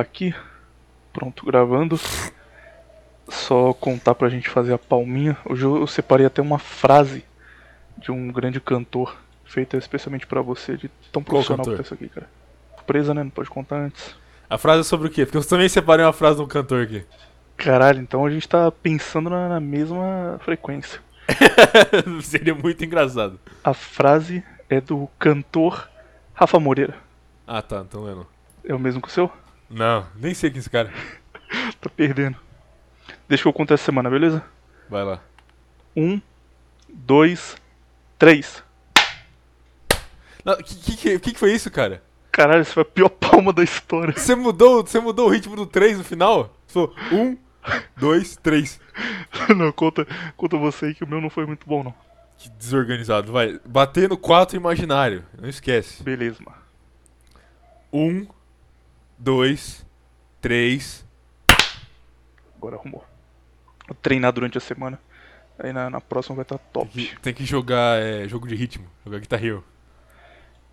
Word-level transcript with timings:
aqui. 0.00 0.34
Pronto, 1.12 1.44
gravando. 1.44 1.98
Só 3.28 3.72
contar 3.72 4.14
pra 4.14 4.28
gente 4.28 4.48
fazer 4.48 4.72
a 4.72 4.78
palminha. 4.78 5.36
Hoje 5.44 5.64
eu 5.64 5.86
separei 5.86 6.26
até 6.26 6.42
uma 6.42 6.58
frase 6.58 7.24
de 7.96 8.10
um 8.10 8.32
grande 8.32 8.60
cantor, 8.60 9.16
feita 9.44 9.76
especialmente 9.76 10.26
pra 10.26 10.42
você, 10.42 10.76
de 10.76 10.88
tão 11.12 11.22
profissional 11.22 11.64
que 11.64 11.76
tá 11.76 11.82
isso 11.82 11.94
aqui, 11.94 12.08
cara. 12.08 12.28
Presa, 12.86 13.14
né? 13.14 13.22
Não 13.22 13.30
pode 13.30 13.48
contar 13.48 13.76
antes. 13.76 14.16
A 14.48 14.58
frase 14.58 14.80
é 14.80 14.82
sobre 14.84 15.06
o 15.06 15.10
quê? 15.10 15.24
Porque 15.24 15.38
eu 15.38 15.44
também 15.44 15.68
separei 15.68 16.04
uma 16.04 16.12
frase 16.12 16.38
de 16.38 16.42
um 16.42 16.48
cantor 16.48 16.82
aqui. 16.82 17.04
Caralho, 17.56 18.00
então 18.00 18.26
a 18.26 18.30
gente 18.30 18.48
tá 18.48 18.72
pensando 18.72 19.30
na, 19.30 19.48
na 19.48 19.60
mesma 19.60 20.40
frequência. 20.42 21.00
Seria 22.22 22.54
muito 22.54 22.84
engraçado. 22.84 23.38
A 23.62 23.72
frase 23.72 24.42
é 24.68 24.80
do 24.80 25.08
cantor 25.18 25.88
Rafa 26.34 26.58
Moreira. 26.58 26.96
Ah, 27.46 27.62
tá. 27.62 27.84
Então 27.86 28.08
eu 28.08 28.16
não. 28.16 28.26
É 28.64 28.74
o 28.74 28.78
mesmo 28.78 29.00
que 29.00 29.08
o 29.08 29.10
seu? 29.10 29.30
Não, 29.70 30.06
nem 30.16 30.34
sei 30.34 30.50
quem 30.50 30.58
é 30.58 30.60
esse 30.60 30.70
cara. 30.70 30.92
Tá 31.80 31.88
perdendo. 31.88 32.36
Deixa 33.28 33.42
que 33.42 33.48
eu 33.48 33.52
contar 33.52 33.74
essa 33.74 33.84
semana, 33.84 34.10
beleza? 34.10 34.44
Vai 34.88 35.02
lá. 35.02 35.20
Um, 35.96 36.20
dois, 36.88 37.56
três. 38.18 38.62
O 40.44 40.56
que, 40.62 40.96
que, 40.96 41.18
que, 41.18 41.38
foi 41.38 41.52
isso, 41.52 41.70
cara? 41.70 42.02
Caralho, 42.30 42.60
essa 42.60 42.72
foi 42.72 42.82
a 42.82 42.86
pior 42.86 43.08
palma 43.20 43.52
da 43.52 43.62
história. 43.62 44.12
Você 44.16 44.34
mudou, 44.34 44.82
você 44.86 45.00
mudou 45.00 45.28
o 45.28 45.30
ritmo 45.30 45.56
do 45.56 45.66
3 45.66 45.98
no 45.98 46.04
final? 46.04 46.54
Falou 46.66 46.94
um, 47.12 47.36
dois, 47.96 48.36
três. 48.36 48.80
Não, 49.56 49.72
conta, 49.72 50.06
conta 50.36 50.56
você 50.56 50.86
aí 50.86 50.94
que 50.94 51.04
o 51.04 51.08
meu 51.08 51.20
não 51.20 51.30
foi 51.30 51.46
muito 51.46 51.66
bom, 51.66 51.82
não. 51.82 51.94
Que 52.36 52.48
desorganizado. 52.50 53.32
Vai. 53.32 53.58
Bater 53.64 54.08
no 54.08 54.16
4 54.16 54.56
imaginário. 54.56 55.24
Não 55.40 55.48
esquece. 55.48 56.02
Beleza, 56.02 56.38
mano. 56.44 56.58
Um, 57.92 58.26
dois, 59.20 59.84
três. 60.40 61.04
Agora 62.56 62.76
arrumou. 62.76 63.04
Vou 63.86 63.96
treinar 64.00 64.32
durante 64.32 64.58
a 64.58 64.60
semana. 64.60 64.98
Aí 65.58 65.72
na, 65.72 65.90
na 65.90 66.00
próxima 66.00 66.36
vai 66.36 66.42
estar 66.42 66.58
Tem 66.58 66.66
top. 66.72 66.90
que, 66.90 67.20
tem 67.20 67.34
que 67.34 67.44
jogar 67.44 68.00
é, 68.00 68.26
jogo 68.26 68.48
de 68.48 68.54
ritmo. 68.54 68.86
Jogar 69.04 69.20
Guitar 69.20 69.44
Hero. 69.44 69.62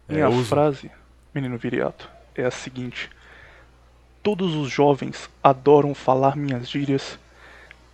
É, 0.07 0.13
Minha 0.13 0.31
frase, 0.45 0.89
menino 1.35 1.57
viriato, 1.57 2.09
é 2.33 2.45
a 2.45 2.51
seguinte: 2.51 3.09
Todos 4.23 4.55
os 4.55 4.69
jovens 4.69 5.29
adoram 5.43 5.93
falar 5.93 6.37
minhas 6.37 6.69
gírias, 6.69 7.19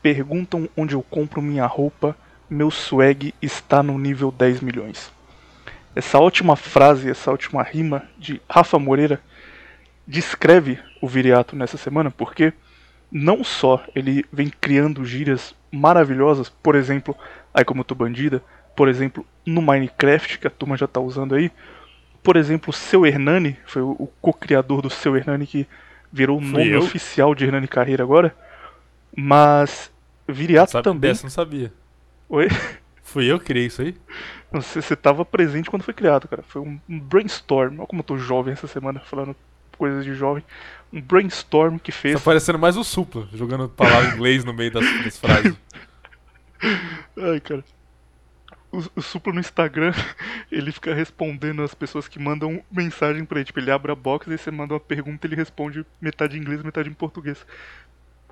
perguntam 0.01 0.69
onde 0.77 0.93
eu 0.93 1.01
compro 1.01 1.41
minha 1.41 1.65
roupa, 1.65 2.15
meu 2.47 2.69
swag 2.69 3.33
está 3.41 3.81
no 3.81 3.97
nível 3.97 4.31
10 4.31 4.61
milhões. 4.61 5.11
Essa 5.95 6.19
última 6.19 6.55
frase, 6.55 7.09
essa 7.09 7.31
última 7.31 7.63
rima 7.63 8.03
de 8.17 8.41
Rafa 8.49 8.77
Moreira 8.77 9.19
descreve 10.07 10.79
o 11.01 11.07
viriato 11.07 11.55
nessa 11.55 11.77
semana, 11.77 12.11
porque 12.11 12.53
não 13.11 13.43
só 13.43 13.83
ele 13.95 14.25
vem 14.31 14.49
criando 14.49 15.05
gírias 15.05 15.55
maravilhosas, 15.71 16.49
por 16.49 16.75
exemplo, 16.75 17.15
aí 17.53 17.63
como 17.63 17.83
tô 17.83 17.95
bandida, 17.95 18.43
por 18.75 18.87
exemplo, 18.87 19.25
no 19.45 19.61
Minecraft, 19.61 20.39
que 20.39 20.47
a 20.47 20.49
turma 20.49 20.77
já 20.77 20.87
tá 20.87 20.99
usando 20.99 21.35
aí, 21.35 21.51
por 22.23 22.37
exemplo, 22.37 22.69
o 22.69 22.73
Seu 22.73 23.05
Hernani, 23.05 23.57
foi 23.65 23.81
o, 23.81 24.09
co-criador 24.21 24.81
do 24.81 24.89
Seu 24.89 25.15
Hernani 25.15 25.45
que 25.45 25.67
virou 26.11 26.37
o 26.37 26.41
nome 26.41 26.69
eu? 26.69 26.79
oficial 26.79 27.35
de 27.35 27.43
Hernani 27.43 27.67
Carreira 27.67 28.03
agora. 28.03 28.33
Mas 29.15 29.91
Viriato 30.27 30.71
Sabe, 30.71 30.83
também. 30.83 31.11
Dessa 31.11 31.23
não 31.23 31.29
sabia. 31.29 31.71
Oi? 32.29 32.47
Fui 33.03 33.29
eu 33.29 33.37
que 33.37 33.45
criei 33.45 33.67
isso 33.67 33.81
aí? 33.81 33.95
Você, 34.51 34.81
você 34.81 34.95
tava 34.95 35.25
presente 35.25 35.69
quando 35.69 35.83
foi 35.83 35.93
criado, 35.93 36.27
cara. 36.27 36.41
Foi 36.43 36.61
um, 36.61 36.79
um 36.87 36.99
brainstorm. 36.99 37.79
Olha 37.79 37.87
como 37.87 37.99
eu 37.99 38.05
tô 38.05 38.17
jovem 38.17 38.53
essa 38.53 38.67
semana, 38.67 39.01
falando 39.01 39.35
coisas 39.77 40.03
de 40.05 40.13
jovem. 40.13 40.43
Um 40.91 41.01
brainstorm 41.01 41.77
que 41.77 41.91
fez. 41.91 42.15
Tá 42.15 42.21
parecendo 42.23 42.59
mais 42.59 42.77
o 42.77 42.83
Supla, 42.83 43.27
jogando 43.33 43.67
palavra 43.67 44.09
em 44.09 44.13
inglês 44.13 44.43
no 44.45 44.53
meio 44.53 44.71
das, 44.71 44.85
das 45.03 45.17
frases. 45.17 45.55
Ai, 47.17 47.39
cara. 47.39 47.63
O, 48.71 48.81
o 48.95 49.01
Supla 49.01 49.33
no 49.33 49.39
Instagram, 49.39 49.93
ele 50.51 50.71
fica 50.71 50.93
respondendo 50.93 51.61
as 51.61 51.73
pessoas 51.73 52.07
que 52.07 52.19
mandam 52.19 52.63
mensagem 52.71 53.25
pra 53.25 53.39
ele. 53.39 53.45
Tipo, 53.45 53.59
ele 53.59 53.71
abre 53.71 53.91
a 53.91 53.95
box 53.95 54.27
e 54.27 54.37
você 54.37 54.49
manda 54.51 54.73
uma 54.73 54.79
pergunta 54.79 55.27
ele 55.27 55.35
responde 55.35 55.85
metade 56.01 56.37
em 56.37 56.41
inglês 56.41 56.63
metade 56.63 56.89
em 56.89 56.93
português. 56.93 57.45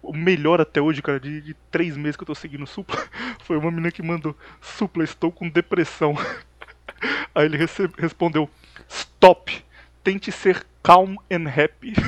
O 0.02 0.14
melhor 0.16 0.60
até 0.60 0.82
hoje, 0.82 1.02
cara, 1.02 1.20
de, 1.20 1.42
de 1.42 1.54
três 1.70 1.96
meses 1.96 2.16
que 2.16 2.24
eu 2.24 2.28
tô 2.28 2.34
seguindo 2.34 2.64
o 2.64 2.68
Supla, 2.68 2.98
foi 3.44 3.58
uma 3.58 3.70
menina 3.70 3.92
que 3.92 4.02
mandou: 4.02 4.36
Supla, 4.60 5.04
estou 5.04 5.32
com 5.32 5.48
depressão. 5.50 6.16
Aí 7.36 7.46
ele 7.46 7.58
rece- 7.58 7.90
respondeu: 7.98 8.50
Stop! 8.90 9.64
Tente 10.04 10.32
ser 10.32 10.66
calm 10.82 11.16
and 11.32 11.48
happy. 11.48 11.94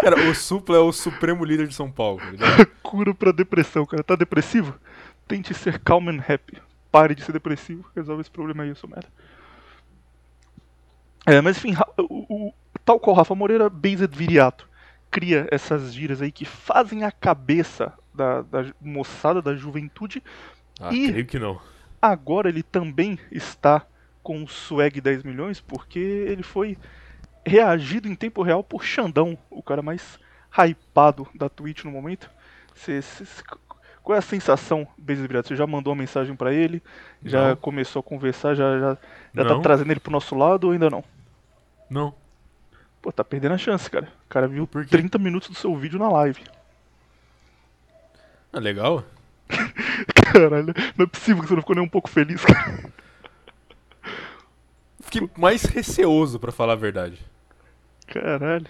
Cara, 0.00 0.28
o 0.28 0.34
Supla 0.34 0.76
é 0.76 0.80
o 0.80 0.92
supremo 0.92 1.44
líder 1.44 1.66
de 1.68 1.74
São 1.74 1.90
Paulo. 1.90 2.20
ligado? 2.30 2.66
Cura 2.82 3.14
pra 3.14 3.32
depressão, 3.32 3.86
cara. 3.86 4.02
Tá 4.02 4.16
depressivo? 4.16 4.78
Tente 5.26 5.54
ser 5.54 5.78
calm 5.80 6.08
and 6.08 6.20
happy. 6.26 6.60
Pare 6.92 7.14
de 7.14 7.22
ser 7.22 7.32
depressivo. 7.32 7.84
Resolve 7.94 8.20
esse 8.22 8.30
problema 8.30 8.62
aí, 8.62 8.74
seu 8.76 8.88
merda. 8.88 9.08
É, 11.26 11.40
mas 11.40 11.56
enfim, 11.56 11.74
o, 11.98 12.48
o- 12.48 12.54
tal 12.84 13.00
qual 13.00 13.16
Rafa 13.16 13.34
Moreira, 13.34 13.70
Based 13.70 14.14
Viriato 14.14 14.68
cria 15.10 15.46
essas 15.50 15.94
gírias 15.94 16.20
aí 16.20 16.30
que 16.30 16.44
fazem 16.44 17.04
a 17.04 17.10
cabeça 17.10 17.92
da, 18.12 18.42
da 18.42 18.66
moçada, 18.80 19.40
da 19.40 19.54
juventude. 19.54 20.22
Ah, 20.78 20.92
Ih. 20.92 21.08
creio 21.12 21.26
que 21.26 21.38
não. 21.38 21.58
Agora 22.02 22.48
ele 22.50 22.62
também 22.62 23.18
está 23.32 23.86
com 24.24 24.42
o 24.42 24.48
swag 24.48 25.00
10 25.00 25.22
milhões 25.22 25.60
porque 25.60 25.98
ele 26.00 26.42
foi 26.42 26.76
reagido 27.46 28.08
em 28.08 28.14
tempo 28.16 28.42
real 28.42 28.64
por 28.64 28.82
Xandão, 28.82 29.38
o 29.50 29.62
cara 29.62 29.82
mais 29.82 30.18
hypado 30.50 31.28
da 31.34 31.48
Twitch 31.48 31.84
no 31.84 31.90
momento. 31.92 32.28
Cê- 32.74 33.02
cê- 33.02 33.24
cê- 33.24 33.42
qual 34.02 34.16
é 34.16 34.18
a 34.18 34.22
sensação, 34.22 34.86
Viriato? 34.98 35.48
Você 35.48 35.56
já 35.56 35.66
mandou 35.66 35.92
uma 35.92 36.00
mensagem 36.00 36.34
pra 36.34 36.52
ele? 36.52 36.82
Já 37.24 37.50
Não. 37.50 37.56
começou 37.56 38.00
a 38.00 38.02
conversar? 38.02 38.54
Já, 38.54 38.78
já, 38.80 38.98
já 39.34 39.44
tá 39.44 39.60
trazendo 39.60 39.90
ele 39.90 40.00
pro 40.00 40.10
nosso 40.12 40.34
lado 40.34 40.64
ou 40.64 40.72
ainda 40.72 40.90
não? 40.90 41.04
Não. 41.88 42.14
Pô, 43.00 43.12
tá 43.12 43.22
perdendo 43.22 43.54
a 43.54 43.58
chance, 43.58 43.88
cara. 43.90 44.08
O 44.24 44.28
cara 44.28 44.48
viu 44.48 44.66
Por 44.66 44.84
quê? 44.84 44.90
30 44.96 45.18
minutos 45.18 45.48
do 45.50 45.54
seu 45.54 45.74
vídeo 45.76 45.98
na 45.98 46.08
live. 46.10 46.42
Ah, 48.52 48.58
legal. 48.58 49.04
Caralho, 50.32 50.74
não 50.96 51.04
é 51.04 51.08
possível 51.08 51.42
que 51.42 51.48
você 51.48 51.54
não 51.54 51.62
ficou 51.62 51.76
nem 51.76 51.84
um 51.84 51.88
pouco 51.88 52.08
feliz, 52.08 52.42
cara. 52.44 52.84
Fiquei 55.20 55.30
mais 55.36 55.62
receoso, 55.64 56.38
pra 56.38 56.52
falar 56.52 56.74
a 56.74 56.76
verdade. 56.76 57.18
Caralho. 58.06 58.66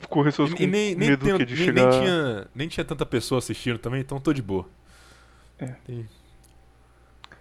Ficou 0.00 0.22
receoso 0.22 0.54
E, 0.58 0.62
e 0.62 0.66
nem, 0.66 0.94
nem, 0.94 1.08
medo 1.10 1.24
tem- 1.26 1.46
de 1.46 1.54
nem- 1.56 1.64
chegar... 1.64 1.90
nem 1.90 2.00
tinha, 2.00 2.46
nem 2.54 2.68
tinha 2.68 2.84
tanta 2.84 3.04
pessoa 3.04 3.38
assistindo 3.38 3.78
também, 3.78 4.00
então 4.00 4.20
tô 4.20 4.32
de 4.32 4.42
boa. 4.42 4.66
É. 5.58 5.66
Tem- 5.84 6.08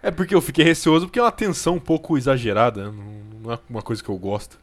É 0.02 0.10
porque 0.12 0.34
eu 0.34 0.42
fiquei 0.42 0.64
receoso 0.66 1.06
porque 1.06 1.20
é 1.20 1.24
uma 1.24 1.32
tensão 1.32 1.76
um 1.76 1.80
pouco 1.80 2.18
exagerada, 2.18 2.90
né? 2.92 3.04
não, 3.42 3.52
é 3.54 3.60
uma 3.70 3.82
coisa 3.82 4.04
que 4.04 4.10
eu 4.10 4.18
gosto. 4.18 4.60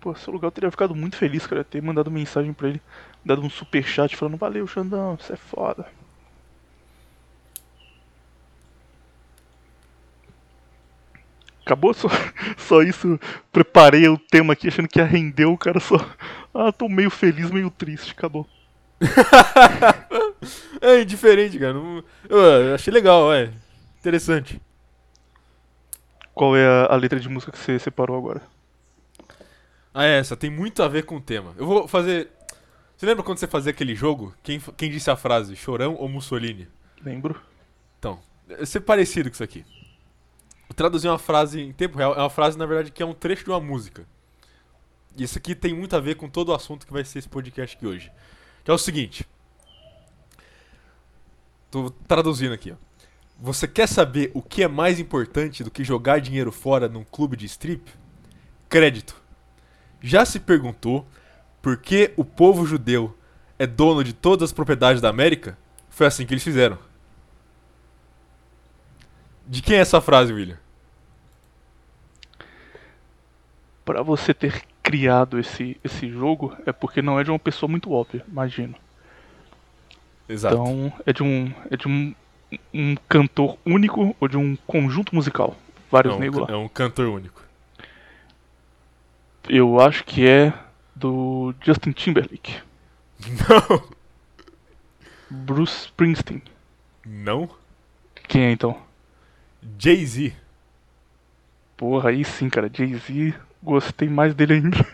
Pô, 0.00 0.14
seu 0.14 0.32
lugar 0.32 0.48
eu 0.48 0.52
teria 0.52 0.70
ficado 0.70 0.94
muito 0.94 1.16
feliz, 1.16 1.46
cara. 1.46 1.64
Ter 1.64 1.82
mandado 1.82 2.10
mensagem 2.10 2.52
pra 2.52 2.68
ele, 2.68 2.80
dado 3.24 3.42
um 3.42 3.50
superchat 3.50 4.14
falando, 4.16 4.36
valeu, 4.36 4.66
Xandão, 4.66 5.16
você 5.16 5.32
é 5.32 5.36
foda. 5.36 5.86
Acabou 11.66 11.92
só, 11.92 12.06
só 12.56 12.80
isso. 12.80 13.18
Preparei 13.50 14.08
o 14.08 14.16
tema 14.16 14.52
aqui 14.52 14.68
achando 14.68 14.86
que 14.86 15.00
ia 15.00 15.04
render 15.04 15.46
o 15.46 15.58
cara 15.58 15.80
só. 15.80 15.96
Ah, 16.54 16.70
tô 16.70 16.88
meio 16.88 17.10
feliz, 17.10 17.50
meio 17.50 17.70
triste. 17.70 18.12
Acabou. 18.12 18.46
É 20.80 21.00
indiferente, 21.00 21.58
cara. 21.58 21.76
eu 22.28 22.74
achei 22.74 22.92
legal, 22.92 23.32
é. 23.32 23.50
Interessante. 23.98 24.60
Qual 26.32 26.56
é 26.56 26.64
a, 26.64 26.92
a 26.92 26.96
letra 26.96 27.18
de 27.18 27.28
música 27.28 27.50
que 27.50 27.58
você 27.58 27.78
separou 27.78 28.16
agora? 28.16 28.42
Ah, 29.92 30.04
é, 30.04 30.18
essa 30.18 30.36
tem 30.36 30.50
muito 30.50 30.82
a 30.82 30.88
ver 30.88 31.04
com 31.04 31.16
o 31.16 31.20
tema. 31.20 31.52
Eu 31.56 31.66
vou 31.66 31.88
fazer. 31.88 32.28
Você 32.96 33.06
lembra 33.06 33.24
quando 33.24 33.38
você 33.38 33.48
fazia 33.48 33.70
aquele 33.70 33.94
jogo? 33.94 34.32
Quem, 34.42 34.60
quem 34.76 34.90
disse 34.90 35.10
a 35.10 35.16
frase, 35.16 35.56
Chorão 35.56 35.96
ou 35.98 36.08
Mussolini? 36.08 36.68
Lembro? 37.02 37.40
Então, 37.98 38.20
é 38.48 38.64
ser 38.64 38.80
parecido 38.80 39.28
com 39.28 39.34
isso 39.34 39.42
aqui. 39.42 39.64
Eu 40.68 40.74
traduzi 40.74 41.06
uma 41.06 41.18
frase 41.18 41.60
em 41.60 41.72
tempo 41.72 41.96
real. 41.96 42.14
É 42.14 42.18
uma 42.18 42.30
frase, 42.30 42.58
na 42.58 42.66
verdade, 42.66 42.90
que 42.90 43.02
é 43.02 43.06
um 43.06 43.14
trecho 43.14 43.44
de 43.44 43.50
uma 43.50 43.60
música. 43.60 44.06
Isso 45.16 45.38
aqui 45.38 45.54
tem 45.54 45.74
muito 45.74 45.96
a 45.96 46.00
ver 46.00 46.16
com 46.16 46.28
todo 46.28 46.50
o 46.50 46.54
assunto 46.54 46.86
que 46.86 46.92
vai 46.92 47.04
ser 47.04 47.20
esse 47.20 47.28
podcast 47.28 47.76
aqui 47.76 47.86
hoje. 47.86 48.12
Que 48.64 48.70
é 48.70 48.74
o 48.74 48.78
seguinte. 48.78 49.26
Tô 51.70 51.90
traduzindo 52.06 52.52
aqui, 52.52 52.72
ó. 52.72 52.76
Você 53.38 53.68
quer 53.68 53.86
saber 53.86 54.30
o 54.32 54.40
que 54.40 54.62
é 54.62 54.68
mais 54.68 54.98
importante 54.98 55.62
do 55.62 55.70
que 55.70 55.84
jogar 55.84 56.20
dinheiro 56.20 56.50
fora 56.50 56.88
num 56.88 57.04
clube 57.04 57.36
de 57.36 57.44
strip? 57.46 57.92
Crédito. 58.68 59.14
Já 60.00 60.24
se 60.24 60.40
perguntou 60.40 61.06
por 61.60 61.76
que 61.76 62.12
o 62.16 62.24
povo 62.24 62.64
judeu 62.64 63.16
é 63.58 63.66
dono 63.66 64.02
de 64.02 64.12
todas 64.12 64.50
as 64.50 64.52
propriedades 64.52 65.02
da 65.02 65.10
América? 65.10 65.58
Foi 65.90 66.06
assim 66.06 66.24
que 66.24 66.32
eles 66.32 66.44
fizeram. 66.44 66.78
De 69.46 69.62
quem 69.62 69.76
é 69.76 69.80
essa 69.80 70.00
frase, 70.00 70.32
William? 70.32 70.58
Pra 73.84 74.02
você 74.02 74.34
ter 74.34 74.62
criado 74.82 75.38
esse, 75.38 75.76
esse 75.84 76.08
jogo, 76.08 76.56
é 76.66 76.72
porque 76.72 77.00
não 77.00 77.18
é 77.18 77.24
de 77.24 77.30
uma 77.30 77.38
pessoa 77.38 77.70
muito 77.70 77.92
óbvia, 77.92 78.24
imagino. 78.28 78.74
Exato. 80.28 80.56
Então, 80.56 80.92
é 81.06 81.12
de 81.12 81.22
um. 81.22 81.52
É 81.70 81.76
de 81.76 81.86
um, 81.86 82.14
um 82.74 82.96
cantor 83.08 83.56
único 83.64 84.16
ou 84.18 84.28
de 84.28 84.36
um 84.36 84.56
conjunto 84.66 85.14
musical? 85.14 85.56
Vários 85.90 86.14
é, 86.14 86.16
um, 86.16 86.20
negros 86.20 86.48
lá. 86.48 86.54
é 86.54 86.56
um 86.56 86.68
cantor 86.68 87.06
único. 87.08 87.42
Eu 89.48 89.80
acho 89.80 90.04
que 90.04 90.26
é 90.26 90.52
do 90.94 91.54
Justin 91.62 91.92
Timberlake. 91.92 92.60
Não. 93.48 93.96
Bruce 95.30 95.86
Springsteen. 95.86 96.42
Não. 97.04 97.48
Quem 98.28 98.42
é 98.42 98.50
então? 98.50 98.85
Jay-Z. 99.78 100.32
Porra, 101.76 102.10
aí 102.10 102.24
sim, 102.24 102.48
cara. 102.48 102.70
Jay-Z, 102.72 103.34
gostei 103.62 104.08
mais 104.08 104.34
dele 104.34 104.54
ainda. 104.54 104.86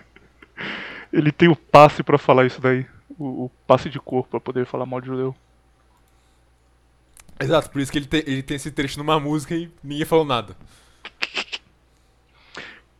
Ele 1.12 1.30
tem 1.30 1.48
o 1.48 1.56
passe 1.56 2.02
pra 2.02 2.18
falar 2.18 2.46
isso 2.46 2.60
daí. 2.60 2.86
O, 3.18 3.44
o 3.44 3.50
passe 3.66 3.90
de 3.90 4.00
corpo 4.00 4.30
pra 4.30 4.40
poder 4.40 4.64
falar 4.66 4.86
mal 4.86 5.00
de 5.00 5.06
judeu. 5.08 5.34
Exato, 7.38 7.70
por 7.70 7.80
isso 7.80 7.90
que 7.90 7.98
ele 7.98 8.06
tem, 8.06 8.22
ele 8.26 8.42
tem 8.42 8.54
esse 8.56 8.70
trecho 8.70 8.98
numa 8.98 9.18
música 9.18 9.54
e 9.54 9.68
ninguém 9.82 10.04
falou 10.06 10.24
nada. 10.24 10.56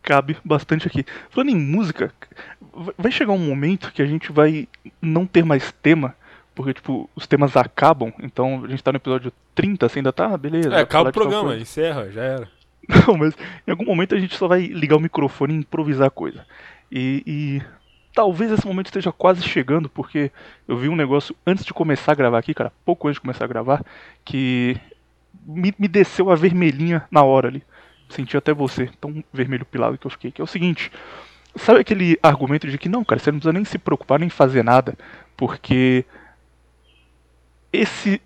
Cabe 0.01 0.35
bastante 0.43 0.85
aqui. 0.85 1.05
Falando 1.29 1.49
em 1.51 1.55
música, 1.55 2.13
vai- 2.73 2.93
vai 2.97 3.11
chegar 3.11 3.31
um 3.31 3.37
momento 3.37 3.91
que 3.93 4.01
a 4.01 4.05
gente 4.05 4.31
vai 4.33 4.67
não 5.01 5.25
ter 5.25 5.45
mais 5.45 5.71
tema. 5.81 6.13
Porque, 6.55 6.73
tipo, 6.73 7.09
os 7.15 7.25
temas 7.25 7.57
acabam. 7.57 8.13
Então, 8.21 8.63
a 8.65 8.67
gente 8.67 8.83
tá 8.83 8.91
no 8.91 8.97
episódio 8.97 9.31
30, 9.55 9.89
você 9.89 9.99
ainda 9.99 10.13
tá? 10.13 10.35
Beleza. 10.37 10.73
É, 10.73 10.81
acaba 10.81 11.09
o 11.09 11.13
programa, 11.13 11.55
encerra, 11.55 12.09
já 12.11 12.21
era. 12.21 12.47
Não, 13.07 13.17
mas 13.17 13.33
em 13.65 13.71
algum 13.71 13.85
momento 13.85 14.13
a 14.13 14.19
gente 14.19 14.35
só 14.35 14.47
vai 14.47 14.65
ligar 14.65 14.97
o 14.97 14.99
microfone 14.99 15.53
e 15.53 15.57
improvisar 15.57 16.07
a 16.07 16.11
coisa. 16.11 16.45
E, 16.91 17.23
e 17.25 17.61
talvez 18.13 18.51
esse 18.51 18.65
momento 18.67 18.87
esteja 18.87 19.11
quase 19.11 19.41
chegando, 19.41 19.89
porque 19.89 20.31
eu 20.67 20.77
vi 20.77 20.89
um 20.89 20.95
negócio 20.95 21.35
antes 21.45 21.65
de 21.65 21.73
começar 21.73 22.11
a 22.11 22.15
gravar 22.15 22.37
aqui, 22.37 22.53
cara, 22.53 22.71
pouco 22.85 23.07
antes 23.07 23.15
de 23.15 23.21
começar 23.21 23.45
a 23.45 23.47
gravar, 23.47 23.83
que 24.23 24.77
me, 25.45 25.73
me 25.77 25.87
desceu 25.87 26.29
a 26.29 26.35
vermelhinha 26.35 27.03
na 27.09 27.23
hora 27.23 27.47
ali. 27.47 27.63
Senti 28.09 28.37
até 28.37 28.53
você, 28.53 28.89
tão 29.01 29.23
vermelho 29.33 29.65
pilado 29.65 29.97
que 29.97 30.05
eu 30.05 30.11
fiquei. 30.11 30.31
Que 30.31 30.41
é 30.41 30.43
o 30.43 30.47
seguinte: 30.47 30.91
sabe 31.55 31.79
aquele 31.79 32.19
argumento 32.21 32.67
de 32.67 32.77
que 32.77 32.89
não, 32.89 33.03
cara, 33.03 33.19
você 33.19 33.31
não 33.31 33.39
precisa 33.39 33.53
nem 33.53 33.65
se 33.65 33.77
preocupar 33.77 34.19
nem 34.19 34.29
fazer 34.29 34.63
nada, 34.63 34.95
porque 35.35 36.05
esse 37.73 38.21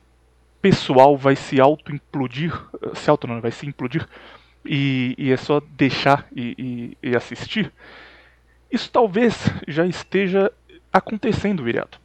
pessoal 0.61 1.17
vai 1.17 1.35
se 1.35 1.59
auto-implodir, 1.61 2.53
se 2.93 3.09
auto 3.09 3.25
não, 3.25 3.39
vai 3.39 3.51
se 3.51 3.65
implodir, 3.65 4.05
e, 4.65 5.15
e 5.17 5.31
é 5.31 5.37
só 5.37 5.61
deixar 5.61 6.27
e, 6.35 6.95
e- 7.01 7.09
e 7.11 7.15
assistir, 7.15 7.71
isso 8.69 8.91
talvez 8.91 9.45
já 9.65 9.85
esteja 9.85 10.51
acontecendo, 10.91 11.63
Viriato. 11.63 12.01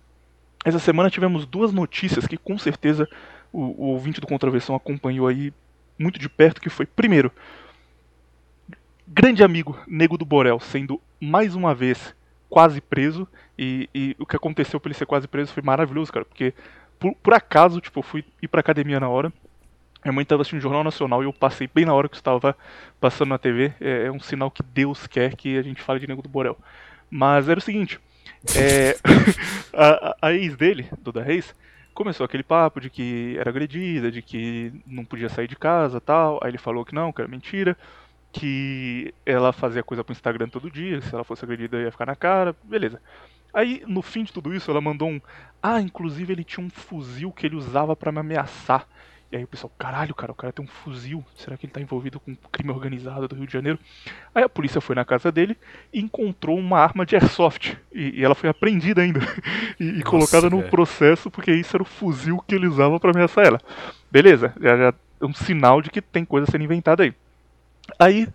Essa 0.65 0.79
semana 0.79 1.11
tivemos 1.11 1.45
duas 1.45 1.73
notícias 1.73 2.25
que 2.25 2.37
com 2.37 2.57
certeza 2.57 3.09
o, 3.53 3.61
o 3.61 3.87
ouvinte 3.89 4.21
do 4.21 4.29
Contraversão 4.29 4.77
acompanhou 4.77 5.27
aí 5.27 5.53
muito 5.99 6.21
de 6.21 6.29
perto, 6.29 6.61
que 6.61 6.71
foi, 6.71 6.87
primeiro, 6.87 7.33
grande 9.09 9.43
amigo 9.43 9.77
Nego 9.89 10.17
do 10.17 10.25
Borel 10.25 10.61
sendo 10.61 11.01
mais 11.21 11.57
uma 11.57 11.75
vez 11.75 12.15
quase 12.49 12.81
preso, 12.81 13.27
e, 13.59 13.89
e 13.95 14.17
o 14.19 14.27
que 14.27 14.37
aconteceu 14.37 14.79
pra 14.79 14.89
ele 14.89 14.99
ser 14.99 15.07
quase 15.07 15.27
preso 15.27 15.53
foi 15.53 15.63
maravilhoso, 15.63 16.13
cara, 16.13 16.25
porque 16.25 16.53
por, 17.03 17.15
por 17.17 17.35
acaso, 17.35 17.81
tipo, 17.81 17.99
eu 17.99 18.03
fui 18.05 18.25
ir 18.41 18.47
pra 18.49 18.61
academia 18.61 19.01
na 19.01 19.09
hora, 19.09 19.33
minha 20.05 20.13
mãe 20.13 20.23
estava 20.23 20.43
assistindo 20.43 20.61
o 20.61 20.63
Jornal 20.63 20.85
Nacional 20.85 21.23
e 21.23 21.27
eu 21.27 21.33
passei 21.33 21.69
bem 21.73 21.85
na 21.85 21.95
hora 21.95 22.09
que 22.09 22.17
estava 22.17 22.57
passando 23.01 23.31
na 23.31 23.39
TV. 23.39 23.73
É, 23.81 24.05
é 24.07 24.13
um 24.13 24.21
sinal 24.21 24.51
que 24.51 24.63
Deus 24.63 25.07
quer 25.07 25.37
que 25.37 25.59
a 25.59 25.63
gente 25.63 25.83
fale 25.83 26.01
de 26.01 26.07
Nego 26.07 26.23
do 26.23 26.29
Borel. 26.29 26.57
Mas 27.11 27.49
era 27.49 27.59
o 27.59 27.63
seguinte: 27.63 28.01
é, 28.57 28.97
a, 29.75 30.17
a- 30.29 30.33
ex 30.35 30.57
dele, 30.57 30.89
Duda 31.01 31.23
Reis, 31.23 31.55
começou 31.95 32.25
aquele 32.25 32.43
papo 32.45 32.81
de 32.81 32.91
que 32.91 33.37
era 33.39 33.51
agredida, 33.51 34.11
de 34.11 34.23
que 34.23 34.73
não 34.87 35.05
podia 35.05 35.29
sair 35.29 35.49
de 35.49 35.57
casa 35.57 36.01
tal. 36.01 36.41
Aí 36.43 36.51
ele 36.51 36.59
falou 36.59 36.85
que 36.85 36.95
não, 36.95 37.13
que 37.13 37.21
era 37.21 37.29
mentira, 37.31 37.77
que 38.33 39.15
ela 39.27 39.53
fazia 39.53 39.83
coisa 39.83 40.05
pro 40.05 40.13
Instagram 40.13 40.49
todo 40.49 40.71
dia, 40.71 41.01
se 41.03 41.15
ela 41.15 41.25
fosse 41.25 41.45
agredida 41.45 41.81
ia 41.81 41.93
ficar 41.93 42.07
na 42.07 42.17
cara, 42.17 42.57
beleza. 42.65 43.01
Aí, 43.53 43.83
no 43.87 44.03
fim 44.03 44.25
de 44.25 44.33
tudo 44.33 44.55
isso, 44.55 44.71
ela 44.71 44.81
mandou 44.81 45.09
um. 45.09 45.21
Ah, 45.63 45.81
inclusive 45.81 46.33
ele 46.33 46.45
tinha 46.45 46.65
um 46.65 46.71
fuzil 46.71 47.31
que 47.31 47.47
ele 47.47 47.57
usava 47.57 47.95
pra 47.95 48.11
me 48.11 48.19
ameaçar. 48.19 48.87
E 49.31 49.37
aí 49.37 49.45
o 49.45 49.49
pessoal, 49.49 49.73
caralho, 49.79 50.15
cara, 50.15 50.31
o 50.31 50.35
cara 50.35 50.53
tem 50.53 50.63
um 50.63 50.69
fuzil. 50.69 51.25
Será 51.35 51.57
que 51.57 51.65
ele 51.65 51.73
tá 51.73 51.81
envolvido 51.81 52.21
com 52.21 52.37
crime 52.51 52.71
organizado 52.71 53.27
do 53.27 53.35
Rio 53.35 53.47
de 53.47 53.53
Janeiro? 53.53 53.79
Aí 54.35 54.45
a 54.45 54.49
polícia 54.49 54.79
foi 54.79 54.95
na 54.95 55.07
casa 55.07 55.33
dele 55.33 55.57
e 55.91 56.01
encontrou 56.01 56.59
uma 56.59 56.79
arma 56.79 57.07
de 57.07 57.17
airsoft. 57.17 57.75
E, 57.91 58.21
e 58.21 58.25
ela 58.25 58.35
foi 58.35 58.51
apreendida 58.51 59.01
ainda. 59.01 59.21
E, 59.81 59.85
e 59.85 59.93
Nossa, 59.93 60.05
colocada 60.05 60.51
no 60.51 60.59
velho. 60.59 60.71
processo, 60.71 61.31
porque 61.31 61.51
isso 61.51 61.75
era 61.75 61.83
o 61.83 61.87
fuzil 61.87 62.45
que 62.47 62.55
ele 62.55 62.69
usava 62.69 63.01
pra 63.01 63.11
ameaçar 63.11 63.47
ela. 63.47 63.59
Beleza, 64.11 64.53
já, 64.61 64.77
já 64.77 64.95
é 65.21 65.25
um 65.25 65.33
sinal 65.33 65.81
de 65.81 65.91
que 65.91 66.03
tem 66.03 66.25
coisa 66.25 66.47
sendo 66.49 66.63
inventada 66.63 67.03
aí. 67.03 67.15
Aí 67.99 68.29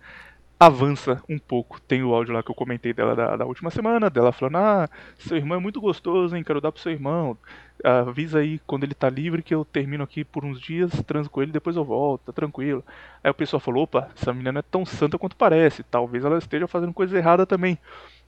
avança 0.58 1.22
um 1.28 1.38
pouco. 1.38 1.80
Tem 1.80 2.02
o 2.02 2.12
áudio 2.12 2.34
lá 2.34 2.42
que 2.42 2.50
eu 2.50 2.54
comentei 2.54 2.92
dela 2.92 3.14
da, 3.14 3.36
da 3.36 3.46
última 3.46 3.70
semana, 3.70 4.10
dela 4.10 4.32
falando, 4.32 4.56
ah, 4.56 4.88
seu 5.18 5.36
irmão 5.36 5.56
é 5.56 5.60
muito 5.60 5.80
gostoso, 5.80 6.34
hein? 6.36 6.42
Quero 6.42 6.60
dar 6.60 6.72
pro 6.72 6.82
seu 6.82 6.90
irmão. 6.90 7.38
Avisa 7.84 8.40
aí 8.40 8.58
quando 8.66 8.82
ele 8.82 8.94
tá 8.94 9.08
livre 9.08 9.42
que 9.42 9.54
eu 9.54 9.64
termino 9.64 10.02
aqui 10.02 10.24
por 10.24 10.44
uns 10.44 10.60
dias, 10.60 10.90
transo 11.06 11.30
com 11.30 11.40
ele, 11.40 11.52
depois 11.52 11.76
eu 11.76 11.84
volto, 11.84 12.26
tá 12.26 12.32
tranquilo. 12.32 12.84
Aí 13.22 13.30
o 13.30 13.34
pessoal 13.34 13.60
falou, 13.60 13.84
opa, 13.84 14.10
essa 14.20 14.32
menina 14.32 14.52
não 14.52 14.58
é 14.58 14.64
tão 14.68 14.84
santa 14.84 15.16
quanto 15.16 15.36
parece, 15.36 15.84
talvez 15.84 16.24
ela 16.24 16.38
esteja 16.38 16.66
fazendo 16.66 16.92
coisa 16.92 17.16
errada 17.16 17.46
também. 17.46 17.78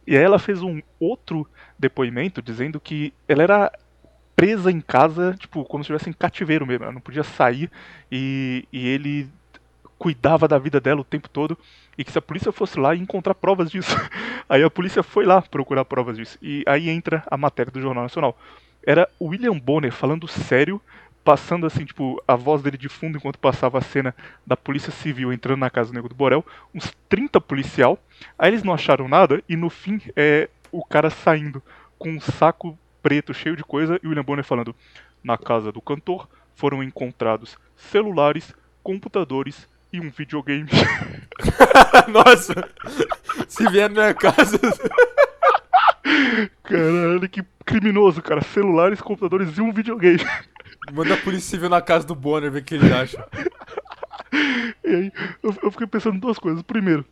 E 0.07 0.17
aí 0.17 0.23
ela 0.23 0.39
fez 0.39 0.63
um 0.63 0.81
outro 1.01 1.47
depoimento 1.77 2.41
dizendo 2.41 2.79
que 2.79 3.13
ela 3.27 3.43
era 3.43 3.73
presa 4.37 4.71
em 4.71 4.81
casa, 4.81 5.35
tipo, 5.39 5.65
como 5.65 5.83
se 5.83 5.93
estivesse 5.93 6.09
em 6.09 6.13
cativeiro 6.13 6.65
mesmo, 6.65 6.85
ela 6.85 6.93
não 6.93 7.01
podia 7.01 7.25
sair 7.25 7.71
e, 8.11 8.67
e 8.73 8.87
ele 8.87 9.29
cuidava 9.99 10.49
da 10.49 10.59
vida 10.59 10.81
dela 10.81 11.03
o 11.03 11.05
tempo 11.05 11.29
todo 11.29 11.59
e 12.01 12.05
que 12.05 12.11
se 12.11 12.17
a 12.17 12.23
polícia 12.23 12.51
fosse 12.51 12.81
lá 12.81 12.95
e 12.95 12.99
encontrar 12.99 13.35
provas 13.35 13.71
disso. 13.71 13.95
Aí 14.49 14.63
a 14.63 14.71
polícia 14.71 15.03
foi 15.03 15.27
lá 15.27 15.43
procurar 15.43 15.85
provas 15.85 16.17
disso. 16.17 16.39
E 16.41 16.65
aí 16.67 16.89
entra 16.89 17.23
a 17.31 17.37
matéria 17.37 17.71
do 17.71 17.79
Jornal 17.79 18.05
Nacional. 18.05 18.39
Era 18.83 19.07
William 19.21 19.59
Bonner 19.59 19.93
falando 19.93 20.27
sério, 20.27 20.81
passando 21.23 21.67
assim, 21.67 21.85
tipo, 21.85 22.21
a 22.27 22.35
voz 22.35 22.63
dele 22.63 22.79
de 22.79 22.89
fundo 22.89 23.19
enquanto 23.19 23.39
passava 23.39 23.77
a 23.77 23.83
cena 23.83 24.15
da 24.47 24.57
Polícia 24.57 24.91
Civil 24.91 25.31
entrando 25.31 25.61
na 25.61 25.69
casa 25.69 25.91
do 25.91 25.95
Nego 25.95 26.09
do 26.09 26.15
Borel, 26.15 26.45
uns 26.75 26.91
30 27.11 27.39
policial. 27.39 27.99
Aí 28.39 28.49
eles 28.49 28.63
não 28.63 28.73
acharam 28.73 29.07
nada 29.07 29.45
e 29.47 29.55
no 29.55 29.69
fim 29.69 30.01
é 30.17 30.49
o 30.73 30.83
cara 30.83 31.11
saindo 31.11 31.63
com 31.99 32.09
um 32.09 32.21
saco 32.21 32.79
preto 33.03 33.35
cheio 33.35 33.55
de 33.55 33.63
coisa 33.63 34.01
e 34.03 34.07
o 34.07 34.09
William 34.09 34.25
Bonner 34.25 34.45
falando: 34.45 34.75
"Na 35.23 35.37
casa 35.37 35.71
do 35.71 35.83
cantor 35.83 36.27
foram 36.55 36.83
encontrados 36.83 37.59
celulares, 37.77 38.55
computadores 38.83 39.69
e 39.93 40.01
um 40.01 40.11
videogame". 40.11 40.69
Nossa! 42.09 42.69
Se 43.49 43.69
vier 43.69 43.89
na 43.91 44.03
minha 44.03 44.15
casa. 44.15 44.59
Caralho, 46.63 47.29
que 47.29 47.45
criminoso, 47.65 48.23
cara. 48.23 48.43
Celulares, 48.43 49.01
computadores 49.01 49.57
e 49.57 49.61
um 49.61 49.73
videogame. 49.73 50.21
Manda 50.93 51.15
a 51.15 51.19
polícia 51.19 51.51
civil 51.51 51.69
na 51.69 51.81
casa 51.81 52.07
do 52.07 52.15
Bonner 52.15 52.51
ver 52.51 52.61
o 52.61 52.65
que 52.65 52.75
ele 52.75 52.93
acha. 52.93 53.27
E 54.85 54.95
aí, 54.95 55.13
eu, 55.43 55.57
eu 55.63 55.71
fiquei 55.71 55.87
pensando 55.87 56.17
em 56.17 56.21
duas 56.21 56.39
coisas. 56.39 56.63
Primeiro, 56.63 57.05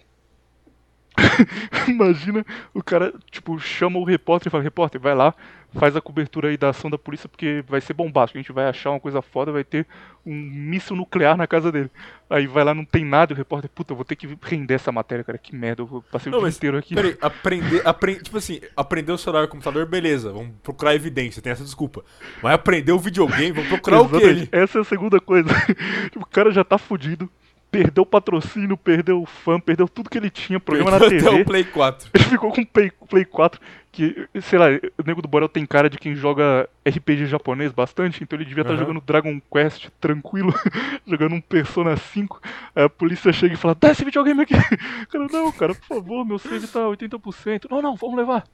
imagina 1.89 2.45
o 2.73 2.83
cara, 2.83 3.13
tipo, 3.31 3.59
chama 3.59 3.99
o 3.99 4.05
repórter 4.05 4.49
e 4.49 4.51
fala: 4.51 4.63
repórter, 4.63 5.01
vai 5.01 5.15
lá, 5.15 5.35
faz 5.75 5.95
a 5.95 6.01
cobertura 6.01 6.49
aí 6.49 6.57
da 6.57 6.71
ação 6.71 6.91
da 6.91 6.97
polícia, 6.97 7.29
porque 7.29 7.63
vai 7.69 7.81
ser 7.81 7.93
bombástico. 7.93 8.39
A 8.39 8.43
gente 8.43 8.53
vai 8.53 8.67
achar 8.67 8.91
uma 8.91 9.01
coisa 9.01 9.21
foda, 9.21 9.53
vai 9.53 9.65
ter 9.65 9.87
um 10.25 10.35
míssil 10.35 10.97
nuclear 10.97 11.37
na 11.37 11.47
casa 11.47 11.71
dele. 11.71 11.91
Aí 12.31 12.47
vai 12.47 12.65
lá, 12.65 12.75
não 12.75 12.85
tem 12.85 13.05
nada, 13.05 13.33
e 13.33 13.35
o 13.35 13.37
repórter, 13.37 13.71
puta, 13.71 13.93
eu 13.93 13.97
vou 13.97 14.05
ter 14.05 14.17
que 14.17 14.39
render 14.43 14.75
essa 14.75 14.93
matéria, 14.93 15.25
cara, 15.25 15.39
que 15.39 15.55
merda, 15.55 15.83
eu 15.83 16.05
passei 16.11 16.31
o 16.31 16.33
Não, 16.33 16.39
dia 16.39 16.47
mas, 16.47 16.57
inteiro 16.57 16.79
aqui. 16.79 16.95
Peraí, 16.95 17.17
aprender, 17.21 17.83
aprender. 17.87 18.23
Tipo 18.23 18.39
assim, 18.39 18.61
aprender 18.77 19.13
o 19.13 19.19
celular 19.19 19.43
e 19.43 19.45
o 19.47 19.49
computador, 19.49 19.87
beleza. 19.87 20.33
Vamos 20.33 20.53
procurar 20.63 20.95
evidência, 20.95 21.43
tem 21.43 21.53
essa 21.53 21.65
desculpa. 21.65 22.05
Mas 22.43 22.55
aprender 22.55 22.93
o 22.93 22.99
videogame, 22.99 23.53
vamos 23.53 23.69
procurar 23.69 24.03
o 24.03 24.17
ele. 24.21 24.49
Essa 24.53 24.79
é 24.79 24.81
a 24.81 24.85
segunda 24.85 25.21
coisa. 25.21 25.49
o 26.17 26.27
cara 26.27 26.51
já 26.51 26.65
tá 26.65 26.79
fudido, 26.79 27.31
perdeu 27.71 28.03
o 28.03 28.07
patrocínio, 28.07 28.77
perdeu 28.77 29.23
o 29.23 29.27
fã, 29.27 29.61
perdeu 29.61 29.89
tudo 29.89 30.11
que 30.11 30.19
ele 30.19 30.31
tinha, 30.31 30.59
programa 30.59 30.93
na 30.93 30.99
Perdeu 30.99 31.19
TV. 31.21 31.29
até 31.31 31.43
o 31.43 31.45
Play 31.45 31.65
4. 31.65 32.11
Ele 32.15 32.25
ficou 32.25 32.53
com 32.53 32.61
o 32.61 32.67
Play, 32.67 32.93
Play 33.09 33.25
4, 33.25 33.61
que, 33.99 34.29
sei 34.41 34.61
lá, 34.61 34.67
o 34.97 35.03
Nego 35.05 35.21
do 35.21 35.27
Borel 35.27 35.49
tem 35.49 35.67
cara 35.67 35.91
de 35.91 35.99
quem 35.99 36.15
joga 36.15 36.69
RPG 36.87 37.27
japonês 37.27 37.73
bastante, 37.73 38.23
então 38.23 38.37
ele 38.37 38.45
devia 38.45 38.63
estar 38.63 38.75
Aham. 38.75 38.81
jogando 38.81 39.01
Dragon 39.01 39.41
Quest 39.53 39.89
tranquilo, 40.01 40.55
jogando 41.05 41.35
um 41.35 41.41
Persona 41.41 41.97
5. 41.97 42.41
Aí 42.77 42.85
a 42.85 42.89
polícia 42.89 43.33
chega 43.33 43.55
e 43.55 43.57
fala: 43.57 43.75
dá 43.75 43.91
esse 43.91 44.05
videogame 44.05 44.43
aqui. 44.43 44.55
O 45.03 45.07
cara, 45.09 45.27
não, 45.33 45.51
cara, 45.51 45.75
por 45.75 45.85
favor, 45.85 46.25
meu 46.25 46.39
save 46.39 46.69
tá 46.69 46.81
80%. 46.81 47.67
Não, 47.69 47.83
não, 47.83 47.97
vamos 47.97 48.17
levar. 48.17 48.45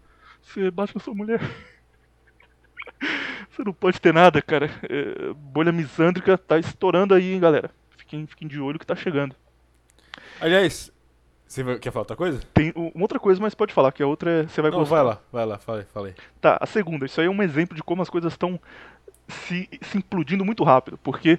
Você 0.41 0.71
bate 0.71 0.95
na 0.95 1.03
sua 1.03 1.15
mulher. 1.15 1.41
Você 3.51 3.65
não 3.65 3.75
pode 3.75 4.01
ter 4.01 4.15
nada, 4.15 4.41
cara. 4.41 4.71
É, 4.89 5.35
bolha 5.35 5.73
misândrica 5.73 6.39
tá 6.39 6.59
estourando 6.59 7.13
aí, 7.13 7.35
hein, 7.35 7.41
galera. 7.41 7.71
Fiquem, 7.99 8.27
fiquem 8.27 8.49
de 8.49 8.61
olho 8.61 8.79
que 8.79 8.87
tá 8.87 8.97
chegando. 8.97 9.37
Aliás, 10.41 10.91
Você 11.47 11.79
quer 11.79 11.91
falar 11.93 12.03
outra 12.03 12.17
coisa? 12.17 12.41
Tem 12.53 12.73
uma 12.75 13.03
outra 13.05 13.19
coisa, 13.19 13.41
mas 13.41 13.55
pode 13.55 13.73
falar, 13.73 13.93
que 13.93 14.03
a 14.03 14.07
outra 14.07 14.31
é- 14.31 14.43
você 14.45 14.61
vai 14.63 14.71
Não, 14.71 14.79
gostar. 14.79 14.97
vai 14.97 15.05
lá, 15.05 15.19
vai 15.33 15.47
lá, 15.47 15.59
falei, 15.59 15.85
falei. 15.93 16.15
Tá, 16.41 16.57
a 16.61 16.67
segunda, 16.67 17.07
isso 17.07 17.21
aí 17.21 17.27
é 17.27 17.31
um 17.31 17.43
exemplo 17.43 17.77
de 17.77 17.83
como 17.83 18.03
as 18.03 18.11
coisas 18.11 18.33
estão 18.33 18.59
se, 19.29 19.69
se 19.83 19.99
implodindo 19.99 20.45
muito 20.45 20.65
rápido, 20.65 20.99
porque 21.03 21.39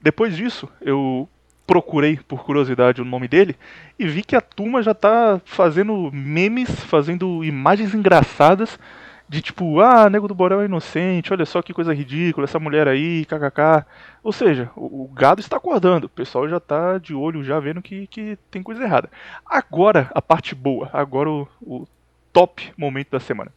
depois 0.00 0.36
disso 0.36 0.68
eu 0.80 1.28
procurei 1.66 2.16
por 2.28 2.44
curiosidade 2.44 3.00
o 3.00 3.04
nome 3.04 3.26
dele 3.26 3.56
e 3.98 4.06
vi 4.06 4.22
que 4.22 4.36
a 4.36 4.40
turma 4.40 4.82
já 4.82 4.94
tá 4.94 5.40
fazendo 5.44 6.10
memes, 6.12 6.68
fazendo 6.84 7.42
imagens 7.44 7.92
engraçadas 7.94 8.78
de 9.28 9.42
tipo, 9.42 9.80
ah, 9.80 10.08
Nego 10.08 10.28
do 10.28 10.34
Borel 10.34 10.62
é 10.62 10.66
inocente, 10.66 11.32
olha 11.32 11.44
só 11.44 11.60
que 11.60 11.74
coisa 11.74 11.92
ridícula, 11.92 12.44
essa 12.44 12.60
mulher 12.60 12.86
aí, 12.86 13.24
kkk. 13.24 13.84
Ou 14.22 14.32
seja, 14.32 14.70
o, 14.76 15.04
o 15.04 15.08
gado 15.08 15.40
está 15.40 15.56
acordando, 15.56 16.06
o 16.06 16.10
pessoal 16.10 16.48
já 16.48 16.60
tá 16.60 16.98
de 16.98 17.14
olho, 17.14 17.42
já 17.42 17.58
vendo 17.58 17.82
que, 17.82 18.06
que 18.06 18.38
tem 18.50 18.62
coisa 18.62 18.84
errada. 18.84 19.10
Agora, 19.44 20.10
a 20.14 20.22
parte 20.22 20.54
boa, 20.54 20.88
agora 20.92 21.28
o, 21.28 21.48
o 21.60 21.86
top 22.32 22.72
momento 22.76 23.10
da 23.10 23.20
semana. 23.20 23.52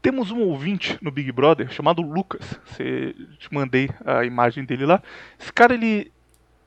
Temos 0.00 0.30
um 0.30 0.40
ouvinte 0.40 0.98
no 1.02 1.10
Big 1.10 1.32
Brother 1.32 1.70
chamado 1.70 2.02
Lucas. 2.02 2.60
Você 2.66 3.14
te 3.38 3.52
mandei 3.52 3.88
a 4.04 4.24
imagem 4.24 4.64
dele 4.64 4.84
lá. 4.84 5.02
Esse 5.40 5.52
cara 5.52 5.72
ele 5.74 6.12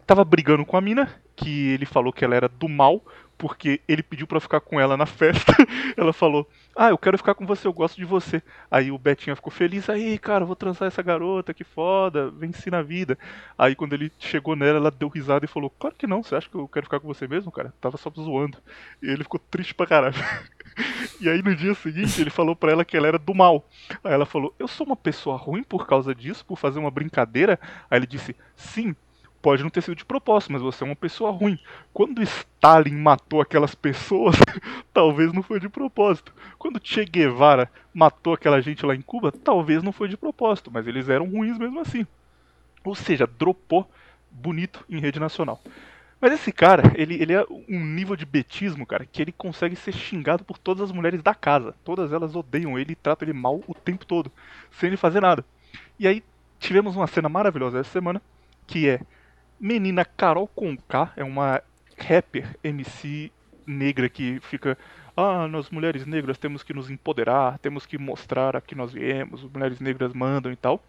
tava 0.08 0.24
brigando 0.26 0.66
com 0.66 0.76
a 0.76 0.82
mina, 0.82 1.08
que 1.36 1.70
ele 1.70 1.86
falou 1.86 2.12
que 2.12 2.26
ela 2.26 2.36
era 2.36 2.50
do 2.50 2.68
mal, 2.68 3.02
porque 3.38 3.82
ele 3.88 4.02
pediu 4.02 4.26
pra 4.26 4.40
ficar 4.40 4.60
com 4.60 4.80
ela 4.80 4.98
na 4.98 5.06
festa. 5.06 5.54
ela 5.96 6.12
falou: 6.12 6.48
"Ah, 6.76 6.90
eu 6.90 6.98
quero 6.98 7.18
ficar 7.18 7.36
com 7.36 7.46
você, 7.46 7.68
eu 7.68 7.74
gosto 7.74 7.96
de 7.98 8.06
você". 8.06 8.42
Aí 8.70 8.92
o 8.92 8.98
Betinho 8.98 9.36
ficou 9.36 9.52
feliz: 9.52 9.90
"Aí, 9.90 10.18
cara, 10.18 10.46
vou 10.46 10.56
transar 10.56 10.88
essa 10.88 11.02
garota, 11.02 11.54
que 11.54 11.64
foda, 11.64 12.30
venci 12.32 12.72
na 12.72 12.82
vida". 12.82 13.18
Aí 13.58 13.76
quando 13.76 13.94
ele 13.94 14.12
chegou 14.20 14.56
nela, 14.56 14.78
ela 14.78 14.92
deu 14.92 15.08
risada 15.08 15.46
e 15.46 15.48
falou: 15.48 15.70
"Claro 15.70 15.96
que 15.98 16.08
não, 16.08 16.24
você 16.24 16.36
acha 16.36 16.50
que 16.50 16.56
eu 16.56 16.68
quero 16.68 16.86
ficar 16.86 17.00
com 17.00 17.08
você 17.08 17.28
mesmo, 17.28 17.52
cara? 17.52 17.74
Tava 17.80 17.98
só 17.98 18.10
zoando". 18.10 18.58
E 19.02 19.08
ele 19.10 19.24
ficou 19.24 19.40
triste 19.40 19.74
pra 19.74 19.88
caralho. 19.88 20.16
E 21.20 21.28
aí 21.28 21.42
no 21.42 21.56
dia 21.56 21.74
seguinte 21.74 22.22
ele 22.22 22.30
falou 22.30 22.56
pra 22.56 22.72
ela 22.72 22.86
que 22.86 22.96
ela 22.96 23.08
era 23.08 23.18
do 23.18 23.34
mal. 23.34 23.68
Aí 24.04 24.14
ela 24.14 24.26
falou: 24.26 24.54
"Eu 24.60 24.68
sou 24.68 24.86
uma 24.86 24.96
pessoa 24.96 25.36
ruim 25.36 25.64
por 25.64 25.88
causa 25.88 26.14
disso, 26.14 26.46
por 26.46 26.58
fazer 26.58 26.80
uma 26.80 26.92
brincadeira?" 26.92 27.60
Aí 27.90 27.98
ele 27.98 28.06
disse: 28.06 28.36
"Sim, 28.56 28.96
pode 29.48 29.64
não 29.64 29.70
ter 29.70 29.82
sido 29.82 29.96
de 29.96 30.04
propósito, 30.04 30.52
mas 30.52 30.62
você 30.62 30.84
é 30.84 30.86
uma 30.86 30.94
pessoa 30.94 31.32
ruim. 31.32 31.58
Quando 31.94 32.22
Stalin 32.22 32.98
matou 32.98 33.40
aquelas 33.40 33.74
pessoas, 33.74 34.36
talvez 34.94 35.32
não 35.32 35.42
foi 35.42 35.58
de 35.58 35.70
propósito. 35.70 36.34
Quando 36.60 36.82
Che 36.84 37.06
Guevara 37.06 37.72
matou 37.94 38.34
aquela 38.34 38.60
gente 38.60 38.86
lá 38.86 38.94
em 38.94 39.02
Cuba, 39.02 39.32
talvez 39.32 39.82
não 39.82 39.94
foi 39.94 40.10
de 40.10 40.18
propósito, 40.18 40.70
mas 40.70 40.86
eles 40.86 41.08
eram 41.08 41.30
ruins 41.30 41.58
mesmo 41.58 41.80
assim." 41.80 42.06
Ou 42.84 42.94
seja, 42.94 43.26
dropou 43.26 43.90
bonito 44.30 44.84
em 44.90 45.00
rede 45.00 45.18
nacional. 45.18 45.62
Mas 46.20 46.34
esse 46.34 46.52
cara, 46.52 46.92
ele, 46.96 47.16
ele 47.16 47.32
é 47.32 47.46
um 47.70 47.80
nível 47.86 48.18
de 48.18 48.26
betismo, 48.26 48.86
cara, 48.86 49.06
que 49.06 49.22
ele 49.22 49.32
consegue 49.32 49.78
ser 49.78 49.94
xingado 49.94 50.44
por 50.44 50.58
todas 50.58 50.84
as 50.84 50.92
mulheres 50.92 51.24
da 51.24 51.34
casa. 51.34 51.74
Todas 51.86 52.12
elas 52.12 52.36
odeiam 52.36 52.78
ele 52.78 52.92
e 52.92 52.96
tratam 52.96 53.26
ele 53.26 53.40
mal 53.40 53.64
o 53.66 53.74
tempo 53.74 54.06
todo, 54.06 54.30
sem 54.72 54.88
ele 54.88 54.98
fazer 54.98 55.22
nada. 55.22 55.46
E 55.98 56.06
aí 56.06 56.22
tivemos 56.60 56.98
uma 56.98 57.08
cena 57.08 57.30
maravilhosa 57.30 57.80
essa 57.80 57.92
semana, 57.92 58.22
que 58.68 58.90
é 58.90 59.00
menina 59.60 60.06
Carol 60.06 60.48
Conká, 60.48 61.12
é 61.16 61.24
uma 61.24 61.62
rapper 61.98 62.56
MC 62.64 63.32
negra 63.66 64.08
que 64.08 64.40
fica 64.42 64.78
ah, 65.16 65.48
nós 65.48 65.72
mulheres 65.72 66.06
negras 66.06 66.38
temos 66.38 66.62
que 66.62 66.76
nos 66.76 66.92
empoderar, 66.92 67.58
temos 67.58 67.88
que 67.88 67.98
mostrar 67.98 68.56
a 68.56 68.62
que 68.62 68.76
nós 68.76 68.94
viemos, 68.94 69.44
mulheres 69.52 69.80
negras 69.80 70.14
mandam 70.14 70.52
e 70.52 70.56
tal. 70.56 70.82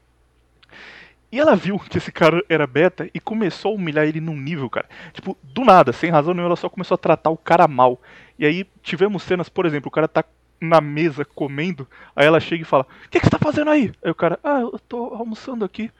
E 1.32 1.38
ela 1.38 1.56
viu 1.56 1.78
que 1.78 1.96
esse 1.96 2.12
cara 2.12 2.42
era 2.48 2.66
beta 2.66 3.08
e 3.12 3.20
começou 3.20 3.72
a 3.72 3.74
humilhar 3.74 4.06
ele 4.06 4.20
num 4.20 4.36
nível, 4.36 4.68
cara. 4.68 4.86
Tipo, 5.14 5.36
do 5.42 5.64
nada, 5.64 5.92
sem 5.92 6.10
razão 6.10 6.34
nenhuma, 6.34 6.50
ela 6.50 6.56
só 6.56 6.68
começou 6.68 6.94
a 6.94 6.98
tratar 6.98 7.30
o 7.30 7.36
cara 7.38 7.66
mal. 7.66 8.00
E 8.38 8.44
aí 8.44 8.66
tivemos 8.82 9.22
cenas, 9.22 9.48
por 9.48 9.64
exemplo, 9.64 9.88
o 9.88 9.90
cara 9.90 10.06
tá 10.06 10.22
na 10.60 10.80
mesa 10.80 11.24
comendo, 11.24 11.86
aí 12.14 12.26
ela 12.26 12.40
chega 12.40 12.62
e 12.62 12.66
fala: 12.66 12.86
O 13.06 13.08
que, 13.08 13.20
que 13.20 13.26
você 13.26 13.30
tá 13.30 13.38
fazendo 13.38 13.70
aí? 13.70 13.92
Aí 14.02 14.10
o 14.10 14.14
cara: 14.14 14.38
Ah, 14.42 14.60
eu 14.60 14.78
tô 14.88 15.14
almoçando 15.14 15.64
aqui, 15.64 15.90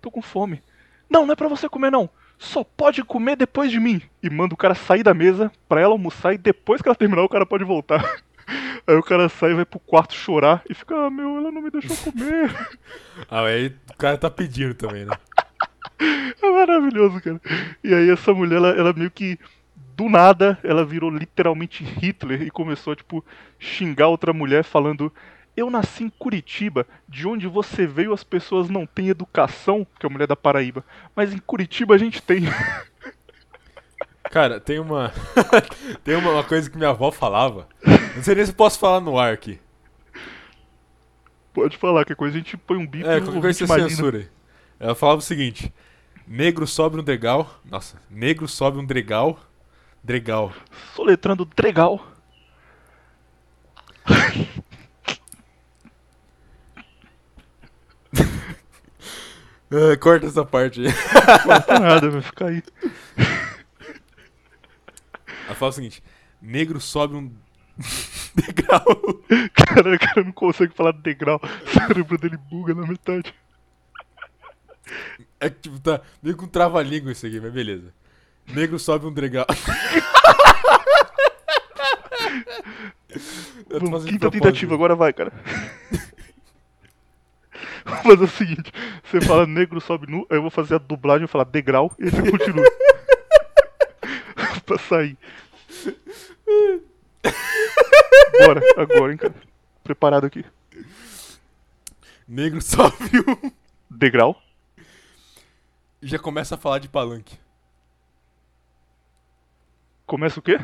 tô 0.00 0.10
com 0.10 0.22
fome. 0.22 0.62
Não, 1.08 1.24
não 1.24 1.32
é 1.32 1.36
pra 1.36 1.48
você 1.48 1.68
comer, 1.68 1.90
não. 1.90 2.08
Só 2.38 2.62
pode 2.62 3.02
comer 3.02 3.36
depois 3.36 3.70
de 3.70 3.80
mim. 3.80 4.02
E 4.22 4.28
manda 4.28 4.54
o 4.54 4.58
cara 4.58 4.74
sair 4.74 5.02
da 5.02 5.14
mesa 5.14 5.50
pra 5.68 5.80
ela 5.80 5.94
almoçar 5.94 6.34
e 6.34 6.38
depois 6.38 6.82
que 6.82 6.88
ela 6.88 6.94
terminar, 6.94 7.22
o 7.22 7.28
cara 7.28 7.46
pode 7.46 7.64
voltar. 7.64 8.02
Aí 8.86 8.94
o 8.94 9.02
cara 9.02 9.28
sai 9.28 9.50
e 9.50 9.54
vai 9.54 9.64
pro 9.64 9.80
quarto 9.80 10.14
chorar 10.14 10.62
e 10.70 10.74
fica: 10.74 10.94
Ah, 10.94 11.10
meu, 11.10 11.38
ela 11.38 11.50
não 11.50 11.60
me 11.60 11.70
deixou 11.70 11.96
comer. 12.12 12.54
Ah, 13.28 13.44
aí 13.44 13.74
o 13.90 13.96
cara 13.96 14.16
tá 14.16 14.30
pedindo 14.30 14.74
também, 14.74 15.04
né? 15.04 15.16
É 16.42 16.50
maravilhoso, 16.50 17.20
cara. 17.20 17.40
E 17.82 17.92
aí 17.92 18.10
essa 18.10 18.32
mulher, 18.32 18.56
ela, 18.56 18.68
ela 18.68 18.92
meio 18.92 19.10
que 19.10 19.38
do 19.96 20.08
nada, 20.10 20.58
ela 20.62 20.84
virou 20.84 21.10
literalmente 21.10 21.82
Hitler 21.82 22.42
e 22.42 22.50
começou 22.50 22.92
a, 22.92 22.96
tipo, 22.96 23.24
xingar 23.58 24.08
outra 24.08 24.32
mulher 24.32 24.62
falando 24.62 25.10
eu 25.56 25.70
nasci 25.70 26.04
em 26.04 26.10
Curitiba, 26.10 26.86
de 27.08 27.26
onde 27.26 27.46
você 27.46 27.86
veio 27.86 28.12
as 28.12 28.22
pessoas 28.22 28.68
não 28.68 28.84
têm 28.84 29.08
educação, 29.08 29.86
que 29.98 30.04
é 30.04 30.08
a 30.08 30.12
mulher 30.12 30.26
da 30.26 30.36
Paraíba, 30.36 30.84
mas 31.14 31.32
em 31.32 31.38
Curitiba 31.38 31.94
a 31.94 31.98
gente 31.98 32.20
tem. 32.22 32.42
Cara, 34.30 34.60
tem 34.60 34.78
uma. 34.78 35.12
tem 36.04 36.16
uma, 36.16 36.30
uma 36.32 36.44
coisa 36.44 36.68
que 36.68 36.76
minha 36.76 36.90
avó 36.90 37.10
falava. 37.10 37.68
Não 38.14 38.22
sei 38.22 38.34
nem 38.34 38.44
se 38.44 38.50
eu 38.50 38.56
posso 38.56 38.78
falar 38.78 39.00
no 39.00 39.18
ar 39.18 39.32
aqui. 39.32 39.58
Pode 41.54 41.76
falar, 41.78 42.04
que 42.04 42.14
coisa 42.14 42.36
a 42.36 42.38
gente 42.38 42.56
põe 42.56 42.76
um 42.76 42.86
bico 42.86 43.08
É, 43.08 43.20
qualquer 43.20 43.40
coisa 43.40 43.58
você 43.58 43.64
imagina. 43.64 43.88
censura 43.88 44.18
aí. 44.18 44.28
Ela 44.78 44.94
falava 44.94 45.20
o 45.20 45.22
seguinte: 45.22 45.72
Negro 46.26 46.66
sobe 46.66 46.98
um 46.98 47.04
degal. 47.04 47.60
Nossa, 47.64 48.02
negro 48.10 48.48
sobe 48.48 48.78
um 48.78 48.84
dregal. 48.84 49.38
Dregal. 50.02 50.52
Soletrando 50.94 51.46
Tregal. 51.46 52.04
É, 59.70 59.96
corta 59.96 60.26
essa 60.26 60.44
parte 60.44 60.80
aí. 60.80 60.86
Não 61.68 61.80
nada, 61.80 62.10
vai 62.10 62.22
ficar 62.22 62.46
aí. 62.46 62.62
Ela 65.46 65.54
fala 65.54 65.70
o 65.70 65.72
seguinte: 65.72 66.02
Negro 66.40 66.80
sobe 66.80 67.16
um 67.16 67.32
degrau. 68.34 68.84
Cara, 69.54 69.94
o 69.94 69.98
cara 69.98 70.24
não 70.24 70.32
consegue 70.32 70.74
falar 70.74 70.92
de 70.92 71.02
degrau. 71.02 71.40
O 71.42 71.70
cérebro 71.72 72.18
dele 72.18 72.36
buga 72.50 72.74
na 72.74 72.86
metade. 72.86 73.34
É 75.40 75.50
que 75.50 75.60
tipo, 75.60 75.80
tá 75.80 76.00
meio 76.22 76.36
com 76.36 76.46
trava-língua 76.46 77.12
isso 77.12 77.26
aqui, 77.26 77.40
mas 77.40 77.52
beleza. 77.52 77.92
Negro 78.46 78.78
sobe 78.78 79.06
um 79.06 79.12
degrau. 79.12 79.46
Vamos, 83.68 84.04
quinta 84.04 84.30
tentativa, 84.30 84.74
agora 84.74 84.94
vai, 84.94 85.12
cara. 85.12 85.32
Vou 87.84 87.96
fazer 87.96 88.24
o 88.24 88.28
seguinte: 88.28 88.72
você 89.04 89.20
fala 89.20 89.46
negro 89.46 89.80
sobe 89.80 90.10
nu, 90.10 90.26
aí 90.30 90.36
eu 90.36 90.42
vou 90.42 90.50
fazer 90.50 90.74
a 90.74 90.78
dublagem 90.78 91.24
e 91.24 91.28
falar 91.28 91.44
degrau 91.44 91.92
e 91.98 92.10
você 92.10 92.30
continua. 92.30 92.64
pra 94.66 94.78
sair. 94.78 95.16
Bora, 98.38 98.60
agora, 98.76 99.12
hein, 99.12 99.18
cara. 99.18 99.34
Preparado 99.84 100.26
aqui. 100.26 100.44
Negro 102.26 102.60
sobe 102.60 103.20
um. 103.20 103.52
Degrau. 103.88 104.36
Já 106.02 106.18
começa 106.18 106.56
a 106.56 106.58
falar 106.58 106.80
de 106.80 106.88
palanque. 106.88 107.38
Começa 110.04 110.38
o 110.38 110.42
quê? 110.42 110.58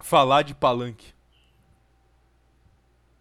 Falar 0.00 0.42
de 0.42 0.54
palanque. 0.54 1.13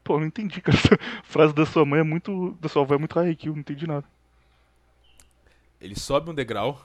Pô, 0.04 0.20
não 0.20 0.28
entendi, 0.28 0.62
cara. 0.62 0.78
Essa 0.78 0.98
frase 1.24 1.54
da 1.54 1.66
sua 1.66 1.86
mãe 1.86 2.00
é 2.00 2.04
muito. 2.04 2.58
Da 2.60 2.68
sua 2.68 2.84
avó 2.84 2.96
é 2.96 2.98
muito 2.98 3.16
high 3.16 3.36
kill, 3.36 3.54
não 3.54 3.60
entendi 3.60 3.88
nada. 3.88 4.06
Ele 5.80 5.96
sobe 5.96 6.30
um 6.30 6.34
degrau, 6.34 6.82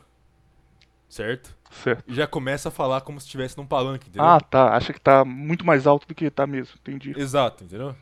certo? 1.08 1.56
Certo. 1.70 2.04
E 2.06 2.14
já 2.14 2.26
começa 2.26 2.68
a 2.68 2.72
falar 2.72 3.00
como 3.02 3.20
se 3.20 3.26
estivesse 3.26 3.56
num 3.56 3.66
palanque, 3.66 4.08
entendeu? 4.08 4.26
Ah, 4.26 4.40
tá. 4.40 4.74
Acha 4.74 4.92
que 4.92 5.00
tá 5.00 5.24
muito 5.24 5.64
mais 5.64 5.86
alto 5.86 6.06
do 6.06 6.14
que 6.14 6.30
tá 6.30 6.46
mesmo. 6.46 6.74
Entendi. 6.80 7.14
Exato, 7.16 7.64
entendeu? 7.64 7.94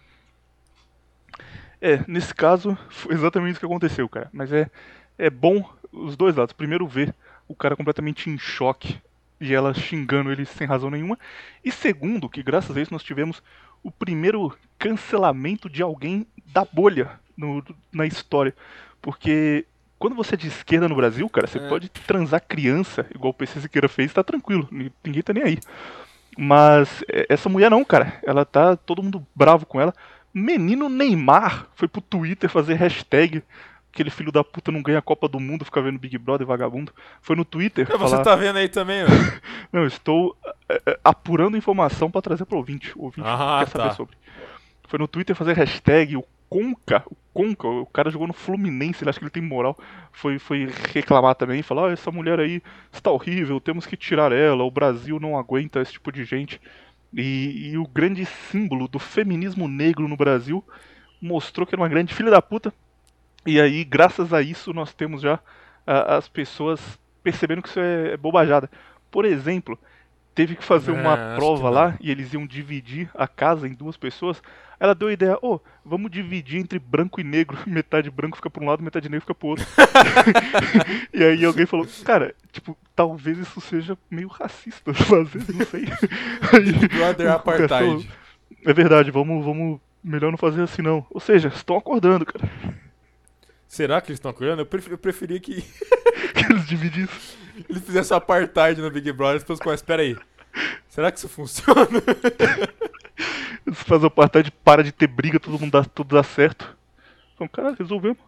É, 1.80 2.02
nesse 2.08 2.34
caso, 2.34 2.76
foi 2.88 3.14
exatamente 3.14 3.52
isso 3.52 3.60
que 3.60 3.66
aconteceu, 3.66 4.08
cara. 4.08 4.30
Mas 4.32 4.52
é, 4.52 4.70
é 5.18 5.28
bom 5.28 5.68
os 5.92 6.16
dois 6.16 6.34
lados. 6.36 6.52
Primeiro, 6.52 6.86
ver 6.86 7.14
o 7.48 7.54
cara 7.54 7.76
completamente 7.76 8.30
em 8.30 8.38
choque 8.38 9.00
e 9.40 9.54
ela 9.54 9.74
xingando 9.74 10.32
ele 10.32 10.44
sem 10.44 10.66
razão 10.66 10.90
nenhuma. 10.90 11.18
E 11.64 11.70
segundo, 11.70 12.28
que 12.28 12.42
graças 12.42 12.76
a 12.76 12.80
isso 12.80 12.92
nós 12.92 13.02
tivemos 13.02 13.42
o 13.86 13.90
primeiro 13.92 14.52
cancelamento 14.78 15.70
de 15.70 15.80
alguém 15.82 16.26
da 16.52 16.64
bolha 16.64 17.10
no- 17.36 17.62
na 17.92 18.04
história. 18.04 18.52
Porque 19.00 19.64
quando 19.98 20.16
você 20.16 20.34
é 20.34 20.38
de 20.38 20.48
esquerda 20.48 20.88
no 20.88 20.96
Brasil, 20.96 21.28
cara, 21.28 21.46
você 21.46 21.58
É. 21.58 21.68
pode 21.68 21.88
transar 21.88 22.42
criança, 22.46 23.06
igual 23.14 23.30
o 23.30 23.34
PC 23.34 23.60
Siqueira 23.60 23.88
fez, 23.88 24.12
tá 24.12 24.24
tranquilo. 24.24 24.66
ni- 24.72 24.92
Ninguém 25.04 25.22
tá 25.22 25.32
nem 25.32 25.44
aí. 25.44 25.58
Mas 26.36 27.02
é, 27.10 27.26
essa 27.28 27.48
mulher 27.48 27.70
não, 27.70 27.84
cara. 27.84 28.18
Ela 28.26 28.44
tá 28.44 28.76
todo 28.76 29.02
mundo 29.02 29.24
bravo 29.34 29.64
com 29.64 29.80
ela. 29.80 29.92
Menino 30.34 30.88
Neymar 30.88 31.66
foi 31.74 31.88
pro 31.88 32.00
Twitter 32.00 32.50
fazer 32.50 32.74
hashtag 32.74 33.42
aquele 33.96 34.10
filho 34.10 34.30
da 34.30 34.44
puta 34.44 34.70
não 34.70 34.82
ganha 34.82 34.98
a 34.98 35.02
Copa 35.02 35.26
do 35.26 35.40
Mundo, 35.40 35.64
fica 35.64 35.80
vendo 35.80 35.98
Big 35.98 36.18
Brother 36.18 36.46
vagabundo. 36.46 36.92
Foi 37.22 37.34
no 37.34 37.44
Twitter. 37.44 37.86
Você 37.86 37.98
falar... 37.98 38.22
tá 38.22 38.36
vendo 38.36 38.58
aí 38.58 38.68
também, 38.68 39.02
mano? 39.02 39.14
Não, 39.72 39.86
estou 39.86 40.36
é, 40.68 40.82
é, 40.86 41.00
apurando 41.02 41.56
informação 41.56 42.10
pra 42.10 42.20
trazer 42.20 42.44
pro 42.44 42.58
ouvinte. 42.58 42.92
O 42.96 43.04
ouvinte 43.04 43.26
Ah, 43.26 43.62
quer 43.64 43.70
saber 43.70 43.88
tá. 43.88 43.94
sobre. 43.94 44.16
Foi 44.86 44.98
no 44.98 45.08
Twitter 45.08 45.34
fazer 45.34 45.54
hashtag 45.54 46.16
o 46.16 46.24
Conca, 46.48 47.02
o 47.10 47.16
Conca, 47.34 47.66
o 47.66 47.86
cara 47.86 48.08
jogou 48.08 48.28
no 48.28 48.32
Fluminense, 48.32 49.02
ele 49.02 49.10
acha 49.10 49.18
que 49.18 49.24
ele 49.24 49.30
tem 49.30 49.42
moral. 49.42 49.76
Foi, 50.12 50.38
foi 50.38 50.68
reclamar 50.92 51.34
também, 51.34 51.60
falar, 51.62 51.88
ah, 51.88 51.92
essa 51.92 52.10
mulher 52.12 52.38
aí 52.38 52.62
está 52.92 53.10
horrível, 53.10 53.58
temos 53.58 53.84
que 53.84 53.96
tirar 53.96 54.30
ela, 54.30 54.62
o 54.62 54.70
Brasil 54.70 55.18
não 55.18 55.36
aguenta 55.36 55.80
esse 55.80 55.92
tipo 55.92 56.12
de 56.12 56.24
gente. 56.24 56.60
E, 57.12 57.70
e 57.70 57.78
o 57.78 57.86
grande 57.86 58.24
símbolo 58.24 58.86
do 58.86 58.98
feminismo 58.98 59.66
negro 59.66 60.06
no 60.06 60.16
Brasil 60.16 60.62
mostrou 61.20 61.66
que 61.66 61.74
era 61.74 61.82
uma 61.82 61.88
grande 61.88 62.14
filha 62.14 62.30
da 62.30 62.40
puta. 62.40 62.72
E 63.46 63.60
aí, 63.60 63.84
graças 63.84 64.32
a 64.32 64.42
isso, 64.42 64.72
nós 64.72 64.92
temos 64.92 65.22
já 65.22 65.38
as 65.86 66.28
pessoas 66.28 66.80
percebendo 67.22 67.62
que 67.62 67.68
isso 67.68 67.80
é 67.80 68.16
bobajada. 68.16 68.70
Por 69.10 69.24
exemplo, 69.24 69.78
teve 70.34 70.54
que 70.54 70.62
fazer 70.62 70.92
É, 70.92 70.94
uma 70.94 71.14
acho 71.14 71.36
prova 71.36 71.70
lá 71.70 71.96
e 72.00 72.10
eles 72.10 72.32
iam 72.34 72.46
dividir 72.46 73.10
a 73.14 73.26
casa 73.26 73.66
em 73.66 73.72
duas 73.72 73.96
pessoas. 73.96 74.42
Ela 74.78 74.94
deu 74.94 75.08
a 75.08 75.12
ideia, 75.12 75.38
ô, 75.40 75.58
vamos 75.84 76.10
dividir 76.10 76.60
entre 76.60 76.78
branco 76.78 77.20
e 77.20 77.24
negro. 77.24 77.58
Metade 77.66 78.10
branco 78.10 78.36
fica 78.36 78.50
pra 78.50 78.62
um 78.62 78.66
lado, 78.66 78.82
metade 78.82 79.08
negro 79.08 79.22
fica 79.22 79.34
pro 79.34 79.48
outro. 79.48 79.66
e 81.12 81.24
aí 81.24 81.44
alguém 81.44 81.66
falou, 81.66 81.86
cara, 82.04 82.34
tipo, 82.52 82.76
talvez 82.94 83.38
isso 83.38 83.60
seja 83.60 83.96
meio 84.10 84.28
racista 84.28 84.92
fazer, 84.92 85.42
não 85.52 85.66
sei. 85.66 85.84
Aí, 86.52 86.88
Brother 86.88 87.34
o 87.34 87.40
Cuca 87.40 87.68
falou, 87.68 87.94
Apartheid. 87.94 88.10
É 88.64 88.72
verdade, 88.72 89.10
vamos, 89.10 89.44
vamos. 89.44 89.80
Melhor 90.04 90.30
não 90.30 90.38
fazer 90.38 90.62
assim 90.62 90.82
não. 90.82 91.04
Ou 91.10 91.18
seja, 91.18 91.48
estão 91.48 91.76
acordando, 91.76 92.24
cara. 92.24 92.48
Será 93.68 94.00
que 94.00 94.08
eles 94.10 94.18
estão 94.18 94.30
acordando? 94.30 94.62
Eu, 94.62 94.66
pref- 94.66 94.88
eu 94.90 94.98
preferia 94.98 95.40
que 95.40 95.60
Que 96.34 96.52
eles 96.52 96.66
dividissem. 96.66 97.36
eles 97.68 97.82
fizessem 97.84 98.16
apartheid 98.16 98.80
no 98.80 98.90
Big 98.90 99.10
Brother 99.12 99.36
e 99.36 99.38
depois 99.40 99.58
começam, 99.58 99.82
espera 99.82 100.02
aí. 100.02 100.16
Será 100.88 101.10
que 101.12 101.18
isso 101.18 101.28
funciona? 101.28 101.86
Eles 103.66 103.78
fazem 103.80 104.06
apartheid, 104.06 104.50
para 104.64 104.82
de 104.84 104.92
ter 104.92 105.06
briga, 105.08 105.40
todo 105.40 105.58
mundo 105.58 105.72
dá, 105.72 105.84
tudo 105.84 106.14
dá 106.14 106.22
certo. 106.22 106.76
Então, 107.34 107.48
cara, 107.48 107.74
resolvemos. 107.78 108.18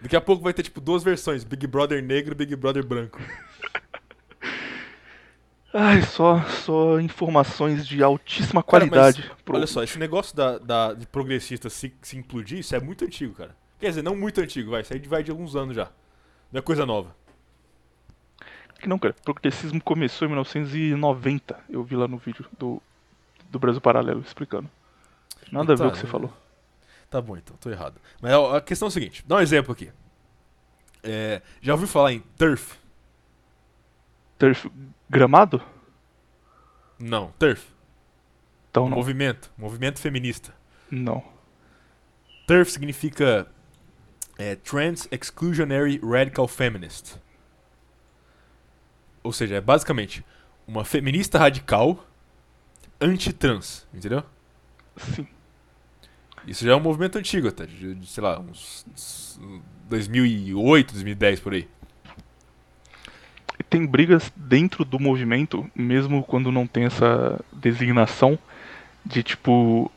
Daqui 0.00 0.16
a 0.16 0.20
pouco 0.20 0.42
vai 0.42 0.52
ter, 0.54 0.62
tipo, 0.62 0.80
duas 0.80 1.04
versões: 1.04 1.44
Big 1.44 1.66
Brother 1.66 2.02
negro 2.02 2.32
e 2.32 2.34
Big 2.34 2.56
Brother 2.56 2.84
branco. 2.84 3.20
Ai, 5.72 6.02
só, 6.02 6.40
só 6.44 7.00
informações 7.00 7.86
de 7.86 8.02
altíssima 8.02 8.62
Cara, 8.62 8.86
mas 8.86 8.90
qualidade. 8.90 9.30
pro- 9.44 9.56
Olha 9.56 9.66
só, 9.66 9.82
esse 9.82 9.98
negócio 9.98 10.34
da, 10.36 10.58
da- 10.58 10.94
de 10.94 11.06
progressista 11.06 11.68
se, 11.68 11.92
se 12.00 12.16
implodir, 12.16 12.60
isso 12.60 12.74
é 12.76 12.80
muito 12.80 13.04
antigo, 13.04 13.34
cara. 13.34 13.56
Quer 13.78 13.88
dizer, 13.88 14.02
não 14.02 14.16
muito 14.16 14.40
antigo, 14.40 14.70
vai. 14.70 14.80
Isso 14.82 14.92
aí 14.92 14.98
vai 15.00 15.22
de 15.22 15.30
alguns 15.30 15.56
anos 15.56 15.74
já. 15.76 15.90
Não 16.52 16.58
é 16.58 16.62
coisa 16.62 16.86
nova. 16.86 17.14
Que 18.80 18.88
não, 18.88 18.98
cara. 18.98 19.14
Progressismo 19.24 19.80
começou 19.82 20.26
em 20.26 20.30
1990. 20.30 21.58
Eu 21.68 21.82
vi 21.82 21.96
lá 21.96 22.06
no 22.06 22.16
vídeo 22.18 22.46
do, 22.58 22.82
do 23.50 23.58
Brasil 23.58 23.80
Paralelo 23.80 24.20
explicando. 24.20 24.70
Nada 25.50 25.72
a 25.72 25.76
ver 25.76 25.82
Tá, 25.84 25.88
o 25.88 25.92
que 25.92 25.98
você 25.98 26.06
falou. 26.06 26.32
Tá 27.10 27.20
bom, 27.20 27.36
então, 27.36 27.56
tô 27.58 27.70
errado. 27.70 28.00
Mas 28.20 28.32
a 28.32 28.60
questão 28.60 28.86
é 28.86 28.88
a 28.88 28.92
seguinte: 28.92 29.24
dá 29.26 29.36
um 29.36 29.40
exemplo 29.40 29.72
aqui. 29.72 29.90
É, 31.02 31.42
já 31.60 31.72
ouviu 31.72 31.86
falar 31.86 32.12
em 32.12 32.20
TERF? 32.36 32.78
Turf 34.38 34.66
gramado? 35.08 35.62
Não, 36.98 37.30
TERF. 37.38 37.66
Então 38.70 38.88
não. 38.88 38.96
Movimento. 38.96 39.50
Movimento 39.56 40.00
feminista. 40.00 40.54
Não. 40.90 41.22
TERF 42.46 42.70
significa 42.72 43.46
é, 44.38 44.56
Trans 44.56 45.08
Exclusionary 45.10 46.00
Radical 46.02 46.48
Feminist. 46.48 47.16
Ou 49.22 49.32
seja, 49.32 49.56
é 49.56 49.60
basicamente 49.60 50.24
uma 50.66 50.84
feminista 50.84 51.38
radical 51.38 52.04
anti-trans, 53.00 53.86
entendeu? 53.92 54.22
Sim. 54.96 55.26
Isso 56.46 56.64
já 56.64 56.72
é 56.72 56.76
um 56.76 56.80
movimento 56.80 57.16
antigo 57.16 57.48
até, 57.48 57.64
de, 57.64 57.94
de, 57.94 58.06
sei 58.06 58.22
lá, 58.22 58.38
uns 58.38 58.84
uns 58.92 59.40
2008, 59.88 60.92
2010 60.92 61.40
por 61.40 61.54
aí. 61.54 61.68
E 63.58 63.62
tem 63.62 63.86
brigas 63.86 64.30
dentro 64.36 64.84
do 64.84 64.98
movimento, 64.98 65.70
mesmo 65.74 66.22
quando 66.22 66.52
não 66.52 66.66
tem 66.66 66.84
essa 66.84 67.40
designação 67.52 68.38
de 69.04 69.22
tipo. 69.22 69.90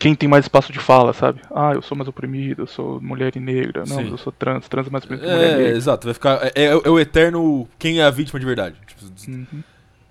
Quem 0.00 0.14
tem 0.14 0.26
mais 0.26 0.46
espaço 0.46 0.72
de 0.72 0.78
fala, 0.78 1.12
sabe? 1.12 1.42
Ah, 1.54 1.72
eu 1.74 1.82
sou 1.82 1.94
mais 1.94 2.08
oprimido, 2.08 2.62
eu 2.62 2.66
sou 2.66 2.98
mulher 3.02 3.36
e 3.36 3.38
negra. 3.38 3.84
Não, 3.86 4.00
eu 4.00 4.16
sou 4.16 4.32
trans, 4.32 4.66
trans 4.66 4.86
é 4.86 4.90
mais 4.90 5.04
oprimido 5.04 5.26
que 5.26 5.30
mulher 5.30 5.50
É, 5.52 5.56
negra. 5.58 5.76
exato, 5.76 6.06
vai 6.06 6.14
ficar. 6.14 6.42
É, 6.46 6.52
é- 6.54 6.64
é 6.68 6.88
o 6.88 6.98
eterno 6.98 7.68
quem 7.78 8.00
é 8.00 8.02
a 8.04 8.10
vítima 8.10 8.40
de 8.40 8.46
verdade. 8.46 8.76
Tipo, 8.86 9.04
Uhum. 9.28 9.62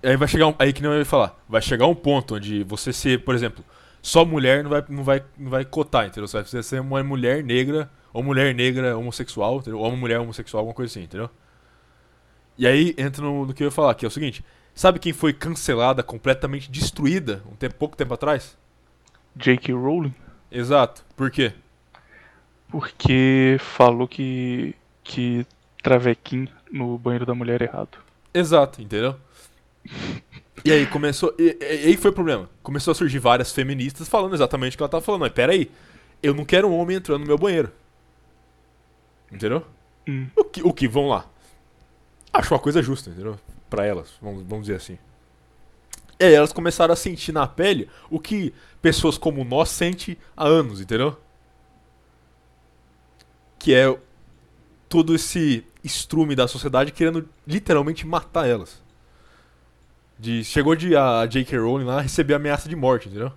Aí 0.02 0.16
vai 0.16 0.28
chegar 0.28 0.46
um, 0.46 0.54
aí 0.60 0.72
que 0.72 0.80
nem 0.80 0.92
eu 0.92 0.96
ia 0.98 1.04
falar, 1.04 1.36
vai 1.48 1.60
chegar 1.60 1.86
um 1.88 1.94
ponto 1.94 2.36
onde 2.36 2.62
você 2.62 2.92
ser, 2.92 3.24
por 3.24 3.34
exemplo, 3.34 3.64
só 4.00 4.24
mulher 4.24 4.62
não 4.62 4.70
vai, 4.70 4.84
não 4.88 5.02
vai, 5.02 5.24
não 5.36 5.50
vai 5.50 5.64
cotar, 5.64 6.06
entendeu? 6.06 6.28
Você 6.28 6.40
vai 6.40 6.62
ser 6.62 6.80
uma 6.80 7.02
mulher 7.02 7.42
negra, 7.42 7.90
ou 8.12 8.22
mulher 8.22 8.54
negra 8.54 8.96
homossexual, 8.96 9.56
entendeu? 9.56 9.80
ou 9.80 9.88
uma 9.88 9.96
mulher 9.96 10.20
homossexual, 10.20 10.60
alguma 10.60 10.74
coisa 10.74 10.92
assim, 10.92 11.02
entendeu? 11.02 11.28
E 12.56 12.64
aí 12.66 12.94
entra 12.96 13.22
no, 13.22 13.44
no 13.44 13.52
que 13.52 13.62
eu 13.62 13.66
ia 13.66 13.70
falar, 13.72 13.94
que 13.94 14.04
é 14.04 14.08
o 14.08 14.10
seguinte, 14.10 14.44
sabe 14.72 15.00
quem 15.00 15.12
foi 15.12 15.32
cancelada, 15.32 16.00
completamente 16.02 16.70
destruída, 16.70 17.42
um 17.50 17.56
tempo, 17.56 17.74
pouco 17.74 17.96
tempo 17.96 18.14
atrás? 18.14 18.56
J.K. 19.36 19.72
Rowling, 19.72 20.14
Exato. 20.50 21.04
Por 21.16 21.30
quê? 21.30 21.52
porque 22.68 23.56
falou 23.60 24.06
que. 24.06 24.74
que 25.02 25.46
travequim 25.82 26.46
no 26.70 26.96
banheiro 26.98 27.24
da 27.26 27.34
mulher 27.34 27.62
é 27.62 27.64
errado. 27.64 27.98
Exato, 28.34 28.80
entendeu? 28.82 29.16
E 30.64 30.70
aí 30.70 30.86
começou. 30.86 31.34
E, 31.38 31.56
e- 31.60 31.86
aí 31.88 31.96
foi 31.96 32.10
o 32.10 32.14
problema. 32.14 32.48
Começou 32.62 32.92
a 32.92 32.94
surgir 32.94 33.18
várias 33.18 33.50
feministas 33.50 34.08
falando 34.08 34.34
exatamente 34.34 34.74
o 34.74 34.76
que 34.76 34.82
ela 34.82 34.90
tava 34.90 35.04
falando. 35.04 35.22
Mas 35.22 35.32
peraí, 35.32 35.70
eu 36.22 36.34
não 36.34 36.44
quero 36.44 36.68
um 36.68 36.78
homem 36.78 36.96
entrando 36.96 37.20
no 37.22 37.26
meu 37.26 37.38
banheiro. 37.38 37.72
Entendeu? 39.32 39.64
Hum. 40.08 40.26
O 40.36 40.44
que, 40.44 40.62
o 40.62 40.72
que 40.72 40.86
vão 40.86 41.08
lá? 41.08 41.24
Acho 42.32 42.52
uma 42.54 42.60
coisa 42.60 42.82
justa, 42.82 43.10
entendeu? 43.10 43.38
Pra 43.68 43.84
elas, 43.86 44.12
vamos, 44.20 44.42
vamos 44.44 44.66
dizer 44.66 44.76
assim. 44.76 44.98
E 46.20 46.24
aí 46.24 46.34
elas 46.34 46.52
começaram 46.52 46.92
a 46.92 46.96
sentir 46.96 47.32
na 47.32 47.46
pele 47.46 47.88
o 48.10 48.20
que 48.20 48.52
pessoas 48.82 49.16
como 49.16 49.42
nós 49.42 49.70
sentem 49.70 50.18
há 50.36 50.46
anos, 50.46 50.78
entendeu? 50.78 51.18
Que 53.58 53.74
é 53.74 53.98
todo 54.86 55.14
esse 55.14 55.64
estrume 55.82 56.36
da 56.36 56.46
sociedade 56.46 56.92
querendo 56.92 57.26
literalmente 57.46 58.06
matar 58.06 58.46
elas. 58.46 58.82
De, 60.18 60.44
chegou 60.44 60.76
de 60.76 60.94
a 60.94 61.24
J.K. 61.24 61.58
Rowling 61.58 61.86
lá 61.86 62.02
receber 62.02 62.34
ameaça 62.34 62.68
de 62.68 62.76
morte, 62.76 63.08
entendeu? 63.08 63.32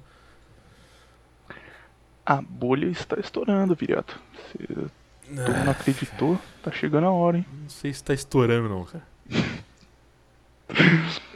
A 2.26 2.41
bolha 2.41 2.88
está 2.88 3.17
estourando, 3.17 3.76
viriato. 3.76 4.19
Se 4.52 4.58
todo 4.67 4.89
mundo 5.30 5.63
não 5.63 5.72
acreditou, 5.72 6.38
tá 6.62 6.69
chegando 6.69 7.08
a 7.08 7.12
hora, 7.12 7.38
hein? 7.38 7.46
Não 7.62 7.69
sei 7.69 7.93
se 7.93 8.04
tá 8.04 8.13
estourando 8.13 8.67
não, 8.67 8.84
cara. 8.84 9.08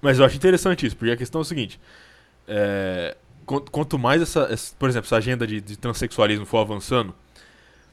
Mas 0.00 0.18
eu 0.18 0.24
acho 0.24 0.36
interessante 0.36 0.86
isso, 0.86 0.96
porque 0.96 1.10
a 1.12 1.16
questão 1.16 1.40
é 1.40 1.42
o 1.42 1.44
seguinte. 1.44 1.80
é, 2.50 3.16
quan- 3.44 3.60
quanto 3.70 3.98
mais 3.98 4.22
essa, 4.22 4.48
essa- 4.50 4.74
por 4.78 4.88
exemplo, 4.88 5.06
essa 5.06 5.16
agenda 5.16 5.46
de, 5.46 5.60
de 5.60 5.76
transexualismo 5.76 6.46
for 6.46 6.58
avançando, 6.58 7.14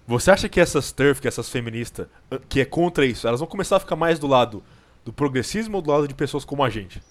você 0.08 0.32
acha 0.32 0.48
que 0.48 0.60
essas 0.62 0.92
TERF, 0.94 1.20
que 1.22 1.28
essas 1.28 1.50
feministas, 1.50 2.08
que 2.48 2.62
é 2.62 2.66
contra 2.66 3.06
isso, 3.06 3.28
elas 3.28 3.40
vão 3.42 3.48
começar 3.50 3.78
a 3.78 3.80
ficar 3.80 3.96
mais 3.98 4.18
do 4.20 4.28
lado 4.28 4.64
do 5.04 5.12
progressismo 5.12 5.78
ou 5.78 5.82
do 5.82 5.92
lado 5.92 6.08
de 6.08 6.14
pessoas 6.14 6.46
como 6.46 6.64
a 6.64 6.70
gente? 6.70 7.02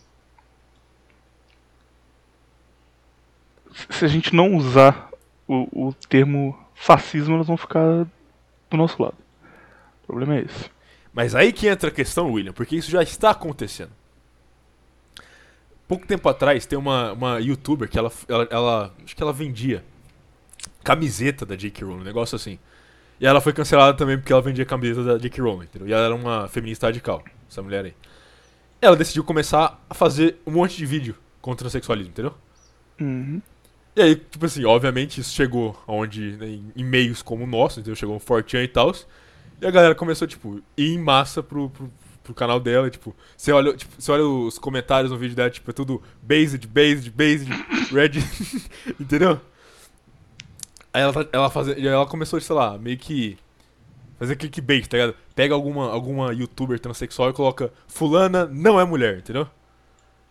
Se 3.91 4.05
a 4.05 4.09
gente 4.09 4.35
não 4.35 4.55
usar 4.57 5.11
o, 5.49 5.89
o 5.89 5.95
termo 6.09 6.57
fascismo, 6.75 7.35
elas 7.35 7.47
vão 7.47 7.57
ficar 7.57 8.05
do 8.71 8.77
nosso 8.77 9.03
lado. 9.03 9.17
O 10.05 10.07
problema 10.07 10.37
é 10.37 10.43
esse. 10.43 10.71
Mas 11.13 11.35
aí 11.35 11.53
que 11.53 11.67
entra 11.67 11.89
a 11.89 11.93
questão, 11.93 12.33
William, 12.33 12.53
porque 12.53 12.77
isso 12.77 12.91
já 12.91 13.03
está 13.03 13.31
acontecendo. 13.31 13.91
Pouco 15.87 16.07
tempo 16.07 16.29
atrás 16.29 16.65
tem 16.67 16.79
uma, 16.79 17.13
uma 17.13 17.39
youtuber 17.41 17.89
que 17.89 17.99
ela, 17.99 18.11
ela, 18.29 18.49
ela- 18.51 18.95
Acho 19.05 19.15
que 19.15 19.23
ela 19.23 19.33
vendia 19.33 19.85
camiseta 20.83 21.45
da 21.47 21.57
J.K. 21.57 21.85
Rowling, 21.85 22.01
um 22.01 22.05
negócio 22.05 22.37
assim. 22.37 22.59
E 23.21 23.27
ela 23.27 23.41
foi 23.41 23.53
cancelada 23.53 23.97
também 23.97 24.19
porque 24.19 24.33
ela 24.33 24.43
vendia 24.43 24.65
camiseta 24.65 25.03
da 25.05 25.19
J.K. 25.19 25.43
Rowling, 25.43 25.65
entendeu? 25.65 25.89
E 25.89 25.93
ela 25.93 26.05
era 26.07 26.15
uma 26.15 26.49
feminista 26.49 26.87
radical, 26.87 27.23
essa 27.51 27.63
mulher 27.63 27.85
aí. 27.85 27.95
Ela 28.81 28.97
decidiu 28.97 29.25
começar 29.25 29.83
a 29.89 29.95
fazer 29.95 30.37
um 30.47 30.51
monte 30.53 30.77
de 30.77 30.85
vídeo 30.85 31.15
contra 31.41 31.63
o 31.63 31.65
transexualismo, 31.65 32.11
entendeu? 32.11 32.35
Uhum. 33.01 33.41
E 33.97 34.03
aí, 34.03 34.17
tipo 34.17 34.45
assim, 34.45 34.65
obviamente 34.65 35.21
isso 35.21 35.33
chegou 35.35 35.81
aonde, 35.87 36.33
né, 36.37 36.59
em, 36.77 36.85
meios 36.85 37.23
como 37.23 37.45
o 37.45 37.47
nosso, 37.47 37.81
entendeu? 37.81 37.95
Chegou 37.95 38.17
um 38.17 38.21
Fortean 38.21 38.63
e 38.63 38.69
tal. 38.69 38.93
E 39.61 39.67
a 39.67 39.71
galera 39.71 39.95
começou, 39.95 40.27
tipo, 40.27 40.61
ir 40.77 40.95
em 40.95 40.99
massa 40.99 41.43
pro, 41.43 41.71
pro, 41.71 41.91
pro 42.25 42.35
canal 42.35 42.59
dela, 42.59 42.91
tipo, 42.91 43.15
você 43.37 43.53
olha, 43.53 43.77
tipo, 43.77 43.95
você 43.97 44.11
olha 44.11 44.25
os 44.25 44.59
comentários 44.59 45.13
no 45.13 45.19
vídeo 45.19 45.37
dela, 45.37 45.51
tipo, 45.51 45.71
é 45.71 45.75
tudo 45.75 46.03
based, 46.23 46.67
based, 46.67 47.11
based, 47.11 47.49
red, 47.93 48.13
entendeu? 48.99 49.41
Aí 50.93 51.03
ela, 51.03 51.29
ela, 51.33 51.51
fazia, 51.51 51.79
e 51.79 51.87
ela 51.87 52.07
começou, 52.07 52.41
sei 52.41 52.57
lá, 52.57 52.77
meio 52.79 52.99
que. 52.99 53.37
Fazer 54.19 54.37
clickbait, 54.37 54.87
tá 54.87 54.97
ligado? 54.97 55.17
Pega 55.35 55.55
alguma, 55.55 55.91
alguma 55.91 56.33
youtuber 56.33 56.79
transexual 56.79 57.31
e 57.31 57.33
coloca 57.33 57.73
Fulana 57.89 58.47
não 58.47 58.79
é 58.79 58.85
mulher, 58.85 59.19
entendeu? 59.19 59.47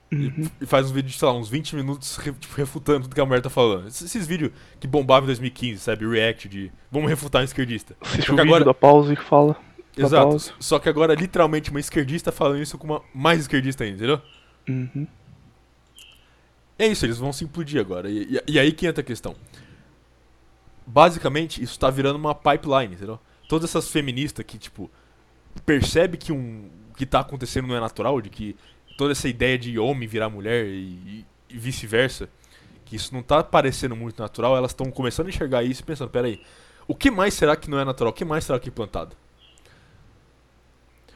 Uhum. 0.10 0.47
E 0.62 0.65
faz 0.65 0.86
uns 0.86 0.91
vídeos, 0.91 1.17
sei 1.19 1.27
lá, 1.27 1.34
uns 1.34 1.49
20 1.49 1.75
minutos 1.75 2.17
tipo, 2.39 2.56
refutando 2.56 3.01
tudo 3.01 3.13
que 3.13 3.19
a 3.19 3.25
mulher 3.25 3.41
tá 3.41 3.49
falando. 3.49 3.88
Esses, 3.88 4.03
esses 4.03 4.25
vídeos 4.25 4.51
que 4.79 4.88
bombavam 4.88 5.23
em 5.23 5.27
2015, 5.27 5.79
sabe? 5.82 6.08
React 6.08 6.47
de. 6.47 6.71
Vamos 6.89 7.10
refutar 7.10 7.41
um 7.41 7.45
esquerdista. 7.45 7.95
Assiste 7.99 8.32
o 8.32 8.36
vídeo 8.36 8.47
agora- 8.47 8.63
da 8.65 8.73
pausa 8.73 9.12
e 9.12 9.17
fala. 9.17 9.58
Exato. 9.97 10.27
pausa. 10.29 10.53
Só 10.60 10.79
que 10.79 10.89
agora, 10.89 11.13
literalmente, 11.13 11.69
uma 11.69 11.79
esquerdista 11.79 12.32
falando 12.32 12.62
isso 12.62 12.77
com 12.77 12.88
uma 12.88 13.01
mais 13.13 13.41
esquerdista 13.41 13.84
ainda, 13.84 13.97
entendeu? 13.97 14.21
Uhum. 14.67 15.08
É 16.77 16.88
isso, 16.88 17.06
eles 17.06 17.17
vão 17.17 17.32
se 17.32 17.43
implodir 17.43 17.79
agora. 17.79 18.10
E, 18.10 18.36
e- 18.36 18.41
e 18.53 18.60
aí 18.60 18.71
que 18.71 18.88
entra 18.88 19.01
a 19.01 19.06
questão. 19.06 19.36
Basicamente, 20.86 21.62
isso 21.63 21.79
tá 21.79 21.89
virando 21.89 22.15
uma 22.17 22.36
pipeline, 22.36 22.95
entendeu? 22.95 23.19
Todas 23.47 23.69
essas 23.69 23.89
feministas 23.89 24.45
que, 24.45 24.58
tipo, 24.58 24.89
percebe 25.65 26.17
que 26.17 26.32
um 26.32 26.69
que 26.97 27.06
tá 27.08 27.21
acontecendo 27.21 27.67
não 27.67 27.75
é 27.75 27.79
natural, 27.79 28.21
de 28.21 28.29
que 28.29 28.56
toda 28.97 29.13
essa 29.13 29.27
ideia 29.27 29.58
de 29.58 29.79
homem 29.79 30.08
virar 30.08 30.29
mulher 30.29 30.65
e, 30.67 31.25
e- 31.49 31.58
vice-versa, 31.58 32.29
que 32.86 32.95
isso 32.95 33.13
não 33.13 33.23
tá 33.23 33.43
parecendo 33.43 33.95
muito 33.95 34.19
natural, 34.21 34.56
elas 34.58 34.71
estão 34.71 34.91
começando 34.91 35.27
a 35.27 35.29
enxergar 35.29 35.63
isso 35.63 35.82
e 35.82 35.86
pensando, 35.86 36.10
peraí, 36.10 36.41
o 36.88 36.93
que 36.95 37.10
mais 37.10 37.34
será 37.34 37.56
que 37.56 37.69
não 37.69 37.79
é 37.79 37.86
natural? 37.86 38.12
O 38.12 38.13
que 38.15 38.25
mais 38.25 38.43
será 38.43 38.60
que 38.60 38.69
é 38.69 38.71
implantado? 38.71 39.15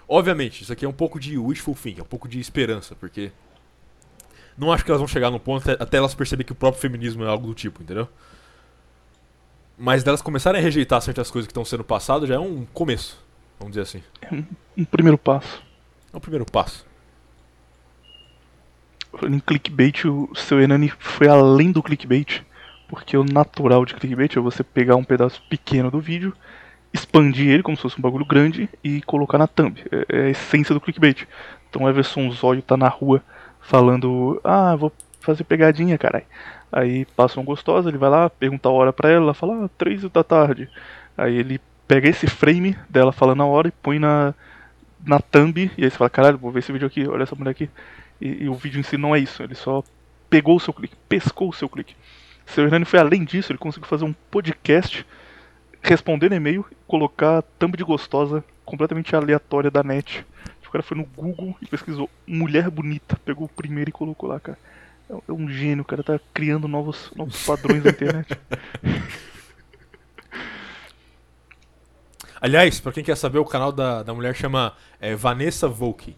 Obviamente, 0.08 0.62
isso 0.62 0.72
aqui 0.72 0.86
é 0.86 0.90
um 0.90 0.94
pouco 0.94 1.20
de 1.20 1.38
wishful 1.38 1.76
thinking, 1.76 2.00
é 2.00 2.04
um 2.04 2.08
pouco 2.08 2.28
de 2.28 2.40
esperança, 2.40 2.96
porque 2.96 3.32
não 4.58 4.72
acho 4.72 4.84
que 4.84 4.92
elas 4.92 5.02
vão 5.02 5.08
chegar 5.08 5.30
no 5.30 5.40
ponto 5.40 5.70
até, 5.70 5.98
elas 5.98 6.16
perceberem 6.16 6.46
que 6.46 6.54
o 6.54 6.56
próprio 6.56 6.82
feminismo 6.82 7.24
é 7.24 7.28
algo 7.28 7.48
do 7.48 7.54
tipo, 7.54 7.84
entendeu? 7.84 8.08
Mas 9.78 10.04
delas 10.04 10.22
começarem 10.22 10.60
a 10.60 10.64
rejeitar 10.64 11.02
certas 11.02 11.30
coisas 11.30 11.48
que 11.48 11.52
estão 11.52 11.66
sendo 11.66 11.84
passadas 11.84 12.30
já 12.30 12.36
é 12.36 12.40
um 12.40 12.66
começo, 12.66 13.24
vamos 13.60 13.74
dizer 13.74 13.82
assim. 13.82 14.04
Um 14.78 14.86
primeiro 14.86 15.18
passo. 15.18 15.62
É 16.14 16.18
o 16.18 16.22
primeiro 16.22 16.46
passo. 16.46 16.86
Em 19.24 19.40
clickbait, 19.40 20.06
o 20.06 20.30
seu 20.36 20.60
Hernani 20.60 20.90
foi 21.00 21.28
além 21.28 21.72
do 21.72 21.84
clickbait. 21.84 22.44
Porque 22.88 23.18
o 23.18 23.24
natural 23.24 23.86
de 23.86 23.94
clickbait 23.94 24.38
é 24.38 24.40
você 24.40 24.64
pegar 24.64 24.96
um 24.96 25.04
pedaço 25.04 25.42
pequeno 25.50 25.92
do 25.92 26.00
vídeo, 26.00 26.34
expandir 26.94 27.50
ele 27.50 27.64
como 27.64 27.76
se 27.76 27.84
fosse 27.84 27.98
um 27.98 28.02
bagulho 28.02 28.26
grande 28.26 28.70
e 28.84 29.02
colocar 29.02 29.38
na 29.38 29.48
thumb. 29.48 29.80
É, 29.92 30.06
é 30.10 30.22
a 30.26 30.30
essência 30.30 30.74
do 30.74 30.82
clickbait. 30.82 31.28
Então 31.70 31.88
Everson 31.88 32.32
Zóio 32.32 32.62
tá 32.62 32.78
na 32.78 32.88
rua 32.88 33.22
falando: 33.62 34.40
Ah, 34.44 34.76
vou 34.76 34.92
fazer 35.20 35.44
pegadinha, 35.44 35.98
carai. 35.98 36.24
Aí 36.72 37.06
passa 37.16 37.40
uma 37.40 37.46
gostosa, 37.46 37.90
ele 37.90 37.98
vai 37.98 38.10
lá, 38.10 38.30
pergunta 38.30 38.70
a 38.70 38.72
hora 38.72 38.94
pra 38.94 39.10
ela, 39.10 39.26
ela 39.26 39.34
fala: 39.34 39.66
Ah, 39.66 39.70
três 39.78 40.02
da 40.04 40.24
tarde. 40.24 40.70
Aí 41.18 41.36
ele 41.36 41.60
pega 41.88 42.10
esse 42.10 42.28
frame 42.28 42.76
dela 42.90 43.12
falando 43.12 43.44
a 43.44 43.46
hora 43.46 43.68
e 43.68 43.72
põe 43.72 44.00
na, 44.00 44.34
na 45.06 45.20
thumb. 45.20 45.72
E 45.78 45.84
aí 45.84 45.90
você 45.90 45.98
fala: 45.98 46.10
Caralho, 46.10 46.38
vou 46.38 46.52
ver 46.52 46.60
esse 46.60 46.72
vídeo 46.72 46.88
aqui, 46.88 47.08
olha 47.08 47.24
essa 47.24 47.36
mulher 47.36 47.52
aqui. 47.52 47.70
E, 48.20 48.44
e 48.44 48.50
o 48.50 48.54
vídeo 48.56 48.80
em 48.80 48.84
si 48.84 48.98
não 48.98 49.16
é 49.16 49.20
isso, 49.20 49.44
ele 49.44 49.56
só 49.56 49.84
pegou 50.30 50.58
o 50.58 50.60
seu 50.60 50.74
clique, 50.74 50.96
pescou 51.08 51.50
o 51.50 51.54
seu 51.54 51.70
clique. 51.70 51.96
Seu 52.46 52.64
Hernani 52.64 52.86
foi 52.86 53.00
além 53.00 53.24
disso, 53.24 53.52
ele 53.52 53.60
conseguiu 53.60 53.88
fazer 53.88 54.06
um 54.06 54.14
podcast, 54.32 55.06
responder 55.82 56.32
e-mail 56.36 56.66
e 56.72 56.76
colocar 56.88 57.42
thumb 57.60 57.76
de 57.78 57.84
gostosa 57.84 58.44
completamente 58.66 59.16
aleatória 59.16 59.72
da 59.72 59.84
net. 59.84 60.26
O 60.68 60.70
cara 60.70 60.84
foi 60.84 60.98
no 60.98 61.06
Google 61.06 61.56
e 61.62 61.66
pesquisou 61.66 62.10
mulher 62.28 62.70
bonita, 62.70 63.18
pegou 63.24 63.46
o 63.46 63.50
primeiro 63.50 63.90
e 63.90 63.94
colocou 63.94 64.28
lá, 64.30 64.38
cara. 64.38 64.58
É 65.10 65.14
um- 65.32 65.48
É 65.48 65.48
gênio, 65.50 65.82
o 65.82 65.86
cara 65.86 66.04
tá 66.04 66.20
criando 66.34 66.68
novos, 66.68 67.10
novos 67.16 67.46
padrões 67.46 67.82
na 67.84 67.90
internet. 67.92 68.38
Aliás, 72.40 72.80
pra 72.80 72.92
quem 72.92 73.04
quer 73.04 73.16
saber, 73.18 73.40
o 73.40 73.46
canal 73.46 73.72
da, 73.72 74.04
da 74.04 74.14
mulher 74.14 74.36
chama 74.36 74.74
é, 75.00 75.16
Vanessa 75.16 75.68
Volk. 75.68 76.16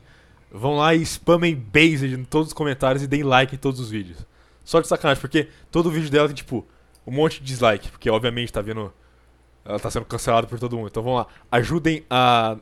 Vão 0.51 0.75
lá 0.77 0.93
e 0.95 1.01
spamem 1.05 1.55
Based 1.55 2.03
em 2.11 2.23
todos 2.23 2.47
os 2.49 2.53
comentários 2.53 3.03
e 3.03 3.07
deem 3.07 3.23
like 3.23 3.55
em 3.55 3.57
todos 3.59 3.79
os 3.79 3.89
vídeos. 3.89 4.25
Só 4.65 4.81
de 4.81 4.87
sacanagem, 4.87 5.21
porque 5.21 5.47
todo 5.71 5.91
vídeo 5.91 6.09
dela 6.09 6.27
tem, 6.27 6.35
tipo, 6.35 6.67
um 7.05 7.11
monte 7.11 7.39
de 7.39 7.45
dislike, 7.45 7.89
porque 7.89 8.09
obviamente 8.09 8.51
tá 8.51 8.61
vendo. 8.61 8.91
Ela 9.69 9.79
tá 9.79 9.89
sendo 9.91 10.05
cancelada 10.05 10.47
por 10.47 10.59
todo 10.59 10.75
mundo. 10.75 10.87
Então 10.89 11.03
vamos 11.03 11.19
lá. 11.19 11.27
Ajudem 11.51 12.03
a 12.09 12.57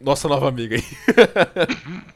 nossa 0.00 0.28
nova 0.28 0.48
amiga 0.48 0.76
aí. 0.76 0.82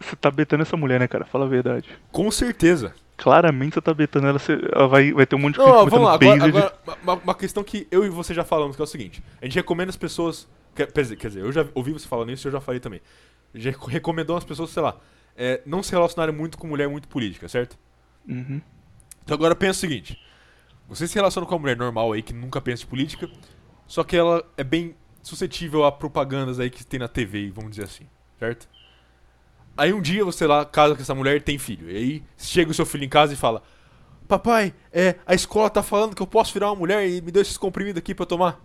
Você 0.00 0.16
tá 0.16 0.30
betando 0.30 0.62
essa 0.62 0.76
mulher, 0.76 0.98
né, 1.00 1.06
cara? 1.08 1.24
Fala 1.24 1.44
a 1.44 1.48
verdade. 1.48 1.88
Com 2.10 2.30
certeza. 2.30 2.94
Claramente 3.16 3.74
você 3.74 3.80
tá 3.80 3.94
betando 3.94 4.26
ela, 4.26 4.38
você- 4.38 4.58
ela 4.72 4.88
vai, 4.88 5.12
vai 5.12 5.26
ter 5.26 5.36
um 5.36 5.38
monte 5.38 5.54
de 5.54 5.60
Não, 5.60 5.80
gente 5.82 5.90
vamos 5.90 6.06
lá. 6.06 6.14
Agora, 6.14 6.44
agora, 6.44 6.74
uma, 7.02 7.14
uma 7.14 7.34
questão 7.34 7.62
que 7.62 7.86
eu 7.90 8.04
e 8.04 8.08
você 8.08 8.34
já 8.34 8.42
falamos, 8.42 8.74
que 8.74 8.82
é 8.82 8.84
o 8.84 8.88
seguinte: 8.88 9.22
a 9.40 9.44
gente 9.44 9.54
recomenda 9.54 9.90
as 9.90 9.96
pessoas. 9.96 10.48
Quer, 10.74 10.90
quer 10.90 11.02
dizer, 11.28 11.40
eu 11.40 11.52
já 11.52 11.66
ouvi 11.74 11.92
você 11.92 12.08
falando 12.08 12.32
isso 12.32 12.46
e 12.46 12.48
eu 12.48 12.52
já 12.52 12.60
falei 12.60 12.80
também. 12.80 13.00
A 13.54 13.58
gente 13.58 13.74
rec- 13.76 13.88
recomendou 13.88 14.36
as 14.36 14.44
pessoas, 14.44 14.70
sei 14.70 14.82
lá, 14.82 14.96
é, 15.36 15.60
não 15.66 15.82
se 15.82 15.92
relacionarem 15.92 16.34
muito 16.34 16.56
com 16.58 16.66
mulher 16.66 16.88
muito 16.88 17.06
política, 17.06 17.46
certo? 17.48 17.78
Uhum. 18.26 18.60
Então 19.22 19.34
agora 19.36 19.54
pensa 19.54 19.72
o 19.78 19.80
seguinte: 19.80 20.18
você 20.94 21.08
se 21.08 21.14
relaciona 21.14 21.46
com 21.46 21.54
uma 21.54 21.60
mulher 21.60 21.76
normal 21.76 22.12
aí 22.12 22.22
que 22.22 22.32
nunca 22.32 22.60
pensa 22.60 22.84
em 22.84 22.86
política, 22.86 23.28
só 23.86 24.04
que 24.04 24.16
ela 24.16 24.44
é 24.56 24.64
bem 24.64 24.94
suscetível 25.22 25.84
a 25.84 25.92
propagandas 25.92 26.58
aí 26.60 26.68
que 26.68 26.84
tem 26.84 27.00
na 27.00 27.08
TV, 27.08 27.50
vamos 27.50 27.70
dizer 27.70 27.84
assim, 27.84 28.06
certo? 28.38 28.68
Aí 29.76 29.92
um 29.92 30.02
dia 30.02 30.24
você 30.24 30.46
lá 30.46 30.64
casa 30.64 30.94
com 30.94 31.00
essa 31.00 31.14
mulher 31.14 31.36
e 31.36 31.40
tem 31.40 31.58
filho. 31.58 31.90
E 31.90 31.96
aí 31.96 32.22
chega 32.36 32.70
o 32.70 32.74
seu 32.74 32.84
filho 32.84 33.04
em 33.04 33.08
casa 33.08 33.32
e 33.32 33.36
fala: 33.36 33.62
Papai, 34.28 34.74
é, 34.92 35.16
a 35.26 35.34
escola 35.34 35.70
tá 35.70 35.82
falando 35.82 36.14
que 36.14 36.20
eu 36.20 36.26
posso 36.26 36.52
virar 36.52 36.68
uma 36.68 36.76
mulher 36.76 37.08
e 37.08 37.20
me 37.22 37.30
deu 37.30 37.40
esses 37.40 37.56
comprimidos 37.56 37.98
aqui 37.98 38.14
pra 38.14 38.26
tomar. 38.26 38.60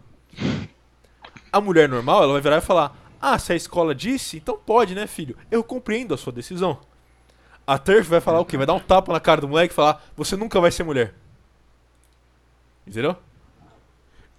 A 1.51 1.61
mulher 1.61 1.87
normal, 1.87 2.23
ela 2.23 2.33
vai 2.33 2.41
virar 2.41 2.57
e 2.57 2.61
falar: 2.61 2.93
Ah, 3.21 3.39
se 3.39 3.53
a 3.53 3.55
escola 3.55 3.95
disse, 3.95 4.37
então 4.37 4.57
pode, 4.57 4.93
né, 4.93 5.07
filho? 5.07 5.37
Eu 5.49 5.63
compreendo 5.63 6.13
a 6.13 6.17
sua 6.17 6.33
decisão. 6.33 6.79
A 7.65 7.77
TERF 7.77 8.09
vai 8.09 8.21
falar 8.21 8.39
o 8.39 8.45
quê? 8.45 8.57
Vai 8.57 8.65
dar 8.65 8.73
um 8.73 8.79
tapa 8.79 9.13
na 9.13 9.19
cara 9.19 9.39
do 9.39 9.47
moleque 9.47 9.71
e 9.71 9.75
falar: 9.75 10.03
Você 10.15 10.35
nunca 10.35 10.59
vai 10.59 10.71
ser 10.71 10.83
mulher. 10.83 11.13
Entendeu? 12.87 13.15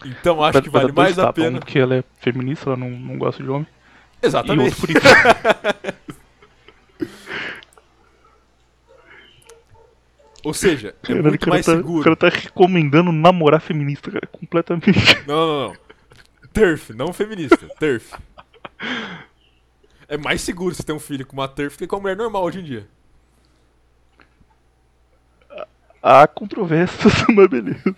Então 0.05 0.43
acho 0.43 0.55
Vai- 0.55 0.63
que 0.63 0.71
vale 0.71 0.93
mais 0.93 1.19
a 1.19 1.33
pena. 1.33 1.57
Um 1.59 1.61
porque 1.61 1.79
ela 1.79 1.97
é 1.97 2.05
feminista, 2.21 2.71
ela 2.71 2.77
não, 2.77 2.91
não 2.91 3.19
gosta 3.19 3.43
de 3.43 3.49
homem. 3.51 3.67
E 4.23 4.27
Exatamente. 4.27 4.75
outro 4.75 4.81
por 4.81 4.91
isso. 4.91 4.99
Ou 10.45 10.55
seja, 10.55 10.95
é 11.03 11.07
Caralho, 11.07 11.25
o 11.27 11.29
muito 11.29 11.41
cara 11.41 11.51
mais 11.51 11.67
tá, 11.67 11.75
seguro. 11.77 12.01
O 12.01 12.05
cara 12.05 12.17
tá 12.17 12.29
recomendando 12.29 13.11
namorar 13.13 13.61
feminista, 13.61 14.11
cara. 14.11 14.27
Completamente. 14.29 15.27
Não, 15.27 15.47
não, 15.47 15.69
não. 15.69 15.77
TERF, 16.53 16.93
não 16.95 17.13
feminista. 17.13 17.69
TERF. 17.79 18.15
É 20.09 20.17
mais 20.17 20.41
seguro 20.41 20.75
você 20.75 20.83
ter 20.83 20.93
um 20.93 20.99
filho 20.99 21.27
com 21.27 21.35
uma 21.35 21.49
TERF 21.49 21.77
do 21.77 21.81
que 21.81 21.87
com 21.87 21.97
uma 21.97 22.03
mulher 22.03 22.17
normal 22.17 22.45
hoje 22.45 22.61
em 22.61 22.65
dia. 22.65 22.89
Há 26.03 26.27
controvérsias, 26.29 27.13
mas 27.29 27.49
beleza. 27.49 27.95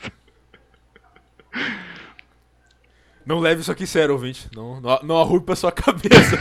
Não 3.25 3.39
leve 3.39 3.61
isso 3.61 3.71
aqui 3.71 3.87
sério, 3.87 4.15
ouvinte. 4.15 4.49
Não, 4.55 4.81
não, 4.81 4.99
não 5.03 5.21
arrume 5.21 5.45
pra 5.45 5.57
sua 5.57 5.71
cabeça. 5.73 6.37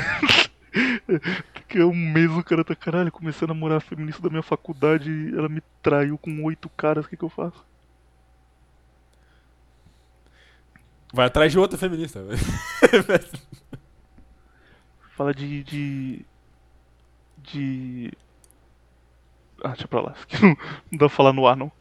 Daqui 1.53 1.79
a 1.79 1.85
um 1.85 1.93
mês 1.93 2.31
o 2.31 2.43
cara 2.43 2.63
tá, 2.63 2.75
caralho, 2.75 3.11
comecei 3.11 3.45
a 3.45 3.49
namorar 3.49 3.77
a 3.77 3.81
feminista 3.81 4.21
da 4.21 4.29
minha 4.29 4.43
faculdade 4.43 5.11
e 5.11 5.37
ela 5.37 5.49
me 5.49 5.61
traiu 5.81 6.17
com 6.17 6.43
oito 6.43 6.69
caras, 6.69 7.05
o 7.05 7.09
que 7.09 7.17
que 7.17 7.23
eu 7.23 7.29
faço? 7.29 7.63
Vai 11.11 11.25
atrás 11.25 11.51
de 11.51 11.59
outra 11.59 11.77
feminista. 11.77 12.23
Fala 15.15 15.33
de. 15.33 15.63
de. 15.63 16.25
de. 17.37 18.11
Ah, 19.63 19.69
deixa 19.69 19.87
pra 19.87 20.01
lá. 20.01 20.15
Não, 20.41 20.49
não 20.49 20.57
dá 20.93 20.97
pra 20.99 21.09
falar 21.09 21.33
no 21.33 21.45
ar, 21.45 21.57
não. 21.57 21.71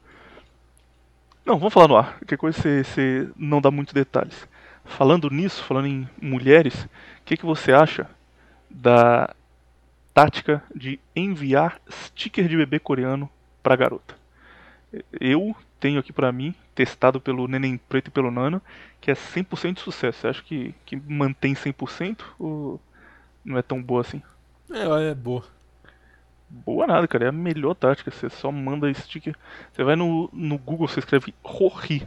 Não, 1.49 1.57
vamos 1.57 1.73
falar 1.73 1.89
no 1.89 1.97
ar. 1.97 2.19
Qualquer 2.19 2.37
coisa 2.37 2.61
você, 2.61 2.85
você 2.85 3.29
não 3.35 3.59
dá 3.59 3.71
muitos 3.71 3.95
detalhes. 3.95 4.47
Falando 4.85 5.31
nisso, 5.31 5.65
falando 5.65 5.87
em 5.87 6.07
mulheres, 6.21 6.85
o 6.85 6.89
que, 7.25 7.39
que 7.39 7.47
você 7.47 7.73
acha 7.73 8.07
da 8.69 9.35
tática 10.13 10.63
de 10.77 11.01
enviar 11.17 11.81
sticker 11.91 12.47
de 12.47 12.55
bebê 12.55 12.79
coreano 12.79 13.31
pra 13.63 13.77
garota? 13.77 14.15
Eu 15.19 15.57
tenho 15.81 15.99
aqui 15.99 16.13
pra 16.13 16.31
mim, 16.31 16.55
testado 16.75 17.19
pelo 17.19 17.49
Neném 17.49 17.79
Preto 17.79 18.09
e 18.09 18.11
pelo 18.11 18.31
Nano, 18.31 18.61
que 19.01 19.11
é 19.11 19.15
100% 19.15 19.77
de 19.77 19.81
sucesso. 19.81 20.21
Você 20.21 20.29
acha 20.29 20.43
que, 20.43 20.75
que 20.85 20.97
mantém 20.97 21.55
100% 21.55 22.25
ou 22.39 22.79
não 23.43 23.57
é 23.57 23.63
tão 23.63 23.83
boa 23.83 24.03
assim? 24.03 24.21
É, 24.71 25.13
é 25.13 25.15
boa. 25.15 25.47
Boa 26.51 26.87
nada, 26.87 27.07
cara. 27.07 27.27
É 27.27 27.29
a 27.29 27.33
melhor 27.33 27.75
tática. 27.75 28.11
Você 28.11 28.31
só 28.31 28.51
manda 28.51 28.93
sticker. 28.95 29.37
Você 29.73 29.85
vai 29.85 29.97
no, 29.97 30.31
no 30.33 30.59
Google, 30.59 30.89
você 30.89 31.01
escreve 31.01 31.35
Rohi. 31.43 32.07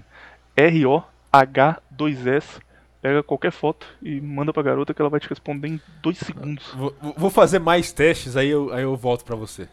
R-O-H-2-S. 0.56 2.60
Pega 3.02 3.24
qualquer 3.24 3.52
foto 3.52 3.88
e 4.00 4.22
manda 4.22 4.54
pra 4.54 4.62
garota 4.62 4.94
que 4.94 5.02
ela 5.02 5.10
vai 5.10 5.20
te 5.20 5.28
responder 5.28 5.70
em 5.70 5.82
dois 6.04 6.20
segundos. 6.20 6.72
Vou, 6.76 6.96
vou 7.18 7.30
fazer 7.32 7.58
mais 7.58 7.92
testes, 7.92 8.38
aí 8.38 8.50
eu, 8.50 8.72
aí 8.72 8.84
eu 8.84 8.96
volto 8.96 9.26
pra 9.26 9.36
você. 9.36 9.68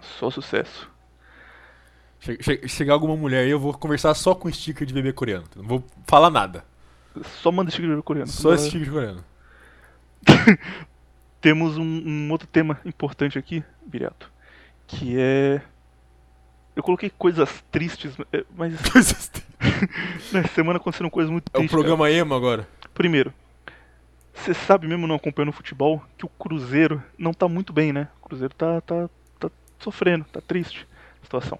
Só 0.00 0.30
sucesso. 0.30 0.88
Che 2.20 2.36
che 2.36 2.68
chegar 2.68 2.92
alguma 2.92 3.16
mulher 3.16 3.44
aí, 3.44 3.50
eu 3.50 3.58
vou 3.58 3.72
conversar 3.72 4.14
só 4.14 4.34
com 4.34 4.52
sticker 4.52 4.86
de 4.86 4.94
bebê 4.94 5.12
coreano. 5.12 5.46
Não 5.56 5.64
vou 5.64 5.84
falar 6.06 6.30
nada. 6.30 6.64
Só 7.42 7.50
manda 7.50 7.70
sticker 7.70 7.88
de 7.88 7.94
bebê 7.94 8.02
coreano. 8.02 8.30
Só 8.30 8.56
sticker 8.56 8.84
de 8.84 8.90
coreano. 8.90 9.24
Temos 11.40 11.78
um, 11.78 11.82
um, 11.82 12.30
outro 12.30 12.46
tema 12.46 12.78
importante 12.84 13.38
aqui, 13.38 13.64
Viriato, 13.86 14.30
que 14.86 15.18
é. 15.18 15.62
Eu 16.76 16.82
coloquei 16.82 17.10
coisas 17.10 17.64
tristes, 17.70 18.14
é, 18.32 18.44
mas. 18.56 18.80
Coisas 18.90 19.28
tristes. 19.28 19.50
Na 20.32 20.44
semana 20.44 20.78
aconteceram 20.78 21.10
coisas 21.10 21.30
muito 21.30 21.50
É 21.52 21.56
o 21.56 21.60
tristes. 21.60 21.70
programa 21.70 22.10
emo 22.10 22.34
agora. 22.34 22.62
cara. 22.80 22.90
Primeiro, 22.94 23.32
você 24.34 24.54
sabe 24.54 24.86
mesmo 24.86 25.06
não 25.06 25.16
acompanhando 25.16 25.50
o 25.50 25.52
futebol 25.52 26.02
que 26.16 26.24
o 26.24 26.28
Cruzeiro 26.28 27.02
não 27.18 27.32
tá 27.32 27.48
muito 27.48 27.72
bem, 27.72 27.92
né? 27.92 28.08
O 28.22 28.28
Cruzeiro 28.28 28.54
tá, 28.54 28.80
tá, 28.80 29.08
tá 29.38 29.50
sofrendo, 29.78 30.24
tá 30.24 30.40
triste 30.40 30.86
a 31.20 31.24
situação. 31.24 31.58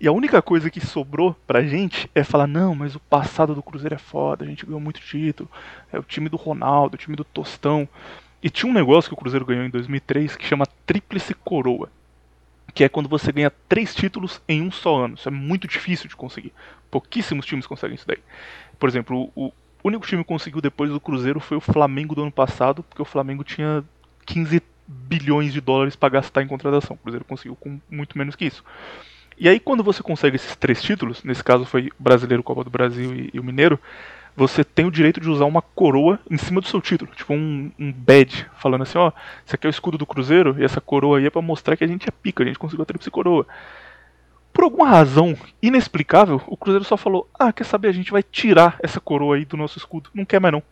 E 0.00 0.08
a 0.08 0.12
única 0.12 0.40
coisa 0.40 0.70
que 0.70 0.80
sobrou 0.80 1.36
pra 1.46 1.62
gente 1.62 2.10
é 2.14 2.24
falar, 2.24 2.46
não, 2.46 2.74
mas 2.74 2.94
o 2.94 3.00
passado 3.00 3.54
do 3.54 3.62
Cruzeiro 3.62 3.94
é 3.94 3.98
foda, 3.98 4.44
a 4.44 4.48
gente 4.48 4.64
ganhou 4.64 4.80
muito 4.80 4.98
título, 4.98 5.50
é 5.92 5.98
o 5.98 6.02
time 6.02 6.30
do 6.30 6.38
Ronaldo, 6.38 6.94
o 6.94 6.98
time 6.98 7.14
do 7.14 7.24
Tostão. 7.24 7.86
E 8.42 8.48
tinha 8.48 8.70
um 8.70 8.74
negócio 8.74 9.10
que 9.10 9.14
o 9.14 9.16
Cruzeiro 9.16 9.44
ganhou 9.44 9.64
em 9.64 9.70
2003 9.70 10.36
que 10.36 10.46
chama 10.46 10.66
Tríplice 10.86 11.34
Coroa, 11.34 11.90
que 12.72 12.84
é 12.84 12.88
quando 12.88 13.08
você 13.08 13.30
ganha 13.32 13.52
três 13.68 13.94
títulos 13.94 14.40
em 14.48 14.62
um 14.62 14.70
só 14.70 15.04
ano. 15.04 15.14
Isso 15.14 15.28
é 15.28 15.32
muito 15.32 15.68
difícil 15.68 16.08
de 16.08 16.16
conseguir. 16.16 16.52
Pouquíssimos 16.90 17.44
times 17.44 17.66
conseguem 17.66 17.94
isso 17.94 18.06
daí. 18.06 18.18
Por 18.78 18.88
exemplo, 18.88 19.30
o, 19.34 19.52
único 19.84 20.06
time 20.06 20.22
que 20.22 20.28
conseguiu 20.28 20.60
depois 20.60 20.90
do 20.90 21.00
Cruzeiro 21.00 21.40
foi 21.40 21.56
o 21.56 21.60
Flamengo 21.60 22.14
do 22.14 22.22
ano 22.22 22.32
passado, 22.32 22.82
porque 22.82 23.02
o 23.02 23.04
Flamengo 23.06 23.44
tinha 23.44 23.84
15 24.26 24.62
bilhões 24.86 25.52
de 25.52 25.60
dólares 25.60 25.94
para 25.94 26.08
gastar 26.08 26.42
em 26.42 26.46
contratação. 26.46 26.96
O 26.96 26.98
Cruzeiro 26.98 27.24
conseguiu 27.24 27.56
com 27.56 27.78
muito 27.90 28.16
menos 28.16 28.34
que 28.34 28.46
isso. 28.46 28.64
E 29.38 29.48
aí, 29.48 29.58
quando 29.58 29.82
você 29.82 30.02
consegue 30.02 30.36
esses 30.36 30.54
três 30.56 30.82
títulos, 30.82 31.24
nesse 31.24 31.42
caso 31.42 31.64
foi 31.64 31.88
o 31.88 32.02
Brasileiro, 32.02 32.42
Copa 32.42 32.62
do 32.62 32.70
Brasil 32.70 33.14
e, 33.14 33.30
e 33.32 33.40
o 33.40 33.44
Mineiro, 33.44 33.80
você 34.36 34.64
tem 34.64 34.86
o 34.86 34.90
direito 34.90 35.20
de 35.20 35.28
usar 35.28 35.44
uma 35.44 35.62
coroa 35.62 36.18
em 36.30 36.38
cima 36.38 36.60
do 36.60 36.66
seu 36.66 36.80
título, 36.80 37.10
tipo 37.14 37.32
um, 37.34 37.70
um 37.78 37.92
badge, 37.92 38.46
falando 38.58 38.82
assim, 38.82 38.98
ó, 38.98 39.12
esse 39.46 39.54
aqui 39.54 39.66
é 39.66 39.68
o 39.68 39.70
escudo 39.70 39.98
do 39.98 40.06
Cruzeiro 40.06 40.56
e 40.58 40.64
essa 40.64 40.80
coroa 40.80 41.18
aí 41.18 41.26
é 41.26 41.30
pra 41.30 41.42
mostrar 41.42 41.76
que 41.76 41.84
a 41.84 41.86
gente 41.86 42.08
é 42.08 42.10
pica, 42.10 42.42
a 42.42 42.46
gente 42.46 42.58
conseguiu 42.58 42.82
a 42.82 42.86
tríplice 42.86 43.10
coroa. 43.10 43.46
Por 44.52 44.64
alguma 44.64 44.88
razão 44.88 45.36
inexplicável, 45.62 46.42
o 46.46 46.56
Cruzeiro 46.56 46.84
só 46.84 46.96
falou, 46.96 47.28
ah, 47.38 47.52
quer 47.52 47.64
saber, 47.64 47.88
a 47.88 47.92
gente 47.92 48.10
vai 48.10 48.22
tirar 48.22 48.76
essa 48.82 49.00
coroa 49.00 49.36
aí 49.36 49.44
do 49.44 49.56
nosso 49.56 49.78
escudo, 49.78 50.10
não 50.14 50.24
quer 50.24 50.40
mais 50.40 50.52
não. 50.52 50.62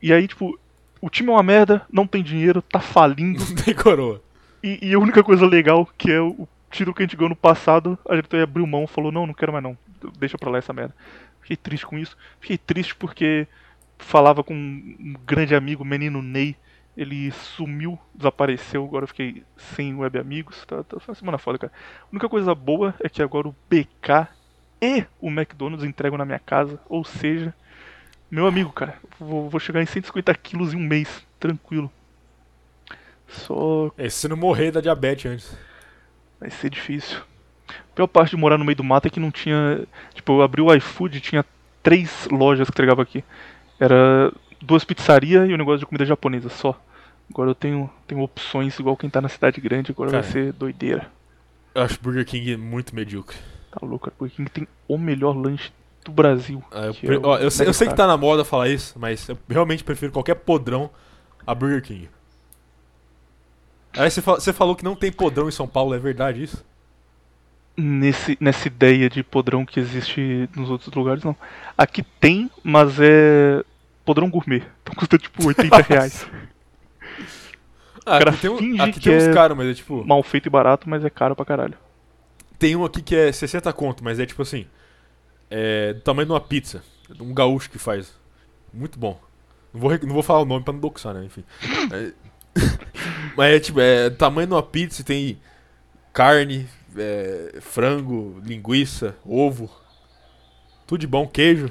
E 0.00 0.12
aí, 0.12 0.26
tipo, 0.26 0.58
o 1.00 1.10
time 1.10 1.28
é 1.28 1.32
uma 1.32 1.42
merda, 1.42 1.82
não 1.92 2.06
tem 2.06 2.22
dinheiro, 2.22 2.62
tá 2.62 2.80
falindo, 2.80 3.44
Não 3.44 3.54
tem 3.56 3.74
coroa. 3.74 4.22
e, 4.62 4.78
e 4.90 4.94
a 4.94 4.98
única 4.98 5.22
coisa 5.22 5.46
legal, 5.46 5.88
que 5.98 6.10
é 6.10 6.20
o 6.20 6.48
título 6.70 6.94
que 6.94 7.02
a 7.02 7.06
gente 7.06 7.16
ganhou 7.16 7.28
no 7.28 7.36
passado, 7.36 7.98
a 8.08 8.14
diretoria 8.14 8.44
abriu 8.44 8.66
mão, 8.66 8.86
falou, 8.86 9.12
não, 9.12 9.26
não 9.26 9.34
quero 9.34 9.52
mais 9.52 9.62
não, 9.62 9.76
deixa 10.18 10.38
pra 10.38 10.50
lá 10.50 10.58
essa 10.58 10.72
merda. 10.72 10.94
Fiquei 11.42 11.56
triste 11.56 11.86
com 11.86 11.98
isso. 11.98 12.16
Fiquei 12.40 12.56
triste 12.56 12.94
porque 12.94 13.46
falava 13.98 14.42
com 14.42 14.54
um 14.54 15.14
grande 15.24 15.54
amigo, 15.54 15.82
o 15.82 15.86
menino 15.86 16.22
Ney, 16.22 16.56
ele 16.96 17.30
sumiu, 17.30 17.98
desapareceu, 18.14 18.84
agora 18.84 19.04
eu 19.04 19.08
fiquei 19.08 19.42
sem 19.56 19.94
web 19.94 20.18
amigos, 20.18 20.64
tá, 20.66 20.82
tá, 20.82 21.00
foi 21.00 21.12
uma 21.12 21.18
semana 21.18 21.38
foda, 21.38 21.58
cara. 21.58 21.72
A 22.02 22.06
única 22.12 22.28
coisa 22.28 22.54
boa 22.54 22.94
é 23.00 23.08
que 23.08 23.22
agora 23.22 23.48
o 23.48 23.56
BK 23.70 24.28
e 24.80 25.04
o 25.20 25.28
McDonald's 25.28 25.86
entregam 25.86 26.18
na 26.18 26.24
minha 26.24 26.38
casa, 26.38 26.78
ou 26.88 27.04
seja, 27.04 27.54
meu 28.30 28.46
amigo, 28.46 28.72
cara, 28.72 28.96
vou, 29.18 29.48
vou 29.48 29.60
chegar 29.60 29.82
em 29.82 29.86
150 29.86 30.34
quilos 30.34 30.74
em 30.74 30.76
um 30.76 30.86
mês, 30.86 31.24
tranquilo. 31.38 31.90
Só 33.28 33.90
É, 33.96 34.08
se 34.10 34.28
não 34.28 34.36
morrer 34.36 34.70
da 34.70 34.80
diabetes 34.80 35.30
antes. 35.30 35.58
Vai 36.38 36.50
ser 36.50 36.68
difícil. 36.68 37.20
A 37.92 37.94
pior 37.94 38.06
parte 38.06 38.30
de 38.30 38.36
morar 38.36 38.58
no 38.58 38.64
meio 38.64 38.76
do 38.76 38.84
mato 38.84 39.06
é 39.06 39.10
que 39.10 39.20
não 39.20 39.30
tinha. 39.30 39.86
Tipo, 40.14 40.32
eu 40.32 40.42
abri 40.42 40.60
o 40.62 40.74
iFood 40.74 41.18
e 41.18 41.20
tinha 41.20 41.44
três 41.82 42.28
lojas 42.30 42.66
que 42.68 42.72
entregava 42.72 43.02
aqui. 43.02 43.24
Era 43.78 44.32
duas 44.60 44.84
pizzarias 44.84 45.48
e 45.48 45.54
um 45.54 45.56
negócio 45.56 45.80
de 45.80 45.86
comida 45.86 46.04
japonesa 46.06 46.48
só. 46.48 46.80
Agora 47.30 47.50
eu 47.50 47.54
tenho, 47.54 47.90
tenho 48.06 48.20
opções 48.20 48.78
igual 48.78 48.96
quem 48.96 49.08
tá 49.10 49.20
na 49.20 49.28
cidade 49.28 49.60
grande, 49.60 49.90
agora 49.90 50.10
Cara. 50.10 50.22
vai 50.22 50.32
ser 50.32 50.52
doideira. 50.52 51.10
Eu 51.74 51.82
acho 51.82 51.98
Burger 52.00 52.24
King 52.26 52.56
muito 52.56 52.94
medíocre. 52.94 53.36
Tá 53.70 53.84
louco, 53.84 54.04
cara. 54.04 54.14
Porque 54.18 54.36
King 54.36 54.50
tem 54.50 54.68
o 54.86 54.98
melhor 54.98 55.34
lanche 55.36 55.72
do 56.04 56.12
Brasil. 56.12 56.62
Ah, 56.70 56.86
eu, 56.86 56.94
que 56.94 57.06
pre- 57.06 57.16
é 57.16 57.20
ó, 57.22 57.38
eu 57.38 57.50
sei, 57.50 57.66
eu 57.66 57.72
sei 57.72 57.88
que 57.88 57.94
tá 57.94 58.06
na 58.06 58.16
moda 58.16 58.44
falar 58.44 58.68
isso, 58.68 58.98
mas 58.98 59.28
eu 59.28 59.38
realmente 59.48 59.82
prefiro 59.82 60.12
qualquer 60.12 60.34
podrão 60.34 60.90
a 61.46 61.54
Burger 61.54 61.82
King. 61.82 62.08
Aí 63.94 64.10
você, 64.10 64.20
você 64.20 64.52
falou 64.52 64.74
que 64.74 64.84
não 64.84 64.94
tem 64.94 65.12
podrão 65.12 65.48
em 65.48 65.52
São 65.52 65.66
Paulo, 65.66 65.94
é 65.94 65.98
verdade 65.98 66.42
isso? 66.42 66.64
Nesse, 67.76 68.36
nessa 68.38 68.68
ideia 68.68 69.08
de 69.08 69.22
podrão 69.22 69.64
que 69.64 69.80
existe 69.80 70.48
nos 70.54 70.68
outros 70.68 70.92
lugares, 70.94 71.24
não. 71.24 71.34
Aqui 71.76 72.02
tem, 72.02 72.50
mas 72.62 72.98
é 73.00 73.64
podrão 74.04 74.28
gourmet. 74.28 74.62
Então 74.82 74.94
custa 74.94 75.16
tipo 75.16 75.46
80 75.46 75.76
reais. 75.82 76.26
Ah, 78.04 78.18
cara 78.18 78.30
aqui 78.30 78.40
tem, 78.40 78.50
um- 78.50 78.82
aqui 78.82 78.92
que 78.94 79.00
tem 79.00 79.16
uns 79.16 79.22
é- 79.28 79.32
caros, 79.32 79.56
mas 79.56 79.68
é 79.68 79.74
tipo. 79.74 80.04
Mal 80.04 80.22
feito 80.22 80.46
e 80.46 80.50
barato, 80.50 80.88
mas 80.88 81.04
é 81.04 81.08
caro 81.10 81.34
pra 81.36 81.44
caralho. 81.44 81.74
Tem 82.58 82.76
um 82.76 82.84
aqui 82.84 83.00
que 83.00 83.14
é 83.16 83.32
60 83.32 83.72
conto, 83.72 84.02
mas 84.04 84.18
é 84.20 84.26
tipo 84.26 84.42
assim. 84.42 84.66
É 85.50 85.92
do 85.94 86.00
tamanho 86.00 86.26
de 86.26 86.32
uma 86.32 86.40
pizza. 86.40 86.82
Um 87.20 87.32
gaúcho 87.32 87.70
que 87.70 87.78
faz. 87.78 88.12
Muito 88.72 88.98
bom. 88.98 89.20
Não 89.72 89.80
vou, 89.80 89.90
não 90.02 90.14
vou 90.14 90.22
falar 90.22 90.40
o 90.40 90.44
nome 90.44 90.64
pra 90.64 90.72
não 90.72 90.80
doxar, 90.80 91.14
né? 91.14 91.24
Enfim. 91.24 91.44
É- 91.92 92.12
mas 93.36 93.54
é 93.54 93.60
tipo, 93.60 93.80
é 93.80 94.10
do 94.10 94.16
tamanho 94.16 94.46
de 94.48 94.54
uma 94.54 94.62
pizza 94.62 95.00
e 95.00 95.04
tem 95.04 95.38
carne, 96.12 96.66
é, 96.96 97.58
frango, 97.60 98.40
linguiça, 98.44 99.16
ovo. 99.24 99.70
Tudo 100.86 101.00
de 101.00 101.06
bom, 101.06 101.26
queijo. 101.26 101.70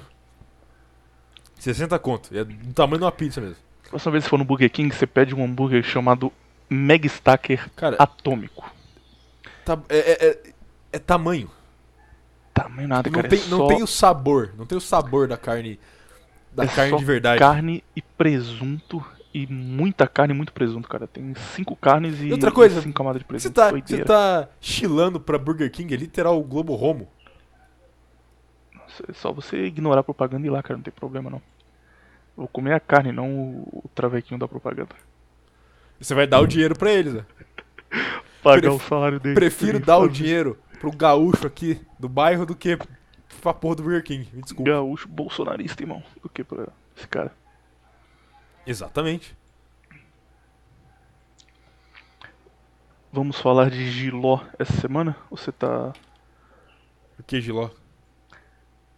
60 1.60 1.98
conto. 2.00 2.36
É 2.36 2.44
do 2.44 2.74
tamanho 2.74 3.00
de 3.00 3.04
uma 3.06 3.12
pizza 3.12 3.40
mesmo. 3.40 3.58
Próxima 3.90 4.12
vez 4.14 4.24
que 4.24 4.30
for 4.30 4.38
no 4.40 4.46
Burger 4.46 4.72
King, 4.72 4.94
você 4.96 5.06
pede 5.06 5.36
um 5.36 5.44
hambúrguer 5.44 5.84
chamado 5.84 6.32
Meg 6.70 7.06
Stacker 7.08 7.70
Cara, 7.76 7.98
Atômico. 8.00 8.72
tá- 9.66 9.78
é, 9.90 9.98
é- 9.98 10.28
é- 10.30 10.54
é 10.94 11.00
tamanho. 11.00 11.52
Tamanho 12.54 12.88
nada, 12.88 13.10
Não 13.10 13.16
cara. 13.16 13.28
tem, 13.30 13.40
é 13.40 13.46
não 13.48 13.58
só, 13.60 13.68
tem 13.68 13.84
o 13.84 13.88
sabor. 13.88 14.54
Não 14.58 14.66
tem 14.66 14.78
o 14.78 14.82
sabor 14.82 15.28
da 15.28 15.38
carne. 15.38 15.80
Da 16.54 16.64
é 16.64 16.68
carne 16.68 16.98
de 16.98 17.06
verdade. 17.06 17.40
carne 17.40 17.84
e 17.96 18.02
presunto. 18.02 19.06
E 19.34 19.48
muita 19.48 20.08
carne 20.08 20.34
e 20.34 20.38
muito 20.38 20.52
presunto, 20.52 20.90
cara. 20.90 21.08
Tem 21.08 21.34
cinco 21.56 21.76
carnes 21.76 22.20
e, 22.20 22.28
E 22.28 22.32
outra 22.34 22.52
coisa, 22.52 22.80
e 22.80 22.84
cinco 22.84 22.96
camadas 22.96 23.22
de 23.22 23.26
Você 23.26 23.30
presunto. 23.30 23.54
tá, 23.56 23.70
Doideira. 23.72 24.04
você 24.04 24.08
tá 24.08 24.50
chilando 24.60 25.20
pra 25.22 25.38
Burger 25.38 25.72
King, 25.72 25.94
é 25.94 25.98
literal 25.98 26.38
o 26.40 26.44
Globo 26.44 26.76
Romo. 26.76 27.08
É 29.08 29.14
só 29.14 29.32
você 29.32 29.66
ignorar 29.66 30.02
a 30.02 30.04
propaganda 30.04 30.46
e 30.46 30.50
ir 30.50 30.52
lá, 30.52 30.62
cara. 30.62 30.76
Não 30.78 30.84
tem 30.84 30.94
problema, 30.94 31.30
não. 31.30 31.42
Vou 32.36 32.48
comer 32.48 32.74
a 32.74 32.80
carne, 32.80 33.12
não 33.12 33.30
o, 33.30 33.90
travequinho 33.96 34.40
da 34.40 34.48
propaganda. 34.48 34.94
Você 36.00 36.14
vai 36.14 36.28
dar 36.28 36.40
o 36.42 36.48
dinheiro 36.48 36.76
pra 36.78 36.92
eles, 36.92 37.14
né? 37.14 37.26
Pagar 38.44 38.62
Pref- 38.72 38.74
o 38.86 38.88
salário 38.90 39.20
dele. 39.20 39.36
Prefiro 39.36 39.80
dar 39.80 39.98
o 40.00 40.10
dinheiro 40.10 40.58
pro 40.80 40.92
gaúcho 40.92 41.46
aqui 41.46 41.80
do 42.00 42.10
bairro 42.10 42.46
do 42.46 42.56
que 42.56 42.78
pra 43.42 43.54
porra 43.54 43.76
do 43.76 43.84
Burger 43.84 44.04
King. 44.04 44.28
Me 44.34 44.42
desculpa. 44.42 44.72
Gaúcho 44.72 45.08
bolsonarista, 45.08 45.84
irmão. 45.84 46.02
Do 46.22 46.28
que 46.30 46.44
pra 46.44 46.68
esse 46.98 47.08
cara. 47.08 47.32
Exatamente. 48.66 49.36
Vamos 53.12 53.40
falar 53.40 53.70
de 53.70 53.92
Giló 53.92 54.40
essa 54.58 54.74
semana? 54.74 55.16
Você 55.30 55.52
tá. 55.52 55.92
O 57.20 57.24
que, 57.24 57.42
Giló? 57.42 57.70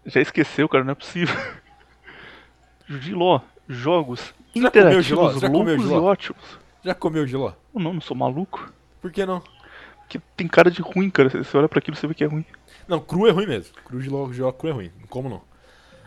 Já 0.06 0.22
esqueceu, 0.22 0.70
cara, 0.70 0.84
não 0.84 0.92
é 0.92 0.96
possível. 0.96 1.36
Giló, 2.88 3.42
jogos 3.68 4.20
Já 4.20 4.34
comeu 4.54 4.68
interativos, 4.68 5.06
Giló? 5.06 5.34
Já 5.34 5.50
comeu 5.50 5.66
loucos 5.66 5.86
e 5.86 5.88
Giló? 5.88 6.04
ótimos. 6.04 6.60
Já 6.84 6.94
comeu 6.94 7.26
Giló? 7.26 7.54
Não, 7.74 7.94
não 7.94 8.02
sou 8.02 8.16
maluco. 8.16 8.72
Por 9.02 9.12
que 9.12 9.26
não? 9.26 9.42
Que 10.08 10.20
tem 10.20 10.48
cara 10.48 10.70
de 10.70 10.82
ruim, 10.82 11.10
cara. 11.10 11.30
Você 11.30 11.58
olha 11.58 11.68
pra 11.70 11.80
aquilo 11.80 11.96
e 11.96 12.00
você 12.00 12.06
vê 12.06 12.14
que 12.14 12.24
é 12.24 12.28
ruim. 12.28 12.46
Não, 12.88 13.00
cru 13.00 13.26
é 13.26 13.32
ruim 13.32 13.48
mesmo. 13.48 13.74
Cru 13.86 14.00
Giló, 14.00 14.32
Giló 14.32 14.52
cru 14.52 14.70
é 14.70 14.74
ruim. 14.74 14.92
Não 15.00 15.08
como 15.08 15.30
não. 15.30 15.42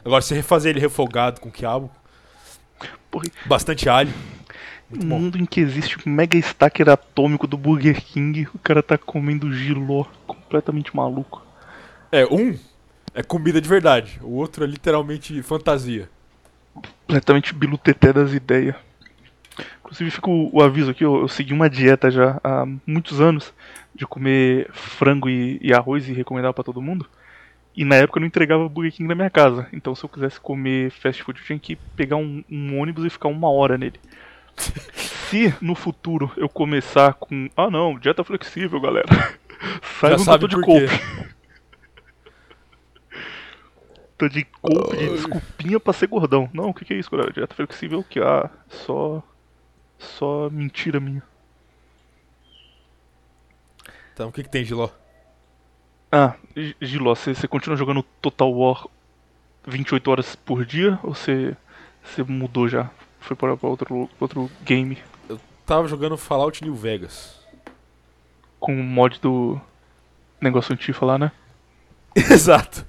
Agora, 0.05 0.23
se 0.23 0.35
refazer 0.35 0.71
ele 0.71 0.81
refogado 0.81 1.40
com 1.40 1.51
quiabo, 1.51 1.90
Porra, 3.11 3.27
bastante 3.47 3.89
alho. 3.89 4.12
Muito 4.89 5.07
bom. 5.07 5.19
mundo 5.19 5.39
em 5.39 5.45
que 5.45 5.61
existe 5.61 5.99
o 5.99 6.09
mega 6.09 6.39
stacker 6.39 6.89
atômico 6.89 7.47
do 7.47 7.57
Burger 7.57 8.01
King, 8.01 8.47
o 8.55 8.59
cara 8.59 8.83
tá 8.83 8.97
comendo 8.97 9.53
Giló. 9.53 10.05
Completamente 10.27 10.95
maluco. 10.95 11.45
É, 12.12 12.25
um 12.25 12.57
é 13.12 13.23
comida 13.23 13.61
de 13.61 13.69
verdade. 13.69 14.21
O 14.23 14.33
outro 14.33 14.62
é 14.62 14.67
literalmente 14.67 15.43
fantasia. 15.43 16.09
Completamente 16.75 17.55
biluteté 17.55 18.12
das 18.12 18.33
ideias. 18.33 18.77
Inclusive 19.81 20.11
fica 20.11 20.29
o, 20.29 20.55
o 20.55 20.62
aviso 20.62 20.91
aqui, 20.91 21.05
eu, 21.05 21.21
eu 21.23 21.29
segui 21.29 21.53
uma 21.53 21.71
dieta 21.71 22.11
já 22.11 22.41
há 22.45 22.67
muitos 22.87 23.21
anos 23.21 23.55
de 23.95 24.07
comer 24.07 24.69
frango 24.73 25.29
e, 25.31 25.59
e 25.62 25.73
arroz 25.73 26.07
e 26.09 26.12
recomendava 26.12 26.53
pra 26.53 26.65
todo 26.65 26.83
mundo. 26.83 27.09
E 27.77 27.85
na 27.85 27.97
época 27.97 28.19
eu 28.19 28.21
não 28.21 28.27
entregava 28.27 28.69
Burger 28.69 28.93
King 28.93 29.09
na 29.09 29.15
minha 29.15 29.29
casa. 29.29 29.69
Então 29.73 29.95
se 29.95 30.03
eu 30.03 30.09
quisesse 30.09 30.41
comer 30.41 30.91
fast 30.91 31.23
food 31.23 31.39
eu 31.39 31.45
tinha 31.45 31.59
que 31.59 31.77
pegar 31.77 32.17
um, 32.17 32.43
um 32.51 32.81
ônibus 32.81 33.05
e 33.05 33.11
ficar 33.11 33.29
uma 33.29 33.51
hora 33.51 33.77
nele. 33.77 34.01
Se 35.29 35.55
no 35.61 35.75
futuro 35.75 36.33
eu 36.37 36.49
começar 36.49 37.15
com. 37.15 37.51
Ah 37.57 37.71
não, 37.71 37.99
dieta 37.99 38.25
flexível, 38.25 38.81
galera. 38.81 39.07
Eu 40.03 40.19
sabe 40.19 40.47
tô 40.47 40.49
de 40.49 40.62
coupe. 40.62 40.87
Tô 44.19 44.29
de 44.29 44.45
coupe 44.45 44.97
de 44.97 45.09
desculpinha 45.11 45.81
pra 45.81 45.93
ser 45.93 46.07
gordão. 46.07 46.49
Não, 46.53 46.69
o 46.69 46.75
que, 46.75 46.85
que 46.85 46.95
é 46.95 46.99
isso, 46.99 47.11
galera? 47.11 47.33
Dieta 47.33 47.55
flexível 47.55 48.03
que 48.03 48.21
ah, 48.21 48.51
só. 48.69 49.23
Só 49.99 50.49
mentira 50.51 51.01
minha. 51.01 51.23
Então, 54.12 54.29
o 54.29 54.33
que, 54.33 54.43
que 54.43 54.49
tem, 54.49 54.65
Giló? 54.65 54.91
Ah, 56.11 56.35
Giló, 56.81 57.14
você 57.14 57.35
você 57.35 57.49
continua 57.49 57.77
jogando 57.77 58.03
Total 58.23 58.51
War 58.53 58.87
28 59.66 60.11
horas 60.11 60.37
por 60.37 60.64
dia? 60.64 60.99
Ou 61.03 61.14
você 61.14 61.57
você 62.03 62.23
mudou 62.23 62.69
já? 62.69 62.90
Foi 63.21 63.37
para 63.37 63.57
pra 63.57 63.69
outro, 63.69 64.09
outro 64.21 64.51
game? 64.62 64.99
Tava 65.64 65.88
jogando 65.88 66.16
Fallout 66.16 66.62
New 66.64 66.75
Vegas. 66.77 67.40
Com 68.61 68.79
o 68.79 68.85
mod 68.85 69.21
do 69.21 69.61
negócio 70.40 70.73
antifa 70.73 71.05
lá, 71.05 71.19
né? 71.19 71.33
Exato. 72.14 72.87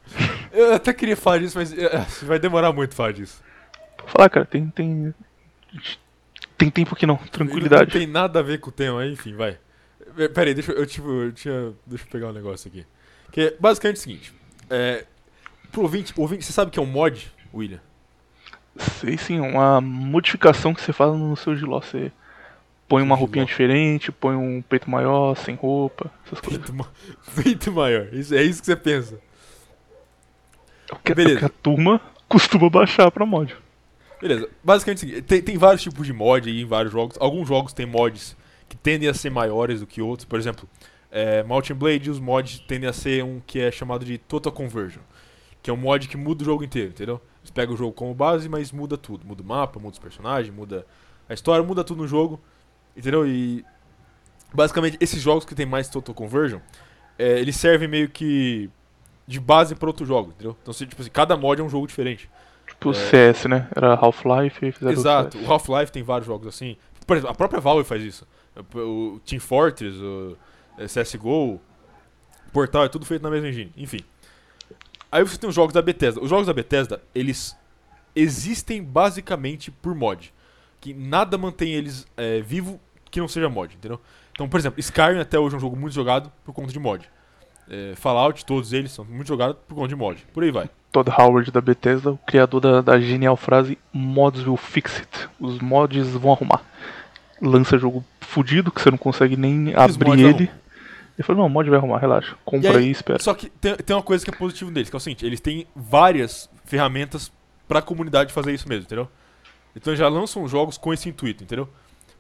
Eu 0.52 0.74
até 0.76 0.94
queria 0.94 1.18
falar 1.18 1.40
disso, 1.40 1.58
mas 1.58 1.74
eh, 1.74 2.06
vai 2.24 2.38
demorar 2.40 2.72
muito 2.72 2.94
falar 2.96 3.14
disso. 3.14 3.44
Falar, 4.06 4.30
cara, 4.30 4.46
tem. 4.46 4.70
Tem, 4.70 5.14
tem 6.58 6.70
tempo 6.70 6.96
que 6.96 7.06
não, 7.06 7.16
Não 7.16 7.28
tranquilidade. 7.28 7.92
tem 7.92 8.08
nada 8.08 8.40
a 8.40 8.44
ver 8.44 8.60
com 8.60 8.70
o 8.70 8.74
tema, 8.74 9.06
enfim, 9.06 9.36
vai. 9.36 9.58
Eh, 10.18 10.28
Pera 10.30 10.50
aí, 10.50 10.54
deixa 10.54 10.72
eu, 10.72 10.78
eu, 10.78 10.86
tipo, 10.86 11.10
eu 11.10 11.32
tinha, 11.32 11.74
deixa 11.86 12.06
eu 12.06 12.10
pegar 12.10 12.28
um 12.30 12.34
negócio 12.34 12.68
aqui. 12.70 12.86
Que 13.32 13.42
é 13.42 13.56
basicamente 13.60 13.98
o 13.98 14.00
seguinte. 14.00 14.34
É, 14.70 15.06
pro 15.72 15.82
ouvinte, 15.84 16.14
ouvinte, 16.18 16.46
você 16.46 16.54
sabe 16.54 16.70
o 16.70 16.72
que 16.72 16.80
é 16.80 16.82
um 16.82 16.86
mod, 16.86 17.32
William? 17.54 17.80
Sei 19.00 19.18
sim, 19.18 19.40
uma 19.40 19.82
modificação 19.82 20.74
que 20.74 20.82
você 20.82 20.94
faz 20.94 21.14
no 21.16 21.36
seu 21.36 21.56
giló. 21.56 21.80
Você 21.82 22.12
põe 22.88 23.02
uma 23.02 23.16
roupinha 23.16 23.46
diferente, 23.46 24.12
põe 24.12 24.36
um 24.36 24.62
peito 24.62 24.90
maior, 24.90 25.36
sem 25.36 25.56
roupa, 25.56 26.12
essas 26.26 26.40
coisas. 26.40 26.60
Peito, 26.60 26.74
ma- 26.74 26.88
peito 27.44 27.72
maior. 27.72 28.08
Isso, 28.14 28.36
é 28.36 28.44
isso 28.44 28.60
que 28.62 28.66
você 28.68 28.76
pensa. 28.76 29.20
É 30.90 30.94
o 30.94 31.00
que, 31.00 31.12
é 31.12 31.26
o 31.26 31.38
que 31.40 31.46
a 31.46 31.50
turma 31.50 32.00
costuma 32.30 32.70
baixar 32.70 33.12
pra 33.12 33.26
mod. 33.26 33.56
Beleza, 34.22 34.50
basicamente 34.64 35.22
tem, 35.22 35.42
tem 35.42 35.58
vários 35.58 35.84
tipos 35.84 36.06
de 36.06 36.14
mod 36.14 36.50
aí 36.50 36.62
em 36.62 36.66
vários 36.66 36.92
jogos. 36.92 37.18
Alguns 37.20 37.48
jogos 37.48 37.74
têm 37.74 37.86
mods 37.86 38.36
que 38.70 38.76
tendem 38.76 39.08
a 39.10 39.14
ser 39.14 39.30
maiores 39.30 39.80
do 39.80 39.88
que 39.88 40.02
outros. 40.02 40.26
Por 40.26 40.40
exemplo, 40.40 40.68
é, 41.12 41.44
Mountain 41.44 41.76
Blade, 41.76 42.10
os 42.10 42.20
mods 42.20 42.60
tendem 42.60 42.90
a 42.90 42.94
ser 42.94 43.24
um 43.24 43.42
que 43.46 43.60
é 43.60 43.72
chamado 43.72 44.06
de 44.06 44.18
Total 44.18 44.52
Conversion. 44.52 45.02
Que 45.62 45.70
é 45.70 45.74
um 45.74 45.78
mod 45.78 46.08
que 46.08 46.18
muda 46.18 46.44
o 46.44 46.46
jogo 46.46 46.64
inteiro, 46.64 46.90
entendeu? 46.90 47.22
Você 47.44 47.52
pega 47.52 47.72
o 47.72 47.78
jogo 47.78 47.94
como 47.94 48.14
base, 48.14 48.48
mas 48.48 48.72
muda 48.72 48.98
tudo. 48.98 49.26
Muda 49.26 49.42
o 49.42 49.46
mapa, 49.46 49.80
muda 49.80 49.94
os 49.94 50.00
personagens, 50.00 50.54
muda 50.54 50.86
a 51.28 51.34
história, 51.34 51.64
muda 51.64 51.84
tudo 51.84 52.02
no 52.02 52.08
jogo. 52.08 52.40
Entendeu? 52.96 53.28
E 53.28 53.66
basicamente 54.54 54.98
esses 55.00 55.22
jogos 55.22 55.46
que 55.46 55.56
tem 55.56 55.66
mais 55.66 55.90
Total 55.90 56.14
Conversion, 56.14 56.60
é, 57.18 57.40
eles 57.40 57.56
servem 57.56 57.88
meio 57.88 58.10
que 58.10 58.70
de 59.26 59.40
base 59.40 59.76
para 59.76 59.90
outro 59.90 60.06
jogo, 60.06 60.32
entendeu? 60.32 60.56
Então, 60.62 60.74
se, 60.74 60.86
tipo 60.86 61.02
assim, 61.02 61.12
cada 61.12 61.36
mod 61.36 61.62
é 61.62 61.64
um 61.64 61.70
jogo 61.70 61.88
diferente. 61.88 62.30
Tipo 62.68 62.90
o 62.90 62.94
CS, 62.94 63.46
né? 63.46 63.68
Era 63.76 63.94
Half-Life 63.94 64.66
e 64.66 64.72
fizeram 64.72 64.94
Exato, 64.94 65.38
o 65.38 65.52
Half-Life 65.52 65.92
tem 65.92 66.04
vários 66.04 66.28
jogos 66.28 66.48
assim. 66.48 66.78
Por 67.06 67.16
exemplo, 67.16 67.32
a 67.32 67.36
própria 67.36 67.62
Valve 67.62 67.84
faz 67.86 68.04
isso. 68.04 68.28
O 68.76 69.20
Team 69.26 69.40
Fortress, 69.40 69.98
o 69.98 70.38
CSGO, 70.86 71.60
Portal, 72.52 72.86
é 72.86 72.90
tudo 72.90 73.06
feito 73.06 73.22
na 73.22 73.30
mesma 73.30 73.50
engine. 73.50 73.72
Enfim. 73.78 74.00
Aí 75.12 75.24
você 75.24 75.38
tem 75.38 75.50
os 75.50 75.56
jogos 75.56 75.74
da 75.74 75.82
Bethesda. 75.82 76.22
Os 76.22 76.30
jogos 76.30 76.48
da 76.48 76.54
Bethesda, 76.54 77.02
eles 77.14 77.56
existem 78.16 78.84
basicamente 78.84 79.72
por 79.72 79.96
mod. 79.96 80.34
Que 80.80 80.94
nada 80.94 81.38
mantém 81.38 81.74
eles 81.74 82.06
eh, 82.18 82.42
vivo 82.42 82.80
que 83.10 83.20
não 83.20 83.28
seja 83.28 83.50
mod, 83.50 83.76
entendeu? 83.76 84.00
Então, 84.32 84.48
por 84.48 84.60
exemplo, 84.60 84.80
Skyrim 84.80 85.20
até 85.20 85.40
hoje 85.40 85.56
é 85.56 85.58
um 85.58 85.62
jogo 85.62 85.76
muito 85.76 85.94
jogado 85.94 86.32
por 86.44 86.54
conta 86.54 86.72
de 86.72 86.80
mod. 86.80 87.10
Eh, 87.70 87.94
Fallout, 87.96 88.46
todos 88.46 88.74
eles 88.74 88.92
são 88.92 89.06
muito 89.06 89.28
jogados 89.28 89.58
por 89.68 89.76
conta 89.76 89.88
de 89.90 89.96
mod. 89.96 90.26
Por 90.34 90.44
aí 90.44 90.52
vai. 90.52 90.70
Todd 90.92 91.10
Howard 91.10 91.52
da 91.52 91.62
Bethesda, 91.62 92.12
o 92.12 92.18
criador 92.18 92.62
da, 92.62 92.82
da 92.82 93.00
genial 93.00 93.36
frase 93.36 93.78
Mods 93.92 94.46
will 94.46 94.58
fix 94.58 95.00
it. 95.00 95.30
Os 95.40 95.60
mods 95.60 96.10
vão 96.10 96.32
arrumar. 96.32 96.62
Lança 97.42 97.78
jogo 97.78 98.04
fudido 98.22 98.72
que 98.72 98.82
você 98.82 98.90
não 98.90 98.98
consegue 98.98 99.36
nem 99.36 99.74
abrir 99.76 100.08
mods 100.08 100.24
ele. 100.24 100.30
arrumam. 100.30 100.67
Ele 101.18 101.26
falou, 101.26 101.42
não, 101.42 101.48
o 101.48 101.50
mod 101.50 101.68
vai 101.68 101.80
arrumar, 101.80 101.98
relaxa. 101.98 102.38
Compra 102.46 102.74
E 102.74 102.78
aí, 102.78 102.88
e 102.88 102.92
espera. 102.92 103.18
Só 103.20 103.34
que 103.34 103.50
tem, 103.50 103.76
tem 103.76 103.96
uma 103.96 104.04
coisa 104.04 104.24
que 104.24 104.30
é 104.30 104.38
positiva 104.38 104.70
deles, 104.70 104.90
que 104.90 104.96
é 104.96 104.98
o 104.98 105.00
seguinte, 105.00 105.26
eles 105.26 105.40
têm 105.40 105.66
várias 105.76 106.48
ferramentas 106.64 107.32
pra 107.68 107.82
comunidade 107.82 108.32
fazer 108.32 108.54
isso 108.54 108.70
mesmo, 108.70 108.84
entendeu? 108.84 109.10
Então 109.76 109.92
eles 109.92 110.00
já 110.00 110.08
lançam 110.08 110.48
jogos 110.48 110.78
com 110.78 110.94
esse 110.94 111.10
intuito, 111.10 111.44
entendeu? 111.44 111.68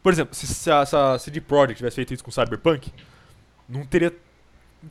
Por 0.01 0.11
exemplo, 0.11 0.33
se, 0.33 0.47
se 0.47 0.71
a, 0.71 0.85
se 0.85 0.95
a 0.95 1.19
CD 1.19 1.39
Projekt 1.41 1.77
tivesse 1.77 1.95
feito 1.95 2.13
isso 2.13 2.23
com 2.23 2.31
Cyberpunk, 2.31 2.91
não 3.69 3.85
teria, 3.85 4.15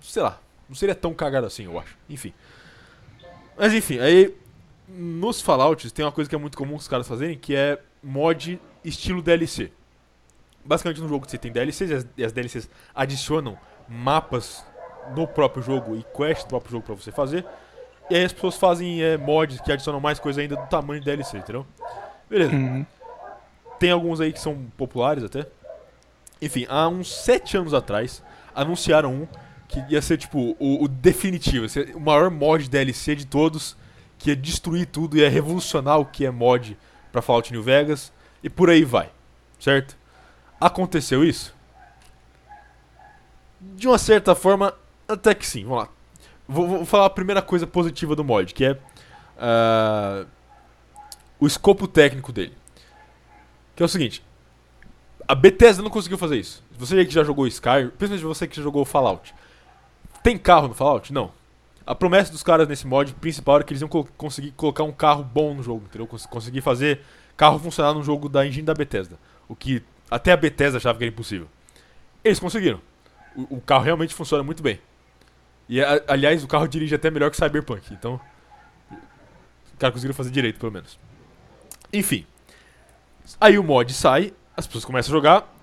sei 0.01 0.23
lá, 0.23 0.40
não 0.69 0.77
seria 0.77 0.95
tão 0.95 1.12
cagado 1.12 1.47
assim, 1.47 1.64
eu 1.64 1.79
acho. 1.79 1.97
Enfim. 2.09 2.33
Mas 3.57 3.73
enfim, 3.73 3.99
aí 3.99 4.35
nos 4.88 5.40
Fallouts 5.40 5.90
tem 5.90 6.05
uma 6.05 6.12
coisa 6.12 6.29
que 6.29 6.37
é 6.37 6.38
muito 6.38 6.57
comum 6.57 6.77
os 6.77 6.87
caras 6.87 7.09
fazerem, 7.09 7.37
que 7.37 7.55
é 7.57 7.81
mod 8.03 8.61
estilo 8.85 9.21
DLC. 9.21 9.73
Basicamente 10.64 11.01
no 11.01 11.09
jogo 11.09 11.29
você 11.29 11.38
tem 11.38 11.51
DLCs 11.51 11.90
e 11.90 11.95
as, 11.95 12.07
e 12.16 12.25
as 12.25 12.33
DLCs 12.33 12.69
adicionam 12.95 13.59
mapas 13.88 14.64
no 15.14 15.27
próprio 15.27 15.62
jogo 15.62 15.96
e 15.96 16.05
quests 16.16 16.44
do 16.44 16.49
próprio 16.49 16.72
jogo 16.72 16.85
pra 16.87 16.94
você 16.94 17.12
fazer. 17.12 17.44
E 18.11 18.14
aí 18.14 18.25
as 18.25 18.33
pessoas 18.33 18.57
fazem 18.57 19.03
é, 19.03 19.16
mods 19.16 19.61
que 19.61 19.72
adicionam 19.72 20.01
mais 20.01 20.18
coisa 20.18 20.40
ainda 20.40 20.57
do 20.57 20.66
tamanho 20.66 21.01
de 21.01 21.07
DLC, 21.07 21.38
entendeu? 21.38 21.66
Beleza. 22.29 22.53
Uhum. 22.53 22.87
Tem 23.79 23.90
alguns 23.90 24.20
aí 24.20 24.33
que 24.33 24.40
são 24.40 24.57
populares 24.77 25.25
até. 25.25 25.46
Enfim, 26.40 26.66
há 26.68 26.88
uns 26.88 27.12
7 27.12 27.57
anos 27.57 27.75
atrás, 27.75 28.22
anunciaram 28.55 29.12
um 29.12 29.29
que 29.68 29.85
ia 29.88 30.01
ser 30.01 30.18
tipo 30.18 30.57
o, 30.61 30.85
o 30.85 30.88
definitivo, 30.88 31.66
o 31.94 32.01
maior 32.01 32.31
mod 32.31 32.68
DLC 32.68 33.16
de 33.16 33.27
todos, 33.27 33.77
que 34.18 34.31
ia 34.31 34.37
destruir 34.37 34.87
tudo, 34.87 35.16
ia 35.16 35.29
revolucionar 35.29 35.99
o 35.99 36.05
que 36.05 36.25
é 36.25 36.31
mod 36.31 36.77
pra 37.11 37.22
Fallout 37.22 37.53
New 37.53 37.62
Vegas, 37.62 38.12
e 38.42 38.49
por 38.49 38.70
aí 38.70 38.85
vai, 38.85 39.11
certo? 39.59 39.96
Aconteceu 40.61 41.25
isso? 41.25 41.56
De 43.75 43.89
uma 43.89 43.99
certa 43.99 44.35
forma, 44.35 44.75
até 45.09 45.35
que 45.35 45.47
sim, 45.47 45.65
vamos 45.65 45.79
lá. 45.85 45.89
Vou, 46.49 46.67
vou 46.69 46.85
falar 46.85 47.07
a 47.07 47.11
primeira 47.11 47.43
coisa 47.43 47.67
positiva 47.67 48.15
do 48.15 48.23
mod, 48.25 48.55
que 48.55 48.65
é 48.65 48.79
ah, 49.39 50.25
o 51.41 51.47
escopo 51.47 51.87
técnico 51.89 52.33
dele. 52.33 52.55
Que 53.75 53.83
é 53.83 53.87
o 53.87 53.89
seguinte: 53.89 54.23
a 55.27 55.35
Bethesda 55.35 55.83
não 55.83 55.91
conseguiu 55.91 56.17
fazer 56.19 56.37
isso. 56.37 56.63
Você 56.79 57.05
que 57.05 57.13
já 57.13 57.25
jogou 57.25 57.47
Skyrim, 57.47 57.89
principalmente 57.91 58.25
você 58.25 58.47
que 58.47 58.57
já 58.57 58.63
jogou 58.63 58.85
Fallout, 58.85 59.35
tem 60.23 60.39
carro 60.39 60.69
no 60.69 60.75
Fallout? 60.75 61.13
Não. 61.13 61.31
A 61.87 61.95
promessa 61.95 62.33
dos 62.33 62.43
caras 62.43 62.67
nesse 62.67 62.87
mod 62.87 63.15
principal 63.15 63.57
era 63.57 63.65
que 63.65 63.73
eles 63.73 63.81
iam 63.81 63.89
colo- 63.89 64.09
conseguir 64.17 64.51
colocar 64.53 64.83
um 64.83 64.93
carro 64.93 65.23
bom 65.23 65.55
no 65.55 65.63
jogo, 65.63 65.85
entendeu? 65.85 66.07
Cons- 66.07 66.27
conseguir 66.27 66.61
fazer 66.61 67.01
carro 67.37 67.59
funcionar 67.59 67.95
no 67.95 68.03
jogo 68.03 68.29
da 68.29 68.45
engine 68.47 68.65
da 68.65 68.75
Bethesda. 68.75 69.19
O 69.49 69.55
que 69.55 69.83
até 70.11 70.33
a 70.33 70.37
Bethesda 70.37 70.79
achava 70.79 70.99
que 70.99 71.05
era 71.05 71.13
impossível. 71.13 71.47
Eles 72.25 72.41
conseguiram. 72.41 72.81
O, 73.37 73.57
o 73.57 73.61
carro 73.61 73.85
realmente 73.85 74.14
funciona 74.14 74.42
muito 74.42 74.62
bem. 74.62 74.81
E, 75.68 75.81
aliás, 76.07 76.44
o 76.44 76.49
carro 76.49 76.66
dirige 76.68 76.94
até 76.94 77.11
melhor 77.11 77.31
que 77.31 77.37
o 77.37 77.44
Cyberpunk. 77.44 77.92
Então, 77.92 78.20
os 78.90 79.79
caras 79.79 79.94
conseguiram 79.94 80.14
fazer 80.14 80.31
direito, 80.31 80.59
pelo 80.59 80.72
menos. 80.72 80.99
Enfim. 81.92 82.27
Aí 83.40 83.59
o 83.59 83.64
mod 83.64 83.92
sai, 83.92 84.33
as 84.57 84.66
pessoas 84.66 84.85
começam 84.85 85.12
a 85.12 85.16
jogar, 85.16 85.57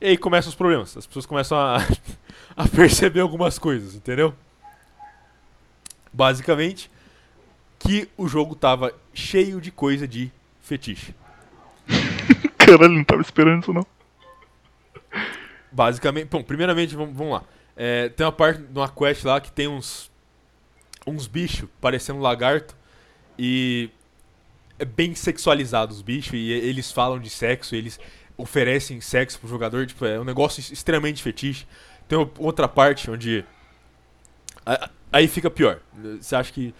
e 0.00 0.06
aí 0.06 0.16
começam 0.16 0.48
os 0.48 0.54
problemas. 0.54 0.96
As 0.96 1.06
pessoas 1.06 1.26
começam 1.26 1.58
a, 1.58 1.76
a 2.56 2.68
perceber 2.68 3.20
algumas 3.20 3.58
coisas, 3.58 3.94
entendeu? 3.94 4.34
Basicamente, 6.12 6.90
que 7.78 8.08
o 8.16 8.26
jogo 8.26 8.54
tava 8.54 8.92
cheio 9.12 9.60
de 9.60 9.70
coisa 9.70 10.08
de 10.08 10.32
fetiche. 10.62 11.14
Caralho, 12.56 12.94
não 12.94 13.04
tava 13.04 13.20
esperando 13.20 13.62
isso 13.62 13.72
não. 13.72 13.86
Basicamente, 15.76 16.28
bom, 16.28 16.42
primeiramente, 16.42 16.96
vamos, 16.96 17.14
vamos 17.14 17.34
lá. 17.34 17.42
É, 17.76 18.08
tem 18.08 18.24
uma 18.24 18.32
parte 18.32 18.62
de 18.62 18.78
uma 18.78 18.88
quest 18.88 19.22
lá 19.24 19.38
que 19.38 19.52
tem 19.52 19.68
uns 19.68 20.10
uns 21.06 21.26
bichos 21.26 21.68
parecendo 21.80 22.18
lagarto 22.18 22.74
e 23.38 23.90
é 24.78 24.84
bem 24.86 25.14
sexualizado 25.14 25.92
os 25.92 26.00
bichos 26.00 26.32
e 26.32 26.50
eles 26.50 26.90
falam 26.90 27.20
de 27.20 27.28
sexo, 27.28 27.76
eles 27.76 28.00
oferecem 28.38 29.02
sexo 29.02 29.38
pro 29.38 29.48
jogador, 29.48 29.86
tipo, 29.86 30.04
é 30.06 30.18
um 30.18 30.24
negócio 30.24 30.60
extremamente 30.72 31.22
fetiche. 31.22 31.66
Tem 32.08 32.18
outra 32.38 32.66
parte 32.66 33.10
onde 33.10 33.44
aí 35.12 35.28
fica 35.28 35.50
pior. 35.50 35.80
Você 36.18 36.34
acha 36.34 36.50
que 36.50 36.74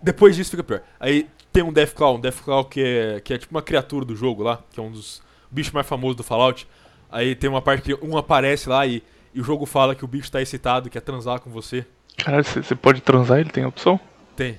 depois 0.00 0.36
disso 0.36 0.52
fica 0.52 0.62
pior. 0.62 0.82
Aí 1.00 1.28
tem 1.52 1.64
um 1.64 1.72
Deathclaw, 1.72 2.16
um 2.16 2.20
Deathclaw 2.20 2.64
que 2.66 2.80
é 2.80 3.20
que 3.20 3.34
é 3.34 3.38
tipo 3.38 3.52
uma 3.52 3.62
criatura 3.62 4.04
do 4.04 4.14
jogo 4.14 4.44
lá, 4.44 4.62
que 4.70 4.78
é 4.78 4.82
um 4.82 4.92
dos 4.92 5.20
bichos 5.50 5.72
mais 5.72 5.88
famosos 5.88 6.16
do 6.16 6.22
Fallout. 6.22 6.68
Aí 7.12 7.36
tem 7.36 7.48
uma 7.50 7.60
parte 7.62 7.82
que 7.82 8.04
um 8.04 8.16
aparece 8.16 8.68
lá 8.68 8.86
e, 8.86 9.02
e 9.34 9.40
o 9.40 9.44
jogo 9.44 9.66
fala 9.66 9.94
que 9.94 10.04
o 10.04 10.08
bicho 10.08 10.32
tá 10.32 10.40
excitado, 10.42 10.88
quer 10.90 11.02
transar 11.02 11.38
com 11.40 11.50
você. 11.50 11.86
Caralho, 12.16 12.42
você 12.44 12.74
pode 12.74 13.00
transar, 13.02 13.38
ele 13.38 13.50
tem 13.50 13.64
opção? 13.66 14.00
Tem. 14.34 14.58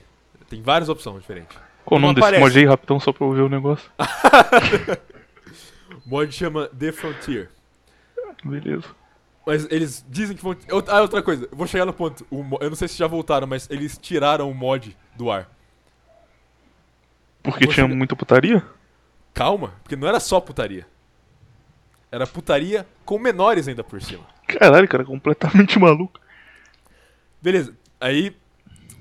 Tem 0.50 0.62
várias 0.62 0.88
opções 0.88 1.20
diferentes. 1.20 1.58
Qual 1.84 1.98
o 1.98 2.02
nome 2.02 2.14
desse 2.14 2.24
aparece. 2.28 2.44
mod 2.44 2.60
aí, 2.60 2.66
rapidão, 2.66 3.00
só 3.00 3.12
pra 3.12 3.26
eu 3.26 3.32
ver 3.34 3.42
o 3.42 3.50
negócio? 3.50 3.90
O 6.06 6.10
mod 6.10 6.32
chama 6.32 6.68
The 6.68 6.92
Frontier. 6.92 7.50
Beleza. 8.44 8.86
Mas 9.46 9.68
eles 9.70 10.06
dizem 10.08 10.38
que 10.38 10.44
vão. 10.44 10.56
Ah, 10.88 11.02
outra 11.02 11.22
coisa, 11.22 11.48
eu 11.52 11.58
vou 11.58 11.68
chegar 11.68 11.86
no 11.86 11.94
ponto. 11.94 12.26
Mo- 12.32 12.58
eu 12.62 12.70
não 12.70 12.76
sei 12.76 12.88
se 12.88 12.98
já 12.98 13.08
voltaram, 13.08 13.46
mas 13.48 13.68
eles 13.70 13.98
tiraram 13.98 14.50
o 14.50 14.54
mod 14.54 14.96
do 15.18 15.30
ar. 15.32 15.50
Porque 17.42 17.66
tinha 17.66 17.74
chegar- 17.86 17.88
muita 17.96 18.16
putaria? 18.16 18.64
Calma, 19.34 19.74
porque 19.84 19.96
não 19.96 20.08
era 20.08 20.20
só 20.20 20.40
putaria. 20.40 20.86
Era 22.14 22.28
putaria 22.28 22.86
com 23.04 23.18
menores 23.18 23.68
ainda 23.68 23.84
por 23.84 24.00
cima. 24.00 24.24
Caralho, 24.48 24.88
cara, 24.88 25.04
completamente 25.04 25.78
maluco. 25.82 26.20
Beleza, 27.42 27.76
aí. 28.00 28.36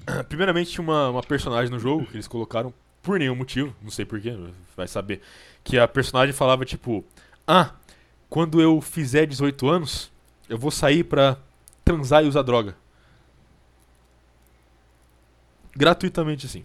Primeiramente 0.30 0.70
tinha 0.70 0.82
uma, 0.82 1.10
uma 1.10 1.22
personagem 1.22 1.70
no 1.70 1.78
jogo 1.78 2.06
que 2.06 2.14
eles 2.16 2.26
colocaram 2.26 2.72
por 3.02 3.18
nenhum 3.18 3.34
motivo, 3.36 3.76
não 3.82 3.90
sei 3.90 4.06
porquê, 4.06 4.34
vai 4.74 4.88
saber. 4.88 5.20
Que 5.62 5.78
a 5.78 5.86
personagem 5.86 6.32
falava 6.32 6.64
tipo: 6.64 7.04
Ah, 7.46 7.72
quando 8.30 8.62
eu 8.62 8.80
fizer 8.80 9.26
18 9.26 9.68
anos, 9.68 10.10
eu 10.48 10.56
vou 10.56 10.70
sair 10.70 11.04
pra 11.04 11.36
transar 11.84 12.24
e 12.24 12.28
usar 12.28 12.40
droga. 12.40 12.74
Gratuitamente 15.76 16.46
assim. 16.46 16.64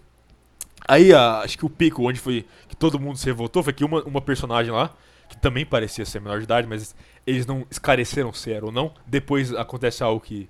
Aí 0.86 1.12
a- 1.12 1.40
acho 1.40 1.58
que 1.58 1.66
o 1.66 1.70
pico 1.70 2.08
onde 2.08 2.18
foi 2.18 2.46
que 2.68 2.74
todo 2.76 2.98
mundo 2.98 3.18
se 3.18 3.26
revoltou 3.26 3.62
foi 3.62 3.74
que 3.74 3.84
uma, 3.84 4.02
uma 4.04 4.20
personagem 4.22 4.72
lá, 4.72 4.90
que 5.28 5.36
também 5.38 5.64
parecia 5.66 6.04
ser 6.04 6.20
menor 6.20 6.38
de 6.38 6.44
idade, 6.44 6.66
mas 6.66 6.94
eles 7.26 7.46
não 7.46 7.66
esclareceram 7.70 8.32
se 8.32 8.52
era 8.52 8.64
ou 8.64 8.72
não. 8.72 8.92
Depois 9.06 9.54
acontece 9.54 10.02
algo 10.02 10.20
que 10.20 10.48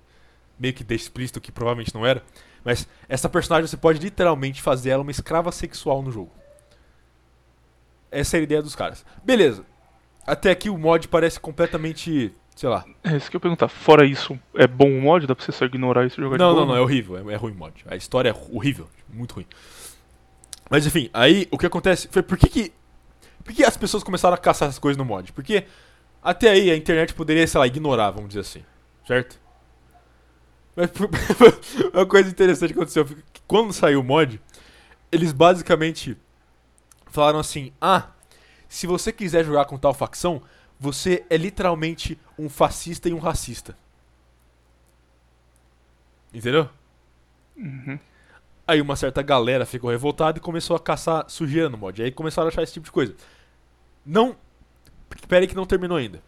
meio 0.57 0.73
que 0.73 0.83
deixa 0.83 1.03
explícito 1.05 1.39
que 1.41 1.51
provavelmente 1.51 1.93
não 1.93 2.05
era. 2.05 2.23
Mas 2.63 2.87
essa 3.07 3.29
personagem 3.29 3.67
você 3.67 3.77
pode 3.77 3.99
literalmente 3.99 4.61
fazer 4.61 4.89
ela 4.91 5.01
uma 5.01 5.11
escrava 5.11 5.51
sexual 5.51 6.01
no 6.01 6.11
jogo. 6.11 6.31
Essa 8.11 8.37
é 8.37 8.39
a 8.39 8.43
ideia 8.43 8.61
dos 8.61 8.75
caras. 8.75 9.05
Beleza. 9.23 9.63
Até 10.25 10.51
aqui 10.51 10.69
o 10.69 10.77
mod 10.77 11.07
parece 11.07 11.39
completamente. 11.39 12.33
sei 12.55 12.69
lá. 12.69 12.83
É 13.03 13.15
isso 13.15 13.29
que 13.29 13.35
eu 13.35 13.39
ia 13.39 13.41
perguntar. 13.41 13.67
Fora 13.67 14.05
isso, 14.05 14.37
é 14.55 14.67
bom 14.67 14.89
o 14.89 15.01
mod? 15.01 15.25
Dá 15.27 15.35
pra 15.35 15.43
você 15.45 15.51
só 15.51 15.65
ignorar 15.65 16.05
isso 16.05 16.19
e 16.19 16.23
jogar 16.23 16.37
Não, 16.37 16.49
de 16.49 16.55
não, 16.59 16.65
boa? 16.65 16.75
não, 16.75 16.75
é 16.75 16.81
horrível. 16.81 17.29
É, 17.29 17.33
é 17.33 17.35
ruim 17.37 17.53
o 17.53 17.55
mod. 17.55 17.83
A 17.87 17.95
história 17.95 18.29
é 18.29 18.55
horrível. 18.55 18.87
Muito 19.07 19.33
ruim. 19.35 19.45
Mas 20.69 20.85
enfim, 20.85 21.09
aí 21.13 21.47
o 21.51 21.57
que 21.57 21.65
acontece 21.65 22.07
foi 22.11 22.21
por 22.21 22.37
que 22.37 22.47
que. 22.47 22.73
Por 23.49 23.55
que 23.55 23.65
as 23.65 23.75
pessoas 23.75 24.03
começaram 24.03 24.35
a 24.35 24.37
caçar 24.37 24.67
essas 24.69 24.77
coisas 24.77 24.95
no 24.95 25.03
mod? 25.03 25.33
Porque 25.33 25.65
até 26.21 26.51
aí 26.51 26.69
a 26.69 26.77
internet 26.77 27.15
poderia, 27.15 27.47
sei 27.47 27.57
lá, 27.57 27.65
ignorar, 27.65 28.11
vamos 28.11 28.27
dizer 28.27 28.41
assim. 28.41 28.63
Certo? 29.07 29.41
Mas 30.75 30.91
uma 31.91 32.05
coisa 32.05 32.29
interessante 32.29 32.73
que 32.73 32.79
aconteceu 32.79 33.07
quando 33.47 33.73
saiu 33.73 34.01
o 34.01 34.03
mod, 34.03 34.39
eles 35.11 35.31
basicamente 35.31 36.15
falaram 37.07 37.39
assim: 37.39 37.73
ah, 37.81 38.09
se 38.67 38.85
você 38.85 39.11
quiser 39.11 39.43
jogar 39.43 39.65
com 39.65 39.79
tal 39.79 39.95
facção, 39.95 40.43
você 40.79 41.25
é 41.27 41.35
literalmente 41.35 42.19
um 42.37 42.49
fascista 42.49 43.09
e 43.09 43.13
um 43.13 43.19
racista. 43.19 43.75
Entendeu? 46.31 46.69
Uhum. 47.57 47.97
Aí 48.67 48.79
uma 48.79 48.95
certa 48.95 49.23
galera 49.23 49.65
ficou 49.65 49.89
revoltada 49.89 50.37
e 50.37 50.41
começou 50.41 50.75
a 50.75 50.79
caçar 50.79 51.27
sujeira 51.27 51.67
no 51.67 51.79
mod. 51.79 52.03
Aí 52.03 52.11
começaram 52.11 52.47
a 52.47 52.49
achar 52.49 52.61
esse 52.61 52.73
tipo 52.73 52.85
de 52.85 52.91
coisa. 52.91 53.15
Não. 54.09 54.35
Espera 55.15 55.43
aí 55.43 55.47
que 55.47 55.55
não 55.55 55.67
terminou 55.67 55.95
ainda. 55.95 56.19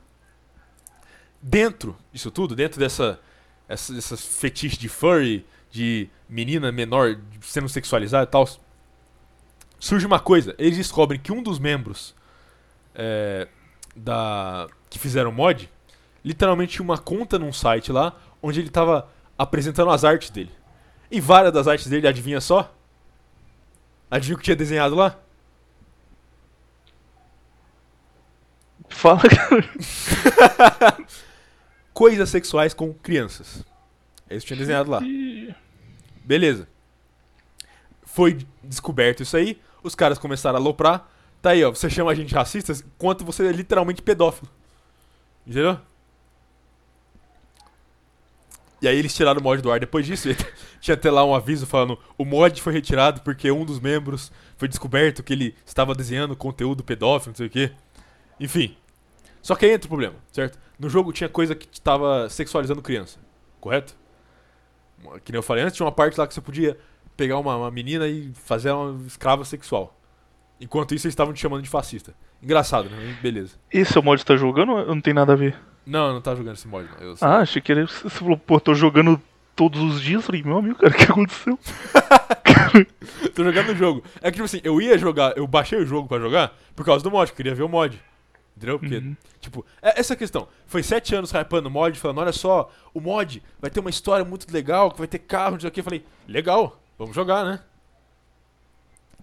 Dentro 1.42 1.98
disso 2.14 2.30
tudo, 2.30 2.56
dentro 2.56 2.80
dessa. 2.80 3.20
Essa, 3.68 3.98
essas 3.98 4.24
fetiches 4.24 4.78
de 4.78 4.90
furry, 4.90 5.46
de 5.72 6.10
menina 6.30 6.72
menor 6.72 7.18
sendo 7.42 7.68
sexualizada 7.68 8.26
e 8.26 8.28
tal. 8.32 8.48
Surge 9.80 10.06
uma 10.06 10.20
coisa. 10.20 10.54
Eles 10.60 10.78
descobrem 10.78 11.20
que 11.20 11.32
um 11.32 11.42
dos 11.42 11.58
membros 11.58 12.14
é, 12.94 13.48
da. 13.96 14.68
que 14.88 15.00
fizeram 15.00 15.32
mod. 15.32 15.68
Literalmente 16.24 16.74
tinha 16.74 16.84
uma 16.84 17.00
conta 17.00 17.40
num 17.40 17.52
site 17.52 17.92
lá. 17.92 18.16
Onde 18.44 18.60
ele 18.60 18.70
tava 18.70 19.10
apresentando 19.38 19.90
as 19.90 20.04
artes 20.04 20.30
dele. 20.30 20.52
E 21.10 21.20
várias 21.20 21.52
das 21.52 21.68
artes 21.68 21.88
dele, 21.88 22.08
adivinha 22.08 22.40
só? 22.42 22.72
Adivinha 24.10 24.36
o 24.36 24.38
que 24.38 24.44
tinha 24.44 24.56
desenhado 24.56 24.94
lá? 24.94 25.18
Fala, 28.92 29.22
cara. 29.28 30.98
Coisas 31.94 32.30
sexuais 32.30 32.74
com 32.74 32.94
crianças. 32.94 33.66
É 34.30 34.36
isso 34.36 34.46
que 34.46 34.54
tinha 34.54 34.60
desenhado 34.60 34.90
lá. 34.90 35.02
Beleza. 36.24 36.68
Foi 38.04 38.38
descoberto 38.64 39.24
isso 39.24 39.36
aí, 39.36 39.60
os 39.84 39.96
caras 39.96 40.18
começaram 40.18 40.58
a 40.58 40.62
aloprar. 40.62 41.10
Tá 41.42 41.52
aí, 41.52 41.64
ó, 41.64 41.70
você 41.72 41.90
chama 41.90 42.12
a 42.12 42.16
gente 42.16 42.30
de 42.30 42.36
racistas 42.36 42.82
enquanto 42.82 43.26
você 43.26 43.46
é 43.48 43.52
literalmente 43.52 44.02
pedófilo. 44.02 44.50
Entendeu? 45.46 45.80
E 48.82 48.88
aí 48.88 48.98
eles 48.98 49.14
tiraram 49.14 49.40
o 49.40 49.44
mod 49.44 49.62
do 49.62 49.72
ar 49.72 49.80
depois 49.80 50.06
disso. 50.06 50.30
Tinha 50.82 50.96
até 50.96 51.12
lá 51.12 51.24
um 51.24 51.36
aviso 51.36 51.66
falando: 51.68 52.00
o 52.18 52.26
mod 52.26 52.62
foi 52.62 52.74
retirado 52.74 53.22
porque 53.22 53.52
um 53.52 53.64
dos 53.64 53.80
membros 53.80 54.32
foi 54.58 54.68
descoberto 54.68 55.22
que 55.22 55.34
ele 55.34 55.56
estava 55.66 55.94
desenhando 55.94 56.36
conteúdo 56.36 56.84
pedófilo, 56.84 57.32
não 57.32 57.38
sei 57.38 57.48
o 57.48 57.50
quê. 57.50 57.72
Enfim. 58.40 58.76
Só 59.42 59.56
que 59.56 59.66
aí 59.66 59.72
entra 59.72 59.86
o 59.88 59.90
problema, 59.90 60.16
certo? 60.32 60.60
No 60.80 60.90
jogo 60.90 61.12
tinha 61.12 61.30
coisa 61.30 61.56
que 61.56 61.68
estava 61.72 62.30
sexualizando 62.30 62.82
criança, 62.82 63.20
correto? 63.60 63.96
Que 65.24 65.32
nem 65.32 65.38
eu 65.40 65.44
falei 65.44 65.64
antes, 65.64 65.76
tinha 65.76 65.86
uma 65.86 65.92
parte 65.92 66.20
lá 66.20 66.28
que 66.28 66.34
você 66.34 66.42
podia 66.42 66.78
pegar 67.18 67.38
uma, 67.40 67.56
uma 67.58 67.72
menina 67.72 68.08
e 68.08 68.32
fazer 68.34 68.70
ela 68.70 68.92
uma 68.92 69.08
escrava 69.08 69.44
sexual. 69.46 69.98
Enquanto 70.60 70.94
isso, 70.94 71.08
eles 71.08 71.14
estavam 71.14 71.34
te 71.34 71.40
chamando 71.40 71.64
de 71.64 71.70
fascista. 71.70 72.14
Engraçado, 72.42 72.88
né? 72.90 73.18
Beleza. 73.22 73.56
Esse 73.72 73.98
é 73.98 74.00
o 74.00 74.04
mod 74.04 74.24
tá 74.24 74.36
jogando 74.36 74.74
ou 74.74 74.86
não 74.86 75.02
tem 75.02 75.14
nada 75.14 75.34
a 75.34 75.36
ver? 75.36 75.58
Não, 75.86 76.08
eu 76.08 76.14
não 76.14 76.22
tava 76.22 76.38
jogando 76.38 76.56
esse 76.56 76.68
mod, 76.68 76.88
não. 76.88 77.08
Eu, 77.08 77.16
Ah, 77.20 77.38
achei 77.40 77.60
que 77.62 77.72
era. 77.72 77.86
Você 77.88 78.10
falou, 78.10 78.38
pô, 78.38 78.60
tô 78.60 78.76
jogando 78.76 79.20
todos 79.56 79.82
os 79.82 80.00
dias. 80.02 80.24
Falei, 80.24 80.44
meu 80.44 80.58
amigo, 80.58 80.76
cara, 80.78 80.94
o 80.94 80.96
que 80.98 81.04
aconteceu? 81.12 81.58
tô 83.36 83.44
jogando 83.44 83.70
o 83.72 83.76
jogo. 83.76 84.04
É 84.22 84.26
que, 84.30 84.34
tipo 84.34 84.46
assim, 84.46 84.62
eu 84.64 84.80
ia 84.82 84.98
jogar, 84.98 85.36
eu 85.38 85.48
baixei 85.48 85.80
o 85.80 85.86
jogo 85.86 86.08
pra 86.08 86.20
jogar 86.20 86.56
por 86.76 86.86
causa 86.86 87.04
do 87.04 87.12
mod, 87.12 87.32
queria 87.34 87.56
ver 87.56 87.64
o 87.64 87.70
mod. 87.70 88.00
Entendeu? 88.56 88.78
Porque, 88.80 88.98
Uhum. 88.98 89.16
tipo, 89.40 89.66
é 89.82 90.00
essa 90.00 90.16
questão. 90.16 90.48
Foi 90.68 90.84
sete 90.84 91.16
anos 91.16 91.32
hypando 91.32 91.68
o 91.68 91.72
mod, 91.72 91.98
falando, 92.00 92.20
olha 92.20 92.32
só, 92.34 92.72
o 92.94 93.00
mod 93.00 93.42
vai 93.60 93.72
ter 93.72 93.80
uma 93.80 93.90
história 93.90 94.24
muito 94.26 94.52
legal, 94.52 94.92
que 94.92 95.00
vai 95.00 95.08
ter 95.08 95.20
carro, 95.20 95.54
não 95.54 95.60
sei 95.60 95.70
o 95.70 95.72
que. 95.72 95.80
Eu 95.80 95.84
falei, 95.84 96.06
legal, 96.28 96.80
vamos 96.98 97.16
jogar, 97.16 97.44
né? 97.46 97.60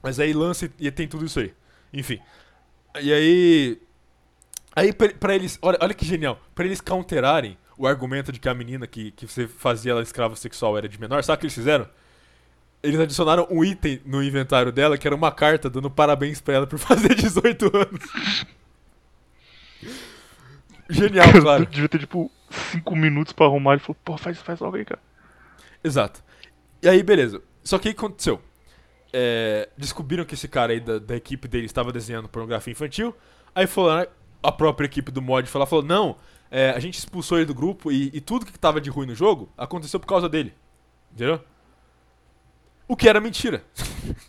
Mas 0.03 0.18
aí 0.20 0.33
lança 0.33 0.70
e, 0.79 0.91
tem 0.91 1.07
tudo 1.09 1.24
isso 1.26 1.41
aí. 1.41 1.53
Enfim. 1.93 2.20
E 3.01 3.12
aí. 3.12 3.81
Aí 4.74 4.93
pra, 4.93 5.09
pra 5.11 5.35
eles. 5.35 5.59
Olha, 5.61 5.79
olha 5.81 5.95
que 5.95 6.05
genial. 6.05 6.41
Pra 6.55 6.64
eles 6.64 6.81
counterarem 6.81 7.59
o 7.76 7.87
argumento 7.87 8.33
de 8.33 8.39
que 8.41 8.49
a 8.49 8.55
menina 8.55 8.87
que, 8.87 9.11
que 9.12 9.26
você 9.26 9.47
fazia 9.47 9.93
ela 9.93 10.03
escrava 10.03 10.35
sexual 10.37 10.76
era 10.76 10.89
de 10.89 11.01
menor, 11.01 11.22
sabe 11.22 11.37
o 11.37 11.41
que 11.41 11.47
eles 11.47 11.55
fizeram? 11.55 11.89
Eles 12.83 12.99
adicionaram 13.01 13.47
um 13.51 13.64
item 13.64 14.01
no 14.05 14.22
inventário 14.22 14.70
dela 14.70 14.97
que 14.97 15.07
era 15.07 15.14
uma 15.14 15.33
carta 15.33 15.68
dando 15.68 15.91
parabéns 15.91 16.41
pra 16.41 16.55
ela 16.55 16.66
por 16.66 16.79
fazer 16.81 17.14
18 17.14 17.64
anos. 17.76 18.47
Genial, 20.89 21.26
claro. 21.41 21.66
Devia 21.66 21.89
ter, 21.89 21.99
tipo, 21.99 22.30
5 22.72 22.97
minutos 22.97 23.32
pra 23.32 23.47
arrumar. 23.47 23.72
Ele 23.74 23.80
falou, 23.80 23.97
pô, 24.05 24.16
faz, 24.16 24.39
faz 24.39 24.61
logo 24.61 24.76
aí, 24.76 24.84
cara. 24.84 25.01
Exato. 25.82 26.22
E 26.82 26.89
aí, 26.89 27.03
beleza. 27.03 27.43
Só 27.62 27.78
que 27.78 27.89
o 27.89 27.95
que 27.95 27.99
aconteceu? 27.99 28.41
É, 29.12 29.68
descobriram 29.76 30.24
que 30.24 30.34
esse 30.34 30.49
cara 30.49 30.72
aí 30.72 30.80
da, 30.80 30.99
da 30.99 31.16
equipe 31.16 31.49
dele 31.49 31.66
estava 31.66 31.93
desenhando 31.93 32.28
pornografia 32.28 32.72
infantil. 32.72 33.14
Aí 33.55 33.66
falou, 33.66 34.07
a 34.43 34.53
própria 34.53 34.86
equipe 34.86 35.11
do 35.11 35.20
mod 35.20 35.49
falou, 35.49 35.66
falou 35.66 35.84
não, 35.84 36.16
é, 36.51 36.70
a 36.70 36.78
gente 36.78 36.99
expulsou 36.99 37.39
ele 37.39 37.47
do 37.47 37.55
grupo 37.55 37.91
e, 37.91 38.11
e 38.14 38.20
tudo 38.20 38.47
que 38.47 38.59
tava 38.59 38.80
de 38.80 38.91
ruim 38.91 39.07
no 39.07 39.14
jogo 39.14 39.53
aconteceu 39.57 40.01
por 40.01 40.07
causa 40.07 40.28
dele. 40.28 40.55
Entendeu? 41.12 41.41
O 42.86 42.97
que 42.97 43.09
era 43.09 43.20
mentira. 43.20 43.64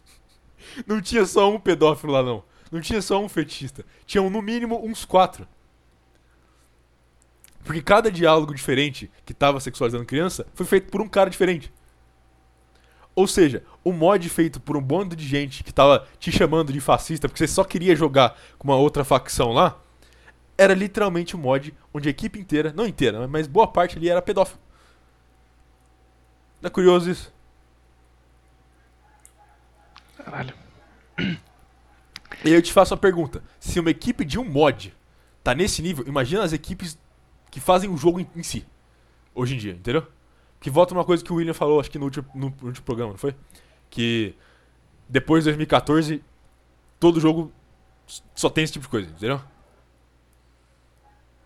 não 0.85 1.01
tinha 1.01 1.25
só 1.25 1.49
um 1.49 1.59
pedófilo 1.59 2.11
lá, 2.11 2.23
não. 2.23 2.43
Não 2.71 2.81
tinha 2.81 3.01
só 3.01 3.19
um 3.23 3.29
fetichista. 3.29 3.85
Tinham 4.05 4.29
no 4.29 4.41
mínimo 4.41 4.83
uns 4.85 5.05
quatro. 5.05 5.47
Porque 7.63 7.81
cada 7.81 8.11
diálogo 8.11 8.53
diferente 8.53 9.11
que 9.25 9.33
tava 9.33 9.59
sexualizando 9.59 10.05
criança 10.05 10.45
foi 10.53 10.65
feito 10.65 10.89
por 10.91 11.01
um 11.01 11.07
cara 11.07 11.29
diferente. 11.29 11.71
Ou 13.15 13.27
seja, 13.27 13.63
o 13.83 13.91
mod 13.91 14.27
feito 14.29 14.59
por 14.59 14.77
um 14.77 14.81
bando 14.81 15.15
de 15.15 15.27
gente 15.27 15.63
que 15.63 15.73
tava 15.73 16.07
te 16.19 16.31
chamando 16.31 16.71
de 16.71 16.79
fascista 16.79 17.27
porque 17.27 17.45
você 17.45 17.51
só 17.51 17.63
queria 17.63 17.95
jogar 17.95 18.37
com 18.57 18.67
uma 18.67 18.77
outra 18.77 19.03
facção 19.03 19.51
lá, 19.51 19.77
era 20.57 20.73
literalmente 20.73 21.35
um 21.35 21.39
mod 21.39 21.73
onde 21.93 22.07
a 22.07 22.11
equipe 22.11 22.39
inteira, 22.39 22.73
não 22.73 22.85
inteira, 22.85 23.27
mas 23.27 23.47
boa 23.47 23.67
parte 23.67 23.97
ali 23.97 24.09
era 24.09 24.21
pedófilo. 24.21 24.59
Não 26.61 26.67
é 26.67 26.69
curioso 26.69 27.09
isso? 27.09 27.33
Caralho. 30.17 30.53
E 31.17 32.47
aí 32.47 32.53
eu 32.53 32.61
te 32.61 32.71
faço 32.71 32.93
a 32.93 32.97
pergunta: 32.97 33.43
se 33.59 33.79
uma 33.79 33.89
equipe 33.89 34.23
de 34.23 34.37
um 34.39 34.45
mod 34.45 34.93
tá 35.43 35.53
nesse 35.53 35.81
nível, 35.81 36.05
imagina 36.07 36.43
as 36.43 36.53
equipes 36.53 36.97
que 37.51 37.59
fazem 37.59 37.89
o 37.89 37.97
jogo 37.97 38.19
em, 38.19 38.27
em 38.35 38.43
si, 38.43 38.65
hoje 39.33 39.55
em 39.55 39.57
dia, 39.57 39.73
entendeu? 39.73 40.05
Que 40.59 40.69
volta 40.69 40.93
uma 40.93 41.05
coisa 41.05 41.23
que 41.23 41.31
o 41.31 41.35
William 41.35 41.53
falou, 41.53 41.79
acho 41.79 41.89
que 41.89 41.97
no 41.97 42.05
último, 42.05 42.25
no 42.35 42.47
último 42.47 42.85
programa, 42.85 43.11
não 43.11 43.17
foi? 43.17 43.35
Que 43.89 44.35
depois 45.07 45.43
de 45.43 45.49
2014, 45.49 46.23
todo 46.99 47.19
jogo 47.19 47.51
só 48.35 48.49
tem 48.49 48.63
esse 48.63 48.73
tipo 48.73 48.83
de 48.83 48.89
coisa, 48.89 49.09
entendeu? 49.09 49.41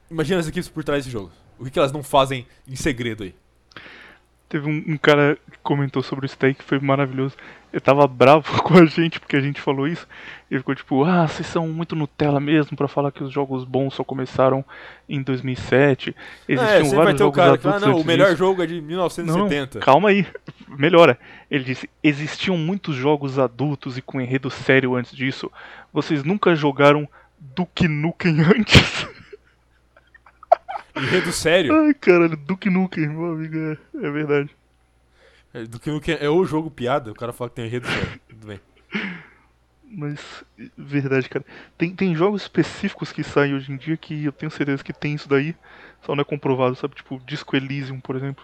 Imagina 0.09 0.39
as 0.39 0.47
equipes 0.47 0.69
por 0.69 0.83
trás 0.83 1.03
desse 1.03 1.11
jogo. 1.11 1.31
O 1.57 1.63
que, 1.63 1.71
que 1.71 1.79
elas 1.79 1.91
não 1.91 2.03
fazem 2.03 2.47
em 2.67 2.75
segredo 2.75 3.23
aí? 3.23 3.35
Teve 4.49 4.69
um, 4.69 4.93
um 4.93 4.97
cara 4.97 5.37
que 5.51 5.57
comentou 5.59 6.03
sobre 6.03 6.25
o 6.25 6.29
steak 6.29 6.59
que 6.59 6.65
foi 6.65 6.79
maravilhoso. 6.79 7.35
Ele 7.73 7.79
tava 7.79 8.05
bravo 8.05 8.45
com 8.61 8.77
a 8.77 8.85
gente 8.85 9.19
porque 9.19 9.35
a 9.35 9.41
gente 9.41 9.59
falou 9.59 9.87
isso. 9.87 10.07
Ele 10.49 10.59
ficou 10.59 10.75
tipo, 10.75 11.03
ah, 11.03 11.27
vocês 11.27 11.47
são 11.47 11.67
muito 11.67 11.95
Nutella 11.95 12.39
mesmo 12.39 12.77
pra 12.77 12.87
falar 12.87 13.11
que 13.11 13.23
os 13.23 13.31
jogos 13.33 13.63
bons 13.63 13.95
só 13.95 14.03
começaram 14.03 14.63
em 15.09 15.23
2007. 15.23 16.15
Existiam 16.47 16.71
é, 16.71 16.83
sempre 16.83 16.95
vai 16.95 17.05
vários 17.05 17.17
ter 17.17 17.23
o 17.23 17.25
jogos 17.25 17.35
cara 17.35 17.57
que 17.57 17.63
fala, 17.63 17.79
não, 17.79 17.99
o 17.99 18.05
melhor 18.05 18.27
disso." 18.27 18.37
jogo 18.37 18.61
é 18.61 18.67
de 18.67 18.79
Não, 18.79 18.87
1970. 18.87 19.79
calma 19.79 20.09
aí, 20.09 20.27
melhora. 20.67 21.17
Ele 21.49 21.63
disse: 21.63 21.89
existiam 22.03 22.55
muitos 22.55 22.95
jogos 22.95 23.39
adultos 23.39 23.97
e 23.97 24.03
com 24.03 24.21
enredo 24.21 24.51
sério 24.51 24.95
antes 24.95 25.15
disso. 25.15 25.51
Vocês 25.91 26.23
nunca 26.23 26.53
jogaram 26.55 27.09
Duke 27.39 27.87
Nukem 27.87 28.39
antes? 28.55 29.07
Enredo 30.95 31.31
sério. 31.31 31.73
Ai, 31.75 31.95
caralho, 31.95 32.37
Duke 32.37 32.69
Nukem, 32.69 33.09
meu 33.09 33.31
amigo, 33.31 33.57
é, 33.57 33.77
é 34.05 34.11
verdade. 34.11 34.51
É, 35.53 35.63
Do 35.65 35.79
que 35.79 35.99
que 35.99 36.11
é 36.11 36.29
o 36.29 36.43
jogo 36.45 36.69
piada, 36.71 37.11
o 37.11 37.15
cara 37.15 37.31
fala 37.33 37.49
que 37.49 37.55
tem 37.57 37.65
enredo 37.65 37.87
sério. 37.87 38.19
Tudo 38.27 38.47
bem. 38.47 38.59
Mas, 39.95 40.43
verdade, 40.77 41.29
cara. 41.29 41.45
Tem, 41.77 41.95
tem 41.95 42.15
jogos 42.15 42.41
específicos 42.41 43.11
que 43.11 43.23
saem 43.23 43.53
hoje 43.53 43.71
em 43.71 43.77
dia 43.77 43.95
que 43.95 44.25
eu 44.25 44.31
tenho 44.31 44.51
certeza 44.51 44.83
que 44.83 44.91
tem 44.91 45.13
isso 45.13 45.29
daí, 45.29 45.55
só 46.03 46.15
não 46.15 46.21
é 46.21 46.25
comprovado, 46.25 46.75
sabe? 46.75 46.95
Tipo, 46.95 47.21
Disco 47.25 47.55
Elysium, 47.55 47.99
por 47.99 48.15
exemplo. 48.15 48.43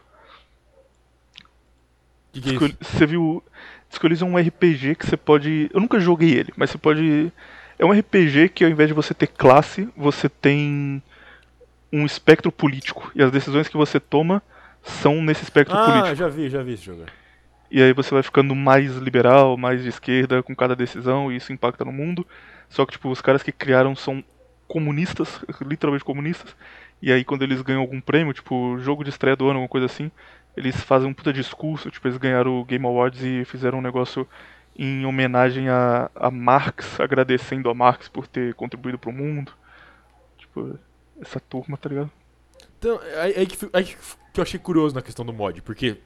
Que, 2.32 2.42
que 2.42 2.50
é 2.50 2.52
Disco- 2.52 2.66
isso? 2.66 2.78
Você 2.98 3.06
viu. 3.08 3.44
Disco 3.90 4.06
Elysium 4.06 4.28
é 4.38 4.42
um 4.42 4.48
RPG 4.48 4.96
que 4.96 5.08
você 5.08 5.18
pode. 5.18 5.70
Eu 5.74 5.80
nunca 5.80 6.00
joguei 6.00 6.32
ele, 6.38 6.54
mas 6.56 6.70
você 6.70 6.78
pode. 6.78 7.34
É 7.80 7.86
um 7.86 7.92
RPG 7.92 8.50
que 8.50 8.64
ao 8.64 8.70
invés 8.70 8.88
de 8.90 8.94
você 8.94 9.14
ter 9.16 9.28
classe, 9.28 9.90
você 9.98 10.30
tem 10.30 11.02
um 11.92 12.06
espectro 12.06 12.52
político. 12.52 13.12
E 13.16 13.24
as 13.24 13.32
decisões 13.32 13.68
que 13.68 13.78
você 13.78 14.00
toma 14.00 14.44
são 14.84 15.22
nesse 15.22 15.44
espectro 15.44 15.76
Ah, 15.78 15.86
político. 15.86 16.16
já 16.16 16.28
vi, 16.28 16.50
já 16.50 16.62
vi 16.64 16.74
esse 16.74 16.84
jogo. 16.84 17.06
E 17.72 17.82
aí 17.82 17.94
você 17.94 18.12
vai 18.14 18.24
ficando 18.24 18.56
mais 18.56 18.96
liberal, 18.96 19.56
mais 19.56 19.84
de 19.84 19.90
esquerda 19.90 20.42
com 20.42 20.56
cada 20.56 20.76
decisão, 20.76 21.32
e 21.32 21.36
isso 21.36 21.54
impacta 21.54 21.86
no 21.86 21.92
mundo. 21.92 22.26
Só 22.68 22.86
que, 22.86 22.94
tipo, 22.94 23.10
os 23.10 23.22
caras 23.22 23.44
que 23.44 23.52
criaram 23.52 23.96
são 23.96 24.24
comunistas, 24.68 25.44
literalmente 25.62 26.04
comunistas. 26.06 26.56
E 27.02 27.12
aí 27.12 27.24
quando 27.24 27.44
eles 27.44 27.62
ganham 27.62 27.82
algum 27.82 28.02
prêmio, 28.02 28.34
tipo, 28.34 28.78
jogo 28.80 29.04
de 29.04 29.10
estreia 29.10 29.36
do 29.36 29.46
ano, 29.46 29.56
alguma 29.56 29.70
coisa 29.70 29.86
assim, 29.86 30.12
eles 30.58 30.76
fazem 30.82 31.08
um 31.10 31.14
puta 31.14 31.32
discurso, 31.32 31.90
tipo, 31.92 32.08
eles 32.08 32.18
ganharam 32.18 32.60
o 32.60 32.66
Game 32.66 32.86
Awards 32.86 33.24
e 33.24 33.46
fizeram 33.46 33.78
um 33.78 33.82
negócio 33.82 34.28
em 34.78 35.06
homenagem 35.06 35.70
a, 35.70 36.10
a 36.16 36.32
Marx, 36.32 37.00
agradecendo 37.00 37.70
a 37.70 37.74
Marx 37.74 38.08
por 38.10 38.28
ter 38.28 38.54
contribuído 38.56 38.98
pro 38.98 39.12
mundo. 39.12 39.52
Tipo, 40.38 40.78
essa 41.22 41.40
turma, 41.40 41.78
tá 41.78 41.90
ligado? 41.90 42.12
Então, 42.80 43.00
aí, 43.18 43.34
aí 43.38 43.46
que, 43.46 43.70
aí 43.74 43.84
que 43.84 44.40
eu 44.40 44.42
achei 44.42 44.60
curioso 44.60 44.96
na 44.96 45.02
questão 45.02 45.26
do 45.26 45.34
mod, 45.34 45.62
porque 45.62 45.98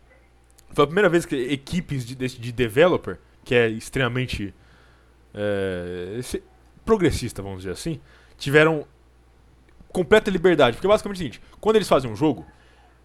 foi 0.71 0.83
a 0.83 0.87
primeira 0.87 1.07
vez 1.07 1.25
que 1.25 1.35
equipes 1.35 2.05
de, 2.05 2.15
de, 2.15 2.27
de 2.27 2.51
developer, 2.51 3.19
que 3.45 3.53
é 3.53 3.69
extremamente 3.69 4.53
é, 5.33 6.19
progressista, 6.83 7.41
vamos 7.43 7.59
dizer 7.59 7.71
assim, 7.71 8.01
tiveram 8.37 8.87
completa 9.89 10.31
liberdade. 10.31 10.75
Porque 10.75 10.87
basicamente 10.87 11.17
é 11.17 11.19
o 11.19 11.23
seguinte, 11.23 11.41
quando 11.61 11.75
eles 11.75 11.87
fazem 11.87 12.09
um 12.09 12.15
jogo, 12.15 12.45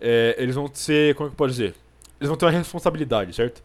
é, 0.01 0.35
eles 0.39 0.55
vão 0.55 0.71
ser, 0.73 1.15
como 1.15 1.29
é 1.29 1.31
que 1.31 1.37
pode 1.37 1.53
dizer? 1.53 1.75
Eles 2.19 2.29
vão 2.29 2.37
ter 2.37 2.47
uma 2.47 2.53
responsabilidade, 2.53 3.35
certo? 3.35 3.63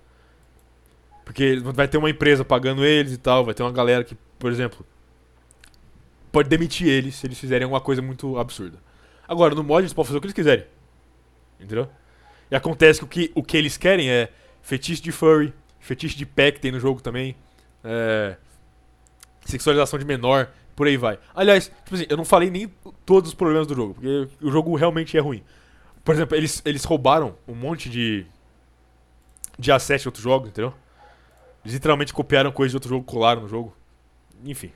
Porque 1.23 1.55
vai 1.59 1.87
ter 1.87 1.97
uma 1.97 2.09
empresa 2.09 2.43
pagando 2.43 2.83
eles 2.83 3.13
e 3.13 3.17
tal, 3.17 3.45
vai 3.45 3.53
ter 3.53 3.63
uma 3.63 3.71
galera 3.71 4.03
que, 4.03 4.17
por 4.37 4.51
exemplo, 4.51 4.85
pode 6.29 6.49
demitir 6.49 6.87
eles 6.87 7.15
se 7.15 7.25
eles 7.25 7.39
fizerem 7.39 7.63
alguma 7.63 7.79
coisa 7.79 8.01
muito 8.01 8.37
absurda. 8.37 8.77
Agora, 9.33 9.55
no 9.55 9.63
mod 9.63 9.81
eles 9.81 9.93
podem 9.93 10.07
fazer 10.07 10.17
o 10.17 10.21
que 10.21 10.27
eles 10.27 10.35
quiserem. 10.35 10.65
Entendeu? 11.59 11.89
E 12.51 12.55
acontece 12.55 12.99
que 12.99 13.05
o 13.05 13.07
que, 13.07 13.31
o 13.35 13.43
que 13.43 13.57
eles 13.57 13.77
querem 13.77 14.09
é 14.09 14.29
fetiche 14.61 15.01
de 15.01 15.11
furry, 15.11 15.51
fetiche 15.79 16.15
de 16.15 16.25
pé 16.25 16.51
que 16.51 16.59
tem 16.59 16.71
no 16.71 16.79
jogo 16.79 17.01
também, 17.01 17.35
é, 17.83 18.37
sexualização 19.43 19.97
de 19.97 20.05
menor, 20.05 20.51
por 20.75 20.85
aí 20.85 20.97
vai. 20.97 21.17
Aliás, 21.33 21.71
tipo 21.83 21.95
assim, 21.95 22.05
eu 22.07 22.15
não 22.15 22.23
falei 22.23 22.51
nem 22.51 22.71
todos 23.05 23.29
os 23.29 23.33
problemas 23.33 23.65
do 23.65 23.73
jogo, 23.73 23.95
porque 23.95 24.27
o 24.39 24.51
jogo 24.51 24.75
realmente 24.75 25.17
é 25.17 25.19
ruim. 25.19 25.43
Por 26.03 26.13
exemplo, 26.13 26.37
eles, 26.37 26.61
eles 26.63 26.83
roubaram 26.83 27.35
um 27.47 27.55
monte 27.55 27.89
de, 27.89 28.23
de 29.57 29.71
asset 29.71 30.01
de 30.01 30.07
outros 30.07 30.23
jogos, 30.23 30.49
entendeu? 30.49 30.73
Eles 31.63 31.73
literalmente 31.73 32.13
copiaram 32.13 32.51
coisas 32.51 32.71
de 32.71 32.77
outro 32.77 32.89
jogo, 32.89 33.03
colaram 33.03 33.41
no 33.41 33.47
jogo. 33.47 33.75
Enfim. 34.45 34.71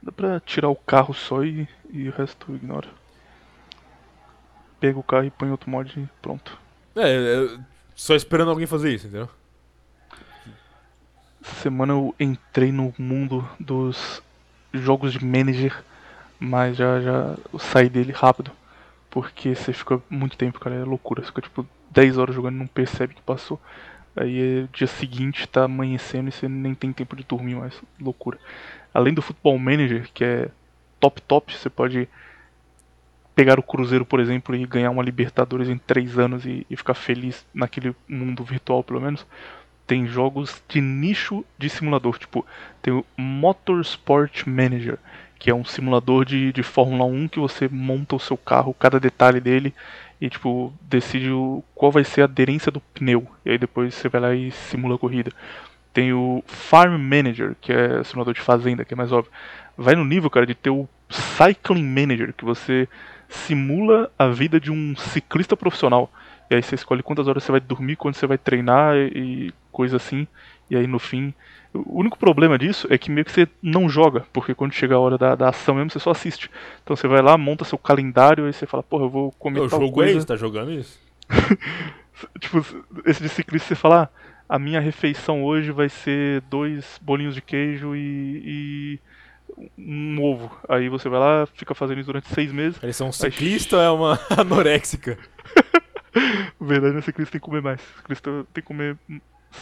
Dá 0.00 0.12
pra 0.12 0.40
tirar 0.40 0.68
o 0.68 0.76
carro 0.76 1.12
só 1.12 1.44
e, 1.44 1.66
e 1.90 2.08
o 2.08 2.12
resto 2.12 2.54
ignora. 2.54 2.88
Pega 4.80 4.98
o 4.98 5.02
carro 5.02 5.24
e 5.24 5.30
põe 5.30 5.50
outro 5.50 5.70
mod 5.70 5.98
e 5.98 6.08
pronto. 6.22 6.58
É, 6.94 7.02
é, 7.02 7.58
só 7.94 8.14
esperando 8.14 8.50
alguém 8.50 8.66
fazer 8.66 8.94
isso, 8.94 9.06
entendeu? 9.06 9.28
Essa 11.42 11.54
semana 11.62 11.92
eu 11.92 12.14
entrei 12.18 12.70
no 12.70 12.94
mundo 12.98 13.48
dos 13.58 14.22
jogos 14.72 15.12
de 15.12 15.24
manager, 15.24 15.82
mas 16.38 16.76
já, 16.76 17.00
já 17.00 17.36
eu 17.52 17.58
saí 17.58 17.88
dele 17.88 18.12
rápido. 18.12 18.50
Porque 19.10 19.54
você 19.54 19.72
fica 19.72 20.00
muito 20.10 20.36
tempo, 20.36 20.60
cara, 20.60 20.76
é 20.76 20.84
loucura. 20.84 21.22
Você 21.22 21.28
fica 21.28 21.42
tipo 21.42 21.66
10 21.90 22.18
horas 22.18 22.34
jogando 22.34 22.56
e 22.56 22.58
não 22.58 22.66
percebe 22.66 23.14
que 23.14 23.22
passou. 23.22 23.60
Aí 24.14 24.64
é 24.64 24.68
dia 24.72 24.86
seguinte 24.86 25.48
tá 25.48 25.64
amanhecendo 25.64 26.28
e 26.28 26.32
você 26.32 26.48
nem 26.48 26.74
tem 26.74 26.92
tempo 26.92 27.16
de 27.16 27.24
dormir 27.24 27.54
mais. 27.54 27.80
Loucura. 28.00 28.38
Além 28.92 29.14
do 29.14 29.22
Football 29.22 29.58
Manager, 29.58 30.08
que 30.12 30.24
é 30.24 30.50
top 31.00 31.20
top, 31.22 31.56
você 31.56 31.70
pode 31.70 32.08
pegar 33.34 33.58
o 33.58 33.62
Cruzeiro, 33.62 34.04
por 34.04 34.18
exemplo, 34.18 34.54
e 34.56 34.66
ganhar 34.66 34.90
uma 34.90 35.02
Libertadores 35.02 35.68
em 35.68 35.78
3 35.78 36.18
anos 36.18 36.44
e, 36.44 36.66
e 36.68 36.76
ficar 36.76 36.94
feliz 36.94 37.46
naquele 37.54 37.94
mundo 38.08 38.42
virtual, 38.42 38.82
pelo 38.82 39.00
menos 39.00 39.24
tem 39.88 40.06
jogos 40.06 40.62
de 40.68 40.82
nicho 40.82 41.42
de 41.56 41.68
simulador. 41.70 42.18
Tipo, 42.18 42.46
tem 42.82 42.92
o 42.92 43.04
Motorsport 43.16 44.46
Manager, 44.46 44.98
que 45.38 45.50
é 45.50 45.54
um 45.54 45.64
simulador 45.64 46.26
de, 46.26 46.52
de 46.52 46.62
Fórmula 46.62 47.06
1 47.06 47.28
que 47.28 47.40
você 47.40 47.66
monta 47.68 48.14
o 48.14 48.20
seu 48.20 48.36
carro, 48.36 48.74
cada 48.74 49.00
detalhe 49.00 49.40
dele, 49.40 49.74
e 50.20 50.28
tipo, 50.28 50.72
decide 50.82 51.30
o, 51.30 51.64
qual 51.74 51.90
vai 51.90 52.04
ser 52.04 52.20
a 52.20 52.24
aderência 52.24 52.70
do 52.70 52.80
pneu. 52.80 53.26
E 53.46 53.50
aí 53.50 53.58
depois 53.58 53.94
você 53.94 54.08
vai 54.10 54.20
lá 54.20 54.34
e 54.34 54.50
simula 54.50 54.96
a 54.96 54.98
corrida. 54.98 55.32
Tem 55.92 56.12
o 56.12 56.44
Farm 56.46 56.98
Manager, 56.98 57.56
que 57.58 57.72
é 57.72 58.04
simulador 58.04 58.34
de 58.34 58.42
fazenda, 58.42 58.84
que 58.84 58.92
é 58.92 58.96
mais 58.96 59.10
óbvio. 59.10 59.32
Vai 59.80 59.94
no 59.94 60.04
nível, 60.04 60.28
cara, 60.28 60.44
de 60.44 60.56
ter 60.56 60.70
o 60.70 60.88
Cycling 61.08 61.84
Manager, 61.84 62.34
que 62.34 62.44
você 62.44 62.88
simula 63.28 64.10
a 64.18 64.26
vida 64.26 64.58
de 64.58 64.72
um 64.72 64.96
ciclista 64.96 65.56
profissional. 65.56 66.10
E 66.50 66.56
aí 66.56 66.62
você 66.62 66.74
escolhe 66.74 67.00
quantas 67.00 67.28
horas 67.28 67.44
você 67.44 67.52
vai 67.52 67.60
dormir, 67.60 67.94
quando 67.94 68.16
você 68.16 68.26
vai 68.26 68.36
treinar 68.36 68.96
e 68.96 69.54
coisa 69.70 69.96
assim. 69.96 70.26
E 70.68 70.76
aí 70.76 70.86
no 70.86 70.98
fim. 70.98 71.32
O 71.72 72.00
único 72.00 72.18
problema 72.18 72.58
disso 72.58 72.88
é 72.90 72.98
que 72.98 73.08
meio 73.08 73.24
que 73.24 73.30
você 73.30 73.46
não 73.62 73.88
joga, 73.88 74.26
porque 74.32 74.52
quando 74.54 74.72
chega 74.72 74.96
a 74.96 74.98
hora 74.98 75.16
da, 75.16 75.36
da 75.36 75.50
ação 75.50 75.76
mesmo, 75.76 75.90
você 75.90 76.00
só 76.00 76.10
assiste. 76.10 76.50
Então 76.82 76.96
você 76.96 77.06
vai 77.06 77.22
lá, 77.22 77.38
monta 77.38 77.64
seu 77.64 77.78
calendário 77.78 78.48
e 78.48 78.52
você 78.52 78.66
fala, 78.66 78.82
porra, 78.82 79.04
eu 79.04 79.10
vou 79.10 79.30
comer 79.32 79.60
o 79.60 79.68
tal 79.68 79.80
jogo 79.80 79.92
coisa. 79.92 80.18
isso, 80.18 80.26
tá 80.26 80.36
jogando 80.36 80.72
isso? 80.72 80.98
Tipo, 82.40 82.64
esse 83.04 83.22
de 83.22 83.28
ciclista 83.28 83.68
você 83.68 83.74
fala, 83.76 84.10
ah, 84.48 84.56
a 84.56 84.58
minha 84.58 84.80
refeição 84.80 85.44
hoje 85.44 85.70
vai 85.70 85.88
ser 85.88 86.40
dois 86.50 86.98
bolinhos 87.00 87.34
de 87.34 87.40
queijo 87.40 87.94
e, 87.94 88.42
e 88.44 89.00
um 89.76 90.22
ovo. 90.22 90.50
Aí 90.68 90.88
você 90.88 91.08
vai 91.08 91.18
lá, 91.20 91.46
fica 91.46 91.74
fazendo 91.74 91.98
isso 92.00 92.06
durante 92.06 92.28
seis 92.28 92.52
meses. 92.52 92.82
Eles 92.82 92.96
são 92.96 93.08
um 93.08 93.12
ciclista 93.12 93.76
ou 93.76 93.82
é 93.82 93.90
uma 93.90 94.20
anoréxica? 94.36 95.18
Verdade, 96.60 96.94
no 96.94 97.02
ciclista 97.02 97.32
tem 97.32 97.40
que 97.40 97.44
comer 97.46 97.62
mais. 97.62 97.80
O 97.80 97.96
ciclista 97.98 98.30
tem 98.52 98.62
que 98.62 98.68
comer 98.68 98.96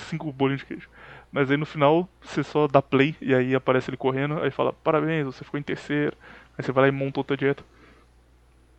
cinco 0.09 0.33
bolinhos 0.33 0.61
de 0.61 0.67
queijo. 0.67 0.89
Mas 1.33 1.51
aí 1.51 1.57
no 1.57 1.67
final, 1.67 2.09
você 2.23 2.43
só 2.43 2.67
dá 2.67 2.81
play 2.81 3.15
e 3.21 3.35
aí 3.35 3.55
aparece 3.55 3.91
ele 3.91 3.97
correndo, 3.97 4.41
aí 4.41 4.51
fala, 4.51 4.73
parabéns, 4.73 5.27
você 5.27 5.45
ficou 5.45 5.59
em 5.59 5.63
terceiro. 5.63 6.17
Aí 6.57 6.65
você 6.65 6.73
vai 6.73 6.83
lá 6.83 6.89
e 6.89 6.93
monta 6.93 7.21
outra 7.21 7.37
dieta. 7.37 7.63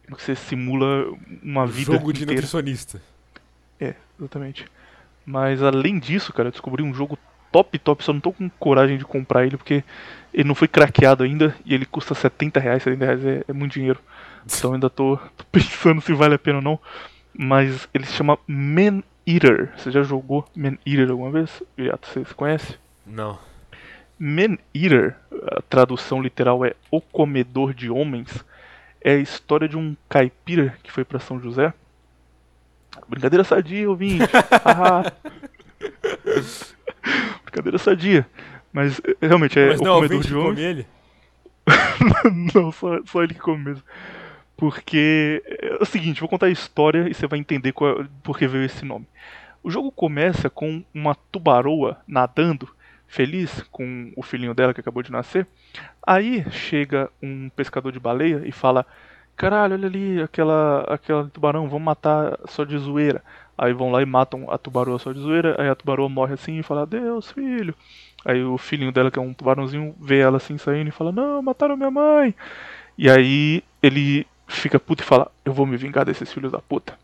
Você 0.09 0.36
simula 0.36 1.05
uma 1.43 1.68
vida 1.68 1.91
Jogo 1.91 2.13
de 2.13 2.24
inteira. 2.24 2.41
nutricionista. 2.41 3.01
É, 3.80 3.93
exatamente. 4.18 4.65
Mas 5.26 5.61
além 5.61 5.99
disso, 5.99 6.32
cara, 6.32 6.47
eu 6.47 6.51
descobri 6.51 6.82
um 6.82 6.93
jogo 6.93 7.18
top, 7.51 7.77
top, 7.79 8.03
só 8.03 8.13
não 8.13 8.19
tô 8.19 8.31
com 8.31 8.49
coragem 8.49 8.97
de 8.97 9.05
comprar 9.05 9.45
ele 9.45 9.57
porque 9.57 9.83
ele 10.33 10.47
não 10.47 10.55
foi 10.55 10.67
craqueado 10.67 11.23
ainda 11.23 11.55
e 11.65 11.73
ele 11.73 11.85
custa 11.85 12.13
70 12.13 12.59
reais, 12.59 12.83
70 12.83 13.05
reais 13.05 13.25
é, 13.25 13.43
é 13.47 13.53
muito 13.53 13.73
dinheiro. 13.73 13.99
Então 14.45 14.73
ainda 14.73 14.89
tô, 14.89 15.17
tô 15.35 15.43
pensando 15.51 16.01
se 16.01 16.13
vale 16.13 16.35
a 16.35 16.39
pena 16.39 16.57
ou 16.57 16.63
não. 16.63 16.79
Mas 17.37 17.87
ele 17.93 18.05
se 18.05 18.13
chama 18.13 18.37
Man 18.47 19.03
Eater. 19.25 19.71
Você 19.77 19.91
já 19.91 20.01
jogou 20.01 20.45
Man 20.55 20.77
Eater 20.85 21.09
alguma 21.11 21.31
vez? 21.31 21.61
Viriato, 21.75 22.07
você 22.07 22.23
conhece? 22.33 22.77
Não. 23.05 23.37
Man 24.19 24.57
Eater, 24.73 25.15
a 25.51 25.61
tradução 25.61 26.21
literal 26.21 26.65
é 26.65 26.73
O 26.89 26.99
Comedor 26.99 27.73
de 27.73 27.89
Homens, 27.89 28.43
é 29.01 29.11
a 29.11 29.17
história 29.19 29.67
de 29.67 29.77
um 29.77 29.95
caipira 30.09 30.75
que 30.81 30.91
foi 30.91 31.05
pra 31.05 31.19
São 31.19 31.39
José. 31.39 31.71
Brincadeira 33.07 33.43
sadia, 33.43 33.89
ouvinte. 33.89 34.25
Haha. 34.63 35.13
Brincadeira 37.43 37.77
sadia. 37.77 38.27
Mas 38.71 38.99
eh, 39.05 39.15
realmente 39.27 39.59
é 39.59 39.69
Mas 39.69 39.79
o 39.79 39.83
não, 39.83 39.95
comedor 39.95 40.21
de 40.21 40.27
que 40.27 40.33
come 40.33 40.45
homens. 40.45 40.59
ele? 40.59 40.87
não, 42.53 42.71
só, 42.71 42.99
só 43.05 43.23
ele 43.23 43.33
que 43.33 43.39
come 43.39 43.63
mesmo. 43.65 43.83
Porque 44.55 45.43
é 45.47 45.77
o 45.81 45.85
seguinte, 45.85 46.19
vou 46.19 46.29
contar 46.29 46.47
a 46.47 46.51
história 46.51 47.07
e 47.09 47.13
você 47.13 47.27
vai 47.27 47.39
entender 47.39 47.71
qual, 47.73 48.05
por 48.23 48.37
que 48.37 48.47
veio 48.47 48.63
esse 48.65 48.83
nome. 48.83 49.07
O 49.63 49.69
jogo 49.69 49.91
começa 49.91 50.49
com 50.49 50.83
uma 50.93 51.13
tubaroa 51.31 51.97
nadando, 52.07 52.67
feliz 53.07 53.63
com 53.71 54.11
o 54.15 54.23
filhinho 54.23 54.53
dela 54.53 54.73
que 54.73 54.79
acabou 54.79 55.03
de 55.03 55.11
nascer. 55.11 55.45
Aí 56.05 56.43
chega 56.51 57.09
um 57.21 57.49
pescador 57.49 57.91
de 57.91 57.99
baleia 57.99 58.41
e 58.45 58.51
fala: 58.51 58.85
Caralho, 59.35 59.75
olha 59.75 59.87
ali 59.87 60.21
aquela, 60.21 60.81
aquela 60.87 61.27
tubarão, 61.27 61.69
vamos 61.69 61.85
matar 61.85 62.39
só 62.47 62.63
de 62.63 62.77
zoeira. 62.77 63.23
Aí 63.57 63.73
vão 63.73 63.91
lá 63.91 64.01
e 64.01 64.05
matam 64.05 64.51
a 64.51 64.57
tubaroa 64.57 64.99
só 64.99 65.11
de 65.11 65.19
zoeira. 65.19 65.55
Aí 65.59 65.67
a 65.67 65.75
tubaroa 65.75 66.07
morre 66.07 66.33
assim 66.33 66.59
e 66.59 66.63
fala: 66.63 66.85
Deus, 66.85 67.31
filho. 67.31 67.73
Aí 68.23 68.43
o 68.43 68.57
filhinho 68.57 68.91
dela, 68.91 69.09
que 69.09 69.17
é 69.17 69.21
um 69.21 69.33
tubarãozinho, 69.33 69.95
vê 69.99 70.19
ela 70.19 70.37
assim 70.37 70.57
saindo 70.57 70.89
e 70.89 70.91
fala: 70.91 71.11
Não, 71.11 71.41
mataram 71.41 71.77
minha 71.77 71.91
mãe. 71.91 72.35
E 72.97 73.09
aí 73.09 73.63
ele 73.81 74.27
fica 74.47 74.79
puto 74.79 75.03
e 75.03 75.05
fala: 75.05 75.31
Eu 75.43 75.53
vou 75.53 75.65
me 75.65 75.77
vingar 75.77 76.05
desses 76.05 76.31
filhos 76.31 76.51
da 76.51 76.59
puta. 76.59 76.97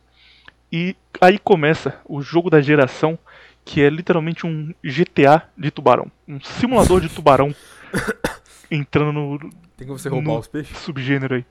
E 0.72 0.96
aí 1.22 1.38
começa 1.38 2.00
o 2.06 2.22
jogo 2.22 2.50
da 2.50 2.62
geração, 2.62 3.18
que 3.64 3.82
é 3.82 3.90
literalmente 3.90 4.46
um 4.46 4.74
GTA 4.84 5.44
de 5.58 5.70
tubarão. 5.70 6.12
Um 6.28 6.40
simulador 6.42 7.00
de 7.00 7.10
tubarão 7.10 7.54
entrando 8.70 9.12
no. 9.12 9.40
Tem 9.78 9.88
como 9.88 9.98
você 9.98 10.10
roubar 10.10 10.40
os 10.40 10.48
peixes? 10.48 10.78
Subgênero 10.78 11.36
aí. 11.36 11.46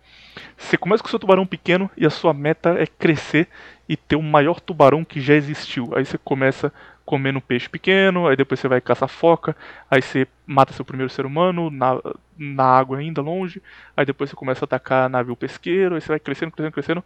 Você 0.56 0.76
começa 0.76 1.02
com 1.02 1.08
o 1.08 1.10
seu 1.10 1.18
tubarão 1.18 1.46
pequeno 1.46 1.90
e 1.96 2.06
a 2.06 2.10
sua 2.10 2.32
meta 2.32 2.70
é 2.78 2.86
crescer 2.86 3.48
e 3.88 3.96
ter 3.96 4.16
o 4.16 4.22
maior 4.22 4.60
tubarão 4.60 5.04
que 5.04 5.20
já 5.20 5.34
existiu. 5.34 5.90
Aí 5.94 6.04
você 6.04 6.16
começa 6.16 6.72
comendo 7.04 7.38
um 7.38 7.42
peixe 7.42 7.68
pequeno, 7.68 8.28
aí 8.28 8.36
depois 8.36 8.60
você 8.60 8.68
vai 8.68 8.80
caçar 8.80 9.08
foca, 9.08 9.56
aí 9.90 10.00
você 10.00 10.26
mata 10.46 10.72
seu 10.72 10.84
primeiro 10.84 11.10
ser 11.10 11.26
humano 11.26 11.68
na, 11.68 12.00
na 12.38 12.64
água 12.64 12.98
ainda 12.98 13.20
longe, 13.20 13.60
aí 13.96 14.06
depois 14.06 14.30
você 14.30 14.36
começa 14.36 14.64
a 14.64 14.66
atacar 14.66 15.10
navio 15.10 15.36
pesqueiro, 15.36 15.96
aí 15.96 16.00
você 16.00 16.08
vai 16.08 16.20
crescendo, 16.20 16.52
crescendo, 16.52 16.72
crescendo. 16.72 17.04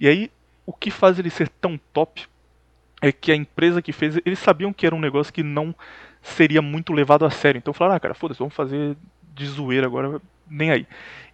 E 0.00 0.06
aí 0.06 0.30
o 0.66 0.72
que 0.72 0.90
faz 0.90 1.18
ele 1.18 1.30
ser 1.30 1.48
tão 1.48 1.80
top 1.92 2.28
é 3.02 3.10
que 3.10 3.32
a 3.32 3.36
empresa 3.36 3.80
que 3.80 3.92
fez, 3.92 4.18
eles 4.24 4.38
sabiam 4.38 4.72
que 4.72 4.86
era 4.86 4.94
um 4.94 5.00
negócio 5.00 5.32
que 5.32 5.42
não 5.42 5.74
seria 6.22 6.60
muito 6.60 6.92
levado 6.92 7.24
a 7.24 7.30
sério. 7.30 7.58
Então 7.58 7.72
falaram, 7.72 7.96
ah, 7.96 8.00
cara, 8.00 8.14
foda-se, 8.14 8.38
vamos 8.38 8.54
fazer 8.54 8.96
de 9.34 9.46
zoeira 9.46 9.86
agora, 9.86 10.20
nem 10.48 10.70
aí. 10.70 10.86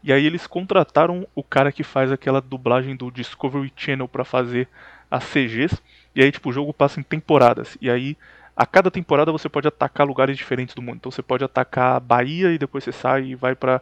E 0.02 0.12
aí 0.12 0.24
eles 0.24 0.46
contrataram 0.46 1.26
o 1.34 1.42
cara 1.42 1.72
que 1.72 1.82
faz 1.82 2.12
aquela 2.12 2.40
dublagem 2.40 2.94
do 2.94 3.10
Discovery 3.10 3.72
Channel 3.74 4.06
para 4.06 4.24
fazer 4.24 4.68
as 5.10 5.24
CGs. 5.24 5.80
E 6.14 6.22
aí, 6.22 6.30
tipo, 6.30 6.50
o 6.50 6.52
jogo 6.52 6.72
passa 6.72 7.00
em 7.00 7.02
temporadas. 7.02 7.76
E 7.80 7.90
aí, 7.90 8.16
a 8.56 8.64
cada 8.64 8.90
temporada 8.90 9.32
você 9.32 9.48
pode 9.48 9.68
atacar 9.68 10.06
lugares 10.06 10.36
diferentes 10.36 10.74
do 10.74 10.82
mundo. 10.82 10.96
Então 10.96 11.10
você 11.10 11.22
pode 11.22 11.44
atacar 11.44 11.96
a 11.96 12.00
Bahia 12.00 12.52
e 12.52 12.58
depois 12.58 12.84
você 12.84 12.92
sai 12.92 13.24
e 13.24 13.34
vai 13.34 13.54
pra 13.54 13.80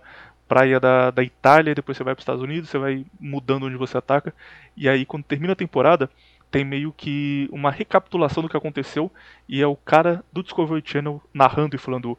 praia 0.48 0.78
da, 0.78 1.10
da 1.10 1.22
Itália, 1.22 1.72
e 1.72 1.74
depois 1.74 1.96
você 1.96 2.04
vai 2.04 2.14
para 2.14 2.20
os 2.20 2.22
Estados 2.22 2.42
Unidos, 2.42 2.68
você 2.68 2.78
vai 2.78 3.04
mudando 3.18 3.66
onde 3.66 3.76
você 3.76 3.96
ataca. 3.96 4.34
E 4.76 4.88
aí, 4.88 5.04
quando 5.04 5.24
termina 5.24 5.52
a 5.52 5.56
temporada, 5.56 6.10
tem 6.50 6.64
meio 6.64 6.92
que 6.92 7.48
uma 7.50 7.70
recapitulação 7.70 8.42
do 8.42 8.48
que 8.48 8.56
aconteceu. 8.56 9.10
E 9.48 9.60
é 9.60 9.66
o 9.66 9.76
cara 9.76 10.24
do 10.32 10.42
Discovery 10.42 10.82
Channel 10.84 11.22
narrando 11.32 11.76
e 11.76 11.78
falando: 11.78 12.18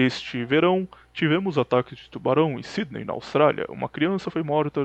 Este 0.00 0.42
verão 0.46 0.88
tivemos 1.12 1.58
ataques 1.58 1.98
de 1.98 2.08
tubarão 2.08 2.58
em 2.58 2.62
Sydney, 2.62 3.04
na 3.04 3.12
Austrália. 3.12 3.66
Uma 3.68 3.86
criança 3.86 4.30
foi 4.30 4.42
morta. 4.42 4.80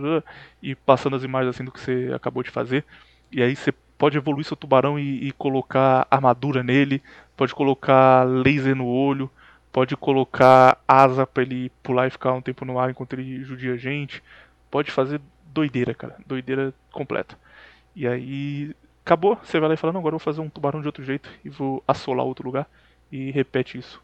E 0.62 0.76
passando 0.76 1.16
as 1.16 1.24
imagens 1.24 1.56
assim 1.56 1.64
do 1.64 1.72
que 1.72 1.80
você 1.80 2.12
acabou 2.14 2.44
de 2.44 2.50
fazer. 2.50 2.84
E 3.32 3.42
aí 3.42 3.56
você 3.56 3.72
pode 3.98 4.18
evoluir 4.18 4.46
seu 4.46 4.58
tubarão 4.58 5.00
e, 5.00 5.30
e 5.30 5.32
colocar 5.32 6.06
armadura 6.12 6.62
nele, 6.62 7.02
pode 7.38 7.56
colocar 7.56 8.24
laser 8.26 8.76
no 8.76 8.86
olho, 8.86 9.32
pode 9.72 9.96
colocar 9.96 10.78
asa 10.86 11.26
para 11.26 11.44
ele 11.44 11.72
pular 11.82 12.08
e 12.08 12.12
ficar 12.12 12.34
um 12.34 12.42
tempo 12.42 12.66
no 12.66 12.78
ar 12.78 12.90
enquanto 12.90 13.14
ele 13.14 13.42
judia 13.46 13.78
gente. 13.78 14.22
Pode 14.70 14.92
fazer 14.92 15.22
doideira, 15.46 15.94
cara. 15.94 16.18
Doideira 16.28 16.74
completa. 16.92 17.38
E 17.96 18.06
aí 18.06 18.76
acabou, 19.06 19.40
você 19.42 19.62
vai 19.62 19.70
lá 19.70 19.76
e 19.76 19.78
fala, 19.78 19.94
não, 19.94 20.02
agora 20.02 20.16
eu 20.16 20.20
vou 20.20 20.26
fazer 20.26 20.42
um 20.42 20.50
tubarão 20.50 20.82
de 20.82 20.88
outro 20.88 21.06
jeito 21.06 21.30
e 21.46 21.50
vou 21.50 21.82
assolar 21.88 22.26
outro 22.26 22.46
lugar. 22.46 22.68
E 23.10 23.32
repete 23.32 23.78
isso 23.78 24.04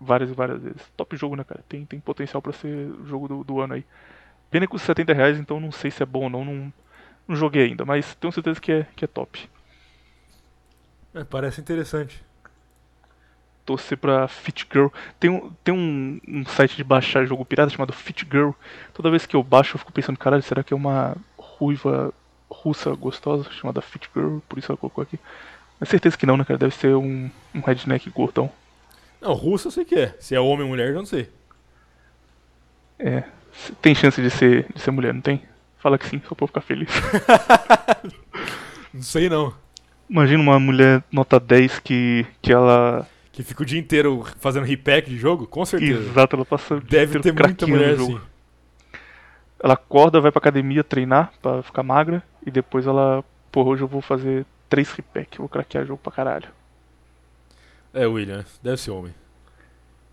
várias 0.00 0.30
e 0.30 0.34
várias 0.34 0.62
vezes. 0.62 0.82
Top 0.96 1.16
jogo, 1.16 1.36
né, 1.36 1.44
cara? 1.44 1.64
Tem, 1.68 1.84
tem 1.84 2.00
potencial 2.00 2.42
para 2.42 2.52
ser 2.52 2.90
jogo 3.04 3.28
do, 3.28 3.44
do 3.44 3.60
ano 3.60 3.74
aí. 3.74 3.84
Pena 4.50 4.66
que 4.66 4.70
custa 4.70 4.86
70 4.86 5.12
reais, 5.12 5.38
então 5.38 5.58
não 5.58 5.72
sei 5.72 5.90
se 5.90 6.02
é 6.02 6.06
bom 6.06 6.24
ou 6.24 6.30
não. 6.30 6.44
Não, 6.44 6.72
não 7.26 7.36
joguei 7.36 7.64
ainda, 7.64 7.84
mas 7.84 8.14
tenho 8.14 8.32
certeza 8.32 8.60
que 8.60 8.72
é, 8.72 8.86
que 8.94 9.04
é 9.04 9.08
top. 9.08 9.48
É, 11.14 11.24
parece 11.24 11.60
interessante. 11.60 12.22
Torcer 13.64 13.98
pra 13.98 14.28
Fit 14.28 14.66
Girl. 14.70 14.88
Tem, 15.18 15.28
um, 15.28 15.50
tem 15.64 15.74
um, 15.74 16.20
um 16.28 16.46
site 16.46 16.76
de 16.76 16.84
baixar 16.84 17.26
jogo 17.26 17.44
pirata 17.44 17.70
chamado 17.70 17.92
Fit 17.92 18.24
Girl. 18.30 18.50
Toda 18.94 19.10
vez 19.10 19.26
que 19.26 19.34
eu 19.34 19.42
baixo, 19.42 19.74
eu 19.74 19.78
fico 19.78 19.92
pensando, 19.92 20.18
caralho, 20.18 20.42
será 20.42 20.62
que 20.62 20.72
é 20.72 20.76
uma 20.76 21.16
ruiva 21.36 22.12
russa 22.48 22.94
gostosa 22.94 23.50
chamada 23.50 23.80
Fit 23.80 24.08
Girl? 24.14 24.38
Por 24.48 24.58
isso 24.58 24.70
ela 24.70 24.78
colocou 24.78 25.02
aqui. 25.02 25.18
Mas 25.80 25.88
certeza 25.88 26.16
que 26.16 26.26
não, 26.26 26.36
né, 26.36 26.44
cara? 26.44 26.58
Deve 26.58 26.74
ser 26.74 26.94
um, 26.94 27.30
um 27.54 27.60
redneck 27.60 28.08
gordão. 28.10 28.50
Não, 29.26 29.34
russo 29.34 29.66
eu 29.66 29.72
sei 29.72 29.84
que 29.84 29.96
é. 29.96 30.14
Se 30.20 30.36
é 30.36 30.40
homem 30.40 30.62
ou 30.62 30.68
mulher, 30.68 30.90
eu 30.90 30.94
não 30.94 31.04
sei. 31.04 31.28
É. 32.96 33.24
Tem 33.82 33.92
chance 33.92 34.22
de 34.22 34.30
ser, 34.30 34.66
de 34.72 34.80
ser 34.80 34.92
mulher, 34.92 35.12
não 35.12 35.20
tem? 35.20 35.42
Fala 35.78 35.98
que 35.98 36.06
sim, 36.06 36.22
só 36.28 36.34
pra 36.36 36.44
eu 36.44 36.46
ficar 36.46 36.60
feliz. 36.60 36.88
não 38.94 39.02
sei 39.02 39.28
não. 39.28 39.52
Imagina 40.08 40.40
uma 40.40 40.60
mulher 40.60 41.02
nota 41.10 41.40
10 41.40 41.80
que, 41.80 42.24
que 42.40 42.52
ela. 42.52 43.04
Que 43.32 43.42
fica 43.42 43.64
o 43.64 43.66
dia 43.66 43.80
inteiro 43.80 44.24
fazendo 44.38 44.64
repack 44.64 45.10
de 45.10 45.18
jogo? 45.18 45.44
Com 45.48 45.64
certeza. 45.64 46.08
Exato, 46.08 46.36
ela 46.36 46.44
passa 46.44 46.76
o 46.76 46.80
dia 46.80 47.00
Deve 47.00 47.18
inteiro 47.18 47.36
ter 47.36 47.44
muita 47.44 47.66
mulher 47.66 47.94
assim. 47.94 48.20
Ela 49.58 49.74
acorda, 49.74 50.20
vai 50.20 50.30
pra 50.30 50.38
academia 50.38 50.84
treinar 50.84 51.32
pra 51.42 51.64
ficar 51.64 51.82
magra 51.82 52.22
e 52.46 52.50
depois 52.50 52.86
ela, 52.86 53.24
pô, 53.50 53.64
hoje 53.64 53.82
eu 53.82 53.88
vou 53.88 54.00
fazer 54.00 54.46
três 54.68 54.92
repack, 54.92 55.38
vou 55.38 55.48
craquear 55.48 55.84
jogo 55.84 56.00
pra 56.00 56.12
caralho. 56.12 56.48
É, 57.96 58.06
William, 58.06 58.44
deve 58.62 58.76
ser 58.76 58.90
homem. 58.90 59.14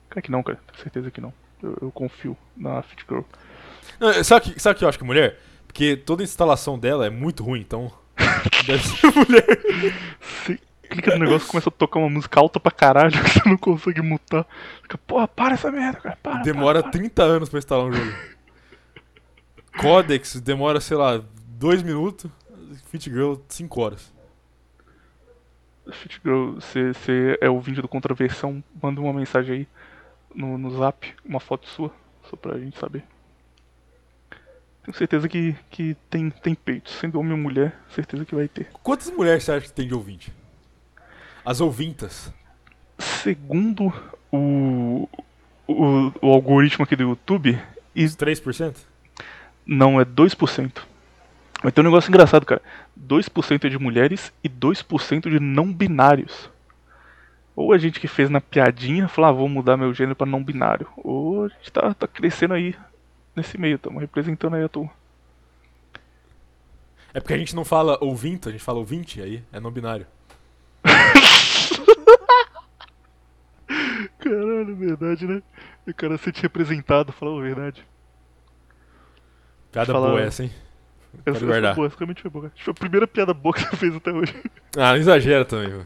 Cara 0.09 0.21
que 0.21 0.31
não, 0.31 0.41
cara, 0.41 0.57
tenho 0.67 0.81
certeza 0.81 1.11
que 1.11 1.19
não. 1.19 1.33
Eu, 1.61 1.77
eu 1.81 1.91
confio 1.91 2.37
na 2.55 2.81
Fit 2.81 3.03
Girl. 3.07 3.23
Não, 3.99 4.23
sabe 4.23 4.47
o 4.47 4.53
que, 4.53 4.59
sabe 4.61 4.75
o 4.75 4.79
que 4.79 4.85
eu 4.85 4.89
acho 4.89 4.97
que 4.97 5.03
é 5.03 5.07
mulher? 5.07 5.37
Porque 5.67 5.97
toda 5.97 6.23
a 6.23 6.25
instalação 6.25 6.79
dela 6.79 7.05
é 7.05 7.09
muito 7.09 7.43
ruim, 7.43 7.59
então. 7.59 7.91
deve 8.65 8.87
ser 8.87 9.07
mulher. 9.13 9.93
Você 10.21 10.57
clica 10.89 11.17
no 11.17 11.25
negócio 11.25 11.45
começa 11.45 11.67
a 11.67 11.71
tocar 11.73 11.99
uma 11.99 12.09
música 12.09 12.39
alta 12.39 12.57
pra 12.57 12.71
caralho 12.71 13.11
que 13.21 13.29
você 13.29 13.49
não 13.49 13.57
consegue 13.57 14.01
mutar. 14.01 14.47
Fica, 14.81 14.97
porra, 14.99 15.27
para 15.27 15.55
essa 15.55 15.69
merda, 15.69 15.99
cara, 15.99 16.17
para. 16.23 16.41
Demora 16.41 16.81
para, 16.81 16.89
para. 16.89 16.99
30 16.99 17.21
anos 17.21 17.49
pra 17.49 17.59
instalar 17.59 17.85
um 17.85 17.91
jogo. 17.91 18.13
Codex 19.77 20.39
demora, 20.39 20.79
sei 20.79 20.95
lá, 20.95 21.21
2 21.57 21.83
minutos. 21.83 22.31
Fit 22.89 23.09
Girl, 23.09 23.33
5 23.49 23.81
horas. 23.81 24.13
Girl, 26.23 26.53
você, 26.53 26.93
você 26.93 27.37
é 27.41 27.49
ouvinte 27.49 27.81
do 27.81 27.87
Contraversão, 27.87 28.63
manda 28.81 29.01
uma 29.01 29.13
mensagem 29.13 29.55
aí 29.55 29.67
no, 30.33 30.57
no 30.57 30.71
zap, 30.71 31.13
uma 31.25 31.39
foto 31.39 31.67
sua, 31.67 31.91
só 32.29 32.35
pra 32.35 32.57
gente 32.57 32.77
saber. 32.77 33.03
Tenho 34.83 34.97
certeza 34.97 35.29
que, 35.29 35.55
que 35.69 35.95
tem, 36.09 36.29
tem 36.29 36.53
peito. 36.53 36.89
Sendo 36.89 37.19
homem 37.19 37.31
ou 37.31 37.37
mulher, 37.37 37.79
certeza 37.89 38.25
que 38.25 38.35
vai 38.35 38.47
ter. 38.47 38.67
Quantas 38.81 39.09
mulheres 39.09 39.43
você 39.43 39.51
acha 39.53 39.67
que 39.67 39.73
tem 39.73 39.87
de 39.87 39.93
ouvinte? 39.93 40.33
As 41.45 41.61
ouvintas. 41.61 42.33
Segundo 42.97 43.93
o, 44.31 45.07
o, 45.67 46.11
o 46.21 46.31
algoritmo 46.33 46.83
aqui 46.83 46.95
do 46.95 47.03
YouTube, 47.03 47.59
e 47.95 48.03
Os 48.03 48.15
3%? 48.15 48.75
não 49.65 49.99
é 50.01 50.05
2%. 50.05 50.81
Vai 51.63 51.71
ter 51.71 51.79
um 51.81 51.85
negócio 51.85 52.09
engraçado, 52.09 52.45
cara. 52.45 52.61
2% 52.99 53.63
é 53.65 53.69
de 53.69 53.79
mulheres 53.79 54.33
e 54.43 54.49
2% 54.49 55.29
de 55.29 55.39
não 55.39 55.71
binários. 55.71 56.49
Ou 57.55 57.71
a 57.71 57.77
gente 57.77 57.99
que 58.01 58.07
fez 58.07 58.29
na 58.29 58.41
piadinha, 58.41 59.07
falou, 59.07 59.29
ah, 59.29 59.33
vou 59.33 59.47
mudar 59.47 59.77
meu 59.77 59.93
gênero 59.93 60.15
pra 60.15 60.27
não 60.27 60.43
binário. 60.43 60.87
Ou 60.97 61.45
a 61.45 61.47
gente 61.47 61.71
tá, 61.71 61.93
tá 61.93 62.05
crescendo 62.07 62.53
aí 62.53 62.75
nesse 63.35 63.57
meio, 63.57 63.75
estamos 63.77 64.01
representando 64.01 64.55
aí 64.55 64.63
a 64.63 64.69
turma. 64.69 64.91
É 67.13 67.19
porque 67.19 67.33
a 67.33 67.37
gente 67.37 67.55
não 67.55 67.63
fala 67.63 67.97
ouvinto, 68.01 68.49
a 68.49 68.51
gente 68.51 68.63
fala 68.63 68.79
ouvinte, 68.79 69.21
aí 69.21 69.41
é 69.53 69.59
não 69.59 69.71
binário. 69.71 70.05
Caralho, 74.19 74.75
verdade, 74.75 75.25
né? 75.27 75.41
O 75.87 75.93
cara 75.93 76.17
se 76.17 76.25
sente 76.25 76.41
representado, 76.41 77.11
falou 77.11 77.39
a 77.39 77.43
verdade. 77.43 77.85
Fala- 79.71 80.09
boa 80.09 80.21
essa, 80.21 80.43
hein? 80.43 80.51
Pode 81.23 81.37
essa 81.37 81.45
guardar. 81.45 81.75
foi 81.75 81.81
boa, 81.83 81.87
essa 81.87 81.97
realmente 81.97 82.21
foi 82.21 82.31
boa. 82.31 82.51
Acho 82.53 82.63
foi 82.63 82.71
a 82.71 82.75
primeira 82.75 83.07
piada 83.07 83.33
boa 83.33 83.53
que 83.53 83.61
você 83.61 83.75
fez 83.77 83.95
até 83.95 84.11
hoje. 84.11 84.33
Ah, 84.75 84.89
não 84.91 84.95
exagera 84.97 85.45
também. 85.45 85.69
mano. 85.69 85.85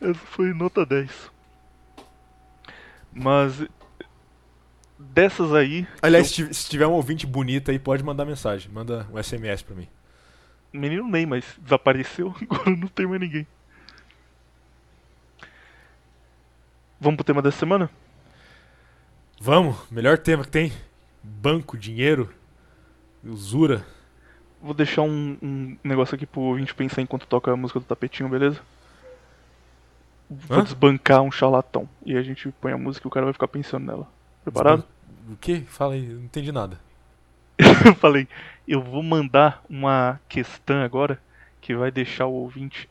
Essa 0.00 0.14
foi 0.14 0.54
nota 0.54 0.86
10. 0.86 1.30
Mas 3.12 3.66
dessas 4.98 5.52
aí, 5.54 5.86
Aliás, 6.00 6.28
se 6.28 6.34
tiv- 6.34 6.52
se 6.52 6.68
tiver 6.70 6.86
um 6.86 6.92
ouvinte 6.92 7.26
bonito 7.26 7.70
aí, 7.70 7.78
pode 7.78 8.02
mandar 8.02 8.24
mensagem. 8.24 8.70
Manda 8.72 9.06
um 9.12 9.18
SMS 9.22 9.62
pra 9.62 9.74
mim. 9.76 9.86
menino 10.72 11.06
nem, 11.08 11.26
mas 11.26 11.44
desapareceu, 11.58 12.34
agora 12.48 12.70
não 12.70 12.88
tem 12.88 13.06
mais 13.06 13.20
ninguém. 13.20 13.46
Vamos 17.00 17.16
pro 17.16 17.24
tema 17.24 17.42
dessa 17.42 17.58
semana? 17.58 17.90
Vamos, 19.40 19.76
melhor 19.90 20.16
tema 20.18 20.42
que 20.44 20.50
tem. 20.50 20.72
banco, 21.22 21.76
dinheiro, 21.76 22.32
usura. 23.28 23.84
Vou 24.60 24.74
deixar 24.74 25.02
um, 25.02 25.36
um 25.42 25.78
negócio 25.84 26.14
aqui 26.14 26.26
pro 26.26 26.40
ouvinte 26.40 26.74
pensar 26.74 27.02
enquanto 27.02 27.26
toca 27.26 27.52
a 27.52 27.56
música 27.56 27.80
do 27.80 27.86
tapetinho, 27.86 28.28
beleza? 28.28 28.60
Vou 30.30 30.60
Hã? 30.60 30.62
desbancar 30.62 31.22
um 31.22 31.30
charlatão. 31.30 31.88
E 32.04 32.16
a 32.16 32.22
gente 32.22 32.50
põe 32.60 32.72
a 32.72 32.78
música 32.78 33.06
e 33.06 33.08
o 33.08 33.10
cara 33.10 33.26
vai 33.26 33.32
ficar 33.32 33.48
pensando 33.48 33.86
nela. 33.86 34.08
Preparado? 34.42 34.84
O 35.32 35.36
quê? 35.36 35.62
Fala 35.66 35.94
aí, 35.94 36.06
não 36.08 36.24
entendi 36.24 36.52
nada. 36.52 36.78
eu 37.86 37.94
falei, 37.96 38.28
eu 38.66 38.82
vou 38.82 39.02
mandar 39.02 39.62
uma 39.68 40.20
questão 40.28 40.82
agora 40.82 41.20
que 41.60 41.74
vai 41.74 41.90
deixar 41.90 42.26
o 42.26 42.32
ouvinte 42.32 42.88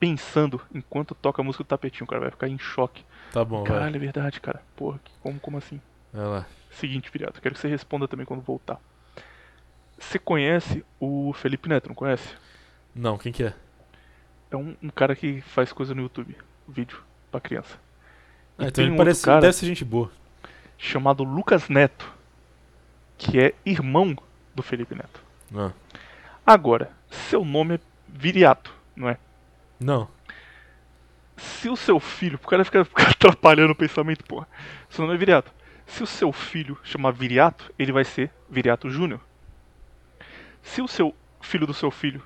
pensando 0.00 0.60
enquanto 0.74 1.14
toca 1.14 1.42
a 1.42 1.44
música 1.44 1.64
do 1.64 1.68
tapetinho. 1.68 2.04
O 2.04 2.08
cara 2.08 2.22
vai 2.22 2.30
ficar 2.30 2.48
em 2.48 2.58
choque. 2.58 3.04
Tá 3.30 3.44
bom, 3.44 3.66
vai. 3.66 3.86
Caralho, 3.86 3.96
é 3.96 3.98
verdade, 4.00 4.40
cara. 4.40 4.62
Porra, 4.76 5.00
que- 5.00 5.12
como, 5.20 5.40
como 5.40 5.58
assim? 5.58 5.80
Vai 6.12 6.26
lá. 6.26 6.46
Seguinte, 6.70 7.10
Viriato, 7.12 7.40
quero 7.42 7.54
que 7.54 7.60
você 7.60 7.68
responda 7.68 8.08
também 8.08 8.26
quando 8.26 8.42
voltar. 8.42 8.80
Você 9.98 10.18
conhece 10.18 10.84
o 11.00 11.32
Felipe 11.34 11.68
Neto, 11.68 11.88
não 11.88 11.94
conhece? 11.94 12.34
Não, 12.94 13.18
quem 13.18 13.32
que 13.32 13.42
é? 13.42 13.54
É 14.50 14.56
um, 14.56 14.74
um 14.82 14.88
cara 14.88 15.14
que 15.14 15.40
faz 15.40 15.72
coisa 15.72 15.94
no 15.94 16.02
YouTube, 16.02 16.36
vídeo 16.66 17.02
pra 17.30 17.40
criança. 17.40 17.78
Ah, 18.56 18.66
então 18.66 18.82
ele 18.82 18.92
um 18.92 18.96
parece, 18.96 19.24
cara 19.24 19.40
deve 19.40 19.52
ser 19.54 19.66
gente 19.66 19.84
boa. 19.84 20.10
chamado 20.76 21.22
Lucas 21.22 21.68
Neto, 21.68 22.12
que 23.16 23.38
é 23.38 23.54
irmão 23.64 24.16
do 24.54 24.62
Felipe 24.62 24.94
Neto. 24.94 25.20
Ah. 25.54 25.72
Agora, 26.46 26.90
seu 27.10 27.44
nome 27.44 27.74
é 27.74 27.80
Viriato, 28.08 28.72
não 28.96 29.08
é? 29.08 29.18
Não. 29.78 30.08
Se 31.36 31.68
o 31.68 31.76
seu 31.76 32.00
filho, 32.00 32.38
o 32.42 32.46
cara 32.48 32.64
fica, 32.64 32.84
fica 32.86 33.10
atrapalhando 33.10 33.72
o 33.72 33.76
pensamento, 33.76 34.24
porra. 34.24 34.48
Seu 34.88 35.02
nome 35.04 35.16
é 35.16 35.18
Viriato. 35.18 35.52
Se 35.86 36.02
o 36.02 36.06
seu 36.06 36.32
filho 36.32 36.78
chamar 36.82 37.12
Viriato, 37.12 37.72
ele 37.78 37.92
vai 37.92 38.04
ser 38.04 38.30
Viriato 38.50 38.90
Júnior. 38.90 39.20
Se 40.62 40.82
o 40.82 40.88
seu 40.88 41.14
filho 41.40 41.66
do 41.66 41.74
seu 41.74 41.90
filho 41.90 42.22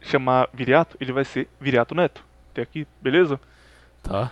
chamar 0.00 0.48
Viriato, 0.52 0.96
ele 1.00 1.12
vai 1.12 1.24
ser 1.24 1.48
Viriato 1.60 1.94
Neto. 1.94 2.24
Até 2.50 2.62
aqui, 2.62 2.86
beleza? 3.00 3.40
Tá. 4.02 4.30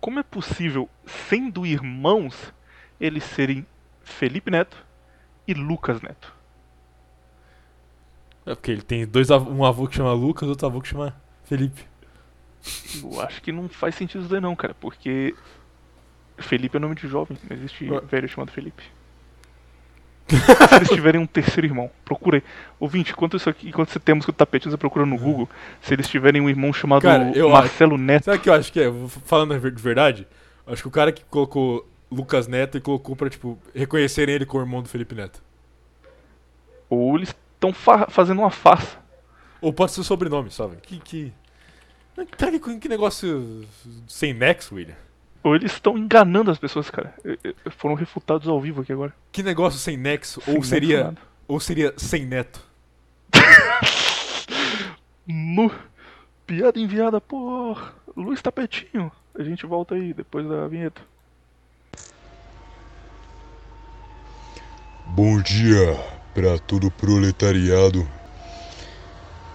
Como 0.00 0.18
é 0.18 0.22
possível, 0.22 0.88
sendo 1.04 1.66
irmãos, 1.66 2.52
eles 3.00 3.24
serem 3.24 3.66
Felipe 4.02 4.50
Neto 4.50 4.84
e 5.46 5.54
Lucas 5.54 6.00
Neto? 6.00 6.34
É 8.46 8.54
porque 8.54 8.70
ele 8.70 8.82
tem 8.82 9.06
dois 9.06 9.30
avô, 9.30 9.50
um 9.50 9.64
avô 9.64 9.86
que 9.86 9.94
chama 9.96 10.12
Lucas 10.12 10.46
e 10.46 10.50
outro 10.50 10.66
avô 10.66 10.80
que 10.80 10.88
chama 10.88 11.14
Felipe. 11.44 11.84
Eu 13.02 13.20
acho 13.20 13.42
que 13.42 13.52
não 13.52 13.68
faz 13.68 13.94
sentido 13.94 14.20
isso 14.22 14.30
daí 14.30 14.40
não, 14.40 14.56
cara, 14.56 14.74
porque 14.74 15.34
Felipe 16.38 16.76
é 16.76 16.80
nome 16.80 16.94
de 16.94 17.06
jovem, 17.06 17.38
não 17.48 17.56
existe 17.56 17.88
Ué. 17.90 18.00
velho 18.00 18.28
chamado 18.28 18.50
Felipe. 18.50 18.82
Se 20.68 20.76
eles 20.76 20.88
tiverem 20.88 21.20
um 21.20 21.26
terceiro 21.26 21.66
irmão, 21.66 21.90
procura 22.04 22.38
aí. 22.38 22.42
Ouvinte, 22.78 23.12
enquanto 23.12 23.36
isso 23.36 23.50
aqui, 23.50 23.68
enquanto 23.68 23.90
você 23.90 23.98
tem 23.98 24.12
a 24.12 24.16
música 24.16 24.32
do 24.32 24.36
tapete, 24.36 24.68
você 24.68 24.76
procura 24.76 25.04
no 25.04 25.18
Google, 25.18 25.48
se 25.82 25.92
eles 25.92 26.08
tiverem 26.08 26.40
um 26.40 26.48
irmão 26.48 26.72
chamado 26.72 27.02
Cara, 27.02 27.32
Marcelo 27.48 27.98
Neto. 27.98 28.24
Sabe 28.24 28.38
o 28.38 28.40
que 28.40 28.48
eu 28.48 28.54
acho 28.54 28.72
que 28.72 28.80
é? 28.80 28.92
Falando 29.24 29.58
de 29.58 29.82
verdade, 29.82 30.26
acho 30.66 30.82
que 30.82 30.88
o 30.88 30.90
cara 30.90 31.10
que 31.10 31.24
colocou 31.24 31.88
Lucas 32.10 32.46
Neto 32.46 32.78
e 32.78 32.80
colocou 32.80 33.16
pra, 33.16 33.28
tipo, 33.28 33.58
reconhecerem 33.74 34.34
ele 34.34 34.46
como 34.46 34.62
irmão 34.62 34.82
do 34.82 34.88
Felipe 34.88 35.14
Neto. 35.14 35.42
Ou 36.88 37.16
eles 37.16 37.34
estão 37.54 37.72
fazendo 37.72 38.40
uma 38.40 38.50
farsa. 38.50 38.98
Ou 39.60 39.72
pode 39.72 39.92
ser 39.92 40.00
o 40.00 40.04
sobrenome, 40.04 40.50
sabe? 40.50 40.76
Que. 40.82 40.98
que... 40.98 41.32
Cara, 42.36 42.58
que, 42.58 42.78
que 42.78 42.88
negócio 42.88 43.64
sem 44.08 44.34
nexo, 44.34 44.74
William. 44.74 44.96
Ou 45.42 45.54
eles 45.54 45.72
estão 45.72 45.96
enganando 45.96 46.50
as 46.50 46.58
pessoas, 46.58 46.90
cara. 46.90 47.14
Foram 47.78 47.94
refutados 47.94 48.46
ao 48.46 48.60
vivo 48.60 48.82
aqui 48.82 48.92
agora. 48.92 49.14
Que 49.32 49.42
negócio 49.42 49.78
sem 49.78 49.96
nexo. 49.96 50.40
Sem 50.42 50.52
ou 50.52 50.58
nexo, 50.60 50.68
seria. 50.70 51.04
nada. 51.04 51.20
Ou 51.48 51.60
seria 51.60 51.94
sem 51.96 52.26
neto. 52.26 52.60
No. 55.32 55.70
Piada 56.44 56.80
enviada 56.80 57.20
por 57.20 57.94
Luiz 58.16 58.42
Tapetinho. 58.42 59.12
A 59.38 59.44
gente 59.44 59.64
volta 59.64 59.94
aí 59.94 60.12
depois 60.12 60.48
da 60.48 60.66
vinheta. 60.66 61.00
Bom 65.06 65.40
dia 65.40 65.96
para 66.34 66.58
todo 66.58 66.88
o 66.88 66.90
proletariado. 66.90 68.06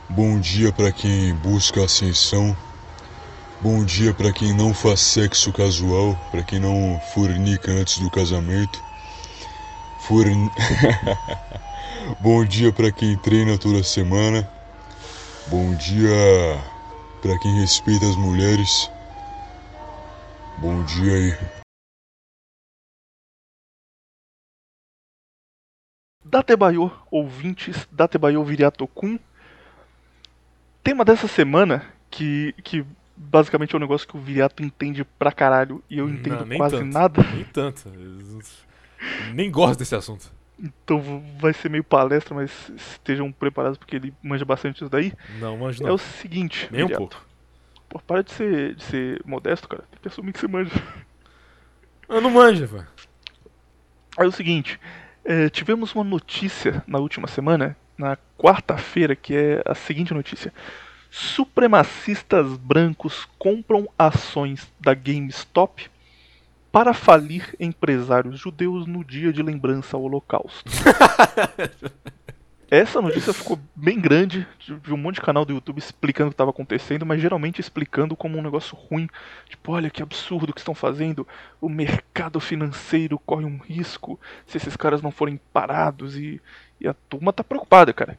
Bom 0.09 0.39
dia 0.39 0.71
para 0.71 0.91
quem 0.91 1.33
busca 1.35 1.83
ascensão. 1.83 2.55
Bom 3.61 3.85
dia 3.85 4.13
para 4.13 4.33
quem 4.33 4.53
não 4.53 4.73
faz 4.73 4.99
sexo 4.99 5.51
casual, 5.53 6.15
para 6.29 6.43
quem 6.43 6.59
não 6.59 6.99
fornica 7.13 7.71
antes 7.71 7.99
do 7.99 8.11
casamento. 8.11 8.83
Forn... 10.01 10.51
Bom 12.19 12.45
dia 12.45 12.71
para 12.71 12.91
quem 12.91 13.17
treina 13.17 13.57
toda 13.57 13.81
semana. 13.81 14.47
Bom 15.47 15.73
dia 15.75 16.11
para 17.21 17.39
quem 17.39 17.59
respeita 17.61 18.05
as 18.05 18.15
mulheres. 18.15 18.91
Bom 20.59 20.83
dia 20.83 21.13
aí. 21.13 21.37
Datebaiô, 26.23 26.91
ouvintes, 27.09 27.87
Datebaiô 27.91 28.43
Viriatokun. 28.43 29.17
Tema 30.83 31.05
dessa 31.05 31.27
semana, 31.27 31.85
que, 32.11 32.53
que 32.63 32.85
basicamente 33.15 33.73
é 33.73 33.77
um 33.77 33.81
negócio 33.81 34.07
que 34.07 34.17
o 34.17 34.19
Viriato 34.19 34.63
entende 34.63 35.03
pra 35.03 35.31
caralho 35.31 35.83
e 35.89 35.97
eu 35.97 36.09
entendo 36.09 36.45
Não, 36.45 36.57
quase 36.57 36.77
tanto. 36.77 36.93
nada. 36.93 37.23
Nem 37.33 37.43
tanto. 37.45 37.83
Nem 39.33 39.51
gosto 39.51 39.79
desse 39.79 39.95
assunto. 39.95 40.31
Então 40.59 41.23
vai 41.39 41.53
ser 41.53 41.69
meio 41.69 41.83
palestra, 41.83 42.33
mas 42.33 42.51
estejam 42.75 43.31
preparados 43.31 43.77
porque 43.77 43.95
ele 43.97 44.13
manja 44.23 44.45
bastante 44.45 44.77
isso 44.77 44.89
daí. 44.89 45.13
Não, 45.39 45.57
manjo 45.57 45.83
É 45.83 45.87
não. 45.87 45.95
o 45.95 45.97
seguinte, 45.97 46.67
Nem 46.71 46.83
um 46.83 46.87
Viriato. 46.87 47.07
pouco. 47.09 47.25
Pô, 47.89 47.99
para 47.99 48.23
de 48.23 48.31
ser, 48.31 48.75
de 48.75 48.83
ser 48.83 49.21
modesto, 49.25 49.67
cara. 49.67 49.83
Tem 49.91 49.99
que 50.01 50.07
assumir 50.07 50.31
que 50.33 50.39
você 50.39 50.47
manja. 50.47 50.71
Eu 52.07 52.21
não 52.21 52.29
manjo, 52.31 52.65
velho. 52.65 52.87
É 54.17 54.23
o 54.25 54.31
seguinte, 54.31 54.79
é, 55.25 55.49
tivemos 55.49 55.93
uma 55.93 56.03
notícia 56.03 56.81
na 56.87 56.99
última 56.99 57.27
semana, 57.27 57.75
na 57.97 58.17
quarta-feira, 58.37 59.15
que 59.15 59.35
é 59.35 59.61
a 59.65 59.75
seguinte 59.75 60.13
notícia. 60.13 60.53
Supremacistas 61.09 62.57
brancos 62.57 63.27
compram 63.37 63.87
ações 63.97 64.71
da 64.79 64.93
GameStop 64.93 65.89
para 66.71 66.93
falir 66.93 67.55
empresários 67.59 68.39
judeus 68.39 68.85
no 68.85 69.03
dia 69.03 69.31
de 69.31 69.41
lembrança 69.41 69.95
ao 69.95 70.03
Holocausto. 70.03 70.69
Essa 72.69 72.99
notícia 72.99 73.31
ficou 73.31 73.59
bem 73.75 73.97
grande, 73.99 74.45
de 74.59 74.93
um 74.93 74.97
monte 74.97 75.15
de 75.15 75.21
canal 75.21 75.45
do 75.45 75.53
YouTube 75.53 75.77
explicando 75.77 76.27
o 76.27 76.31
que 76.31 76.33
estava 76.33 76.49
acontecendo, 76.49 77.05
mas 77.05 77.21
geralmente 77.21 77.61
explicando 77.61 78.15
como 78.15 78.37
um 78.37 78.41
negócio 78.41 78.75
ruim. 78.75 79.07
Tipo, 79.47 79.71
olha 79.71 79.89
que 79.89 80.01
absurdo 80.01 80.51
que 80.51 80.59
estão 80.59 80.73
fazendo, 80.73 81.27
o 81.61 81.69
mercado 81.69 82.39
financeiro 82.39 83.19
corre 83.19 83.45
um 83.45 83.57
risco 83.57 84.19
se 84.45 84.57
esses 84.57 84.75
caras 84.75 85.01
não 85.01 85.11
forem 85.11 85.39
parados 85.53 86.17
e, 86.17 86.41
e 86.81 86.87
a 86.87 86.93
turma 87.07 87.31
tá 87.31 87.43
preocupada, 87.43 87.93
cara. 87.93 88.17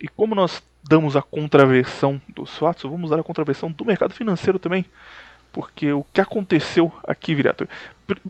E 0.00 0.08
como 0.08 0.34
nós 0.34 0.62
damos 0.88 1.16
a 1.16 1.22
contraversão 1.22 2.20
dos 2.28 2.56
fatos, 2.56 2.88
vamos 2.90 3.10
dar 3.10 3.18
a 3.20 3.22
contraversão 3.24 3.70
do 3.70 3.84
mercado 3.84 4.14
financeiro 4.14 4.58
também. 4.58 4.84
Porque 5.52 5.92
o 5.92 6.04
que 6.12 6.20
aconteceu 6.20 6.92
aqui, 7.06 7.34
Virato, 7.34 7.68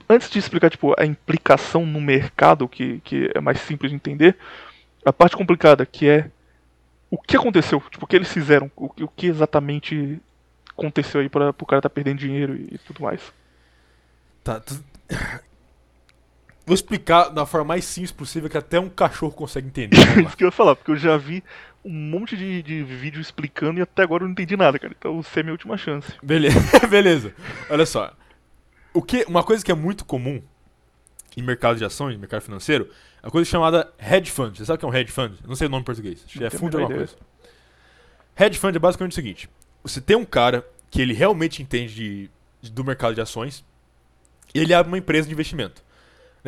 antes 0.08 0.30
de 0.30 0.38
explicar 0.38 0.70
tipo, 0.70 0.94
a 0.98 1.04
implicação 1.04 1.84
no 1.84 2.00
mercado, 2.00 2.68
que, 2.68 3.00
que 3.00 3.30
é 3.34 3.40
mais 3.40 3.60
simples 3.60 3.90
de 3.90 3.96
entender, 3.96 4.36
a 5.04 5.12
parte 5.12 5.36
complicada 5.36 5.84
que 5.84 6.08
é 6.08 6.30
o 7.10 7.18
que 7.20 7.36
aconteceu, 7.36 7.80
tipo, 7.90 8.04
o 8.04 8.08
que 8.08 8.16
eles 8.16 8.32
fizeram, 8.32 8.70
o, 8.76 8.88
que- 8.88 9.02
o 9.04 9.08
que 9.08 9.26
exatamente 9.26 10.20
aconteceu 10.70 11.20
aí 11.20 11.28
para 11.28 11.50
o 11.50 11.66
cara 11.66 11.82
tá 11.82 11.90
perdendo 11.90 12.18
dinheiro 12.18 12.54
e, 12.54 12.74
e 12.74 12.78
tudo 12.78 13.02
mais. 13.02 13.20
Tá. 14.44 14.60
tu- 14.60 14.82
Vou 16.68 16.74
explicar 16.74 17.30
da 17.30 17.44
forma 17.46 17.68
mais 17.68 17.84
simples 17.84 18.12
possível 18.12 18.48
que 18.48 18.56
até 18.58 18.78
um 18.78 18.88
cachorro 18.88 19.32
consegue 19.32 19.66
entender. 19.66 19.96
Isso 20.24 20.36
que 20.36 20.44
eu 20.44 20.48
ia 20.48 20.52
falar, 20.52 20.76
porque 20.76 20.90
eu 20.90 20.96
já 20.96 21.16
vi 21.16 21.42
um 21.84 21.92
monte 21.92 22.36
de, 22.36 22.62
de 22.62 22.82
vídeo 22.84 23.20
explicando 23.20 23.78
e 23.80 23.82
até 23.82 24.02
agora 24.02 24.22
eu 24.22 24.26
não 24.26 24.32
entendi 24.32 24.56
nada, 24.56 24.78
cara. 24.78 24.94
Então 24.96 25.22
você 25.22 25.40
é 25.40 25.42
minha 25.42 25.52
última 25.52 25.76
chance. 25.78 26.12
Beleza, 26.22 26.60
beleza. 26.88 27.34
Olha 27.70 27.86
só. 27.86 28.12
O 28.92 29.00
que, 29.02 29.24
uma 29.26 29.42
coisa 29.42 29.64
que 29.64 29.72
é 29.72 29.74
muito 29.74 30.04
comum 30.04 30.42
em 31.36 31.42
mercado 31.42 31.78
de 31.78 31.84
ações, 31.84 32.14
em 32.14 32.18
mercado 32.18 32.42
financeiro, 32.42 32.90
é 33.22 33.26
uma 33.26 33.30
coisa 33.32 33.48
chamada 33.48 33.92
hedge 33.98 34.30
fund. 34.30 34.56
Você 34.58 34.64
sabe 34.64 34.76
o 34.76 34.78
que 34.80 34.84
é 34.84 34.88
um 34.88 34.94
hedge 34.94 35.10
fund? 35.12 35.38
Não 35.46 35.54
sei 35.56 35.66
o 35.66 35.70
nome 35.70 35.82
em 35.82 35.84
português. 35.84 36.24
Não 36.36 36.46
é 36.46 36.50
fundo 36.50 36.70
de 36.70 36.76
alguma 36.76 36.94
ideia. 36.94 37.06
coisa. 37.08 37.16
Hedge 38.38 38.58
fund 38.58 38.76
é 38.76 38.78
basicamente 38.78 39.12
o 39.12 39.14
seguinte: 39.14 39.48
você 39.82 40.00
tem 40.00 40.16
um 40.16 40.24
cara 40.24 40.66
que 40.90 41.00
ele 41.00 41.14
realmente 41.14 41.62
entende 41.62 41.94
de- 41.94 42.30
de- 42.60 42.70
do 42.72 42.84
mercado 42.84 43.14
de 43.14 43.20
ações 43.20 43.64
e 44.54 44.58
ele 44.60 44.74
abre 44.74 44.90
uma 44.90 44.98
empresa 44.98 45.26
de 45.28 45.32
investimento. 45.34 45.82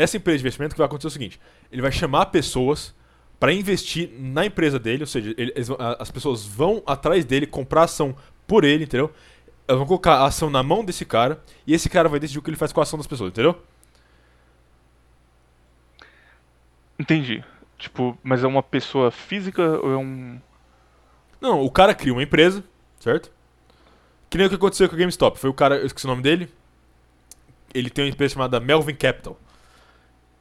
Nessa 0.01 0.17
empresa 0.17 0.39
de 0.39 0.43
investimento, 0.45 0.73
o 0.73 0.75
que 0.77 0.79
vai 0.79 0.87
acontecer 0.87 1.09
é 1.09 1.11
o 1.11 1.13
seguinte: 1.13 1.41
ele 1.71 1.83
vai 1.83 1.93
chamar 1.93 2.27
pessoas 2.27 2.95
para 3.39 3.53
investir 3.53 4.11
na 4.19 4.47
empresa 4.47 4.79
dele, 4.79 5.03
ou 5.03 5.07
seja, 5.07 5.35
ele- 5.37 5.53
eles 5.55 5.69
as 5.99 6.11
pessoas 6.11 6.47
vão 6.47 6.83
atrás 6.87 7.23
dele, 7.27 7.47
comprar 7.47 7.83
ação 7.83 8.17
por 8.47 8.65
ele, 8.65 8.85
entendeu? 8.85 9.13
Elas 9.69 9.79
vão 9.79 9.87
colocar 9.87 10.15
a 10.15 10.25
ação 10.25 10.49
na 10.49 10.63
mão 10.63 10.83
desse 10.83 11.05
cara 11.05 11.39
e 11.67 11.75
esse 11.75 11.91
cara 11.91 12.09
vai 12.09 12.19
decidir 12.19 12.39
o 12.39 12.43
que 12.43 12.49
ele 12.49 12.57
faz 12.57 12.73
com 12.73 12.81
a 12.81 12.83
ação 12.83 12.99
das 12.99 13.07
pessoas, 13.07 13.29
entendeu? 13.29 13.63
Entendi. 16.99 17.45
Tipo, 17.77 18.17
mas 18.23 18.43
é 18.43 18.47
uma 18.47 18.63
pessoa 18.63 19.11
física 19.11 19.63
ou 19.83 19.93
é 19.93 19.97
um. 19.99 20.41
Não, 21.43 21.61
o 21.63 21.71
cara 21.71 21.95
cria 21.95 22.15
uma 22.15 22.23
empresa, 22.23 22.65
certo? 22.99 23.31
Que 24.31 24.39
nem 24.39 24.47
o 24.47 24.51
que 24.51 24.57
aconteceu 24.57 24.89
com 24.89 24.95
a 24.95 24.99
GameStop. 24.99 25.39
Foi 25.39 25.51
o 25.51 25.55
cara, 25.55 25.77
eu 25.77 25.87
esqueci 25.87 26.07
o 26.07 26.09
nome 26.09 26.23
dele. 26.23 26.49
Ele 27.75 27.91
tem 27.91 28.05
uma 28.07 28.11
empresa 28.11 28.33
chamada 28.33 28.59
Melvin 28.61 28.95
Capital. 28.95 29.39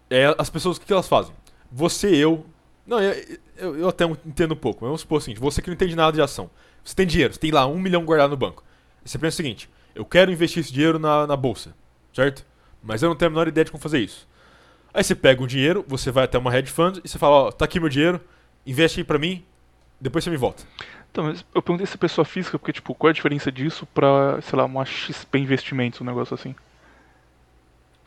É, 0.10 0.34
as 0.38 0.50
pessoas, 0.50 0.78
o 0.78 0.82
que, 0.82 0.92
elas 0.92 1.08
fazem? 1.08 1.34
Você, 1.72 2.16
eu. 2.16 2.46
Não, 2.86 3.00
eu, 3.00 3.38
eu, 3.58 3.78
eu 3.78 3.90
até 3.90 4.06
entendo 4.26 4.54
um 4.54 4.58
pouco. 4.58 4.86
Vamos 4.86 5.02
supor 5.02 5.20
o 5.20 5.22
seguinte: 5.22 5.40
você 5.40 5.62
que 5.62 5.68
não 5.68 5.76
entende 5.76 5.96
nada 5.96 6.12
de 6.12 6.22
ação. 6.22 6.50
Você 6.84 6.96
tem 6.96 7.06
dinheiro, 7.06 7.34
você 7.34 7.40
tem 7.40 7.52
lá 7.52 7.68
um 7.68 7.78
milhão 7.78 8.04
guardado 8.04 8.32
no 8.32 8.38
banco. 8.38 8.64
Você 9.06 9.18
pensa 9.18 9.36
o 9.36 9.38
seguinte: 9.38 9.70
eu 9.94 10.06
quero 10.06 10.32
investir 10.32 10.62
esse 10.62 10.74
dinheiro 10.74 10.98
na, 10.98 11.28
na 11.28 11.36
bolsa, 11.36 11.76
certo? 12.14 12.46
Mas 12.82 13.04
eu 13.04 13.10
não 13.10 13.16
tenho 13.16 13.28
a 13.28 13.32
menor 13.32 13.48
ideia 13.48 13.66
de 13.66 13.72
como 13.72 13.82
fazer 13.82 14.00
isso. 14.00 14.28
Aí 14.94 15.04
você 15.04 15.14
pega 15.14 15.44
o 15.44 15.48
dinheiro, 15.48 15.86
você 15.88 16.10
vai 16.10 16.24
até 16.24 16.38
uma 16.38 16.56
hedge 16.56 16.72
fund 16.72 17.00
e 17.04 17.08
você 17.08 17.20
fala: 17.20 17.36
ó, 17.36 17.52
tá 17.52 17.66
aqui 17.66 17.80
meu 17.80 17.90
dinheiro, 17.90 18.20
investe 18.66 19.00
aí 19.00 19.04
pra 19.04 19.20
mim, 19.20 19.44
depois 20.00 20.24
você 20.24 20.30
me 20.30 20.38
volta. 20.38 20.64
Então, 21.12 21.24
mas 21.26 21.46
eu 21.54 21.62
perguntei 21.62 21.86
se 21.88 21.96
é 21.96 21.98
pessoa 21.98 22.24
física, 22.24 22.58
porque, 22.58 22.74
tipo, 22.74 22.94
qual 22.94 23.10
é 23.10 23.12
a 23.12 23.14
diferença 23.14 23.52
disso 23.52 23.86
pra, 23.88 24.40
sei 24.42 24.58
lá, 24.58 24.66
uma 24.66 24.86
XP 24.86 25.40
Investimentos, 25.40 26.00
um 26.02 26.06
negócio 26.06 26.34
assim? 26.34 26.56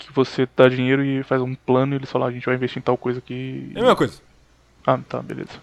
Que 0.02 0.12
você 0.12 0.48
dá 0.56 0.68
dinheiro 0.68 1.04
e 1.04 1.22
faz 1.22 1.40
um 1.40 1.54
plano 1.54 1.94
e 1.94 1.96
eles 1.96 2.10
falam, 2.10 2.26
ah, 2.26 2.30
a 2.30 2.32
gente 2.32 2.44
vai 2.44 2.54
investir 2.54 2.78
em 2.78 2.82
tal 2.82 2.96
coisa 2.96 3.18
aqui. 3.20 3.70
É 3.74 3.78
a 3.78 3.82
mesma 3.82 3.96
coisa. 3.96 4.20
Ah, 4.86 4.98
tá, 4.98 5.22
beleza. 5.22 5.60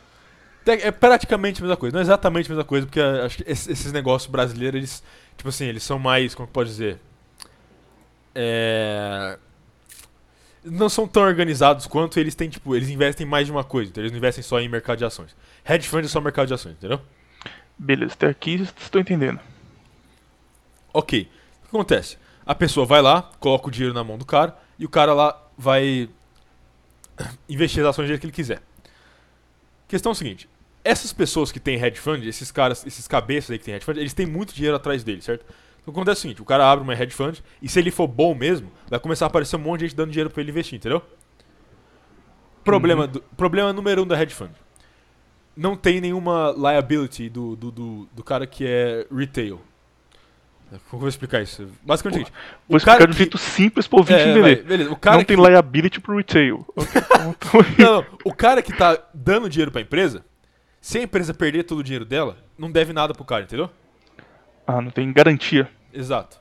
É 0.65 0.91
praticamente 0.91 1.61
a 1.61 1.63
mesma 1.63 1.77
coisa. 1.77 1.93
Não 1.93 1.99
é 1.99 2.03
exatamente 2.03 2.47
a 2.47 2.49
mesma 2.49 2.63
coisa, 2.63 2.85
porque 2.85 2.99
ah, 2.99 3.25
acho 3.25 3.37
que 3.37 3.43
esses 3.49 3.91
negócios 3.91 4.31
brasileiros, 4.31 4.77
eles, 4.77 5.03
tipo 5.35 5.49
assim, 5.49 5.65
eles 5.65 5.83
são 5.83 5.99
mais, 5.99 6.33
como 6.33 6.47
que 6.47 6.53
pode 6.53 6.69
dizer? 6.69 6.99
É... 8.33 9.37
Não 10.63 10.87
são 10.89 11.07
tão 11.07 11.23
organizados 11.23 11.87
quanto 11.87 12.19
eles 12.19 12.35
têm, 12.35 12.49
tipo, 12.49 12.75
eles 12.75 12.89
investem 12.89 13.25
em 13.25 13.29
mais 13.29 13.45
de 13.45 13.51
uma 13.51 13.63
coisa. 13.63 13.89
Então 13.89 14.01
eles 14.01 14.11
não 14.11 14.17
investem 14.17 14.43
só 14.43 14.59
em 14.59 14.69
mercado 14.69 14.99
de 14.99 15.05
ações. 15.05 15.35
Hedge 15.67 15.87
fund 15.87 16.05
é 16.05 16.07
só 16.07 16.21
mercado 16.21 16.47
de 16.47 16.53
ações, 16.53 16.73
entendeu? 16.73 17.01
Beleza, 17.77 18.13
até 18.13 18.27
aqui 18.27 18.67
estou 18.79 19.01
entendendo. 19.01 19.39
Ok. 20.93 21.21
O 21.21 21.69
que 21.69 21.69
acontece? 21.69 22.17
A 22.49 22.55
pessoa 22.55 22.83
vai 22.83 22.99
lá, 22.99 23.29
coloca 23.39 23.67
o 23.67 23.71
dinheiro 23.71 23.93
na 23.93 24.03
mão 24.03 24.17
do 24.17 24.25
cara 24.25 24.57
e 24.79 24.83
o 24.83 24.89
cara 24.89 25.13
lá 25.13 25.39
vai 25.55 26.09
investir 27.47 27.81
as 27.83 27.89
ações 27.89 28.07
dele 28.07 28.19
que 28.19 28.25
ele 28.25 28.33
quiser. 28.33 28.59
Questão 29.87 30.11
é 30.11 30.13
a 30.13 30.15
seguinte: 30.15 30.49
essas 30.83 31.13
pessoas 31.13 31.51
que 31.51 31.59
têm 31.59 31.75
hedge 31.81 31.99
fund, 31.99 32.25
esses 32.25 32.51
caras, 32.51 32.85
esses 32.85 33.07
cabeças 33.07 33.51
aí 33.51 33.59
que 33.59 33.65
têm 33.65 33.75
hedge 33.75 33.85
fund, 33.85 33.97
eles 33.99 34.13
têm 34.13 34.25
muito 34.25 34.53
dinheiro 34.53 34.75
atrás 34.75 35.03
deles, 35.03 35.25
certo? 35.25 35.45
Então 35.81 35.91
acontece 35.91 36.19
o 36.19 36.21
seguinte: 36.23 36.41
o 36.41 36.45
cara 36.45 36.69
abre 36.71 36.83
uma 36.83 36.93
hedge 36.93 37.13
fund 37.13 37.39
e 37.61 37.69
se 37.69 37.79
ele 37.79 37.91
for 37.91 38.07
bom 38.07 38.33
mesmo, 38.33 38.71
vai 38.89 38.99
começar 38.99 39.25
a 39.25 39.27
aparecer 39.27 39.55
um 39.55 39.59
monte 39.59 39.81
de 39.81 39.85
gente 39.87 39.95
dando 39.95 40.11
dinheiro 40.11 40.29
pra 40.31 40.41
ele 40.41 40.51
investir, 40.51 40.77
entendeu? 40.77 41.01
Problema, 42.63 43.07
do- 43.07 43.21
problema 43.37 43.71
número 43.73 44.03
um 44.03 44.07
da 44.07 44.21
hedge 44.21 44.33
fund. 44.33 44.51
Não 45.55 45.75
tem 45.75 45.99
nenhuma 45.99 46.53
liability 46.57 47.29
do, 47.29 47.55
do, 47.55 47.71
do, 47.71 48.09
do 48.13 48.23
cara 48.23 48.47
que 48.47 48.65
é 48.65 49.05
retail. 49.13 49.59
Como 50.70 50.93
eu 50.93 50.99
vou 50.99 51.09
explicar 51.09 51.41
isso? 51.41 51.67
Basicamente 51.84 52.20
é 52.20 52.22
o 52.22 52.26
seguinte. 52.26 52.43
Vou 52.67 52.78
explicar 52.78 53.05
de 53.05 53.11
um 53.11 53.15
jeito 53.17 53.38
simples 53.38 53.88
pro 53.88 53.97
ouvinte 53.99 54.20
É, 54.20 54.26
vai, 54.39 54.51
entender. 54.51 54.63
beleza. 54.63 54.91
O 54.91 54.95
cara 54.95 55.17
Não 55.17 55.24
tem 55.24 55.36
que- 55.38 55.43
liability 55.49 55.99
pro 55.99 56.15
retail. 56.17 56.65
Não, 57.78 57.93
não. 58.01 58.05
O 58.24 58.34
cara 58.34 58.61
que 58.61 58.72
tá 58.76 58.97
dando 59.13 59.49
dinheiro 59.49 59.72
pra 59.72 59.82
empresa, 59.82 60.24
se 60.80 60.97
a 60.99 61.03
empresa 61.03 61.34
perder 61.34 61.63
todo 61.63 61.80
o 61.80 61.84
dinheiro 61.84 62.05
dela, 62.05 62.38
não 62.57 62.72
deve 62.72 62.93
nada 62.93 63.13
pro 63.13 63.26
cara, 63.26 63.43
entendeu? 63.43 63.70
ah, 64.67 64.82
não 64.82 64.91
tem 64.91 65.11
garantia. 65.11 65.70
Exato. 65.93 66.39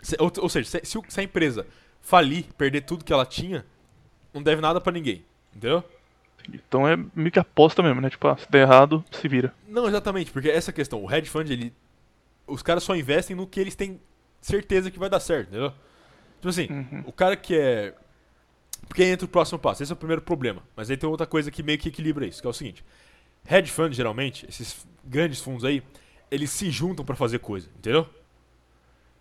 Se- 0.00 0.16
ou, 0.20 0.32
ou 0.40 0.48
seja, 0.48 0.68
se, 0.84 1.00
se 1.08 1.20
a 1.20 1.22
empresa 1.22 1.66
falir, 2.00 2.44
perder 2.56 2.82
tudo 2.82 3.04
que 3.04 3.12
ela 3.12 3.26
tinha, 3.26 3.64
não 4.32 4.42
deve 4.42 4.60
nada 4.62 4.80
pra 4.80 4.92
ninguém, 4.92 5.24
entendeu? 5.54 5.82
Então 6.52 6.86
é 6.86 6.96
meio 7.14 7.32
que 7.32 7.40
aposta 7.40 7.82
mesmo, 7.82 8.00
né? 8.00 8.08
Tipo, 8.08 8.28
ah, 8.28 8.36
se 8.36 8.48
der 8.50 8.60
errado, 8.62 9.04
se 9.10 9.26
vira. 9.26 9.52
Não, 9.68 9.88
exatamente, 9.88 10.30
porque 10.30 10.48
essa 10.48 10.72
questão, 10.72 11.02
o 11.04 11.12
hedge 11.12 11.28
fund, 11.28 11.50
ele, 11.50 11.72
os 12.46 12.62
caras 12.62 12.82
só 12.82 12.94
investem 12.96 13.34
no 13.36 13.46
que 13.46 13.58
eles 13.60 13.74
têm 13.74 14.00
certeza 14.40 14.90
que 14.90 14.98
vai 14.98 15.08
dar 15.10 15.20
certo, 15.20 15.48
entendeu? 15.48 15.72
Tipo 16.36 16.48
assim, 16.48 16.68
Uhum. 16.70 17.02
o 17.06 17.12
cara 17.12 17.36
que 17.36 17.56
é. 17.56 17.94
Porque 18.88 19.02
aí 19.02 19.08
entra 19.10 19.24
o 19.24 19.28
próximo 19.28 19.58
passo, 19.58 19.82
esse 19.82 19.90
é 19.90 19.94
o 19.94 19.96
primeiro 19.96 20.22
problema. 20.22 20.62
Mas 20.76 20.88
aí 20.90 20.96
tem 20.96 21.08
outra 21.08 21.26
coisa 21.26 21.50
que 21.50 21.62
meio 21.62 21.78
que 21.78 21.88
equilibra 21.88 22.26
isso, 22.26 22.40
que 22.40 22.46
é 22.46 22.50
o 22.50 22.52
seguinte: 22.52 22.84
hedge 23.50 23.70
fund, 23.72 23.92
geralmente, 23.94 24.46
esses 24.48 24.86
grandes 25.04 25.40
fundos 25.40 25.64
aí, 25.64 25.82
eles 26.30 26.50
se 26.50 26.70
juntam 26.70 27.04
pra 27.04 27.16
fazer 27.16 27.38
coisa, 27.40 27.68
entendeu? 27.76 28.06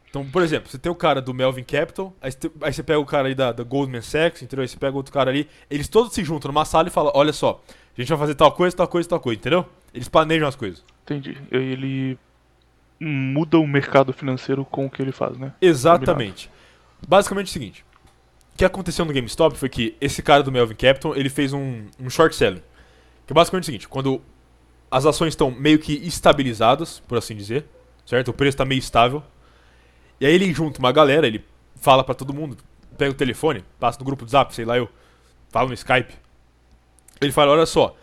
Então, 0.09 0.25
por 0.29 0.41
exemplo, 0.41 0.69
você 0.69 0.77
tem 0.77 0.89
o 0.91 0.95
cara 0.95 1.21
do 1.21 1.33
Melvin 1.33 1.63
Capital, 1.63 2.13
aí 2.21 2.31
você, 2.31 2.51
aí 2.61 2.71
você 2.73 2.83
pega 2.83 2.99
o 2.99 3.05
cara 3.05 3.27
aí 3.27 3.35
da, 3.35 3.51
da 3.51 3.63
Goldman 3.63 4.01
Sachs, 4.01 4.41
entendeu? 4.41 4.61
Aí 4.61 4.67
você 4.67 4.77
pega 4.77 4.95
outro 4.95 5.11
cara 5.11 5.29
ali, 5.29 5.49
eles 5.69 5.87
todos 5.89 6.13
se 6.13 6.23
juntam 6.23 6.49
numa 6.51 6.63
sala 6.63 6.87
e 6.87 6.91
falam: 6.91 7.11
olha 7.15 7.33
só, 7.33 7.61
a 7.97 8.01
gente 8.01 8.07
vai 8.09 8.17
fazer 8.17 8.35
tal 8.35 8.51
coisa, 8.53 8.75
tal 8.77 8.87
coisa, 8.87 9.09
tal 9.09 9.19
coisa, 9.19 9.39
entendeu? 9.39 9.65
Eles 9.93 10.07
planejam 10.07 10.47
as 10.47 10.55
coisas. 10.55 10.85
Entendi. 11.03 11.37
Aí 11.51 11.59
ele 11.63 12.17
muda 12.99 13.59
o 13.59 13.67
mercado 13.67 14.13
financeiro 14.13 14.65
com 14.65 14.85
o 14.85 14.89
que 14.89 15.01
ele 15.01 15.11
faz, 15.11 15.37
né? 15.37 15.53
Exatamente. 15.61 16.49
Basicamente 17.07 17.47
é 17.47 17.49
o 17.49 17.53
seguinte: 17.53 17.85
o 18.53 18.57
que 18.57 18.65
aconteceu 18.65 19.05
no 19.05 19.13
GameStop 19.13 19.57
foi 19.57 19.69
que 19.69 19.95
esse 19.99 20.21
cara 20.21 20.41
do 20.41 20.51
Melvin 20.51 20.75
Capital 20.75 21.15
ele 21.15 21.29
fez 21.29 21.53
um, 21.53 21.85
um 21.99 22.09
short 22.09 22.35
selling. 22.35 22.61
Que 23.25 23.33
é 23.33 23.35
basicamente 23.35 23.63
o 23.63 23.65
seguinte: 23.65 23.87
quando 23.87 24.21
as 24.89 25.05
ações 25.05 25.29
estão 25.29 25.51
meio 25.51 25.79
que 25.79 25.93
estabilizadas, 26.07 26.99
por 27.01 27.17
assim 27.17 27.35
dizer, 27.35 27.65
certo? 28.05 28.29
O 28.29 28.33
preço 28.33 28.55
está 28.55 28.65
meio 28.65 28.79
estável. 28.79 29.23
E 30.19 30.25
aí 30.25 30.33
ele 30.33 30.53
junta 30.53 30.79
uma 30.79 30.91
galera, 30.91 31.27
ele 31.27 31.43
fala 31.75 32.03
pra 32.03 32.15
todo 32.15 32.33
mundo, 32.33 32.57
pega 32.97 33.11
o 33.11 33.15
telefone, 33.15 33.63
passa 33.79 33.99
no 33.99 34.05
grupo 34.05 34.23
do 34.23 34.31
Zap, 34.31 34.55
sei 34.55 34.63
lá 34.63 34.77
eu, 34.77 34.87
fala 35.49 35.67
no 35.67 35.73
Skype. 35.73 36.13
Ele 37.19 37.31
fala: 37.31 37.51
olha 37.51 37.65
só, 37.65 37.95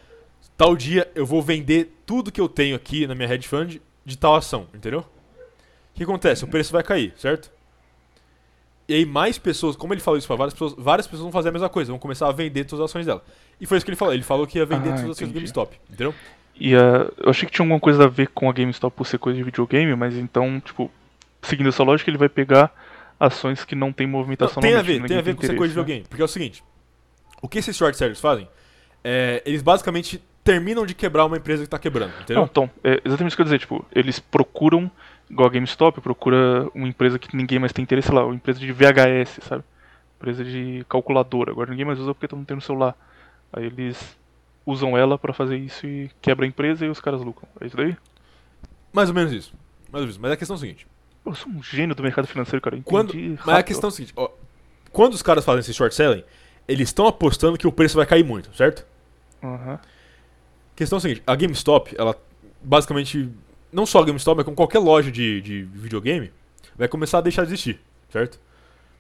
tal 0.56 0.76
dia 0.76 1.10
eu 1.14 1.24
vou 1.24 1.40
vender 1.40 1.96
tudo 2.04 2.30
que 2.30 2.40
eu 2.40 2.48
tenho 2.48 2.76
aqui 2.76 3.06
na 3.06 3.14
minha 3.14 3.32
hedge 3.32 3.48
fund 3.48 3.80
de 4.04 4.16
tal 4.16 4.34
ação, 4.34 4.66
entendeu? 4.74 5.00
O 5.00 5.94
que 5.94 6.02
acontece? 6.02 6.44
O 6.44 6.48
preço 6.48 6.72
vai 6.72 6.82
cair, 6.82 7.12
certo? 7.16 7.50
E 8.88 8.94
aí 8.94 9.06
mais 9.06 9.38
pessoas, 9.38 9.76
como 9.76 9.94
ele 9.94 10.00
falou 10.00 10.18
isso 10.18 10.26
pra 10.26 10.36
várias 10.36 10.52
pessoas, 10.54 10.74
várias 10.76 11.06
pessoas 11.06 11.22
vão 11.22 11.32
fazer 11.32 11.50
a 11.50 11.52
mesma 11.52 11.68
coisa, 11.68 11.92
vão 11.92 11.98
começar 11.98 12.28
a 12.28 12.32
vender 12.32 12.64
todas 12.64 12.84
as 12.84 12.90
ações 12.90 13.06
dela. 13.06 13.22
E 13.60 13.66
foi 13.66 13.76
isso 13.78 13.84
que 13.84 13.90
ele 13.90 13.96
falou. 13.96 14.12
Ele 14.12 14.22
falou 14.22 14.46
que 14.46 14.58
ia 14.58 14.66
vender 14.66 14.88
Ah, 14.90 14.94
todas 14.94 15.04
as 15.04 15.10
ações 15.16 15.28
do. 15.28 15.34
GameStop, 15.34 15.78
entendeu? 15.88 16.14
E 16.58 16.74
ah, 16.74 17.10
eu 17.18 17.30
achei 17.30 17.46
que 17.46 17.54
tinha 17.54 17.64
alguma 17.64 17.78
coisa 17.80 18.04
a 18.04 18.08
ver 18.08 18.28
com 18.28 18.50
a 18.50 18.52
GameStop 18.52 18.94
por 18.96 19.06
ser 19.06 19.18
coisa 19.18 19.36
de 19.38 19.44
videogame, 19.44 19.94
mas 19.94 20.16
então, 20.16 20.60
tipo, 20.60 20.90
seguindo 21.42 21.68
essa 21.68 21.82
lógica, 21.82 22.10
ele 22.10 22.18
vai 22.18 22.28
pegar 22.28 22.74
ações 23.20 23.64
que 23.64 23.74
não 23.74 23.92
tem 23.92 24.06
Não, 24.06 24.12
movimentação 24.18 24.60
tem 24.60 24.72
na 24.74 24.80
a 24.80 24.82
ver, 24.82 25.02
tem 25.06 25.16
a 25.16 25.22
ver 25.22 25.36
com 25.36 25.44
essa 25.44 25.54
coisa 25.54 25.72
de 25.72 25.78
né? 25.78 25.82
videogame. 25.84 26.08
Porque 26.08 26.20
é 26.20 26.24
o 26.24 26.28
seguinte: 26.28 26.62
o 27.40 27.48
que 27.48 27.58
esses 27.58 27.76
short 27.76 27.96
sellers 27.96 28.20
fazem? 28.20 28.48
É, 29.04 29.42
eles 29.46 29.62
basicamente 29.62 30.20
terminam 30.44 30.84
de 30.84 30.94
quebrar 30.94 31.24
uma 31.24 31.36
empresa 31.36 31.62
que 31.62 31.68
tá 31.68 31.78
quebrando, 31.78 32.12
entendeu? 32.20 32.36
Não, 32.36 32.44
então, 32.44 32.70
é 32.82 33.00
exatamente 33.04 33.28
isso 33.28 33.36
que 33.36 33.42
eu 33.42 33.44
ia 33.44 33.46
dizer, 33.46 33.58
tipo, 33.60 33.84
eles 33.94 34.18
procuram, 34.18 34.90
igual 35.30 35.48
a 35.48 35.52
GameStop, 35.52 36.00
procura 36.00 36.68
uma 36.74 36.88
empresa 36.88 37.18
que 37.18 37.36
ninguém 37.36 37.58
mais 37.58 37.72
tem 37.72 37.82
interesse 37.82 38.08
sei 38.08 38.16
lá, 38.16 38.24
uma 38.24 38.34
empresa 38.34 38.58
de 38.58 38.72
VHS, 38.72 39.40
sabe? 39.46 39.64
Empresa 40.18 40.44
de 40.44 40.84
calculadora, 40.88 41.50
agora 41.52 41.70
ninguém 41.70 41.84
mais 41.84 41.98
usa 41.98 42.14
porque 42.14 42.28
todo 42.28 42.38
mundo 42.38 42.46
tem 42.46 42.56
no 42.56 42.62
celular. 42.62 42.96
Aí 43.52 43.64
eles 43.66 44.16
usam 44.64 44.96
ela 44.96 45.18
pra 45.18 45.32
fazer 45.32 45.56
isso 45.56 45.86
e 45.86 46.10
quebra 46.20 46.44
a 46.44 46.48
empresa 46.48 46.86
e 46.86 46.88
os 46.88 47.00
caras 47.00 47.20
lucram. 47.20 47.48
É 47.60 47.66
isso 47.66 47.76
daí? 47.76 47.96
Mais 48.92 49.08
ou 49.08 49.14
menos 49.14 49.32
isso. 49.32 49.52
Mais 49.90 50.02
ou 50.02 50.06
menos. 50.06 50.18
Mas 50.18 50.32
a 50.32 50.36
questão 50.36 50.54
é 50.54 50.58
o 50.58 50.60
seguinte: 50.60 50.86
Eu 51.26 51.34
sou 51.34 51.50
um 51.50 51.62
gênio 51.62 51.94
do 51.94 52.02
mercado 52.02 52.26
financeiro, 52.26 52.60
cara. 52.60 52.78
quando, 52.84 53.14
mas 53.14 53.40
a 53.48 53.52
rápido. 53.52 53.66
questão 53.66 53.88
é 53.88 53.92
o 53.92 53.94
seguinte: 53.94 54.12
ó, 54.16 54.30
quando 54.92 55.14
os 55.14 55.22
caras 55.22 55.44
fazem 55.44 55.60
esse 55.60 55.74
short 55.74 55.94
selling, 55.94 56.22
eles 56.68 56.88
estão 56.88 57.06
apostando 57.06 57.58
que 57.58 57.66
o 57.66 57.72
preço 57.72 57.96
vai 57.96 58.06
cair 58.06 58.24
muito, 58.24 58.54
certo? 58.56 58.86
Aham. 59.42 59.80
Questão 60.82 60.96
é 60.96 60.98
a 60.98 61.00
seguinte, 61.00 61.22
a 61.26 61.34
GameStop, 61.36 61.94
ela 61.98 62.16
basicamente, 62.62 63.28
não 63.72 63.86
só 63.86 64.00
a 64.00 64.04
GameStop, 64.04 64.36
mas 64.36 64.44
com 64.44 64.54
qualquer 64.54 64.78
loja 64.80 65.10
de, 65.10 65.40
de 65.40 65.62
videogame, 65.62 66.32
vai 66.76 66.88
começar 66.88 67.18
a 67.18 67.20
deixar 67.20 67.44
de 67.44 67.50
existir, 67.50 67.80
certo? 68.10 68.40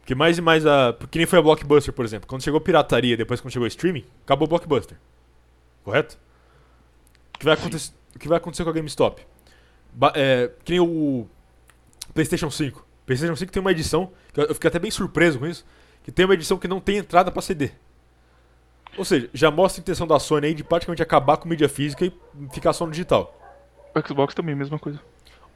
Porque 0.00 0.14
mais 0.14 0.38
e 0.38 0.40
mais 0.42 0.66
a. 0.66 0.92
Porque 0.92 1.18
nem 1.18 1.26
foi 1.26 1.38
a 1.38 1.42
Blockbuster, 1.42 1.92
por 1.92 2.04
exemplo. 2.04 2.28
Quando 2.28 2.42
chegou 2.42 2.60
pirataria, 2.60 3.16
depois 3.16 3.40
quando 3.40 3.52
chegou 3.52 3.68
streaming, 3.68 4.04
acabou 4.24 4.46
o 4.46 4.48
Blockbuster. 4.48 4.96
Correto? 5.84 6.18
O 7.34 7.38
que 7.38 7.44
vai, 7.44 7.54
acontecer, 7.54 7.92
o 8.14 8.18
que 8.18 8.28
vai 8.28 8.38
acontecer 8.38 8.64
com 8.64 8.70
a 8.70 8.72
GameStop? 8.72 9.22
Ba- 9.92 10.12
é, 10.16 10.50
que 10.64 10.72
nem 10.72 10.80
o 10.80 11.26
PlayStation 12.14 12.50
5. 12.50 12.84
PlayStation 13.06 13.36
5 13.36 13.52
tem 13.52 13.60
uma 13.60 13.70
edição, 13.72 14.12
que 14.32 14.40
eu 14.40 14.54
fiquei 14.54 14.68
até 14.68 14.78
bem 14.78 14.90
surpreso 14.90 15.38
com 15.38 15.46
isso, 15.46 15.64
que 16.02 16.10
tem 16.12 16.24
uma 16.24 16.34
edição 16.34 16.58
que 16.58 16.66
não 16.68 16.80
tem 16.80 16.96
entrada 16.98 17.30
pra 17.30 17.42
CD. 17.42 17.70
Ou 18.96 19.04
seja, 19.04 19.30
já 19.32 19.50
mostra 19.50 19.80
a 19.80 19.82
intenção 19.82 20.06
da 20.06 20.18
Sony 20.18 20.48
aí 20.48 20.54
de 20.54 20.62
praticamente 20.62 21.02
acabar 21.02 21.36
com 21.36 21.48
mídia 21.48 21.68
física 21.68 22.04
e 22.04 22.12
ficar 22.52 22.72
só 22.72 22.84
no 22.84 22.92
digital. 22.92 23.38
O 23.94 24.06
Xbox 24.06 24.34
também, 24.34 24.54
mesma 24.54 24.78
coisa. 24.78 25.00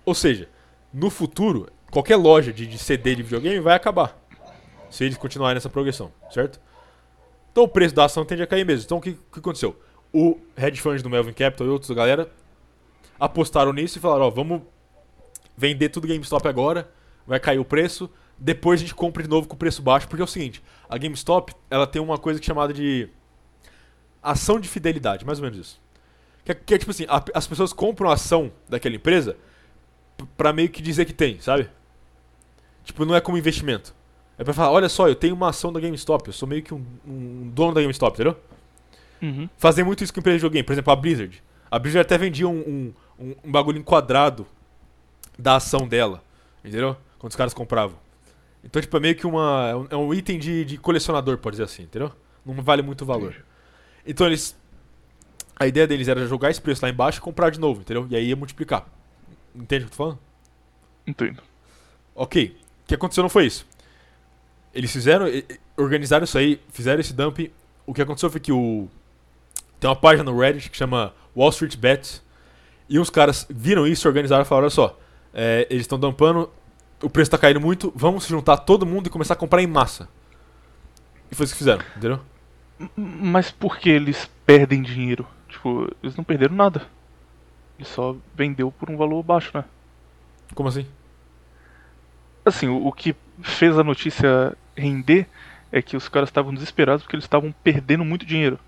Ou 0.05 0.15
seja, 0.15 0.49
no 0.93 1.11
futuro, 1.11 1.69
qualquer 1.91 2.17
loja 2.17 2.53
de, 2.53 2.67
de 2.67 2.79
CD 2.79 3.15
de 3.15 3.23
videogame 3.23 3.61
vai 3.61 3.75
acabar. 3.75 4.17
Se 4.91 5.05
eles 5.05 5.17
continuarem 5.19 5.55
nessa 5.55 5.69
progressão, 5.69 6.13
certo? 6.31 6.61
Então 7.53 7.65
o 7.65 7.69
preço 7.69 7.95
da 7.95 8.05
ação 8.05 8.25
tende 8.25 8.43
a 8.43 8.47
cair 8.47 8.65
mesmo. 8.65 8.85
Então 8.85 8.99
o 8.99 9.01
que, 9.01 9.13
que 9.13 9.39
aconteceu? 9.39 9.79
O 10.13 10.39
hedge 10.57 10.81
fund 10.81 11.03
do 11.03 11.11
Melvin 11.11 11.33
Capital 11.33 11.67
e 11.67 11.71
outros 11.71 11.91
galera 11.91 12.31
apostaram 13.19 13.73
nisso 13.73 13.99
e 13.99 14.01
falaram, 14.01 14.25
ó, 14.25 14.31
vamos 14.31 14.63
vender 15.57 15.89
tudo 15.89 16.07
GameStop 16.07 16.47
agora, 16.47 16.91
vai 17.27 17.41
cair 17.41 17.59
o 17.59 17.65
preço, 17.65 18.11
depois 18.39 18.81
a 18.81 18.83
gente 18.83 18.95
compra 18.95 19.23
de 19.23 19.29
novo 19.29 19.49
com 19.49 19.57
preço 19.57 19.83
baixo, 19.83 20.07
porque 20.07 20.21
é 20.21 20.25
o 20.25 20.29
seguinte, 20.29 20.63
a 20.89 20.99
GameStop, 20.99 21.55
ela 21.71 21.87
tem 21.87 22.01
uma 22.01 22.19
coisa 22.19 22.39
que 22.39 22.45
é 22.45 22.49
chamada 22.49 22.73
de 22.73 23.09
ação 24.33 24.59
de 24.61 24.69
fidelidade, 24.69 25.25
mais 25.25 25.39
ou 25.39 25.45
menos 25.45 25.59
isso. 25.59 25.81
Que 26.45 26.53
é, 26.53 26.55
que 26.55 26.75
é 26.75 26.79
tipo 26.79 26.91
assim, 26.91 27.05
a- 27.09 27.23
as 27.35 27.47
pessoas 27.47 27.73
compram 27.73 28.09
a 28.11 28.15
ação 28.15 28.53
daquela 28.69 28.95
empresa 28.95 29.37
p- 30.17 30.25
pra 30.37 30.53
meio 30.53 30.69
que 30.69 30.81
dizer 30.83 31.05
que 31.05 31.13
tem, 31.13 31.41
sabe? 31.41 31.69
Tipo, 32.85 33.05
não 33.05 33.15
é 33.15 33.21
como 33.21 33.37
investimento. 33.37 33.95
É 34.39 34.45
pra 34.45 34.53
falar, 34.55 34.71
olha 34.71 34.89
só, 34.89 35.09
eu 35.09 35.15
tenho 35.15 35.35
uma 35.35 35.49
ação 35.49 35.73
da 35.73 35.81
GameStop, 35.81 36.27
eu 36.29 36.33
sou 36.33 36.47
meio 36.47 36.63
que 36.63 36.73
um, 36.75 36.85
um 37.07 37.51
dono 37.53 37.73
da 37.75 37.81
GameStop, 37.81 38.15
entendeu? 38.15 38.37
Uhum. 39.23 39.49
Fazem 39.57 39.85
muito 39.85 40.05
isso 40.05 40.13
com 40.13 40.21
empresas 40.21 40.41
de 40.41 40.43
videogame. 40.47 40.63
Por 40.65 40.73
exemplo, 40.73 40.93
a 40.93 40.97
Blizzard. 40.97 41.43
A 41.71 41.79
Blizzard 41.79 42.07
até 42.07 42.19
vendia 42.19 42.47
um, 42.47 42.93
um, 43.19 43.35
um, 43.45 43.51
bagulho 43.51 43.79
enquadrado 43.79 44.47
da 45.39 45.57
ação 45.57 45.89
dela. 45.89 46.23
Entendeu? 46.65 46.97
Quando 47.19 47.31
os 47.31 47.37
caras 47.37 47.55
compravam. 47.55 47.99
Então, 48.63 48.81
tipo, 48.83 48.97
é 48.97 49.01
meio 49.01 49.17
que 49.17 49.27
uma. 49.27 49.87
é 49.91 49.97
um- 49.97 50.13
É 50.13 50.17
item 50.17 50.39
de, 50.39 50.65
de 50.65 50.77
colecionador, 50.77 51.39
pode 51.39 51.55
dizer 51.55 51.65
assim, 51.65 51.85
entendeu? 51.85 52.13
Não 52.45 52.55
vale 52.63 52.83
muito 52.83 53.05
valor. 53.07 53.35
Então 54.07 54.27
eles. 54.27 54.57
A 55.59 55.67
ideia 55.67 55.87
deles 55.87 56.07
era 56.07 56.27
jogar 56.27 56.51
esse 56.51 56.61
preço 56.61 56.85
lá 56.85 56.91
embaixo 56.91 57.19
e 57.19 57.23
comprar 57.23 57.51
de 57.51 57.59
novo, 57.59 57.81
entendeu? 57.81 58.07
E 58.11 58.17
aí 58.17 58.29
ia 58.29 58.37
multiplicar. 58.37 58.87
Entende 59.55 59.85
o 59.85 59.89
que 59.89 59.95
eu 59.95 59.97
tô 59.97 60.05
falando? 60.05 60.19
Entendo. 61.07 61.43
Ok. 62.15 62.57
O 62.85 62.87
que 62.87 62.95
aconteceu 62.95 63.23
não 63.23 63.31
foi 63.31 63.47
isso. 63.47 63.67
Eles 64.75 64.93
fizeram. 64.93 65.27
Organizaram 65.77 66.25
isso 66.25 66.37
aí, 66.37 66.61
fizeram 66.71 67.01
esse 67.01 67.13
dump. 67.13 67.51
O 67.87 67.95
que 67.95 68.03
aconteceu 68.03 68.31
foi 68.31 68.41
que 68.41 68.53
o. 68.53 68.89
Tem 69.81 69.89
uma 69.89 69.97
página 69.97 70.25
no 70.25 70.39
Reddit 70.39 70.71
que 70.71 70.77
chama 70.77 71.15
Wall 71.35 71.51
Street 71.51 71.77
Bets. 71.77 72.23
E 72.89 72.99
uns 72.99 73.11
caras 73.11 73.47
viram 73.49 73.87
isso, 73.87 74.07
organizaram 74.07 74.43
e 74.43 74.47
falaram: 74.47 74.67
olha 74.67 74.71
só, 74.71 74.99
é, 75.35 75.67
eles 75.69 75.83
estão 75.83 75.99
dumpando, 75.99 76.51
o 77.03 77.11
preço 77.11 77.31
tá 77.31 77.39
caindo 77.39 77.61
muito, 77.61 77.93
vamos 77.95 78.27
juntar 78.27 78.57
todo 78.59 78.87
mundo 78.87 79.07
e 79.07 79.11
começar 79.11 79.35
a 79.35 79.37
comprar 79.37 79.63
em 79.63 79.67
massa. 79.67 80.09
E 81.31 81.35
foi 81.35 81.45
isso 81.45 81.55
que 81.55 81.59
fizeram, 81.59 81.85
entendeu? 81.97 82.21
Mas 82.97 83.51
por 83.51 83.79
que 83.79 83.89
eles 83.89 84.31
perdem 84.45 84.83
dinheiro? 84.83 85.27
Tipo, 85.49 85.91
eles 86.03 86.17
não 86.17 86.25
perderam 86.25 86.55
nada. 86.55 86.83
Ele 87.79 87.89
só 87.89 88.17
vendeu 88.35 88.71
por 88.71 88.91
um 88.91 88.97
valor 88.97 89.23
baixo, 89.23 89.51
né? 89.55 89.65
Como 90.55 90.69
assim? 90.69 90.87
Assim, 92.45 92.69
o, 92.69 92.87
o 92.87 92.93
que 92.93 93.15
fez 93.43 93.79
a 93.79 93.85
notícia 93.85 94.57
render 94.77 95.27
é 95.73 95.83
que 95.83 95.97
os 95.97 96.09
caras 96.09 96.29
estavam 96.29 96.55
desesperados 96.55 97.03
porque 97.03 97.17
eles 97.17 97.25
estavam 97.25 97.53
perdendo 97.65 98.05
muito 98.05 98.25
dinheiro. 98.25 98.59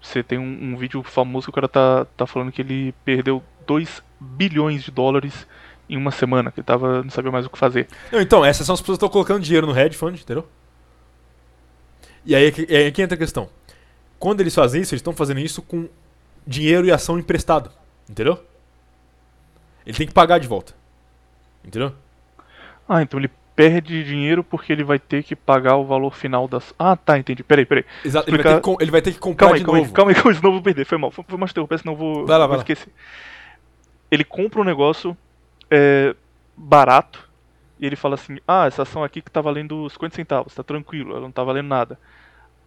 Você 0.00 0.22
tem 0.22 0.38
um, 0.38 0.72
um 0.72 0.76
vídeo 0.76 1.02
famoso 1.02 1.46
que 1.46 1.50
o 1.50 1.52
cara 1.52 1.68
tá, 1.68 2.06
tá 2.16 2.26
falando 2.26 2.50
que 2.50 2.62
ele 2.62 2.94
perdeu 3.04 3.42
2 3.66 4.02
bilhões 4.18 4.82
de 4.82 4.90
dólares 4.90 5.46
em 5.88 5.96
uma 5.96 6.10
semana, 6.10 6.50
que 6.50 6.60
ele 6.60 6.64
tava, 6.64 7.02
não 7.02 7.10
sabia 7.10 7.30
mais 7.30 7.44
o 7.44 7.50
que 7.50 7.58
fazer. 7.58 7.88
Não, 8.10 8.20
então, 8.20 8.44
essas 8.44 8.64
são 8.64 8.74
as 8.74 8.80
pessoas 8.80 8.96
que 8.96 9.04
estão 9.04 9.08
colocando 9.08 9.42
dinheiro 9.42 9.66
no 9.66 9.78
hedge 9.78 9.96
fund, 9.96 10.18
entendeu? 10.18 10.48
E 12.24 12.34
aí 12.34 12.46
é 12.46 12.50
que, 12.50 12.66
é 12.68 12.76
aí 12.78 12.92
que 12.92 13.02
entra 13.02 13.14
a 13.14 13.18
questão. 13.18 13.48
Quando 14.18 14.40
eles 14.40 14.54
fazem 14.54 14.82
isso, 14.82 14.92
eles 14.94 15.00
estão 15.00 15.12
fazendo 15.14 15.40
isso 15.40 15.62
com 15.62 15.88
dinheiro 16.46 16.86
e 16.86 16.92
ação 16.92 17.18
emprestado, 17.18 17.70
entendeu? 18.08 18.42
Ele 19.86 19.96
tem 19.96 20.06
que 20.06 20.12
pagar 20.12 20.38
de 20.38 20.46
volta. 20.46 20.74
Entendeu? 21.64 21.92
Ah, 22.88 23.02
então 23.02 23.18
ele 23.18 23.30
perde 23.56 24.02
dinheiro 24.04 24.42
porque 24.42 24.72
ele 24.72 24.84
vai 24.84 24.98
ter 24.98 25.22
que 25.22 25.34
pagar 25.36 25.76
o 25.76 25.84
valor 25.84 26.14
final 26.14 26.46
das. 26.48 26.74
Ah, 26.78 26.96
tá, 26.96 27.18
entendi. 27.18 27.42
Peraí, 27.42 27.64
peraí. 27.66 27.84
Exato, 28.04 28.28
ele 28.28 28.36
vai, 28.36 28.40
Explicar- 28.40 28.50
ter 28.50 28.56
que, 28.56 28.76
com- 28.76 28.82
ele 28.82 28.90
vai 28.90 29.02
ter 29.02 29.12
que 29.12 29.18
comprar 29.18 29.46
Calma 29.46 29.54
aí, 29.56 29.60
de 29.60 29.64
calma 29.64 29.78
aí, 29.78 29.82
novo. 29.84 29.94
calma 29.94 30.10
aí, 30.10 30.14
calma 30.14 30.30
aí, 30.30 30.34
senão 30.40 30.48
eu 30.50 30.54
vou 30.54 30.62
perder. 30.62 30.84
Foi 30.84 30.98
mal. 30.98 31.10
Foi, 31.10 31.24
foi 31.28 31.38
mal 31.38 31.46
te 31.48 31.50
interromper, 31.52 31.78
senão 31.78 31.92
eu 31.92 31.98
vou, 31.98 32.26
Vai 32.26 32.38
lá, 32.38 32.46
vou 32.46 32.48
vai 32.48 32.56
lá. 32.58 32.62
esquecer. 32.62 32.92
Ele 34.10 34.24
compra 34.24 34.60
um 34.60 34.64
negócio 34.64 35.16
é, 35.70 36.14
barato 36.56 37.29
e 37.80 37.86
ele 37.86 37.96
fala 37.96 38.14
assim: 38.14 38.38
Ah, 38.46 38.66
essa 38.66 38.82
ação 38.82 39.02
aqui 39.02 39.22
que 39.22 39.30
tá 39.30 39.40
valendo 39.40 39.88
50 39.88 40.14
centavos, 40.14 40.54
tá 40.54 40.62
tranquilo, 40.62 41.12
ela 41.12 41.22
não 41.22 41.32
tá 41.32 41.42
valendo 41.42 41.68
nada. 41.68 41.98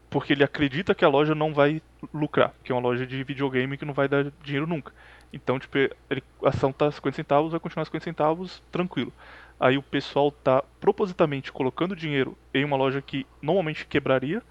Porque 0.10 0.34
ele 0.34 0.44
acredita 0.44 0.94
que 0.96 1.06
a 1.06 1.10
loja 1.10 1.34
não 1.36 1.54
vai 1.54 1.82
lucrar, 2.14 2.54
que 2.64 2.72
é 2.72 2.76
uma 2.76 2.82
loja 2.82 3.06
de 3.06 3.24
videogame 3.24 3.78
que 3.78 3.86
não 3.86 3.94
vai 3.94 4.08
dar 4.08 4.32
dinheiro 4.44 4.68
nunca. 4.68 4.92
Então, 5.32 5.58
tipo, 5.58 5.78
ele, 5.78 6.24
a 6.44 6.50
ação 6.50 6.72
tá 6.72 6.92
50 6.92 7.16
centavos, 7.16 7.52
vai 7.52 7.60
continuar 7.60 7.86
50 7.86 8.04
centavos, 8.04 8.62
tranquilo. 8.72 9.14
Aí 9.60 9.78
o 9.78 9.84
pessoal 9.84 10.32
tá 10.32 10.64
propositalmente 10.80 11.52
colocando 11.52 11.96
dinheiro 11.96 12.38
em 12.54 12.66
uma 12.66 12.78
loja 12.78 13.02
que 13.02 13.26
normalmente 13.42 13.88
quebraria 13.88 14.44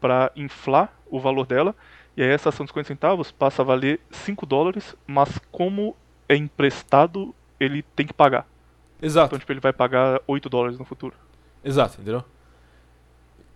para 0.00 0.30
inflar 0.36 0.92
o 1.06 1.18
valor 1.18 1.46
dela. 1.46 1.74
E 2.16 2.22
aí 2.22 2.28
essa 2.28 2.50
ação 2.50 2.64
de 2.64 2.70
50 2.70 2.88
centavos 2.88 3.32
passa 3.32 3.62
a 3.62 3.64
valer 3.64 4.00
5 4.10 4.46
dólares, 4.46 4.96
mas 5.06 5.38
como 5.50 5.96
é 6.28 6.36
emprestado, 6.36 7.34
ele 7.58 7.82
tem 7.82 8.06
que 8.06 8.12
pagar. 8.12 8.46
Exato, 9.00 9.28
Então, 9.28 9.38
tipo, 9.38 9.52
ele 9.52 9.60
vai 9.60 9.72
pagar 9.72 10.20
8 10.26 10.48
dólares 10.48 10.78
no 10.78 10.84
futuro. 10.84 11.14
exato, 11.64 11.94
entendeu? 12.00 12.24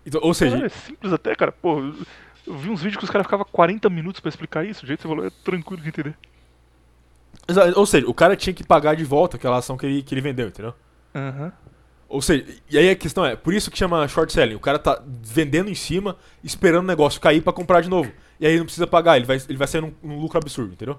Então, 0.07 0.21
ou 0.23 0.35
seja, 0.35 0.53
Caralho, 0.57 0.67
é 0.67 0.69
simples 0.69 1.13
até, 1.13 1.35
cara. 1.35 1.53
Pô, 1.53 1.79
eu- 1.81 1.95
vi 2.59 2.71
uns 2.71 2.83
vídeos 2.83 2.97
que 2.97 3.05
os 3.05 3.11
caras 3.11 3.25
ficavam 3.27 3.47
40 3.51 3.89
minutos 3.89 4.21
pra 4.21 4.29
explicar 4.29 4.65
isso. 4.65 4.85
O 4.85 4.87
jeito 4.87 5.01
que 5.01 5.07
você 5.09 5.15
falou 5.15 5.27
é 5.27 5.31
tranquilo 5.45 5.83
de 5.83 5.89
entender. 5.89 6.17
exa- 7.49 7.73
ou 7.77 7.87
seja, 7.87 8.09
o 8.09 8.15
cara 8.15 8.37
tinha 8.37 8.53
que 8.55 8.65
pagar 8.65 8.95
de 8.97 9.05
volta 9.05 9.37
aquela 9.37 9.57
ação 9.59 9.77
que 9.77 9.87
ele, 9.87 10.03
que 10.03 10.15
ele 10.15 10.21
vendeu, 10.21 10.49
entendeu? 10.49 10.75
Aham. 11.15 11.53
Ou 12.09 12.21
seja, 12.21 12.45
e 12.69 12.77
aí 12.77 12.91
a 12.91 12.97
questão 12.97 13.25
é, 13.25 13.35
por 13.35 13.55
isso 13.55 13.71
que 13.71 13.79
chama 13.79 14.07
short 14.07 14.31
selling. 14.33 14.55
O 14.55 14.61
cara 14.61 14.79
tá 14.79 15.01
vendendo 15.07 15.71
em 15.71 15.75
cima, 15.75 16.17
esperando 16.45 16.85
o 16.85 16.87
negócio 16.89 17.21
cair 17.21 17.41
pra 17.41 17.53
comprar 17.55 17.81
de 17.81 17.89
novo. 17.89 18.13
E 18.39 18.45
aí 18.45 18.53
ele 18.53 18.59
não 18.59 18.67
precisa 18.67 18.87
pagar, 18.87 19.17
ele 19.17 19.25
vai, 19.25 19.39
ele 19.49 19.57
vai 19.57 19.67
sair 19.67 19.81
num, 19.81 19.95
num 20.03 20.21
lucro 20.21 20.37
absurdo, 20.39 20.73
entendeu? 20.75 20.99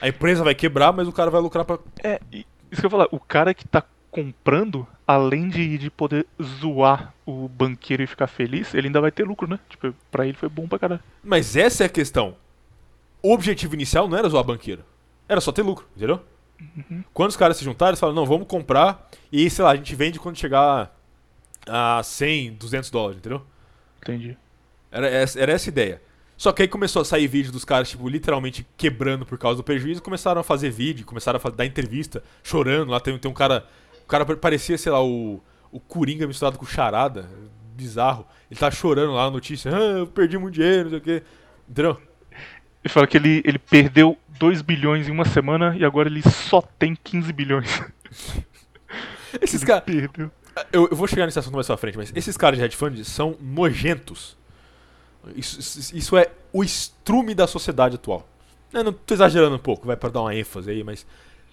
A 0.00 0.08
empresa 0.08 0.44
vai 0.44 0.54
quebrar, 0.54 0.92
mas 0.92 1.08
o 1.08 1.12
cara 1.12 1.30
vai 1.30 1.40
lucrar 1.40 1.64
pra. 1.64 1.78
É, 2.04 2.20
e 2.30 2.44
isso 2.76 2.82
que 2.82 2.86
eu 2.86 2.88
ia 2.88 3.04
falar, 3.04 3.08
o 3.10 3.20
cara 3.20 3.54
que 3.54 3.66
tá 3.66 3.82
comprando, 4.10 4.86
além 5.06 5.48
de, 5.48 5.76
de 5.76 5.90
poder 5.90 6.26
zoar 6.42 7.12
o 7.26 7.48
banqueiro 7.48 8.02
e 8.02 8.06
ficar 8.06 8.26
feliz, 8.26 8.72
ele 8.72 8.88
ainda 8.88 9.00
vai 9.00 9.10
ter 9.10 9.24
lucro, 9.24 9.48
né? 9.48 9.58
Tipo, 9.68 9.94
pra 10.10 10.26
ele 10.26 10.36
foi 10.36 10.48
bom 10.48 10.66
pra 10.66 10.78
caralho. 10.78 11.02
Mas 11.22 11.56
essa 11.56 11.84
é 11.84 11.86
a 11.86 11.90
questão. 11.90 12.36
O 13.22 13.32
objetivo 13.32 13.74
inicial 13.74 14.08
não 14.08 14.16
era 14.16 14.28
zoar 14.28 14.44
banqueiro. 14.44 14.84
Era 15.28 15.40
só 15.40 15.52
ter 15.52 15.62
lucro, 15.62 15.86
entendeu? 15.96 16.20
Quando 17.12 17.30
os 17.30 17.36
caras 17.36 17.56
se 17.56 17.64
juntaram, 17.64 17.90
eles 17.90 18.00
falaram, 18.00 18.16
não, 18.16 18.24
vamos 18.24 18.46
comprar 18.46 19.10
e, 19.30 19.50
sei 19.50 19.64
lá, 19.64 19.72
a 19.72 19.76
gente 19.76 19.94
vende 19.94 20.18
quando 20.18 20.38
chegar 20.38 20.94
a 21.68 22.02
100, 22.02 22.54
200 22.54 22.90
dólares, 22.90 23.18
entendeu? 23.18 23.42
Entendi. 24.00 24.36
Era 24.90 25.08
essa, 25.08 25.38
era 25.38 25.52
essa 25.52 25.68
a 25.68 25.72
ideia. 25.72 26.02
Só 26.36 26.52
que 26.52 26.62
aí 26.62 26.68
começou 26.68 27.02
a 27.02 27.04
sair 27.04 27.26
vídeo 27.26 27.50
dos 27.50 27.64
caras, 27.64 27.88
tipo, 27.88 28.08
literalmente 28.08 28.66
quebrando 28.76 29.24
por 29.24 29.38
causa 29.38 29.56
do 29.56 29.64
prejuízo. 29.64 30.02
Começaram 30.02 30.40
a 30.40 30.44
fazer 30.44 30.70
vídeo, 30.70 31.06
começaram 31.06 31.40
a 31.42 31.50
dar 31.50 31.64
entrevista, 31.64 32.22
chorando. 32.42 32.90
Lá 32.90 33.00
tem, 33.00 33.18
tem 33.18 33.30
um 33.30 33.34
cara. 33.34 33.66
O 34.04 34.06
cara 34.06 34.24
parecia, 34.36 34.76
sei 34.76 34.92
lá, 34.92 35.02
o, 35.02 35.40
o 35.72 35.80
Coringa 35.80 36.26
misturado 36.26 36.58
com 36.58 36.66
Charada. 36.66 37.28
Bizarro. 37.74 38.26
Ele 38.50 38.60
tá 38.60 38.70
chorando 38.70 39.12
lá 39.12 39.24
na 39.24 39.30
notícia. 39.30 39.74
Ah, 39.74 39.98
eu 39.98 40.06
perdi 40.06 40.38
muito 40.38 40.54
dinheiro, 40.54 40.84
não 40.84 40.90
sei 40.90 40.98
o 40.98 41.02
quê. 41.02 41.22
Entendeu? 41.68 42.00
Ele 42.84 42.92
fala 42.92 43.06
que 43.06 43.16
ele, 43.16 43.42
ele 43.44 43.58
perdeu 43.58 44.16
2 44.38 44.62
bilhões 44.62 45.08
em 45.08 45.10
uma 45.10 45.24
semana 45.24 45.74
e 45.76 45.84
agora 45.84 46.08
ele 46.08 46.22
só 46.22 46.60
tem 46.60 46.94
15 46.94 47.32
bilhões. 47.32 47.82
Esses 49.40 49.64
caras. 49.64 49.84
Eu, 50.72 50.88
eu 50.90 50.96
vou 50.96 51.06
chegar 51.06 51.26
nesse 51.26 51.38
assunto 51.38 51.54
mais 51.54 51.66
pra 51.66 51.76
frente, 51.76 51.98
mas 51.98 52.12
esses 52.14 52.36
caras 52.36 52.58
de 52.58 52.64
hedge 52.64 52.76
fund 52.76 53.04
são 53.04 53.36
nojentos. 53.40 54.36
Isso, 55.34 55.58
isso- 55.60 55.96
isso 55.96 56.16
é 56.16 56.30
o 56.52 56.62
estrume 56.62 57.34
da 57.34 57.46
sociedade 57.46 57.96
atual. 57.96 58.26
Eu 58.72 58.84
não 58.84 58.92
tô 58.92 59.14
exagerando 59.14 59.56
um 59.56 59.58
pouco, 59.60 59.86
vai 59.86 59.96
pra 59.96 60.08
dar 60.10 60.20
uma 60.22 60.34
ênfase 60.34 60.70
aí, 60.70 60.84
mas 60.84 61.06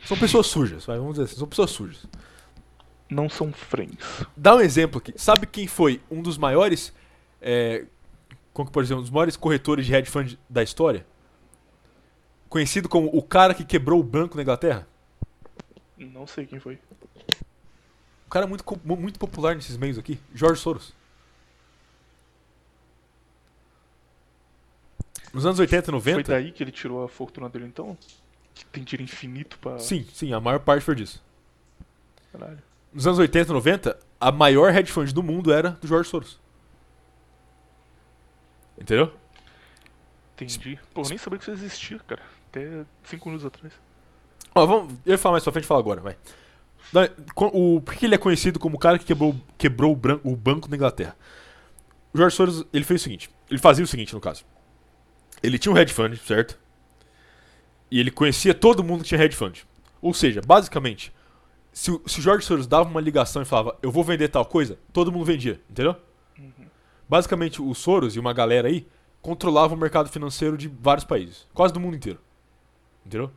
são 0.06 0.18
pessoas 0.18 0.48
sujas, 0.48 0.86
vai, 0.86 0.98
vamos 0.98 1.14
dizer 1.14 1.24
assim, 1.26 1.36
são 1.38 1.48
pessoas 1.48 1.72
sujas. 1.72 2.06
Não 3.10 3.30
são 3.30 3.52
friends. 3.54 3.98
Dá 4.36 4.56
um 4.56 4.62
exemplo 4.62 4.98
aqui. 4.98 5.14
Sabe 5.16 5.46
quem 5.46 5.68
foi 5.68 6.02
um 6.10 6.22
dos 6.22 6.38
maiores, 6.38 6.92
é, 7.42 7.86
como 8.54 8.68
que 8.68 8.74
pode 8.74 8.86
dizer, 8.86 8.96
um 8.96 9.02
dos 9.02 9.10
maiores 9.12 9.38
corretores 9.38 9.86
de 9.86 9.94
hedge 9.94 10.10
fund 10.10 10.36
da 10.50 10.64
história? 10.64 11.06
Conhecido 12.50 12.88
como 12.90 13.10
o 13.14 13.22
cara 13.22 13.54
que 13.54 13.64
quebrou 13.64 14.00
o 14.00 14.04
banco 14.04 14.36
na 14.36 14.42
Inglaterra? 14.44 14.88
Não 15.98 16.28
sei 16.28 16.46
quem 16.46 16.60
foi. 16.60 16.78
Um 18.26 18.30
cara 18.30 18.48
muito, 18.48 18.64
muito 18.84 19.20
popular 19.20 19.56
nesses 19.56 19.78
meios 19.78 19.98
aqui, 19.98 20.20
George 20.34 20.60
Soros. 20.60 20.94
Nos 25.34 25.46
anos 25.46 25.58
80 25.60 25.90
e 25.90 25.92
90. 25.92 26.16
Foi 26.16 26.24
daí 26.24 26.52
que 26.52 26.64
ele 26.64 26.72
tirou 26.72 27.04
a 27.04 27.10
fortuna 27.10 27.50
dele 27.50 27.66
então? 27.66 27.98
Que 28.54 28.66
tem 28.68 28.84
tiro 28.84 29.02
infinito 29.02 29.58
pra. 29.60 29.80
Sim, 29.80 30.06
sim, 30.14 30.32
a 30.32 30.40
maior 30.40 30.60
parte 30.60 30.84
foi 30.84 30.94
disso. 30.96 31.24
Caralho. 32.32 32.60
Nos 32.94 33.08
anos 33.08 33.18
80 33.18 33.50
e 33.50 33.54
90, 33.54 34.00
a 34.22 34.32
maior 34.32 34.74
hedge 34.76 34.92
fund 34.92 35.12
do 35.12 35.24
mundo 35.24 35.52
era 35.52 35.72
do 35.72 35.88
George 35.88 36.08
Soros. 36.08 36.40
Entendeu? 38.80 39.12
Entendi. 40.36 40.80
Pô, 40.94 41.02
eu 41.02 41.10
nem 41.10 41.18
sabia 41.18 41.38
que 41.40 41.44
isso 41.46 41.52
existia, 41.52 42.00
cara. 42.08 42.22
Até 42.50 42.86
5 43.06 43.28
minutos 43.30 43.46
atrás. 43.46 43.74
Ó, 44.54 44.66
vamos, 44.66 44.94
eu 45.06 45.12
ia 45.14 45.18
falar 45.18 45.34
mais 45.34 45.44
pra 45.44 45.54
frente, 45.54 45.66
fala 45.66 45.80
agora, 45.80 46.02
vai. 46.02 46.18
O, 47.36 47.82
por 47.82 47.96
que 47.96 48.06
ele 48.06 48.14
é 48.16 48.18
conhecido 48.20 48.60
como 48.60 48.76
o 48.76 48.80
cara 48.80 49.00
que 49.00 49.06
quebrou, 49.06 49.36
quebrou 49.58 49.94
o, 49.94 49.96
bran- 49.96 50.20
o 50.24 50.36
banco 50.36 50.68
da 50.68 50.76
Inglaterra? 50.76 51.16
O 52.14 52.18
George 52.18 52.36
Soros, 52.36 52.66
ele 52.72 52.84
fez 52.86 53.02
o 53.02 53.04
seguinte, 53.04 53.30
ele 53.50 53.60
fazia 53.60 53.84
o 53.84 53.88
seguinte, 53.88 54.14
no 54.14 54.22
caso. 54.22 54.46
Ele 55.44 55.60
tinha 55.60 55.72
um 55.74 55.78
hedge 55.78 55.94
fund, 55.94 56.16
certo? 56.18 56.58
E 57.92 58.00
ele 58.00 58.10
conhecia 58.10 58.54
todo 58.56 58.84
mundo 58.84 59.04
que 59.04 59.10
tinha 59.10 59.22
hedge 59.22 59.36
fund. 59.36 59.64
Ou 60.02 60.14
seja, 60.14 60.42
basicamente, 60.46 61.14
Se, 61.76 61.90
o- 61.90 62.02
se 62.06 62.20
o 62.20 62.22
George 62.22 62.46
Soros 62.46 62.68
dava 62.68 62.88
uma 62.88 63.02
ligação 63.02 63.42
e 63.42 63.46
falava, 63.46 63.76
eu 63.82 63.92
vou 63.92 64.04
vender 64.04 64.28
tal 64.28 64.46
coisa, 64.46 64.78
todo 64.94 65.12
mundo 65.12 65.26
vendia, 65.26 65.60
entendeu? 65.68 65.96
Basicamente, 67.10 67.60
o 67.64 67.74
Soros 67.74 68.16
e 68.16 68.20
uma 68.20 68.32
galera 68.32 68.68
aí 68.68 68.88
controlavam 69.24 69.76
o 69.76 69.80
mercado 69.80 70.08
financeiro 70.08 70.56
de 70.56 70.68
vários 70.68 71.04
países, 71.04 71.48
quase 71.52 71.74
do 71.74 71.80
mundo 71.80 71.96
inteiro. 71.96 72.20
Entendeu? 73.04 73.32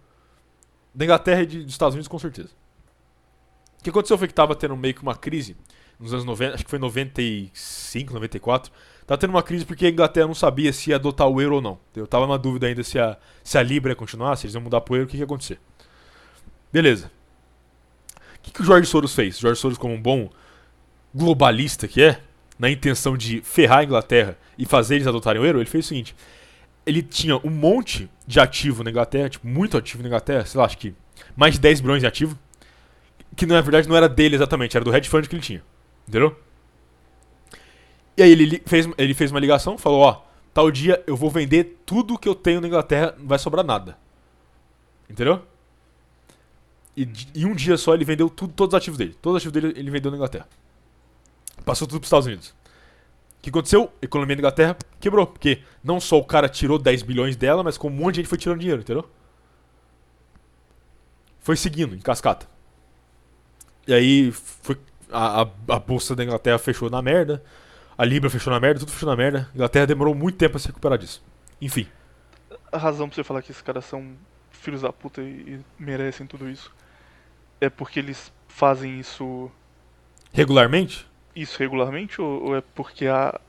Da 0.94 1.04
Inglaterra 1.06 1.42
e 1.42 1.46
de- 1.46 1.62
dos 1.64 1.72
Estados 1.72 1.94
Unidos, 1.94 2.08
com 2.08 2.18
certeza. 2.18 2.50
O 3.80 3.82
que 3.84 3.88
aconteceu 3.88 4.18
foi 4.18 4.28
que 4.28 4.34
tava 4.34 4.54
tendo 4.54 4.76
meio 4.76 4.92
que 4.94 5.02
uma 5.02 5.16
crise 5.16 5.56
nos 5.98 6.12
anos 6.12 6.26
90, 6.26 6.54
acho 6.56 6.64
que 6.64 6.70
foi 6.70 6.78
95, 6.78 8.12
94. 8.12 8.70
Tava 9.06 9.18
tendo 9.18 9.30
uma 9.30 9.42
crise 9.42 9.64
porque 9.64 9.86
a 9.86 9.88
Inglaterra 9.88 10.26
não 10.26 10.34
sabia 10.34 10.72
se 10.72 10.90
ia 10.90 10.96
adotar 10.96 11.28
o 11.28 11.40
euro 11.40 11.56
ou 11.56 11.62
não. 11.62 11.78
Eu 11.94 12.06
tava 12.06 12.26
na 12.26 12.36
dúvida 12.36 12.66
ainda 12.66 12.82
se 12.82 12.98
a, 12.98 13.16
se 13.44 13.56
a 13.56 13.62
Libra 13.62 13.92
ia 13.92 13.96
continuar, 13.96 14.34
se 14.36 14.46
eles 14.46 14.54
iam 14.54 14.62
mudar 14.62 14.80
pro 14.80 14.96
euro, 14.96 15.04
o 15.04 15.08
que, 15.08 15.12
que 15.12 15.18
ia 15.18 15.24
acontecer. 15.24 15.60
Beleza. 16.72 17.10
O 18.16 18.40
que, 18.42 18.50
que 18.50 18.62
o 18.62 18.64
Jorge 18.64 18.88
Soros 18.88 19.14
fez? 19.14 19.38
O 19.38 19.40
Jorge 19.42 19.60
Soros, 19.60 19.78
como 19.78 19.94
um 19.94 20.02
bom 20.02 20.28
globalista 21.14 21.86
que 21.86 22.02
é, 22.02 22.20
na 22.58 22.68
intenção 22.68 23.16
de 23.16 23.40
ferrar 23.42 23.78
a 23.78 23.84
Inglaterra 23.84 24.36
e 24.58 24.66
fazer 24.66 24.96
eles 24.96 25.06
adotarem 25.06 25.40
o 25.40 25.44
euro, 25.44 25.58
ele 25.58 25.70
fez 25.70 25.84
o 25.84 25.88
seguinte: 25.88 26.14
ele 26.84 27.00
tinha 27.00 27.36
um 27.38 27.50
monte 27.50 28.10
de 28.26 28.40
ativo 28.40 28.82
na 28.82 28.90
Inglaterra, 28.90 29.28
tipo, 29.28 29.46
muito 29.46 29.76
ativo 29.76 30.02
na 30.02 30.08
Inglaterra, 30.08 30.44
sei 30.44 30.58
lá, 30.58 30.64
acho 30.64 30.78
que 30.78 30.94
mais 31.36 31.54
de 31.54 31.60
10 31.60 31.80
bilhões 31.80 32.00
de 32.00 32.06
ativo, 32.06 32.36
que 33.36 33.46
na 33.46 33.60
verdade 33.60 33.88
não 33.88 33.96
era 33.96 34.08
dele 34.08 34.34
exatamente, 34.34 34.76
era 34.76 34.84
do 34.84 34.94
hedge 34.94 35.08
fund 35.08 35.28
que 35.28 35.34
ele 35.34 35.42
tinha. 35.42 35.62
Entendeu? 36.08 36.36
E 38.16 38.22
aí 38.22 38.32
ele 38.32 38.62
fez, 38.64 38.88
ele 38.96 39.14
fez 39.14 39.30
uma 39.30 39.40
ligação, 39.40 39.76
falou, 39.76 40.00
ó, 40.00 40.22
tal 40.54 40.70
dia 40.70 41.02
eu 41.06 41.16
vou 41.16 41.30
vender 41.30 41.82
tudo 41.84 42.18
que 42.18 42.28
eu 42.28 42.34
tenho 42.34 42.60
na 42.60 42.66
Inglaterra, 42.66 43.14
não 43.18 43.26
vai 43.26 43.38
sobrar 43.38 43.64
nada. 43.64 43.98
Entendeu? 45.08 45.42
E 46.96 47.08
em 47.34 47.44
um 47.44 47.54
dia 47.54 47.76
só 47.76 47.94
ele 47.94 48.04
vendeu 48.04 48.30
tudo, 48.30 48.54
todos 48.54 48.72
os 48.72 48.78
ativos 48.78 48.96
dele. 48.96 49.14
Todos 49.20 49.36
os 49.36 49.46
ativos 49.46 49.52
dele 49.52 49.78
ele 49.78 49.90
vendeu 49.90 50.10
na 50.10 50.16
Inglaterra. 50.16 50.48
Passou 51.64 51.86
tudo 51.86 52.00
para 52.00 52.04
os 52.04 52.08
Estados 52.08 52.26
Unidos. 52.26 52.48
O 52.48 53.42
que 53.42 53.50
aconteceu? 53.50 53.92
A 54.00 54.04
economia 54.04 54.34
da 54.34 54.40
Inglaterra 54.40 54.76
quebrou. 54.98 55.26
Porque 55.26 55.62
não 55.84 56.00
só 56.00 56.18
o 56.18 56.24
cara 56.24 56.48
tirou 56.48 56.78
10 56.78 57.02
bilhões 57.02 57.36
dela, 57.36 57.62
mas 57.62 57.76
como 57.76 57.94
um 57.94 57.98
monte 57.98 58.14
de 58.14 58.20
gente 58.22 58.28
foi 58.28 58.38
tirando 58.38 58.60
dinheiro, 58.60 58.80
entendeu? 58.80 59.08
Foi 61.40 61.54
seguindo, 61.54 61.94
em 61.94 62.00
cascata. 62.00 62.48
E 63.86 63.92
aí 63.92 64.32
foi, 64.32 64.76
a, 65.12 65.42
a, 65.42 65.46
a 65.68 65.78
bolsa 65.78 66.16
da 66.16 66.24
Inglaterra 66.24 66.58
fechou 66.58 66.88
na 66.88 67.02
merda. 67.02 67.44
A 67.96 68.04
Libra 68.04 68.28
fechou 68.28 68.52
na 68.52 68.60
merda, 68.60 68.80
tudo 68.80 68.92
fechou 68.92 69.08
na 69.08 69.16
merda. 69.16 69.48
A 69.52 69.54
Inglaterra 69.54 69.86
demorou 69.86 70.14
muito 70.14 70.36
tempo 70.36 70.56
a 70.56 70.60
se 70.60 70.66
recuperar 70.66 70.98
disso. 70.98 71.22
Enfim. 71.60 71.86
A 72.70 72.78
razão 72.78 73.08
pra 73.08 73.16
você 73.16 73.24
falar 73.24 73.42
que 73.42 73.50
esses 73.50 73.62
caras 73.62 73.84
são 73.84 74.16
filhos 74.50 74.82
da 74.82 74.92
puta 74.92 75.22
e, 75.22 75.24
e 75.26 75.60
merecem 75.78 76.26
tudo 76.26 76.48
isso 76.48 76.72
é 77.60 77.68
porque 77.68 77.98
eles 77.98 78.32
fazem 78.48 79.00
isso 79.00 79.50
Regularmente, 80.32 81.06
isso 81.34 81.58
regularmente 81.58 82.20
ou, 82.20 82.48
ou 82.48 82.56
é 82.56 82.60
porque 82.74 83.06
a, 83.06 83.40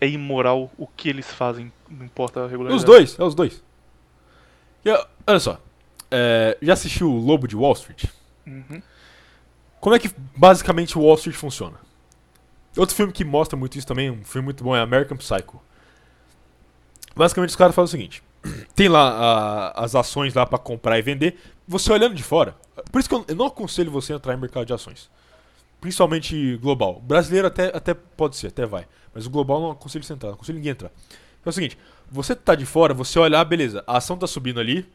é 0.00 0.08
imoral 0.08 0.70
o 0.76 0.86
que 0.86 1.08
eles 1.08 1.32
fazem, 1.32 1.72
não 1.88 2.04
importa 2.04 2.44
a 2.44 2.48
regularidade? 2.48 2.76
Os 2.76 2.84
dois, 2.84 3.18
é 3.18 3.22
os 3.22 3.34
dois. 3.34 3.62
Olha 5.26 5.38
só. 5.38 5.60
é, 6.10 6.56
já 6.62 6.72
assistiu 6.72 7.10
o 7.10 7.18
Lobo 7.18 7.46
de 7.46 7.54
Wall 7.54 7.74
Street? 7.74 8.04
Uhum. 8.46 8.82
Como 9.80 9.94
é 9.94 9.98
que 9.98 10.10
basicamente 10.34 10.98
o 10.98 11.02
Wall 11.02 11.16
Street 11.16 11.36
funciona? 11.36 11.76
Outro 12.76 12.94
filme 12.94 13.12
que 13.12 13.24
mostra 13.24 13.56
muito 13.56 13.76
isso 13.78 13.86
também, 13.86 14.10
um 14.10 14.24
filme 14.24 14.44
muito 14.46 14.62
bom, 14.62 14.74
é 14.76 14.80
American 14.80 15.16
Psycho. 15.16 15.60
Basicamente 17.16 17.50
os 17.50 17.56
caras 17.56 17.74
fazem 17.74 17.86
o 17.86 17.90
seguinte: 17.90 18.22
tem 18.74 18.88
lá 18.88 19.08
a- 19.74 19.84
as 19.84 19.94
ações 19.94 20.34
lá 20.34 20.46
pra 20.46 20.58
comprar 20.58 20.98
e 20.98 21.02
vender. 21.02 21.36
Você 21.66 21.92
olhando 21.92 22.14
de 22.14 22.22
fora, 22.22 22.56
por 22.90 22.98
isso 22.98 23.08
que 23.08 23.14
eu, 23.14 23.24
eu 23.28 23.34
não 23.36 23.46
aconselho 23.46 23.90
você 23.90 24.12
a 24.12 24.16
entrar 24.16 24.34
em 24.34 24.38
mercado 24.38 24.64
de 24.66 24.72
ações. 24.72 25.10
Principalmente 25.80 26.56
global. 26.56 27.00
Brasileiro 27.00 27.46
até, 27.46 27.66
até 27.76 27.94
pode 27.94 28.36
ser, 28.36 28.48
até 28.48 28.66
vai. 28.66 28.86
Mas 29.14 29.26
o 29.26 29.30
global 29.30 29.60
não 29.60 29.70
aconselho 29.70 30.02
você 30.04 30.12
entrar, 30.12 30.28
não 30.30 30.34
aconselho 30.34 30.56
ninguém 30.56 30.72
entrar. 30.72 30.90
É 31.44 31.48
o 31.48 31.52
seguinte, 31.52 31.78
você 32.10 32.34
tá 32.34 32.54
de 32.54 32.66
fora, 32.66 32.92
você 32.92 33.18
olha, 33.18 33.38
ah, 33.38 33.44
beleza, 33.44 33.84
a 33.86 33.98
ação 33.98 34.16
tá 34.16 34.26
subindo 34.26 34.58
ali, 34.60 34.86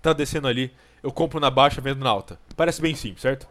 tá 0.00 0.12
descendo 0.12 0.46
ali, 0.48 0.72
eu 1.02 1.10
compro 1.12 1.40
na 1.40 1.50
baixa, 1.50 1.80
vendo 1.80 2.02
na 2.02 2.10
alta. 2.10 2.38
Parece 2.56 2.80
bem 2.80 2.94
simples, 2.94 3.22
certo? 3.22 3.46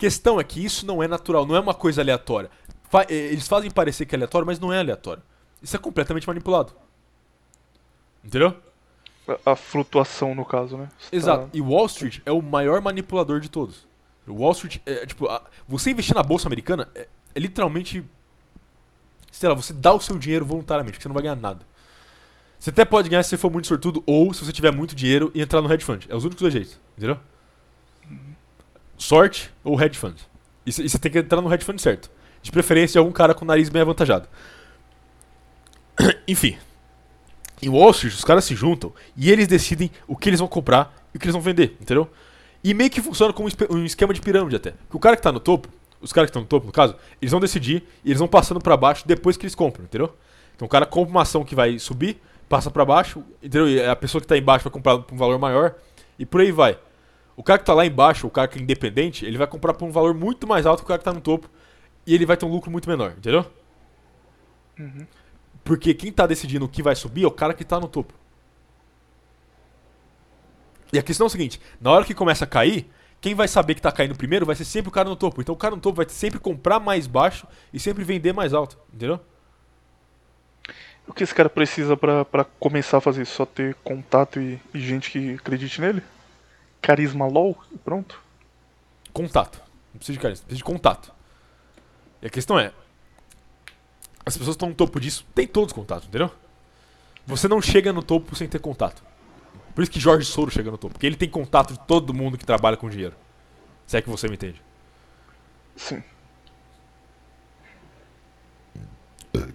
Questão 0.00 0.40
é 0.40 0.44
que 0.44 0.64
isso 0.64 0.84
não 0.86 1.02
é 1.02 1.06
natural, 1.06 1.46
não 1.46 1.54
é 1.54 1.60
uma 1.60 1.74
coisa 1.74 2.00
aleatória. 2.00 2.50
Fa- 2.88 3.06
eh, 3.08 3.14
eles 3.32 3.46
fazem 3.46 3.70
parecer 3.70 4.06
que 4.06 4.14
é 4.14 4.16
aleatório, 4.16 4.46
mas 4.46 4.58
não 4.58 4.72
é 4.72 4.78
aleatório. 4.80 5.22
Isso 5.62 5.76
é 5.76 5.78
completamente 5.78 6.26
manipulado. 6.26 6.72
Entendeu? 8.24 8.56
A, 9.44 9.52
a 9.52 9.56
flutuação, 9.56 10.34
no 10.34 10.44
caso, 10.44 10.76
né? 10.76 10.88
Você 10.98 11.10
tá- 11.10 11.16
Exato. 11.16 11.50
E 11.52 11.60
Wall 11.60 11.86
Street 11.86 12.20
é 12.24 12.32
o 12.32 12.40
maior 12.42 12.80
manipulador 12.80 13.38
de 13.40 13.48
todos. 13.50 13.86
Wall 14.26 14.52
Street 14.52 14.78
é 14.86 15.04
tipo, 15.06 15.26
a- 15.28 15.42
você 15.68 15.90
investir 15.90 16.14
na 16.14 16.22
bolsa 16.22 16.48
americana 16.48 16.88
é, 16.94 17.06
é 17.34 17.38
literalmente 17.40 18.04
sei 19.30 19.48
lá, 19.48 19.54
você 19.54 19.72
dá 19.72 19.92
o 19.94 20.00
seu 20.00 20.18
dinheiro 20.18 20.44
voluntariamente, 20.44 20.94
porque 20.94 21.02
você 21.02 21.08
não 21.08 21.14
vai 21.14 21.22
ganhar 21.22 21.36
nada. 21.36 21.60
Você 22.58 22.70
até 22.70 22.84
pode 22.84 23.08
ganhar 23.08 23.22
se 23.22 23.30
você 23.30 23.36
for 23.38 23.50
muito 23.50 23.68
sortudo 23.68 24.02
ou 24.06 24.34
se 24.34 24.44
você 24.44 24.52
tiver 24.52 24.72
muito 24.72 24.94
dinheiro 24.94 25.30
e 25.34 25.40
entrar 25.40 25.62
no 25.62 25.72
hedge 25.72 25.84
fund. 25.84 26.04
É 26.08 26.14
os 26.16 26.24
únicos 26.24 26.42
dois 26.42 26.52
jeitos, 26.52 26.78
entendeu? 26.96 27.18
Sorte 29.00 29.50
ou 29.64 29.80
hedge 29.80 29.98
fund. 29.98 30.14
E 30.66 30.70
você 30.70 30.98
tem 30.98 31.10
que 31.10 31.18
entrar 31.18 31.40
no 31.40 31.52
hedge 31.52 31.64
fund 31.64 31.80
certo. 31.80 32.10
De 32.42 32.52
preferência 32.52 32.92
de 32.92 32.98
algum 32.98 33.10
cara 33.10 33.32
com 33.34 33.46
o 33.46 33.48
nariz 33.48 33.70
bem 33.70 33.80
avantajado. 33.80 34.28
Enfim. 36.28 36.58
Em 37.62 37.70
Wall 37.70 37.90
Street, 37.92 38.12
os 38.12 38.24
caras 38.24 38.44
se 38.44 38.54
juntam 38.54 38.92
e 39.16 39.30
eles 39.30 39.48
decidem 39.48 39.90
o 40.06 40.14
que 40.14 40.28
eles 40.28 40.38
vão 40.38 40.48
comprar 40.48 40.94
e 41.14 41.16
o 41.16 41.20
que 41.20 41.24
eles 41.24 41.32
vão 41.32 41.40
vender, 41.40 41.78
entendeu? 41.80 42.10
E 42.62 42.74
meio 42.74 42.90
que 42.90 43.00
funciona 43.00 43.32
como 43.32 43.48
um 43.70 43.84
esquema 43.84 44.12
de 44.12 44.20
pirâmide 44.20 44.56
até. 44.56 44.74
Que 44.90 44.96
o 44.96 45.00
cara 45.00 45.16
que 45.16 45.22
tá 45.22 45.32
no 45.32 45.40
topo, 45.40 45.68
os 45.98 46.12
caras 46.12 46.28
que 46.28 46.32
estão 46.32 46.42
no 46.42 46.48
topo, 46.48 46.66
no 46.66 46.72
caso, 46.72 46.94
eles 47.22 47.30
vão 47.30 47.40
decidir 47.40 47.82
e 48.04 48.10
eles 48.10 48.18
vão 48.18 48.28
passando 48.28 48.60
pra 48.60 48.76
baixo 48.76 49.08
depois 49.08 49.36
que 49.38 49.44
eles 49.44 49.54
compram, 49.54 49.84
entendeu? 49.84 50.14
Então 50.54 50.66
o 50.66 50.68
cara 50.68 50.84
compra 50.84 51.10
uma 51.10 51.22
ação 51.22 51.42
que 51.42 51.54
vai 51.54 51.78
subir, 51.78 52.20
passa 52.50 52.70
pra 52.70 52.84
baixo, 52.84 53.24
entendeu? 53.42 53.66
E 53.66 53.82
a 53.82 53.96
pessoa 53.96 54.20
que 54.20 54.26
tá 54.26 54.36
embaixo 54.36 54.64
vai 54.64 54.72
comprar 54.72 54.96
um 54.96 55.16
valor 55.16 55.38
maior 55.38 55.74
e 56.18 56.26
por 56.26 56.42
aí 56.42 56.52
vai. 56.52 56.78
O 57.40 57.42
cara 57.42 57.58
que 57.58 57.64
tá 57.64 57.72
lá 57.72 57.86
embaixo, 57.86 58.26
o 58.26 58.30
cara 58.30 58.46
que 58.46 58.58
é 58.58 58.62
independente, 58.62 59.24
ele 59.24 59.38
vai 59.38 59.46
comprar 59.46 59.72
por 59.72 59.86
um 59.86 59.90
valor 59.90 60.12
muito 60.12 60.46
mais 60.46 60.66
alto 60.66 60.80
que 60.80 60.84
o 60.84 60.88
cara 60.88 60.98
que 60.98 61.06
tá 61.06 61.12
no 61.14 61.22
topo 61.22 61.48
e 62.06 62.14
ele 62.14 62.26
vai 62.26 62.36
ter 62.36 62.44
um 62.44 62.50
lucro 62.50 62.70
muito 62.70 62.86
menor, 62.86 63.14
entendeu? 63.16 63.46
Uhum. 64.78 65.06
Porque 65.64 65.94
quem 65.94 66.12
tá 66.12 66.26
decidindo 66.26 66.66
o 66.66 66.68
que 66.68 66.82
vai 66.82 66.94
subir 66.94 67.24
é 67.24 67.26
o 67.26 67.30
cara 67.30 67.54
que 67.54 67.64
tá 67.64 67.80
no 67.80 67.88
topo. 67.88 68.12
E 70.92 70.98
a 70.98 71.02
questão 71.02 71.24
é 71.24 71.28
o 71.28 71.30
seguinte: 71.30 71.58
na 71.80 71.90
hora 71.90 72.04
que 72.04 72.12
começa 72.12 72.44
a 72.44 72.46
cair, 72.46 72.86
quem 73.22 73.34
vai 73.34 73.48
saber 73.48 73.74
que 73.74 73.80
tá 73.80 73.90
caindo 73.90 74.14
primeiro 74.14 74.44
vai 74.44 74.54
ser 74.54 74.66
sempre 74.66 74.90
o 74.90 74.92
cara 74.92 75.08
no 75.08 75.16
topo. 75.16 75.40
Então 75.40 75.54
o 75.54 75.58
cara 75.58 75.74
no 75.74 75.80
topo 75.80 75.96
vai 75.96 76.06
sempre 76.10 76.38
comprar 76.38 76.78
mais 76.78 77.06
baixo 77.06 77.46
e 77.72 77.80
sempre 77.80 78.04
vender 78.04 78.34
mais 78.34 78.52
alto. 78.52 78.76
Entendeu? 78.92 79.18
O 81.08 81.14
que 81.14 81.24
esse 81.24 81.34
cara 81.34 81.48
precisa 81.48 81.96
pra 81.96 82.44
começar 82.58 82.98
a 82.98 83.00
fazer 83.00 83.22
isso? 83.22 83.34
Só 83.34 83.46
ter 83.46 83.74
contato 83.76 84.38
e, 84.38 84.60
e 84.74 84.78
gente 84.78 85.10
que 85.10 85.36
acredite 85.36 85.80
nele? 85.80 86.02
Carisma 86.80 87.26
LOL 87.26 87.56
e 87.72 87.78
pronto? 87.78 88.20
Contato. 89.12 89.60
Não 89.92 89.98
precisa 89.98 90.16
de 90.16 90.22
carisma, 90.22 90.44
precisa 90.44 90.58
de 90.58 90.64
contato. 90.64 91.12
E 92.22 92.26
a 92.26 92.30
questão 92.30 92.58
é: 92.58 92.72
as 94.24 94.36
pessoas 94.36 94.54
estão 94.54 94.68
no 94.68 94.74
topo 94.74 95.00
disso 95.00 95.26
têm 95.34 95.46
todos 95.46 95.72
contatos, 95.72 96.08
entendeu? 96.08 96.30
Você 97.26 97.48
não 97.48 97.60
chega 97.60 97.92
no 97.92 98.02
topo 98.02 98.34
sem 98.34 98.48
ter 98.48 98.58
contato. 98.58 99.02
Por 99.74 99.82
isso 99.82 99.90
que 99.90 100.00
Jorge 100.00 100.26
Soros 100.26 100.52
chega 100.52 100.70
no 100.70 100.78
topo. 100.78 100.94
Porque 100.94 101.06
ele 101.06 101.16
tem 101.16 101.28
contato 101.28 101.72
de 101.72 101.80
todo 101.80 102.12
mundo 102.12 102.36
que 102.36 102.44
trabalha 102.44 102.76
com 102.76 102.88
dinheiro. 102.88 103.14
Se 103.86 103.96
é 103.96 104.02
que 104.02 104.10
você 104.10 104.28
me 104.28 104.34
entende. 104.34 104.60
Sim. 105.76 106.02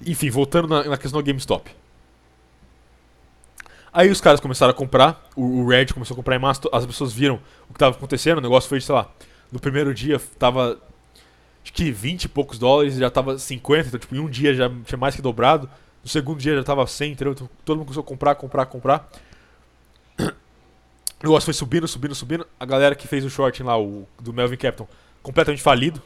Enfim, 0.05 0.29
voltando 0.29 0.67
na, 0.67 0.83
na 0.83 0.97
questão 0.97 1.21
do 1.21 1.25
GameStop. 1.25 1.69
Aí 3.95 4.11
os 4.11 4.19
caras 4.19 4.41
começaram 4.41 4.71
a 4.71 4.73
comprar, 4.73 5.23
o, 5.35 5.61
o 5.61 5.67
Red 5.69 5.87
começou 5.87 6.13
a 6.13 6.17
comprar 6.17 6.35
em 6.35 6.39
massa, 6.39 6.61
as 6.71 6.85
pessoas 6.85 7.13
viram 7.13 7.35
o 7.63 7.67
que 7.67 7.75
estava 7.75 7.95
acontecendo, 7.95 8.39
o 8.39 8.41
negócio 8.41 8.67
foi, 8.67 8.81
sei 8.81 8.93
lá, 8.93 9.09
no 9.51 9.59
primeiro 9.59 9.93
dia 9.93 10.19
tava 10.37 10.77
acho 11.63 11.73
que 11.73 11.91
20 11.91 12.25
e 12.25 12.27
poucos 12.27 12.59
dólares, 12.59 12.95
já 12.95 13.09
tava 13.09 13.39
50, 13.39 13.87
então 13.87 13.99
tipo, 13.99 14.13
em 14.13 14.19
um 14.19 14.29
dia 14.29 14.53
já 14.53 14.69
tinha 14.83 14.97
mais 14.97 15.15
que 15.15 15.21
dobrado, 15.21 15.69
no 16.03 16.09
segundo 16.09 16.39
dia 16.39 16.55
já 16.55 16.63
tava 16.63 16.85
100, 16.85 17.13
entendeu? 17.13 17.31
Então 17.31 17.49
todo 17.63 17.77
mundo 17.77 17.85
começou 17.85 18.03
a 18.03 18.05
comprar, 18.05 18.35
comprar, 18.35 18.65
comprar. 18.65 19.09
O 20.19 21.23
negócio 21.23 21.45
foi 21.45 21.53
subindo, 21.53 21.87
subindo, 21.87 22.13
subindo. 22.13 22.45
A 22.59 22.65
galera 22.65 22.93
que 22.93 23.07
fez 23.07 23.23
o 23.23 23.29
shorting 23.29 23.63
lá, 23.63 23.79
o 23.79 24.05
do 24.19 24.31
Melvin 24.31 24.57
Capton, 24.57 24.87
completamente 25.23 25.63
falido, 25.63 25.99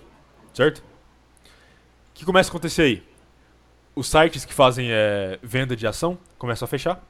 certo? 0.53 0.77
O 0.77 0.83
que 2.13 2.23
começa 2.23 2.49
a 2.49 2.51
acontecer 2.51 2.83
aí? 2.83 3.03
os 3.99 4.07
sites 4.07 4.45
que 4.45 4.53
fazem 4.53 4.87
é, 4.89 5.37
venda 5.43 5.75
de 5.75 5.85
ação 5.85 6.17
começam 6.37 6.65
a 6.65 6.69
fechar. 6.69 7.03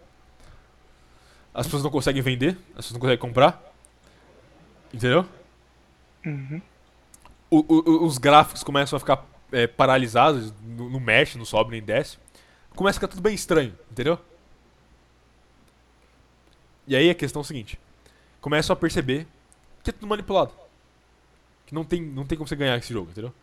As 1.54 1.66
pessoas 1.66 1.84
não 1.84 1.90
conseguem 1.92 2.22
vender, 2.22 2.58
as 2.70 2.76
pessoas 2.86 2.94
não 2.94 3.00
conseguem 3.00 3.18
comprar. 3.20 3.62
Entendeu? 4.94 5.26
Uhum. 6.26 6.62
O- 7.50 7.66
o- 7.74 8.06
os 8.06 8.18
gráficos 8.18 8.64
começam 8.64 8.98
a 8.98 9.00
ficar 9.00 9.26
é, 9.52 9.66
paralisados, 9.66 10.54
não, 10.64 10.90
não 10.92 11.00
mexe, 11.00 11.38
não 11.38 11.46
sobe 11.46 11.72
nem 11.72 11.82
desce. 11.82 12.18
Começa 12.76 12.98
a 12.98 13.00
ficar 13.00 13.08
tudo 13.08 13.22
bem 13.22 13.34
estranho, 13.34 13.76
entendeu? 13.92 14.20
E 16.88 16.96
aí 16.96 17.10
a 17.10 17.16
questão 17.16 17.42
é 17.42 17.44
a 17.44 17.46
seguinte: 17.48 17.80
começam 18.42 18.74
a 18.74 18.78
perceber 18.78 19.26
que 19.84 19.90
é 19.90 19.94
tudo 19.94 20.08
manipulado. 20.08 20.52
Que 21.66 21.74
não 21.74 21.84
tem, 21.84 22.02
não 22.02 22.26
tem 22.26 22.38
como 22.38 22.48
você 22.48 22.56
ganhar 22.56 22.78
esse 22.78 22.92
jogo, 22.94 23.12
entendeu? 23.12 23.34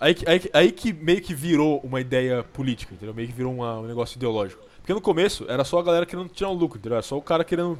Aí, 0.00 0.14
que- 0.14 0.28
aí, 0.28 0.40
aí 0.52 0.72
que 0.72 0.92
meio 0.92 1.20
que 1.22 1.34
virou 1.34 1.80
uma 1.80 2.00
ideia 2.00 2.42
política, 2.42 2.94
entendeu? 2.94 3.14
Meio 3.14 3.28
que 3.28 3.34
virou 3.34 3.52
uma- 3.54 3.78
um 3.78 3.86
negócio 3.86 4.16
ideológico. 4.16 4.62
Porque 4.84 4.92
no 4.92 5.00
começo 5.00 5.46
era 5.48 5.64
só 5.64 5.78
a 5.78 5.82
galera 5.82 6.04
querendo 6.04 6.28
tirar 6.28 6.50
um 6.50 6.52
lucro, 6.52 6.78
entendeu? 6.78 6.96
Era 6.96 7.02
só 7.02 7.16
o 7.16 7.22
cara 7.22 7.42
querendo. 7.42 7.78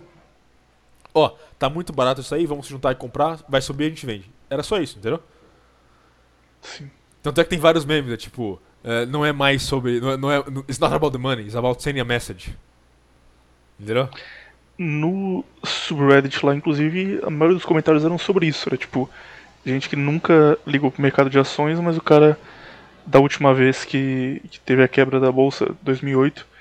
Ó, 1.13 1.37
tá 1.59 1.69
muito 1.69 1.93
barato 1.93 2.23
isso 2.23 2.35
aí, 2.35 2.47
vamos 2.47 2.65
se 2.65 2.73
juntar 2.73 2.93
e 2.93 2.95
comprar, 2.95 3.41
vai 3.47 3.61
subir 3.61 3.85
e 3.85 3.87
a 3.89 3.91
gente 3.91 4.07
vende. 4.07 4.31
Era 4.49 4.63
só 4.63 4.79
isso, 4.79 4.99
entendeu? 4.99 5.21
Sim. 6.63 6.91
Tanto 7.23 7.43
é 7.43 7.45
que 7.45 7.51
tem 7.51 7.59
vários 7.59 7.85
memes, 7.85 8.11
é 8.11 8.17
tipo, 8.17 8.59
é, 8.83 9.05
não 9.05 9.23
é 9.23 9.33
mais 9.33 9.63
sobre. 9.65 10.01
Não 10.01 10.13
é, 10.13 10.17
não 10.17 10.33
é, 10.33 10.39
it's 10.67 10.79
not 10.79 10.95
about 10.95 11.13
the 11.13 11.19
money, 11.19 11.45
it's 11.45 11.55
about 11.55 11.83
sending 11.83 12.01
a 12.01 12.07
message. 12.07 12.57
Entendeu? 13.79 14.09
No 14.79 15.45
subreddit 15.63 16.45
lá, 16.45 16.55
inclusive, 16.55 17.21
a 17.23 17.29
maioria 17.29 17.59
dos 17.59 17.67
comentários 17.67 18.03
eram 18.03 18.17
sobre 18.17 18.47
isso. 18.47 18.67
Era 18.67 18.79
tipo, 18.79 19.11
gente 19.67 19.91
que 19.91 19.97
nunca 19.97 20.59
ligou 20.67 20.91
pro 20.91 21.03
mercado 21.03 21.29
de 21.29 21.39
ações, 21.39 21.79
mas 21.81 21.99
o 21.99 22.03
cara, 22.03 22.39
da 23.05 23.21
última 23.21 23.53
vez 23.53 23.85
que, 23.85 24.41
que 24.51 24.59
teve 24.61 24.83
a 24.83 24.89
quebra 24.89 25.21
da 25.21 25.31
bolsa, 25.31 25.69
2008, 25.83 26.54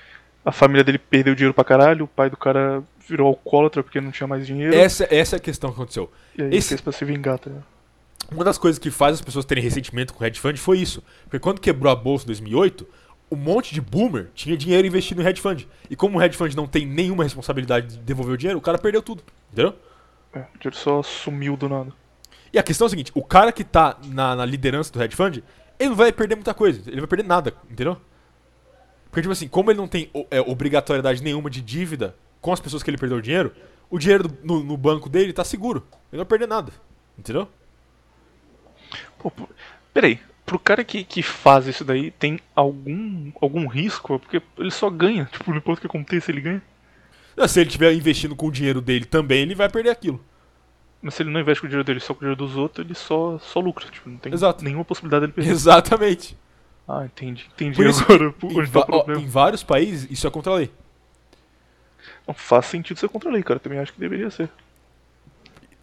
a 0.44 0.52
família 0.52 0.84
dele 0.84 0.98
perdeu 0.98 1.34
dinheiro 1.34 1.54
pra 1.54 1.64
caralho, 1.64 2.04
o 2.04 2.08
pai 2.08 2.28
do 2.30 2.36
cara 2.36 2.82
virou 3.08 3.26
alcoólatra 3.28 3.82
porque 3.82 4.00
não 4.00 4.10
tinha 4.10 4.26
mais 4.26 4.46
dinheiro. 4.46 4.74
Essa, 4.74 5.06
essa 5.10 5.36
é 5.36 5.38
a 5.38 5.40
questão 5.40 5.70
que 5.70 5.76
aconteceu. 5.76 6.10
e 6.36 6.42
aí 6.42 6.54
esse- 6.56 6.68
fez 6.68 6.80
pra 6.80 6.92
se 6.92 7.04
vingar, 7.04 7.38
tá 7.38 7.50
ligado? 7.50 7.66
Uma 8.32 8.42
das 8.44 8.56
coisas 8.56 8.78
que 8.78 8.90
faz 8.90 9.14
as 9.14 9.20
pessoas 9.22 9.44
terem 9.44 9.62
ressentimento 9.62 10.14
com 10.14 10.24
o 10.24 10.26
hedge 10.26 10.40
fund 10.40 10.56
foi 10.58 10.78
isso. 10.78 11.02
Porque 11.24 11.38
quando 11.38 11.60
quebrou 11.60 11.92
a 11.92 11.96
bolsa 11.96 12.24
em 12.24 12.28
2008, 12.28 12.86
um 13.30 13.36
monte 13.36 13.74
de 13.74 13.80
boomer 13.82 14.30
tinha 14.34 14.56
dinheiro 14.56 14.86
investido 14.86 15.22
no 15.22 15.28
hedge 15.28 15.42
fund. 15.42 15.68
E 15.90 15.94
como 15.94 16.18
o 16.18 16.22
hedge 16.22 16.36
fund 16.36 16.54
não 16.56 16.66
tem 16.66 16.86
nenhuma 16.86 17.22
responsabilidade 17.22 17.96
de 17.96 17.98
devolver 17.98 18.34
o 18.34 18.38
dinheiro, 18.38 18.58
o 18.58 18.62
cara 18.62 18.78
perdeu 18.78 19.02
tudo. 19.02 19.22
Entendeu? 19.52 19.74
É, 20.34 20.38
o 20.40 20.58
dinheiro 20.58 20.74
só 20.76 21.02
sumiu 21.02 21.54
do 21.56 21.68
nada. 21.68 21.92
E 22.50 22.58
a 22.58 22.62
questão 22.62 22.86
é 22.86 22.88
a 22.88 22.90
seguinte: 22.90 23.12
o 23.14 23.22
cara 23.22 23.52
que 23.52 23.62
tá 23.62 23.98
na, 24.06 24.34
na 24.34 24.46
liderança 24.46 24.90
do 24.90 25.02
hedge 25.02 25.14
fund, 25.16 25.42
ele 25.78 25.90
não 25.90 25.96
vai 25.96 26.10
perder 26.10 26.34
muita 26.36 26.54
coisa. 26.54 26.80
Ele 26.90 27.00
vai 27.00 27.06
perder 27.08 27.24
nada, 27.26 27.52
entendeu? 27.70 27.98
Porque, 29.14 29.22
tipo 29.22 29.30
assim, 29.32 29.46
como 29.46 29.70
ele 29.70 29.78
não 29.78 29.86
tem 29.86 30.10
é, 30.28 30.40
obrigatoriedade 30.40 31.22
nenhuma 31.22 31.48
de 31.48 31.60
dívida 31.60 32.16
com 32.40 32.52
as 32.52 32.58
pessoas 32.58 32.82
que 32.82 32.90
ele 32.90 32.98
perdeu 32.98 33.18
o 33.18 33.22
dinheiro, 33.22 33.52
o 33.88 33.96
dinheiro 33.96 34.26
do- 34.26 34.36
no, 34.42 34.64
no 34.64 34.76
banco 34.76 35.08
dele 35.08 35.32
tá 35.32 35.44
seguro. 35.44 35.86
Ele 36.12 36.18
não 36.18 36.18
vai 36.18 36.26
perder 36.26 36.48
nada. 36.48 36.72
Entendeu? 37.16 37.48
Pô, 39.20 39.30
peraí, 39.92 40.18
pro 40.44 40.58
cara 40.58 40.82
que, 40.82 41.04
que 41.04 41.22
faz 41.22 41.68
isso 41.68 41.84
daí, 41.84 42.10
tem 42.10 42.40
algum, 42.56 43.30
algum 43.40 43.68
risco? 43.68 44.18
Porque 44.18 44.42
ele 44.58 44.72
só 44.72 44.90
ganha. 44.90 45.28
Tipo, 45.30 45.48
não 45.52 45.58
importa 45.58 45.78
o 45.78 45.80
que 45.82 45.86
aconteça, 45.86 46.32
ele 46.32 46.40
ganha. 46.40 46.62
Ah, 47.36 47.46
Se 47.46 47.60
ele 47.60 47.68
estiver 47.68 47.92
investindo 47.92 48.34
com 48.34 48.48
o 48.48 48.50
dinheiro 48.52 48.80
dele 48.80 49.04
também, 49.04 49.42
ele 49.42 49.54
vai 49.54 49.68
perder 49.68 49.90
aquilo. 49.90 50.20
Mas 51.00 51.14
se 51.14 51.22
ele 51.22 51.30
não 51.30 51.38
investe 51.40 51.60
com 51.60 51.66
o 51.68 51.70
dinheiro 51.70 51.86
dele, 51.86 52.00
só 52.00 52.14
com 52.14 52.18
o 52.18 52.22
dinheiro 52.24 52.36
dos 52.36 52.56
outros, 52.56 52.84
ele 52.84 52.96
só, 52.96 53.38
só 53.38 53.60
lucra. 53.60 53.88
Tipo, 53.88 54.10
não 54.10 54.16
tem 54.16 54.32
Exato. 54.34 54.64
nenhuma 54.64 54.84
possibilidade 54.84 55.20
dele 55.20 55.32
perder. 55.32 55.50
Exatamente. 55.54 56.36
Ah, 56.86 57.04
entendi. 57.04 57.48
Entendi 57.54 57.76
Por 57.76 57.86
isso 57.86 58.02
agora 58.02 58.34
onde 58.42 58.70
tá 58.70 58.80
o 58.80 58.82
ó, 58.82 58.84
problema. 58.84 59.20
em 59.22 59.26
vários 59.26 59.62
países, 59.62 60.10
isso 60.10 60.26
é 60.26 60.30
contra 60.30 60.52
a 60.52 60.56
lei. 60.56 60.70
Não 62.26 62.34
faz 62.34 62.66
sentido 62.66 62.98
ser 62.98 63.08
contra 63.08 63.30
a 63.30 63.32
lei, 63.32 63.42
cara. 63.42 63.58
Também 63.58 63.78
acho 63.78 63.92
que 63.92 64.00
deveria 64.00 64.30
ser. 64.30 64.50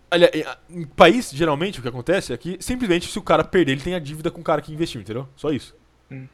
Aliás, 0.10 0.32
em, 0.70 0.86
país, 0.86 1.32
geralmente, 1.32 1.80
o 1.80 1.82
que 1.82 1.88
acontece 1.88 2.34
é 2.34 2.38
que 2.38 2.58
simplesmente 2.60 3.10
se 3.10 3.18
o 3.18 3.22
cara 3.22 3.44
perder, 3.44 3.72
ele 3.72 3.82
tem 3.82 3.96
a 3.96 4.00
dívida 4.00 4.30
com 4.30 4.42
o 4.42 4.44
cara 4.44 4.62
que 4.62 4.74
investiu, 4.74 5.00
entendeu? 5.00 5.28
Só 5.36 5.52
isso. 5.52 5.76
Uhum. 6.10 6.28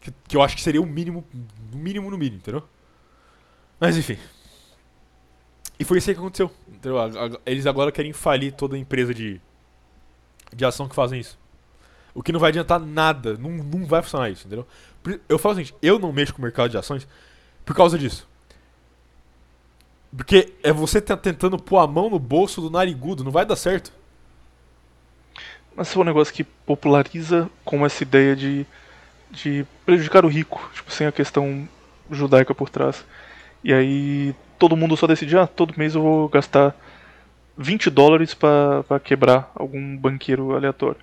Que, 0.00 0.12
que 0.28 0.36
eu 0.36 0.42
acho 0.42 0.54
que 0.54 0.62
seria 0.62 0.82
o 0.82 0.86
mínimo, 0.86 1.24
no 1.72 1.78
mínimo 1.78 2.10
no 2.10 2.18
mínimo, 2.18 2.36
entendeu? 2.36 2.62
Mas 3.80 3.96
enfim. 3.96 4.18
E 5.78 5.84
foi 5.84 5.98
isso 5.98 6.10
aí 6.10 6.14
que 6.14 6.20
aconteceu. 6.20 6.52
Entendeu? 6.68 6.98
Eles 7.46 7.66
agora 7.66 7.90
querem 7.90 8.12
falir 8.12 8.52
toda 8.52 8.76
a 8.76 8.78
empresa 8.78 9.14
de, 9.14 9.40
de 10.54 10.64
ação 10.64 10.88
que 10.88 10.94
fazem 10.94 11.20
isso. 11.20 11.38
O 12.14 12.22
que 12.22 12.32
não 12.32 12.40
vai 12.40 12.50
adiantar 12.50 12.78
nada. 12.78 13.36
Não, 13.36 13.50
não 13.50 13.84
vai 13.84 14.00
funcionar 14.02 14.30
isso, 14.30 14.46
entendeu? 14.46 14.66
Eu 15.28 15.38
falo 15.38 15.54
o 15.54 15.56
seguinte, 15.58 15.74
eu 15.82 15.98
não 15.98 16.12
mexo 16.12 16.32
com 16.32 16.38
o 16.38 16.42
mercado 16.42 16.70
de 16.70 16.78
ações 16.78 17.06
por 17.64 17.74
causa 17.74 17.98
disso. 17.98 18.26
Porque 20.16 20.52
é 20.62 20.72
você 20.72 21.00
tá 21.00 21.16
tentando 21.16 21.58
pôr 21.58 21.78
a 21.78 21.86
mão 21.86 22.08
no 22.08 22.18
bolso 22.18 22.60
do 22.60 22.70
narigudo, 22.70 23.24
não 23.24 23.32
vai 23.32 23.44
dar 23.44 23.56
certo. 23.56 23.92
Mas 25.74 25.92
for 25.92 26.02
um 26.02 26.04
negócio 26.04 26.32
que 26.32 26.44
populariza 26.44 27.50
com 27.64 27.84
essa 27.84 28.02
ideia 28.04 28.36
de, 28.36 28.64
de 29.30 29.66
prejudicar 29.84 30.24
o 30.24 30.28
rico, 30.28 30.70
tipo, 30.72 30.92
sem 30.92 31.06
a 31.06 31.12
questão 31.12 31.68
judaica 32.10 32.54
por 32.54 32.70
trás. 32.70 33.04
E 33.62 33.72
aí 33.72 34.34
todo 34.56 34.76
mundo 34.76 34.96
só 34.96 35.06
decide, 35.06 35.36
ah, 35.36 35.48
todo 35.48 35.74
mês 35.76 35.96
eu 35.96 36.02
vou 36.02 36.28
gastar 36.28 36.76
20 37.58 37.90
dólares 37.90 38.34
pra 38.34 39.00
quebrar 39.02 39.50
algum 39.54 39.96
banqueiro 39.96 40.54
aleatório. 40.54 41.00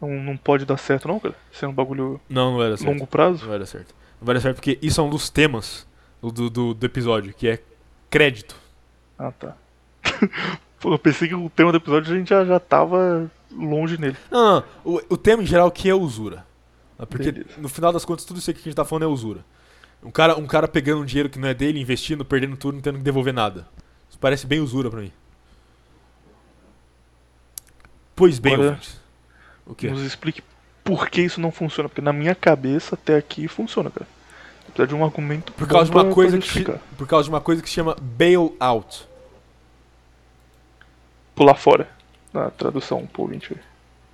Não, 0.00 0.08
não 0.10 0.36
pode 0.36 0.64
dar 0.64 0.76
certo 0.76 1.08
não, 1.08 1.18
cara? 1.18 1.34
Isso 1.52 1.64
é 1.64 1.68
um 1.68 1.72
bagulho 1.72 2.20
Não, 2.28 2.52
não 2.52 2.58
dar 2.70 2.76
certo. 2.76 2.88
longo 2.90 3.06
prazo? 3.06 3.42
Não 3.42 3.48
vai 3.50 3.58
dar 3.58 3.66
certo. 3.66 3.94
Não 4.20 4.26
vai 4.26 4.34
dar 4.34 4.40
certo 4.40 4.56
porque 4.56 4.78
isso 4.80 5.00
é 5.00 5.04
um 5.04 5.10
dos 5.10 5.28
temas 5.28 5.86
do, 6.22 6.30
do, 6.50 6.74
do- 6.74 6.86
episódio, 6.86 7.32
que 7.34 7.48
é 7.48 7.62
crédito. 8.10 8.54
Ah, 9.18 9.32
tá. 9.32 9.56
Pô, 10.80 10.92
eu 10.94 10.98
pensei 10.98 11.26
que 11.28 11.34
o 11.34 11.50
tema 11.50 11.72
do 11.72 11.78
episódio 11.78 12.14
a 12.14 12.16
gente 12.16 12.28
já, 12.28 12.44
já 12.44 12.60
tava 12.60 13.28
longe 13.50 13.98
nele. 13.98 14.16
Não, 14.30 14.56
não. 14.56 14.64
O, 14.84 15.00
o 15.10 15.16
tema 15.16 15.42
em 15.42 15.46
geral 15.46 15.70
que 15.70 15.88
é 15.90 15.94
usura. 15.94 16.46
Porque 17.10 17.44
no 17.58 17.68
final 17.68 17.92
das 17.92 18.04
contas 18.04 18.24
tudo 18.24 18.38
isso 18.38 18.50
aqui 18.50 18.60
que 18.60 18.68
a 18.68 18.70
gente 18.70 18.76
tá 18.76 18.84
falando 18.84 19.04
é 19.04 19.06
usura. 19.06 19.44
Um 20.02 20.10
cara, 20.12 20.36
um 20.38 20.46
cara 20.46 20.68
pegando 20.68 21.02
um 21.02 21.04
dinheiro 21.04 21.28
que 21.28 21.38
não 21.38 21.48
é 21.48 21.54
dele, 21.54 21.80
investindo, 21.80 22.24
perdendo 22.24 22.56
tudo, 22.56 22.74
não 22.76 22.80
tendo 22.82 22.98
que 22.98 23.04
devolver 23.04 23.34
nada. 23.34 23.66
Isso 24.08 24.18
parece 24.18 24.46
bem 24.46 24.60
usura 24.60 24.88
pra 24.90 25.00
mim. 25.00 25.12
Pois 28.14 28.38
bem, 28.38 28.54
Agora- 28.54 28.68
ouvintes. 28.70 28.97
Nos 29.82 30.02
explique 30.02 30.42
por 30.82 31.08
que 31.10 31.20
isso 31.20 31.40
não 31.40 31.50
funciona. 31.50 31.88
Porque 31.88 32.00
na 32.00 32.12
minha 32.12 32.34
cabeça 32.34 32.94
até 32.94 33.16
aqui 33.16 33.46
funciona, 33.48 33.90
cara. 33.90 34.08
Precisa 34.66 34.86
de 34.86 34.94
um 34.94 35.04
argumento 35.04 35.52
Por 35.52 35.66
causa 35.66 35.90
de 35.90 35.96
uma 35.96 36.12
coisa 36.12 36.38
que 36.38 36.64
por 36.96 37.06
causa 37.06 37.24
de 37.24 37.30
uma 37.30 37.40
coisa 37.40 37.62
que 37.62 37.68
se 37.68 37.74
chama 37.74 37.96
bailout. 38.00 39.08
Pular 41.34 41.54
fora. 41.54 41.88
Na 42.32 42.50
tradução, 42.50 43.06
por 43.06 43.22
ouvinte. 43.22 43.56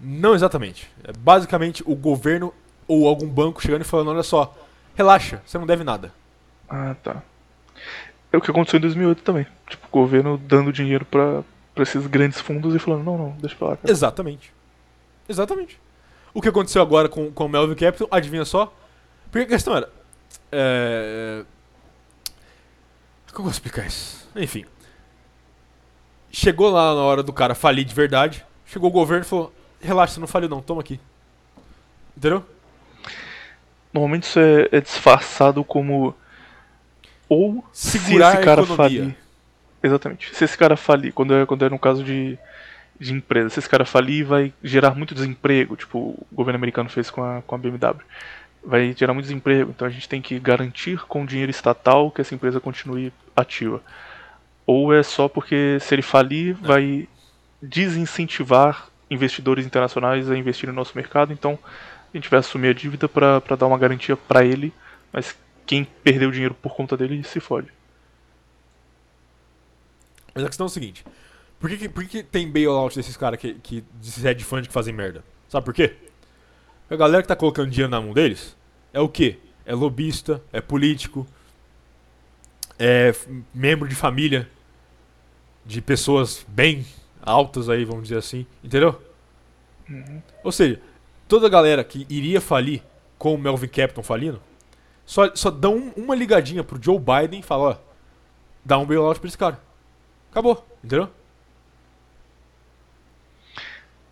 Não 0.01 0.35
exatamente. 0.35 0.90
É 1.02 1.12
basicamente 1.12 1.82
o 1.86 1.94
governo 1.94 2.52
ou 2.86 3.09
algum 3.09 3.28
banco 3.28 3.62
chegando 3.62 3.82
e 3.82 3.85
falando, 3.85 4.10
olha 4.10 4.22
só, 4.22 4.55
relaxa, 4.94 5.43
você 5.44 5.59
não 5.59 5.66
deve 5.66 5.82
nada. 5.82 6.12
Ah, 6.68 6.94
tá. 7.02 7.22
É 8.32 8.36
o 8.36 8.40
que 8.40 8.51
aconteceu 8.51 8.78
em 8.78 8.82
2008 8.82 9.22
também. 9.22 9.47
Tipo, 9.68 9.86
o 9.86 9.90
governo 9.90 10.39
dando 10.39 10.72
dinheiro 10.72 11.05
pra 11.05 11.43
esses 11.76 12.06
grandes 12.06 12.40
fundos 12.40 12.74
e 12.74 12.78
falando, 12.78 13.05
não, 13.05 13.18
não, 13.18 13.31
deixa 13.40 13.56
pra 13.56 13.68
lá, 13.68 13.76
cara. 13.76 13.90
Exatamente. 13.90 14.53
Exatamente. 15.28 15.80
O 16.32 16.40
que 16.40 16.48
aconteceu 16.48 16.82
agora 16.82 17.09
com, 17.09 17.30
com 17.30 17.46
o 17.46 17.48
Melvin 17.48 17.74
Capital, 17.74 18.09
adivinha 18.10 18.44
só? 18.44 18.72
Porque 19.30 19.46
a 19.46 19.48
questão 19.48 19.76
era. 19.76 19.90
É... 20.51 21.44
Como 23.32 23.40
eu 23.40 23.44
vou 23.44 23.51
explicar 23.51 23.86
isso? 23.86 24.28
Enfim. 24.36 24.64
Chegou 26.30 26.70
lá 26.70 26.94
na 26.94 27.02
hora 27.02 27.22
do 27.22 27.32
cara 27.32 27.55
falir 27.55 27.84
de 27.84 27.94
verdade. 27.94 28.44
Chegou 28.66 28.90
o 28.90 28.92
governo 28.92 29.24
e 29.24 29.28
falou: 29.28 29.52
relaxa, 29.80 30.14
você 30.14 30.20
não 30.20 30.26
faliu 30.26 30.48
não, 30.48 30.60
toma 30.60 30.80
aqui. 30.80 31.01
Entendeu? 32.16 32.44
Normalmente 33.92 34.24
isso 34.24 34.40
é, 34.40 34.68
é 34.72 34.80
disfarçado 34.80 35.64
como. 35.64 36.14
Ou 37.28 37.64
Segurar 37.72 38.32
se 38.32 38.36
esse 38.36 38.44
cara 38.44 38.66
falir. 38.66 39.16
Exatamente. 39.82 40.34
Se 40.34 40.44
esse 40.44 40.56
cara 40.56 40.76
falir, 40.76 41.12
quando 41.12 41.34
é, 41.34 41.46
quando 41.46 41.64
é 41.64 41.68
no 41.68 41.78
caso 41.78 42.02
de, 42.02 42.38
de 42.99 43.12
empresa, 43.12 43.51
se 43.51 43.59
esse 43.59 43.69
cara 43.69 43.85
falir, 43.85 44.25
vai 44.25 44.53
gerar 44.62 44.95
muito 44.95 45.15
desemprego, 45.15 45.77
tipo 45.77 45.99
o 45.99 46.27
governo 46.33 46.57
americano 46.57 46.89
fez 46.89 47.11
com 47.11 47.23
a, 47.23 47.43
com 47.43 47.55
a 47.55 47.59
BMW. 47.59 48.05
Vai 48.65 48.95
gerar 48.97 49.12
muito 49.12 49.27
desemprego, 49.27 49.71
então 49.71 49.87
a 49.87 49.91
gente 49.91 50.09
tem 50.09 50.23
que 50.23 50.39
garantir 50.39 51.01
com 51.07 51.27
dinheiro 51.27 51.51
estatal 51.51 52.11
que 52.11 52.21
essa 52.21 52.35
empresa 52.35 52.61
continue 52.61 53.12
ativa. 53.37 53.83
Ou 54.66 54.95
é 54.95 55.03
só 55.03 55.29
porque 55.29 55.79
se 55.81 55.95
ele 55.95 56.03
falir, 56.03 56.55
vai 56.55 57.09
desincentivar 57.61 58.89
investidores 59.11 59.66
internacionais 59.66 60.31
a 60.31 60.37
investir 60.37 60.69
no 60.69 60.75
nosso 60.75 60.97
mercado, 60.97 61.33
então 61.33 61.59
a 62.12 62.16
gente 62.16 62.31
vai 62.31 62.39
assumir 62.39 62.69
a 62.69 62.73
dívida 62.73 63.09
para 63.09 63.57
dar 63.59 63.66
uma 63.66 63.79
garantia 63.79 64.16
para 64.16 64.45
ele, 64.45 64.73
mas 65.12 65.37
quem 65.66 65.85
perdeu 65.85 66.31
dinheiro 66.31 66.55
por 66.55 66.75
conta 66.75 66.97
dele 66.97 67.23
se 67.25 67.41
fode. 67.41 67.69
Mas 70.35 70.45
a 70.45 70.49
questão 70.49 70.66
é 70.66 70.69
o 70.69 70.71
seguinte: 70.71 71.05
por 71.65 71.78
que, 71.78 71.89
por 71.89 72.05
que, 72.05 72.23
tem 72.23 72.51
bailout 72.51 72.95
desses 72.95 73.16
caras 73.16 73.41
que, 73.41 73.55
que. 73.55 73.82
desses 73.95 74.23
hedge 74.23 74.45
funds 74.45 74.66
que 74.66 74.73
fazem 74.73 74.93
merda? 74.93 75.24
Sabe 75.49 75.65
por 75.65 75.73
quê? 75.73 75.95
A 76.91 76.97
galera 76.97 77.23
que 77.23 77.28
tá 77.28 77.35
colocando 77.35 77.70
dinheiro 77.70 77.91
na 77.91 78.01
mão 78.01 78.12
deles 78.12 78.55
é 78.93 79.01
o 79.01 79.09
quê? 79.09 79.39
É 79.65 79.74
lobista, 79.74 80.43
é 80.53 80.61
político, 80.61 81.27
é 82.78 83.15
membro 83.55 83.89
de 83.89 83.95
família, 83.95 84.47
de 85.65 85.81
pessoas 85.81 86.45
bem 86.47 86.85
altas 87.23 87.70
aí, 87.70 87.82
vamos 87.86 88.03
dizer 88.05 88.19
assim, 88.19 88.47
entendeu? 88.62 89.01
Ou 90.43 90.53
seja, 90.53 90.78
toda 91.27 91.47
a 91.47 91.51
galera 91.51 91.82
que 91.82 92.07
iria 92.11 92.43
falir 92.43 92.82
com 93.16 93.35
o 93.35 93.39
Melvin 93.39 93.69
Capton 93.69 94.03
falindo, 94.03 94.39
só, 95.07 95.35
só 95.35 95.51
dão 95.51 95.77
um- 95.77 95.93
uma 95.97 96.15
ligadinha 96.15 96.62
pro 96.62 96.82
Joe 96.82 96.99
Biden 96.99 97.41
e 97.41 97.43
fala, 97.43 97.65
ó, 97.70 97.77
dá 98.62 98.77
um 98.78 98.85
bailout 98.85 99.19
pra 99.19 99.28
esse 99.28 99.39
cara. 99.39 99.59
Acabou, 100.31 100.66
entendeu? 100.85 101.09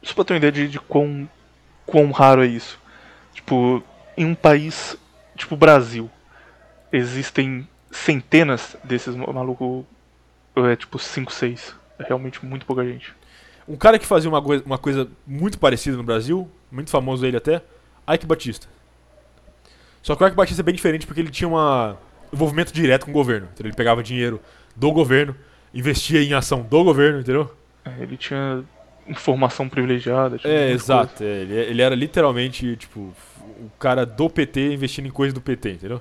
Só 0.02 0.14
pra 0.14 0.24
ter 0.24 0.32
uma 0.34 0.38
ideia 0.38 0.52
de, 0.52 0.68
de 0.68 0.80
quão, 0.80 1.28
quão 1.86 2.10
raro 2.10 2.42
é 2.42 2.46
isso. 2.46 2.78
Tipo, 3.34 3.82
em 4.16 4.24
um 4.26 4.34
país 4.34 4.96
tipo 5.36 5.56
Brasil, 5.56 6.10
existem 6.92 7.66
centenas 7.90 8.76
desses 8.84 9.14
malucos, 9.16 9.84
é 10.56 10.76
tipo 10.76 10.98
5, 10.98 11.32
6. 11.32 11.74
É 11.98 12.04
realmente 12.04 12.44
muito 12.44 12.66
pouca 12.66 12.84
gente. 12.84 13.12
Um 13.66 13.76
cara 13.76 13.98
que 13.98 14.06
fazia 14.06 14.28
uma, 14.28 14.42
coisa- 14.42 14.64
uma 14.64 14.78
coisa 14.78 15.08
muito 15.26 15.58
parecida 15.58 15.96
no 15.96 16.02
Brasil, 16.02 16.50
muito 16.70 16.90
famoso 16.90 17.24
ele 17.24 17.36
até, 17.36 17.62
Ike 18.12 18.26
Batista. 18.26 18.66
Só 20.02 20.16
que 20.16 20.24
o 20.24 20.26
Ike 20.26 20.36
Batista 20.36 20.62
é 20.62 20.64
bem 20.64 20.74
diferente 20.74 21.06
porque 21.06 21.20
ele 21.20 21.30
tinha 21.30 21.48
um 21.48 21.56
envolvimento 22.32 22.72
direto 22.72 23.04
com 23.04 23.10
o 23.10 23.14
governo. 23.14 23.48
Então 23.52 23.64
ele 23.66 23.74
pegava 23.74 24.02
dinheiro 24.02 24.40
do 24.74 24.90
governo, 24.90 25.34
investia 25.72 26.22
em 26.22 26.32
ação 26.34 26.62
do 26.62 26.84
governo, 26.84 27.20
entendeu? 27.20 27.54
É, 27.84 28.02
ele 28.02 28.16
tinha 28.16 28.64
informação 29.06 29.68
privilegiada. 29.68 30.38
tinha 30.38 30.52
É, 30.52 30.70
exato. 30.70 31.22
é, 31.22 31.26
ele, 31.26 31.54
ele 31.54 31.82
era 31.82 31.94
literalmente, 31.94 32.76
tipo, 32.76 33.14
o 33.60 33.70
cara 33.78 34.04
do 34.04 34.28
PT 34.28 34.72
investindo 34.72 35.06
em 35.06 35.10
coisa 35.10 35.34
do 35.34 35.40
PT, 35.40 35.72
entendeu? 35.72 36.00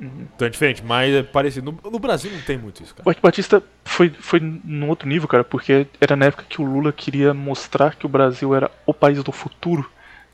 Uhum. 0.00 0.26
Então 0.34 0.46
é 0.46 0.50
diferente, 0.50 0.82
mas 0.84 1.14
é 1.14 1.22
parecido. 1.22 1.78
No, 1.82 1.90
no 1.90 1.98
Brasil 1.98 2.30
não 2.32 2.40
tem 2.40 2.58
muito 2.58 2.82
isso, 2.82 2.94
cara. 2.94 3.08
O 3.08 3.22
Batista 3.22 3.62
foi, 3.84 4.10
foi 4.10 4.40
num 4.40 4.88
outro 4.88 5.08
nível, 5.08 5.28
cara, 5.28 5.44
porque 5.44 5.86
era 6.00 6.16
na 6.16 6.26
época 6.26 6.44
que 6.48 6.60
o 6.60 6.64
Lula 6.64 6.92
queria 6.92 7.32
mostrar 7.32 7.94
que 7.94 8.04
o 8.04 8.08
Brasil 8.08 8.54
era 8.54 8.70
o 8.84 8.92
país 8.92 9.22
do 9.22 9.30
futuro, 9.30 9.88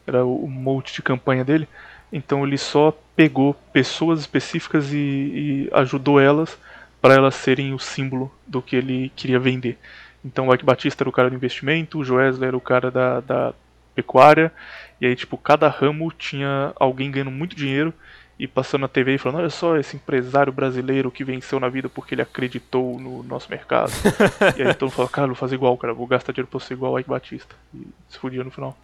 era 0.07 0.25
o, 0.25 0.45
o 0.45 0.49
mote 0.49 0.95
de 0.95 1.03
campanha 1.03 1.45
dele. 1.45 1.69
Então 2.11 2.47
ele 2.47 2.57
só 2.57 2.97
pegou 3.15 3.53
pessoas 3.73 4.21
específicas 4.21 4.93
e, 4.93 4.97
e 4.97 5.71
ajudou 5.73 6.19
elas 6.19 6.57
para 7.01 7.15
elas 7.15 7.35
serem 7.35 7.75
o 7.75 7.79
símbolo 7.79 8.33
do 8.47 8.63
que 8.63 8.75
ele 8.75 9.13
queria 9.15 9.39
vender. 9.39 9.79
Então 10.25 10.49
o 10.49 10.55
Ike 10.55 10.65
Batista 10.65 11.03
era 11.03 11.09
o 11.09 11.13
cara 11.13 11.31
do 11.31 11.37
investimento, 11.37 11.99
o 11.99 12.05
Joesley 12.05 12.49
era 12.49 12.57
o 12.57 12.61
cara 12.61 12.91
da, 12.91 13.21
da 13.21 13.55
pecuária, 13.95 14.53
e 15.01 15.07
aí, 15.07 15.15
tipo, 15.15 15.37
cada 15.37 15.69
ramo 15.69 16.11
tinha 16.13 16.73
alguém 16.77 17.11
ganhando 17.11 17.31
muito 17.31 17.55
dinheiro 17.55 17.95
e 18.39 18.47
passando 18.47 18.83
na 18.83 18.89
TV 18.89 19.15
e 19.15 19.19
falando: 19.19 19.39
olha 19.39 19.51
só, 19.51 19.77
esse 19.77 19.97
empresário 19.97 20.53
brasileiro 20.53 21.11
que 21.11 21.25
venceu 21.25 21.59
na 21.59 21.69
vida 21.69 21.89
porque 21.89 22.15
ele 22.15 22.23
acreditou 22.23 22.99
no 22.99 23.23
nosso 23.23 23.51
mercado. 23.51 23.93
e 24.57 24.63
aí 24.63 24.75
todo 24.75 24.89
mundo 24.89 24.97
fala: 24.97 25.09
cara, 25.09 25.27
vou 25.27 25.37
fazer 25.37 25.55
igual, 25.55 25.77
cara, 25.77 25.95
vou 25.95 26.07
gastar 26.07 26.33
dinheiro 26.33 26.49
pra 26.49 26.57
eu 26.57 26.61
ser 26.61 26.75
igual 26.75 26.93
ao 26.93 27.01
Ike 27.01 27.11
Batista. 27.11 27.55
E 27.75 27.87
se 28.09 28.19
fudia 28.19 28.43
no 28.45 28.51
final. 28.51 28.77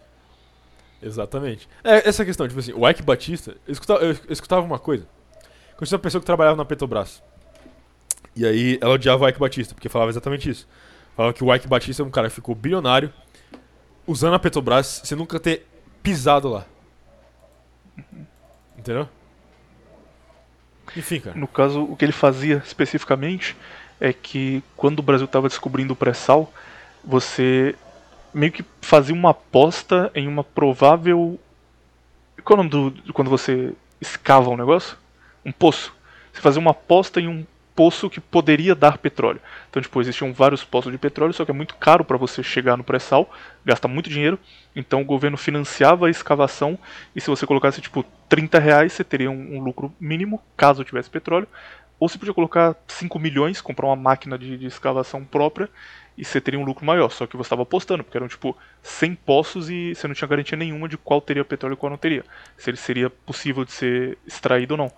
Exatamente. 1.01 1.67
É, 1.83 2.07
essa 2.07 2.25
questão, 2.25 2.47
tipo 2.47 2.59
assim, 2.59 2.73
o 2.73 2.87
Ike 2.89 3.03
Batista, 3.03 3.55
eu 3.67 3.71
escutava, 3.71 4.03
eu 4.03 4.17
escutava 4.29 4.65
uma 4.65 4.79
coisa. 4.79 5.05
Conheci 5.77 5.93
uma 5.93 5.99
pessoa 5.99 6.21
que 6.21 6.25
trabalhava 6.25 6.55
na 6.55 6.65
Petrobras. 6.65 7.21
E 8.35 8.45
aí 8.45 8.77
ela 8.81 8.93
odiava 8.93 9.25
o 9.25 9.29
Ike 9.29 9.39
Batista, 9.39 9.73
porque 9.73 9.89
falava 9.89 10.09
exatamente 10.09 10.49
isso. 10.49 10.67
Falava 11.15 11.33
que 11.33 11.43
o 11.43 11.53
Ike 11.53 11.67
Batista 11.67 12.03
é 12.03 12.05
um 12.05 12.09
cara 12.09 12.27
que 12.27 12.35
ficou 12.35 12.53
bilionário 12.53 13.11
usando 14.05 14.35
a 14.35 14.39
Petrobras 14.39 15.01
sem 15.03 15.17
nunca 15.17 15.39
ter 15.39 15.65
pisado 16.03 16.49
lá. 16.49 16.65
Entendeu? 18.77 19.07
Enfim, 20.95 21.19
cara. 21.19 21.37
No 21.37 21.47
caso, 21.47 21.83
o 21.83 21.95
que 21.95 22.05
ele 22.05 22.11
fazia 22.11 22.61
especificamente 22.65 23.55
é 23.99 24.13
que 24.13 24.61
quando 24.75 24.99
o 24.99 25.03
Brasil 25.03 25.25
estava 25.25 25.47
descobrindo 25.47 25.93
o 25.93 25.95
pré-sal, 25.95 26.51
você 27.03 27.75
meio 28.33 28.51
que 28.51 28.65
fazia 28.81 29.15
uma 29.15 29.31
aposta 29.31 30.11
em 30.13 30.27
uma 30.27 30.43
provável. 30.43 31.39
Qual 32.43 32.59
é 32.59 32.61
o 32.61 32.63
nome 32.63 32.91
do. 32.91 33.13
quando 33.13 33.29
você 33.29 33.73
escava 33.99 34.49
um 34.49 34.57
negócio? 34.57 34.97
Um 35.43 35.51
poço. 35.51 35.93
Você 36.33 36.41
fazia 36.41 36.59
uma 36.59 36.71
aposta 36.71 37.21
em 37.21 37.27
um 37.27 37.45
poço 37.75 38.09
que 38.09 38.21
poderia 38.21 38.73
dar 38.73 38.97
petróleo. 38.97 39.41
Então, 39.69 39.81
tipo, 39.81 39.99
existiam 39.99 40.31
vários 40.31 40.63
poços 40.63 40.91
de 40.91 40.97
petróleo, 40.97 41.33
só 41.33 41.43
que 41.43 41.51
é 41.51 41.53
muito 41.53 41.75
caro 41.75 42.05
para 42.05 42.17
você 42.17 42.41
chegar 42.41 42.77
no 42.77 42.83
pré-sal, 42.83 43.29
gasta 43.65 43.87
muito 43.87 44.09
dinheiro. 44.09 44.39
Então, 44.75 45.01
o 45.01 45.05
governo 45.05 45.37
financiava 45.37 46.07
a 46.07 46.09
escavação 46.09 46.79
e 47.15 47.19
se 47.19 47.29
você 47.29 47.45
colocasse, 47.45 47.81
tipo, 47.81 48.05
30 48.29 48.59
reais, 48.59 48.93
você 48.93 49.03
teria 49.03 49.29
um, 49.29 49.57
um 49.57 49.63
lucro 49.63 49.93
mínimo, 49.99 50.41
caso 50.55 50.83
tivesse 50.83 51.09
petróleo. 51.09 51.47
Ou 51.99 52.09
você 52.09 52.17
podia 52.17 52.33
colocar 52.33 52.75
5 52.87 53.17
milhões, 53.19 53.61
comprar 53.61 53.87
uma 53.87 53.95
máquina 53.95 54.37
de, 54.37 54.57
de 54.57 54.65
escavação 54.65 55.23
própria 55.23 55.69
e 56.17 56.23
você 56.23 56.41
teria 56.41 56.59
um 56.59 56.65
lucro 56.65 56.85
maior. 56.85 57.09
Só 57.09 57.25
que 57.25 57.37
você 57.37 57.47
estava 57.47 57.61
apostando, 57.63 58.03
porque 58.03 58.17
eram, 58.17 58.27
tipo, 58.27 58.55
100 58.81 59.15
poços 59.15 59.69
e 59.69 59.95
você 59.95 60.07
não 60.07 60.15
tinha 60.15 60.27
garantia 60.27 60.57
nenhuma 60.57 60.89
de 60.89 60.97
qual 60.97 61.21
teria 61.21 61.43
petróleo 61.45 61.73
e 61.73 61.77
qual 61.77 61.89
não 61.89 61.97
teria. 61.97 62.23
Se 62.57 62.69
ele 62.69 62.77
seria 62.77 63.09
possível 63.09 63.63
de 63.63 63.71
ser 63.71 64.17
extraído 64.25 64.73
ou 64.73 64.77
não. 64.77 64.91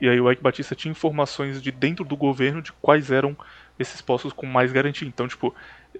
E 0.00 0.08
aí 0.08 0.20
o 0.20 0.30
Ike 0.30 0.42
Batista 0.42 0.74
tinha 0.74 0.90
informações 0.90 1.62
de 1.62 1.70
dentro 1.70 2.04
do 2.04 2.16
governo 2.16 2.62
de 2.62 2.72
quais 2.72 3.10
eram 3.10 3.36
esses 3.78 4.00
postos 4.00 4.32
com 4.32 4.46
mais 4.46 4.72
garantia. 4.72 5.06
Então, 5.06 5.28
tipo, 5.28 5.54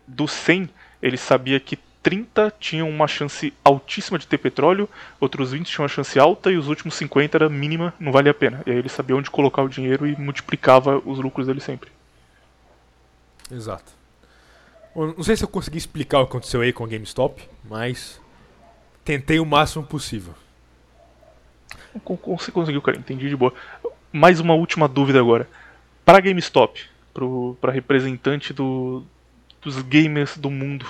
dos 0.06 0.32
100, 0.32 0.68
ele 1.02 1.16
sabia 1.16 1.58
que 1.60 1.78
30 2.02 2.52
tinham 2.58 2.88
uma 2.88 3.06
chance 3.06 3.52
altíssima 3.62 4.18
de 4.18 4.26
ter 4.26 4.38
petróleo, 4.38 4.88
outros 5.18 5.52
20 5.52 5.66
tinham 5.66 5.82
uma 5.82 5.88
chance 5.88 6.18
alta 6.18 6.50
e 6.50 6.56
os 6.56 6.68
últimos 6.68 6.94
50 6.94 7.36
era 7.36 7.48
mínima, 7.48 7.92
não 8.00 8.10
valia 8.10 8.30
a 8.30 8.34
pena. 8.34 8.62
E 8.66 8.70
aí 8.70 8.78
ele 8.78 8.88
sabia 8.88 9.16
onde 9.16 9.30
colocar 9.30 9.62
o 9.62 9.68
dinheiro 9.68 10.06
e 10.06 10.16
multiplicava 10.16 10.98
os 11.04 11.18
lucros 11.18 11.46
dele 11.46 11.60
sempre. 11.60 11.90
Exato. 13.50 13.92
Não 14.94 15.22
sei 15.22 15.36
se 15.36 15.44
eu 15.44 15.48
consegui 15.48 15.78
explicar 15.78 16.20
o 16.20 16.26
que 16.26 16.30
aconteceu 16.30 16.62
aí 16.62 16.72
com 16.72 16.84
a 16.84 16.88
GameStop, 16.88 17.48
mas 17.64 18.20
tentei 19.04 19.38
o 19.38 19.46
máximo 19.46 19.84
possível. 19.84 20.34
Você 22.38 22.50
conseguiu, 22.52 22.80
cara, 22.82 22.98
entendi 22.98 23.28
de 23.28 23.36
boa. 23.36 23.52
Mais 24.12 24.40
uma 24.40 24.54
última 24.54 24.86
dúvida 24.88 25.18
agora. 25.18 25.48
Para 26.04 26.20
GameStop, 26.20 26.80
para 27.60 27.72
representante 27.72 28.52
do, 28.52 29.02
dos 29.62 29.80
gamers 29.82 30.36
do 30.36 30.50
mundo, 30.50 30.86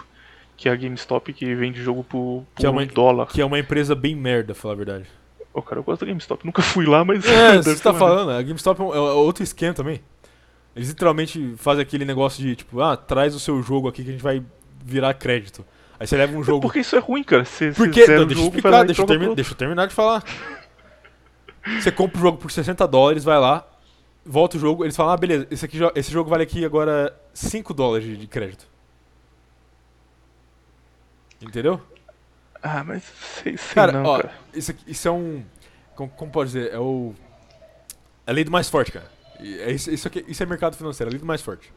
que 0.56 0.68
é 0.68 0.72
a 0.72 0.76
GameStop 0.76 1.32
que 1.32 1.54
vende 1.54 1.82
jogo 1.82 2.04
por, 2.04 2.44
por 2.54 2.60
Que 2.60 2.66
é 2.66 2.70
uma- 2.70 2.82
um 2.82 2.86
dólar. 2.86 3.26
Que 3.28 3.40
é 3.40 3.44
uma 3.44 3.58
empresa 3.58 3.94
bem 3.94 4.14
merda, 4.14 4.54
falar 4.54 4.74
a 4.74 4.76
verdade. 4.76 5.06
Ô, 5.52 5.60
cara, 5.60 5.80
eu 5.80 5.82
gosto 5.82 6.02
da 6.02 6.06
GameStop. 6.06 6.44
Nunca 6.46 6.62
fui 6.62 6.86
lá, 6.86 7.04
mas. 7.04 7.24
É, 7.26 7.56
você 7.62 7.82
tá 7.82 7.92
falando, 7.92 8.30
a 8.30 8.42
GameStop 8.42 8.80
é, 8.80 8.84
um- 8.84 8.94
é 8.94 8.98
outro 9.00 9.42
esquema 9.42 9.74
também. 9.74 10.00
Eles 10.76 10.88
literalmente 10.88 11.54
fazem 11.56 11.82
aquele 11.82 12.04
negócio 12.04 12.40
de 12.42 12.54
tipo, 12.54 12.80
ah, 12.80 12.96
traz 12.96 13.34
o 13.34 13.40
seu 13.40 13.60
jogo 13.62 13.88
aqui 13.88 14.04
que 14.04 14.10
a 14.10 14.12
gente 14.12 14.22
vai 14.22 14.42
virar 14.84 15.12
crédito. 15.14 15.64
Aí 15.98 16.06
você 16.06 16.16
leva 16.16 16.34
um 16.36 16.42
jogo. 16.42 16.60
Porque 16.60 16.78
isso 16.78 16.94
é 16.96 16.98
ruim, 17.00 17.22
cara. 17.24 17.44
Você, 17.44 17.72
Por 17.72 17.88
você 17.88 17.90
quê? 17.90 18.06
zera 18.06 18.20
Não, 18.20 18.26
deixa 18.28 18.40
eu 18.42 18.46
explicar, 18.46 18.84
deixa 18.86 19.02
eu, 19.02 19.06
termi- 19.06 19.34
deixa 19.34 19.52
eu 19.52 19.56
terminar 19.56 19.86
de 19.88 19.92
falar. 19.94 20.22
Você 21.80 21.92
compra 21.92 22.18
o 22.18 22.22
jogo 22.22 22.38
por 22.38 22.50
60 22.50 22.86
dólares, 22.88 23.24
vai 23.24 23.38
lá, 23.38 23.66
volta 24.24 24.56
o 24.56 24.60
jogo, 24.60 24.84
eles 24.84 24.96
falam, 24.96 25.12
ah, 25.12 25.16
beleza, 25.16 25.46
esse, 25.50 25.64
aqui, 25.64 25.78
esse 25.94 26.10
jogo 26.10 26.30
vale 26.30 26.42
aqui 26.42 26.64
agora 26.64 27.14
5 27.34 27.74
dólares 27.74 28.18
de, 28.18 28.26
crédito. 28.26 28.66
Entendeu? 31.40 31.80
Ah, 32.62 32.84
mas 32.84 33.02
sei, 33.42 33.56
sei 33.56 33.74
Cara, 33.74 33.92
não, 33.92 34.04
ó, 34.04 34.18
cara. 34.18 34.34
Isso, 34.52 34.74
isso 34.86 35.08
é 35.08 35.10
um. 35.10 35.42
Como, 35.94 36.10
como 36.10 36.30
pode 36.30 36.50
dizer? 36.50 36.72
É 36.72 36.78
o. 36.78 37.14
É 38.26 38.30
a 38.30 38.34
lei 38.34 38.44
do 38.44 38.50
mais 38.50 38.68
forte, 38.68 38.92
cara. 38.92 39.10
É 39.38 39.70
isso, 39.70 39.90
isso, 39.90 40.06
aqui, 40.06 40.22
isso 40.28 40.42
é 40.42 40.46
mercado 40.46 40.76
financeiro, 40.76 41.08
é 41.08 41.10
a 41.10 41.12
lei 41.12 41.20
do 41.20 41.26
mais 41.26 41.40
forte. 41.40 41.72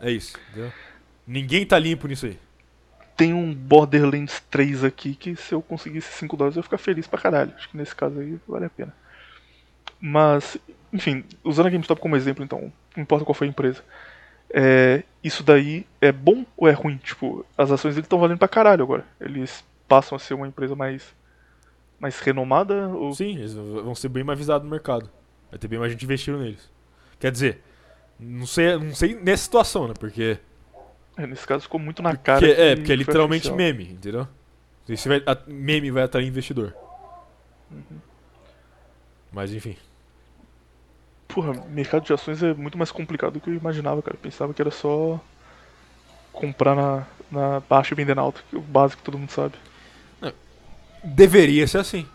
É 0.00 0.10
isso, 0.10 0.36
entendeu? 0.50 0.72
Ninguém 1.26 1.66
tá 1.66 1.78
limpo 1.78 2.06
nisso 2.06 2.26
aí. 2.26 2.38
Tem 3.18 3.34
um 3.34 3.52
Borderlands 3.52 4.40
3 4.48 4.84
aqui 4.84 5.12
que 5.12 5.34
se 5.34 5.52
eu 5.52 5.60
conseguisse 5.60 6.12
5 6.12 6.36
dólares 6.36 6.56
eu 6.56 6.60
ia 6.60 6.62
ficar 6.62 6.78
feliz 6.78 7.08
pra 7.08 7.20
caralho. 7.20 7.52
Acho 7.56 7.68
que 7.68 7.76
nesse 7.76 7.92
caso 7.92 8.20
aí 8.20 8.38
vale 8.46 8.66
a 8.66 8.70
pena. 8.70 8.94
Mas, 10.00 10.56
enfim, 10.92 11.24
usando 11.42 11.66
a 11.66 11.70
GameStop 11.70 12.00
como 12.00 12.14
exemplo, 12.14 12.44
então, 12.44 12.72
não 12.96 13.02
importa 13.02 13.24
qual 13.24 13.34
foi 13.34 13.48
a 13.48 13.50
empresa. 13.50 13.82
É, 14.50 15.02
isso 15.22 15.42
daí 15.42 15.84
é 16.00 16.12
bom 16.12 16.46
ou 16.56 16.68
é 16.68 16.70
ruim? 16.70 16.96
Tipo, 16.98 17.44
as 17.56 17.72
ações 17.72 17.96
dele 17.96 18.06
estão 18.06 18.20
valendo 18.20 18.38
pra 18.38 18.46
caralho 18.46 18.84
agora. 18.84 19.04
Eles 19.20 19.64
passam 19.88 20.14
a 20.14 20.18
ser 20.20 20.34
uma 20.34 20.46
empresa 20.46 20.76
mais, 20.76 21.12
mais 21.98 22.20
renomada? 22.20 22.86
Ou... 22.86 23.12
Sim, 23.12 23.36
eles 23.36 23.52
vão 23.54 23.96
ser 23.96 24.10
bem 24.10 24.22
mais 24.22 24.38
visados 24.38 24.64
no 24.64 24.70
mercado. 24.70 25.10
Vai 25.50 25.58
ter 25.58 25.66
bem 25.66 25.80
mais 25.80 25.90
gente 25.90 26.04
investindo 26.04 26.38
neles. 26.38 26.70
Quer 27.18 27.32
dizer, 27.32 27.64
não 28.16 28.46
sei, 28.46 28.76
não 28.78 28.94
sei 28.94 29.16
nessa 29.16 29.42
situação, 29.42 29.88
né? 29.88 29.94
Porque. 29.98 30.38
É, 31.18 31.26
nesse 31.26 31.46
caso 31.46 31.64
ficou 31.64 31.80
muito 31.80 32.00
na 32.02 32.16
cara. 32.16 32.38
porque- 32.40 32.52
é, 32.60 32.70
que 32.70 32.76
porque 32.76 32.92
é 32.92 32.96
literalmente 32.96 33.50
meme, 33.56 33.84
entendeu? 33.92 34.26
Esse 34.88 35.08
vai, 35.08 35.22
a- 35.26 35.36
meme 35.46 35.90
vai 35.90 36.04
atrair 36.04 36.26
investidor. 36.26 36.74
Mas 39.32 39.52
enfim. 39.52 39.76
Porra, 41.26 41.52
mercado 41.68 42.04
de 42.04 42.12
ações 42.12 42.42
é 42.42 42.54
muito 42.54 42.78
mais 42.78 42.90
complicado 42.90 43.34
do 43.34 43.40
que 43.40 43.50
eu 43.50 43.54
imaginava, 43.54 44.00
cara. 44.00 44.16
Eu 44.16 44.20
pensava 44.20 44.54
que 44.54 44.62
era 44.62 44.70
só 44.70 45.20
comprar 46.32 46.74
na, 46.74 47.06
na 47.30 47.60
baixa 47.60 47.92
e 47.92 47.96
vender 47.96 48.14
na 48.16 48.22
alta, 48.22 48.40
que 48.48 48.56
é 48.56 48.58
o 48.58 48.62
básico 48.62 49.00
que 49.02 49.04
todo 49.04 49.18
mundo 49.18 49.30
sabe. 49.30 49.54
Deveria 51.04 51.66
ser 51.66 51.78
assim. 51.78 52.06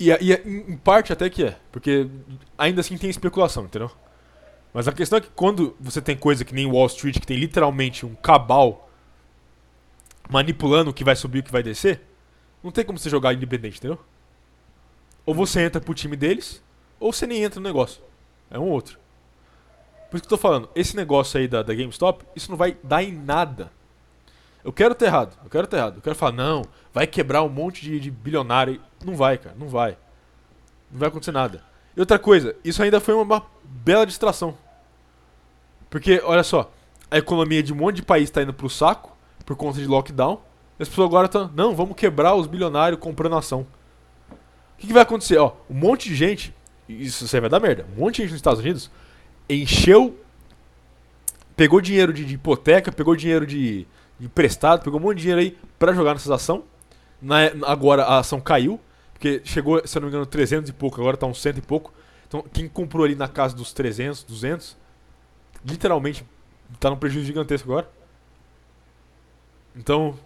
E, 0.00 0.10
e 0.10 0.32
em 0.32 0.76
parte 0.76 1.12
até 1.12 1.28
que 1.30 1.44
é, 1.44 1.56
porque 1.70 2.08
ainda 2.58 2.80
assim 2.80 2.98
tem 2.98 3.08
especulação, 3.08 3.64
entendeu? 3.66 3.90
Mas 4.76 4.86
a 4.86 4.92
questão 4.92 5.16
é 5.16 5.22
que 5.22 5.30
quando 5.30 5.74
você 5.80 6.02
tem 6.02 6.14
coisa 6.14 6.44
que 6.44 6.54
nem 6.54 6.66
Wall 6.66 6.84
Street, 6.84 7.18
que 7.18 7.26
tem 7.26 7.38
literalmente 7.38 8.04
um 8.04 8.14
cabal 8.14 8.90
manipulando 10.28 10.90
o 10.90 10.92
que 10.92 11.02
vai 11.02 11.16
subir 11.16 11.38
e 11.38 11.40
o 11.40 11.44
que 11.44 11.50
vai 11.50 11.62
descer, 11.62 12.02
não 12.62 12.70
tem 12.70 12.84
como 12.84 12.98
você 12.98 13.08
jogar 13.08 13.32
independente, 13.32 13.78
entendeu? 13.78 13.98
Ou 15.24 15.34
você 15.34 15.62
entra 15.62 15.80
pro 15.80 15.94
time 15.94 16.14
deles, 16.14 16.62
ou 17.00 17.10
você 17.10 17.26
nem 17.26 17.42
entra 17.42 17.58
no 17.58 17.66
negócio. 17.66 18.02
É 18.50 18.58
um 18.58 18.64
ou 18.64 18.68
outro. 18.68 18.98
Por 20.10 20.18
isso 20.18 20.28
que 20.28 20.34
eu 20.34 20.36
tô 20.36 20.42
falando, 20.42 20.68
esse 20.74 20.94
negócio 20.94 21.40
aí 21.40 21.48
da, 21.48 21.62
da 21.62 21.72
GameStop, 21.72 22.26
isso 22.36 22.50
não 22.50 22.58
vai 22.58 22.76
dar 22.82 23.02
em 23.02 23.12
nada. 23.12 23.72
Eu 24.62 24.74
quero 24.74 24.94
ter 24.94 25.06
errado, 25.06 25.38
eu 25.42 25.48
quero 25.48 25.66
ter 25.66 25.78
errado. 25.78 25.96
Eu 25.96 26.02
quero 26.02 26.16
falar, 26.16 26.32
não, 26.32 26.60
vai 26.92 27.06
quebrar 27.06 27.42
um 27.42 27.48
monte 27.48 27.80
de, 27.80 27.98
de 27.98 28.10
bilionário. 28.10 28.78
Não 29.02 29.16
vai, 29.16 29.38
cara, 29.38 29.56
não 29.58 29.70
vai. 29.70 29.96
Não 30.92 30.98
vai 30.98 31.08
acontecer 31.08 31.32
nada. 31.32 31.64
E 31.96 32.00
outra 32.00 32.18
coisa, 32.18 32.54
isso 32.62 32.82
ainda 32.82 33.00
foi 33.00 33.14
uma 33.14 33.42
bela 33.64 34.04
distração. 34.04 34.65
Porque, 35.96 36.20
olha 36.22 36.42
só, 36.42 36.70
a 37.10 37.16
economia 37.16 37.62
de 37.62 37.72
um 37.72 37.76
monte 37.76 37.96
de 37.96 38.02
país 38.02 38.28
tá 38.28 38.42
indo 38.42 38.52
pro 38.52 38.68
saco 38.68 39.16
por 39.46 39.56
conta 39.56 39.78
de 39.78 39.86
lockdown. 39.86 40.42
E 40.78 40.82
as 40.82 40.90
pessoas 40.90 41.08
agora 41.08 41.24
estão, 41.24 41.50
não, 41.56 41.74
vamos 41.74 41.96
quebrar 41.96 42.34
os 42.34 42.46
bilionários 42.46 43.00
comprando 43.00 43.34
ação. 43.34 43.66
O 44.30 44.76
que, 44.76 44.88
que 44.88 44.92
vai 44.92 45.04
acontecer? 45.04 45.38
Ó, 45.38 45.54
um 45.70 45.74
monte 45.74 46.10
de 46.10 46.14
gente, 46.14 46.54
isso 46.86 47.26
vai 47.40 47.48
dar 47.48 47.60
merda, 47.60 47.86
um 47.96 48.02
monte 48.02 48.16
de 48.16 48.22
gente 48.24 48.32
nos 48.32 48.40
Estados 48.40 48.60
Unidos 48.60 48.90
encheu, 49.48 50.20
pegou 51.56 51.80
dinheiro 51.80 52.12
de, 52.12 52.26
de 52.26 52.34
hipoteca, 52.34 52.92
pegou 52.92 53.16
dinheiro 53.16 53.46
de, 53.46 53.86
de 54.18 54.26
emprestado, 54.26 54.84
pegou 54.84 55.00
um 55.00 55.02
monte 55.02 55.16
de 55.16 55.22
dinheiro 55.22 55.40
aí 55.40 55.58
pra 55.78 55.94
jogar 55.94 56.12
nessas 56.12 56.30
ações. 56.30 56.60
Na, 57.22 57.38
agora 57.62 58.04
a 58.04 58.18
ação 58.18 58.38
caiu, 58.38 58.78
porque 59.14 59.40
chegou, 59.46 59.80
se 59.86 59.96
eu 59.96 60.02
não 60.02 60.08
me 60.08 60.12
engano, 60.12 60.26
300 60.26 60.68
e 60.68 60.74
pouco, 60.74 61.00
agora 61.00 61.16
tá 61.16 61.26
uns 61.26 61.40
100 61.40 61.54
e 61.56 61.62
pouco. 61.62 61.90
Então 62.28 62.44
quem 62.52 62.68
comprou 62.68 63.02
ali 63.02 63.14
na 63.14 63.28
casa 63.28 63.56
dos 63.56 63.72
300, 63.72 64.24
200, 64.24 64.76
literalmente 65.66 66.24
tá 66.78 66.90
num 66.90 66.96
prejuízo 66.96 67.26
gigantesco 67.26 67.70
agora. 67.70 67.90
Então, 69.74 70.18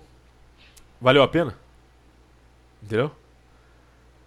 valeu 1.00 1.22
a 1.22 1.28
pena? 1.28 1.56
Entendeu? 2.82 3.10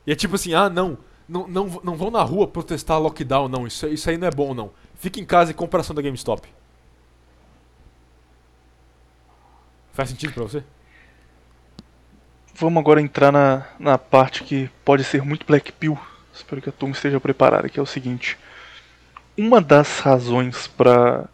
E 0.06 0.11
é 0.11 0.15
tipo 0.15 0.35
assim, 0.35 0.53
ah, 0.53 0.69
não, 0.69 0.98
não, 1.27 1.48
não, 1.48 1.81
não 1.84 1.95
vão 1.95 2.11
na 2.11 2.22
rua 2.22 2.48
protestar 2.48 2.99
lockdown, 2.99 3.48
não, 3.48 3.65
isso, 3.65 3.88
isso 3.88 4.10
aí 4.10 4.18
não 4.18 4.27
é 4.27 4.31
bom, 4.31 4.53
não. 4.53 4.72
Fica 4.95 5.19
em 5.19 5.26
casa 5.26 5.52
e 5.52 5.53
compra 5.53 5.80
ação 5.80 5.95
da 5.95 6.02
GameStop. 6.02 6.48
Faz 9.94 10.10
sentido 10.10 10.34
pra 10.34 10.44
você? 10.44 10.64
Vamos 12.56 12.80
agora 12.80 13.02
entrar 13.02 13.31
na, 13.31 13.65
na 13.80 13.98
parte 13.98 14.44
que 14.44 14.69
pode 14.84 15.03
ser 15.03 15.22
muito 15.23 15.45
Black 15.45 15.72
Pill. 15.72 15.98
Espero 16.34 16.61
que 16.61 16.69
a 16.69 16.72
turma 16.72 16.94
esteja 16.94 17.19
preparada, 17.19 17.69
que 17.69 17.80
é 17.80 17.84
o 17.84 17.85
seguinte. 17.85 18.38
Uma 19.38 19.60
das 19.60 19.99
razões 19.99 20.68
para 20.68 21.26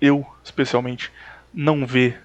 eu, 0.00 0.26
especialmente, 0.44 1.10
não 1.52 1.86
ver 1.86 2.22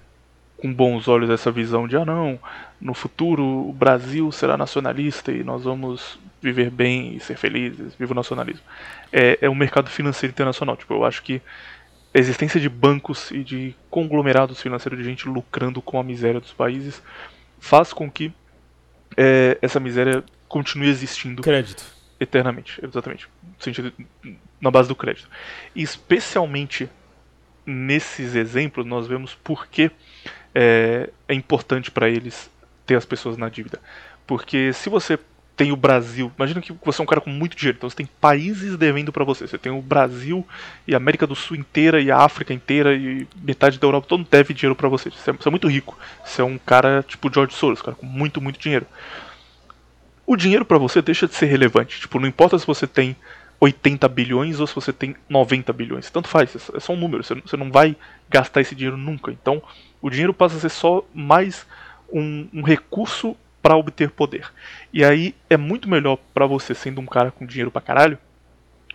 com 0.58 0.72
bons 0.72 1.08
olhos 1.08 1.30
essa 1.30 1.50
visão 1.50 1.88
de 1.88 1.96
ah 1.96 2.04
não, 2.04 2.38
no 2.80 2.94
futuro 2.94 3.42
o 3.42 3.72
Brasil 3.72 4.30
será 4.30 4.56
nacionalista 4.56 5.32
e 5.32 5.42
nós 5.42 5.64
vamos 5.64 6.20
viver 6.40 6.70
bem 6.70 7.16
e 7.16 7.20
ser 7.20 7.36
felizes, 7.36 7.94
viva 7.94 8.12
o 8.12 8.14
nacionalismo. 8.14 8.62
É, 9.12 9.38
é 9.40 9.48
o 9.48 9.54
mercado 9.54 9.90
financeiro 9.90 10.32
internacional. 10.32 10.76
Tipo, 10.76 10.94
eu 10.94 11.04
acho 11.04 11.22
que 11.22 11.40
a 12.14 12.18
existência 12.18 12.60
de 12.60 12.68
bancos 12.68 13.30
e 13.30 13.42
de 13.42 13.74
conglomerados 13.88 14.60
financeiros 14.60 14.98
de 14.98 15.04
gente 15.04 15.28
lucrando 15.28 15.80
com 15.80 15.98
a 15.98 16.04
miséria 16.04 16.40
dos 16.40 16.52
países 16.52 17.02
faz 17.58 17.92
com 17.92 18.10
que 18.10 18.32
é, 19.16 19.58
essa 19.62 19.80
miséria 19.80 20.22
continue 20.46 20.88
existindo. 20.88 21.42
Crédito. 21.42 21.84
Eternamente, 22.20 22.78
exatamente. 22.84 23.28
Sentido, 23.58 23.92
na 24.62 24.70
base 24.70 24.88
do 24.88 24.94
crédito. 24.94 25.28
Especialmente 25.76 26.88
nesses 27.66 28.34
exemplos, 28.34 28.86
nós 28.86 29.06
vemos 29.06 29.34
por 29.34 29.66
que 29.66 29.90
é, 30.54 31.10
é 31.28 31.34
importante 31.34 31.90
para 31.90 32.08
eles 32.08 32.50
ter 32.86 32.94
as 32.94 33.04
pessoas 33.04 33.36
na 33.36 33.48
dívida. 33.48 33.80
Porque 34.26 34.72
se 34.72 34.88
você 34.88 35.18
tem 35.56 35.70
o 35.70 35.76
Brasil. 35.76 36.32
Imagina 36.36 36.60
que 36.60 36.72
você 36.84 37.00
é 37.00 37.04
um 37.04 37.06
cara 37.06 37.20
com 37.20 37.30
muito 37.30 37.56
dinheiro, 37.56 37.76
então 37.76 37.88
você 37.88 37.96
tem 37.96 38.08
países 38.20 38.76
devendo 38.76 39.12
para 39.12 39.24
você. 39.24 39.46
Você 39.46 39.58
tem 39.58 39.70
o 39.70 39.82
Brasil 39.82 40.46
e 40.86 40.94
a 40.94 40.96
América 40.96 41.26
do 41.26 41.34
Sul 41.34 41.56
inteira 41.56 42.00
e 42.00 42.10
a 42.10 42.18
África 42.18 42.54
inteira 42.54 42.94
e 42.94 43.26
metade 43.42 43.78
da 43.78 43.86
Europa, 43.86 44.06
todo 44.08 44.26
deve 44.28 44.54
dinheiro 44.54 44.74
para 44.74 44.88
você. 44.88 45.10
Você 45.10 45.30
é, 45.30 45.32
você 45.32 45.48
é 45.48 45.50
muito 45.50 45.68
rico. 45.68 45.98
Você 46.24 46.40
é 46.40 46.44
um 46.44 46.58
cara 46.58 47.04
tipo 47.06 47.32
George 47.32 47.54
Soros, 47.54 47.82
cara 47.82 47.96
com 47.96 48.06
muito, 48.06 48.40
muito 48.40 48.58
dinheiro. 48.58 48.86
O 50.26 50.36
dinheiro 50.36 50.64
para 50.64 50.78
você 50.78 51.02
deixa 51.02 51.26
de 51.26 51.34
ser 51.34 51.46
relevante. 51.46 52.00
Tipo, 52.00 52.18
não 52.18 52.26
importa 52.26 52.58
se 52.58 52.66
você 52.66 52.86
tem 52.86 53.14
80 53.62 54.08
bilhões 54.08 54.58
ou 54.58 54.66
se 54.66 54.74
você 54.74 54.92
tem 54.92 55.14
90 55.28 55.72
bilhões. 55.72 56.10
Tanto 56.10 56.26
faz, 56.26 56.68
é 56.74 56.80
só 56.80 56.94
um 56.94 56.96
número. 56.96 57.22
Você 57.22 57.56
não 57.56 57.70
vai 57.70 57.94
gastar 58.28 58.60
esse 58.60 58.74
dinheiro 58.74 58.96
nunca. 58.96 59.30
Então, 59.30 59.62
o 60.00 60.10
dinheiro 60.10 60.34
passa 60.34 60.56
a 60.56 60.60
ser 60.60 60.68
só 60.68 61.04
mais 61.14 61.64
um, 62.12 62.48
um 62.52 62.62
recurso 62.62 63.36
para 63.62 63.76
obter 63.76 64.10
poder. 64.10 64.52
E 64.92 65.04
aí 65.04 65.32
é 65.48 65.56
muito 65.56 65.88
melhor 65.88 66.18
para 66.34 66.44
você, 66.44 66.74
sendo 66.74 67.00
um 67.00 67.06
cara 67.06 67.30
com 67.30 67.46
dinheiro 67.46 67.70
pra 67.70 67.80
caralho, 67.80 68.18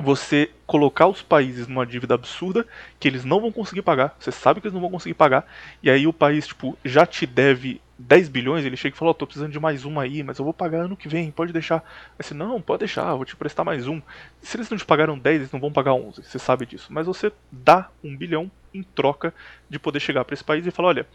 você 0.01 0.51
colocar 0.65 1.07
os 1.07 1.21
países 1.21 1.65
numa 1.65 1.85
dívida 1.85 2.15
absurda 2.15 2.67
que 2.99 3.07
eles 3.07 3.23
não 3.23 3.39
vão 3.39 3.53
conseguir 3.53 3.83
pagar. 3.83 4.17
Você 4.19 4.33
sabe 4.33 4.59
que 4.59 4.67
eles 4.67 4.73
não 4.73 4.81
vão 4.81 4.91
conseguir 4.91 5.13
pagar. 5.13 5.47
E 5.81 5.89
aí 5.89 6.05
o 6.05 6.11
país, 6.11 6.45
tipo, 6.45 6.77
já 6.83 7.05
te 7.05 7.25
deve 7.25 7.79
10 7.99 8.29
bilhões, 8.29 8.65
ele 8.65 8.77
chega 8.77 8.95
e 8.95 8.97
fala, 8.97 9.09
ó, 9.09 9.11
oh, 9.11 9.15
tô 9.15 9.25
precisando 9.25 9.51
de 9.51 9.59
mais 9.59 9.83
um 9.83 9.99
aí, 9.99 10.21
mas 10.21 10.37
eu 10.37 10.45
vou 10.45 10.53
pagar 10.53 10.85
ano 10.85 10.95
que 10.95 11.09
vem, 11.09 11.31
pode 11.31 11.51
deixar. 11.51 11.83
Aí 12.17 12.37
não, 12.37 12.61
pode 12.61 12.79
deixar, 12.79 13.15
vou 13.15 13.25
te 13.25 13.35
prestar 13.35 13.63
mais 13.63 13.87
um. 13.87 14.01
Se 14.41 14.55
eles 14.55 14.69
não 14.69 14.77
te 14.77 14.85
pagaram 14.85 15.17
10, 15.17 15.35
eles 15.41 15.51
não 15.51 15.59
vão 15.59 15.71
pagar 15.71 15.93
11, 15.93 16.23
você 16.23 16.37
sabe 16.37 16.65
disso. 16.65 16.87
Mas 16.91 17.07
você 17.07 17.31
dá 17.51 17.89
um 18.03 18.15
bilhão 18.15 18.51
em 18.73 18.83
troca 18.83 19.33
de 19.69 19.79
poder 19.79 19.99
chegar 19.99 20.23
para 20.25 20.35
esse 20.35 20.43
país 20.43 20.65
e 20.65 20.71
falar, 20.71 20.89
olha, 20.89 21.07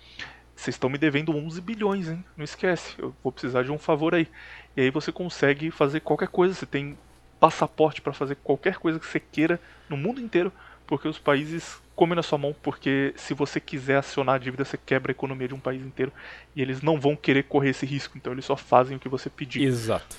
vocês 0.57 0.75
estão 0.75 0.91
me 0.91 0.99
devendo 0.99 1.35
11 1.35 1.61
bilhões, 1.61 2.09
hein? 2.09 2.25
Não 2.37 2.45
esquece, 2.45 2.95
eu 2.99 3.15
vou 3.23 3.33
precisar 3.33 3.63
de 3.63 3.71
um 3.71 3.79
favor 3.79 4.15
aí. 4.15 4.29
E 4.77 4.81
aí 4.81 4.91
você 4.91 5.13
consegue 5.13 5.71
fazer 5.71 6.01
qualquer 6.01 6.29
coisa, 6.29 6.55
você 6.55 6.67
tem 6.67 6.99
passaporte 7.39 8.01
para 8.01 8.13
fazer 8.13 8.37
qualquer 8.37 8.77
coisa 8.77 9.01
que 9.01 9.07
você 9.07 9.19
queira 9.19 9.61
no 9.89 9.97
mundo 9.97 10.21
inteiro, 10.21 10.53
porque 10.87 11.09
os 11.09 11.19
países 11.19 11.81
comem 11.95 12.17
na 12.17 12.23
sua 12.23 12.39
mão, 12.39 12.55
porque 12.63 13.13
se 13.17 13.35
você 13.35 13.61
quiser 13.61 13.97
acionar 13.97 14.37
a 14.37 14.39
dívida, 14.39 14.65
você 14.65 14.77
quebra 14.77 15.11
a 15.11 15.15
economia 15.15 15.49
de 15.49 15.55
um 15.55 15.61
país 15.61 15.83
inteiro 15.83 16.13
e 16.55 16.63
eles 16.63 16.83
não 16.83 16.99
vão 16.99 17.15
querer 17.15 17.45
correr 17.45 17.71
esse 17.71 17.87
risco, 17.87 18.17
então 18.17 18.33
eles 18.33 18.45
só 18.45 18.57
fazem 18.57 18.97
o 18.97 19.01
que 19.01 19.09
você 19.09 19.31
pedir. 19.31 19.63
Exato. 19.63 20.17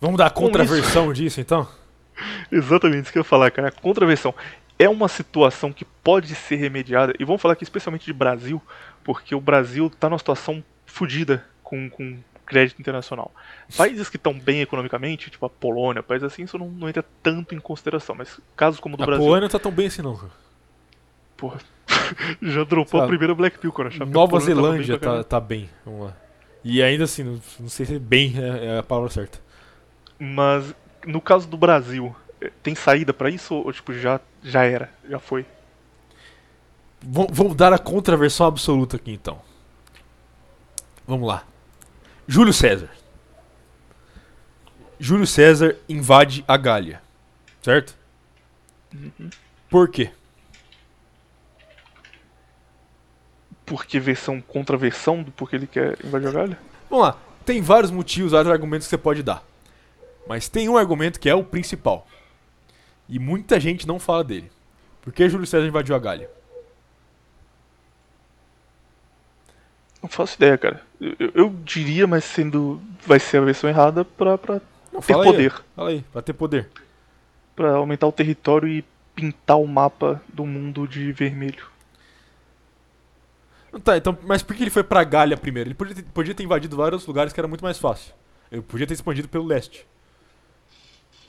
Vamos 0.00 0.18
dar 0.18 0.26
a 0.26 0.30
contraversão 0.30 1.12
disso 1.12 1.40
então? 1.40 1.68
Exatamente 2.50 3.04
isso 3.04 3.12
que 3.12 3.18
eu 3.18 3.20
ia 3.20 3.24
falar, 3.24 3.50
cara. 3.50 3.68
A 3.68 3.72
contraversão 3.72 4.34
é 4.78 4.88
uma 4.88 5.08
situação 5.08 5.72
que 5.72 5.84
pode 5.84 6.34
ser 6.34 6.56
remediada, 6.56 7.14
e 7.18 7.24
vamos 7.24 7.40
falar 7.40 7.54
aqui 7.54 7.64
especialmente 7.64 8.04
de 8.04 8.12
Brasil, 8.12 8.60
porque 9.04 9.34
o 9.34 9.40
Brasil 9.40 9.86
está 9.86 10.08
numa 10.08 10.18
situação 10.18 10.62
fodida 10.84 11.46
com, 11.62 11.88
com 11.88 12.18
crédito 12.44 12.80
internacional. 12.80 13.30
Países 13.76 14.08
que 14.08 14.16
estão 14.16 14.38
bem 14.38 14.60
economicamente, 14.60 15.30
tipo 15.30 15.46
a 15.46 15.50
Polônia, 15.50 16.02
países 16.02 16.26
assim, 16.26 16.42
isso 16.42 16.58
não, 16.58 16.68
não 16.68 16.88
entra 16.88 17.04
tanto 17.22 17.54
em 17.54 17.60
consideração, 17.60 18.14
mas 18.14 18.40
casos 18.56 18.80
como 18.80 18.94
o 18.94 18.98
do 18.98 19.02
a 19.02 19.06
Brasil. 19.06 19.22
A 19.22 19.26
Polônia 19.26 19.42
não 19.42 19.48
tá 19.48 19.58
tão 19.58 19.72
bem 19.72 19.86
assim 19.86 20.02
não. 20.02 20.18
Porra, 21.36 21.58
já 22.42 22.64
dropou 22.64 23.00
a 23.00 23.06
primeira 23.06 23.34
Black 23.34 23.58
Pill 23.58 23.72
achava 23.78 24.10
Nova 24.10 24.38
Zelândia 24.40 24.98
tá, 24.98 25.14
bem 25.14 25.24
tá, 25.24 25.40
bem, 25.40 25.70
vamos 25.84 26.06
lá. 26.06 26.16
E 26.64 26.82
ainda 26.82 27.04
assim, 27.04 27.24
não, 27.24 27.40
não 27.58 27.68
sei 27.68 27.86
se 27.86 27.98
bem 27.98 28.34
é, 28.36 28.66
é 28.66 28.78
a 28.78 28.82
palavra 28.82 29.10
certa. 29.10 29.40
Mas 30.18 30.74
no 31.04 31.20
caso 31.20 31.48
do 31.48 31.56
Brasil, 31.56 32.14
tem 32.62 32.74
saída 32.74 33.12
para 33.12 33.30
isso 33.30 33.54
ou 33.54 33.72
tipo 33.72 33.92
já 33.92 34.20
já 34.42 34.64
era, 34.64 34.90
já 35.08 35.18
foi? 35.18 35.44
Vamos 37.00 37.56
dar 37.56 37.72
a 37.72 37.78
contraversão 37.78 38.46
absoluta 38.46 38.96
aqui 38.96 39.12
então. 39.12 39.40
Vamos 41.06 41.26
lá. 41.26 41.44
Júlio 42.26 42.52
César. 42.52 42.90
Júlio 44.98 45.26
César 45.26 45.76
invade 45.88 46.44
a 46.46 46.56
Gália. 46.56 47.02
Certo? 47.60 47.96
Uhum. 48.94 49.30
Por 49.68 49.88
quê? 49.88 50.10
Porque 53.64 53.98
versão 53.98 54.40
contra 54.40 54.76
versão 54.76 55.22
do 55.22 55.30
porquê 55.32 55.56
ele 55.56 55.66
quer 55.66 55.98
invadir 56.04 56.28
a 56.28 56.32
Gália? 56.32 56.58
Vamos 56.88 57.06
lá. 57.06 57.18
Tem 57.44 57.60
vários 57.60 57.90
motivos, 57.90 58.32
vários 58.32 58.52
argumentos 58.52 58.86
que 58.86 58.90
você 58.90 58.98
pode 58.98 59.22
dar. 59.22 59.42
Mas 60.26 60.48
tem 60.48 60.68
um 60.68 60.76
argumento 60.76 61.18
que 61.18 61.28
é 61.28 61.34
o 61.34 61.42
principal. 61.42 62.06
E 63.08 63.18
muita 63.18 63.58
gente 63.58 63.86
não 63.86 63.98
fala 63.98 64.22
dele. 64.22 64.50
Por 65.00 65.12
que 65.12 65.28
Júlio 65.28 65.46
César 65.46 65.66
invadiu 65.66 65.96
a 65.96 65.98
Gália? 65.98 66.30
Não 70.02 70.08
faço 70.08 70.36
ideia, 70.36 70.56
cara. 70.58 70.82
Eu, 71.18 71.32
eu, 71.34 71.54
diria, 71.64 72.06
mas 72.06 72.22
sendo. 72.22 72.80
Vai 73.04 73.18
ser 73.18 73.38
a 73.38 73.40
versão 73.40 73.68
errada 73.68 74.04
pra, 74.04 74.38
pra 74.38 74.60
não, 74.92 75.00
ter 75.00 75.14
poder. 75.14 75.52
Aí, 75.52 75.62
fala 75.74 75.90
aí, 75.90 76.04
pra 76.12 76.22
ter 76.22 76.32
poder. 76.32 76.68
Pra 77.56 77.72
aumentar 77.72 78.06
o 78.06 78.12
território 78.12 78.68
e 78.68 78.84
pintar 79.12 79.58
o 79.58 79.66
mapa 79.66 80.22
do 80.32 80.46
mundo 80.46 80.86
de 80.86 81.10
vermelho. 81.10 81.66
Tá, 83.82 83.96
então, 83.96 84.16
mas 84.22 84.42
por 84.42 84.54
que 84.54 84.62
ele 84.62 84.70
foi 84.70 84.84
pra 84.84 85.02
Galha 85.02 85.36
primeiro? 85.36 85.70
Ele 85.70 85.74
podia 85.74 85.94
ter, 85.94 86.02
podia 86.02 86.34
ter 86.34 86.44
invadido 86.44 86.76
vários 86.76 87.04
lugares 87.04 87.32
que 87.32 87.40
era 87.40 87.48
muito 87.48 87.64
mais 87.64 87.78
fácil. 87.78 88.12
Ele 88.50 88.62
podia 88.62 88.86
ter 88.86 88.94
expandido 88.94 89.28
pelo 89.28 89.44
leste. 89.44 89.84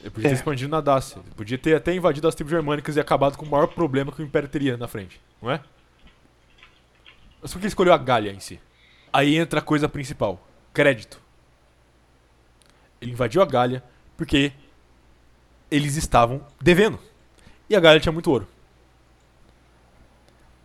Ele 0.01 0.09
podia 0.11 0.27
é. 0.27 0.31
ter 0.31 0.35
expandido 0.35 0.69
na 0.69 0.81
Dácia. 0.81 1.19
Ele 1.19 1.33
podia 1.35 1.57
ter 1.57 1.75
até 1.75 1.95
invadido 1.95 2.27
as 2.27 2.35
tribos 2.35 2.51
germânicas 2.51 2.95
e 2.95 2.99
acabado 2.99 3.37
com 3.37 3.45
o 3.45 3.49
maior 3.49 3.67
problema 3.67 4.11
que 4.11 4.21
o 4.21 4.25
Império 4.25 4.49
teria 4.49 4.77
na 4.77 4.87
frente, 4.87 5.19
não 5.41 5.49
é? 5.49 5.61
Mas 7.41 7.51
por 7.51 7.59
que 7.59 7.67
escolheu 7.67 7.93
a 7.93 7.97
Galha 7.97 8.29
em 8.29 8.39
si? 8.39 8.59
Aí 9.13 9.37
entra 9.37 9.59
a 9.59 9.63
coisa 9.63 9.87
principal: 9.87 10.45
crédito. 10.73 11.21
Ele 12.99 13.11
invadiu 13.11 13.41
a 13.41 13.45
Galha 13.45 13.83
porque 14.17 14.51
eles 15.69 15.95
estavam 15.95 16.41
devendo. 16.59 16.99
E 17.69 17.75
a 17.75 17.79
Galha 17.79 17.99
tinha 17.99 18.11
muito 18.11 18.29
ouro. 18.31 18.47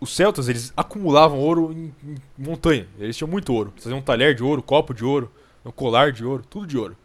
os 0.01 0.15
celtas, 0.15 0.49
eles 0.49 0.73
acumulavam 0.77 1.39
ouro 1.39 1.73
em, 1.73 1.95
em 2.03 2.17
montanha. 2.37 2.89
Eles 2.99 3.17
tinham 3.17 3.29
muito 3.29 3.53
ouro. 3.53 3.73
Faziam 3.77 3.99
um 3.99 4.03
talher 4.03 4.35
de 4.35 4.43
ouro, 4.43 4.63
copo 4.63 4.95
de 4.95 5.05
ouro, 5.05 5.31
um 5.65 5.71
colar 5.71 6.13
de 6.13 6.25
ouro, 6.25 6.43
tudo 6.49 6.67
de 6.67 6.79
ouro. 6.79 6.97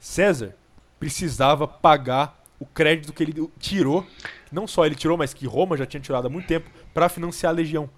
César 0.00 0.56
precisava 0.98 1.68
pagar 1.68 2.42
o 2.58 2.66
crédito 2.66 3.12
que 3.12 3.22
ele 3.22 3.50
tirou, 3.58 4.06
não 4.50 4.66
só 4.66 4.86
ele 4.86 4.94
tirou, 4.94 5.18
mas 5.18 5.34
que 5.34 5.46
Roma 5.46 5.76
já 5.76 5.84
tinha 5.84 6.00
tirado 6.00 6.26
há 6.26 6.30
muito 6.30 6.46
tempo, 6.46 6.70
para 6.94 7.08
financiar 7.08 7.52
a 7.52 7.56
legião. 7.56 7.90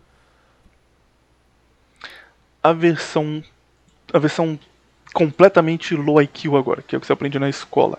A 2.64 2.72
versão 2.72 3.44
a 4.12 4.18
versão 4.18 4.58
completamente 5.12 5.94
low 5.94 6.20
IQ 6.20 6.56
agora, 6.56 6.82
que 6.82 6.94
é 6.94 6.98
o 6.98 7.00
que 7.00 7.06
você 7.06 7.12
aprende 7.12 7.38
na 7.38 7.48
escola. 7.48 7.98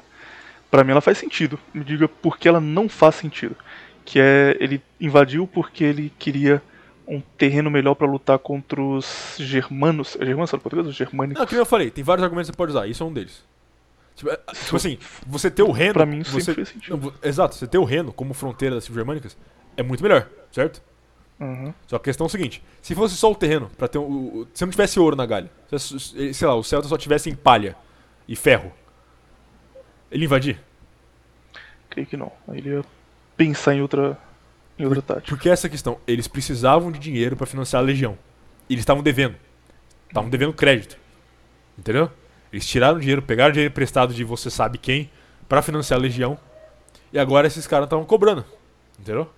Para 0.69 0.83
mim 0.83 0.91
ela 0.91 1.01
faz 1.01 1.17
sentido. 1.17 1.59
Me 1.73 1.83
diga 1.83 2.07
por 2.07 2.37
que 2.37 2.47
ela 2.47 2.59
não 2.59 2.89
faz 2.89 3.15
sentido. 3.15 3.55
Que 4.03 4.19
é 4.19 4.57
ele 4.59 4.81
invadiu 4.99 5.47
porque 5.47 5.83
ele 5.83 6.11
queria 6.19 6.61
um 7.07 7.21
terreno 7.37 7.69
melhor 7.69 7.95
para 7.95 8.07
lutar 8.07 8.39
contra 8.39 8.81
os 8.81 9.35
germanos. 9.39 10.17
É 10.19 10.25
germanos, 10.25 10.51
fala 10.51 10.61
português? 10.61 10.87
Os 10.87 10.95
germânicos. 10.95 11.39
Não, 11.39 11.47
como 11.47 11.61
eu 11.61 11.65
falei, 11.65 11.89
tem 11.89 12.03
vários 12.03 12.23
argumentos 12.23 12.49
que 12.49 12.53
você 12.53 12.57
pode 12.57 12.71
usar, 12.71 12.87
isso 12.87 13.03
é 13.03 13.05
um 13.05 13.13
deles. 13.13 13.43
Tipo, 14.15 14.29
é, 14.29 14.37
tipo 14.53 14.75
assim, 14.75 14.97
você 15.27 15.51
ter 15.51 15.63
o 15.63 15.71
Reno. 15.71 15.93
Pra 15.93 16.05
mim 16.05 16.23
você, 16.23 16.41
sempre 16.41 16.65
fez 16.65 16.69
sentido. 16.69 16.97
Não, 16.97 17.13
exato, 17.21 17.55
você 17.55 17.67
ter 17.67 17.77
o 17.77 17.83
Reno 17.83 18.11
como 18.13 18.33
fronteira 18.33 18.75
das 18.75 18.85
germânicas 18.85 19.37
é 19.77 19.83
muito 19.83 20.01
melhor, 20.01 20.27
certo? 20.51 20.81
Uhum. 21.39 21.73
Só 21.85 21.97
que 21.99 22.03
a 22.03 22.11
questão 22.11 22.25
é 22.25 22.27
o 22.27 22.31
seguinte: 22.31 22.63
se 22.81 22.95
fosse 22.95 23.15
só 23.15 23.31
o 23.31 23.35
terreno, 23.35 23.69
para 23.77 23.87
ter 23.87 23.97
um, 23.97 24.41
o, 24.41 24.47
se 24.53 24.63
não 24.63 24.71
tivesse 24.71 24.99
ouro 24.99 25.15
na 25.15 25.25
Galha, 25.25 25.51
se, 25.77 26.33
sei 26.33 26.47
lá, 26.47 26.55
o 26.55 26.63
Celta 26.63 26.87
só 26.87 26.97
tivesse 26.97 27.29
em 27.29 27.35
palha 27.35 27.75
e 28.27 28.35
ferro, 28.35 28.71
ele 30.09 30.25
invadir? 30.25 30.61
Creio 31.89 32.07
que 32.07 32.17
não. 32.17 32.31
Aí 32.47 32.59
ele 32.59 32.69
ia 32.69 32.85
pensar 33.35 33.75
em 33.75 33.81
outra, 33.81 34.17
em 34.79 34.85
outra 34.85 35.01
tática. 35.01 35.27
Porque 35.27 35.49
essa 35.49 35.67
questão, 35.67 35.99
eles 36.07 36.27
precisavam 36.27 36.91
de 36.91 36.99
dinheiro 36.99 37.35
para 37.35 37.45
financiar 37.45 37.81
a 37.81 37.85
legião. 37.85 38.17
E 38.69 38.73
eles 38.73 38.81
estavam 38.81 39.03
devendo. 39.03 39.35
Estavam 40.07 40.29
devendo 40.29 40.53
crédito. 40.53 40.97
Entendeu? 41.77 42.09
Eles 42.51 42.65
tiraram 42.65 42.99
dinheiro, 42.99 43.21
pegaram 43.21 43.51
dinheiro 43.51 43.71
emprestado 43.71 44.13
de 44.13 44.23
você 44.23 44.49
sabe 44.49 44.77
quem 44.77 45.09
para 45.47 45.61
financiar 45.61 45.99
a 45.99 46.01
legião. 46.01 46.37
E 47.11 47.19
agora 47.19 47.47
esses 47.47 47.67
caras 47.67 47.85
estavam 47.85 48.05
cobrando. 48.05 48.45
Entendeu? 48.99 49.29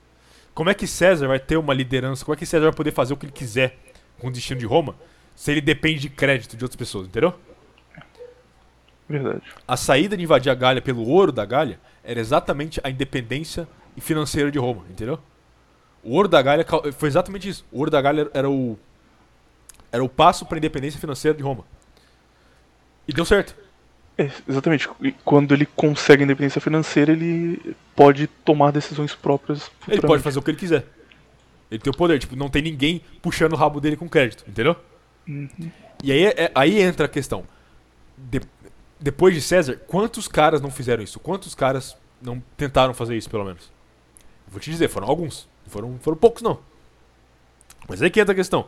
Como 0.57 0.71
é 0.71 0.73
que 0.73 0.87
César 0.87 1.27
vai 1.27 1.37
ter 1.39 1.55
uma 1.55 1.71
liderança? 1.71 2.25
Como 2.25 2.33
é 2.33 2.35
que 2.35 2.43
César 2.43 2.63
vai 2.63 2.73
poder 2.73 2.91
fazer 2.91 3.13
o 3.13 3.17
que 3.17 3.27
ele 3.27 3.31
quiser 3.31 3.77
com 4.17 4.27
o 4.27 4.31
destino 4.31 4.59
de 4.59 4.65
Roma 4.65 4.95
se 5.35 5.51
ele 5.51 5.61
depende 5.61 5.99
de 5.99 6.09
crédito 6.09 6.57
de 6.57 6.65
outras 6.65 6.75
pessoas, 6.75 7.05
entendeu? 7.07 7.31
Verdade. 9.07 9.43
A 9.67 9.77
saída 9.77 10.17
de 10.17 10.23
invadir 10.23 10.49
a 10.49 10.55
Gália 10.55 10.81
pelo 10.81 11.07
ouro 11.07 11.31
da 11.31 11.45
Gália 11.45 11.79
era 12.03 12.19
exatamente 12.19 12.81
a 12.83 12.89
independência 12.89 13.67
financeira 13.99 14.49
de 14.49 14.57
Roma, 14.57 14.83
entendeu? 14.89 15.19
O 16.03 16.15
ouro 16.15 16.27
da 16.27 16.43
cal- 16.63 16.91
foi 16.91 17.07
exatamente 17.07 17.47
isso. 17.47 17.63
O 17.71 17.77
ouro 17.77 17.91
da 17.91 18.01
Gália 18.01 18.27
era 18.33 18.49
o 18.49 18.79
era 19.91 20.03
o 20.03 20.09
passo 20.09 20.43
para 20.43 20.57
a 20.57 20.57
independência 20.57 20.99
financeira 20.99 21.37
de 21.37 21.43
Roma. 21.43 21.65
E 23.07 23.13
deu 23.13 23.25
certo. 23.25 23.55
É, 24.17 24.31
exatamente. 24.49 24.89
Quando 25.23 25.53
ele 25.53 25.67
consegue 25.67 26.23
a 26.23 26.25
independência 26.25 26.59
financeira, 26.59 27.11
ele 27.11 27.75
pode 27.97 28.27
tomar 28.27 28.71
decisões 28.71 29.13
próprias. 29.15 29.69
Ele 29.87 30.01
pode 30.01 30.21
fazer 30.21 30.37
o 30.37 30.41
que 30.41 30.51
ele 30.51 30.57
quiser. 30.57 30.85
Ele 31.69 31.81
tem 31.81 31.91
o 31.91 31.97
poder, 31.97 32.19
tipo, 32.19 32.35
não 32.35 32.47
tem 32.47 32.61
ninguém 32.61 33.01
puxando 33.21 33.53
o 33.53 33.55
rabo 33.57 33.81
dele 33.81 33.97
com 33.97 34.07
crédito, 34.07 34.45
entendeu? 34.47 34.75
Uhum. 35.27 35.49
E 36.03 36.11
aí, 36.11 36.25
é- 36.27 36.51
aí 36.55 36.79
entra 36.79 37.07
a 37.07 37.09
questão. 37.09 37.43
De- 38.15 38.39
depois 38.99 39.33
de 39.33 39.41
César, 39.41 39.75
quantos 39.87 40.27
caras 40.27 40.61
não 40.61 40.71
fizeram 40.71 41.03
isso? 41.03 41.19
Quantos 41.19 41.53
caras 41.55 41.97
não 42.21 42.41
tentaram 42.55 42.93
fazer 42.93 43.17
isso, 43.17 43.29
pelo 43.29 43.43
menos? 43.43 43.69
Vou 44.47 44.59
te 44.61 44.69
dizer, 44.71 44.87
foram 44.87 45.07
alguns. 45.07 45.49
Foram, 45.65 45.97
foram 45.99 46.15
poucos, 46.17 46.41
não. 46.41 46.59
Mas 47.89 48.01
aí 48.01 48.09
que 48.09 48.19
entra 48.19 48.31
a 48.31 48.35
questão. 48.35 48.67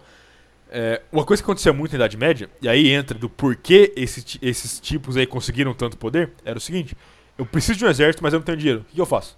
É, 0.71 1.01
uma 1.11 1.23
coisa 1.23 1.41
que 1.41 1.45
acontecia 1.45 1.71
muito 1.71 1.91
na 1.93 1.97
Idade 1.97 2.17
Média, 2.17 2.49
e 2.61 2.67
aí 2.67 2.89
entra 2.89 3.17
do 3.17 3.29
porquê 3.29 3.93
esse 3.95 4.37
esses 4.41 4.79
tipos 4.79 5.15
aí 5.17 5.25
conseguiram 5.25 5.73
tanto 5.73 5.97
poder, 5.97 6.31
era 6.43 6.57
o 6.57 6.61
seguinte: 6.61 6.95
eu 7.39 7.45
preciso 7.45 7.79
de 7.79 7.85
um 7.85 7.89
exército, 7.89 8.21
mas 8.21 8.33
eu 8.33 8.39
não 8.39 8.45
tenho 8.45 8.57
dinheiro. 8.57 8.81
O 8.81 8.83
que 8.93 9.01
eu 9.01 9.05
faço? 9.05 9.35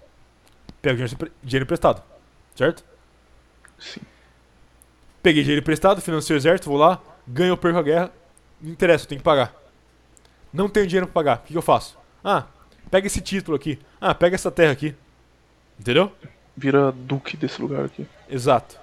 Pego 0.82 0.96
dinheiro, 0.96 1.14
empre- 1.14 1.32
dinheiro 1.42 1.64
emprestado, 1.64 2.02
certo? 2.54 2.84
Sim. 3.78 4.00
Peguei 5.22 5.42
dinheiro 5.42 5.62
emprestado, 5.62 6.00
financei 6.00 6.34
o 6.34 6.38
exército, 6.38 6.68
vou 6.68 6.78
lá, 6.78 7.00
ganho 7.26 7.52
ou 7.52 7.56
perco 7.56 7.78
a 7.78 7.82
guerra, 7.82 8.10
não 8.60 8.72
interessa, 8.72 9.04
eu 9.04 9.08
tenho 9.08 9.20
que 9.20 9.24
pagar. 9.24 9.54
Não 10.52 10.68
tenho 10.68 10.86
dinheiro 10.86 11.06
pra 11.06 11.14
pagar, 11.14 11.38
o 11.38 11.40
que 11.42 11.52
que 11.52 11.58
eu 11.58 11.62
faço? 11.62 11.96
Ah, 12.22 12.46
pega 12.90 13.06
esse 13.06 13.20
título 13.20 13.56
aqui. 13.56 13.78
Ah, 14.00 14.14
pega 14.14 14.34
essa 14.34 14.50
terra 14.50 14.72
aqui. 14.72 14.94
Entendeu? 15.78 16.12
Vira 16.56 16.92
duque 16.92 17.36
desse 17.36 17.62
lugar 17.62 17.84
aqui. 17.84 18.06
Exato. 18.28 18.76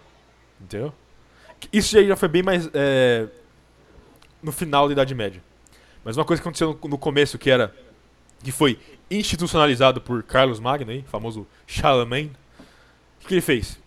Entendeu? 0.60 0.94
Isso 1.72 1.98
aí 1.98 2.08
já 2.08 2.16
foi 2.16 2.28
bem 2.30 2.42
mais 2.42 2.70
é, 2.74 3.28
no 4.42 4.52
final 4.52 4.88
da 4.88 4.94
Idade 4.94 5.14
Média. 5.14 5.44
Mas 6.04 6.18
uma 6.18 6.26
coisa 6.26 6.42
que 6.42 6.48
aconteceu 6.48 6.80
no, 6.82 6.90
no 6.90 6.98
começo 6.98 7.38
que 7.38 7.50
era 7.52 7.76
que 8.44 8.52
foi 8.52 8.80
institucionalizado 9.12 10.00
por 10.02 10.24
Carlos 10.24 10.60
Magno, 10.60 10.92
aí, 10.92 11.04
famoso 11.04 11.46
Charlemagne. 11.68 12.32
O 13.24 13.28
que, 13.28 13.34
ele 13.34 13.42
fez? 13.42 13.80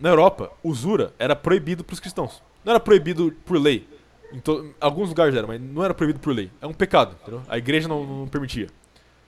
Na 0.00 0.08
Europa, 0.08 0.50
usura 0.62 1.12
era 1.18 1.36
proibido 1.36 1.84
para 1.84 1.94
os 1.94 2.00
cristãos. 2.00 2.42
Não 2.64 2.72
era 2.72 2.80
proibido 2.80 3.32
por 3.44 3.58
lei. 3.58 3.86
Em 4.32 4.40
to- 4.40 4.74
alguns 4.80 5.08
lugares 5.10 5.34
era, 5.34 5.46
mas 5.46 5.60
não 5.60 5.84
era 5.84 5.92
proibido 5.92 6.18
por 6.18 6.34
lei. 6.34 6.50
É 6.60 6.66
um 6.66 6.72
pecado, 6.72 7.16
entendeu? 7.20 7.42
A 7.48 7.58
igreja 7.58 7.86
não, 7.86 8.04
não 8.04 8.26
permitia. 8.28 8.68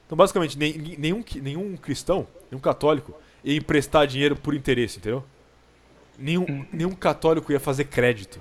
Então, 0.07 0.17
basicamente, 0.17 0.59
nem- 0.59 0.97
nenhum, 0.99 1.23
nenhum 1.43 1.77
cristão, 1.77 2.27
nenhum 2.51 2.61
católico 2.61 3.15
ia 3.43 3.57
emprestar 3.57 4.07
dinheiro 4.07 4.35
por 4.37 4.55
interesse, 4.55 4.99
entendeu? 4.99 5.23
Nenhum, 6.19 6.65
nenhum 6.73 6.93
católico 6.93 7.53
ia 7.53 7.61
fazer 7.61 7.85
crédito. 7.85 8.41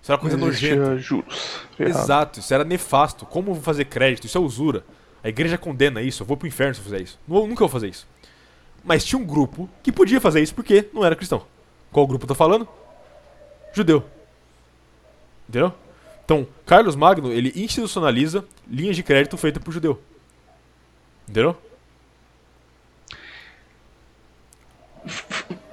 Isso 0.00 0.10
era 0.10 0.20
coisa 0.20 0.36
existia 0.36 0.74
nojenta. 0.76 0.98
juros. 0.98 1.60
Exato, 1.78 2.40
isso 2.40 2.52
era 2.52 2.64
nefasto. 2.64 3.24
Como 3.24 3.54
fazer 3.54 3.84
crédito? 3.84 4.26
Isso 4.26 4.36
é 4.36 4.40
usura. 4.40 4.84
A 5.22 5.28
igreja 5.28 5.56
condena 5.56 6.02
isso, 6.02 6.22
eu 6.22 6.26
vou 6.26 6.36
pro 6.36 6.48
inferno 6.48 6.74
se 6.74 6.80
eu 6.80 6.84
fizer 6.84 7.00
isso. 7.00 7.18
Nu- 7.26 7.46
nunca 7.46 7.60
vou 7.60 7.68
fazer 7.68 7.88
isso. 7.88 8.06
Mas 8.84 9.04
tinha 9.04 9.18
um 9.20 9.24
grupo 9.24 9.68
que 9.82 9.92
podia 9.92 10.20
fazer 10.20 10.40
isso 10.42 10.54
porque 10.54 10.88
não 10.92 11.04
era 11.04 11.14
cristão. 11.14 11.46
Qual 11.92 12.06
grupo 12.06 12.24
eu 12.24 12.28
tô 12.28 12.34
falando? 12.34 12.66
Judeu. 13.72 14.04
Entendeu? 15.48 15.72
Então, 16.24 16.46
Carlos 16.66 16.96
Magno, 16.96 17.32
ele 17.32 17.52
institucionaliza 17.54 18.44
linhas 18.66 18.96
de 18.96 19.02
crédito 19.02 19.36
feitas 19.36 19.62
por 19.62 19.72
judeu. 19.72 20.00
Entendeu? 21.28 21.56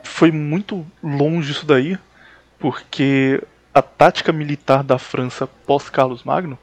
Foi 0.03 0.31
muito 0.31 0.85
longe 1.01 1.51
isso 1.51 1.65
daí, 1.65 1.97
porque 2.57 3.41
a 3.73 3.81
tática 3.81 4.31
militar 4.33 4.83
da 4.83 4.97
França 4.97 5.47
pós 5.47 5.89
Carlos 5.89 6.23
Magno 6.23 6.57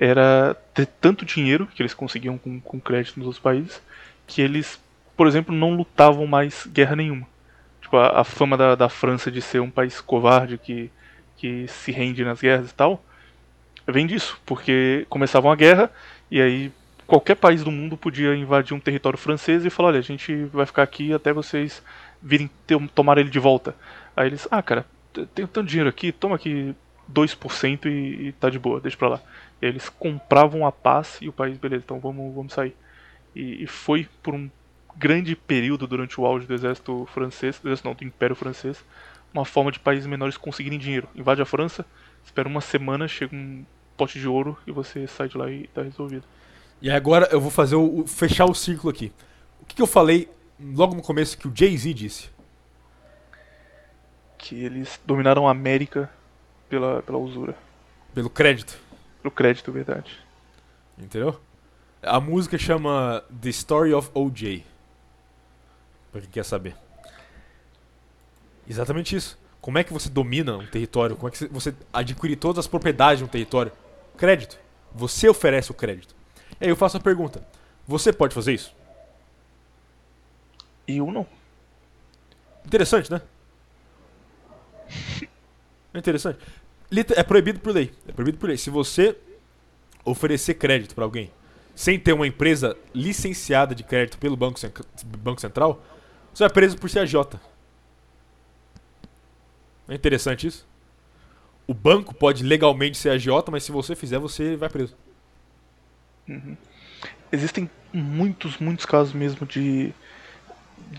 era 0.00 0.56
ter 0.72 0.86
tanto 0.86 1.24
dinheiro 1.24 1.66
que 1.66 1.82
eles 1.82 1.94
conseguiam 1.94 2.38
com, 2.38 2.60
com 2.60 2.80
crédito 2.80 3.18
nos 3.18 3.26
outros 3.26 3.42
países 3.42 3.82
que 4.26 4.42
eles, 4.42 4.78
por 5.16 5.26
exemplo, 5.26 5.54
não 5.54 5.74
lutavam 5.74 6.26
mais 6.26 6.66
guerra 6.66 6.94
nenhuma. 6.94 7.26
Tipo, 7.80 7.96
a, 7.96 8.20
a 8.20 8.24
fama 8.24 8.56
da, 8.56 8.74
da 8.74 8.88
França 8.88 9.30
de 9.30 9.40
ser 9.40 9.60
um 9.60 9.70
país 9.70 10.00
covarde 10.00 10.58
que, 10.58 10.90
que 11.36 11.66
se 11.68 11.90
rende 11.90 12.24
nas 12.24 12.40
guerras 12.40 12.70
e 12.70 12.74
tal 12.74 13.02
vem 13.92 14.06
disso, 14.06 14.38
porque 14.44 15.06
começavam 15.08 15.50
a 15.50 15.56
guerra 15.56 15.90
e 16.30 16.40
aí 16.40 16.72
qualquer 17.06 17.34
país 17.34 17.64
do 17.64 17.70
mundo 17.70 17.96
podia 17.96 18.36
invadir 18.36 18.74
um 18.74 18.80
território 18.80 19.18
francês 19.18 19.64
e 19.64 19.70
falar: 19.70 19.88
olha, 19.88 19.98
a 19.98 20.02
gente 20.02 20.44
vai 20.52 20.66
ficar 20.66 20.82
aqui 20.82 21.12
até 21.12 21.32
vocês 21.32 21.82
virem 22.22 22.50
ter, 22.66 22.78
tomar 22.90 23.18
ele 23.18 23.30
de 23.30 23.38
volta. 23.38 23.74
Aí 24.14 24.28
eles: 24.28 24.46
ah, 24.50 24.62
cara, 24.62 24.84
tenho 25.34 25.48
tanto 25.48 25.68
dinheiro 25.68 25.88
aqui, 25.88 26.12
toma 26.12 26.36
aqui 26.36 26.74
2% 27.12 27.86
e, 27.86 28.28
e 28.28 28.32
tá 28.32 28.50
de 28.50 28.58
boa, 28.58 28.80
deixa 28.80 28.96
pra 28.96 29.08
lá. 29.08 29.20
Eles 29.60 29.88
compravam 29.88 30.66
a 30.66 30.72
paz 30.72 31.18
e 31.20 31.28
o 31.28 31.32
país, 31.32 31.58
beleza, 31.58 31.82
então 31.84 31.98
vamos, 31.98 32.34
vamos 32.34 32.52
sair. 32.52 32.76
E, 33.34 33.64
e 33.64 33.66
foi 33.66 34.08
por 34.22 34.34
um 34.34 34.48
grande 34.96 35.34
período 35.36 35.86
durante 35.86 36.20
o 36.20 36.26
auge 36.26 36.46
do 36.46 36.54
exército 36.54 37.08
francês, 37.12 37.58
do 37.58 37.68
exército 37.68 37.88
não, 37.88 37.94
do 37.94 38.04
Império 38.04 38.36
Francês, 38.36 38.84
uma 39.32 39.44
forma 39.44 39.70
de 39.72 39.78
países 39.78 40.06
menores 40.06 40.36
conseguirem 40.36 40.78
dinheiro. 40.78 41.08
Invade 41.14 41.42
a 41.42 41.44
França, 41.44 41.84
espera 42.24 42.48
uma 42.48 42.60
semana, 42.60 43.06
chega 43.08 43.34
um 43.34 43.64
pote 43.96 44.18
de 44.18 44.28
ouro 44.28 44.56
e 44.66 44.72
você 44.72 45.06
sai 45.06 45.28
de 45.28 45.36
lá 45.36 45.50
e 45.50 45.66
tá 45.68 45.82
resolvido. 45.82 46.24
E 46.80 46.90
agora 46.90 47.28
eu 47.32 47.40
vou 47.40 47.50
fazer 47.50 47.74
o, 47.74 48.00
o- 48.00 48.06
fechar 48.06 48.44
o 48.46 48.54
círculo 48.54 48.90
aqui. 48.90 49.12
O 49.60 49.64
que, 49.66 49.74
que 49.76 49.82
eu 49.82 49.86
falei 49.86 50.28
logo 50.60 50.94
no 50.94 51.02
começo 51.02 51.36
que 51.36 51.48
o 51.48 51.52
Jay-Z 51.54 51.92
disse? 51.94 52.30
Que 54.38 54.64
eles 54.64 55.00
dominaram 55.04 55.48
a 55.48 55.50
América 55.50 56.08
pela, 56.68 57.02
pela 57.02 57.18
usura. 57.18 57.56
Pelo 58.14 58.30
crédito. 58.30 58.78
Pelo 59.22 59.32
crédito, 59.32 59.72
verdade. 59.72 60.18
Entendeu? 60.96 61.40
A 62.02 62.20
música 62.20 62.56
chama 62.56 63.24
The 63.40 63.50
Story 63.50 63.92
of 63.92 64.10
OJ. 64.14 64.64
Pra 66.12 66.20
quem 66.20 66.30
quer 66.30 66.44
saber. 66.44 66.76
Exatamente 68.68 69.16
isso. 69.16 69.38
Como 69.60 69.78
é 69.78 69.84
que 69.84 69.92
você 69.92 70.08
domina 70.08 70.56
um 70.56 70.66
território? 70.66 71.16
Como 71.16 71.28
é 71.28 71.30
que 71.30 71.46
você 71.48 71.74
adquire 71.92 72.36
todas 72.36 72.60
as 72.60 72.66
propriedades 72.66 73.18
de 73.18 73.24
um 73.24 73.28
território? 73.28 73.72
Crédito. 74.16 74.58
Você 74.94 75.28
oferece 75.28 75.70
o 75.70 75.74
crédito. 75.74 76.14
E 76.60 76.64
aí 76.64 76.70
eu 76.70 76.76
faço 76.76 76.96
a 76.96 77.00
pergunta: 77.00 77.46
Você 77.86 78.12
pode 78.12 78.34
fazer 78.34 78.54
isso? 78.54 78.74
E 80.86 80.98
eu 80.98 81.10
não. 81.10 81.26
Interessante, 82.64 83.10
né? 83.10 83.20
É 85.94 85.98
interessante. 85.98 86.38
É 87.16 87.22
proibido 87.22 87.60
por 87.60 87.74
lei. 87.74 87.92
É 88.06 88.12
proibido 88.12 88.38
por 88.38 88.48
lei. 88.48 88.56
Se 88.56 88.70
você 88.70 89.16
oferecer 90.04 90.54
crédito 90.54 90.94
pra 90.94 91.04
alguém 91.04 91.30
sem 91.74 91.96
ter 91.98 92.12
uma 92.12 92.26
empresa 92.26 92.76
licenciada 92.92 93.72
de 93.72 93.84
crédito 93.84 94.18
pelo 94.18 94.36
Banco, 94.36 94.58
Banco 95.18 95.40
Central, 95.40 95.80
você 96.34 96.44
é 96.44 96.48
preso 96.48 96.76
por 96.76 96.90
ser 96.90 96.98
agiota. 97.00 97.40
É 99.88 99.94
interessante 99.94 100.46
isso? 100.46 100.66
O 101.68 101.74
banco 101.74 102.14
pode 102.14 102.42
legalmente 102.42 102.98
ser 102.98 103.10
agiota, 103.10 103.52
mas 103.52 103.62
se 103.62 103.70
você 103.70 103.94
fizer, 103.94 104.18
você 104.18 104.56
vai 104.56 104.68
preso. 104.68 104.96
Existem 107.30 107.70
muitos, 107.92 108.58
muitos 108.58 108.84
casos 108.84 109.12
mesmo 109.12 109.46
de. 109.46 109.92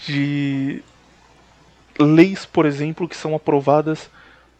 de. 0.07 0.81
leis, 1.99 2.45
por 2.45 2.65
exemplo, 2.65 3.07
que 3.07 3.17
são 3.17 3.35
aprovadas 3.35 4.09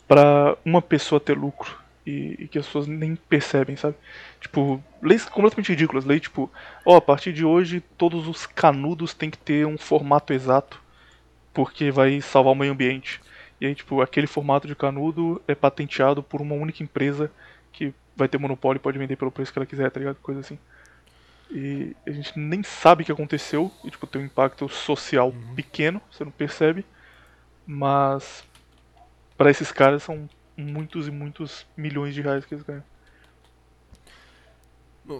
para 0.09 0.57
uma 0.65 0.81
pessoa 0.81 1.21
ter 1.21 1.37
lucro 1.37 1.77
e, 2.03 2.35
e 2.39 2.47
que 2.47 2.57
as 2.57 2.65
pessoas 2.65 2.87
nem 2.87 3.15
percebem, 3.15 3.75
sabe? 3.75 3.95
Tipo, 4.41 4.83
leis 5.03 5.23
completamente 5.25 5.69
ridículas. 5.69 6.03
Lei 6.03 6.19
tipo, 6.19 6.51
ó, 6.83 6.97
a 6.97 7.01
partir 7.01 7.31
de 7.31 7.45
hoje 7.45 7.79
todos 7.95 8.27
os 8.27 8.47
canudos 8.47 9.13
têm 9.13 9.29
que 9.29 9.37
ter 9.37 9.67
um 9.67 9.77
formato 9.77 10.33
exato 10.33 10.81
porque 11.53 11.91
vai 11.91 12.19
salvar 12.21 12.53
o 12.53 12.55
meio 12.55 12.71
ambiente. 12.71 13.21
E 13.61 13.67
aí, 13.67 13.75
tipo, 13.75 14.01
aquele 14.01 14.25
formato 14.25 14.67
de 14.67 14.75
canudo 14.75 15.41
é 15.47 15.53
patenteado 15.53 16.23
por 16.23 16.41
uma 16.41 16.55
única 16.55 16.81
empresa 16.81 17.31
que 17.71 17.93
vai 18.15 18.27
ter 18.27 18.39
monopólio 18.39 18.79
e 18.79 18.81
pode 18.81 18.97
vender 18.97 19.15
pelo 19.15 19.31
preço 19.31 19.53
que 19.53 19.59
ela 19.59 19.65
quiser, 19.65 19.91
tá 19.91 19.99
ligado? 19.99 20.15
Coisa 20.23 20.39
assim. 20.39 20.57
E 21.51 21.95
a 22.07 22.11
gente 22.11 22.37
nem 22.39 22.63
sabe 22.63 23.03
o 23.03 23.05
que 23.05 23.11
aconteceu 23.11 23.71
e, 23.83 23.91
tipo, 23.91 24.07
tem 24.07 24.21
um 24.21 24.25
impacto 24.25 24.67
social 24.69 25.33
pequeno, 25.55 26.01
você 26.11 26.23
não 26.23 26.31
percebe. 26.31 26.85
Mas, 27.67 28.43
para 29.39 29.49
esses 29.49 29.71
caras, 29.71 30.03
são 30.03 30.29
muitos 30.57 31.07
e 31.07 31.11
muitos 31.11 31.65
milhões 31.77 32.13
de 32.13 32.21
reais 32.21 32.43
que 32.43 32.53
eles 32.53 32.65
ganham. 32.65 32.83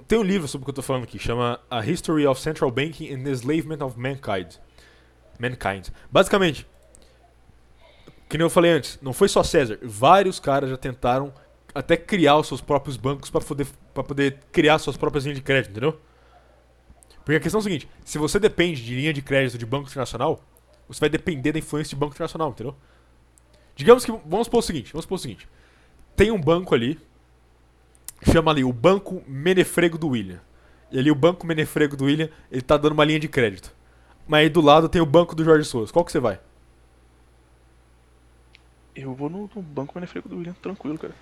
Tem 0.09 0.19
um 0.19 0.23
livro 0.23 0.45
sobre 0.45 0.63
o 0.63 0.65
que 0.65 0.71
eu 0.71 0.75
tô 0.75 0.81
falando 0.81 1.03
aqui, 1.05 1.17
chama 1.17 1.57
A 1.71 1.79
History 1.85 2.27
of 2.27 2.39
Central 2.41 2.69
Banking 2.69 3.13
and 3.13 3.23
the 3.23 3.29
Enslavement 3.29 3.81
of 3.81 3.97
Mankind. 3.97 4.55
Mankind. 5.39 5.87
Basicamente, 6.11 6.67
que 8.27 8.37
nem 8.37 8.43
eu 8.43 8.49
falei 8.49 8.71
antes, 8.71 8.99
não 9.01 9.13
foi 9.13 9.29
só 9.29 9.41
César, 9.41 9.79
vários 9.81 10.37
caras 10.37 10.69
já 10.69 10.75
tentaram 10.75 11.33
até 11.73 11.95
criar 11.95 12.35
os 12.35 12.47
seus 12.49 12.59
próprios 12.59 12.97
bancos 12.97 13.29
para 13.29 13.39
poder, 13.39 13.67
poder 13.93 14.37
criar 14.51 14.79
suas 14.79 14.97
próprias 14.97 15.23
linhas 15.23 15.37
de 15.37 15.43
crédito, 15.45 15.71
entendeu? 15.71 15.97
Porque 17.23 17.35
a 17.35 17.39
questão 17.39 17.59
é 17.59 17.61
a 17.61 17.63
seguinte, 17.63 17.87
se 18.03 18.17
você 18.17 18.37
depende 18.37 18.83
de 18.83 18.95
linha 18.95 19.13
de 19.13 19.21
crédito 19.21 19.57
de 19.57 19.65
banco 19.65 19.87
internacional, 19.87 20.43
você 20.89 20.99
vai 20.99 21.09
depender 21.09 21.53
da 21.53 21.59
influência 21.59 21.91
de 21.91 21.95
banco 21.95 22.15
internacional, 22.15 22.49
entendeu? 22.49 22.75
Digamos 23.79 24.05
que, 24.05 24.11
vamos 24.11 24.47
supor 24.47 24.59
o 24.59 24.61
seguinte, 24.61 24.91
vamos 24.91 25.05
supor 25.05 25.15
o 25.15 25.19
seguinte, 25.21 25.47
tem 26.15 26.31
um 26.31 26.41
banco 26.41 26.75
ali, 26.75 26.99
chama 28.31 28.51
ali 28.51 28.63
o 28.63 28.73
Banco 28.73 29.23
Menefrego 29.27 29.97
do 29.97 30.09
William. 30.09 30.39
E 30.91 30.97
ali 30.99 31.11
o 31.11 31.15
Banco 31.15 31.45
Menefrego 31.45 31.95
do 31.95 32.05
William, 32.05 32.29
ele 32.51 32.61
tá 32.61 32.75
dando 32.77 32.93
uma 32.93 33.05
linha 33.05 33.19
de 33.19 33.27
crédito. 33.27 33.73
Mas 34.27 34.41
aí 34.41 34.49
do 34.49 34.61
lado 34.61 34.89
tem 34.89 35.01
o 35.01 35.05
Banco 35.05 35.35
do 35.35 35.43
Jorge 35.43 35.65
Souza. 35.65 35.91
Qual 35.93 36.03
que 36.05 36.11
você 36.11 36.19
vai? 36.19 36.39
Eu 38.95 39.15
vou 39.15 39.29
no, 39.29 39.49
no 39.55 39.61
banco 39.63 39.93
Menefrego 39.95 40.29
do 40.29 40.37
William, 40.37 40.53
tranquilo, 40.61 40.97
cara. 40.99 41.15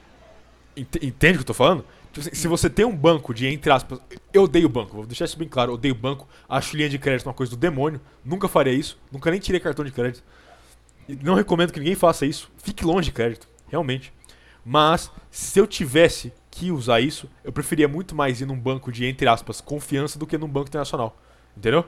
Ent- 0.76 1.02
Entende 1.04 1.34
o 1.36 1.38
que 1.40 1.42
eu 1.42 1.46
tô 1.48 1.54
falando? 1.54 1.84
Tipo 2.12 2.28
assim, 2.28 2.36
se 2.36 2.48
você 2.48 2.70
tem 2.70 2.86
um 2.86 2.96
banco 2.96 3.34
de, 3.34 3.48
entre 3.48 3.72
aspas, 3.72 4.00
eu 4.34 4.44
odeio 4.44 4.70
banco, 4.70 4.96
vou 4.96 5.06
deixar 5.06 5.26
isso 5.26 5.38
bem 5.38 5.48
claro, 5.48 5.72
eu 5.72 5.76
odeio 5.76 5.96
banco, 5.96 6.28
acho 6.48 6.76
linha 6.76 6.90
de 6.90 6.98
crédito 6.98 7.28
uma 7.28 7.34
coisa 7.34 7.50
do 7.52 7.58
demônio, 7.58 8.00
nunca 8.24 8.48
faria 8.48 8.74
isso, 8.74 8.98
nunca 9.12 9.30
nem 9.32 9.40
tirei 9.40 9.60
cartão 9.60 9.84
de 9.84 9.92
crédito. 9.92 10.24
Não 11.08 11.36
recomendo 11.36 11.72
que 11.72 11.80
ninguém 11.80 11.96
faça 11.96 12.26
isso, 12.26 12.52
fique 12.58 12.86
longe 12.86 13.06
de 13.10 13.14
crédito, 13.14 13.48
realmente. 13.68 14.14
Mas, 14.64 15.10
se 15.32 15.60
eu 15.60 15.66
tivesse 15.66 16.34
que 16.52 16.72
usar 16.72 17.00
isso, 17.00 17.30
eu 17.44 17.54
preferia 17.54 17.88
muito 17.88 18.14
mais 18.14 18.42
ir 18.42 18.46
num 18.46 18.60
banco 18.60 18.92
de, 18.92 19.06
entre 19.06 19.28
aspas, 19.28 19.62
confiança 19.62 20.20
do 20.20 20.28
que 20.28 20.38
num 20.38 20.48
banco 20.48 20.68
internacional. 20.68 21.18
Entendeu? 21.56 21.86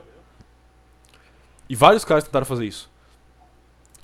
E 1.68 1.76
vários 1.76 2.04
caras 2.04 2.24
tentaram 2.24 2.46
fazer 2.46 2.64
isso. 2.64 2.90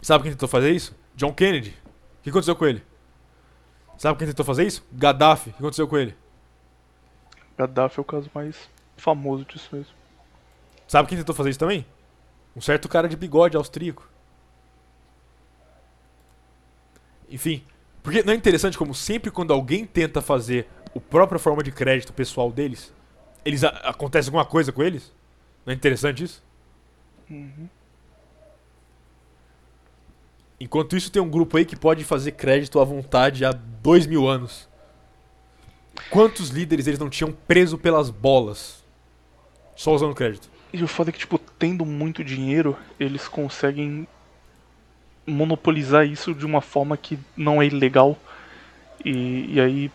Sabe 0.02 0.22
quem 0.22 0.32
tentou 0.32 0.48
fazer 0.48 0.70
isso? 0.70 0.94
John 1.14 1.32
Kennedy. 1.32 1.70
O 1.70 2.22
que 2.22 2.30
aconteceu 2.30 2.54
com 2.54 2.66
ele? 2.66 2.82
Sabe 3.96 4.18
quem 4.18 4.28
tentou 4.28 4.44
fazer 4.44 4.66
isso? 4.66 4.86
Gaddafi. 4.92 5.50
O 5.50 5.52
que 5.52 5.58
aconteceu 5.58 5.88
com 5.88 5.96
ele? 5.96 6.14
Gaddafi 7.56 7.98
é 7.98 8.02
o 8.02 8.04
caso 8.04 8.30
mais 8.34 8.68
famoso 8.96 9.44
disso 9.44 9.68
mesmo. 9.72 9.92
Sabe 10.86 11.08
quem 11.08 11.16
tentou 11.16 11.34
fazer 11.34 11.50
isso 11.50 11.58
também? 11.58 11.86
Um 12.54 12.60
certo 12.60 12.88
cara 12.88 13.08
de 13.08 13.16
bigode 13.16 13.56
austríaco. 13.56 14.08
Enfim, 17.30 17.62
porque 18.02 18.22
não 18.22 18.32
é 18.32 18.36
interessante 18.36 18.78
como 18.78 18.94
sempre 18.94 19.30
quando 19.30 19.52
alguém 19.52 19.84
tenta 19.84 20.20
fazer 20.22 20.68
a 20.94 21.00
própria 21.00 21.38
forma 21.38 21.62
de 21.62 21.72
crédito 21.72 22.12
pessoal 22.12 22.50
deles, 22.52 22.92
eles 23.44 23.64
a- 23.64 23.68
acontece 23.68 24.28
alguma 24.28 24.44
coisa 24.44 24.72
com 24.72 24.82
eles? 24.82 25.12
Não 25.64 25.72
é 25.72 25.76
interessante 25.76 26.22
isso? 26.24 26.42
Enquanto 30.58 30.96
isso 30.96 31.10
tem 31.10 31.20
um 31.20 31.28
grupo 31.28 31.56
aí 31.56 31.64
que 31.64 31.76
pode 31.76 32.02
fazer 32.04 32.32
crédito 32.32 32.80
à 32.80 32.84
vontade 32.84 33.44
há 33.44 33.52
dois 33.52 34.06
mil 34.06 34.26
anos. 34.28 34.68
Quantos 36.10 36.48
líderes 36.50 36.86
eles 36.86 36.98
não 36.98 37.10
tinham 37.10 37.32
preso 37.32 37.76
pelas 37.76 38.10
bolas? 38.10 38.84
Só 39.74 39.94
usando 39.94 40.14
crédito. 40.14 40.48
E 40.72 40.82
o 40.82 40.88
foda 40.88 41.10
é 41.10 41.12
que, 41.12 41.18
tipo, 41.18 41.38
tendo 41.58 41.84
muito 41.84 42.24
dinheiro, 42.24 42.76
eles 42.98 43.28
conseguem 43.28 44.06
monopolizar 45.26 46.06
isso 46.06 46.34
de 46.34 46.46
uma 46.46 46.60
forma 46.60 46.96
que 46.96 47.18
não 47.36 47.60
é 47.60 47.66
ilegal. 47.66 48.16
E, 49.04 49.54
e 49.54 49.60
aí, 49.60 49.90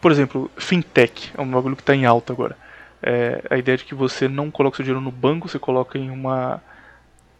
por 0.00 0.10
exemplo, 0.10 0.50
fintech 0.56 1.32
é 1.36 1.40
um 1.40 1.50
bagulho 1.50 1.76
que 1.76 1.82
tá 1.82 1.94
em 1.94 2.04
alta 2.04 2.32
agora. 2.32 2.56
É 3.02 3.42
a 3.50 3.56
ideia 3.56 3.78
de 3.78 3.84
que 3.84 3.94
você 3.94 4.28
não 4.28 4.50
coloca 4.50 4.76
seu 4.76 4.84
dinheiro 4.84 5.00
no 5.00 5.12
banco, 5.12 5.48
você 5.48 5.58
coloca 5.58 5.98
em 5.98 6.10
uma 6.10 6.60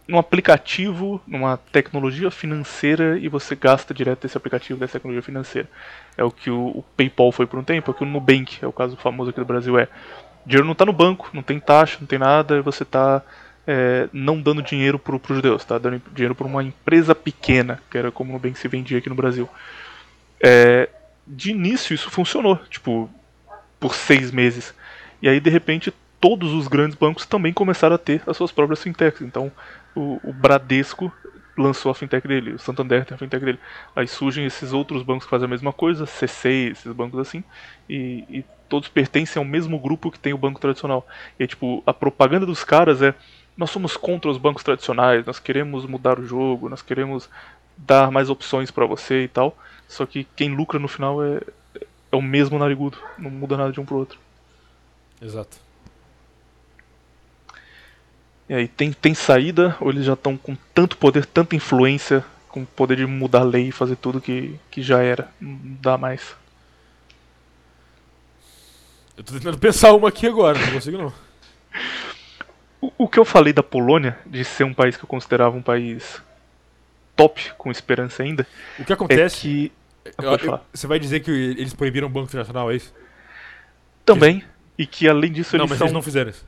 num 0.09 0.17
aplicativo, 0.17 1.21
numa 1.27 1.55
tecnologia 1.71 2.31
financeira 2.31 3.19
e 3.19 3.29
você 3.29 3.55
gasta 3.55 3.93
direto 3.93 4.23
desse 4.23 4.35
aplicativo, 4.35 4.79
dessa 4.79 4.93
tecnologia 4.93 5.21
financeira. 5.21 5.69
É 6.17 6.23
o 6.23 6.31
que 6.31 6.49
o, 6.49 6.69
o 6.69 6.83
PayPal 6.97 7.31
foi 7.31 7.45
por 7.45 7.59
um 7.59 7.63
tempo, 7.63 7.91
é 7.91 7.93
o 7.93 7.93
que 7.93 8.03
o 8.03 8.07
Nubank, 8.07 8.57
é 8.59 8.65
o 8.65 8.73
caso 8.73 8.97
famoso 8.97 9.29
aqui 9.29 9.39
do 9.39 9.45
Brasil, 9.45 9.77
é. 9.77 9.83
O 10.43 10.49
dinheiro 10.49 10.65
não 10.65 10.71
está 10.71 10.83
no 10.83 10.91
banco, 10.91 11.29
não 11.31 11.43
tem 11.43 11.59
taxa, 11.59 11.97
não 12.01 12.07
tem 12.07 12.17
nada, 12.17 12.59
você 12.63 12.81
está 12.81 13.21
não 14.11 14.41
dando 14.41 14.61
dinheiro 14.61 14.97
para 14.97 15.15
os 15.15 15.21
judeus, 15.27 15.61
está 15.61 15.77
dando 15.77 16.01
dinheiro 16.13 16.33
para 16.33 16.47
uma 16.47 16.63
empresa 16.63 17.13
pequena, 17.13 17.79
que 17.89 17.97
era 17.97 18.11
como 18.11 18.33
Nubank 18.33 18.57
se 18.57 18.67
vendia 18.67 18.97
aqui 18.97 19.09
no 19.09 19.15
Brasil. 19.15 19.47
É, 20.41 20.89
de 21.27 21.51
início 21.51 21.93
isso 21.93 22.09
funcionou, 22.09 22.55
tipo, 22.69 23.09
por 23.79 23.93
seis 23.93 24.31
meses. 24.31 24.73
E 25.21 25.29
aí, 25.29 25.39
de 25.39 25.49
repente, 25.49 25.93
todos 26.19 26.51
os 26.53 26.67
grandes 26.67 26.97
bancos 26.97 27.25
também 27.25 27.53
começaram 27.53 27.95
a 27.95 27.99
ter 27.99 28.21
as 28.25 28.35
suas 28.35 28.51
próprias 28.51 28.81
fintechs. 28.81 29.21
Então, 29.21 29.51
o, 29.95 30.19
o 30.23 30.33
Bradesco 30.33 31.11
lançou 31.57 31.91
a 31.91 31.95
fintech 31.95 32.25
dele, 32.27 32.53
o 32.53 32.59
Santander 32.59 33.05
tem 33.05 33.15
a 33.15 33.17
fintech 33.17 33.43
dele. 33.43 33.59
Aí 33.95 34.07
surgem 34.07 34.45
esses 34.45 34.71
outros 34.73 35.03
bancos 35.03 35.25
que 35.25 35.29
fazem 35.29 35.45
a 35.45 35.49
mesma 35.49 35.73
coisa, 35.73 36.05
C6, 36.05 36.71
esses 36.71 36.93
bancos 36.93 37.19
assim, 37.19 37.43
e, 37.89 38.23
e 38.29 38.45
todos 38.69 38.87
pertencem 38.87 39.39
ao 39.39 39.45
mesmo 39.45 39.77
grupo 39.79 40.11
que 40.11 40.19
tem 40.19 40.33
o 40.33 40.37
banco 40.37 40.59
tradicional. 40.59 41.05
E 41.37 41.45
tipo, 41.45 41.83
a 41.85 41.93
propaganda 41.93 42.45
dos 42.45 42.63
caras 42.63 43.01
é: 43.01 43.13
nós 43.59 43.71
somos 43.71 43.97
contra 43.97 44.31
os 44.31 44.37
bancos 44.37 44.63
tradicionais, 44.63 45.25
nós 45.25 45.37
queremos 45.37 45.85
mudar 45.85 46.17
o 46.17 46.25
jogo, 46.25 46.69
nós 46.69 46.81
queremos 46.81 47.29
dar 47.75 48.09
mais 48.09 48.29
opções 48.29 48.71
para 48.71 48.85
você 48.85 49.25
e 49.25 49.27
tal. 49.27 49.55
Só 49.85 50.05
que 50.05 50.23
quem 50.33 50.55
lucra 50.55 50.79
no 50.79 50.87
final 50.87 51.21
é, 51.21 51.41
é 52.09 52.15
o 52.15 52.21
mesmo 52.21 52.57
narigudo, 52.57 52.97
não 53.17 53.29
muda 53.29 53.57
nada 53.57 53.73
de 53.73 53.81
um 53.81 53.85
pro 53.85 53.97
outro. 53.97 54.17
Exato. 55.21 55.57
E 58.47 58.53
aí, 58.53 58.65
tem, 58.65 58.93
tem 58.93 59.13
saída 59.13 59.75
ou 59.81 59.89
eles 59.89 60.05
já 60.05 60.13
estão 60.13 60.37
com 60.37 60.55
tanto 60.73 60.95
poder, 60.95 61.25
tanta 61.25 61.53
influência, 61.53 62.23
com 62.47 62.63
poder 62.63 62.95
de 62.95 63.05
mudar 63.05 63.41
a 63.41 63.43
lei 63.43 63.67
e 63.67 63.71
fazer 63.73 63.97
tudo 63.97 64.21
que, 64.21 64.57
que 64.71 64.81
já 64.81 65.03
era? 65.03 65.29
Não 65.37 65.59
dá 65.81 65.97
mais. 65.97 66.33
Eu 69.17 69.23
tô 69.25 69.33
tentando 69.33 69.57
pensar 69.59 69.93
uma 69.93 70.07
aqui 70.07 70.25
agora, 70.27 70.57
não 70.57 70.71
consigo 70.71 70.97
não. 70.97 71.13
O, 72.81 72.91
o 72.99 73.07
que 73.07 73.19
eu 73.19 73.25
falei 73.25 73.51
da 73.53 73.63
Polônia, 73.63 74.17
de 74.25 74.43
ser 74.45 74.63
um 74.63 74.73
país 74.73 74.95
que 74.95 75.03
eu 75.03 75.07
considerava 75.07 75.55
um 75.57 75.61
país 75.61 76.21
top, 77.15 77.51
com 77.57 77.69
esperança 77.69 78.23
ainda, 78.23 78.47
O 78.79 78.85
que 78.85 78.91
é 78.91 78.95
acontece. 78.95 79.41
que. 79.41 79.71
Ah, 80.17 80.23
eu- 80.23 80.37
eu- 80.37 80.59
você 80.73 80.87
vai 80.87 80.97
dizer 80.99 81.19
que 81.19 81.29
eles 81.29 81.73
proibiram 81.73 82.07
o 82.07 82.09
Banco 82.09 82.27
Internacional, 82.27 82.71
é 82.71 82.75
isso? 82.75 82.93
Também. 84.05 84.43
E 84.77 84.85
que 84.87 85.07
além 85.07 85.31
disso 85.31 85.57
não, 85.57 85.63
eles 85.65 85.71
mas 85.71 85.77
são. 85.77 85.87
eles 85.87 85.93
não 85.93 86.01
fizeram 86.01 86.29
isso. 86.29 86.47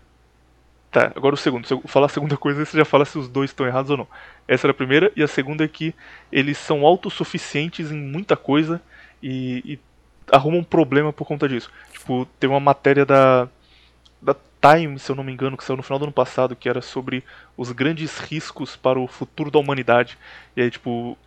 Tá, 0.90 1.12
agora 1.16 1.36
o 1.36 1.38
segundo. 1.38 1.66
Se 1.68 1.74
eu 1.74 1.82
falar 1.86 2.08
a 2.08 2.10
segunda 2.10 2.36
coisa, 2.38 2.66
você 2.66 2.78
já 2.78 2.86
fala 2.86 3.06
se 3.06 3.18
os 3.18 3.28
dois 3.30 3.50
estão 3.50 3.66
errados 3.66 3.92
ou 3.92 3.98
não. 3.98 4.08
Essa 4.48 4.68
era 4.68 4.72
a 4.72 4.76
primeira, 4.76 5.12
e 5.16 5.24
a 5.24 5.28
segunda 5.28 5.64
é 5.64 5.68
que 5.68 5.94
eles 6.32 6.58
são 6.58 6.86
autossuficientes 6.86 7.92
em 7.92 7.98
muita 7.98 8.36
coisa 8.36 8.82
e, 9.24 9.62
e 9.66 9.80
arrumam 10.32 10.64
problema 10.64 11.14
por 11.14 11.26
conta 11.26 11.48
disso. 11.48 11.70
Tipo, 11.94 12.26
tem 12.40 12.50
uma 12.50 12.60
matéria 12.60 13.06
da, 13.06 13.48
da 14.22 14.36
Time, 14.62 15.00
se 15.00 15.12
eu 15.12 15.16
não 15.16 15.24
me 15.24 15.32
engano, 15.32 15.58
que 15.58 15.64
saiu 15.64 15.78
no 15.78 15.84
final 15.84 15.98
do 15.98 16.06
ano 16.06 16.12
passado, 16.12 16.56
que 16.56 16.70
era 16.70 16.82
sobre 16.82 17.24
os 17.58 17.72
grandes 17.72 18.20
riscos 18.20 18.76
para 18.76 19.00
o 19.00 19.08
futuro 19.08 19.50
da 19.50 19.58
humanidade. 19.58 20.18
E 20.56 20.62
aí, 20.62 20.70
tipo, 20.70 21.18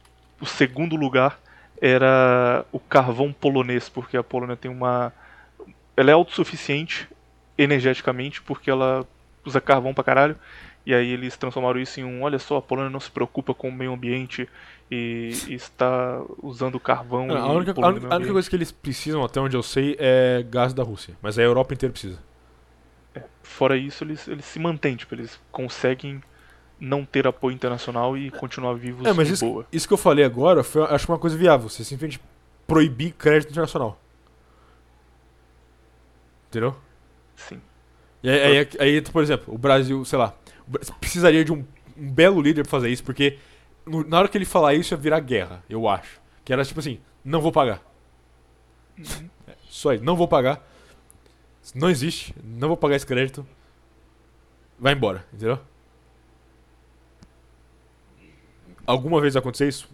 o 0.40 0.46
segundo 0.46 0.94
lugar 0.94 1.38
era 1.80 2.64
o 2.70 2.78
carvão 2.78 3.32
polonês, 3.32 3.88
porque 3.88 4.16
a 4.16 4.22
Polônia 4.22 4.56
tem 4.56 4.70
uma. 4.70 5.12
Ela 5.96 6.10
é 6.10 6.14
autossuficiente 6.14 7.08
energeticamente, 7.58 8.40
porque 8.40 8.70
ela 8.70 9.06
usa 9.44 9.60
carvão 9.60 9.92
pra 9.92 10.04
caralho. 10.04 10.36
E 10.86 10.94
aí 10.94 11.10
eles 11.10 11.36
transformaram 11.36 11.80
isso 11.80 11.98
em 11.98 12.04
um, 12.04 12.22
olha 12.22 12.38
só, 12.38 12.58
a 12.58 12.62
Polônia 12.62 12.90
não 12.90 13.00
se 13.00 13.10
preocupa 13.10 13.54
com 13.54 13.70
o 13.70 13.72
meio 13.72 13.94
ambiente 13.94 14.46
e, 14.90 15.30
e 15.48 15.54
está 15.54 16.22
usando 16.42 16.78
carvão. 16.78 17.26
Não, 17.26 17.36
a, 17.36 17.52
única, 17.52 17.74
a, 17.80 17.88
única, 17.88 18.12
a 18.12 18.16
única 18.16 18.32
coisa 18.32 18.50
que 18.50 18.56
eles 18.56 18.70
precisam, 18.70 19.24
até 19.24 19.40
onde 19.40 19.56
eu 19.56 19.62
sei, 19.62 19.96
é 19.98 20.44
gás 20.48 20.74
da 20.74 20.82
Rússia. 20.82 21.16
Mas 21.22 21.38
a 21.38 21.42
Europa 21.42 21.72
inteira 21.72 21.90
precisa. 21.90 22.18
Fora 23.42 23.76
isso, 23.76 24.02
eles, 24.04 24.26
eles 24.26 24.44
se 24.44 24.58
mantêm, 24.58 24.96
tipo, 24.96 25.14
eles 25.14 25.38
conseguem 25.52 26.22
não 26.80 27.04
ter 27.04 27.26
apoio 27.26 27.54
internacional 27.54 28.16
e 28.16 28.30
continuar 28.30 28.74
vivos 28.74 29.06
É, 29.06 29.12
mas 29.12 29.28
isso, 29.30 29.44
boa. 29.46 29.66
isso 29.72 29.86
que 29.86 29.94
eu 29.94 29.98
falei 29.98 30.24
agora, 30.24 30.64
foi, 30.64 30.82
acho 30.84 31.10
uma 31.10 31.18
coisa 31.18 31.36
viável. 31.36 31.68
Você 31.68 31.84
simplesmente 31.84 32.20
proibir 32.66 33.12
crédito 33.12 33.50
internacional. 33.50 34.00
Entendeu? 36.48 36.74
Sim. 37.36 37.60
E 38.22 38.30
aí, 38.30 38.58
aí, 38.58 38.68
aí, 38.80 39.00
por 39.02 39.22
exemplo, 39.22 39.54
o 39.54 39.58
Brasil, 39.58 40.04
sei 40.04 40.18
lá, 40.18 40.34
precisaria 41.00 41.44
de 41.44 41.52
um, 41.52 41.64
um 41.96 42.10
belo 42.10 42.40
líder 42.40 42.62
pra 42.62 42.70
fazer 42.70 42.88
isso, 42.88 43.04
porque 43.04 43.38
no- 43.84 44.04
na 44.04 44.18
hora 44.18 44.28
que 44.28 44.38
ele 44.38 44.44
falar 44.44 44.74
isso 44.74 44.94
ia 44.94 44.98
virar 44.98 45.20
guerra, 45.20 45.62
eu 45.68 45.88
acho. 45.88 46.20
Que 46.44 46.52
era 46.52 46.64
tipo 46.64 46.80
assim, 46.80 46.98
não 47.24 47.40
vou 47.40 47.52
pagar. 47.52 47.80
É, 49.46 49.52
só 49.68 49.92
isso, 49.92 50.02
não 50.02 50.16
vou 50.16 50.26
pagar. 50.26 50.66
Não 51.72 51.88
existe, 51.88 52.34
não 52.42 52.68
vou 52.68 52.76
pagar 52.76 52.96
esse 52.96 53.06
crédito. 53.06 53.46
Vai 54.78 54.92
embora, 54.92 55.24
entendeu? 55.32 55.58
Alguma 58.86 59.20
vez 59.20 59.34
vai 59.34 59.40
acontecer 59.40 59.68
isso? 59.68 59.88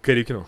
Creio 0.00 0.24
que 0.24 0.32
não. 0.32 0.46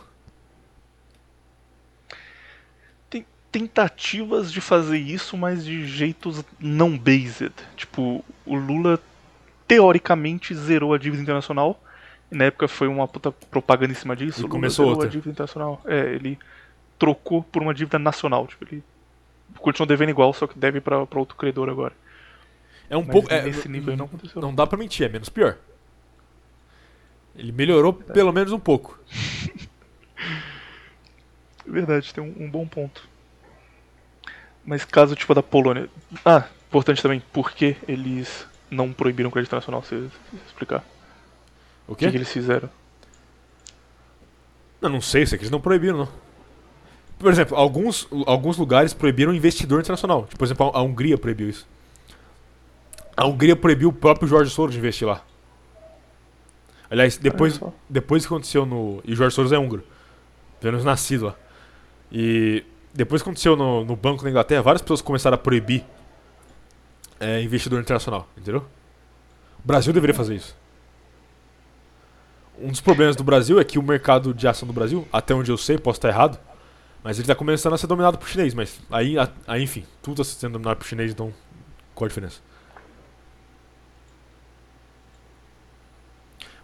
Tem 3.11 3.27
tentativas 3.53 4.51
de 4.51 4.61
fazer 4.61 4.99
isso, 4.99 5.37
mas 5.37 5.65
de 5.65 5.87
jeitos 5.87 6.43
não 6.59 6.97
based. 6.97 7.53
Tipo, 7.77 8.25
o 8.47 8.57
Lula 8.57 8.99
teoricamente 9.69 10.55
zerou 10.55 10.95
a 10.95 10.99
dívida 10.99 11.23
internacional. 11.23 11.83
Na 12.31 12.45
época 12.45 12.67
foi 12.67 12.89
uma 12.89 13.07
puta 13.07 13.31
propaganda 13.31 13.93
em 13.93 13.97
cima 13.97 14.17
disso. 14.17 14.41
E 14.41 14.43
Lula 14.43 14.53
começou 14.53 14.87
zerou 14.87 14.95
outra. 14.95 15.09
a 15.09 15.11
dívida 15.11 15.31
internacional. 15.31 15.83
É, 15.85 16.15
ele 16.15 16.39
trocou 16.99 17.43
por 17.43 17.61
uma 17.61 17.75
dívida 17.75 17.99
nacional. 17.99 18.47
Tipo, 18.47 18.65
ele 18.65 18.83
continua 19.61 19.87
devendo 19.87 20.11
igual, 20.11 20.33
só 20.33 20.47
que 20.47 20.59
deve 20.59 20.81
pra, 20.81 21.07
pra 21.07 21.19
outro 21.19 21.37
credor 21.37 21.69
agora. 21.69 21.93
É 22.89 22.97
um 22.97 23.03
Mas 23.03 23.11
pouco. 23.11 23.33
é, 23.33 23.43
nesse 23.43 23.69
nível 23.69 23.91
aí 23.93 23.97
não 23.97 24.07
aconteceu. 24.07 24.41
Não 24.41 24.55
dá 24.55 24.67
pra 24.67 24.79
mentir, 24.79 25.07
é 25.07 25.09
menos 25.09 25.29
pior. 25.29 25.57
Ele 27.35 27.53
melhorou 27.53 27.93
pelo 27.93 28.33
menos 28.33 28.53
um 28.53 28.59
pouco. 28.59 28.99
Verdade, 31.67 32.15
tem 32.15 32.23
um, 32.23 32.45
um 32.45 32.51
bom 32.51 32.67
ponto. 32.67 33.09
Mas 34.65 34.85
caso 34.85 35.15
tipo 35.17 35.35
da 35.35 35.43
Polônia. 35.43 35.89
Ah, 36.25 36.45
importante 36.69 37.03
também, 37.03 37.21
por 37.33 37.51
que 37.53 37.77
eles 37.89 38.47
não 38.71 38.93
proibiram 38.93 39.29
o 39.29 39.33
crédito 39.33 39.49
internacional? 39.51 39.83
Se 39.83 39.97
você 39.97 40.11
explicar. 40.47 40.85
O 41.87 41.93
O 41.93 41.97
quê? 41.97 42.07
que, 42.07 42.11
que 42.13 42.17
eles 42.17 42.33
fizeram? 42.33 42.71
Eu 44.81 44.89
não 44.89 45.01
sei, 45.01 45.23
isso 45.23 45.35
aqui 45.35 45.43
eles 45.43 45.51
não 45.51 45.61
proibiram, 45.61 45.99
não. 45.99 46.09
Por 47.19 47.31
exemplo, 47.31 47.57
alguns, 47.57 48.07
alguns 48.27 48.59
lugares 48.59 48.93
proibiram 48.93 49.35
investidor 49.35 49.81
internacional. 49.81 50.25
Tipo, 50.25 50.39
por 50.39 50.45
exemplo, 50.45 50.71
a 50.75 50.83
Hungria 50.83 51.17
proibiu 51.17 51.49
isso. 51.49 51.67
A 53.17 53.27
Hungria 53.27 53.57
proibiu 53.57 53.89
o 53.89 53.93
próprio 53.93 54.29
Jorge 54.29 54.51
Soros 54.51 54.75
de 54.75 54.79
investir 54.79 55.09
lá. 55.09 55.23
Aliás, 56.91 57.17
depois, 57.17 57.59
depois 57.89 58.25
que 58.25 58.33
aconteceu 58.33 58.67
no. 58.67 59.01
E 59.05 59.13
o 59.13 59.17
Jorge 59.17 59.35
Soros 59.35 59.51
é 59.53 59.59
húngaro. 59.59 59.83
Pelo 60.61 60.73
menos 60.73 60.85
nascido 60.85 61.27
lá. 61.27 61.35
E 62.13 62.65
depois 62.93 63.23
que 63.23 63.29
aconteceu 63.29 63.57
no, 63.57 63.85
no 63.85 63.97
Banco 63.97 64.23
da 64.23 64.31
Inglaterra, 64.31 64.63
várias 64.63 64.83
pessoas 64.83 65.01
começaram 65.01 65.35
a 65.35 65.39
proibir 65.39 65.85
é, 67.19 67.43
investidor 67.43 67.81
internacional, 67.81 68.29
entendeu? 68.37 68.65
O 69.63 69.67
Brasil 69.67 69.93
deveria 69.93 70.15
fazer 70.15 70.35
isso. 70.35 70.57
Um 72.59 72.69
dos 72.69 72.81
problemas 72.81 73.17
do 73.17 73.25
Brasil 73.25 73.61
é 73.61 73.65
que 73.65 73.79
o 73.79 73.83
mercado 73.83 74.33
de 74.33 74.49
ação 74.49 74.67
do 74.67 74.73
Brasil, 74.73 75.07
até 75.13 75.35
onde 75.35 75.51
eu 75.51 75.59
sei, 75.59 75.77
posso 75.77 75.99
estar 75.99 76.09
errado, 76.09 76.39
mas 77.07 77.19
ele 77.19 77.23
está 77.25 77.35
começando 77.37 77.75
a 77.75 77.79
ser 77.79 77.87
dominado 77.87 78.19
por 78.19 78.29
chinês. 78.29 78.53
Mas 78.53 78.81
aí, 78.91 79.17
a- 79.19 79.31
aí 79.47 79.63
enfim, 79.63 79.85
tudo 80.03 80.23
está 80.23 80.35
sendo 80.41 80.55
dominado 80.55 80.79
por 80.79 80.87
chinês, 80.87 81.13
então 81.13 81.33
qual 81.95 82.07
a 82.07 82.09
diferença? 82.09 82.41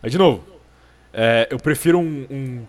Aí 0.02 0.10
de 0.10 0.19
novo, 0.19 0.44
é, 1.12 1.48
eu 1.51 1.59
prefiro 1.59 1.98
um, 1.98 2.27
um 2.31 2.66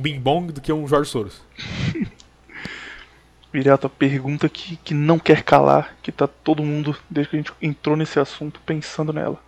Bing 0.00 0.18
Bong 0.20 0.52
do 0.52 0.60
que 0.60 0.72
um 0.72 0.86
Jorge 0.86 1.10
Soros. 1.10 1.40
Viriato, 3.52 3.86
a 3.86 3.90
pergunta 3.90 4.48
que, 4.48 4.76
que 4.76 4.94
não 4.94 5.18
quer 5.18 5.42
calar, 5.42 5.96
que 6.02 6.12
tá 6.12 6.26
todo 6.28 6.62
mundo, 6.62 6.96
desde 7.08 7.30
que 7.30 7.36
a 7.36 7.38
gente 7.40 7.52
entrou 7.60 7.96
nesse 7.96 8.18
assunto, 8.20 8.60
pensando 8.64 9.12
nela. 9.12 9.38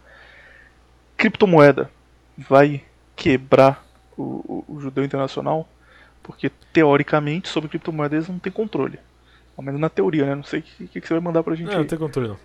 Criptomoeda 1.17 1.91
vai 2.37 2.83
quebrar 3.15 3.85
o, 4.17 4.23
o- 4.23 4.65
o 4.77 4.81
judeu 4.81 5.05
internacional? 5.05 5.69
Porque, 6.23 6.51
teoricamente, 6.73 7.49
sobre 7.49 7.69
criptomoedas 7.69 8.17
eles 8.17 8.29
não 8.29 8.39
têm 8.39 8.53
controle. 8.53 8.99
Ao 9.57 9.63
menos 9.65 9.81
na 9.81 9.89
teoria, 9.89 10.25
né? 10.27 10.35
Não 10.35 10.45
sei 10.45 10.61
o 10.61 10.63
que, 10.63 10.87
que, 10.89 11.01
que 11.01 11.07
você 11.09 11.15
vai 11.15 11.23
mandar 11.23 11.43
pra 11.43 11.55
gente 11.55 11.67
Não, 11.67 11.73
aí. 11.75 11.79
não 11.81 11.87
tem 11.87 11.99
controle 11.99 12.29
não. 12.29 12.39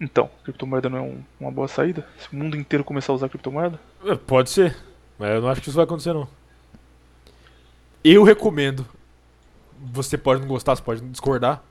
Então, 0.00 0.28
criptomoeda 0.42 0.88
não 0.88 0.98
é 0.98 1.00
um- 1.00 1.22
uma 1.40 1.50
boa 1.50 1.68
saída? 1.68 2.06
Se 2.18 2.32
o 2.32 2.36
mundo 2.36 2.56
inteiro 2.56 2.82
começar 2.84 3.12
a 3.12 3.14
usar 3.16 3.28
criptomoeda? 3.28 3.78
É, 4.04 4.14
Pode 4.16 4.50
ser, 4.50 4.76
mas 5.18 5.30
eu 5.30 5.40
não 5.40 5.48
acho 5.48 5.60
que 5.62 5.68
isso 5.68 5.76
vai 5.76 5.84
acontecer 5.84 6.12
não. 6.12 6.28
Eu 8.02 8.22
recomendo. 8.24 8.86
Você 9.92 10.18
pode 10.18 10.40
não 10.40 10.48
gostar, 10.48 10.74
você 10.76 10.82
pode 10.82 11.00
discordar. 11.02 11.62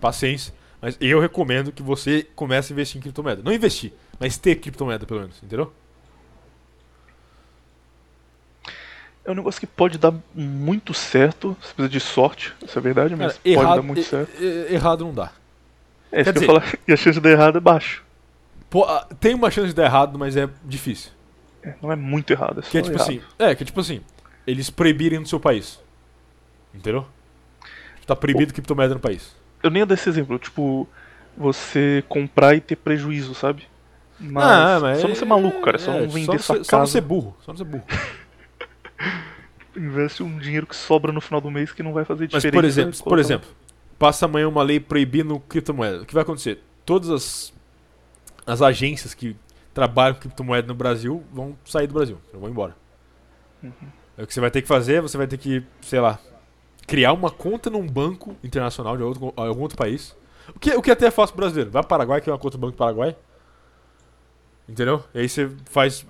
Paciência. 0.00 0.52
Mas 0.80 0.96
eu 1.00 1.20
recomendo 1.20 1.72
que 1.72 1.82
você 1.82 2.26
comece 2.34 2.72
a 2.72 2.74
investir 2.74 2.98
em 2.98 3.00
criptomoeda. 3.02 3.42
Não 3.42 3.52
investir, 3.52 3.92
mas 4.20 4.36
ter 4.36 4.56
criptomoeda 4.56 5.06
pelo 5.06 5.20
menos, 5.20 5.40
entendeu? 5.42 5.72
É 9.26 9.30
um 9.30 9.34
negócio 9.34 9.60
que 9.60 9.66
pode 9.66 9.98
dar 9.98 10.14
muito 10.34 10.94
certo, 10.94 11.56
você 11.60 11.74
precisa 11.74 11.88
de 11.88 12.00
sorte, 12.00 12.54
isso 12.64 12.78
é 12.78 12.82
verdade, 12.82 13.16
mas 13.16 13.32
Cara, 13.32 13.40
pode 13.42 13.50
errado, 13.50 13.76
dar 13.76 13.82
muito 13.82 14.02
certo. 14.04 14.30
errado 14.42 15.04
não 15.04 15.12
dá. 15.12 15.32
É 16.12 16.20
isso 16.20 16.32
quer 16.32 16.38
que 16.38 16.38
eu 16.38 16.54
ia 16.54 16.60
falar, 16.60 16.74
e 16.86 16.92
a 16.92 16.96
chance 16.96 17.14
de 17.18 17.20
dar 17.20 17.30
errado 17.30 17.58
é 17.58 17.60
baixa. 17.60 18.00
Pô, 18.70 18.84
ah, 18.84 19.06
tem 19.18 19.34
uma 19.34 19.50
chance 19.50 19.68
de 19.68 19.74
dar 19.74 19.84
errado, 19.84 20.16
mas 20.18 20.36
é 20.36 20.48
difícil. 20.64 21.10
É, 21.62 21.74
não 21.82 21.90
é 21.90 21.96
muito 21.96 22.30
errado, 22.32 22.60
é 22.60 22.62
só 22.62 22.70
Que 22.70 22.78
é 22.78 22.82
tipo 22.82 22.94
errado. 22.96 23.08
assim. 23.08 23.20
É, 23.38 23.54
que 23.54 23.62
é 23.64 23.66
tipo 23.66 23.80
assim. 23.80 24.00
Eles 24.46 24.70
proibirem 24.70 25.18
no 25.18 25.26
seu 25.26 25.40
país. 25.40 25.80
Entendeu? 26.72 27.04
Tá 28.06 28.14
proibido 28.14 28.54
criptomoeda 28.54 28.94
no 28.94 29.00
país. 29.00 29.34
Eu 29.62 29.70
nem 29.70 29.80
ia 29.80 29.86
dar 29.86 29.94
esse 29.94 30.08
exemplo, 30.08 30.38
tipo, 30.38 30.86
você 31.36 32.04
comprar 32.08 32.54
e 32.54 32.60
ter 32.60 32.76
prejuízo, 32.76 33.34
sabe? 33.34 33.64
Mas, 34.20 34.44
Ah, 34.44 34.78
mas 34.80 35.00
só 35.00 35.08
não 35.08 35.14
ser 35.16 35.24
maluco, 35.24 35.60
cara, 35.62 35.78
só 35.78 35.92
é, 35.92 36.00
não 36.02 36.08
vender 36.08 36.38
só 36.38 36.54
sua 36.54 36.56
ser- 36.58 36.64
Só 36.70 36.78
não 36.78 36.86
ser 36.86 36.98
casa. 37.00 37.08
burro. 37.08 37.36
Só 37.44 37.52
não 37.52 37.58
ser 37.58 37.64
burro. 37.64 37.84
Investe 39.76 40.22
um 40.22 40.38
dinheiro 40.38 40.66
que 40.66 40.74
sobra 40.74 41.12
no 41.12 41.20
final 41.20 41.40
do 41.40 41.50
mês 41.50 41.72
que 41.72 41.82
não 41.82 41.92
vai 41.92 42.04
fazer 42.04 42.28
Mas, 42.32 42.42
diferença. 42.42 42.54
por 42.54 42.64
exemplo, 42.64 43.04
por 43.04 43.18
exemplo, 43.18 43.48
passa 43.98 44.24
amanhã 44.24 44.48
uma 44.48 44.62
lei 44.62 44.80
proibindo 44.80 45.38
criptomoeda. 45.40 46.02
O 46.02 46.06
que 46.06 46.14
vai 46.14 46.22
acontecer? 46.22 46.62
Todas 46.84 47.10
as, 47.10 47.52
as 48.46 48.62
agências 48.62 49.12
que 49.12 49.36
trabalham 49.74 50.14
com 50.14 50.22
criptomoeda 50.22 50.66
no 50.66 50.74
Brasil 50.74 51.22
vão 51.30 51.56
sair 51.64 51.86
do 51.86 51.94
Brasil, 51.94 52.18
vão 52.32 52.48
embora. 52.48 52.74
Uhum. 53.62 53.72
Aí 54.16 54.24
O 54.24 54.26
que 54.26 54.32
você 54.32 54.40
vai 54.40 54.50
ter 54.50 54.62
que 54.62 54.68
fazer, 54.68 55.02
você 55.02 55.18
vai 55.18 55.26
ter 55.26 55.36
que, 55.36 55.62
sei 55.82 56.00
lá, 56.00 56.18
criar 56.86 57.12
uma 57.12 57.30
conta 57.30 57.68
num 57.68 57.86
banco 57.86 58.36
internacional 58.42 58.96
de 58.96 59.02
outro, 59.02 59.32
algum 59.36 59.60
outro 59.60 59.76
país. 59.76 60.16
O 60.54 60.58
que, 60.58 60.70
o 60.74 60.80
que 60.80 60.90
até 60.90 61.06
é 61.06 61.10
fácil 61.10 61.36
brasileiro. 61.36 61.70
Vai 61.70 61.82
para 61.82 61.86
o 61.86 61.88
Paraguai, 61.88 62.20
cria 62.20 62.32
uma 62.32 62.38
conta 62.38 62.56
no 62.56 62.60
Banco 62.60 62.72
do 62.72 62.78
Paraguai. 62.78 63.16
Entendeu? 64.68 65.02
E 65.14 65.20
aí 65.20 65.28
você 65.28 65.50
faz. 65.66 66.06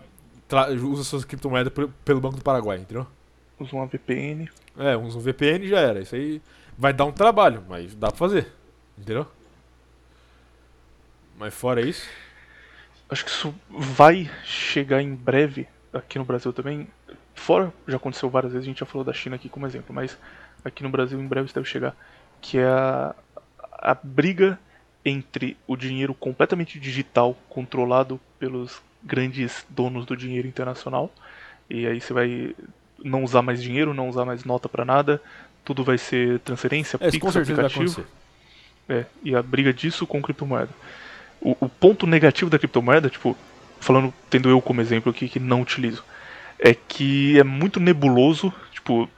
Usa 0.83 1.05
suas 1.05 1.25
criptomoedas 1.25 1.73
pelo, 2.05 2.21
Banco 2.21 2.37
do 2.37 2.43
Paraguai, 2.43 2.79
entendeu? 2.79 3.07
Usa 3.59 3.75
uma 3.75 3.87
VPN. 3.87 4.51
É, 4.79 4.97
usa 4.97 5.19
um 5.19 5.21
VPN 5.21 5.67
já 5.69 5.81
era. 5.81 6.01
Isso 6.01 6.15
aí 6.15 6.41
vai 6.77 6.93
dar 6.93 7.05
um 7.05 7.13
trabalho, 7.13 7.65
mas 7.69 7.95
dá 7.95 8.09
pra 8.09 8.17
fazer. 8.17 8.53
Entendeu? 8.99 9.27
Mas 11.39 11.55
fora 11.55 11.81
isso. 11.81 12.09
Acho 13.09 13.25
que 13.25 13.31
isso 13.31 13.55
vai 13.69 14.31
chegar 14.45 15.03
em 15.03 15.15
breve 15.15 15.69
aqui 15.93 16.19
no 16.19 16.25
Brasil 16.25 16.53
também. 16.53 16.89
Fora, 17.35 17.73
já 17.87 17.97
aconteceu 17.97 18.29
várias 18.29 18.53
vezes, 18.53 18.67
a 18.67 18.71
gente 18.71 18.81
já 18.81 18.87
falou 18.87 19.05
da 19.05 19.13
China 19.13 19.37
aqui 19.37 19.49
como 19.49 19.67
exemplo, 19.67 19.95
mas 19.95 20.19
aqui 20.65 20.83
no 20.83 20.89
Brasil 20.89 21.21
em 21.21 21.27
breve 21.27 21.47
isso 21.47 21.55
deve 21.55 21.69
chegar. 21.69 21.95
Que 22.41 22.59
é 22.59 22.67
a, 22.67 23.15
a 23.73 23.95
briga 23.95 24.59
entre 25.05 25.57
o 25.67 25.77
dinheiro 25.77 26.15
completamente 26.15 26.81
digital, 26.81 27.37
controlado 27.49 28.21
pelos 28.39 28.83
grandes 29.07 29.65
donos 29.71 30.05
do 30.05 30.17
dinheiro 30.17 30.49
internacional. 30.49 31.13
E 31.71 31.87
aí 31.87 32.01
você 32.01 32.13
vai 32.13 32.55
não 33.03 33.23
usar 33.23 33.43
mais 33.43 33.63
dinheiro, 33.63 33.95
não 33.95 34.09
usar 34.09 34.25
mais 34.25 34.45
nota 34.45 34.69
pra 34.69 34.85
nada, 34.85 35.21
tudo 35.65 35.85
vai 35.85 35.99
ser 35.99 36.39
transferência, 36.41 36.99
É, 37.01 37.11
Pix, 37.11 37.37
aplicativo. 37.37 38.05
É, 38.89 39.05
e 39.23 39.35
a 39.35 39.43
briga 39.43 39.73
disso 39.73 40.07
com 40.07 40.23
criptomoeda. 40.23 40.71
O, 41.41 41.57
o 41.61 41.69
ponto 41.69 42.07
negativo 42.07 42.51
da 42.51 42.59
criptomoeda, 42.59 43.11
tipo, 43.11 43.37
falando, 43.81 44.13
tendo 44.31 44.49
eu 44.49 44.61
como 44.61 44.81
exemplo 44.81 45.11
aqui 45.11 45.29
que 45.29 45.41
não 45.41 45.63
utilizo, 45.63 46.05
é 46.59 46.75
que 46.75 47.39
é 47.39 47.45
muito 47.45 47.79
nebuloso, 47.81 48.53
tipo, 48.73 49.09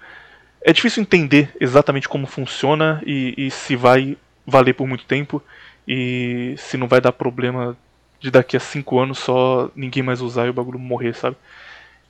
é 0.62 0.72
difícil 0.72 1.02
entender 1.02 1.54
exatamente 1.60 2.08
como 2.08 2.26
funciona 2.26 3.02
e, 3.06 3.34
e 3.36 3.50
se 3.50 3.76
vai 3.76 4.16
valer 4.46 4.74
por 4.74 4.86
muito 4.86 5.04
tempo 5.04 5.42
e 5.86 6.54
se 6.58 6.76
não 6.76 6.88
vai 6.88 7.00
dar 7.00 7.12
problema 7.12 7.76
de 8.20 8.30
daqui 8.30 8.56
a 8.56 8.60
cinco 8.60 8.98
anos 8.98 9.18
só 9.18 9.70
ninguém 9.76 10.02
mais 10.02 10.20
usar 10.20 10.46
e 10.46 10.50
o 10.50 10.52
bagulho 10.52 10.78
morrer, 10.78 11.14
sabe? 11.14 11.36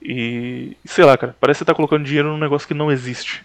E 0.00 0.76
sei 0.84 1.04
lá, 1.04 1.16
cara, 1.18 1.36
parece 1.40 1.58
que 1.58 1.64
você 1.64 1.64
tá 1.66 1.74
colocando 1.74 2.04
dinheiro 2.04 2.28
num 2.28 2.38
negócio 2.38 2.66
que 2.68 2.74
não 2.74 2.90
existe. 2.90 3.44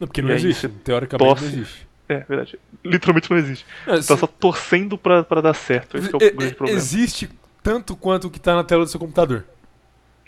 Não, 0.00 0.08
porque 0.08 0.20
não 0.20 0.30
E 0.30 0.32
aí 0.32 0.38
existe. 0.38 0.68
Teoricamente 0.68 1.28
torce. 1.28 1.44
não 1.44 1.52
existe. 1.52 1.86
É, 2.08 2.18
verdade. 2.28 2.58
Literalmente 2.84 3.30
não 3.30 3.38
existe. 3.38 3.64
É, 3.86 3.96
Você 3.96 4.08
tá 4.08 4.16
só 4.16 4.26
torcendo 4.26 4.98
pra, 4.98 5.22
pra 5.22 5.40
dar 5.40 5.54
certo. 5.54 5.96
Esse 5.96 6.08
que 6.08 6.14
é 6.14 6.18
o 6.18 6.22
E- 6.22 6.30
grande 6.32 6.52
e- 6.52 6.56
problema. 6.56 6.78
Existe 6.78 7.30
tanto 7.62 7.94
quanto 7.94 8.26
o 8.26 8.30
que 8.30 8.40
tá 8.40 8.54
na 8.56 8.64
tela 8.64 8.84
do 8.84 8.90
seu 8.90 8.98
computador. 8.98 9.44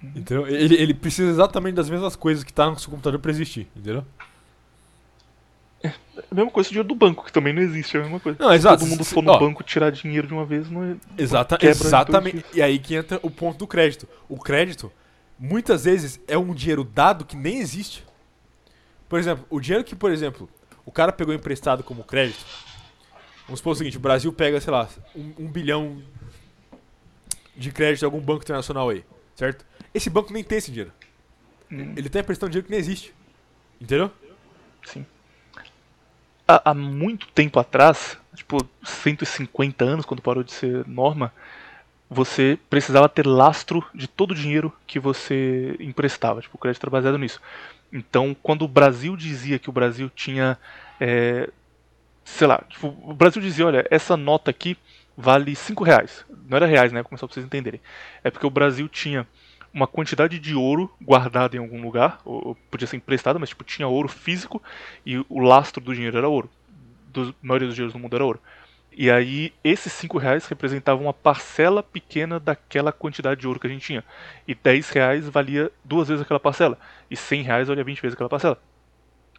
Uhum. 0.02 0.12
Entendeu? 0.15 0.47
Ele, 0.47 0.77
ele 0.77 0.94
precisa 0.94 1.28
exatamente 1.31 1.74
das 1.74 1.90
mesmas 1.90 2.15
coisas 2.15 2.44
que 2.44 2.52
tá 2.52 2.70
no 2.70 2.78
seu 2.78 2.90
computador 2.90 3.19
pra 3.19 3.31
existir, 3.32 3.66
entendeu? 3.77 4.05
É 5.85 5.93
a 6.31 6.35
mesma 6.35 6.51
coisa 6.51 6.69
o 6.69 6.73
dinheiro 6.73 6.89
do 6.89 6.94
banco, 6.94 7.24
que 7.24 7.32
também 7.32 7.52
não 7.52 7.61
existe, 7.62 7.97
é 7.97 8.01
a 8.01 8.02
mesma 8.05 8.19
coisa. 8.19 8.39
Não, 8.40 8.52
exato. 8.52 8.78
Todo 8.81 8.89
mundo 8.89 9.05
Se- 9.05 9.12
for 9.15 9.23
no 9.23 9.32
ó, 9.32 9.39
banco 9.39 9.62
tirar 9.62 9.90
dinheiro 9.90 10.27
de 10.27 10.32
uma 10.32 10.44
vez, 10.47 10.70
não 10.70 10.82
é. 10.82 10.97
Exata, 11.19 11.59
dois 11.59 11.81
exatamente. 11.81 12.44
E 12.55 12.62
aí 12.62 12.78
que 12.78 12.94
entra 12.94 13.20
o 13.23 13.31
ponto 13.31 13.59
do 13.59 13.66
crédito. 13.66 14.09
O 14.28 14.39
crédito, 14.39 14.90
muitas 15.39 15.85
vezes, 15.85 16.19
é 16.27 16.39
um 16.39 16.55
dinheiro 16.55 16.82
dado 16.85 17.24
que 17.24 17.36
nem 17.36 17.59
existe. 17.59 18.05
Por 19.09 19.19
exemplo, 19.19 19.44
o 19.51 19.61
dinheiro 19.61 19.85
que, 19.85 19.94
por 19.94 20.11
exemplo, 20.11 20.48
o 20.86 20.90
cara 20.90 21.12
pegou 21.12 21.35
emprestado 21.35 21.82
como 21.85 22.02
crédito. 22.02 22.44
Vamos 23.47 23.59
supor 23.61 23.73
o 23.74 23.77
seguinte: 23.77 23.97
o 23.98 24.01
Brasil 24.01 24.32
pega, 24.32 24.61
sei 24.61 24.73
lá, 24.73 24.89
um, 25.15 25.32
um 25.40 25.47
bilhão 25.47 26.02
de 27.56 27.70
crédito 27.70 28.01
de 28.01 28.05
algum 28.05 28.20
banco 28.20 28.43
internacional 28.43 28.89
aí, 28.89 29.05
certo? 29.36 29.65
Esse 29.93 30.09
banco 30.11 30.32
nem 30.32 30.43
tem 30.43 30.59
esse 30.59 30.70
dinheiro. 30.70 30.93
Hum, 31.70 31.93
Ele 31.97 32.09
tá 32.09 32.20
emprestando 32.20 32.51
dinheiro 32.51 32.65
que 32.66 32.70
nem 32.70 32.81
existe. 32.81 33.15
Entendeu? 33.81 34.11
Sim. 34.86 35.05
Há, 36.47 36.71
há 36.71 36.75
muito 36.75 37.27
tempo 37.29 37.59
atrás, 37.59 38.19
tipo 38.35 38.59
150 38.83 39.85
anos, 39.85 40.05
quando 40.05 40.23
parou 40.23 40.43
de 40.43 40.53
ser 40.53 40.87
norma, 40.87 41.33
você 42.09 42.59
precisava 42.69 43.09
ter 43.09 43.27
lastro 43.27 43.85
de 43.95 44.07
todo 44.07 44.33
o 44.33 44.35
dinheiro 44.35 44.73
que 44.87 44.99
você 44.99 45.77
emprestava. 45.81 46.41
Tipo, 46.41 46.57
o 46.57 46.61
crédito 46.61 46.85
era 46.85 46.91
baseado 46.91 47.19
nisso. 47.19 47.41
Então, 47.93 48.37
quando 48.43 48.62
o 48.62 48.69
Brasil 48.69 49.16
dizia 49.16 49.59
que 49.59 49.71
o 49.71 49.73
Brasil 49.73 50.11
tinha. 50.15 50.59
é, 51.01 51.49
sei 52.25 52.47
lá, 52.47 52.62
tipo, 52.69 52.89
o 53.03 53.15
Brasil 53.15 53.41
dizia: 53.41 53.66
olha, 53.66 53.87
essa 53.91 54.16
nota 54.16 54.51
aqui 54.51 54.77
vale 55.16 55.55
5 55.55 55.85
reais. 55.85 56.25
Não 56.49 56.57
era 56.57 56.66
reais, 56.66 56.93
né? 56.93 57.03
Começar 57.03 57.27
pra 57.27 57.35
vocês 57.35 57.47
entenderem. 57.47 57.81
É 58.23 58.31
porque 58.31 58.47
o 58.47 58.51
Brasil 58.51 58.89
tinha 58.89 59.27
uma 59.75 59.89
quantidade 59.89 60.39
de 60.39 60.55
ouro 60.55 60.89
guardada 61.03 61.57
em 61.57 61.59
algum 61.59 61.83
lugar, 61.83 62.21
ou, 62.25 62.57
podia 62.71 62.87
ser 62.87 62.97
emprestada, 62.97 63.39
mas 63.39 63.49
tipo, 63.49 63.65
tinha 63.65 63.89
ouro 63.89 64.09
físico 64.09 64.63
e 65.05 65.19
o 65.29 65.41
lastro 65.41 65.83
do 65.83 65.93
dinheiro 65.93 66.17
era 66.17 66.29
ouro. 66.29 66.49
Dos, 67.09 67.31
a 67.31 67.35
maioria 67.43 67.67
dos 67.67 67.75
dinheiros 67.75 67.93
do 67.93 67.99
mundo 67.99 68.15
era 68.15 68.25
ouro. 68.25 68.41
E 68.97 69.11
aí, 69.11 69.53
esses 69.65 69.93
5 69.93 70.19
reais 70.19 70.47
representavam 70.47 71.07
uma 71.07 71.13
parcela 71.13 71.83
pequena 71.83 72.39
daquela 72.39 72.93
quantidade 72.93 73.41
de 73.41 73.49
ouro 73.49 73.59
que 73.59 73.67
a 73.67 73.71
gente 73.71 73.85
tinha. 73.85 74.05
E 74.47 74.55
10 74.55 74.91
reais 74.91 75.29
valia 75.29 75.71
duas 75.85 76.07
vezes 76.07 76.23
aquela 76.23 76.39
parcela. 76.39 76.79
E 77.11 77.17
100 77.17 77.43
reais 77.43 77.69
valia 77.69 77.83
20 77.83 78.01
vezes 78.01 78.15
aquela 78.15 78.29
parcela. 78.29 78.57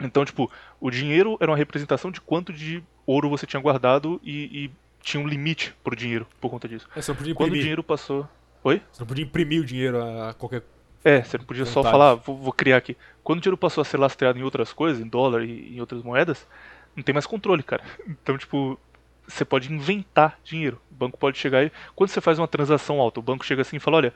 Então, 0.02 0.26
tipo, 0.26 0.52
o 0.82 0.92
dinheiro 0.92 1.38
era 1.40 1.50
uma 1.50 1.58
representação 1.58 2.12
de 2.12 2.20
quanto 2.20 2.52
de 2.52 2.84
ouro 3.06 3.30
você 3.30 3.46
tinha 3.46 3.62
guardado 3.62 4.20
e, 4.22 4.66
e 4.66 4.72
tinha 5.02 5.24
um 5.24 5.28
limite 5.28 5.74
pro 5.82 5.96
dinheiro 5.96 6.28
por 6.42 6.50
conta 6.50 6.68
disso. 6.68 6.88
É, 6.94 7.02
podia 7.14 7.34
Quando 7.34 7.54
o 7.54 7.58
dinheiro 7.58 7.82
passou. 7.82 8.28
Oi? 8.66 8.82
Você 8.92 9.02
não 9.02 9.08
podia 9.08 9.24
imprimir 9.24 9.62
o 9.62 9.64
dinheiro 9.64 10.02
a 10.02 10.34
qualquer. 10.34 10.64
É, 11.04 11.22
você 11.22 11.38
não 11.38 11.46
podia 11.46 11.66
só 11.66 11.82
Vontade. 11.82 11.92
falar, 11.92 12.12
"Ah, 12.14 12.16
vou, 12.16 12.36
vou 12.36 12.52
criar 12.52 12.78
aqui. 12.78 12.98
Quando 13.24 13.38
o 13.38 13.42
dinheiro 13.44 13.56
passou 13.58 13.84
a 13.84 13.86
ser 13.86 13.98
lastreado 13.98 14.40
em 14.40 14.42
outras 14.42 14.74
coisas, 14.74 15.00
em 15.00 15.08
dólar 15.08 15.44
e 15.44 15.76
em 15.76 15.80
outras 15.80 16.02
moedas, 16.02 16.48
não 16.96 17.04
tem 17.04 17.14
mais 17.14 17.28
controle, 17.28 17.62
cara. 17.62 17.84
Então, 18.10 18.36
tipo, 18.36 18.80
você 19.28 19.46
pode 19.46 19.72
inventar 19.72 20.40
dinheiro. 20.44 20.82
O 20.90 20.96
banco 20.96 21.16
pode 21.16 21.38
chegar 21.38 21.64
e. 21.64 21.72
Quando 21.96 22.10
você 22.10 22.20
faz 22.20 22.40
uma 22.40 22.48
transação 22.48 23.00
alta, 23.00 23.20
o 23.20 23.24
banco 23.24 23.46
chega 23.46 23.62
assim 23.62 23.76
e 23.78 23.80
fala: 23.80 23.98
olha, 23.98 24.14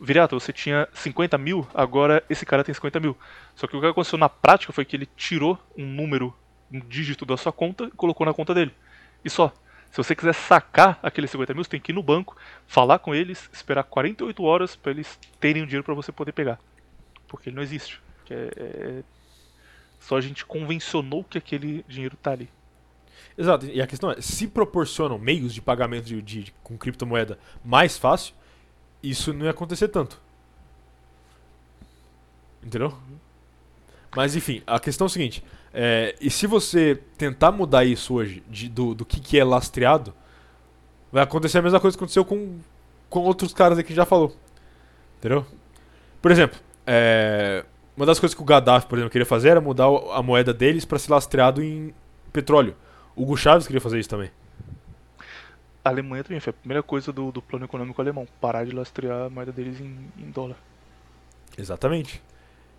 Virato, 0.00 0.40
você 0.40 0.50
tinha 0.50 0.88
50 0.94 1.36
mil, 1.36 1.68
agora 1.74 2.24
esse 2.30 2.46
cara 2.46 2.64
tem 2.64 2.74
50 2.74 2.98
mil. 3.00 3.14
Só 3.54 3.66
que 3.66 3.76
o 3.76 3.80
que 3.82 3.86
aconteceu 3.86 4.18
na 4.18 4.30
prática 4.30 4.72
foi 4.72 4.86
que 4.86 4.96
ele 4.96 5.08
tirou 5.14 5.58
um 5.76 5.84
número, 5.84 6.34
um 6.72 6.80
dígito 6.80 7.26
da 7.26 7.36
sua 7.36 7.52
conta 7.52 7.84
e 7.84 7.90
colocou 7.90 8.24
na 8.24 8.32
conta 8.32 8.54
dele. 8.54 8.74
E 9.22 9.28
só. 9.28 9.52
Se 9.90 9.96
você 9.96 10.14
quiser 10.14 10.34
sacar 10.34 10.98
aqueles 11.02 11.30
50 11.30 11.52
mil, 11.52 11.64
você 11.64 11.70
tem 11.70 11.80
que 11.80 11.90
ir 11.90 11.94
no 11.94 12.02
banco, 12.02 12.36
falar 12.66 12.98
com 13.00 13.12
eles, 13.14 13.50
esperar 13.52 13.82
48 13.84 14.42
horas 14.44 14.76
para 14.76 14.92
eles 14.92 15.18
terem 15.40 15.62
o 15.62 15.66
dinheiro 15.66 15.84
para 15.84 15.94
você 15.94 16.12
poder 16.12 16.32
pegar. 16.32 16.60
Porque 17.26 17.48
ele 17.48 17.56
não 17.56 17.62
existe. 17.62 18.00
Que 18.24 18.32
é, 18.34 18.50
é- 18.56 19.02
Só 19.98 20.16
a 20.16 20.20
gente 20.20 20.46
convencionou 20.46 21.24
que 21.24 21.36
aquele 21.36 21.84
dinheiro 21.88 22.16
tá 22.16 22.30
ali. 22.30 22.48
Exato, 23.36 23.66
e 23.66 23.82
a 23.82 23.86
questão 23.86 24.10
é, 24.10 24.20
se 24.20 24.46
proporcionam 24.48 25.18
meios 25.18 25.52
de 25.52 25.60
pagamento 25.60 26.04
de, 26.04 26.22
de- 26.22 26.44
de- 26.44 26.54
com 26.62 26.78
criptomoeda 26.78 27.38
mais 27.64 27.98
fácil, 27.98 28.34
isso 29.02 29.32
não 29.34 29.44
ia 29.44 29.50
acontecer 29.50 29.88
tanto. 29.88 30.20
Entendeu? 32.62 32.96
Mas 34.14 34.34
enfim, 34.34 34.62
a 34.66 34.78
questão 34.80 35.04
é 35.06 35.08
o 35.08 35.10
seguinte: 35.10 35.44
é, 35.72 36.14
e 36.20 36.30
se 36.30 36.46
você 36.46 37.00
tentar 37.16 37.52
mudar 37.52 37.84
isso 37.84 38.14
hoje, 38.14 38.42
de- 38.48 38.68
do, 38.68 38.94
do 38.94 39.04
que, 39.04 39.20
que 39.20 39.38
é 39.38 39.44
lastreado, 39.44 40.12
vai 41.12 41.22
acontecer 41.22 41.58
a 41.58 41.62
mesma 41.62 41.80
coisa 41.80 41.96
que 41.96 42.02
aconteceu 42.02 42.24
com, 42.24 42.58
com 43.08 43.20
outros 43.20 43.52
caras 43.54 43.78
aí 43.78 43.84
que 43.84 43.94
já 43.94 44.04
falou. 44.04 44.34
Entendeu? 45.18 45.44
Por 46.22 46.30
exemplo, 46.30 46.58
é, 46.86 47.64
uma 47.96 48.06
das 48.06 48.18
coisas 48.18 48.34
que 48.34 48.42
o 48.42 48.44
Gaddafi, 48.44 48.86
por 48.86 48.98
exemplo, 48.98 49.10
queria 49.10 49.26
fazer 49.26 49.50
era 49.50 49.60
mudar 49.60 49.86
a 50.12 50.22
moeda 50.22 50.52
deles 50.54 50.84
para 50.84 50.98
ser 50.98 51.12
lastreado 51.12 51.62
em 51.62 51.94
petróleo. 52.32 52.74
O 53.14 53.22
Hugo 53.22 53.36
Chaves 53.36 53.66
queria 53.66 53.80
fazer 53.80 53.98
isso 53.98 54.08
também. 54.08 54.30
A 55.84 55.88
Alemanha 55.88 56.22
também 56.24 56.40
foi 56.40 56.50
a 56.50 56.54
primeira 56.54 56.82
coisa 56.82 57.12
do, 57.12 57.32
do 57.32 57.40
plano 57.42 57.64
econômico 57.64 58.00
alemão: 58.00 58.26
parar 58.40 58.64
de 58.64 58.72
lastrear 58.72 59.26
a 59.26 59.30
moeda 59.30 59.52
deles 59.52 59.80
em, 59.80 59.96
em 60.18 60.30
dólar. 60.30 60.56
Exatamente. 61.56 62.22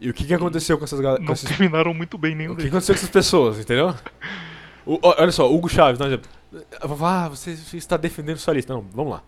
E 0.01 0.09
o 0.09 0.13
que, 0.13 0.25
que 0.25 0.33
aconteceu 0.33 0.77
com 0.77 0.83
essas 0.83 0.99
gal- 0.99 1.17
com 1.17 1.23
Não 1.23 1.33
esses 1.33 1.47
terminaram 1.47 1.93
muito 1.93 2.17
bem 2.17 2.33
nenhum 2.35 2.53
O 2.53 2.55
que 2.55 2.63
deles. 2.63 2.73
aconteceu 2.73 2.95
com 2.95 2.99
essas 2.99 3.09
pessoas, 3.09 3.59
entendeu? 3.59 3.93
O- 4.85 4.99
olha 5.03 5.31
só, 5.31 5.49
Hugo 5.49 5.69
Chaves, 5.69 5.97
por 5.99 6.07
exemplo. 6.07 6.29
Ah, 7.05 7.29
você, 7.29 7.55
você 7.55 7.77
está 7.77 7.95
defendendo 7.97 8.37
sua 8.37 8.55
lista. 8.55 8.73
Não, 8.73 8.81
vamos 8.81 9.13
lá. 9.13 9.23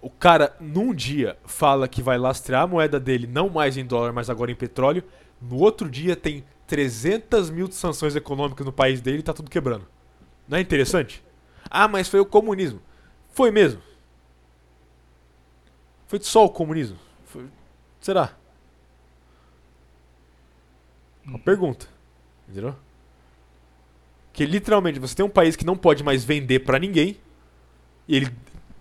O 0.00 0.08
cara, 0.08 0.56
num 0.58 0.94
dia, 0.94 1.36
fala 1.44 1.86
que 1.86 2.00
vai 2.02 2.16
lastrear 2.16 2.62
a 2.62 2.66
moeda 2.66 2.98
dele 2.98 3.26
não 3.26 3.50
mais 3.50 3.76
em 3.76 3.84
dólar, 3.84 4.12
mas 4.14 4.30
agora 4.30 4.50
em 4.50 4.54
petróleo. 4.54 5.04
No 5.42 5.56
outro 5.58 5.90
dia, 5.90 6.16
tem 6.16 6.42
300 6.66 7.50
mil 7.50 7.70
sanções 7.70 8.16
econômicas 8.16 8.64
no 8.64 8.72
país 8.72 9.00
dele 9.02 9.18
e 9.18 9.22
tá 9.22 9.34
tudo 9.34 9.50
quebrando. 9.50 9.86
Não 10.48 10.56
é 10.56 10.60
interessante? 10.62 11.22
Ah, 11.70 11.86
mas 11.86 12.08
foi 12.08 12.18
o 12.20 12.24
comunismo. 12.26 12.80
Foi 13.34 13.50
mesmo. 13.50 13.82
Foi 16.06 16.18
só 16.20 16.46
o 16.46 16.48
comunismo? 16.50 16.96
Foi- 17.26 17.46
Será? 18.00 18.30
Uma 21.28 21.38
pergunta. 21.38 21.86
Entendeu? 22.48 22.74
Que 24.32 24.46
literalmente 24.46 24.98
você 24.98 25.14
tem 25.14 25.24
um 25.24 25.28
país 25.30 25.56
que 25.56 25.66
não 25.66 25.76
pode 25.76 26.02
mais 26.02 26.24
vender 26.24 26.60
pra 26.60 26.78
ninguém. 26.78 27.16
E 28.06 28.16
ele, 28.16 28.30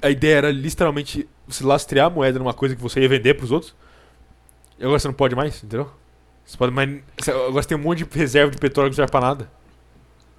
a 0.01 0.09
ideia 0.09 0.37
era 0.37 0.51
literalmente 0.51 1.27
você 1.47 1.63
lastrear 1.63 2.07
a 2.07 2.09
moeda 2.09 2.39
numa 2.39 2.53
coisa 2.53 2.75
que 2.75 2.81
você 2.81 3.01
ia 3.01 3.09
vender 3.09 3.33
pros 3.33 3.51
outros. 3.51 3.75
E 4.79 4.83
agora 4.83 4.99
você 4.99 5.07
não 5.07 5.15
pode 5.15 5.35
mais, 5.35 5.57
entendeu? 5.63 5.91
Você 6.45 6.55
pode 6.57 6.73
você- 7.17 7.31
Agora 7.31 7.51
você 7.51 7.67
tem 7.67 7.77
um 7.77 7.81
monte 7.81 8.03
de 8.05 8.17
reserva 8.17 8.51
de 8.51 8.57
petróleo 8.57 8.89
que 8.89 8.93
não 8.93 9.05
serve 9.07 9.11
pra 9.11 9.19
nada. 9.21 9.51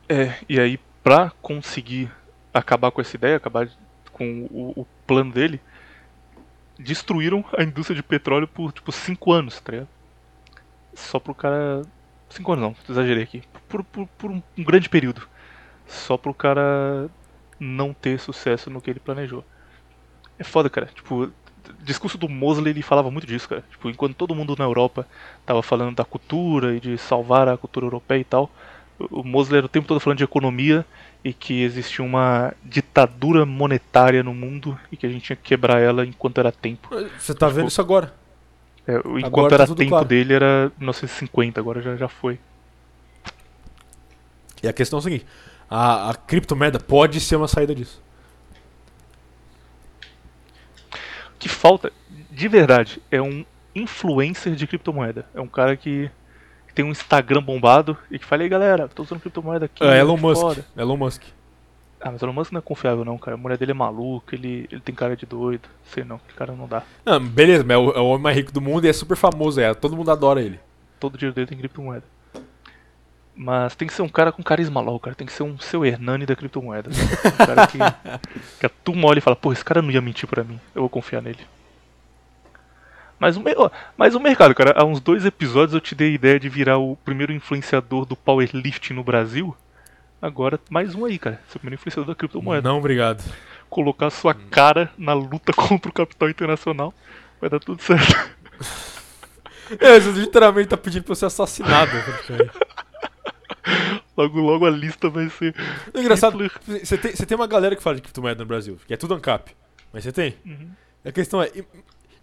É, 0.08 0.34
e 0.48 0.58
aí, 0.58 0.78
pra 1.02 1.30
conseguir 1.42 2.10
acabar 2.54 2.90
com 2.90 3.00
essa 3.00 3.14
ideia, 3.14 3.36
acabar 3.36 3.68
com 4.12 4.48
o, 4.50 4.72
o 4.80 4.86
plano 5.06 5.32
dele, 5.32 5.60
destruíram 6.78 7.44
a 7.56 7.62
indústria 7.62 7.96
de 7.96 8.02
petróleo 8.02 8.48
por, 8.48 8.72
tipo, 8.72 8.90
5 8.90 9.32
anos, 9.32 9.60
tá 9.60 9.72
ligado? 9.72 9.88
Só 10.94 11.18
pro 11.18 11.34
cara. 11.34 11.82
5 12.30 12.52
anos 12.52 12.62
não, 12.62 12.76
exagerei 12.88 13.22
aqui. 13.22 13.42
Por, 13.68 13.82
por, 13.84 14.06
por 14.18 14.30
um, 14.30 14.42
grande 14.58 14.88
período. 14.88 15.28
Só 15.86 16.16
pro 16.16 16.34
cara 16.34 17.08
não 17.58 17.92
ter 17.92 18.20
sucesso 18.20 18.70
no 18.70 18.80
que 18.80 18.90
ele 18.90 19.00
planejou. 19.00 19.44
É 20.38 20.44
foda, 20.44 20.68
cara. 20.68 20.86
Tipo, 20.94 21.32
discurso 21.82 22.18
do 22.18 22.28
Mosley 22.28 22.72
ele 22.72 22.82
falava 22.82 23.10
muito 23.10 23.26
disso, 23.26 23.48
cara. 23.48 23.64
Tipo, 23.70 23.88
enquanto 23.88 24.14
todo 24.14 24.34
mundo 24.34 24.54
na 24.58 24.64
Europa 24.64 25.06
tava 25.44 25.62
falando 25.62 25.96
da 25.96 26.04
cultura 26.04 26.74
e 26.74 26.80
de 26.80 26.98
salvar 26.98 27.48
a 27.48 27.56
cultura 27.56 27.86
europeia 27.86 28.20
e 28.20 28.24
tal, 28.24 28.50
o 29.10 29.22
Mosley 29.22 29.58
era 29.58 29.66
o 29.66 29.68
tempo 29.68 29.86
todo 29.86 30.00
falando 30.00 30.18
de 30.18 30.24
economia 30.24 30.84
e 31.24 31.32
que 31.32 31.62
existia 31.62 32.04
uma 32.04 32.52
ditadura 32.64 33.44
monetária 33.44 34.22
no 34.22 34.34
mundo 34.34 34.78
e 34.90 34.96
que 34.96 35.06
a 35.06 35.08
gente 35.08 35.24
tinha 35.24 35.36
que 35.36 35.42
quebrar 35.42 35.80
ela 35.80 36.04
enquanto 36.04 36.38
era 36.38 36.52
tempo. 36.52 36.88
Você 37.18 37.34
tá 37.34 37.48
vendo 37.48 37.68
isso 37.68 37.80
agora. 37.80 38.12
É, 38.88 38.96
o- 39.06 39.18
enquanto 39.18 39.26
Agora 39.26 39.56
tá 39.58 39.62
era 39.64 39.74
tempo 39.74 39.90
claro. 39.90 40.04
dele 40.06 40.32
era 40.32 40.72
1950, 40.78 41.60
agora 41.60 41.82
já, 41.82 41.94
já 41.94 42.08
foi. 42.08 42.40
E 44.62 44.66
a 44.66 44.72
questão 44.72 44.96
é 44.96 45.00
o 45.00 45.02
seguinte: 45.02 45.26
a, 45.70 46.10
a 46.10 46.14
criptomoeda 46.14 46.80
pode 46.80 47.20
ser 47.20 47.36
uma 47.36 47.46
saída 47.46 47.74
disso. 47.74 48.02
O 51.34 51.38
que 51.38 51.48
falta, 51.48 51.92
de 52.30 52.48
verdade, 52.48 53.00
é 53.10 53.20
um 53.20 53.44
influencer 53.74 54.54
de 54.54 54.66
criptomoeda. 54.66 55.26
É 55.34 55.40
um 55.40 55.46
cara 55.46 55.76
que, 55.76 56.10
que 56.66 56.74
tem 56.74 56.84
um 56.84 56.90
Instagram 56.90 57.42
bombado 57.42 57.96
e 58.10 58.18
que 58.18 58.24
fala, 58.24 58.42
aí 58.42 58.48
galera, 58.48 58.88
tô 58.88 59.02
usando 59.02 59.20
criptomoeda 59.20 59.66
aqui. 59.66 59.84
É, 59.84 59.98
Elon 60.00 60.16
que 60.16 60.22
Musk. 60.22 60.40
foda." 60.40 60.66
Elon 60.76 60.96
Musk. 60.96 61.22
Ah, 62.00 62.12
mas 62.12 62.22
Elon 62.22 62.32
Musk 62.32 62.52
não 62.52 62.60
é 62.60 62.62
confiável 62.62 63.04
não, 63.04 63.18
cara. 63.18 63.34
A 63.34 63.38
mulher 63.38 63.58
dele 63.58 63.72
é 63.72 63.74
maluca, 63.74 64.34
ele, 64.34 64.68
ele 64.70 64.80
tem 64.80 64.94
cara 64.94 65.16
de 65.16 65.26
doido. 65.26 65.68
Sei 65.84 66.04
não, 66.04 66.18
que 66.18 66.34
cara 66.34 66.52
não 66.52 66.68
dá. 66.68 66.82
Não, 67.04 67.20
beleza, 67.20 67.64
mas 67.64 67.74
é 67.74 67.78
o, 67.78 67.90
é 67.90 68.00
o 68.00 68.06
homem 68.06 68.22
mais 68.22 68.36
rico 68.36 68.52
do 68.52 68.60
mundo 68.60 68.84
e 68.84 68.88
é 68.88 68.92
super 68.92 69.16
famoso, 69.16 69.60
é. 69.60 69.74
Todo 69.74 69.96
mundo 69.96 70.10
adora 70.10 70.40
ele. 70.40 70.60
Todo 71.00 71.14
o 71.14 71.18
dinheiro 71.18 71.34
dele 71.34 71.46
tem 71.46 71.58
criptomoeda. 71.58 72.04
Mas 73.34 73.76
tem 73.76 73.86
que 73.86 73.94
ser 73.94 74.02
um 74.02 74.08
cara 74.08 74.32
com 74.32 74.42
carisma 74.42 74.80
lá, 74.80 74.90
o 74.90 74.98
cara 74.98 75.14
tem 75.14 75.26
que 75.26 75.32
ser 75.32 75.44
um 75.44 75.58
seu 75.58 75.84
Hernani 75.84 76.26
da 76.26 76.34
criptomoeda. 76.34 76.90
Um 76.90 77.46
cara 77.46 77.66
que, 77.66 77.78
que 78.58 78.66
a 78.66 78.68
turma 78.68 79.06
olha 79.08 79.18
e 79.18 79.22
fala, 79.22 79.36
pô, 79.36 79.52
esse 79.52 79.64
cara 79.64 79.80
não 79.80 79.90
ia 79.90 80.00
mentir 80.00 80.28
pra 80.28 80.42
mim, 80.42 80.58
eu 80.74 80.82
vou 80.82 80.88
confiar 80.88 81.22
nele. 81.22 81.38
Mas 83.18 83.36
o, 83.36 83.42
mas 83.96 84.14
o 84.14 84.20
mercado, 84.20 84.54
cara, 84.54 84.74
há 84.76 84.84
uns 84.84 85.00
dois 85.00 85.24
episódios 85.24 85.74
eu 85.74 85.80
te 85.80 85.94
dei 85.94 86.10
a 86.10 86.14
ideia 86.14 86.38
de 86.38 86.48
virar 86.48 86.78
o 86.78 86.96
primeiro 87.04 87.32
influenciador 87.32 88.04
do 88.04 88.14
powerlifting 88.14 88.94
no 88.94 89.02
Brasil. 89.02 89.56
Agora, 90.20 90.58
mais 90.68 90.94
um 90.94 91.04
aí, 91.04 91.18
cara. 91.18 91.40
Seu 91.48 91.60
primeiro 91.60 91.80
influenciador 91.80 92.08
da 92.08 92.14
criptomoeda. 92.18 92.68
Não, 92.68 92.78
obrigado. 92.78 93.22
Colocar 93.70 94.10
sua 94.10 94.34
cara 94.34 94.90
na 94.98 95.12
luta 95.12 95.52
contra 95.56 95.90
o 95.90 95.94
capital 95.94 96.28
internacional. 96.28 96.92
Vai 97.40 97.48
dar 97.50 97.60
tudo 97.60 97.82
certo. 97.82 98.14
É, 99.80 100.00
você 100.00 100.10
literalmente 100.18 100.68
tá 100.70 100.78
pedindo 100.78 101.02
pra 101.04 101.12
eu 101.12 101.16
ser 101.16 101.26
assassinado. 101.26 101.90
praticamente. 101.90 102.50
Logo, 104.16 104.40
logo 104.40 104.64
a 104.64 104.70
lista 104.70 105.10
vai 105.10 105.28
ser. 105.28 105.54
É 105.92 106.00
engraçado, 106.00 106.38
você 106.66 106.96
tem, 106.96 107.14
você 107.14 107.26
tem 107.26 107.36
uma 107.36 107.46
galera 107.46 107.76
que 107.76 107.82
fala 107.82 107.96
de 107.96 108.00
criptomoeda 108.02 108.42
no 108.42 108.48
Brasil, 108.48 108.78
que 108.86 108.94
é 108.94 108.96
tudo 108.96 109.12
ANCAP. 109.14 109.54
Mas 109.92 110.04
você 110.04 110.10
tem? 110.10 110.34
Uhum. 110.46 110.70
A 111.04 111.12
questão 111.12 111.42
é, 111.42 111.50
im- 111.54 111.64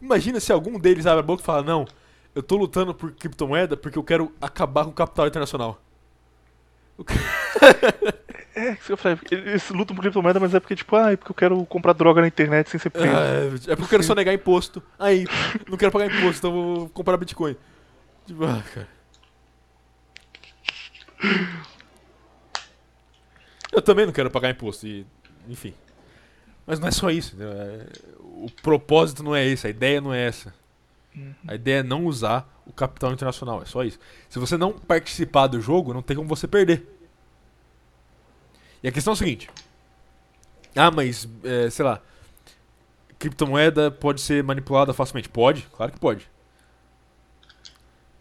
imagina 0.01 0.39
se 0.39 0.51
algum 0.51 0.79
deles 0.79 1.05
abre 1.05 1.19
a 1.19 1.23
boca 1.23 1.43
e 1.43 1.45
fala, 1.45 1.61
não, 1.61 1.85
eu 2.33 2.41
tô 2.41 2.57
lutando 2.57 2.95
por 2.95 3.11
criptomoeda 3.11 3.77
porque 3.77 3.99
eu 3.99 4.03
quero 4.03 4.33
acabar 4.41 4.83
com 4.83 4.89
o 4.89 4.93
capital 4.93 5.27
internacional. 5.27 5.79
É, 8.55 8.77
eu 8.87 8.95
falei. 8.95 9.17
Eles 9.29 9.69
lutam 9.69 9.93
por 9.95 10.01
criptomoeda, 10.01 10.39
mas 10.39 10.53
é 10.53 10.59
porque, 10.61 10.77
tipo, 10.77 10.95
ah, 10.95 11.11
é 11.11 11.17
porque 11.17 11.31
eu 11.31 11.35
quero 11.35 11.65
comprar 11.65 11.91
droga 11.91 12.21
na 12.21 12.27
internet 12.27 12.69
sem 12.69 12.79
ser 12.79 12.89
preso. 12.89 13.07
Ah, 13.13 13.71
é 13.71 13.75
porque 13.75 13.83
eu 13.83 13.87
quero 13.89 14.03
só 14.03 14.15
negar 14.15 14.33
imposto. 14.33 14.81
Aí, 14.97 15.25
não 15.67 15.77
quero 15.77 15.91
pagar 15.91 16.05
imposto, 16.05 16.37
então 16.37 16.51
vou 16.51 16.89
comprar 16.89 17.17
Bitcoin. 17.17 17.57
Tipo, 18.25 18.45
ah, 18.45 18.63
cara. 18.73 18.87
Eu 23.73 23.81
também 23.81 24.05
não 24.05 24.13
quero 24.13 24.31
pagar 24.31 24.49
imposto, 24.49 24.87
e, 24.87 25.05
enfim. 25.49 25.73
Mas 26.65 26.79
não 26.79 26.87
é 26.87 26.91
só 26.91 27.09
isso. 27.09 27.35
entendeu? 27.35 27.51
É- 27.51 27.87
o 28.21 28.49
propósito 28.61 29.21
não 29.21 29.35
é 29.35 29.45
esse, 29.45 29.67
a 29.67 29.69
ideia 29.69 29.99
não 29.99 30.13
é 30.13 30.27
essa. 30.27 30.53
A 31.47 31.55
ideia 31.55 31.79
é 31.79 31.83
não 31.83 32.05
usar 32.05 32.61
o 32.65 32.73
capital 32.73 33.11
internacional, 33.11 33.61
é 33.61 33.65
só 33.65 33.83
isso. 33.83 33.99
Se 34.29 34.39
você 34.39 34.57
não 34.57 34.73
participar 34.73 35.47
do 35.47 35.61
jogo, 35.61 35.93
não 35.93 36.01
tem 36.01 36.15
como 36.15 36.27
você 36.27 36.47
perder. 36.47 36.87
E 38.83 38.87
a 38.87 38.91
questão 38.91 39.11
é 39.11 39.15
o 39.15 39.17
seguinte: 39.17 39.49
Ah, 40.75 40.91
mas, 40.91 41.27
é, 41.43 41.69
sei 41.69 41.85
lá, 41.85 42.01
criptomoeda 43.17 43.89
pode 43.89 44.21
ser 44.21 44.43
manipulada 44.43 44.93
facilmente? 44.93 45.29
Pode, 45.29 45.67
claro 45.71 45.91
que 45.91 45.99
pode. 45.99 46.29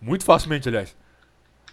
Muito 0.00 0.24
facilmente, 0.24 0.68
aliás. 0.68 0.96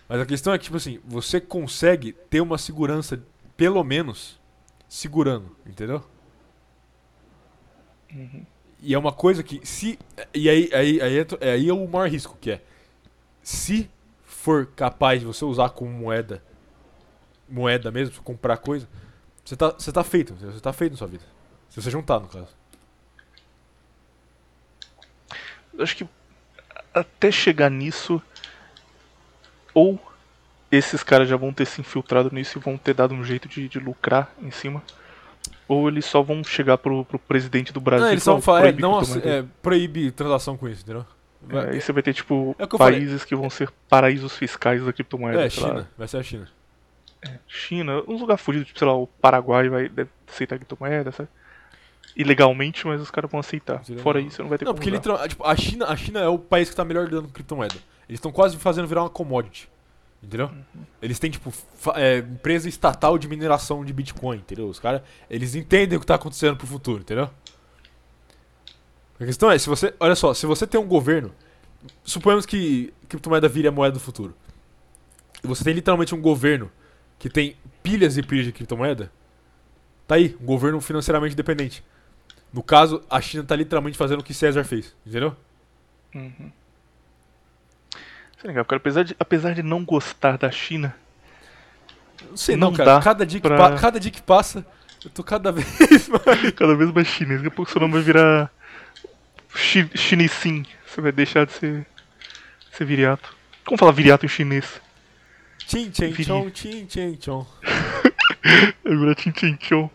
Mas 0.08 0.22
a 0.22 0.26
questão 0.26 0.54
é 0.54 0.58
que, 0.58 0.66
tipo 0.66 0.78
assim, 0.78 1.00
você 1.06 1.40
consegue 1.40 2.14
ter 2.14 2.42
uma 2.42 2.58
segurança, 2.58 3.22
pelo 3.56 3.84
menos, 3.84 4.40
segurando, 4.88 5.56
entendeu? 5.66 6.04
E 8.82 8.94
é 8.96 8.98
uma 8.98 9.12
coisa 9.12 9.44
que, 9.44 9.66
se. 9.66 10.00
E 10.34 10.50
aí, 10.50 10.70
aí, 10.74 11.02
aí, 11.02 11.20
é, 11.20 11.52
aí 11.52 11.70
é 11.70 11.74
o 11.74 11.88
maior 11.88 12.10
risco, 12.10 12.38
que 12.42 12.52
é. 12.52 12.62
Se 13.44 13.90
for 14.26 14.66
capaz 14.76 15.20
de 15.20 15.26
você 15.26 15.46
usar 15.46 15.70
como 15.70 15.92
moeda, 15.92 16.44
moeda 17.48 17.92
mesmo, 17.92 18.16
pra 18.16 18.24
comprar 18.24 18.58
coisa, 18.58 18.88
você 19.46 19.56
tá, 19.56 19.70
você 19.70 19.92
tá 19.92 20.04
feito, 20.04 20.34
você 20.34 20.60
tá 20.60 20.74
feito 20.74 20.94
na 20.94 20.98
sua 20.98 21.08
vida. 21.08 21.24
Se 21.70 21.82
você 21.82 21.92
juntar, 21.92 22.20
no 22.20 22.28
caso. 22.28 22.48
Eu 25.74 25.84
acho 25.84 25.96
que 25.96 26.08
até 26.94 27.32
chegar 27.32 27.70
nisso, 27.70 28.22
ou 29.74 30.00
esses 30.72 31.04
caras 31.04 31.30
já 31.30 31.38
vão 31.38 31.54
ter 31.54 31.66
se 31.66 31.82
infiltrado 31.82 32.34
nisso 32.34 32.58
e 32.58 32.62
vão 32.62 32.78
ter 32.78 32.94
dado 32.94 33.14
um 33.14 33.24
jeito 33.24 33.48
de, 33.48 33.68
de 33.70 33.80
lucrar 33.80 34.34
em 34.42 34.52
cima, 34.52 34.84
ou 35.72 35.88
eles 35.88 36.06
só 36.06 36.22
vão 36.22 36.44
chegar 36.44 36.78
pro, 36.78 37.06
pro 37.06 37.18
presidente 37.18 37.72
do 37.72 37.80
Brasil. 37.80 38.06
Não, 38.06 38.12
eles 38.12 38.24
falar, 38.24 38.38
só 38.38 38.42
falam, 38.42 38.60
é, 38.60 38.64
"Proíbe 38.64 38.82
não, 38.82 38.98
criptomoeda". 39.00 39.30
é, 39.30 39.46
proíbe 39.62 40.12
transação 40.12 40.58
com 40.58 40.68
isso, 40.68 40.82
entendeu? 40.84 41.06
É, 41.50 41.54
Vai- 41.54 41.70
aí 41.72 41.82
você 41.82 41.92
vai 41.94 42.04
ter, 42.04 42.14
tipo, 42.14 42.56
É 42.60 42.68
que 42.68 42.76
eu 42.76 42.78
falei. 42.78 43.00
países 43.00 43.24
que 43.26 43.36
vão 43.36 43.50
ser 43.50 43.70
paraísos 43.90 44.36
fiscais 44.36 44.84
da 44.84 44.92
criptomoeda. 44.94 45.44
É, 45.46 45.50
sei 45.50 45.64
lá. 45.64 45.70
China, 45.70 45.90
vai 45.98 46.08
ser 46.08 46.18
a 46.18 46.24
China. 46.24 46.48
China, 47.48 48.02
uns 48.08 48.20
lugares 48.20 48.42
fugidos, 48.42 48.68
tipo, 48.68 48.80
sei 48.80 48.88
lá, 48.88 48.96
o 48.96 49.08
Paraguai 49.08 49.70
vai 49.70 49.88
deve 49.90 50.10
aceitar 50.28 50.58
criptomoeda, 50.58 51.12
sabe? 51.12 51.30
Ilegalmente, 52.16 52.86
mas 52.86 53.00
os 53.02 53.10
caras 53.10 53.32
vão 53.32 53.40
aceitar. 53.40 53.84
Seria 53.86 54.02
Fora 54.04 54.20
isso, 54.20 54.42
não 54.42 54.50
vai 54.50 54.58
ter 54.58 54.66
Não, 54.66 54.74
porque 54.74 54.90
literal, 54.90 55.26
tipo, 55.28 55.46
a 55.46 55.56
China, 55.56 55.86
a 55.86 55.96
China 55.96 56.20
é 56.20 56.28
o 56.28 56.38
país 56.38 56.70
que 56.70 56.76
tá 56.76 56.84
melhor 56.84 57.06
lidando 57.06 57.28
com 57.28 57.34
criptomoeda. 57.34 57.76
Eles 58.10 58.18
estão 58.18 58.32
quase 58.32 58.58
fazendo 58.58 58.88
virar 58.88 59.04
uma 59.04 59.10
commodity. 59.10 59.70
Entendeu? 60.24 60.48
Uhum. 60.48 60.86
Eles 61.02 61.18
têm, 61.18 61.32
tipo, 61.32 61.52
é, 61.96 62.20
empresa 62.20 62.70
estatal 62.70 63.18
de 63.18 63.28
mineração 63.28 63.84
de 63.84 63.92
Bitcoin, 63.92 64.38
entendeu? 64.38 64.68
Os 64.68 64.80
caras, 64.80 65.02
eles 65.30 65.56
entendem 65.56 65.98
o 65.98 66.00
que 66.00 66.06
tá 66.06 66.16
acontecendo 66.16 66.56
pro 66.56 66.68
futuro, 66.68 67.02
entendeu? 67.02 67.30
A 69.20 69.26
questão 69.26 69.52
é, 69.52 69.58
se 69.58 69.68
você, 69.68 69.94
olha 70.00 70.16
só, 70.16 70.34
se 70.34 70.46
você 70.46 70.68
tem 70.68 70.80
um 70.80 70.88
governo, 70.88 71.32
suponhamos 72.04 72.46
que 72.46 72.94
criptomoeda 73.10 73.48
vire 73.48 73.68
a 73.68 73.72
moeda 73.72 73.94
do 73.94 74.00
futuro. 74.00 74.36
E 75.44 75.48
você 75.48 75.64
tem 75.64 75.74
literalmente 75.74 76.14
um 76.14 76.22
governo 76.22 76.72
que 77.18 77.30
tem 77.30 77.56
pilhas 77.82 78.18
e 78.18 78.24
pilhas 78.24 78.46
de 78.46 78.52
criptomoeda, 78.52 79.12
tá 80.08 80.16
aí, 80.16 80.38
um 80.40 80.46
governo 80.46 80.80
financeiramente 80.82 81.34
independente. 81.34 81.84
No 82.54 82.62
caso, 82.62 83.04
a 83.10 83.20
China 83.22 83.44
tá 83.44 83.56
literalmente 83.56 83.98
fazendo 83.98 84.20
o 84.20 84.24
que 84.24 84.34
César 84.34 84.64
fez, 84.64 84.96
entendeu? 85.06 85.36
Uhum. 86.14 86.52
Isso 88.42 88.48
é 88.48 88.48
legal, 88.48 88.66
cara. 88.66 88.78
Apesar 88.78 89.04
de, 89.04 89.16
apesar 89.20 89.54
de 89.54 89.62
não 89.62 89.86
gostar 89.86 90.36
da 90.36 90.50
China, 90.50 90.96
Não 92.28 92.36
sei 92.36 92.56
não, 92.56 92.72
Não 92.72 92.78
cara. 92.78 93.00
Cada 93.00 93.24
dia, 93.24 93.40
que 93.40 93.48
pra- 93.48 93.58
pa- 93.58 93.76
cada 93.78 94.00
dia 94.00 94.10
que 94.10 94.22
passa, 94.22 94.66
eu 95.06 95.12
tô 95.12 95.24
cada 95.24 95.52
vez 95.54 96.10
mais. 96.10 96.50
cada 96.58 96.76
vez 96.76 96.92
mais 96.92 97.08
chinês. 97.08 97.40
Daqui 97.42 97.54
a 97.54 97.56
pouco 97.56 97.72
seu 97.72 97.80
nome 97.80 97.94
vai 97.94 98.02
virar 98.02 98.52
chi, 99.56 99.88
Chinesim. 99.94 100.66
Você 100.88 101.02
vai 101.02 101.12
deixar 101.12 101.46
de 101.46 101.54
ser, 101.54 101.86
ser 102.72 102.86
viriato. 102.86 103.36
Como 103.64 103.78
falar 103.78 103.92
viriato 103.92 104.26
em 104.26 104.30
chinês? 104.30 104.82
Viri. 105.72 106.26
tchom, 106.26 106.50
tchim, 106.50 106.86
tchim, 106.88 107.14
tchom. 107.14 107.46
Vai 108.84 108.98
virar 108.98 109.16
Chin 109.20 109.32
Chin 109.38 109.58
Chon. 109.62 109.90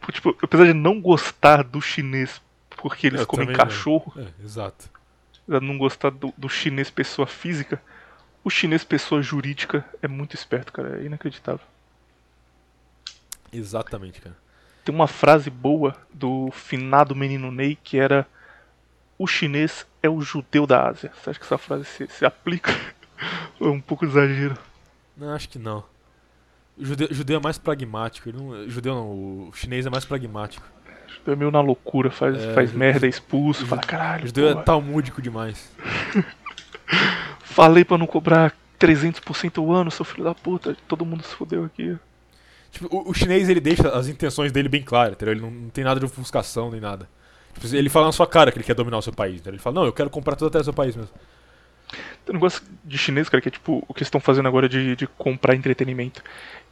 Pô, 0.00 0.12
Tipo, 0.12 0.36
apesar 0.40 0.64
de 0.66 0.72
não 0.72 1.00
gostar 1.00 1.64
do 1.64 1.80
chinês 1.82 2.40
porque 2.76 3.08
eles 3.08 3.20
Eu 3.22 3.26
comem 3.26 3.52
cachorro, 3.52 4.12
É, 4.16 4.26
exato. 4.44 4.88
Não 5.46 5.78
gostar 5.78 6.10
do, 6.10 6.32
do 6.36 6.48
chinês 6.48 6.90
pessoa 6.90 7.26
física, 7.26 7.80
o 8.42 8.50
chinês 8.50 8.84
pessoa 8.84 9.22
jurídica 9.22 9.84
é 10.00 10.06
muito 10.06 10.34
esperto, 10.34 10.72
cara. 10.72 11.00
É 11.00 11.04
inacreditável. 11.04 11.66
Exatamente, 13.52 14.20
cara. 14.20 14.36
Tem 14.84 14.94
uma 14.94 15.08
frase 15.08 15.50
boa 15.50 15.96
do 16.14 16.50
finado 16.52 17.16
menino 17.16 17.50
Ney 17.50 17.76
que 17.82 17.98
era: 17.98 18.24
O 19.18 19.26
chinês 19.26 19.84
é 20.00 20.08
o 20.08 20.20
judeu 20.20 20.64
da 20.66 20.88
Ásia. 20.88 21.12
Você 21.14 21.30
acha 21.30 21.38
que 21.40 21.44
essa 21.44 21.58
frase 21.58 21.84
se, 21.86 22.06
se 22.06 22.24
aplica? 22.24 22.70
É 23.58 23.64
um 23.64 23.80
pouco 23.80 24.04
exagero? 24.04 24.58
Não, 25.16 25.30
acho 25.30 25.48
que 25.48 25.58
não. 25.58 25.82
O 26.76 26.84
judeu, 26.84 27.08
judeu 27.10 27.38
é 27.38 27.42
mais 27.42 27.56
pragmático. 27.56 28.28
Ele 28.28 28.36
não, 28.36 28.68
judeu 28.68 28.94
não, 28.94 29.48
o 29.48 29.52
chinês 29.54 29.86
é 29.86 29.90
mais 29.90 30.04
pragmático. 30.04 30.68
Judeu 31.18 31.34
é 31.34 31.36
meio 31.36 31.50
na 31.50 31.60
loucura, 31.60 32.10
faz, 32.10 32.36
É, 32.36 32.54
faz 32.54 32.72
merda, 32.72 33.06
é 33.06 33.08
expulso, 33.08 33.66
fala: 33.66 33.82
Caralho, 33.82 34.26
judeu 34.26 34.48
é 34.48 34.52
porra, 34.52 34.64
talmúdico 34.64 35.22
demais. 35.22 35.70
falei 37.56 37.84
pra 37.84 37.96
não 37.96 38.06
cobrar 38.06 38.52
300% 38.78 39.62
o 39.62 39.72
ano, 39.72 39.90
seu 39.90 40.04
filho 40.04 40.24
da 40.24 40.34
puta. 40.34 40.76
Todo 40.86 41.06
mundo 41.06 41.22
se 41.22 41.34
fodeu 41.34 41.64
aqui. 41.64 41.96
Tipo, 42.70 42.94
o, 42.94 43.10
o 43.10 43.14
chinês 43.14 43.48
ele 43.48 43.60
deixa 43.60 43.88
as 43.88 44.08
intenções 44.08 44.52
dele 44.52 44.68
bem 44.68 44.82
claras, 44.82 45.14
entendeu? 45.14 45.32
Ele 45.32 45.40
não, 45.40 45.50
não 45.50 45.70
tem 45.70 45.82
nada 45.82 45.98
de 45.98 46.06
ofuscação 46.06 46.70
nem 46.70 46.80
nada. 46.80 47.08
Tipo, 47.54 47.74
ele 47.74 47.88
fala 47.88 48.06
na 48.06 48.12
sua 48.12 48.26
cara 48.26 48.52
que 48.52 48.58
ele 48.58 48.64
quer 48.64 48.74
dominar 48.74 48.98
o 48.98 49.02
seu 49.02 49.12
país. 49.12 49.36
Entendeu? 49.36 49.54
Ele 49.54 49.62
fala, 49.62 49.76
não, 49.76 49.86
eu 49.86 49.92
quero 49.92 50.10
comprar 50.10 50.36
toda 50.36 50.48
a 50.48 50.52
terra 50.52 50.62
do 50.62 50.66
seu 50.66 50.74
país 50.74 50.94
mesmo. 50.94 51.10
Tem 52.24 52.34
um 52.34 52.38
negócio 52.38 52.62
de 52.84 52.98
chinês, 52.98 53.28
cara, 53.28 53.40
que 53.40 53.48
é 53.48 53.52
tipo 53.52 53.84
o 53.88 53.94
que 53.94 54.00
eles 54.00 54.08
estão 54.08 54.20
fazendo 54.20 54.48
agora 54.48 54.68
de, 54.68 54.96
de 54.96 55.06
comprar 55.06 55.54
entretenimento. 55.54 56.22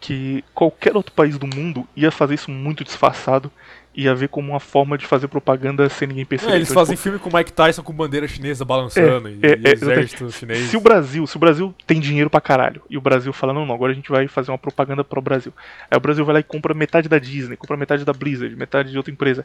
Que 0.01 0.45
qualquer 0.53 0.97
outro 0.97 1.13
país 1.13 1.39
do 1.39 1.47
mundo 1.47 1.89
ia 1.97 2.11
fazer 2.11 2.35
isso 2.35 2.51
muito 2.51 2.85
disfarçado 2.85 3.51
ia 3.95 4.15
ver 4.15 4.29
como 4.29 4.51
uma 4.51 4.61
forma 4.61 4.99
de 4.99 5.07
fazer 5.07 5.29
propaganda 5.29 5.89
sem 5.89 6.09
ninguém 6.09 6.25
perceber. 6.25 6.53
É, 6.53 6.57
eles 6.57 6.71
Então, 6.71 6.83
fazem 6.83 6.97
filme 6.97 7.19
com 7.19 7.31
o 7.31 7.37
Mike 7.37 7.53
Tyson 7.53 7.83
com 7.83 7.93
bandeira 7.93 8.27
chinesa 8.27 8.65
balançando 8.65 9.29
e, 9.29 9.39
é, 9.43 9.59
e 9.59 9.69
é, 9.69 9.73
exército 9.73 10.27
tipo, 10.27 10.33
chinês. 10.33 10.71
Se 10.71 10.77
o 10.77 10.81
Brasil, 10.81 11.27
se 11.27 11.37
o 11.37 11.39
Brasil 11.39 11.75
tem 11.87 12.01
dinheiro 12.01 12.29
pra 12.29 12.41
caralho, 12.41 12.83
e 12.91 12.99
o 12.99 13.01
Brasil 13.01 13.33
fala, 13.33 13.53
não, 13.53 13.65
não, 13.65 13.75
agora 13.75 13.93
a 13.93 13.95
gente 13.95 14.11
vai 14.11 14.27
fazer 14.27 14.51
uma 14.51 14.59
propaganda 14.59 15.05
pro 15.05 15.21
Brasil. 15.23 15.53
Aí 15.91 15.97
o 15.97 16.01
Brasil 16.01 16.25
vai 16.25 16.35
lá 16.35 16.41
e 16.41 16.45
compra 16.45 16.75
metade 16.75 17.09
da 17.09 17.19
Disney, 17.19 17.57
compra 17.57 17.77
metade 17.77 18.05
da 18.05 18.13
Blizzard, 18.13 18.55
metade 18.57 18.91
de 18.91 18.97
outra 18.97 19.13
empresa. 19.13 19.45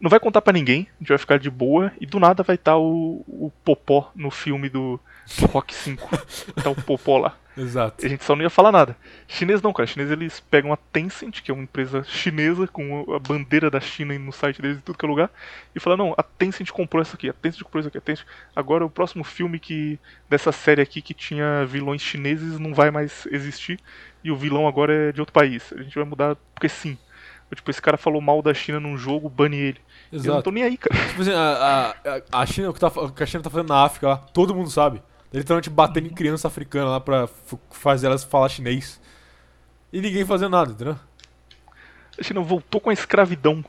Não 0.00 0.10
vai 0.10 0.18
contar 0.18 0.40
pra 0.40 0.52
ninguém, 0.52 0.88
a 0.98 1.02
gente 1.02 1.08
vai 1.10 1.18
ficar 1.18 1.38
de 1.38 1.50
boa, 1.50 1.92
e 2.00 2.06
do 2.06 2.18
nada 2.18 2.42
vai 2.42 2.56
estar 2.56 2.76
o, 2.76 3.24
o 3.28 3.52
Popó 3.64 4.10
no 4.16 4.30
filme 4.30 4.68
do, 4.68 4.98
do 5.38 5.46
Rock 5.46 5.74
5. 5.74 6.10
tá 6.62 6.70
o 6.70 6.74
Popó 6.74 7.18
lá. 7.18 7.36
Exato. 7.56 8.04
A 8.04 8.08
gente 8.08 8.24
só 8.24 8.34
não 8.34 8.42
ia 8.42 8.50
falar 8.50 8.72
nada. 8.72 8.96
Chinês 9.28 9.60
não, 9.60 9.72
cara. 9.72 9.86
Chinês 9.86 10.10
eles 10.10 10.40
pegam 10.40 10.72
a 10.72 10.76
Tencent, 10.76 11.42
que 11.42 11.50
é 11.50 11.54
uma 11.54 11.62
empresa 11.62 12.02
chinesa 12.04 12.66
com 12.66 13.14
a 13.14 13.18
bandeira 13.18 13.70
da 13.70 13.80
China 13.80 14.18
no 14.18 14.32
site 14.32 14.62
deles 14.62 14.78
em 14.78 14.80
tudo 14.80 14.96
que 14.96 15.04
é 15.04 15.08
lugar, 15.08 15.30
e 15.74 15.80
falam: 15.80 15.98
não, 15.98 16.14
a 16.16 16.22
Tencent 16.22 16.70
comprou 16.70 17.02
essa 17.02 17.16
aqui, 17.16 17.28
a 17.28 17.32
Tencent 17.32 17.62
comprou 17.62 17.80
isso 17.80 17.88
aqui, 17.88 17.98
a 17.98 18.00
Tencent. 18.00 18.26
Agora 18.56 18.84
o 18.84 18.90
próximo 18.90 19.22
filme 19.22 19.58
que 19.58 19.98
dessa 20.28 20.52
série 20.52 20.80
aqui 20.80 21.02
que 21.02 21.14
tinha 21.14 21.64
vilões 21.66 22.00
chineses 22.00 22.58
não 22.58 22.72
vai 22.72 22.90
mais 22.90 23.26
existir, 23.30 23.78
e 24.24 24.30
o 24.30 24.36
vilão 24.36 24.66
agora 24.66 24.92
é 24.92 25.12
de 25.12 25.20
outro 25.20 25.32
país. 25.32 25.72
A 25.76 25.82
gente 25.82 25.94
vai 25.94 26.04
mudar 26.04 26.36
porque 26.54 26.68
sim. 26.68 26.96
Tipo, 27.54 27.70
esse 27.70 27.82
cara 27.82 27.98
falou 27.98 28.22
mal 28.22 28.40
da 28.40 28.54
China 28.54 28.80
num 28.80 28.96
jogo, 28.96 29.28
bane 29.28 29.58
ele. 29.58 29.80
Eu 30.10 30.18
não 30.18 30.24
Exato. 30.24 30.42
tô 30.44 30.50
nem 30.50 30.62
aí, 30.62 30.78
cara. 30.78 31.06
Tipo 31.08 31.20
assim, 31.20 31.32
a, 31.32 31.94
a, 32.32 32.40
a 32.40 32.46
China, 32.46 32.70
o 32.70 32.72
que, 32.72 32.80
tá, 32.80 32.86
o 32.86 33.12
que 33.12 33.22
a 33.22 33.26
China 33.26 33.42
tá 33.42 33.50
fazendo 33.50 33.68
na 33.68 33.84
África 33.84 34.08
lá, 34.08 34.16
todo 34.16 34.54
mundo 34.54 34.70
sabe. 34.70 35.02
Literalmente 35.32 35.70
batendo 35.70 36.06
em 36.08 36.14
criança 36.14 36.48
africana 36.48 36.90
lá 36.90 37.00
pra 37.00 37.28
fazer 37.70 38.06
elas 38.06 38.22
falar 38.24 38.48
chinês. 38.48 39.00
E 39.92 40.00
ninguém 40.00 40.24
fazendo 40.24 40.50
nada, 40.52 40.72
entendeu? 40.72 40.98
A 42.18 42.22
China 42.22 42.40
voltou 42.42 42.80
com 42.80 42.90
a 42.90 42.92
escravidão. 42.92 43.64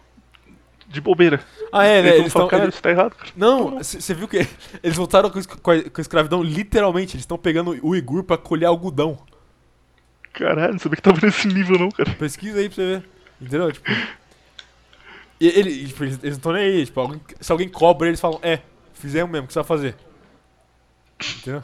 De 0.87 0.99
bobeira. 1.01 1.39
Ah, 1.71 1.85
é, 1.85 2.01
né? 2.03 2.09
Eles, 2.09 2.19
Eles 2.21 2.33
falam, 2.33 2.47
estão. 2.47 2.59
cara, 2.59 2.69
isso 2.69 2.81
tá 2.81 2.89
errado, 2.91 3.15
cara. 3.15 3.31
Não, 3.35 3.77
você 3.81 4.13
viu 4.13 4.27
que 4.27 4.45
eles 4.83 4.95
voltaram 4.97 5.29
com, 5.29 5.41
com 5.41 5.71
a, 5.71 5.81
com 5.81 5.99
a 5.99 6.01
escravidão 6.01 6.43
literalmente. 6.43 7.15
Eles 7.15 7.23
estão 7.23 7.37
pegando 7.37 7.71
o 7.81 7.89
uigur 7.89 8.23
pra 8.23 8.37
colher 8.37 8.65
algodão. 8.67 9.17
Caralho, 10.33 10.73
não 10.73 10.79
sabia 10.79 10.97
que 10.97 11.01
tava 11.01 11.19
nesse 11.25 11.47
nível 11.47 11.79
não, 11.79 11.89
cara. 11.89 12.11
Pesquisa 12.15 12.59
aí 12.59 12.67
pra 12.69 12.75
você 12.75 12.85
ver. 12.99 13.09
Entendeu? 13.41 13.71
Tipo. 13.71 13.89
E 15.39 15.47
ele, 15.47 15.87
tipo, 15.87 16.03
eles, 16.03 16.13
eles 16.21 16.23
não 16.23 16.37
estão 16.37 16.51
nem 16.53 16.63
aí. 16.63 16.85
Tipo, 16.85 16.99
alguém- 16.99 17.21
se 17.39 17.51
alguém 17.51 17.69
cobra, 17.69 18.07
eles 18.07 18.19
falam: 18.19 18.39
É, 18.43 18.59
fizemos 18.93 19.31
mesmo, 19.31 19.45
o 19.45 19.47
que 19.47 19.53
você 19.53 19.59
vai 19.59 19.67
fazer? 19.67 19.95
Entendeu? 21.37 21.63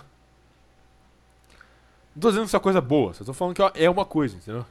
Não 2.15 2.21
tô 2.21 2.29
dizendo 2.29 2.43
que 2.43 2.47
isso 2.47 2.57
é 2.57 2.59
coisa 2.59 2.81
boa, 2.81 3.13
só 3.13 3.23
tô 3.23 3.33
falando 3.33 3.55
que 3.55 3.61
é 3.81 3.89
uma 3.89 4.05
coisa, 4.05 4.35
entendeu? 4.35 4.65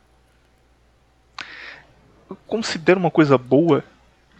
eu 2.30 2.36
considero 2.46 3.00
uma 3.00 3.10
coisa 3.10 3.38
boa 3.38 3.82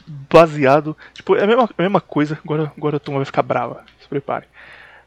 baseado. 0.06 0.96
Tipo, 1.14 1.36
é 1.36 1.44
a 1.44 1.46
mesma, 1.46 1.68
a 1.76 1.82
mesma 1.82 2.00
coisa. 2.00 2.38
Agora, 2.44 2.72
agora 2.76 2.96
a 2.96 3.00
turma 3.00 3.18
vai 3.18 3.26
ficar 3.26 3.42
brava. 3.42 3.84
Se 4.00 4.08
prepare. 4.08 4.46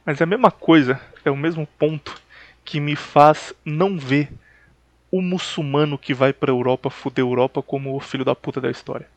Mas 0.05 0.19
é 0.19 0.23
a 0.23 0.27
mesma 0.27 0.51
coisa, 0.51 0.99
é 1.23 1.29
o 1.29 1.37
mesmo 1.37 1.67
ponto 1.77 2.19
que 2.65 2.79
me 2.79 2.95
faz 2.95 3.53
não 3.63 3.97
ver 3.97 4.31
o 5.11 5.21
muçulmano 5.21 5.97
que 5.97 6.13
vai 6.13 6.31
pra 6.33 6.51
Europa 6.51 6.89
fuder 6.89 7.23
a 7.23 7.27
Europa 7.27 7.61
como 7.61 7.95
o 7.95 7.99
filho 7.99 8.25
da 8.25 8.35
puta 8.35 8.59
da 8.59 8.71
história. 8.71 9.07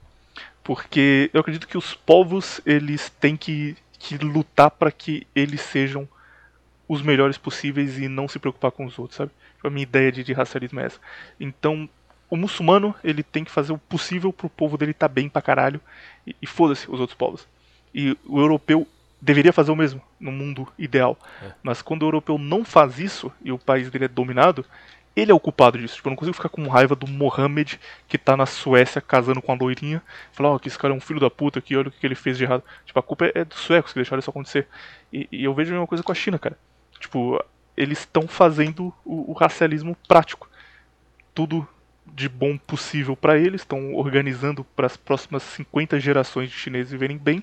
Porque 0.63 1.31
eu 1.33 1.41
acredito 1.41 1.69
que 1.69 1.79
os 1.79 1.95
povos 1.95 2.61
eles 2.67 3.11
têm 3.21 3.37
que, 3.37 3.77
que 3.99 4.19
lutar 4.19 4.71
para 4.71 4.91
que 4.91 5.27
eles 5.35 5.61
sejam 5.61 6.09
os 6.89 7.03
melhores 7.03 7.39
possíveis 7.39 7.99
e 7.99 8.09
não 8.09 8.29
se 8.29 8.39
preocupar 8.39 8.71
com 8.71 8.85
os 8.85 8.99
outros, 8.99 9.17
sabe? 9.17 9.31
Tipo, 9.57 9.69
a 9.69 9.71
minha 9.71 9.83
ideia 9.83 10.13
de, 10.13 10.23
de 10.23 10.33
racialismo 10.33 10.81
é 10.81 10.87
essa. 10.87 11.01
Então, 11.41 11.89
o 12.29 12.37
muçulmano 12.37 12.95
ele 13.03 13.23
tem 13.23 13.45
que 13.45 13.51
fazer 13.51 13.73
o 13.73 13.79
possível 13.79 14.33
pro 14.33 14.49
povo 14.49 14.77
dele 14.77 14.91
estar 14.91 15.09
bem 15.09 15.29
pra 15.29 15.43
caralho 15.43 15.81
e, 16.27 16.35
e 16.41 16.47
foda-se 16.47 16.91
os 16.91 17.01
outros 17.01 17.17
povos. 17.17 17.47
E 17.95 18.17
o 18.27 18.41
europeu 18.41 18.87
deveria 19.21 19.53
fazer 19.53 19.73
o 19.73 19.77
mesmo 19.77 20.03
no 20.21 20.31
mundo 20.31 20.69
ideal. 20.79 21.19
É. 21.43 21.53
Mas 21.63 21.81
quando 21.81 22.03
o 22.03 22.07
europeu 22.07 22.37
não 22.37 22.65
faz 22.65 22.99
isso 22.99 23.33
e 23.43 23.51
o 23.51 23.59
país 23.59 23.91
dele 23.91 24.05
é 24.05 24.09
dominado, 24.09 24.65
ele 25.17 25.31
é 25.31 25.35
o 25.35 25.41
culpado 25.41 25.79
disso. 25.79 25.97
Tipo, 25.97 26.09
eu 26.09 26.11
não 26.11 26.17
consigo 26.17 26.37
ficar 26.37 26.49
com 26.49 26.67
raiva 26.69 26.95
do 26.97 27.07
Mohammed 27.07 27.79
que 28.09 28.19
tá 28.19 28.37
na 28.37 28.47
Suécia 28.47 29.01
casando 29.01 29.41
com 29.41 29.53
a 29.53 29.55
loirinha. 29.55 30.03
Falar, 30.33 30.51
ó, 30.51 30.59
que 30.59 30.69
esse 30.69 30.79
cara 30.79 30.93
é 30.93 30.97
um 30.97 31.01
filho 31.01 31.21
da 31.21 31.31
puta 31.31 31.61
aqui, 31.61 31.77
olha 31.77 31.89
o 31.89 31.91
que 31.91 32.01
que 32.01 32.07
ele 32.07 32.15
fez 32.15 32.37
de 32.37 32.45
errado. 32.45 32.63
Tipo, 32.85 32.99
a 32.99 33.03
culpa 33.03 33.27
é, 33.27 33.33
é 33.37 33.45
dos 33.45 33.59
suecos 33.59 33.93
que 33.93 33.99
deixaram 33.99 34.19
isso 34.19 34.31
acontecer. 34.31 34.67
E, 35.13 35.29
e 35.31 35.45
eu 35.45 35.55
vejo 35.55 35.71
a 35.71 35.75
mesma 35.75 35.87
coisa 35.87 36.03
com 36.03 36.13
a 36.13 36.15
China, 36.15 36.39
cara. 36.39 36.59
Tipo, 37.05 37.39
eles 37.77 37.99
estão 37.99 38.27
fazendo 38.27 38.87
o, 39.05 39.31
o 39.31 39.35
racialismo 39.35 39.95
prático. 40.09 40.49
Tudo 41.35 41.69
de 42.07 42.31
bom 42.31 42.57
possível 42.57 43.15
pra 43.15 43.37
eles, 43.37 43.61
estão 43.61 43.95
organizando 43.95 44.65
para 44.65 44.87
as 44.87 44.97
próximas 44.97 45.43
50 45.43 46.01
gerações 46.01 46.49
de 46.51 46.57
chineses 46.57 46.91
viverem 46.93 47.19
bem, 47.19 47.43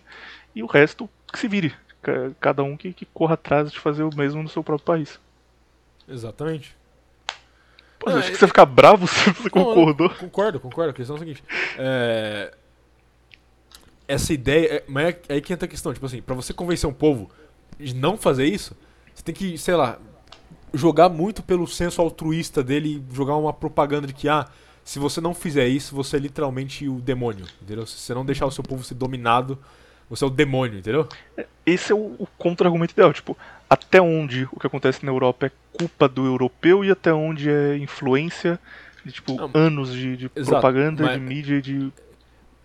e 0.56 0.64
o 0.64 0.66
resto 0.66 1.08
que 1.32 1.38
se 1.38 1.48
vire. 1.48 1.76
Ca- 2.02 2.32
Cada 2.40 2.64
um 2.64 2.76
que, 2.76 2.92
que 2.92 3.06
corra 3.06 3.36
atrás 3.36 3.72
de 3.72 3.80
fazer 3.80 4.02
o 4.02 4.10
mesmo 4.16 4.42
no 4.42 4.50
seu 4.50 4.64
próprio 4.64 4.86
país. 4.86 5.20
Exatamente. 6.08 6.76
Pô, 8.00 8.10
Não, 8.10 8.18
acho 8.18 8.30
é- 8.30 8.32
que 8.32 8.38
você 8.38 8.48
ficar 8.48 8.66
bravo 8.66 9.06
se 9.08 9.30
você 9.32 9.48
concordou. 9.50 10.10
Não, 10.10 10.16
concordo, 10.16 10.60
concordo. 10.60 10.90
A 10.90 10.94
questão 10.94 11.16
é 11.16 11.18
a 11.18 11.20
seguinte. 11.20 11.44
É... 11.78 12.52
Essa 14.08 14.34
ideia. 14.34 14.68
É... 14.78 14.84
Mas 14.88 15.16
é 15.30 15.34
aí 15.36 15.42
que 15.42 15.54
entra 15.54 15.66
a 15.66 15.70
questão. 15.70 15.94
Tipo 15.94 16.06
assim, 16.08 16.20
pra 16.22 16.34
você 16.34 16.52
convencer 16.52 16.90
um 16.90 16.94
povo 16.94 17.30
de 17.80 17.94
não 17.94 18.18
fazer 18.18 18.46
isso, 18.46 18.76
você 19.14 19.24
tem 19.24 19.34
que, 19.34 19.58
sei 19.58 19.76
lá, 19.76 20.00
jogar 20.74 21.10
muito 21.10 21.44
pelo 21.44 21.68
senso 21.68 22.02
altruísta 22.02 22.64
dele 22.64 23.04
jogar 23.12 23.36
uma 23.36 23.54
propaganda 23.54 24.08
de 24.08 24.14
que, 24.14 24.30
ah, 24.30 24.48
se 24.84 25.00
você 25.00 25.22
não 25.22 25.34
fizer 25.34 25.68
isso, 25.68 25.96
você 25.96 26.18
é 26.18 26.20
literalmente 26.20 26.88
o 26.88 27.00
demônio. 27.00 27.46
Entendeu? 27.62 27.86
Se 27.86 27.98
você 27.98 28.14
não 28.14 28.26
deixar 28.26 28.46
o 28.46 28.52
seu 28.52 28.64
povo 28.64 28.84
ser 28.84 28.96
dominado, 28.96 29.58
você 30.10 30.24
é 30.24 30.28
o 30.28 30.30
demônio, 30.30 30.80
entendeu? 30.80 31.08
Esse 31.66 31.92
é 31.92 31.96
o, 31.96 32.16
o 32.20 32.28
contra-argumento 32.38 32.92
ideal. 32.92 33.14
Tipo, 33.14 33.38
até 33.70 34.02
onde 34.02 34.48
o 34.52 34.60
que 34.60 34.68
acontece 34.68 35.06
na 35.06 35.12
Europa 35.12 35.46
é 35.46 35.52
culpa 35.78 36.08
do 36.10 36.26
europeu 36.26 36.84
e 36.84 36.92
até 36.92 37.14
onde 37.14 37.50
é 37.50 37.78
influência 37.78 38.60
de 39.06 39.12
tipo 39.12 39.36
Não, 39.36 39.50
anos 39.54 39.94
de, 39.94 40.18
de 40.18 40.32
exato, 40.36 40.52
propaganda, 40.52 41.14
de 41.14 41.20
mídia, 41.20 41.56
e 41.56 41.62
de. 41.62 41.92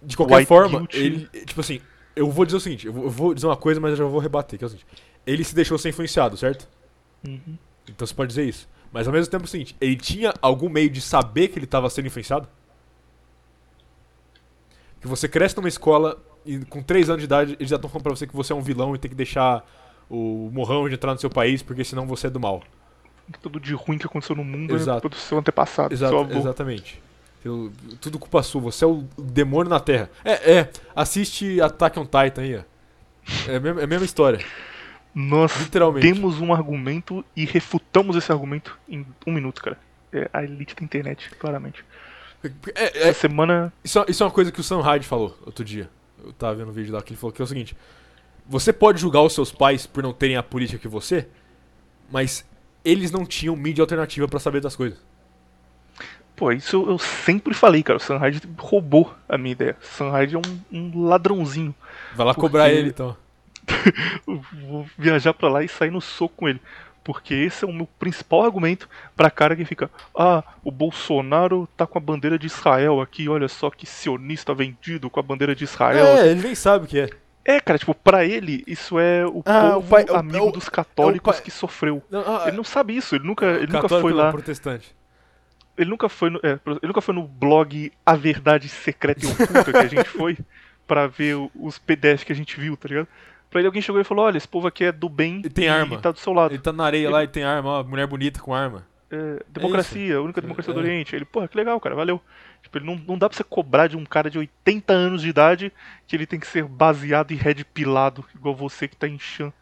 De 0.02 0.16
qualquer 0.16 0.44
forma, 0.47 0.86
ele. 0.93 1.28
Tipo 1.47 1.60
assim, 1.60 1.81
eu 2.14 2.31
vou 2.31 2.44
dizer 2.44 2.56
o 2.56 2.60
seguinte, 2.60 2.86
eu 2.86 2.93
vou, 2.93 3.05
eu 3.05 3.10
vou 3.10 3.35
dizer 3.35 3.47
uma 3.47 3.56
coisa, 3.56 3.81
mas 3.81 3.93
eu 3.93 3.97
já 3.97 4.05
vou 4.05 4.20
rebater, 4.20 4.59
que 4.59 4.64
é 4.64 4.66
o 4.66 4.70
seguinte. 4.70 4.86
Ele 5.27 5.43
se 5.44 5.55
deixou 5.55 5.77
ser 5.78 5.89
influenciado, 5.89 6.36
certo? 6.36 6.69
Uhum. 7.27 7.57
Então 7.89 8.07
você 8.07 8.15
pode 8.15 8.28
dizer 8.28 8.44
isso. 8.48 8.69
Mas 8.93 9.07
ao 9.07 9.12
mesmo 9.12 9.31
tempo 9.31 9.44
é 9.44 9.47
o 9.47 9.48
seguinte, 9.51 9.77
ele 9.81 9.97
tinha 9.97 10.32
algum 10.40 10.69
meio 10.69 10.89
de 10.89 11.01
saber 11.01 11.48
que 11.48 11.59
ele 11.59 11.65
estava 11.66 11.90
sendo 11.90 12.07
influenciado? 12.07 12.48
Que 15.01 15.07
você 15.07 15.28
cresce 15.28 15.57
numa 15.57 15.69
escola 15.69 16.19
e 16.44 16.59
com 16.66 16.82
3 16.82 17.09
anos 17.11 17.20
de 17.20 17.24
idade 17.27 17.57
eles 17.59 17.69
já 17.69 17.77
estão 17.77 17.90
falando 17.90 18.05
pra 18.05 18.15
você 18.15 18.27
que 18.27 18.35
você 18.35 18.53
é 18.53 18.57
um 18.57 18.62
vilão 18.62 18.94
e 18.94 18.98
tem 18.98 19.09
que 19.09 19.15
deixar 19.16 19.65
o 20.09 20.48
morrão 20.53 20.89
de 20.89 20.94
entrar 20.94 21.12
no 21.12 21.19
seu 21.20 21.28
país 21.31 21.62
porque 21.62 21.85
senão 21.85 22.07
você 22.07 22.28
é 22.28 22.31
do 22.31 22.40
mal. 22.40 22.62
Tudo 23.43 23.59
de 23.59 23.74
ruim 23.74 23.98
que 23.98 24.07
aconteceu 24.07 24.36
no 24.36 24.44
mundo 24.44 24.73
é 24.73 24.77
Exato. 24.77 25.01
culpa 25.03 25.16
do 25.16 25.20
seu 25.20 25.39
antepassado, 25.39 25.89
do 25.90 25.97
seu 25.98 26.07
Exato, 26.07 26.23
avô. 26.31 26.39
exatamente. 26.39 27.03
Eu- 27.44 27.73
tudo 28.01 28.19
culpa 28.19 28.43
sua, 28.43 28.61
você 28.61 28.85
é 28.85 28.89
o 28.89 29.05
demônio 29.19 29.69
na 29.69 29.81
Terra. 29.81 30.11
É, 30.24 30.53
é, 30.59 30.70
assiste 30.94 31.61
Attack 31.61 31.98
on 31.98 32.05
Titan 32.05 32.43
aí, 32.43 32.57
ó. 32.57 32.62
É 33.51 33.57
a 33.57 33.61
mesma, 33.61 33.81
é 33.81 33.85
a 33.85 33.86
mesma 33.86 34.05
história, 34.05 34.44
Nós 35.19 35.51
temos 36.03 36.41
um 36.43 36.53
argumento 36.53 37.25
e 37.35 37.47
refutamos 37.47 38.17
esse 38.17 38.31
argumento 38.31 38.79
em 38.87 39.07
um 39.27 39.33
minuto, 39.33 39.63
cara. 39.63 39.79
É 40.13 40.29
a 40.31 40.45
elite 40.45 40.77
da 40.77 40.85
internet, 40.85 41.31
claramente. 41.39 41.83
É, 42.45 42.51
é, 42.75 43.09
Essa 43.09 43.21
semana. 43.21 43.73
Isso, 43.83 44.05
isso 44.07 44.23
é 44.23 44.27
uma 44.27 44.33
coisa 44.33 44.53
que 44.53 44.61
o 44.61 44.63
Sam 44.63 44.83
Hyde 44.83 45.07
falou 45.07 45.35
outro 45.47 45.65
dia. 45.65 45.89
Eu 46.23 46.35
tava 46.35 46.55
vendo 46.57 46.69
um 46.69 46.73
vídeo 46.73 46.93
lá 46.93 47.01
que 47.01 47.13
ele 47.15 47.19
falou 47.19 47.33
que 47.33 47.41
é 47.41 47.45
o 47.45 47.49
seguinte: 47.49 47.75
Você 48.47 48.75
pode 48.75 49.01
julgar 49.01 49.23
os 49.23 49.33
seus 49.33 49.51
pais 49.51 49.87
por 49.87 50.03
não 50.03 50.13
terem 50.13 50.37
a 50.37 50.43
política 50.43 50.79
que 50.79 50.87
você, 50.87 51.27
mas 52.13 52.45
eles 52.85 53.11
não 53.11 53.25
tinham 53.25 53.57
mídia 53.57 53.83
alternativa 53.83 54.29
pra 54.29 54.39
saber 54.39 54.61
das 54.61 54.77
coisas. 54.77 54.99
Pô, 56.37 56.53
isso 56.53 56.85
eu 56.89 56.99
sempre 56.99 57.55
falei, 57.55 57.83
cara. 57.83 57.97
O 57.97 58.01
Sunride 58.03 58.43
roubou 58.59 59.15
a 59.27 59.39
minha 59.39 59.53
ideia. 59.53 59.77
O 59.83 59.87
Sunride 59.97 60.35
é 60.35 60.39
um, 60.39 60.61
um 60.71 61.05
ladrãozinho. 61.07 61.75
Vai 62.15 62.27
lá 62.27 62.35
Porque- 62.35 62.41
cobrar 62.43 62.69
ele 62.71 62.91
então. 62.91 63.17
Vou 64.27 64.87
viajar 64.99 65.33
pra 65.35 65.49
lá 65.49 65.63
e 65.63 65.69
sair 65.69 65.91
no 65.91 66.01
soco 66.01 66.35
com 66.37 66.49
ele. 66.49 66.61
Porque 67.05 67.35
esse 67.35 67.65
é 67.65 67.69
o 67.69 67.73
meu 67.73 67.87
principal 68.01 68.43
argumento 68.45 68.89
pra 69.17 69.31
cara 69.31 69.55
que 69.55 69.65
fica: 69.65 69.89
Ah, 70.15 70.43
o 70.65 70.73
Bolsonaro 70.73 71.69
tá 71.77 71.87
com 71.87 71.99
a 71.99 72.01
bandeira 72.01 72.37
de 72.39 72.47
Israel 72.47 73.01
aqui, 73.01 73.29
olha 73.29 73.47
só 73.49 73.71
que 73.71 73.87
sionista 73.87 74.53
vendido 74.53 75.09
com 75.09 75.21
a 75.21 75.23
bandeira 75.23 75.55
de 75.55 75.63
Israel. 75.65 76.05
É, 76.05 76.27
ele 76.31 76.43
nem 76.43 76.55
sabe 76.55 76.85
o 76.85 76.89
que 76.89 76.99
é. 76.99 77.09
É, 77.45 77.61
cara, 77.61 77.79
tipo, 77.79 77.95
pra 77.95 78.25
ele, 78.25 78.65
isso 78.67 78.99
é 78.99 79.25
o 79.25 79.41
Ah, 79.47 79.71
povo 79.75 79.79
o 79.79 79.89
pai- 79.89 80.05
é 80.09 80.13
o- 80.13 80.17
amigo 80.17 80.37
é 80.37 80.49
o- 80.49 80.51
dos 80.51 80.69
católicos 80.69 81.37
pai- 81.37 81.45
que 81.45 81.51
sofreu. 81.53 82.03
Não, 82.11 82.21
ah, 82.27 82.49
Ele 82.49 82.57
não 82.57 82.65
sabe 82.65 82.97
isso, 82.97 83.15
ele 83.15 83.25
nunca, 83.25 83.47
ele 83.47 83.73
nunca 83.73 83.89
foi 83.89 84.13
lá. 84.13 84.33
protestante. 84.33 84.93
Ele 85.79 85.89
nunca 85.91 86.09
foi 86.09 86.29
no, 86.31 86.41
é, 86.43 86.59
ele 86.67 86.81
nunca 86.89 87.01
foi 87.01 87.15
no 87.15 87.23
blog 87.23 87.93
A 88.05 88.17
Verdade 88.17 88.69
Secreta 88.69 89.25
e 89.25 89.29
Oculta 89.31 89.71
que 89.71 89.79
a 89.79 89.87
gente 89.87 90.09
foi 90.11 90.37
pra 90.89 91.07
ver 91.07 91.37
os 91.55 91.79
PDFs 91.79 92.25
que 92.25 92.33
a 92.33 92.37
gente 92.37 92.59
viu, 92.59 92.77
tá 92.77 92.89
ligado? 92.89 93.07
Pra 93.57 93.61
ele 93.62 93.69
alguém 93.69 93.81
chegou 93.81 93.99
e 93.99 94.05
falou, 94.05 94.27
olha, 94.27 94.37
esse 94.37 94.47
povo 94.47 94.66
aqui 94.66 94.85
é 94.85 94.93
do 94.93 95.09
bem 95.09 95.41
E 95.43 95.49
tem 95.49 95.66
arma. 95.66 95.95
e 95.95 95.99
tá 95.99 96.11
do 96.11 96.19
seu 96.19 96.35
lado. 96.35 96.53
Ele 96.53 96.61
tá 96.62 96.74
na 96.74 96.85
areia 96.85 97.09
lá 97.09 97.24
e 97.24 97.27
tem 97.27 97.43
arma, 97.43 97.70
ó, 97.70 97.83
mulher 97.83 98.07
bonita 98.07 98.39
com 98.39 98.53
arma. 98.55 98.87
é, 99.11 99.43
democracia, 99.49 100.16
a 100.19 100.20
única 100.20 100.43
democracia 100.43 100.74
do 100.74 100.81
É. 100.81 100.83
Oriente. 100.83 101.16
Ele, 101.16 101.24
porra, 101.24 101.49
que 101.49 101.57
legal, 101.57 101.81
cara, 101.81 101.95
valeu. 101.95 102.20
Tipo, 102.62 102.77
ele 102.77 102.85
não, 102.85 102.97
não 102.97 103.16
dá 103.16 103.31
pra 103.31 103.37
você 103.39 103.43
cobrar 103.45 103.87
de 103.87 103.97
um 103.97 104.05
cara 104.05 104.28
de 104.28 104.37
80 104.39 104.93
anos 104.93 105.23
de 105.23 105.28
idade 105.31 105.73
que 106.07 106.15
ele 106.15 106.27
tem 106.27 106.39
que 106.39 106.47
ser 106.47 106.65
baseado 106.65 107.31
e 107.31 107.35
red 107.35 107.65
pilado, 107.73 108.23
igual 108.35 108.55
você 108.55 108.87
que 108.87 108.95
tá 108.97 109.09
em 109.09 109.19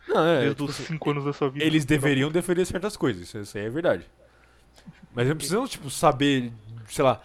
Não, 0.09 0.27
é, 0.27 0.39
desde 0.41 0.55
tipo 0.57 0.65
os 0.65 0.71
assim, 0.71 0.85
5 0.95 1.11
anos 1.13 1.25
da 1.25 1.33
sua 1.33 1.49
vida. 1.51 1.65
eles 1.65 1.85
deveriam 1.85 2.33
defender 2.33 2.65
certas 2.65 2.97
coisas, 2.97 3.33
isso- 3.33 3.57
aí 3.59 3.65
é 3.67 3.71
verdade. 3.71 4.05
Mas 5.15 5.29
não 5.29 5.37
precisam, 5.37 5.69
tipo, 5.69 5.89
saber, 5.89 6.51
sei 6.89 7.05
lá, 7.05 7.21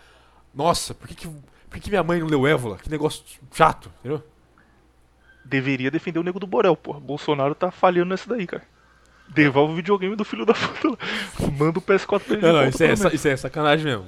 nossa, 0.53 0.93
por 0.93 1.07
que, 1.07 1.15
que, 1.15 1.27
por 1.27 1.73
que, 1.73 1.79
que 1.79 1.89
minha 1.89 2.03
mãe 2.03 2.19
não 2.19 2.27
leu 2.27 2.45
Évola? 2.45 2.77
Que 2.77 2.89
negócio 2.91 3.23
chato, 3.53 3.89
entendeu? 4.01 4.21
Deveria 5.49 5.89
defender 5.89 6.19
o 6.19 6.23
nego 6.23 6.39
do 6.39 6.45
Borel, 6.47 6.75
porra. 6.75 6.99
Bolsonaro 6.99 7.55
tá 7.55 7.71
falhando 7.71 8.09
nessa 8.09 8.29
daí, 8.29 8.45
cara. 8.45 8.63
Devolve 9.29 9.73
o 9.73 9.75
videogame 9.75 10.15
do 10.15 10.23
filho 10.25 10.45
da 10.45 10.53
puta. 10.53 10.97
Manda 11.57 11.79
o 11.79 11.81
PS4 11.81 12.19
pra 12.19 12.33
ele. 12.35 12.41
Não, 12.45 12.53
não, 12.53 12.67
isso 12.67 12.83
é, 12.83 12.93
isso 13.13 13.27
é 13.27 13.37
sacanagem 13.37 13.85
mesmo. 13.85 14.05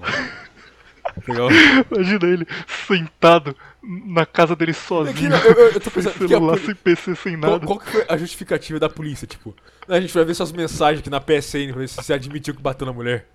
Pegar 1.25 1.45
o- 1.45 1.49
Imagina 1.91 2.25
ele 2.27 2.47
sentado 2.87 3.55
na 3.83 4.25
casa 4.25 4.55
dele 4.55 4.71
É 4.71 4.73
que 4.73 4.79
sozinho. 4.79 5.29
não, 5.29 5.37
eu, 5.39 5.51
eu- 5.53 5.71
eu 5.73 5.79
tô 5.79 5.89
sem 5.89 6.01
celular, 6.13 6.53
poli- 6.53 6.65
sem 6.65 6.75
PC, 6.75 7.15
sem 7.15 7.39
qual, 7.39 7.51
nada. 7.53 7.65
qual 7.67 7.79
que 7.79 7.89
foi 7.91 8.05
a 8.07 8.17
justificativa 8.17 8.79
da 8.79 8.87
polícia, 8.89 9.27
tipo? 9.27 9.55
A 9.87 9.99
gente 9.99 10.13
vai 10.13 10.23
ver 10.23 10.33
suas 10.35 10.51
mensagens 10.51 10.99
aqui 11.01 11.09
na 11.09 11.19
PSN 11.19 11.69
pra 11.71 11.79
ver 11.81 11.89
se 11.89 11.95
você 11.95 12.13
admitiu 12.13 12.53
que 12.55 12.61
bateu 12.61 12.85
na 12.87 12.93
mulher. 12.93 13.27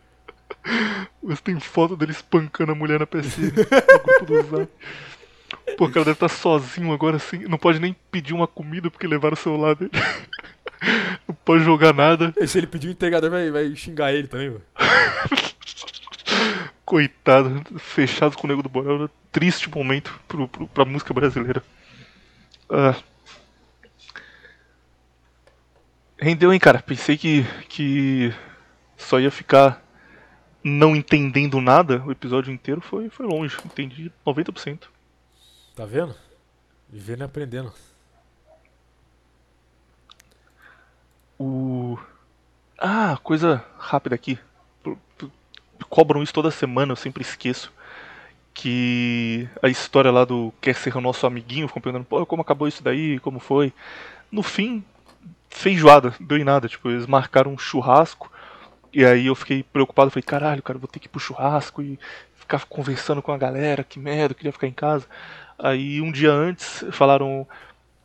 Mas 1.22 1.40
tem 1.40 1.58
foto 1.60 1.96
dele 1.96 2.12
espancando 2.12 2.72
a 2.72 2.74
mulher 2.74 2.98
na 3.00 3.06
PSN 3.06 3.50
no 3.52 4.26
grupo 4.26 4.42
do 4.42 4.42
Zap. 4.58 4.68
Pô, 5.76 5.86
o 5.86 5.90
cara 5.90 6.04
deve 6.04 6.12
estar 6.12 6.28
sozinho 6.28 6.92
agora 6.92 7.16
assim. 7.16 7.38
Não 7.48 7.58
pode 7.58 7.80
nem 7.80 7.94
pedir 8.10 8.32
uma 8.32 8.46
comida 8.46 8.90
porque 8.90 9.06
levaram 9.06 9.34
o 9.34 9.36
celular 9.36 9.74
dele. 9.74 9.90
Não 11.26 11.34
pode 11.34 11.64
jogar 11.64 11.92
nada. 11.92 12.32
E 12.36 12.46
se 12.46 12.58
ele 12.58 12.66
pedir 12.66 12.88
o 12.88 12.90
entregador, 12.90 13.30
vai, 13.30 13.50
vai 13.50 13.74
xingar 13.74 14.12
ele 14.12 14.28
também, 14.28 14.50
mano. 14.50 14.62
Coitado, 16.84 17.62
fechado 17.78 18.36
com 18.36 18.46
o 18.46 18.48
Nego 18.48 18.62
do 18.62 18.68
Borel. 18.68 19.10
Triste 19.32 19.68
momento 19.68 20.20
pro, 20.28 20.46
pro, 20.46 20.68
pra 20.68 20.84
música 20.84 21.12
brasileira. 21.12 21.62
Ah. 22.70 22.94
Rendeu, 26.18 26.52
hein, 26.52 26.60
cara? 26.60 26.80
Pensei 26.80 27.16
que, 27.16 27.44
que 27.68 28.32
só 28.96 29.18
ia 29.18 29.30
ficar 29.30 29.82
não 30.62 30.96
entendendo 30.96 31.60
nada 31.60 32.02
o 32.06 32.12
episódio 32.12 32.52
inteiro. 32.52 32.80
Foi, 32.80 33.10
foi 33.10 33.26
longe. 33.26 33.56
Entendi 33.64 34.12
90%. 34.24 34.84
Tá 35.76 35.84
vendo? 35.84 36.14
Vivendo 36.88 37.20
e 37.20 37.24
aprendendo. 37.24 37.70
O. 41.38 41.98
Ah, 42.78 43.18
coisa 43.22 43.62
rápida 43.78 44.14
aqui. 44.14 44.38
Cobram 45.90 46.22
isso 46.22 46.32
toda 46.32 46.50
semana, 46.50 46.92
eu 46.92 46.96
sempre 46.96 47.20
esqueço. 47.20 47.70
Que 48.54 49.46
a 49.62 49.68
história 49.68 50.10
lá 50.10 50.24
do 50.24 50.50
Quer 50.62 50.74
Ser 50.76 50.96
o 50.96 51.00
Nosso 51.02 51.26
Amiguinho, 51.26 51.68
ficam 51.68 51.82
perguntando, 51.82 52.08
pô, 52.08 52.24
como 52.24 52.40
acabou 52.40 52.66
isso 52.66 52.82
daí, 52.82 53.18
como 53.18 53.38
foi. 53.38 53.70
No 54.32 54.42
fim, 54.42 54.82
feijoada, 55.50 56.14
deu 56.18 56.38
em 56.38 56.44
nada. 56.44 56.68
Tipo, 56.68 56.88
eles 56.88 57.06
marcaram 57.06 57.52
um 57.52 57.58
churrasco. 57.58 58.32
E 58.94 59.04
aí 59.04 59.26
eu 59.26 59.34
fiquei 59.34 59.62
preocupado, 59.62 60.10
falei, 60.10 60.22
caralho, 60.22 60.62
cara, 60.62 60.78
vou 60.78 60.88
ter 60.88 61.00
que 61.00 61.06
ir 61.06 61.10
pro 61.10 61.20
churrasco 61.20 61.82
e 61.82 61.98
ficar 62.34 62.64
conversando 62.64 63.20
com 63.20 63.30
a 63.30 63.36
galera, 63.36 63.84
que 63.84 63.98
merda, 63.98 64.32
eu 64.32 64.36
queria 64.36 64.52
ficar 64.52 64.68
em 64.68 64.72
casa. 64.72 65.06
Aí 65.58 66.00
um 66.00 66.12
dia 66.12 66.32
antes 66.32 66.84
falaram, 66.90 67.46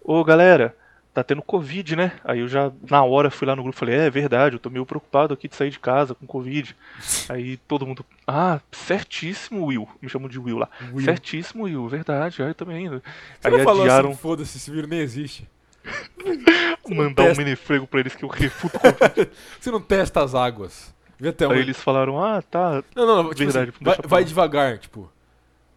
ô 0.04 0.24
galera, 0.24 0.76
tá 1.14 1.24
tendo 1.24 1.42
Covid, 1.42 1.96
né? 1.96 2.14
Aí 2.24 2.40
eu 2.40 2.48
já, 2.48 2.72
na 2.90 3.04
hora, 3.04 3.30
fui 3.30 3.48
lá 3.48 3.56
no 3.56 3.64
grupo 3.64 3.78
e 3.78 3.80
falei, 3.80 3.96
é, 3.96 4.06
é 4.06 4.10
verdade, 4.10 4.56
eu 4.56 4.60
tô 4.60 4.70
meio 4.70 4.86
preocupado 4.86 5.34
aqui 5.34 5.48
de 5.48 5.56
sair 5.56 5.70
de 5.70 5.80
casa 5.80 6.16
com 6.16 6.26
Covid. 6.26 6.76
Aí 7.30 7.58
todo 7.58 7.86
mundo, 7.86 8.06
ah, 8.26 8.60
certíssimo, 8.72 9.66
Will. 9.66 9.88
Me 10.02 10.10
chamam 10.10 10.30
de 10.30 10.40
Will 10.40 10.58
lá. 10.58 10.70
Will. 10.94 11.06
Certíssimo, 11.06 11.64
Will, 11.66 11.88
verdade, 11.88 12.42
aí 12.42 12.50
eu 12.50 12.56
também. 12.56 12.90
Você 12.90 13.02
Aí 13.44 13.52
não 13.52 13.64
falou 13.64 13.84
adiaram 13.84 14.10
assim, 14.12 14.18
foda-se, 14.18 14.58
esse 14.58 14.72
vírus 14.72 14.90
nem 14.90 15.00
existe. 15.00 15.48
mandar 16.88 17.24
um 17.24 17.28
testa. 17.28 17.44
menefrego 17.44 17.88
pra 17.88 18.00
eles 18.00 18.16
que 18.16 18.24
eu 18.24 18.30
refuto. 18.30 18.78
Você 19.60 19.72
não 19.72 19.82
testa 19.82 20.24
as 20.24 20.36
águas. 20.36 20.94
Aí 21.22 21.46
onde. 21.46 21.60
eles 21.60 21.78
falaram, 21.78 22.24
ah, 22.24 22.42
tá, 22.42 22.84
Não, 22.96 23.06
não, 23.06 23.24
não, 23.24 23.30
tipo 23.30 23.52
Verdade, 23.52 23.70
assim, 23.70 23.84
vai, 23.84 23.98
vai 24.04 24.24
devagar, 24.24 24.80
tipo. 24.80 25.12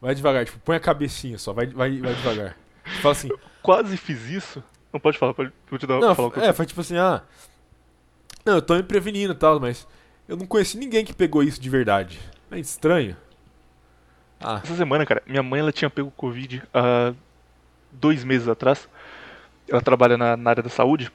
Vai 0.05 0.15
devagar, 0.15 0.45
tipo, 0.45 0.59
põe 0.59 0.77
a 0.77 0.81
cabecinha 0.81 1.39
só, 1.39 1.55
vai, 1.55 1.65
vai, 1.65 1.99
vai 1.99 2.13
devagar. 2.13 2.55
Fala 3.01 3.13
assim, 3.13 3.31
quase 3.63 3.97
fiz 3.97 4.29
isso. 4.29 4.63
Não 4.93 5.01
pode 5.01 5.17
falar, 5.17 5.33
pode, 5.33 5.51
vou 5.67 5.79
te 5.79 5.87
dar 5.87 5.99
não, 5.99 6.15
falar 6.15 6.31
eu 6.37 6.43
é, 6.43 6.53
foi 6.53 6.67
tipo 6.67 6.83
assim, 6.83 6.99
ah. 6.99 7.23
Não, 8.45 8.57
eu 8.57 8.61
tô 8.61 8.75
me 8.75 8.83
prevenindo 8.83 9.33
e 9.33 9.37
tal, 9.37 9.59
mas 9.59 9.89
eu 10.29 10.37
não 10.37 10.45
conheci 10.45 10.77
ninguém 10.77 11.07
que 11.07 11.15
pegou 11.15 11.43
isso 11.43 11.59
de 11.59 11.71
verdade. 11.71 12.21
É 12.51 12.59
estranho. 12.59 13.17
Ah, 14.39 14.61
Essa 14.63 14.77
semana, 14.77 15.07
cara, 15.07 15.23
minha 15.27 15.43
mãe 15.43 15.61
ela 15.61 15.73
tinha 15.73 15.89
pego 15.89 16.11
Covid 16.11 16.63
há 16.75 17.15
dois 17.91 18.23
meses 18.25 18.47
atrás. 18.47 18.87
Ela 19.67 19.81
trabalha 19.81 20.19
na, 20.19 20.37
na 20.37 20.51
área 20.51 20.63
da 20.63 20.69
saúde. 20.69 21.11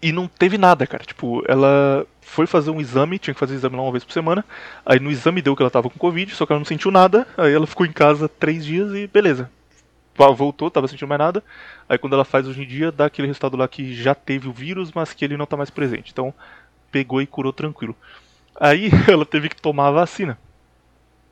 E 0.00 0.10
não 0.10 0.26
teve 0.26 0.56
nada, 0.56 0.86
cara. 0.86 1.04
Tipo, 1.04 1.44
ela 1.46 2.06
foi 2.30 2.46
fazer 2.46 2.70
um 2.70 2.80
exame, 2.80 3.18
tinha 3.18 3.34
que 3.34 3.40
fazer 3.40 3.54
exame 3.54 3.76
lá 3.76 3.82
uma 3.82 3.92
vez 3.92 4.04
por 4.04 4.12
semana. 4.12 4.44
Aí 4.86 5.00
no 5.00 5.10
exame 5.10 5.42
deu 5.42 5.56
que 5.56 5.62
ela 5.62 5.70
tava 5.70 5.90
com 5.90 5.98
Covid, 5.98 6.34
só 6.34 6.46
que 6.46 6.52
ela 6.52 6.60
não 6.60 6.64
sentiu 6.64 6.90
nada. 6.90 7.26
Aí 7.36 7.52
ela 7.52 7.66
ficou 7.66 7.84
em 7.84 7.92
casa 7.92 8.28
três 8.28 8.64
dias 8.64 8.92
e 8.94 9.06
beleza. 9.06 9.50
Vo- 10.16 10.34
Voltou, 10.34 10.70
tava 10.70 10.88
sentindo 10.88 11.08
mais 11.08 11.18
nada. 11.18 11.42
Aí 11.88 11.98
quando 11.98 12.14
ela 12.14 12.24
faz 12.24 12.46
hoje 12.46 12.62
em 12.62 12.66
dia, 12.66 12.92
dá 12.92 13.06
aquele 13.06 13.28
resultado 13.28 13.56
lá 13.56 13.66
que 13.68 13.94
já 13.94 14.14
teve 14.14 14.48
o 14.48 14.52
vírus, 14.52 14.92
mas 14.92 15.12
que 15.12 15.24
ele 15.24 15.36
não 15.36 15.46
tá 15.46 15.56
mais 15.56 15.70
presente. 15.70 16.12
Então, 16.12 16.32
pegou 16.92 17.20
e 17.22 17.26
curou 17.26 17.52
tranquilo. 17.52 17.96
Aí 18.60 18.90
ela 19.08 19.26
teve 19.26 19.48
que 19.48 19.60
tomar 19.60 19.88
a 19.88 19.92
vacina. 19.92 20.38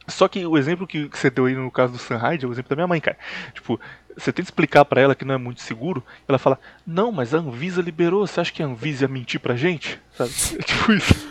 Só 0.06 0.26
que 0.26 0.44
o 0.46 0.56
exemplo 0.56 0.86
que 0.86 1.08
você 1.12 1.28
deu 1.28 1.44
aí 1.44 1.54
no 1.54 1.70
caso 1.70 1.92
do 1.92 1.98
Sunride 1.98 2.44
é 2.44 2.48
o 2.48 2.52
exemplo 2.52 2.70
da 2.70 2.76
minha 2.76 2.86
mãe, 2.86 3.00
cara. 3.00 3.18
Tipo, 3.52 3.78
você 4.18 4.32
tenta 4.32 4.48
explicar 4.48 4.84
pra 4.84 5.00
ela 5.00 5.14
que 5.14 5.24
não 5.24 5.34
é 5.34 5.38
muito 5.38 5.62
seguro, 5.62 6.02
ela 6.26 6.38
fala, 6.38 6.58
não, 6.86 7.12
mas 7.12 7.32
a 7.34 7.38
Anvisa 7.38 7.80
liberou, 7.80 8.26
você 8.26 8.40
acha 8.40 8.52
que 8.52 8.62
a 8.62 8.66
Anvisa 8.66 9.04
ia 9.04 9.08
mentir 9.08 9.38
pra 9.40 9.56
gente? 9.56 10.00
Sabe? 10.12 10.30
É 10.58 10.62
tipo 10.62 10.92
isso. 10.92 11.28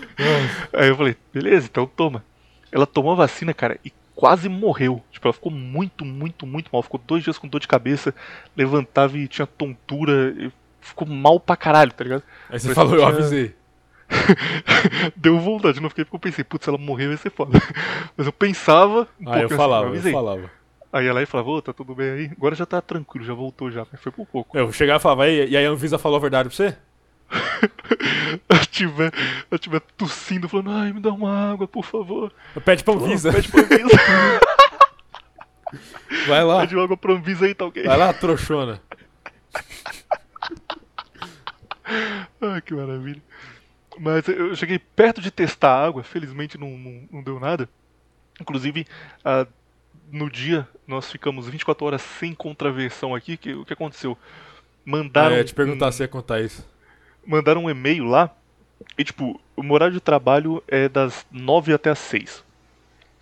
Aí 0.73 0.87
eu 0.89 0.95
falei, 0.95 1.15
beleza, 1.33 1.67
então 1.69 1.85
toma. 1.85 2.23
Ela 2.71 2.85
tomou 2.87 3.11
a 3.11 3.15
vacina, 3.15 3.53
cara, 3.53 3.79
e 3.85 3.91
quase 4.15 4.49
morreu. 4.49 5.03
Tipo, 5.11 5.27
ela 5.27 5.33
ficou 5.33 5.51
muito, 5.51 6.03
muito, 6.03 6.45
muito 6.47 6.69
mal. 6.73 6.81
Ficou 6.81 6.99
dois 7.05 7.23
dias 7.23 7.37
com 7.37 7.47
dor 7.47 7.59
de 7.59 7.67
cabeça, 7.67 8.13
levantava 8.55 9.17
e 9.17 9.27
tinha 9.27 9.45
tontura, 9.45 10.33
e 10.37 10.51
ficou 10.81 11.07
mal 11.07 11.39
pra 11.39 11.55
caralho, 11.55 11.91
tá 11.91 12.03
ligado? 12.03 12.23
aí 12.49 12.59
você 12.59 12.67
Mas 12.69 12.75
falou, 12.75 12.93
eu 12.95 12.99
tinha- 12.99 13.09
avisei. 13.09 13.55
Deu 15.15 15.39
vontade, 15.39 15.79
não 15.81 15.89
fiquei 15.89 16.05
porque 16.05 16.15
eu 16.15 16.19
pensei, 16.19 16.43
putz, 16.43 16.63
se 16.65 16.69
ela 16.69 16.77
morreu 16.77 17.11
ia 17.11 17.17
ser 17.17 17.29
foda. 17.31 17.59
Mas 18.15 18.25
eu 18.25 18.33
pensava 18.33 19.07
um 19.19 19.29
Ah, 19.29 19.39
eu 19.39 19.41
pouco 19.41 19.45
assim, 19.47 19.55
falava, 19.55 19.85
eu 19.85 19.89
avisei. 19.89 20.11
falava. 20.13 20.51
Aí 20.91 21.05
ela 21.05 21.19
aí 21.19 21.25
falava, 21.25 21.49
ô, 21.49 21.61
tá 21.61 21.73
tudo 21.73 21.93
bem 21.93 22.09
aí? 22.09 22.25
Agora 22.25 22.55
já 22.55 22.65
tá 22.65 22.81
tranquilo, 22.81 23.25
já 23.25 23.33
voltou 23.33 23.69
já, 23.69 23.85
mas 23.91 24.01
foi 24.01 24.11
por 24.11 24.25
pouco. 24.25 24.57
Eu 24.57 24.71
chegava 24.71 24.99
e 24.99 25.01
falava, 25.01 25.27
e, 25.27 25.49
e 25.49 25.57
aí 25.57 25.65
a 25.65 25.69
Anvisa 25.69 25.97
falou 25.97 26.17
a 26.17 26.21
verdade 26.21 26.49
pra 26.49 26.55
você? 26.55 26.77
Ela 28.49 28.65
tiver, 28.65 29.11
ela 29.49 29.59
tiver 29.59 29.79
tossindo, 29.97 30.47
falando, 30.47 30.71
ai, 30.71 30.93
me 30.93 30.99
dá 30.99 31.11
uma 31.11 31.51
água, 31.51 31.67
por 31.67 31.83
favor. 31.83 32.31
Pede 32.63 32.83
pra 32.83 32.93
Anvisa. 32.93 33.33
Pede 33.33 33.49
pra 33.49 33.61
Anvisa. 33.61 33.97
Vai 36.27 36.43
lá. 36.43 36.61
Pede 36.61 36.79
água 36.79 36.95
pra 36.95 37.13
Anvisa 37.13 37.45
aí, 37.45 37.55
tá 37.55 37.65
ok? 37.65 37.83
Vai 37.83 37.97
lá, 37.97 38.13
trouxona. 38.13 38.81
Ai, 42.41 42.61
que 42.61 42.73
maravilha. 42.73 43.21
Mas 43.99 44.27
eu 44.27 44.55
cheguei 44.55 44.77
perto 44.77 45.21
de 45.21 45.31
testar 45.31 45.71
a 45.71 45.85
água, 45.85 46.03
felizmente 46.03 46.57
não, 46.57 46.69
não, 46.69 47.07
não 47.11 47.23
deu 47.23 47.39
nada. 47.39 47.67
Inclusive, 48.39 48.85
ah, 49.25 49.47
no 50.11 50.29
dia 50.29 50.67
nós 50.87 51.11
ficamos 51.11 51.47
24 51.47 51.85
horas 51.85 52.01
sem 52.01 52.33
contraversão 52.33 53.13
aqui. 53.13 53.37
Que, 53.37 53.53
o 53.53 53.65
que 53.65 53.73
aconteceu? 53.73 54.17
Mandaram, 54.85 55.31
eu 55.31 55.37
ia 55.37 55.43
te 55.43 55.53
perguntar 55.53 55.87
um, 55.87 55.91
se 55.91 56.03
ia 56.03 56.07
contar 56.07 56.41
isso. 56.41 56.65
mandaram 57.25 57.65
um 57.65 57.69
e-mail 57.69 58.05
lá. 58.05 58.33
E 58.97 59.03
tipo, 59.03 59.39
o 59.55 59.73
horário 59.73 59.93
de 59.93 59.99
trabalho 59.99 60.63
é 60.67 60.87
das 60.87 61.25
9 61.31 61.73
até 61.73 61.89
as 61.89 61.99
6. 61.99 62.43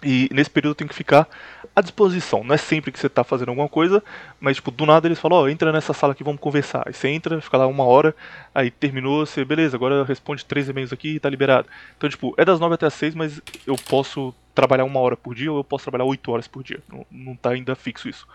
E 0.03 0.29
nesse 0.31 0.49
período 0.49 0.71
eu 0.71 0.75
tenho 0.75 0.89
que 0.89 0.95
ficar 0.95 1.27
à 1.75 1.81
disposição. 1.81 2.43
Não 2.43 2.55
é 2.55 2.57
sempre 2.57 2.91
que 2.91 2.99
você 2.99 3.09
tá 3.09 3.23
fazendo 3.23 3.49
alguma 3.49 3.67
coisa, 3.67 4.01
mas 4.39 4.55
tipo, 4.55 4.71
do 4.71 4.85
nada 4.85 5.07
eles 5.07 5.19
falam, 5.19 5.39
ó, 5.39 5.49
entra 5.49 5.71
nessa 5.71 5.93
sala 5.93 6.13
aqui, 6.13 6.23
vamos 6.23 6.39
conversar. 6.39 6.83
Aí 6.85 6.93
você 6.93 7.09
entra, 7.09 7.41
fica 7.41 7.57
lá 7.57 7.67
uma 7.67 7.83
hora, 7.83 8.15
aí 8.53 8.71
terminou, 8.71 9.25
você, 9.25 9.43
beleza, 9.43 9.75
agora 9.75 10.03
responde 10.05 10.45
três 10.45 10.69
e-mails 10.69 10.93
aqui 10.93 11.15
e 11.15 11.19
tá 11.19 11.29
liberado. 11.29 11.67
Então, 11.97 12.09
tipo, 12.09 12.33
é 12.37 12.45
das 12.45 12.59
9 12.59 12.75
até 12.75 12.85
as 12.85 12.93
6, 12.93 13.15
mas 13.15 13.41
eu 13.67 13.75
posso 13.75 14.33
trabalhar 14.53 14.85
uma 14.85 14.99
hora 14.99 15.17
por 15.17 15.35
dia 15.35 15.51
ou 15.51 15.59
eu 15.59 15.63
posso 15.63 15.83
trabalhar 15.83 16.05
8 16.05 16.31
horas 16.31 16.47
por 16.47 16.63
dia. 16.63 16.79
Não, 16.87 17.05
não 17.11 17.35
tá 17.35 17.49
ainda 17.49 17.75
fixo 17.75 18.07
isso. 18.07 18.25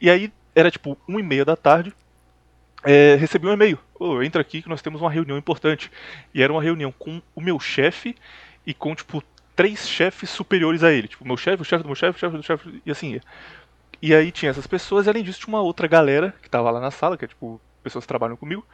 E 0.00 0.10
aí 0.10 0.30
era 0.54 0.70
tipo 0.70 0.98
1 1.08 1.18
e 1.18 1.22
meia 1.22 1.44
da 1.44 1.56
tarde, 1.56 1.94
é, 2.84 3.16
recebi 3.16 3.46
um 3.46 3.52
e-mail. 3.52 3.78
Ô, 3.98 4.22
entra 4.22 4.40
aqui 4.40 4.62
que 4.62 4.68
nós 4.68 4.82
temos 4.82 5.00
uma 5.00 5.10
reunião 5.10 5.38
importante. 5.38 5.90
E 6.34 6.42
era 6.42 6.52
uma 6.52 6.62
reunião 6.62 6.92
com 6.96 7.20
o 7.34 7.40
meu 7.40 7.58
chefe 7.58 8.14
e 8.66 8.74
com, 8.74 8.94
tipo, 8.94 9.22
três 9.56 9.88
chefes 9.88 10.28
superiores 10.30 10.84
a 10.84 10.92
ele. 10.92 11.08
Tipo, 11.08 11.26
meu 11.26 11.36
chefe, 11.36 11.62
o 11.62 11.64
chefe 11.64 11.82
do 11.82 11.88
meu 11.88 11.96
chefe, 11.96 12.16
o 12.16 12.20
chefe 12.20 12.36
do 12.36 12.42
chefe, 12.42 12.82
e 12.84 12.90
assim. 12.90 13.18
E 14.00 14.14
aí 14.14 14.30
tinha 14.30 14.50
essas 14.50 14.66
pessoas, 14.66 15.06
e 15.06 15.10
além 15.10 15.24
disso 15.24 15.40
tinha 15.40 15.48
uma 15.48 15.62
outra 15.62 15.88
galera 15.88 16.34
que 16.42 16.50
tava 16.50 16.70
lá 16.70 16.78
na 16.78 16.90
sala, 16.90 17.16
que 17.16 17.24
é 17.24 17.28
tipo, 17.28 17.58
pessoas 17.82 18.04
que 18.04 18.08
trabalham 18.08 18.36
comigo. 18.36 18.64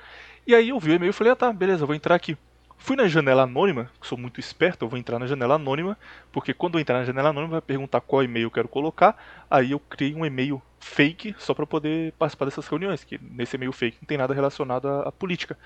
E 0.44 0.54
aí 0.54 0.70
eu 0.70 0.80
vi 0.80 0.90
o 0.90 0.94
e-mail 0.94 1.10
e 1.10 1.12
falei, 1.12 1.32
ah 1.32 1.36
tá, 1.36 1.52
beleza, 1.52 1.86
vou 1.86 1.94
entrar 1.94 2.16
aqui. 2.16 2.36
Fui 2.76 2.96
na 2.96 3.06
janela 3.06 3.44
anônima, 3.44 3.88
que 4.00 4.06
sou 4.08 4.18
muito 4.18 4.40
esperto, 4.40 4.84
eu 4.84 4.88
vou 4.88 4.98
entrar 4.98 5.16
na 5.20 5.26
janela 5.28 5.54
anônima, 5.54 5.96
porque 6.32 6.52
quando 6.52 6.74
eu 6.74 6.80
entrar 6.80 6.98
na 6.98 7.04
janela 7.04 7.28
anônima 7.28 7.52
vai 7.52 7.60
perguntar 7.60 8.00
qual 8.00 8.24
e-mail 8.24 8.46
eu 8.46 8.50
quero 8.50 8.66
colocar, 8.66 9.16
aí 9.48 9.70
eu 9.70 9.78
criei 9.78 10.12
um 10.16 10.26
e-mail 10.26 10.60
fake 10.80 11.36
só 11.38 11.54
para 11.54 11.64
poder 11.64 12.12
participar 12.18 12.46
dessas 12.46 12.66
reuniões, 12.66 13.04
que 13.04 13.20
nesse 13.22 13.54
e-mail 13.54 13.70
fake 13.70 13.98
não 14.02 14.06
tem 14.08 14.18
nada 14.18 14.34
relacionado 14.34 14.88
à, 14.88 15.02
à 15.02 15.12
política. 15.12 15.56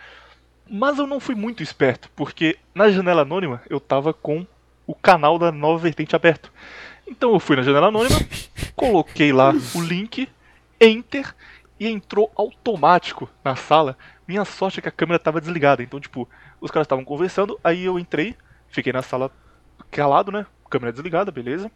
Mas 0.68 0.98
eu 0.98 1.06
não 1.06 1.18
fui 1.18 1.34
muito 1.34 1.62
esperto, 1.62 2.10
porque 2.14 2.58
na 2.74 2.90
janela 2.90 3.22
anônima 3.22 3.62
eu 3.70 3.80
tava 3.80 4.12
com 4.12 4.46
o 4.86 4.94
canal 4.94 5.38
da 5.38 5.50
Nova 5.50 5.78
Vertente 5.78 6.14
aberto. 6.14 6.52
Então 7.06 7.32
eu 7.32 7.40
fui 7.40 7.56
na 7.56 7.62
janela 7.62 7.88
anônima, 7.88 8.18
coloquei 8.74 9.32
lá 9.32 9.52
o 9.74 9.80
link, 9.80 10.28
enter, 10.80 11.34
e 11.78 11.86
entrou 11.86 12.32
automático 12.34 13.28
na 13.44 13.54
sala. 13.54 13.96
Minha 14.26 14.44
sorte 14.44 14.78
é 14.78 14.82
que 14.82 14.88
a 14.88 14.92
câmera 14.92 15.16
estava 15.16 15.40
desligada, 15.40 15.82
então, 15.82 16.00
tipo, 16.00 16.28
os 16.60 16.70
caras 16.70 16.86
estavam 16.86 17.04
conversando, 17.04 17.58
aí 17.62 17.84
eu 17.84 17.98
entrei, 17.98 18.34
fiquei 18.68 18.92
na 18.92 19.02
sala 19.02 19.30
calado, 19.90 20.32
né? 20.32 20.46
Câmera 20.68 20.92
desligada, 20.92 21.30
beleza. 21.30 21.70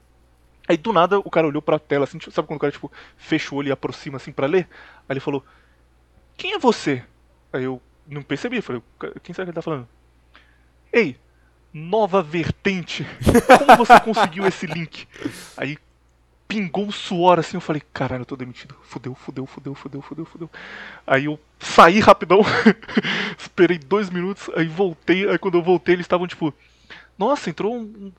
Aí 0.69 0.77
do 0.77 0.93
nada 0.93 1.19
o 1.19 1.31
cara 1.31 1.47
olhou 1.47 1.63
pra 1.63 1.79
tela, 1.79 2.05
assim, 2.05 2.19
tipo, 2.19 2.33
sabe 2.33 2.49
quando 2.49 2.59
o 2.59 2.61
cara, 2.61 2.73
tipo, 2.73 2.91
fecha 3.17 3.55
o 3.55 3.59
olho 3.59 3.69
e 3.69 3.73
aproxima 3.73 4.17
assim 4.17 4.33
para 4.33 4.47
ler? 4.47 4.69
Aí 5.09 5.15
ele 5.15 5.21
falou: 5.21 5.45
Quem 6.37 6.53
é 6.55 6.59
você? 6.59 7.05
Aí 7.53 7.65
eu 7.65 7.81
não 8.07 8.23
percebi, 8.23 8.61
falei: 8.61 8.83
Quem 9.23 9.35
será 9.35 9.45
que 9.47 9.51
ele 9.51 9.55
tá 9.55 9.63
falando? 9.63 9.89
Ei, 10.93 11.17
nova 11.73 12.23
vertente. 12.23 13.07
Como 13.59 13.77
você 13.77 14.01
conseguiu 14.01 14.47
esse 14.47 14.67
link? 14.67 15.07
Aí 15.57 15.79
pingou 16.49 16.85
um 16.85 16.91
suor 16.91 17.39
assim, 17.39 17.57
eu 17.57 17.61
falei, 17.61 17.83
caralho, 17.93 18.23
eu 18.23 18.27
tô 18.27 18.37
demitido. 18.37 18.75
Fudeu, 18.83 19.15
fudeu, 19.15 19.47
fudeu, 19.47 19.75
fudeu, 19.75 20.03
fudeu, 20.03 20.25
fudeu. 20.25 20.51
Aí 21.07 21.27
eu 21.27 21.39
saí 21.61 22.01
rapidão, 22.01 22.41
esperei 23.39 23.79
dois 23.79 24.11
minutos, 24.11 24.51
aí 24.57 24.67
voltei, 24.67 25.29
aí 25.29 25.39
quando 25.39 25.59
eu 25.59 25.63
voltei 25.63 25.95
eles 25.95 26.05
estavam 26.05 26.27
tipo, 26.27 26.53
nossa, 27.17 27.51
entrou 27.51 27.77
um 27.77 28.11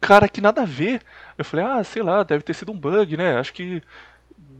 cara 0.00 0.28
que 0.28 0.40
nada 0.40 0.62
a 0.62 0.66
ver. 0.66 1.02
Eu 1.36 1.44
falei, 1.44 1.66
ah, 1.66 1.82
sei 1.82 2.02
lá, 2.02 2.22
deve 2.22 2.44
ter 2.44 2.54
sido 2.54 2.72
um 2.72 2.78
bug, 2.78 3.16
né? 3.16 3.38
Acho 3.38 3.52
que. 3.52 3.82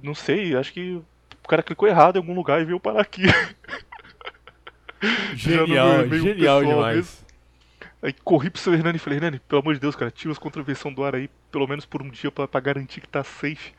Não 0.02 0.14
sei, 0.14 0.56
acho 0.56 0.72
que 0.72 1.01
o 1.44 1.48
cara 1.48 1.62
clicou 1.62 1.89
errado 1.89 2.16
em 2.16 2.18
algum 2.18 2.35
lugar 2.35 2.60
e 2.60 2.64
veio 2.64 2.81
parar 2.81 3.02
aqui. 3.02 3.22
Genial, 5.35 6.06
genial 6.09 6.62
demais. 6.62 6.97
Mesmo. 6.97 7.30
Aí 8.02 8.12
corri 8.12 8.48
pro 8.48 8.60
seu 8.60 8.72
Hernani 8.72 8.97
e 8.97 8.98
falei, 8.98 9.18
Hernani, 9.18 9.40
pelo 9.40 9.60
amor 9.60 9.74
de 9.74 9.81
Deus, 9.81 9.94
cara, 9.94 10.10
tira 10.10 10.32
as 10.32 10.39
contravenção 10.39 10.93
do 10.93 11.05
ar 11.05 11.14
aí, 11.14 11.28
pelo 11.51 11.66
menos 11.66 11.85
por 11.85 12.01
um 12.02 12.09
dia, 12.09 12.31
pra, 12.31 12.48
pra 12.48 12.60
garantir 12.60 13.01
que 13.01 13.09
tá 13.09 13.22
safe. 13.22 13.72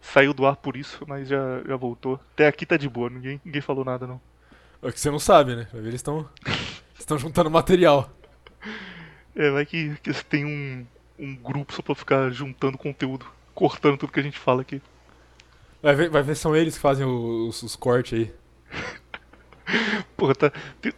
Saiu 0.00 0.34
do 0.34 0.44
ar 0.44 0.56
por 0.56 0.76
isso, 0.76 1.04
mas 1.06 1.28
já, 1.28 1.62
já 1.66 1.76
voltou. 1.76 2.20
Até 2.34 2.46
aqui 2.46 2.66
tá 2.66 2.76
de 2.76 2.88
boa, 2.88 3.08
ninguém, 3.08 3.40
ninguém 3.44 3.62
falou 3.62 3.84
nada 3.84 4.06
não. 4.06 4.20
É 4.82 4.90
que 4.90 5.00
você 5.00 5.10
não 5.10 5.18
sabe, 5.18 5.54
né? 5.54 5.68
Vai 5.72 5.80
ver, 5.80 5.88
eles 5.88 6.00
estão 6.00 6.28
estão 6.98 7.16
juntando 7.16 7.50
material. 7.50 8.10
É, 9.34 9.50
vai 9.50 9.64
que, 9.64 9.96
que 10.02 10.12
tem 10.24 10.44
um, 10.44 10.86
um 11.18 11.34
grupo 11.36 11.72
só 11.72 11.80
pra 11.82 11.94
ficar 11.94 12.30
juntando 12.30 12.76
conteúdo, 12.76 13.24
cortando 13.54 13.96
tudo 13.96 14.12
que 14.12 14.20
a 14.20 14.24
gente 14.24 14.38
fala 14.38 14.62
aqui. 14.62 14.82
Vai 15.80 15.94
ver, 15.94 16.10
vai 16.10 16.22
ver 16.22 16.34
são 16.34 16.54
eles 16.54 16.74
que 16.74 16.80
fazem 16.80 17.06
os, 17.06 17.62
os 17.62 17.76
cortes 17.76 18.18
aí. 18.18 18.34
Porra, 20.16 20.34
tá. 20.34 20.52
Tem, 20.80 20.92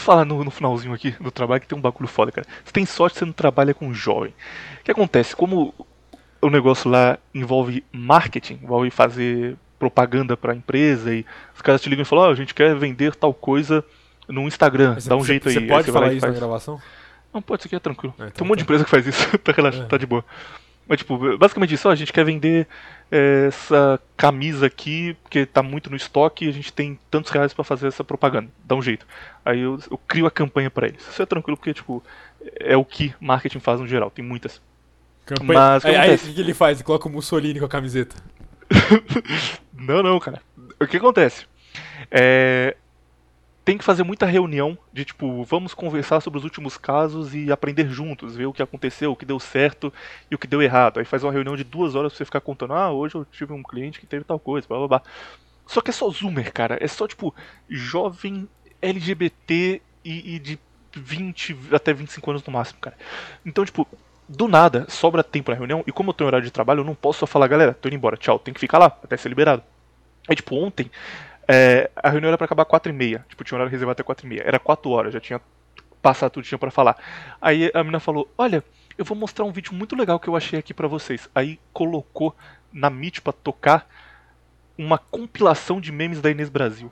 falar 0.00 0.24
no, 0.24 0.42
no, 0.44 0.50
finalzinho 0.50 0.94
aqui 0.94 1.12
do 1.20 1.30
trabalho 1.30 1.60
que 1.60 1.68
tem 1.68 1.78
um 1.78 1.80
bagulho 1.80 2.08
foda, 2.08 2.32
cara. 2.32 2.46
Você 2.64 2.72
tem 2.72 2.86
sorte 2.86 3.14
que 3.14 3.18
você 3.20 3.24
não 3.24 3.32
trabalha 3.32 3.74
com 3.74 3.92
jovem. 3.92 4.34
O 4.80 4.84
que 4.84 4.90
acontece? 4.90 5.34
Como 5.34 5.74
o 6.40 6.50
negócio 6.50 6.90
lá 6.90 7.18
envolve 7.34 7.84
marketing, 7.92 8.60
envolve 8.62 8.90
fazer 8.90 9.56
propaganda 9.78 10.36
pra 10.36 10.54
empresa 10.54 11.14
e 11.14 11.24
os 11.54 11.62
caras 11.62 11.80
te 11.80 11.88
ligam 11.88 12.02
e 12.02 12.06
falam: 12.06 12.24
Ó, 12.24 12.28
oh, 12.28 12.32
a 12.32 12.34
gente 12.34 12.54
quer 12.54 12.74
vender 12.76 13.14
tal 13.14 13.32
coisa 13.32 13.84
no 14.28 14.42
Instagram, 14.42 14.94
Mas 14.94 15.06
dá 15.06 15.16
um 15.16 15.20
você, 15.20 15.28
jeito 15.28 15.48
aí. 15.48 15.54
Você 15.54 15.60
pode 15.62 15.88
aí, 15.88 15.92
falar 15.92 16.12
isso 16.12 16.20
faz. 16.20 16.34
na 16.34 16.38
gravação? 16.38 16.80
Não, 17.32 17.40
pode, 17.40 17.60
isso 17.60 17.68
aqui 17.68 17.76
é 17.76 17.80
tranquilo. 17.80 18.14
É, 18.18 18.24
então 18.24 18.30
tem 18.30 18.44
um 18.44 18.48
monte 18.48 18.58
tá. 18.58 18.60
de 18.60 18.62
empresa 18.64 18.84
que 18.84 18.90
faz 18.90 19.06
isso, 19.06 19.38
tá 19.38 19.52
relaxado, 19.52 19.84
é. 19.84 19.88
tá 19.88 19.96
de 19.96 20.06
boa. 20.06 20.24
Mas, 20.90 20.98
tipo, 20.98 21.38
basicamente 21.38 21.72
isso, 21.72 21.88
ó, 21.88 21.92
a 21.92 21.94
gente 21.94 22.12
quer 22.12 22.24
vender 22.24 22.66
é, 23.12 23.46
essa 23.46 24.00
camisa 24.16 24.66
aqui, 24.66 25.16
porque 25.22 25.46
tá 25.46 25.62
muito 25.62 25.88
no 25.88 25.94
estoque 25.94 26.44
e 26.44 26.48
a 26.48 26.52
gente 26.52 26.72
tem 26.72 26.98
tantos 27.08 27.30
reais 27.30 27.54
para 27.54 27.62
fazer 27.62 27.86
essa 27.86 28.02
propaganda. 28.02 28.50
Dá 28.64 28.74
um 28.74 28.82
jeito. 28.82 29.06
Aí 29.44 29.60
eu, 29.60 29.78
eu 29.88 29.96
crio 29.96 30.26
a 30.26 30.32
campanha 30.32 30.68
para 30.68 30.88
eles. 30.88 31.00
Isso 31.08 31.22
é 31.22 31.26
tranquilo, 31.26 31.56
porque, 31.56 31.72
tipo, 31.72 32.02
é 32.58 32.76
o 32.76 32.84
que 32.84 33.14
marketing 33.20 33.60
faz 33.60 33.78
no 33.78 33.86
geral, 33.86 34.10
tem 34.10 34.24
muitas. 34.24 34.60
Campanha... 35.24 35.60
Mas, 35.60 35.84
aí, 35.84 35.94
aí 35.94 36.14
o 36.16 36.18
que 36.18 36.40
ele 36.40 36.54
faz? 36.54 36.78
Ele 36.78 36.84
coloca 36.84 37.06
o 37.06 37.12
Mussolini 37.12 37.60
com 37.60 37.66
a 37.66 37.68
camiseta. 37.68 38.16
não, 39.72 40.02
não, 40.02 40.18
cara. 40.18 40.42
O 40.80 40.88
que 40.88 40.96
acontece? 40.96 41.46
É, 42.10 42.76
tem 43.70 43.78
que 43.78 43.84
fazer 43.84 44.02
muita 44.02 44.26
reunião 44.26 44.76
de 44.92 45.04
tipo, 45.04 45.44
vamos 45.44 45.74
conversar 45.74 46.20
sobre 46.20 46.38
os 46.38 46.42
últimos 46.44 46.76
casos 46.76 47.36
e 47.36 47.52
aprender 47.52 47.88
juntos, 47.88 48.34
ver 48.34 48.46
o 48.46 48.52
que 48.52 48.60
aconteceu, 48.60 49.12
o 49.12 49.16
que 49.16 49.24
deu 49.24 49.38
certo 49.38 49.92
e 50.28 50.34
o 50.34 50.38
que 50.38 50.48
deu 50.48 50.60
errado. 50.60 50.98
Aí 50.98 51.04
faz 51.04 51.22
uma 51.22 51.30
reunião 51.30 51.54
de 51.54 51.62
duas 51.62 51.94
horas 51.94 52.10
pra 52.10 52.18
você 52.18 52.24
ficar 52.24 52.40
contando, 52.40 52.74
ah, 52.74 52.90
hoje 52.90 53.14
eu 53.14 53.24
tive 53.24 53.52
um 53.52 53.62
cliente 53.62 54.00
que 54.00 54.06
teve 54.06 54.24
tal 54.24 54.40
coisa, 54.40 54.66
blá 54.66 54.78
blá 54.78 54.88
blá. 54.88 55.02
Só 55.68 55.80
que 55.80 55.90
é 55.90 55.92
só 55.92 56.10
zoomer, 56.10 56.52
cara. 56.52 56.78
É 56.80 56.88
só 56.88 57.06
tipo, 57.06 57.32
jovem 57.68 58.48
LGBT 58.82 59.80
e, 60.04 60.34
e 60.34 60.38
de 60.40 60.58
20 60.92 61.56
até 61.72 61.92
25 61.92 62.28
anos 62.28 62.44
no 62.44 62.52
máximo, 62.52 62.80
cara. 62.80 62.96
Então, 63.46 63.64
tipo, 63.64 63.86
do 64.28 64.48
nada, 64.48 64.84
sobra 64.88 65.22
tempo 65.22 65.52
na 65.52 65.56
reunião, 65.56 65.84
e 65.86 65.92
como 65.92 66.10
eu 66.10 66.14
tenho 66.14 66.26
horário 66.26 66.44
de 66.44 66.50
trabalho, 66.50 66.80
eu 66.80 66.84
não 66.84 66.96
posso 66.96 67.20
só 67.20 67.26
falar, 67.28 67.46
galera, 67.46 67.72
tô 67.72 67.88
indo 67.88 67.94
embora, 67.94 68.16
tchau, 68.16 68.36
tem 68.36 68.52
que 68.52 68.58
ficar 68.58 68.78
lá, 68.78 68.86
até 69.00 69.16
ser 69.16 69.28
liberado. 69.28 69.62
Aí, 70.28 70.34
tipo, 70.34 70.56
ontem, 70.56 70.90
é, 71.52 71.90
a 71.96 72.08
reunião 72.08 72.28
era 72.28 72.38
para 72.38 72.44
acabar 72.44 72.64
4 72.64 72.92
e 72.92 72.94
meia. 72.94 73.26
Tipo, 73.28 73.42
tinha 73.42 73.56
horário 73.56 73.72
reservado 73.72 73.92
até 73.92 74.04
4 74.04 74.24
e 74.24 74.28
meia. 74.28 74.42
Era 74.46 74.58
4 74.60 74.88
horas, 74.88 75.12
já 75.12 75.18
tinha 75.18 75.40
passado 76.00 76.30
tudo 76.30 76.44
tinha 76.44 76.58
pra 76.58 76.70
falar. 76.70 76.96
Aí 77.40 77.72
a 77.74 77.82
menina 77.82 77.98
falou: 77.98 78.32
Olha, 78.38 78.62
eu 78.96 79.04
vou 79.04 79.16
mostrar 79.16 79.44
um 79.44 79.50
vídeo 79.50 79.74
muito 79.74 79.96
legal 79.96 80.20
que 80.20 80.28
eu 80.28 80.36
achei 80.36 80.60
aqui 80.60 80.72
para 80.72 80.86
vocês. 80.86 81.28
Aí 81.34 81.58
colocou 81.72 82.36
na 82.72 82.88
Meet 82.88 83.20
pra 83.20 83.32
tocar 83.32 83.88
uma 84.78 84.96
compilação 84.96 85.80
de 85.80 85.90
memes 85.90 86.20
da 86.20 86.30
Inês 86.30 86.48
Brasil. 86.48 86.90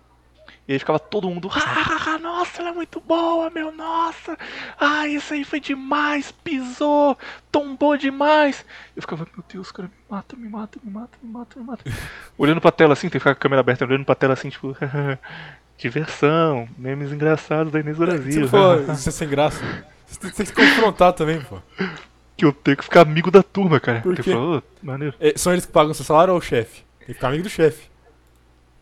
E 0.69 0.75
aí 0.75 0.79
ficava 0.79 0.99
todo 0.99 1.31
mundo, 1.31 1.49
ah, 1.51 2.19
nossa, 2.21 2.61
ela 2.61 2.69
é 2.69 2.73
muito 2.75 3.01
boa, 3.01 3.49
meu, 3.49 3.73
nossa, 3.73 4.37
ah, 4.79 5.09
isso 5.09 5.33
aí 5.33 5.43
foi 5.43 5.61
demais, 5.61 6.31
pisou, 6.31 7.17
tombou 7.51 7.97
demais. 7.97 8.67
Eu 8.95 9.01
ficava, 9.01 9.27
meu 9.35 9.43
Deus, 9.51 9.73
cara, 9.73 9.89
me 9.89 9.95
mata, 10.11 10.37
me 10.37 10.47
mata, 10.47 10.79
me 10.85 10.93
mata, 10.93 11.19
me 11.23 11.33
mata, 11.33 11.59
me 11.59 11.65
mata. 11.65 11.85
olhando 12.37 12.61
pra 12.61 12.71
tela 12.71 12.93
assim, 12.93 13.09
tem 13.09 13.13
que 13.13 13.21
ficar 13.21 13.35
com 13.35 13.39
a 13.39 13.41
câmera 13.41 13.61
aberta, 13.61 13.87
olhando 13.87 14.05
pra 14.05 14.15
tela 14.15 14.35
assim, 14.35 14.51
tipo, 14.51 14.77
diversão, 15.79 16.69
memes 16.77 17.13
engraçados 17.13 17.73
da 17.73 17.81
Inês 17.81 17.97
Brasil. 17.97 18.45
Se 18.45 18.49
for, 18.51 18.91
isso 18.91 19.09
é 19.09 19.13
sem 19.13 19.29
graça. 19.29 19.65
Você 20.07 20.21
tem 20.21 20.31
que 20.31 20.45
se 20.45 20.53
confrontar 20.53 21.15
também, 21.15 21.41
pô. 21.41 21.63
Que 22.37 22.45
eu 22.45 22.53
tenho 22.53 22.77
que 22.77 22.85
ficar 22.85 23.01
amigo 23.01 23.31
da 23.31 23.43
turma, 23.43 23.81
cara. 23.81 24.03
Por 24.03 24.15
quê? 24.17 24.33
Falou, 24.33 24.63
maneiro. 24.83 25.15
É, 25.19 25.33
são 25.35 25.53
eles 25.53 25.65
que 25.65 25.73
pagam 25.73 25.95
seu 25.95 26.05
salário 26.05 26.35
ou 26.35 26.39
o 26.39 26.43
chefe? 26.43 26.83
Tem 26.99 27.07
que 27.07 27.15
ficar 27.15 27.29
amigo 27.29 27.45
do 27.45 27.49
chefe. 27.49 27.89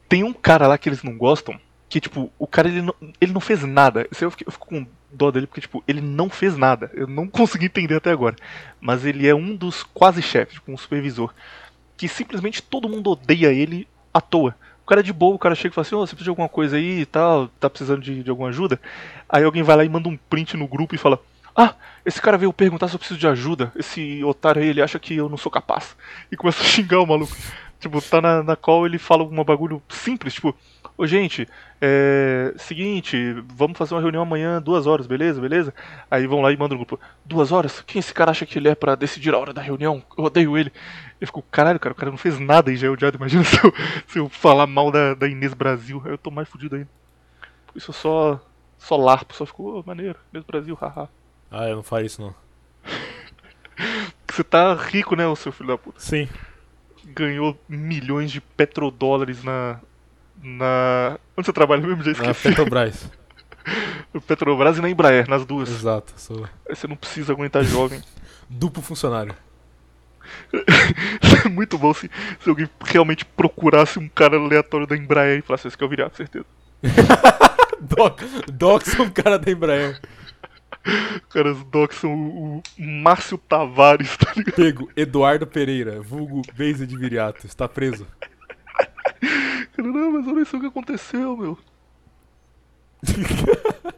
Tem 0.09 0.25
um 0.25 0.33
cara 0.33 0.67
lá 0.67 0.77
que 0.77 0.89
eles 0.89 1.03
não 1.03 1.17
gostam, 1.17 1.59
que, 1.89 2.01
tipo, 2.01 2.33
o 2.39 2.47
cara 2.47 2.69
ele 2.69 2.83
não, 2.83 2.95
ele 3.21 3.33
não 3.33 3.41
fez 3.41 3.63
nada. 3.63 4.07
Eu 4.21 4.31
fico, 4.31 4.45
eu 4.47 4.53
fico 4.53 4.67
com 4.67 4.87
dó 5.13 5.31
dele 5.31 5.47
porque, 5.47 5.61
tipo, 5.61 5.83
ele 5.87 6.01
não 6.01 6.29
fez 6.29 6.57
nada. 6.57 6.91
Eu 6.95 7.07
não 7.07 7.27
consegui 7.29 7.67
entender 7.67 7.97
até 7.97 8.11
agora. 8.11 8.37
Mas 8.81 9.05
ele 9.05 9.27
é 9.27 9.35
um 9.35 9.55
dos 9.55 9.83
quase 9.83 10.21
chefes, 10.21 10.55
tipo, 10.55 10.73
um 10.73 10.79
supervisor. 10.79 11.33
Que 11.97 12.09
simplesmente 12.09 12.63
todo 12.63 12.89
mundo 12.89 13.11
odeia 13.11 13.53
ele 13.53 13.89
à 14.13 14.21
toa. 14.21 14.55
O 14.83 14.87
cara 14.87 15.01
é 15.01 15.05
de 15.05 15.13
boa, 15.13 15.35
o 15.35 15.39
cara 15.39 15.55
chega 15.55 15.73
e 15.73 15.75
fala 15.75 15.87
assim, 15.87 15.95
oh, 15.97 16.07
você 16.07 16.15
precisa 16.15 16.25
de 16.25 16.31
alguma 16.31 16.49
coisa 16.49 16.77
aí 16.77 17.01
e 17.01 17.07
tal, 17.07 17.49
tá 17.59 17.69
precisando 17.69 18.03
de, 18.03 18.23
de 18.23 18.31
alguma 18.31 18.51
ajuda. 18.51 18.81
Aí 19.29 19.43
alguém 19.43 19.63
vai 19.63 19.77
lá 19.77 19.85
e 19.85 19.89
manda 19.89 20.09
um 20.09 20.17
print 20.17 20.57
no 20.57 20.69
grupo 20.69 20.95
e 20.95 20.99
fala, 20.99 21.21
ah, 21.57 21.75
esse 22.05 22.21
cara 22.21 22.39
veio 22.39 22.53
perguntar 22.53 22.87
se 22.87 22.95
eu 22.95 22.99
preciso 22.99 23.19
de 23.19 23.27
ajuda. 23.27 23.73
Esse 23.75 24.23
otário 24.23 24.63
aí, 24.63 24.69
ele 24.69 24.83
acha 24.83 24.99
que 24.99 25.17
eu 25.17 25.29
não 25.29 25.37
sou 25.37 25.51
capaz. 25.51 25.97
E 26.31 26.37
começa 26.37 26.61
a 26.61 26.65
xingar 26.65 27.01
o 27.01 27.07
maluco. 27.07 27.35
tipo, 27.81 28.01
tá 28.03 28.21
na, 28.21 28.43
na 28.43 28.57
call 28.57 28.87
ele 28.87 28.99
fala 28.99 29.25
um 29.25 29.43
bagulho 29.43 29.83
simples, 29.89 30.35
tipo, 30.35 30.55
Ô, 30.99 31.07
gente, 31.07 31.47
é. 31.81 32.55
Seguinte, 32.57 33.35
vamos 33.49 33.77
fazer 33.77 33.95
uma 33.95 34.01
reunião 34.01 34.23
amanhã, 34.23 34.63
duas 34.63 34.87
horas, 34.87 35.07
beleza? 35.07 35.41
Beleza? 35.41 35.75
Aí 36.11 36.27
vão 36.27 36.41
lá 36.41 36.51
e 36.51 36.57
mandam 36.57 36.79
no 36.79 36.85
grupo: 36.85 36.99
Duas 37.25 37.53
horas? 37.53 37.83
Quem 37.83 38.01
esse 38.01 38.15
cara 38.15 38.31
acha 38.31 38.47
que 38.47 38.59
ele 38.59 38.69
é 38.69 38.75
para 38.75 38.95
decidir 38.95 39.35
a 39.35 39.39
hora 39.39 39.53
da 39.53 39.61
reunião? 39.61 40.03
Eu 40.17 40.25
odeio 40.25 40.57
ele. 40.57 40.73
Eu 41.21 41.27
fico, 41.27 41.43
caralho, 41.51 41.79
cara, 41.79 41.93
o 41.93 41.97
cara 41.97 42.11
não 42.11 42.19
fez 42.19 42.39
nada 42.39 42.73
e 42.73 42.77
já 42.77 42.87
é 42.87 42.91
odiado. 42.91 43.17
Imagina 43.19 43.45
se 43.45 43.63
eu, 43.63 43.75
se 44.07 44.19
eu 44.19 44.29
falar 44.29 44.67
mal 44.67 44.91
da, 44.91 45.13
da 45.13 45.29
Inês 45.29 45.53
Brasil. 45.53 46.01
Aí 46.05 46.13
eu 46.13 46.19
tô 46.19 46.31
mais 46.31 46.49
fudido 46.49 46.77
ainda. 46.77 46.89
Por 47.67 47.77
isso 47.77 47.91
eu 47.91 47.95
só. 47.95 48.41
Só 48.79 48.95
larpo, 48.97 49.35
só 49.35 49.47
fico, 49.47 49.79
oh, 49.79 49.83
maneiro, 49.87 50.19
Inês 50.33 50.45
Brasil, 50.45 50.77
haha. 50.81 51.09
Ah, 51.51 51.69
eu 51.69 51.77
não 51.77 51.83
faço 51.83 52.05
isso 52.05 52.21
não. 52.21 52.35
Você 54.31 54.45
tá 54.45 54.75
rico, 54.75 55.17
né, 55.17 55.27
o 55.27 55.35
seu 55.35 55.51
filho 55.51 55.69
da 55.69 55.79
puta? 55.79 55.99
Sim. 55.99 56.29
Ganhou 57.07 57.59
milhões 57.67 58.31
de 58.31 58.41
petrodólares 58.41 59.43
na, 59.43 59.81
na. 60.43 61.19
Onde 61.37 61.47
você 61.47 61.53
trabalha 61.53 61.87
mesmo? 61.87 62.03
Já 62.03 62.13
esqueci. 62.13 62.29
Na 62.29 62.35
Petrobras. 62.35 63.11
Petrobras 64.27 64.79
e 64.79 64.81
na 64.81 64.89
Embraer, 64.89 65.29
nas 65.29 65.45
duas. 65.45 65.69
Exato. 65.69 66.13
Sou... 66.17 66.49
Aí 66.69 66.75
você 66.75 66.87
não 66.87 66.97
precisa 66.97 67.33
aguentar 67.33 67.65
jovem. 67.65 68.03
Duplo 68.49 68.83
funcionário. 68.83 69.35
Muito 71.51 71.79
bom 71.79 71.93
se, 71.95 72.11
se 72.41 72.49
alguém 72.49 72.69
realmente 72.85 73.25
procurasse 73.25 73.99
um 73.99 74.09
cara 74.09 74.37
aleatório 74.37 74.87
da 74.87 74.97
Embraer 74.97 75.39
e 75.39 75.43
falasse, 75.43 75.69
esse 75.69 75.77
que 75.77 75.85
é 75.85 75.87
o 75.87 75.91
virado, 75.91 76.17
certeza. 76.17 76.47
Doc, 77.81 78.23
Doc 78.53 78.83
é 78.99 79.03
um 79.03 79.11
cara 79.11 79.39
da 79.39 79.51
Embraer. 79.51 80.01
Caras 81.31 81.63
doxam 81.65 82.13
o, 82.13 82.63
o 82.79 82.83
Márcio 82.83 83.39
Tavares, 83.39 84.17
tá 84.17 84.33
ligado? 84.37 84.55
Pego, 84.55 84.91
Eduardo 84.97 85.47
Pereira, 85.47 86.01
vulgo 86.01 86.43
Beza 86.55 86.87
de 86.87 86.97
Viriato, 86.97 87.47
está 87.47 87.69
preso. 87.69 88.07
Cara, 89.77 89.89
não, 89.89 90.13
mas 90.13 90.27
olha 90.27 90.43
isso 90.43 90.59
que 90.59 90.67
aconteceu, 90.67 91.37
meu. 91.37 91.59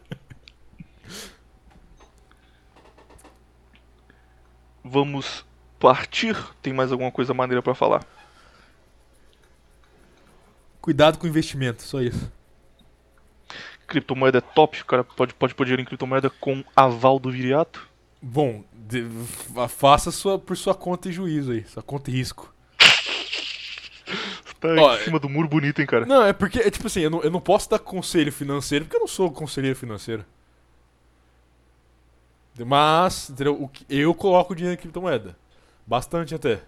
Vamos 4.84 5.44
partir? 5.78 6.36
Tem 6.62 6.72
mais 6.72 6.92
alguma 6.92 7.10
coisa 7.10 7.34
maneira 7.34 7.62
pra 7.62 7.74
falar? 7.74 8.04
Cuidado 10.80 11.18
com 11.18 11.26
o 11.26 11.28
investimento, 11.28 11.82
só 11.82 12.00
isso. 12.00 12.30
Criptomoeda 13.86 14.38
é 14.38 14.40
top, 14.40 14.82
o 14.82 14.84
cara 14.84 15.02
pode, 15.04 15.34
pode 15.34 15.54
pôr 15.54 15.64
dinheiro 15.64 15.82
em 15.82 15.84
criptomoeda 15.84 16.28
com 16.30 16.62
aval 16.76 17.18
do 17.18 17.30
Viriato. 17.30 17.88
Bom, 18.20 18.62
de- 18.72 19.04
fa- 19.54 19.68
faça 19.68 20.10
sua, 20.10 20.38
por 20.38 20.56
sua 20.56 20.74
conta 20.74 21.08
e 21.08 21.12
juízo 21.12 21.52
aí, 21.52 21.64
sua 21.66 21.82
conta 21.82 22.10
e 22.10 22.14
risco. 22.14 22.52
Tá 24.60 24.68
Ó, 24.68 24.96
em 24.96 25.04
cima 25.04 25.18
do 25.18 25.28
muro 25.28 25.48
bonito, 25.48 25.80
hein, 25.80 25.86
cara. 25.86 26.04
Não, 26.04 26.24
é 26.24 26.32
porque, 26.32 26.58
é 26.58 26.70
tipo 26.70 26.86
assim, 26.86 27.00
eu 27.00 27.10
não, 27.10 27.22
eu 27.22 27.30
não 27.30 27.40
posso 27.40 27.70
dar 27.70 27.78
conselho 27.78 28.32
financeiro 28.32 28.84
porque 28.84 28.96
eu 28.96 29.00
não 29.00 29.06
sou 29.06 29.30
conselheiro 29.30 29.76
financeiro. 29.76 30.24
Mas, 32.66 33.30
entendeu? 33.30 33.70
Eu 33.88 34.14
coloco 34.14 34.54
dinheiro 34.54 34.78
em 34.78 34.80
criptomoeda. 34.80 35.36
Bastante 35.86 36.34
até. 36.34 36.62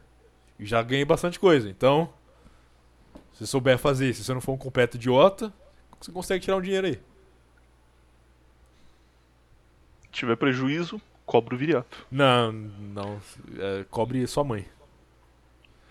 E 0.59 0.65
já 0.65 0.81
ganhei 0.83 1.05
bastante 1.05 1.39
coisa. 1.39 1.69
Então, 1.69 2.13
se 3.33 3.41
você 3.41 3.47
souber 3.47 3.77
fazer, 3.77 4.15
se 4.15 4.23
você 4.23 4.33
não 4.33 4.41
for 4.41 4.53
um 4.53 4.59
completo 4.59 4.97
idiota, 4.97 5.53
você 6.01 6.13
consegue 6.13 6.45
tirar 6.45 6.57
um 6.57 6.63
dinheiro 6.63 6.87
aí. 6.87 7.01
Se 10.03 10.09
tiver 10.13 10.37
prejuízo, 10.37 11.01
cobra 11.27 11.55
o 11.55 11.59
Viriato. 11.59 12.07
Não, 12.11 12.53
não. 12.53 13.21
é, 13.59 13.85
cobre 13.91 14.27
sua 14.27 14.45
mãe. 14.45 14.67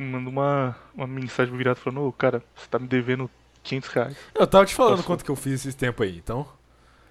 Manda 0.02 0.30
uma, 0.30 0.76
uma 0.96 1.08
mensagem 1.08 1.56
Viriato 1.56 1.82
falando, 1.82 2.04
ô, 2.08 2.12
cara, 2.14 2.42
você 2.56 2.68
tá 2.70 2.80
me 2.80 2.88
devendo 2.88 3.30
500 3.64 3.90
reais. 3.90 4.18
Eu 4.34 4.48
tava 4.48 4.66
te 4.66 4.74
falando 4.74 4.92
Passou. 4.94 5.06
quanto 5.06 5.26
que 5.26 5.30
eu 5.32 5.36
fiz 5.36 5.66
esse 5.66 5.76
tempo 5.78 6.02
aí, 6.04 6.18
então. 6.18 6.48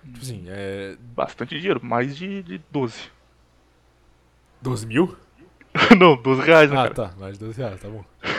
Tipo 0.02 0.18
assim, 0.22 0.44
é. 0.48 0.96
Bastante 1.14 1.58
dinheiro, 1.58 1.80
mais 1.84 2.16
de, 2.16 2.42
de 2.42 2.58
12. 2.70 3.10
12 4.62 4.86
mil? 4.86 5.14
não, 5.98 6.16
12 6.16 6.42
reais, 6.42 6.70
né, 6.70 6.76
Ah, 6.78 6.82
cara? 6.84 6.94
tá. 6.94 7.10
Mais 7.18 7.38
de 7.38 7.44
12 7.44 7.60
reais, 7.60 7.80
tá 7.80 7.88
bom. 7.88 8.04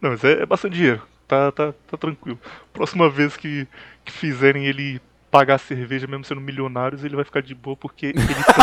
Não, 0.00 0.10
mas 0.10 0.22
é, 0.22 0.42
é 0.42 0.46
bastante 0.46 0.74
dinheiro. 0.76 1.02
Tá, 1.26 1.50
tá, 1.52 1.72
tá 1.86 1.96
tranquilo. 1.96 2.38
Próxima 2.72 3.08
vez 3.10 3.36
que, 3.36 3.66
que 4.04 4.12
fizerem 4.12 4.66
ele 4.66 5.00
pagar 5.30 5.58
cerveja, 5.58 6.06
mesmo 6.06 6.24
sendo 6.24 6.40
milionários, 6.40 7.04
ele 7.04 7.16
vai 7.16 7.24
ficar 7.24 7.42
de 7.42 7.54
boa 7.54 7.76
porque 7.76 8.06
ele 8.06 8.18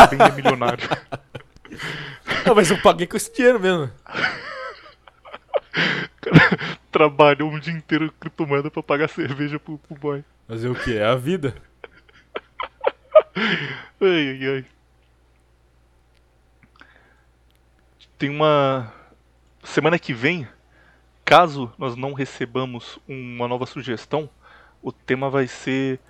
também 0.08 0.26
é 0.26 0.30
milionário. 0.32 0.88
Não, 2.46 2.54
mas 2.54 2.70
eu 2.70 2.80
paguei 2.80 3.08
com 3.08 3.16
esse 3.16 3.34
dinheiro 3.34 3.58
mesmo. 3.58 3.90
Trabalhou 6.92 7.50
um 7.50 7.58
dia 7.58 7.72
inteiro 7.72 8.12
com 8.12 8.18
criptomoeda 8.20 8.70
pra 8.70 8.82
pagar 8.84 9.08
cerveja 9.08 9.58
pro, 9.58 9.76
pro 9.78 9.96
boy. 9.96 10.24
Fazer 10.46 10.68
o 10.68 10.74
que? 10.76 10.96
É 10.96 11.04
a 11.04 11.16
vida. 11.16 11.56
Ai, 14.00 14.28
ai, 14.30 14.48
ai. 14.48 14.64
Tem 18.18 18.30
uma. 18.30 18.92
Semana 19.62 19.98
que 19.98 20.14
vem, 20.14 20.48
caso 21.24 21.70
nós 21.76 21.96
não 21.96 22.14
recebamos 22.14 22.98
uma 23.06 23.46
nova 23.46 23.66
sugestão, 23.66 24.30
o 24.82 24.90
tema 24.90 25.28
vai 25.28 25.46
ser 25.46 26.00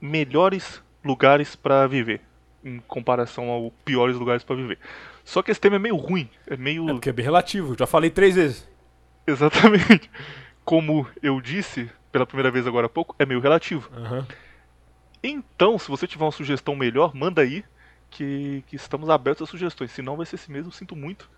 melhores 0.00 0.82
lugares 1.04 1.54
pra 1.54 1.86
viver, 1.86 2.22
em 2.64 2.80
comparação 2.80 3.50
ao 3.50 3.70
piores 3.84 4.16
lugares 4.16 4.42
pra 4.42 4.56
viver. 4.56 4.78
Só 5.24 5.42
que 5.42 5.50
esse 5.50 5.60
tema 5.60 5.76
é 5.76 5.78
meio 5.78 5.96
ruim, 5.96 6.28
é 6.46 6.56
meio. 6.56 6.88
É 6.88 6.92
porque 6.92 7.08
é 7.08 7.12
bem 7.12 7.24
relativo. 7.24 7.74
Já 7.78 7.86
falei 7.86 8.10
três 8.10 8.34
vezes. 8.34 8.68
Exatamente. 9.26 10.10
Como 10.64 11.06
eu 11.22 11.40
disse 11.40 11.90
pela 12.12 12.26
primeira 12.26 12.50
vez 12.50 12.66
agora 12.66 12.86
há 12.86 12.90
pouco, 12.90 13.14
é 13.18 13.26
meio 13.26 13.40
relativo. 13.40 13.90
Aham. 13.96 14.26
Então, 15.22 15.78
se 15.78 15.88
você 15.88 16.06
tiver 16.06 16.24
uma 16.24 16.30
sugestão 16.30 16.76
melhor, 16.76 17.14
manda 17.14 17.40
aí, 17.40 17.64
que, 18.10 18.62
que 18.66 18.76
estamos 18.76 19.08
abertos 19.08 19.48
a 19.48 19.50
sugestões. 19.50 19.90
Se 19.90 20.02
não, 20.02 20.16
vai 20.16 20.26
ser 20.26 20.36
esse 20.36 20.50
mesmo, 20.50 20.70
sinto 20.70 20.94
muito. 20.94 21.30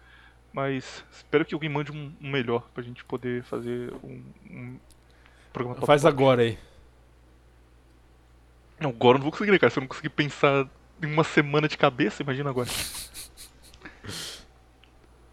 Mas 0.53 1.05
espero 1.13 1.45
que 1.45 1.55
alguém 1.55 1.71
mande 1.71 1.93
um, 1.93 2.13
um 2.21 2.31
melhor 2.31 2.69
pra 2.75 2.83
gente 2.83 3.05
poder 3.05 3.43
fazer 3.45 3.93
um, 4.03 4.23
um 4.51 4.79
programa 5.53 5.87
Faz 5.87 6.03
top. 6.03 6.13
agora 6.13 6.43
aí. 6.43 6.59
Não, 8.81 8.91
agora 8.91 9.17
eu 9.17 9.19
não 9.19 9.25
vou 9.25 9.33
conseguir, 9.33 9.53
né, 9.53 9.59
cara. 9.59 9.71
Se 9.71 9.79
eu 9.79 9.83
não 9.83 9.89
conseguir 9.89 10.11
pensar 10.11 10.69
em 11.03 11.07
uma 11.07 11.25
semana 11.25 11.69
de 11.69 11.79
cabeça, 11.79 12.23
imagina 12.23 12.51
agora. 12.51 12.69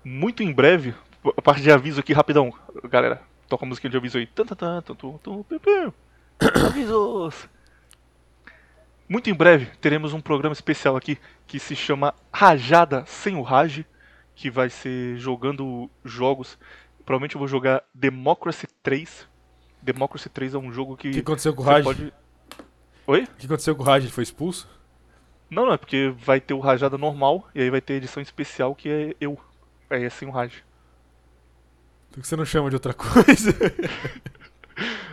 Muito 0.03 0.43
em 0.43 0.51
breve, 0.51 0.93
a 1.37 1.41
parte 1.41 1.61
de 1.61 1.71
aviso 1.71 1.99
aqui, 1.99 2.13
rapidão. 2.13 2.53
Galera, 2.89 3.21
toca 3.47 3.65
a 3.65 3.67
musiquinha 3.67 3.91
de 3.91 3.97
aviso 3.97 4.17
aí. 4.17 4.27
Tan, 4.27 4.45
tan, 4.45 4.55
tan, 4.55 4.81
tan, 4.81 4.95
tum, 4.95 5.17
tum, 5.17 5.43
pim, 5.43 5.59
pim. 5.59 5.93
Avisos! 6.67 7.47
Muito 9.07 9.29
em 9.29 9.33
breve 9.33 9.67
teremos 9.79 10.13
um 10.13 10.21
programa 10.21 10.53
especial 10.53 10.95
aqui 10.95 11.17
que 11.45 11.59
se 11.59 11.75
chama 11.75 12.13
Rajada 12.31 13.05
sem 13.05 13.35
o 13.35 13.41
Raj, 13.41 13.85
que 14.35 14.49
vai 14.49 14.69
ser 14.69 15.17
jogando 15.17 15.89
jogos. 16.03 16.57
Provavelmente 17.05 17.35
eu 17.35 17.39
vou 17.39 17.47
jogar 17.47 17.83
Democracy 17.93 18.67
3. 18.81 19.27
Democracy 19.81 20.29
3 20.29 20.55
é 20.55 20.57
um 20.57 20.71
jogo 20.71 20.97
que, 20.97 21.09
O 21.09 21.11
que 21.11 21.19
aconteceu 21.19 21.53
com 21.53 21.61
o 21.61 21.65
Raj? 21.65 21.83
pode. 21.83 22.13
Oi? 23.05 23.23
O 23.23 23.27
que 23.37 23.45
aconteceu 23.45 23.75
com 23.75 23.83
o 23.83 23.85
Raj? 23.85 24.03
Ele 24.03 24.11
foi 24.11 24.23
expulso? 24.23 24.67
Não, 25.49 25.65
não, 25.65 25.73
é 25.73 25.77
porque 25.77 26.13
vai 26.17 26.39
ter 26.39 26.53
o 26.53 26.59
Rajada 26.59 26.97
normal 26.97 27.47
e 27.53 27.61
aí 27.61 27.69
vai 27.69 27.81
ter 27.81 27.93
a 27.93 27.97
edição 27.97 28.23
especial 28.23 28.73
que 28.73 28.89
é 28.89 29.15
eu. 29.19 29.37
Aí 29.93 30.03
é 30.05 30.09
sem 30.09 30.27
o 30.27 30.31
Raj. 30.31 30.63
Por 32.11 32.21
que 32.21 32.27
você 32.27 32.35
não 32.35 32.45
chama 32.45 32.69
de 32.69 32.75
outra 32.75 32.93
coisa? 32.95 33.53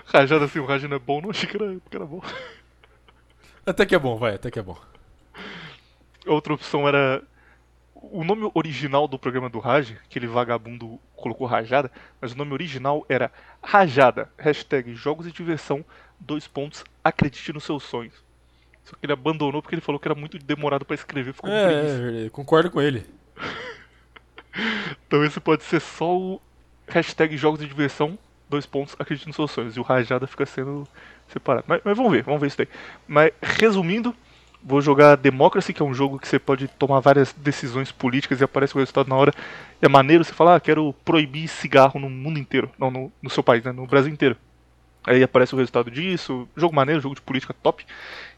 Rajada 0.07 0.49
sem 0.49 0.61
o 0.61 0.65
Raj 0.65 0.85
não 0.85 0.97
é 0.97 0.99
bom, 0.99 1.21
não 1.21 1.31
achei 1.31 1.49
que 1.49 1.57
era, 1.57 1.77
que 1.89 1.97
era 1.97 2.07
bom. 2.07 2.23
até 3.65 3.85
que 3.85 3.95
é 3.95 3.99
bom, 3.99 4.17
vai, 4.17 4.35
até 4.35 4.51
que 4.51 4.59
é 4.59 4.63
bom. 4.63 4.79
Outra 6.27 6.55
opção 6.55 6.89
era. 6.89 7.23
O 7.95 8.25
nome 8.25 8.51
original 8.55 9.07
do 9.07 9.19
programa 9.19 9.51
do 9.51 9.59
Raj, 9.59 9.93
aquele 10.07 10.27
vagabundo 10.27 10.99
colocou 11.15 11.47
Rajada, 11.47 11.93
mas 12.19 12.33
o 12.33 12.37
nome 12.37 12.55
original 12.55 13.05
era 13.11 13.31
Rajada, 13.63 14.31
hashtag 14.39 14.95
Jogos 14.95 15.27
e 15.27 15.33
Diversão, 15.33 15.85
dois 16.19 16.49
pontos, 16.49 16.83
acredite 17.05 17.53
nos 17.53 17.65
seus 17.65 17.83
sonhos. 17.83 18.15
Só 18.85 18.93
que 18.97 19.05
ele 19.05 19.13
abandonou 19.13 19.61
porque 19.61 19.75
ele 19.75 19.83
falou 19.83 19.99
que 20.01 20.09
era 20.09 20.15
muito 20.15 20.39
demorado 20.39 20.87
pra 20.87 20.95
escrever, 20.95 21.35
ficou 21.35 21.51
É, 21.51 21.65
é, 21.65 21.99
verdade, 21.99 22.31
concordo 22.31 22.71
com 22.71 22.81
ele. 22.81 23.05
Então 25.07 25.25
esse 25.25 25.41
pode 25.41 25.65
ser 25.65 25.81
só 25.81 26.17
o 26.17 26.41
hashtag 26.87 27.37
jogos 27.37 27.61
de 27.61 27.67
diversão, 27.67 28.19
dois 28.49 28.67
pontos, 28.67 28.97
acredite 28.99 29.27
nos 29.27 29.37
seus 29.37 29.51
sonhos. 29.51 29.77
E 29.77 29.81
o 29.81 29.83
Rajada 29.83 30.27
fica 30.27 30.45
sendo 30.47 30.87
separado. 31.29 31.65
Mas, 31.67 31.81
mas 31.85 31.97
vamos 31.97 32.13
ver, 32.13 32.23
vamos 32.23 32.41
ver 32.41 32.49
isso 32.49 32.59
daí. 32.59 32.69
Mas 33.07 33.33
resumindo, 33.41 34.15
vou 34.63 34.81
jogar 34.81 35.17
Democracy, 35.17 35.73
que 35.73 35.83
é 35.83 35.85
um 35.85 35.95
jogo 35.95 36.19
que 36.19 36.29
você 36.29 36.39
pode 36.39 36.69
tomar 36.69 37.01
várias 37.01 37.33
decisões 37.33 37.91
políticas 37.91 38.41
e 38.41 38.45
aparece 38.45 38.75
o 38.75 38.79
resultado 38.79 39.09
na 39.09 39.17
hora. 39.17 39.33
E 39.81 39.87
é 39.87 39.89
maneiro 39.89 40.25
você 40.25 40.33
falar, 40.33 40.57
ah, 40.57 40.61
quero 40.61 40.93
proibir 41.05 41.49
cigarro 41.49 41.99
no 42.01 42.11
mundo 42.11 42.39
inteiro. 42.39 42.71
Não, 42.79 42.91
no, 42.91 43.13
no 43.23 43.31
seu 43.31 43.43
país, 43.43 43.65
né? 43.65 43.73
No 43.73 43.87
Brasil 43.87 44.13
inteiro. 44.13 44.37
Aí 45.05 45.23
aparece 45.23 45.55
o 45.55 45.59
resultado 45.59 45.91
disso. 45.91 46.47
Jogo 46.57 46.75
maneiro, 46.75 47.01
jogo 47.01 47.15
de 47.15 47.23
política 47.23 47.55
top. 47.63 47.87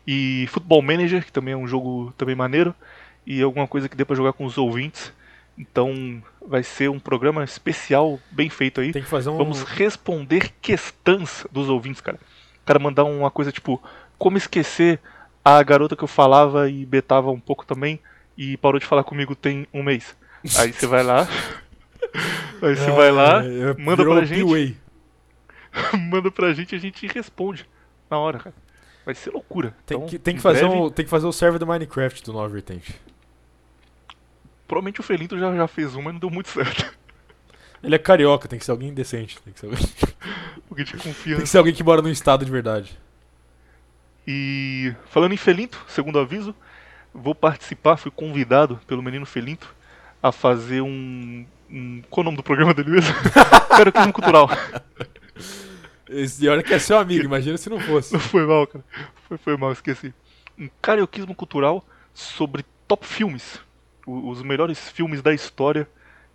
E 0.07 0.47
Football 0.49 0.83
Manager, 0.83 1.25
que 1.25 1.33
também 1.33 1.55
é 1.55 1.57
um 1.57 1.67
jogo 1.67 2.13
também 2.17 2.35
maneiro. 2.35 2.75
E 3.27 3.43
alguma 3.43 3.67
coisa 3.67 3.89
que 3.89 3.97
dê 3.97 4.05
pra 4.05 4.17
jogar 4.17 4.33
com 4.33 4.45
os 4.45 4.59
ouvintes. 4.59 5.13
Então 5.57 6.23
vai 6.47 6.63
ser 6.63 6.89
um 6.89 6.99
programa 6.99 7.45
especial, 7.45 8.19
bem 8.31 8.49
feito 8.49 8.81
aí. 8.81 8.93
Tem 8.93 9.03
que 9.03 9.09
fazer 9.09 9.31
um. 9.31 9.37
Vamos 9.37 9.63
responder 9.63 10.51
questões 10.61 11.47
dos 11.53 11.69
ouvintes, 11.69 12.01
cara. 12.01 12.19
O 12.63 12.65
cara 12.65 12.79
mandar 12.79 13.05
uma 13.05 13.31
coisa 13.31 13.53
tipo, 13.53 13.83
como 14.19 14.37
esquecer 14.37 15.01
a 15.45 15.63
garota 15.63 15.97
que 15.97 16.05
eu 16.05 16.09
falava 16.09 16.71
e 16.71 16.87
betava 16.87 17.31
um 17.31 17.41
pouco 17.41 17.67
também 17.67 18.01
e 18.37 18.57
parou 18.57 18.79
de 18.79 18.87
falar 18.87 19.05
comigo 19.05 19.35
tem 19.35 19.67
um 19.73 19.83
mês. 19.83 20.17
Aí 20.57 20.73
você 20.73 20.87
vai 20.87 21.03
lá. 21.03 21.29
Aí 22.63 22.77
você 22.77 22.91
vai 22.91 23.11
lá, 23.11 23.45
É, 23.45 23.71
é, 23.71 23.75
manda 23.75 24.05
pra 24.05 24.25
gente. 24.25 24.77
Manda 25.99 26.31
pra 26.31 26.53
gente 26.53 26.73
e 26.73 26.77
a 26.77 26.79
gente 26.79 27.07
responde 27.07 27.67
na 28.11 28.19
hora, 28.19 28.39
cara. 28.39 28.55
Vai 29.07 29.15
ser 29.15 29.31
loucura. 29.31 29.75
Tem, 29.87 29.97
Então, 29.97 30.07
que, 30.07 30.19
tem, 30.19 30.35
que 30.35 30.39
em 30.39 30.43
fazer 30.43 30.69
breve, 30.69 30.77
um, 30.77 30.91
tem 30.91 31.05
que 31.05 31.11
fazer 31.11 31.27
o 31.27 31.33
server 31.33 31.59
do 31.59 31.67
Minecraft 31.67 32.23
do 32.23 32.33
Nova 32.33 32.49
Vertente. 32.49 32.95
Provavelmente 34.73 35.01
o 35.01 35.03
Felinto 35.03 35.39
já, 35.39 35.55
já 35.55 35.69
fez 35.69 35.95
um, 35.95 36.01
mas 36.01 36.15
não 36.15 36.21
deu 36.21 36.31
muito 36.31 36.49
certo. 36.51 36.99
Ele 37.85 37.95
é 37.95 37.99
carioca, 37.99 38.49
tem 38.49 38.59
que 38.59 38.65
ser 38.65 38.71
alguém 38.71 38.95
decente. 38.95 39.39
Tem 39.43 39.53
que 39.53 39.61
ser 39.61 39.67
alguém, 39.67 39.85
Porque 40.67 40.83
de 40.83 40.93
tem 40.97 41.01
confiança. 41.01 41.43
que 41.43 41.47
ser 41.47 41.59
alguém 41.59 41.75
que 41.75 41.85
mora 41.85 42.01
num 42.01 42.09
estado 42.09 42.43
de 42.43 42.51
verdade. 42.51 42.99
E 44.27 44.95
falando 45.11 45.35
em 45.35 45.37
Felinto, 45.37 45.85
segundo 45.89 46.19
aviso, 46.19 46.55
vou 47.13 47.35
participar, 47.35 47.99
fui 47.99 48.11
convidado 48.11 48.81
pelo 48.87 49.03
menino 49.03 49.27
Felinto 49.27 49.75
a 50.23 50.33
fazer 50.33 50.81
um. 50.81 51.45
um 51.71 52.01
qual 52.09 52.23
é 52.23 52.25
o 52.25 52.25
nome 52.25 52.39
do 52.39 52.43
programa 52.43 52.73
dele 52.73 52.93
mesmo? 52.93 53.15
Caroquismo 53.69 54.13
Cultural. 54.15 54.49
Esse, 56.09 56.47
e 56.47 56.49
olha 56.49 56.63
que 56.63 56.73
é 56.73 56.79
seu 56.79 56.97
amigo, 56.97 57.27
imagina 57.27 57.59
se 57.59 57.69
não 57.69 57.79
fosse. 57.79 58.15
Não 58.15 58.21
foi 58.21 58.47
mal, 58.47 58.67
cara. 58.67 58.83
Foi, 59.29 59.37
foi 59.37 59.55
mal, 59.59 59.71
esqueci. 59.73 60.15
um 60.59 60.71
carioquismo 60.81 61.35
cultural 61.35 61.85
sobre 62.15 62.65
top 62.89 63.07
filmes. 63.07 63.61
Os 64.07 64.43
melhores 64.43 64.91
filmes 64.91 65.23
da 65.23 65.33
história. 65.33 65.89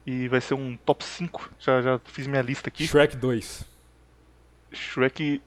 E 0.05 0.27
vai 0.29 0.39
ser 0.39 0.53
um 0.53 0.77
top 0.77 1.03
5. 1.03 1.49
Já, 1.59 1.81
já 1.81 1.99
fiz 2.05 2.27
minha 2.27 2.41
lista 2.41 2.69
aqui. 2.69 2.87
Shrek 2.87 3.17
2. 3.17 3.65
Shrek. 4.71 5.41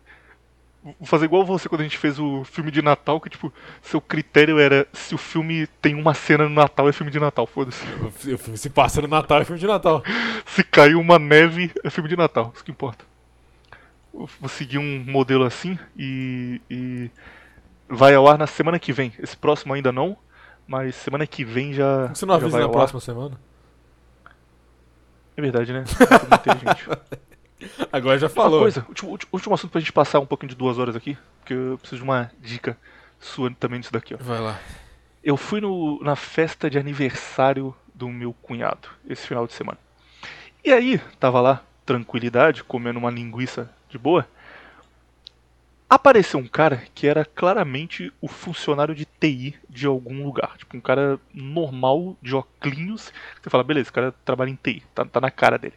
Vou 0.82 1.06
fazer 1.06 1.26
igual 1.26 1.44
você 1.44 1.68
quando 1.68 1.82
a 1.82 1.84
gente 1.84 1.98
fez 1.98 2.18
o 2.18 2.42
filme 2.44 2.70
de 2.70 2.80
Natal, 2.80 3.20
que 3.20 3.28
tipo, 3.28 3.52
seu 3.82 4.00
critério 4.00 4.58
era 4.58 4.86
se 4.94 5.14
o 5.14 5.18
filme 5.18 5.66
tem 5.80 5.94
uma 5.94 6.14
cena 6.14 6.44
no 6.44 6.54
Natal, 6.54 6.88
é 6.88 6.92
filme 6.92 7.12
de 7.12 7.20
Natal, 7.20 7.46
foda-se. 7.46 7.84
Se 8.56 8.70
passa 8.70 9.02
no 9.02 9.08
Natal, 9.08 9.42
é 9.42 9.44
filme 9.44 9.60
de 9.60 9.66
Natal. 9.66 10.02
Se 10.46 10.64
caiu 10.64 10.98
uma 10.98 11.18
neve, 11.18 11.70
é 11.84 11.90
filme 11.90 12.08
de 12.08 12.16
Natal, 12.16 12.50
isso 12.54 12.64
que 12.64 12.70
importa. 12.70 13.04
Vou 14.12 14.48
seguir 14.48 14.78
um 14.78 15.04
modelo 15.06 15.44
assim 15.44 15.78
e, 15.96 16.60
e 16.70 17.10
vai 17.88 18.14
ao 18.14 18.26
ar 18.26 18.38
na 18.38 18.46
semana 18.46 18.78
que 18.78 18.92
vem. 18.92 19.12
Esse 19.18 19.36
próximo 19.36 19.74
ainda 19.74 19.92
não, 19.92 20.16
mas 20.70 20.94
semana 20.94 21.26
que 21.26 21.44
vem 21.44 21.74
já. 21.74 22.06
Você 22.06 22.24
não 22.24 22.38
já 22.38 22.46
avisa 22.46 22.58
na 22.60 22.66
ar. 22.66 22.70
próxima 22.70 23.00
semana? 23.00 23.36
É 25.36 25.42
verdade, 25.42 25.72
né? 25.72 25.82
Inteligente. 26.32 26.88
Agora 27.92 28.16
já 28.16 28.28
Uma 28.28 28.32
falou. 28.32 28.60
coisa, 28.60 28.86
último, 28.88 29.10
último, 29.10 29.30
último 29.32 29.54
assunto 29.54 29.72
pra 29.72 29.80
gente 29.80 29.92
passar 29.92 30.20
um 30.20 30.26
pouquinho 30.26 30.50
de 30.50 30.54
duas 30.54 30.78
horas 30.78 30.94
aqui, 30.94 31.18
porque 31.40 31.52
eu 31.52 31.76
preciso 31.76 32.02
de 32.02 32.04
uma 32.04 32.30
dica 32.40 32.78
sua 33.18 33.50
também 33.50 33.80
disso 33.80 33.92
daqui, 33.92 34.14
ó. 34.14 34.16
Vai 34.20 34.40
lá. 34.40 34.60
Eu 35.24 35.36
fui 35.36 35.60
no, 35.60 36.00
na 36.04 36.14
festa 36.14 36.70
de 36.70 36.78
aniversário 36.78 37.74
do 37.92 38.08
meu 38.08 38.32
cunhado 38.32 38.88
esse 39.08 39.26
final 39.26 39.48
de 39.48 39.52
semana. 39.52 39.76
E 40.64 40.72
aí, 40.72 40.98
tava 41.18 41.40
lá, 41.40 41.64
tranquilidade, 41.84 42.62
comendo 42.62 43.00
uma 43.00 43.10
linguiça 43.10 43.68
de 43.88 43.98
boa. 43.98 44.24
Apareceu 45.90 46.38
um 46.38 46.46
cara 46.46 46.84
que 46.94 47.08
era 47.08 47.24
claramente 47.24 48.12
o 48.20 48.28
funcionário 48.28 48.94
de 48.94 49.04
TI 49.04 49.56
de 49.68 49.88
algum 49.88 50.22
lugar. 50.22 50.56
Tipo, 50.56 50.76
um 50.76 50.80
cara 50.80 51.18
normal, 51.34 52.16
de 52.22 52.32
óculos. 52.32 53.12
Você 53.42 53.50
fala, 53.50 53.64
beleza, 53.64 53.86
esse 53.86 53.92
cara 53.92 54.14
trabalha 54.24 54.50
em 54.50 54.54
TI, 54.54 54.84
tá, 54.94 55.04
tá 55.04 55.20
na 55.20 55.32
cara 55.32 55.58
dele. 55.58 55.74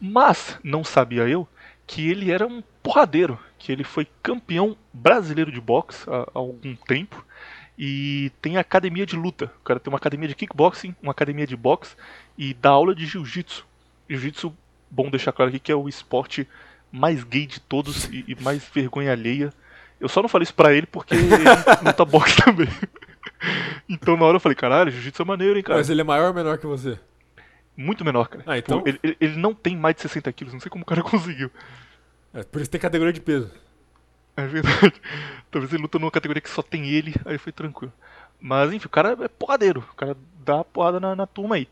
Mas, 0.00 0.56
não 0.62 0.84
sabia 0.84 1.26
eu, 1.26 1.48
que 1.88 2.08
ele 2.08 2.30
era 2.30 2.46
um 2.46 2.62
porradeiro. 2.80 3.36
Que 3.58 3.72
ele 3.72 3.82
foi 3.82 4.06
campeão 4.22 4.76
brasileiro 4.92 5.50
de 5.50 5.60
boxe 5.60 6.08
há, 6.08 6.20
há 6.20 6.38
algum 6.38 6.76
tempo 6.76 7.26
e 7.76 8.30
tem 8.40 8.56
academia 8.56 9.04
de 9.04 9.16
luta. 9.16 9.52
O 9.60 9.64
cara 9.64 9.80
tem 9.80 9.92
uma 9.92 9.98
academia 9.98 10.28
de 10.28 10.36
kickboxing, 10.36 10.94
uma 11.02 11.10
academia 11.10 11.48
de 11.48 11.56
boxe 11.56 11.96
e 12.38 12.54
dá 12.54 12.70
aula 12.70 12.94
de 12.94 13.04
jiu-jitsu. 13.04 13.66
Jiu-jitsu, 14.08 14.56
bom 14.88 15.10
deixar 15.10 15.32
claro 15.32 15.48
aqui 15.48 15.58
que 15.58 15.72
é 15.72 15.74
o 15.74 15.88
esporte 15.88 16.48
mais 16.92 17.22
gay 17.24 17.46
de 17.46 17.60
todos 17.60 18.04
e, 18.06 18.24
e 18.28 18.36
mais 18.42 18.62
vergonha 18.72 19.12
alheia. 19.12 19.52
Eu 20.00 20.08
só 20.08 20.20
não 20.22 20.28
falei 20.28 20.44
isso 20.44 20.54
pra 20.54 20.72
ele 20.72 20.86
porque 20.86 21.14
ele 21.14 21.26
luta 21.84 22.04
boxe 22.04 22.36
também. 22.44 22.68
Então 23.88 24.16
na 24.16 24.24
hora 24.24 24.36
eu 24.36 24.40
falei, 24.40 24.56
caralho, 24.56 24.90
jiu-jitsu 24.90 25.22
é 25.22 25.24
maneiro, 25.24 25.56
hein, 25.56 25.62
cara. 25.62 25.78
Mas 25.78 25.90
ele 25.90 26.00
é 26.00 26.04
maior 26.04 26.28
ou 26.28 26.34
menor 26.34 26.58
que 26.58 26.66
você? 26.66 26.98
Muito 27.76 28.04
menor, 28.04 28.28
cara. 28.28 28.44
Ah, 28.46 28.56
Tipo, 28.56 28.74
então- 28.74 28.82
ele, 28.86 28.98
ele- 29.02 29.16
ele 29.20 29.36
não 29.36 29.54
tem 29.54 29.76
mais 29.76 29.94
de 29.96 30.02
60 30.02 30.32
quilos, 30.32 30.52
não 30.54 30.60
sei 30.60 30.70
como 30.70 30.82
o 30.82 30.86
cara 30.86 31.02
conseguiu. 31.04 31.50
É, 32.34 32.42
por 32.42 32.60
isso 32.60 32.70
tem 32.70 32.80
categoria 32.80 33.12
de 33.12 33.20
peso. 33.20 33.50
É 34.36 34.46
verdade. 34.46 34.94
Talvez 35.50 35.72
ele 35.72 35.82
luta 35.82 35.98
numa 35.98 36.10
categoria 36.10 36.40
que 36.40 36.50
só 36.50 36.62
tem 36.62 36.86
ele, 36.88 37.14
aí 37.24 37.38
foi 37.38 37.52
tranquilo. 37.52 37.92
Mas 38.40 38.72
enfim, 38.72 38.86
o 38.86 38.90
cara 38.90 39.16
é 39.22 39.28
porradeiro. 39.28 39.80
O 39.92 39.96
cara 39.96 40.16
dá 40.44 40.62
porrada 40.62 41.00
na, 41.00 41.16
na 41.16 41.26
turma 41.26 41.54
aí. 41.56 41.66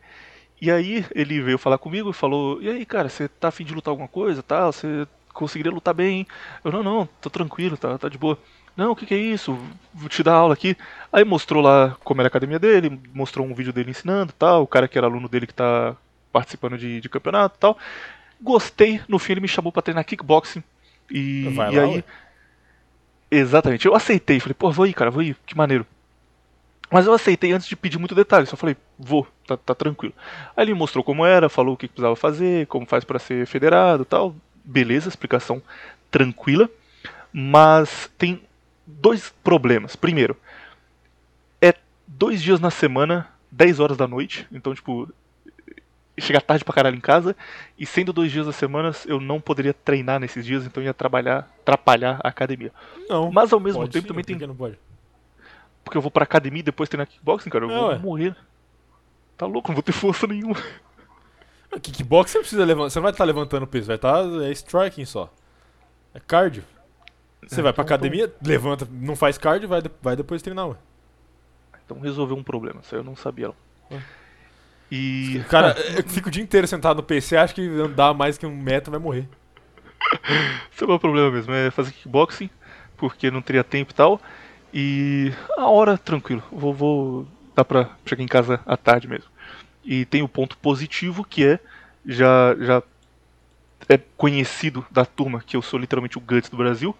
E 0.64 0.70
aí 0.70 1.04
ele 1.14 1.42
veio 1.42 1.58
falar 1.58 1.76
comigo 1.76 2.08
e 2.08 2.14
falou: 2.14 2.62
E 2.62 2.70
aí, 2.70 2.86
cara, 2.86 3.10
você 3.10 3.28
tá 3.28 3.48
afim 3.48 3.64
de 3.64 3.74
lutar 3.74 3.92
alguma 3.92 4.08
coisa 4.08 4.42
tal? 4.42 4.72
Você 4.72 5.06
conseguiria 5.34 5.70
lutar 5.70 5.92
bem? 5.92 6.20
hein?" 6.20 6.26
Eu: 6.64 6.72
Não, 6.72 6.82
não, 6.82 7.06
tô 7.20 7.28
tranquilo, 7.28 7.76
tá, 7.76 7.98
tá 7.98 8.08
de 8.08 8.16
boa. 8.16 8.38
Não, 8.74 8.92
o 8.92 8.96
que, 8.96 9.04
que 9.04 9.14
é 9.14 9.18
isso? 9.18 9.58
Vou 9.92 10.08
te 10.08 10.22
dar 10.22 10.32
aula 10.36 10.54
aqui. 10.54 10.74
Aí 11.12 11.22
mostrou 11.22 11.62
lá 11.62 11.94
como 12.02 12.22
era 12.22 12.28
a 12.28 12.30
academia 12.30 12.58
dele, 12.58 12.98
mostrou 13.12 13.46
um 13.46 13.54
vídeo 13.54 13.74
dele 13.74 13.90
ensinando 13.90 14.32
tal. 14.32 14.62
O 14.62 14.66
cara 14.66 14.88
que 14.88 14.96
era 14.96 15.06
aluno 15.06 15.28
dele 15.28 15.46
que 15.46 15.52
tá 15.54 15.94
participando 16.32 16.78
de, 16.78 16.98
de 16.98 17.08
campeonato 17.10 17.56
e 17.56 17.60
tal. 17.60 17.78
Gostei, 18.40 19.02
no 19.06 19.18
fim 19.18 19.32
ele 19.34 19.42
me 19.42 19.48
chamou 19.48 19.70
pra 19.70 19.82
treinar 19.82 20.04
kickboxing. 20.04 20.64
E, 21.10 21.50
Vai 21.54 21.72
e 21.74 21.76
lá, 21.76 21.82
aí. 21.82 21.96
ué. 21.96 22.04
Exatamente, 23.30 23.86
eu 23.86 23.94
aceitei, 23.94 24.38
falei, 24.40 24.54
pô, 24.54 24.70
vou 24.70 24.86
ir, 24.86 24.94
cara, 24.94 25.10
vou 25.10 25.22
ir, 25.22 25.36
que 25.44 25.56
maneiro. 25.56 25.86
Mas 26.90 27.06
eu 27.06 27.12
aceitei 27.12 27.52
antes 27.52 27.66
de 27.66 27.74
pedir 27.76 27.98
muito 27.98 28.14
detalhe, 28.14 28.46
só 28.46 28.56
falei, 28.56 28.76
vou, 28.98 29.26
tá, 29.46 29.56
tá 29.56 29.74
tranquilo. 29.74 30.14
Aí 30.56 30.64
ele 30.64 30.74
mostrou 30.74 31.02
como 31.04 31.24
era, 31.24 31.48
falou 31.48 31.74
o 31.74 31.76
que 31.76 31.88
precisava 31.88 32.16
fazer, 32.16 32.66
como 32.66 32.86
faz 32.86 33.04
pra 33.04 33.18
ser 33.18 33.46
federado 33.46 34.04
tal. 34.04 34.34
Beleza, 34.64 35.08
explicação 35.08 35.60
tranquila. 36.10 36.68
Mas 37.32 38.10
tem 38.16 38.42
dois 38.86 39.32
problemas. 39.42 39.96
Primeiro, 39.96 40.36
é 41.60 41.74
dois 42.06 42.40
dias 42.40 42.60
na 42.60 42.70
semana, 42.70 43.28
10 43.50 43.80
horas 43.80 43.96
da 43.96 44.06
noite. 44.06 44.46
Então, 44.52 44.74
tipo, 44.74 45.12
chega 46.16 46.40
tarde 46.40 46.64
pra 46.64 46.74
caralho 46.74 46.96
em 46.96 47.00
casa. 47.00 47.34
E 47.78 47.84
sendo 47.84 48.12
dois 48.12 48.30
dias 48.30 48.46
da 48.46 48.52
semana, 48.52 48.92
eu 49.06 49.20
não 49.20 49.40
poderia 49.40 49.74
treinar 49.74 50.20
nesses 50.20 50.46
dias, 50.46 50.64
então 50.64 50.82
ia 50.82 50.94
trabalhar, 50.94 51.50
atrapalhar 51.60 52.20
a 52.22 52.28
academia. 52.28 52.72
Não. 53.08 53.32
Mas 53.32 53.52
ao 53.52 53.60
mesmo 53.60 53.82
tempo 53.88 54.02
sim, 54.02 54.08
também 54.08 54.24
tem 54.24 54.38
que 54.38 54.46
não 54.46 54.54
pode? 54.54 54.78
porque 55.84 55.98
eu 55.98 56.02
vou 56.02 56.10
pra 56.10 56.22
academia 56.24 56.60
e 56.60 56.62
depois 56.62 56.88
treinar 56.88 57.06
kickboxing, 57.06 57.50
cara, 57.50 57.66
eu 57.66 57.70
É, 57.70 57.74
vou 57.74 57.88
ué. 57.88 57.98
morrer. 57.98 58.36
Tá 59.36 59.46
louco, 59.46 59.68
não 59.68 59.74
vou 59.74 59.82
ter 59.82 59.92
força 59.92 60.26
nenhuma. 60.26 60.56
Ah, 61.72 61.80
Kickbox 61.80 62.30
você 62.30 62.38
precisa 62.38 62.64
levantar. 62.64 62.90
Você 62.90 62.98
não 62.98 63.02
vai 63.02 63.12
estar 63.12 63.24
levantando 63.24 63.66
peso, 63.66 63.86
vai 63.86 63.96
estar 63.96 64.24
é 64.42 64.50
striking 64.52 65.04
só. 65.04 65.32
É 66.14 66.20
cardio. 66.20 66.62
Você 67.46 67.60
vai 67.60 67.72
pra 67.72 67.82
então- 67.82 67.94
academia, 67.96 68.32
levanta, 68.44 68.88
não 68.90 69.14
faz 69.16 69.36
cardio, 69.36 69.68
vai, 69.68 69.82
vai 70.00 70.16
depois 70.16 70.40
treinar, 70.40 70.68
ué. 70.68 70.76
Então 71.84 72.00
resolveu 72.00 72.36
um 72.36 72.42
problema, 72.42 72.80
isso 72.82 72.94
aí 72.94 73.00
eu 73.00 73.04
não 73.04 73.16
sabia 73.16 73.48
não. 73.48 74.00
E. 74.90 75.42
Cara, 75.50 75.74
eu 75.96 76.02
fico 76.04 76.28
o 76.28 76.30
dia 76.30 76.42
inteiro 76.42 76.66
sentado 76.66 76.98
no 76.98 77.02
PC, 77.02 77.36
acho 77.36 77.54
que 77.54 77.60
andar 77.62 78.14
mais 78.14 78.38
que 78.38 78.46
um 78.46 78.56
metro 78.56 78.90
vai 78.90 79.00
morrer. 79.00 79.28
Esse 80.72 80.82
é 80.82 80.86
o 80.86 80.88
meu 80.88 80.98
problema 80.98 81.30
mesmo, 81.30 81.52
é 81.52 81.70
fazer 81.70 81.92
kickboxing, 81.92 82.48
porque 82.96 83.30
não 83.30 83.42
teria 83.42 83.64
tempo 83.64 83.90
e 83.90 83.94
tal. 83.94 84.20
E 84.72 85.32
a 85.56 85.68
hora, 85.68 85.98
tranquilo, 85.98 86.42
vou, 86.50 86.72
vou. 86.72 87.26
Dá 87.54 87.64
pra 87.64 87.90
chegar 88.04 88.22
em 88.22 88.28
casa 88.28 88.60
à 88.66 88.76
tarde 88.76 89.08
mesmo. 89.08 89.30
E 89.84 90.04
tem 90.06 90.22
o 90.22 90.28
ponto 90.28 90.56
positivo 90.56 91.24
que 91.24 91.44
é 91.44 91.58
já, 92.06 92.54
já 92.58 92.82
é 93.88 93.98
conhecido 94.16 94.84
da 94.90 95.04
turma 95.04 95.42
que 95.44 95.56
eu 95.56 95.62
sou 95.62 95.78
literalmente 95.78 96.18
o 96.18 96.20
Guts 96.20 96.48
do 96.48 96.56
Brasil 96.56 96.96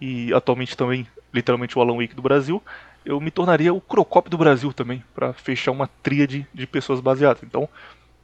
e 0.00 0.32
atualmente 0.32 0.76
também 0.76 1.06
literalmente 1.32 1.78
o 1.78 1.80
Alan 1.80 1.96
Wake 1.96 2.14
do 2.14 2.22
Brasil. 2.22 2.62
Eu 3.04 3.20
me 3.20 3.30
tornaria 3.30 3.72
o 3.72 3.80
Crocop 3.80 4.30
do 4.30 4.38
Brasil 4.38 4.72
também, 4.72 5.02
pra 5.14 5.32
fechar 5.32 5.72
uma 5.72 5.88
tríade 6.02 6.46
de 6.54 6.66
pessoas 6.66 7.00
baseadas. 7.00 7.42
Então, 7.42 7.68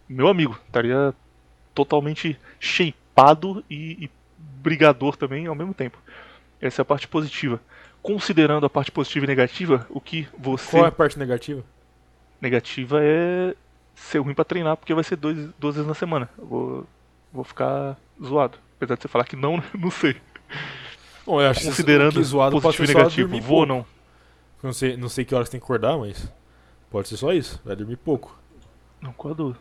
meu 0.09 0.29
amigo, 0.29 0.59
estaria 0.67 1.13
totalmente 1.75 2.39
shapeado 2.61 3.65
e, 3.69 4.05
e 4.05 4.11
brigador 4.39 5.17
também 5.17 5.47
ao 5.47 5.55
mesmo 5.55 5.75
tempo. 5.75 5.99
Essa 6.61 6.81
é 6.81 6.83
a 6.83 6.85
parte 6.85 7.09
positiva. 7.09 7.61
Considerando 8.03 8.65
a 8.65 8.70
parte 8.70 8.91
positiva 8.91 9.25
e 9.25 9.29
negativa, 9.29 9.87
o 9.91 10.01
que 10.01 10.29
você 10.39 10.70
Qual 10.70 10.85
é 10.85 10.89
a 10.89 10.93
parte 10.93 11.19
negativa? 11.19 11.62
negativa 12.41 13.01
é 13.03 13.55
ser 13.95 14.19
ruim 14.19 14.35
pra 14.35 14.45
treinar, 14.45 14.77
porque 14.77 14.95
vai 14.95 15.05
ser 15.05 15.16
dois, 15.16 15.49
duas 15.59 15.75
vezes 15.75 15.89
na 15.89 15.95
semana. 15.95 16.29
Eu 16.39 16.47
vou, 16.47 16.87
vou 17.33 17.45
ficar 17.45 17.97
zoado. 18.23 18.59
Apesar 18.77 18.95
de 18.95 19.03
você 19.03 19.09
falar 19.09 19.25
que 19.25 19.37
não, 19.37 19.62
não 19.77 19.91
sei. 19.91 20.16
Bom, 21.27 21.43
eu 21.43 21.51
acho 21.51 21.65
Considerando 21.65 22.15
que 22.15 22.23
zoado 22.23 22.61
pode 22.61 22.77
positivo 22.77 22.87
ser 22.87 22.93
e 22.93 22.97
negativo, 22.97 23.41
vou 23.41 23.59
ou 23.59 23.66
não? 23.66 23.87
Não 24.62 24.73
sei, 24.73 24.97
não 24.97 25.09
sei 25.09 25.25
que 25.25 25.35
horas 25.35 25.49
tem 25.49 25.61
que 25.61 25.65
acordar, 25.65 25.99
mas 25.99 26.33
pode 26.91 27.09
ser 27.09 27.16
só 27.16 27.33
isso. 27.33 27.61
Vai 27.65 27.77
dormir 27.77 27.97
pouco. 27.97 28.39
Não, 29.01 29.12
quando 29.12 29.57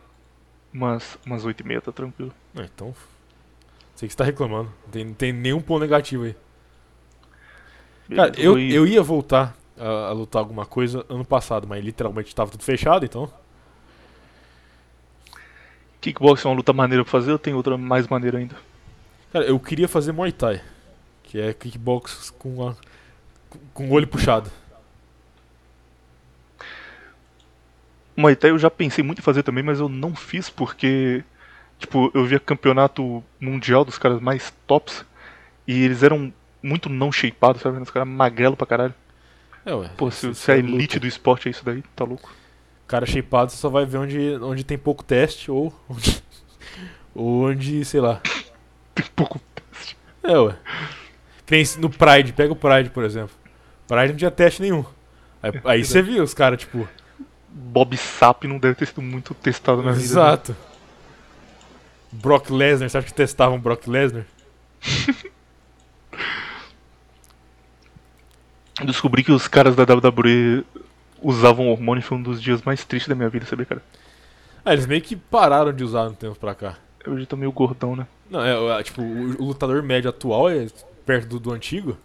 umas, 0.72 1.18
umas 1.26 1.44
8 1.44 1.60
e 1.60 1.66
meia 1.66 1.80
tá 1.80 1.92
tranquilo. 1.92 2.32
Ah, 2.56 2.64
então. 2.64 2.94
Sei 3.94 4.08
que 4.08 4.12
você 4.12 4.18
tá 4.18 4.24
reclamando. 4.24 4.72
Não 4.84 4.90
tem, 4.92 5.04
não 5.04 5.14
tem 5.14 5.32
nenhum 5.32 5.60
ponto 5.60 5.80
negativo 5.80 6.24
aí. 6.24 6.36
Cara, 8.14 8.32
eu, 8.36 8.58
eu 8.58 8.86
ia 8.86 9.02
voltar 9.02 9.54
a, 9.76 10.08
a 10.08 10.12
lutar 10.12 10.40
alguma 10.40 10.64
coisa 10.64 11.04
ano 11.08 11.24
passado, 11.24 11.66
mas 11.66 11.84
literalmente 11.84 12.34
tava 12.34 12.50
tudo 12.50 12.62
fechado, 12.64 13.04
então. 13.04 13.30
Kickboxing 16.00 16.46
é 16.46 16.50
uma 16.50 16.56
luta 16.56 16.72
maneira 16.72 17.04
pra 17.04 17.10
fazer, 17.10 17.30
eu 17.30 17.38
tenho 17.38 17.56
outra 17.56 17.76
mais 17.76 18.06
maneira 18.06 18.38
ainda. 18.38 18.56
Cara, 19.32 19.44
eu 19.44 19.58
queria 19.58 19.88
fazer 19.88 20.12
Muay 20.12 20.32
Thai. 20.32 20.60
Que 21.22 21.40
é 21.40 21.52
kickbox 21.52 22.30
com, 22.30 22.68
a, 22.68 22.74
com 23.74 23.88
o 23.88 23.92
olho 23.92 24.06
puxado. 24.06 24.50
Muay 28.16 28.34
Thai 28.34 28.50
eu 28.50 28.58
já 28.58 28.70
pensei 28.70 29.04
muito 29.04 29.18
em 29.18 29.22
fazer 29.22 29.42
também, 29.42 29.62
mas 29.62 29.80
eu 29.80 29.88
não 29.88 30.14
fiz 30.14 30.48
porque, 30.48 31.22
tipo, 31.78 32.10
eu 32.14 32.24
via 32.24 32.40
campeonato 32.40 33.22
mundial 33.38 33.84
dos 33.84 33.98
caras 33.98 34.20
mais 34.20 34.52
tops 34.66 35.04
e 35.66 35.82
eles 35.84 36.02
eram 36.02 36.32
muito 36.62 36.88
não 36.88 37.12
shapeados, 37.12 37.62
sabe? 37.62 37.80
Os 37.80 37.90
caras 37.90 38.08
magrelo 38.08 38.56
pra 38.56 38.66
caralho. 38.66 38.94
É, 39.64 39.74
ué. 39.74 39.90
Pô, 39.96 40.10
se, 40.10 40.34
se 40.34 40.50
a 40.50 40.56
é 40.56 40.58
elite 40.58 40.98
do 40.98 41.06
esporte 41.06 41.48
é 41.48 41.50
isso 41.50 41.64
daí, 41.64 41.82
tá 41.94 42.04
louco. 42.04 42.32
Cara 42.86 43.04
shapeado, 43.04 43.52
você 43.52 43.58
só 43.58 43.68
vai 43.68 43.84
ver 43.84 43.98
onde, 43.98 44.36
onde 44.40 44.64
tem 44.64 44.78
pouco 44.78 45.04
teste 45.04 45.50
ou 45.50 45.74
onde, 45.88 46.22
ou 47.14 47.44
onde, 47.44 47.84
sei 47.84 48.00
lá. 48.00 48.20
Tem 48.94 49.06
pouco. 49.14 49.40
É, 50.24 50.36
ué. 50.36 50.56
Que 51.46 51.54
nem 51.54 51.64
no 51.78 51.88
Pride, 51.88 52.32
pega 52.32 52.52
o 52.52 52.56
Pride, 52.56 52.90
por 52.90 53.04
exemplo. 53.04 53.30
Pride 53.86 54.08
não 54.08 54.16
tinha 54.16 54.30
teste 54.30 54.60
nenhum. 54.60 54.84
Aí, 55.42 55.52
aí 55.64 55.84
você 55.84 56.02
viu 56.02 56.22
os 56.22 56.34
caras, 56.34 56.58
tipo. 56.58 56.88
Bob 57.50 57.96
Sap 57.96 58.44
não 58.44 58.58
deve 58.58 58.74
ter 58.74 58.86
sido 58.86 59.00
muito 59.00 59.34
testado 59.34 59.82
na 59.82 59.92
vida. 59.92 60.00
né? 60.00 60.04
Exato. 60.04 60.56
Brock 62.10 62.50
Lesnar, 62.50 62.88
você 62.88 62.98
acha 62.98 63.06
que 63.06 63.14
testavam 63.14 63.58
Brock 63.58 63.86
Lesnar? 63.86 64.24
Descobri 68.84 69.24
que 69.24 69.32
os 69.32 69.48
caras 69.48 69.74
da 69.74 69.82
WWE 69.82 70.64
usavam 71.22 71.68
hormônio 71.68 72.02
foi 72.02 72.16
um 72.16 72.22
dos 72.22 72.40
dias 72.40 72.62
mais 72.62 72.84
tristes 72.84 73.08
da 73.08 73.14
minha 73.14 73.28
vida, 73.28 73.44
sabia, 73.46 73.66
cara? 73.66 73.82
Ah, 74.64 74.72
eles 74.72 74.86
meio 74.86 75.02
que 75.02 75.16
pararam 75.16 75.72
de 75.72 75.82
usar 75.82 76.04
no 76.04 76.14
tempo 76.14 76.36
pra 76.38 76.54
cá. 76.54 76.76
Eu 77.04 77.18
já 77.18 77.26
tô 77.26 77.36
meio 77.36 77.50
gordão, 77.52 77.96
né? 77.96 78.06
Não, 78.30 78.42
é, 78.44 78.80
é, 78.80 78.82
tipo, 78.82 79.02
o, 79.02 79.42
o 79.42 79.44
lutador 79.46 79.82
médio 79.82 80.10
atual 80.10 80.50
é 80.50 80.66
perto 81.06 81.28
do, 81.28 81.40
do 81.40 81.52
antigo. 81.52 81.96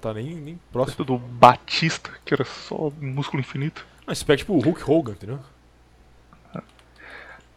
Tá 0.00 0.14
nem, 0.14 0.34
nem 0.34 0.60
próximo. 0.72 0.96
Perto 0.96 1.12
do 1.12 1.18
Batista, 1.18 2.10
que 2.24 2.32
era 2.32 2.44
só 2.44 2.90
músculo 3.00 3.40
infinito. 3.40 3.86
Não, 4.06 4.14
você 4.14 4.24
pega 4.24 4.38
tipo 4.38 4.54
o 4.54 4.60
Hulk 4.60 4.82
Hogan, 4.90 5.12
entendeu? 5.12 5.38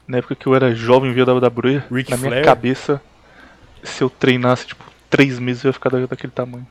Na 0.07 0.17
época 0.17 0.35
que 0.35 0.45
eu 0.45 0.53
era 0.55 0.75
jovem 0.75 1.13
via 1.13 1.23
WWE, 1.23 1.83
Ric 1.89 2.09
na 2.09 2.17
minha 2.17 2.29
Flair. 2.31 2.43
cabeça, 2.45 3.01
se 3.83 4.03
eu 4.03 4.09
treinasse, 4.09 4.67
tipo, 4.67 4.83
três 5.09 5.39
meses 5.39 5.63
eu 5.63 5.69
ia 5.69 5.73
ficar 5.73 5.89
da- 5.89 6.05
daquele 6.05 6.33
tamanho. 6.33 6.67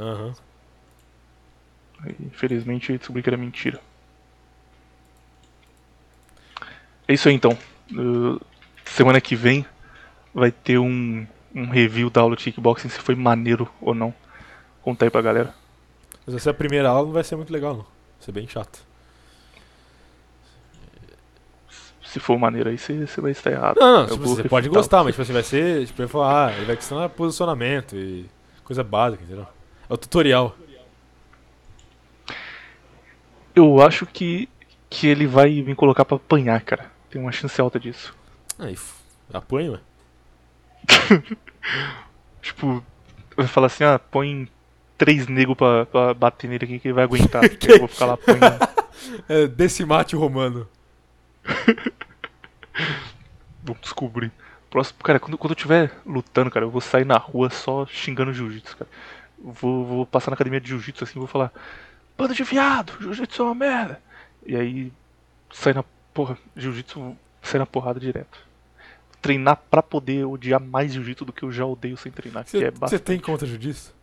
Aham. 0.00 0.34
Infelizmente, 2.20 2.92
eu 2.92 2.98
descobri 2.98 3.22
que 3.22 3.28
era 3.28 3.36
mentira. 3.36 3.80
É 7.06 7.14
isso 7.14 7.28
aí, 7.28 7.34
então. 7.34 7.56
Uh, 7.92 8.40
semana 8.84 9.20
que 9.20 9.36
vem 9.36 9.66
vai 10.34 10.50
ter 10.50 10.78
um, 10.78 11.26
um 11.54 11.68
review 11.68 12.10
da 12.10 12.20
aula 12.20 12.36
de 12.36 12.44
kickboxing, 12.44 12.88
se 12.88 12.98
foi 12.98 13.14
maneiro 13.14 13.68
ou 13.80 13.94
não. 13.94 14.14
Conta 14.82 15.04
aí 15.04 15.10
pra 15.10 15.22
galera. 15.22 15.54
Mas 16.26 16.36
essa 16.36 16.50
é 16.50 16.52
a 16.52 16.54
primeira 16.54 16.88
aula 16.88 17.06
não 17.06 17.12
vai 17.12 17.24
ser 17.24 17.36
muito 17.36 17.52
legal, 17.52 17.74
não. 17.74 17.82
Vai 17.82 18.20
ser 18.20 18.32
bem 18.32 18.48
chato. 18.48 18.84
Se 22.04 22.20
for 22.20 22.38
maneiro 22.38 22.68
aí, 22.68 22.76
você 22.76 23.06
você 23.06 23.20
vai 23.20 23.30
estar 23.30 23.50
errado. 23.50 23.78
Não, 23.80 24.02
não, 24.02 24.06
tipo, 24.06 24.26
você 24.26 24.44
pode 24.46 24.68
gostar, 24.68 25.02
mas 25.02 25.14
tipo, 25.14 25.24
você 25.24 25.32
vai 25.32 25.42
ser. 25.42 25.86
Tipo, 25.86 25.98
vai 25.98 26.08
falar, 26.08 26.48
ah, 26.48 26.52
ele 26.56 26.66
vai 26.66 26.76
ensinar 26.76 27.08
posicionamento 27.08 27.96
e 27.96 28.26
coisa 28.64 28.84
básica, 28.84 29.24
entendeu? 29.24 29.46
É 29.88 29.94
o 29.94 29.96
tutorial. 29.96 30.54
Eu 33.54 33.82
acho 33.82 34.06
que, 34.06 34.48
que 34.88 35.06
ele 35.06 35.26
vai 35.26 35.50
me 35.62 35.74
colocar 35.74 36.04
pra 36.04 36.16
apanhar, 36.16 36.60
cara. 36.62 36.90
Tem 37.10 37.20
uma 37.20 37.32
chance 37.32 37.60
alta 37.60 37.78
disso. 37.78 38.14
Aí, 38.58 38.76
apanha, 39.32 39.72
ué. 39.72 39.80
Tipo, 42.42 42.84
vai 43.36 43.46
falar 43.46 43.68
assim, 43.68 43.84
ah, 43.84 43.98
põe 43.98 44.48
três 44.98 45.26
negros 45.28 45.56
pra, 45.56 45.86
pra 45.86 46.14
bater 46.14 46.48
nele 46.48 46.64
aqui 46.64 46.78
que 46.78 46.88
ele 46.88 46.94
vai 46.94 47.04
aguentar. 47.04 47.42
eu 47.68 47.78
vou 47.78 47.88
ficar 47.88 48.06
lá 48.06 48.14
apanhando. 48.14 48.82
É 49.28 49.48
decimate 49.48 50.14
romano. 50.14 50.68
Vamos 53.64 53.80
descobrir. 53.80 54.30
Próximo, 54.70 54.98
cara, 55.02 55.18
quando, 55.18 55.36
quando 55.36 55.52
eu 55.52 55.56
estiver 55.56 55.90
lutando, 56.06 56.50
cara, 56.50 56.66
eu 56.66 56.70
vou 56.70 56.80
sair 56.80 57.04
na 57.04 57.16
rua 57.16 57.50
só 57.50 57.84
xingando 57.86 58.32
jiu-jitsu, 58.32 58.76
cara. 58.76 58.90
Vou, 59.38 59.84
vou 59.84 60.06
passar 60.06 60.30
na 60.30 60.34
academia 60.34 60.60
de 60.60 60.68
jiu-jitsu 60.68 61.04
assim, 61.04 61.18
vou 61.18 61.26
falar: 61.26 61.52
Bando 62.16 62.34
de 62.34 62.44
viado, 62.44 62.92
jiu-jitsu 63.00 63.42
é 63.42 63.44
uma 63.46 63.54
merda. 63.54 64.00
E 64.46 64.56
aí, 64.56 64.92
sair 65.52 65.74
na 65.74 65.84
porra, 66.12 66.36
jiu-jitsu, 66.56 67.16
sair 67.42 67.58
na 67.58 67.66
porrada 67.66 67.98
direto. 67.98 68.38
Treinar 69.20 69.56
pra 69.70 69.82
poder 69.82 70.24
odiar 70.24 70.60
mais 70.60 70.92
jiu-jitsu 70.92 71.24
do 71.24 71.32
que 71.32 71.44
eu 71.44 71.52
já 71.52 71.64
odeio 71.64 71.96
sem 71.96 72.10
treinar, 72.10 72.44
que 72.44 72.50
Você 72.50 72.96
é 72.96 72.98
tem 72.98 73.18
contra 73.18 73.46
jiu-jitsu? 73.46 73.94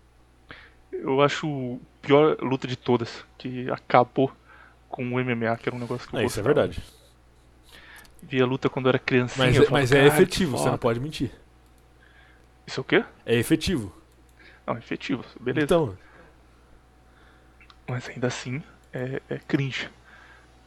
Eu 0.91 1.22
acho 1.22 1.48
o 1.48 1.81
pior 2.02 2.38
luta 2.41 2.68
de 2.68 2.76
todas, 2.76 3.23
que 3.38 3.69
acabou 3.69 4.31
com 4.90 5.03
o 5.14 5.19
MMA, 5.23 5.56
que 5.57 5.69
era 5.69 5.76
um 5.76 5.80
negócio 5.80 6.10
que 6.10 6.15
eu 6.15 6.19
É, 6.19 6.26
isso 6.26 6.40
é 6.40 6.44
verdade. 6.44 6.81
Via 8.23 8.45
luta 8.45 8.69
quando 8.69 8.88
eu 8.88 8.90
era 8.90 8.99
criancinha. 8.99 9.45
Mas, 9.45 9.56
é- 9.56 9.60
falava, 9.60 9.72
mas 9.73 9.91
é 9.91 9.95
"Caralho, 9.95 10.11
que 10.11 10.22
efetivo, 10.23 10.52
você 10.52 10.57
foda." 10.57 10.72
não 10.72 10.77
pode 10.77 10.99
mentir. 10.99 11.31
Isso 12.65 12.80
é 12.80 12.81
o 12.81 12.84
quê? 12.84 13.03
É 13.26 13.36
efetivo. 13.36 13.94
Não, 14.65 14.76
é 14.76 14.80
efetivo, 14.80 15.23
beleza. 15.40 15.65
Então, 15.65 15.98
Mas 17.89 18.07
ainda 18.07 18.27
assim, 18.27 18.61
é, 18.93 19.21
é 19.29 19.39
cringe. 19.47 19.89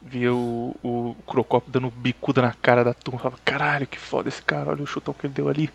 Via 0.02 0.34
o, 0.34 0.76
o 0.82 1.16
Crocop 1.26 1.70
dando 1.70 1.88
bicuda 1.88 2.42
na 2.42 2.52
cara 2.52 2.82
da 2.82 2.92
turma. 2.92 3.20
Falava, 3.20 3.40
caralho, 3.44 3.86
que 3.86 3.98
foda 3.98 4.28
esse 4.28 4.42
cara, 4.42 4.70
olha 4.70 4.82
o 4.82 4.86
chutão 4.86 5.14
que 5.14 5.26
ele 5.26 5.34
deu 5.34 5.48
ali. 5.48 5.70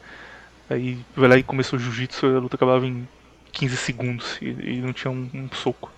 Aí 0.70 1.00
vai 1.16 1.30
lá 1.30 1.38
e 1.38 1.44
começou 1.44 1.80
o 1.80 1.82
jiu-jitsu, 1.82 2.26
a 2.26 2.40
luta 2.40 2.58
acabava 2.58 2.86
em 2.86 3.08
15 3.54 3.78
segundos 3.78 4.38
e, 4.42 4.48
e 4.48 4.82
não 4.82 4.92
tinha 4.92 5.10
um, 5.10 5.30
um 5.34 5.50
soco. 5.56 5.90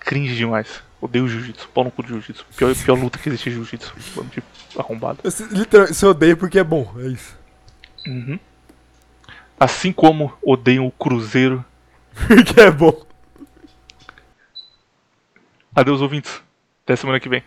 Cringe 0.00 0.36
demais. 0.36 0.82
Odeio 1.00 1.26
jiu-jitsu, 1.26 1.68
pau 1.68 1.84
no 1.84 1.90
cu 1.90 2.02
do 2.02 2.08
jiu-jitsu. 2.08 2.44
Pior, 2.54 2.74
pior 2.74 2.98
luta 2.98 3.18
que 3.18 3.30
existe 3.30 3.48
é 3.48 3.52
jiu-jitsu. 3.52 3.94
Bando 4.14 4.28
de 4.28 4.42
arrombado. 4.78 5.20
literalmente, 5.50 5.96
você 5.96 6.04
odeia 6.04 6.36
porque 6.36 6.58
é 6.58 6.64
bom, 6.64 6.92
é 6.98 7.06
isso. 7.06 7.38
Uhum. 8.06 8.38
Assim 9.58 9.90
como 9.90 10.32
odeiam 10.42 10.86
o 10.86 10.90
Cruzeiro. 10.90 11.64
Porque 12.26 12.60
é 12.60 12.70
bom. 12.70 13.07
Adeus, 15.78 16.02
ouvintes. 16.02 16.42
Até 16.82 16.96
semana 16.96 17.20
que 17.20 17.28
vem. 17.28 17.40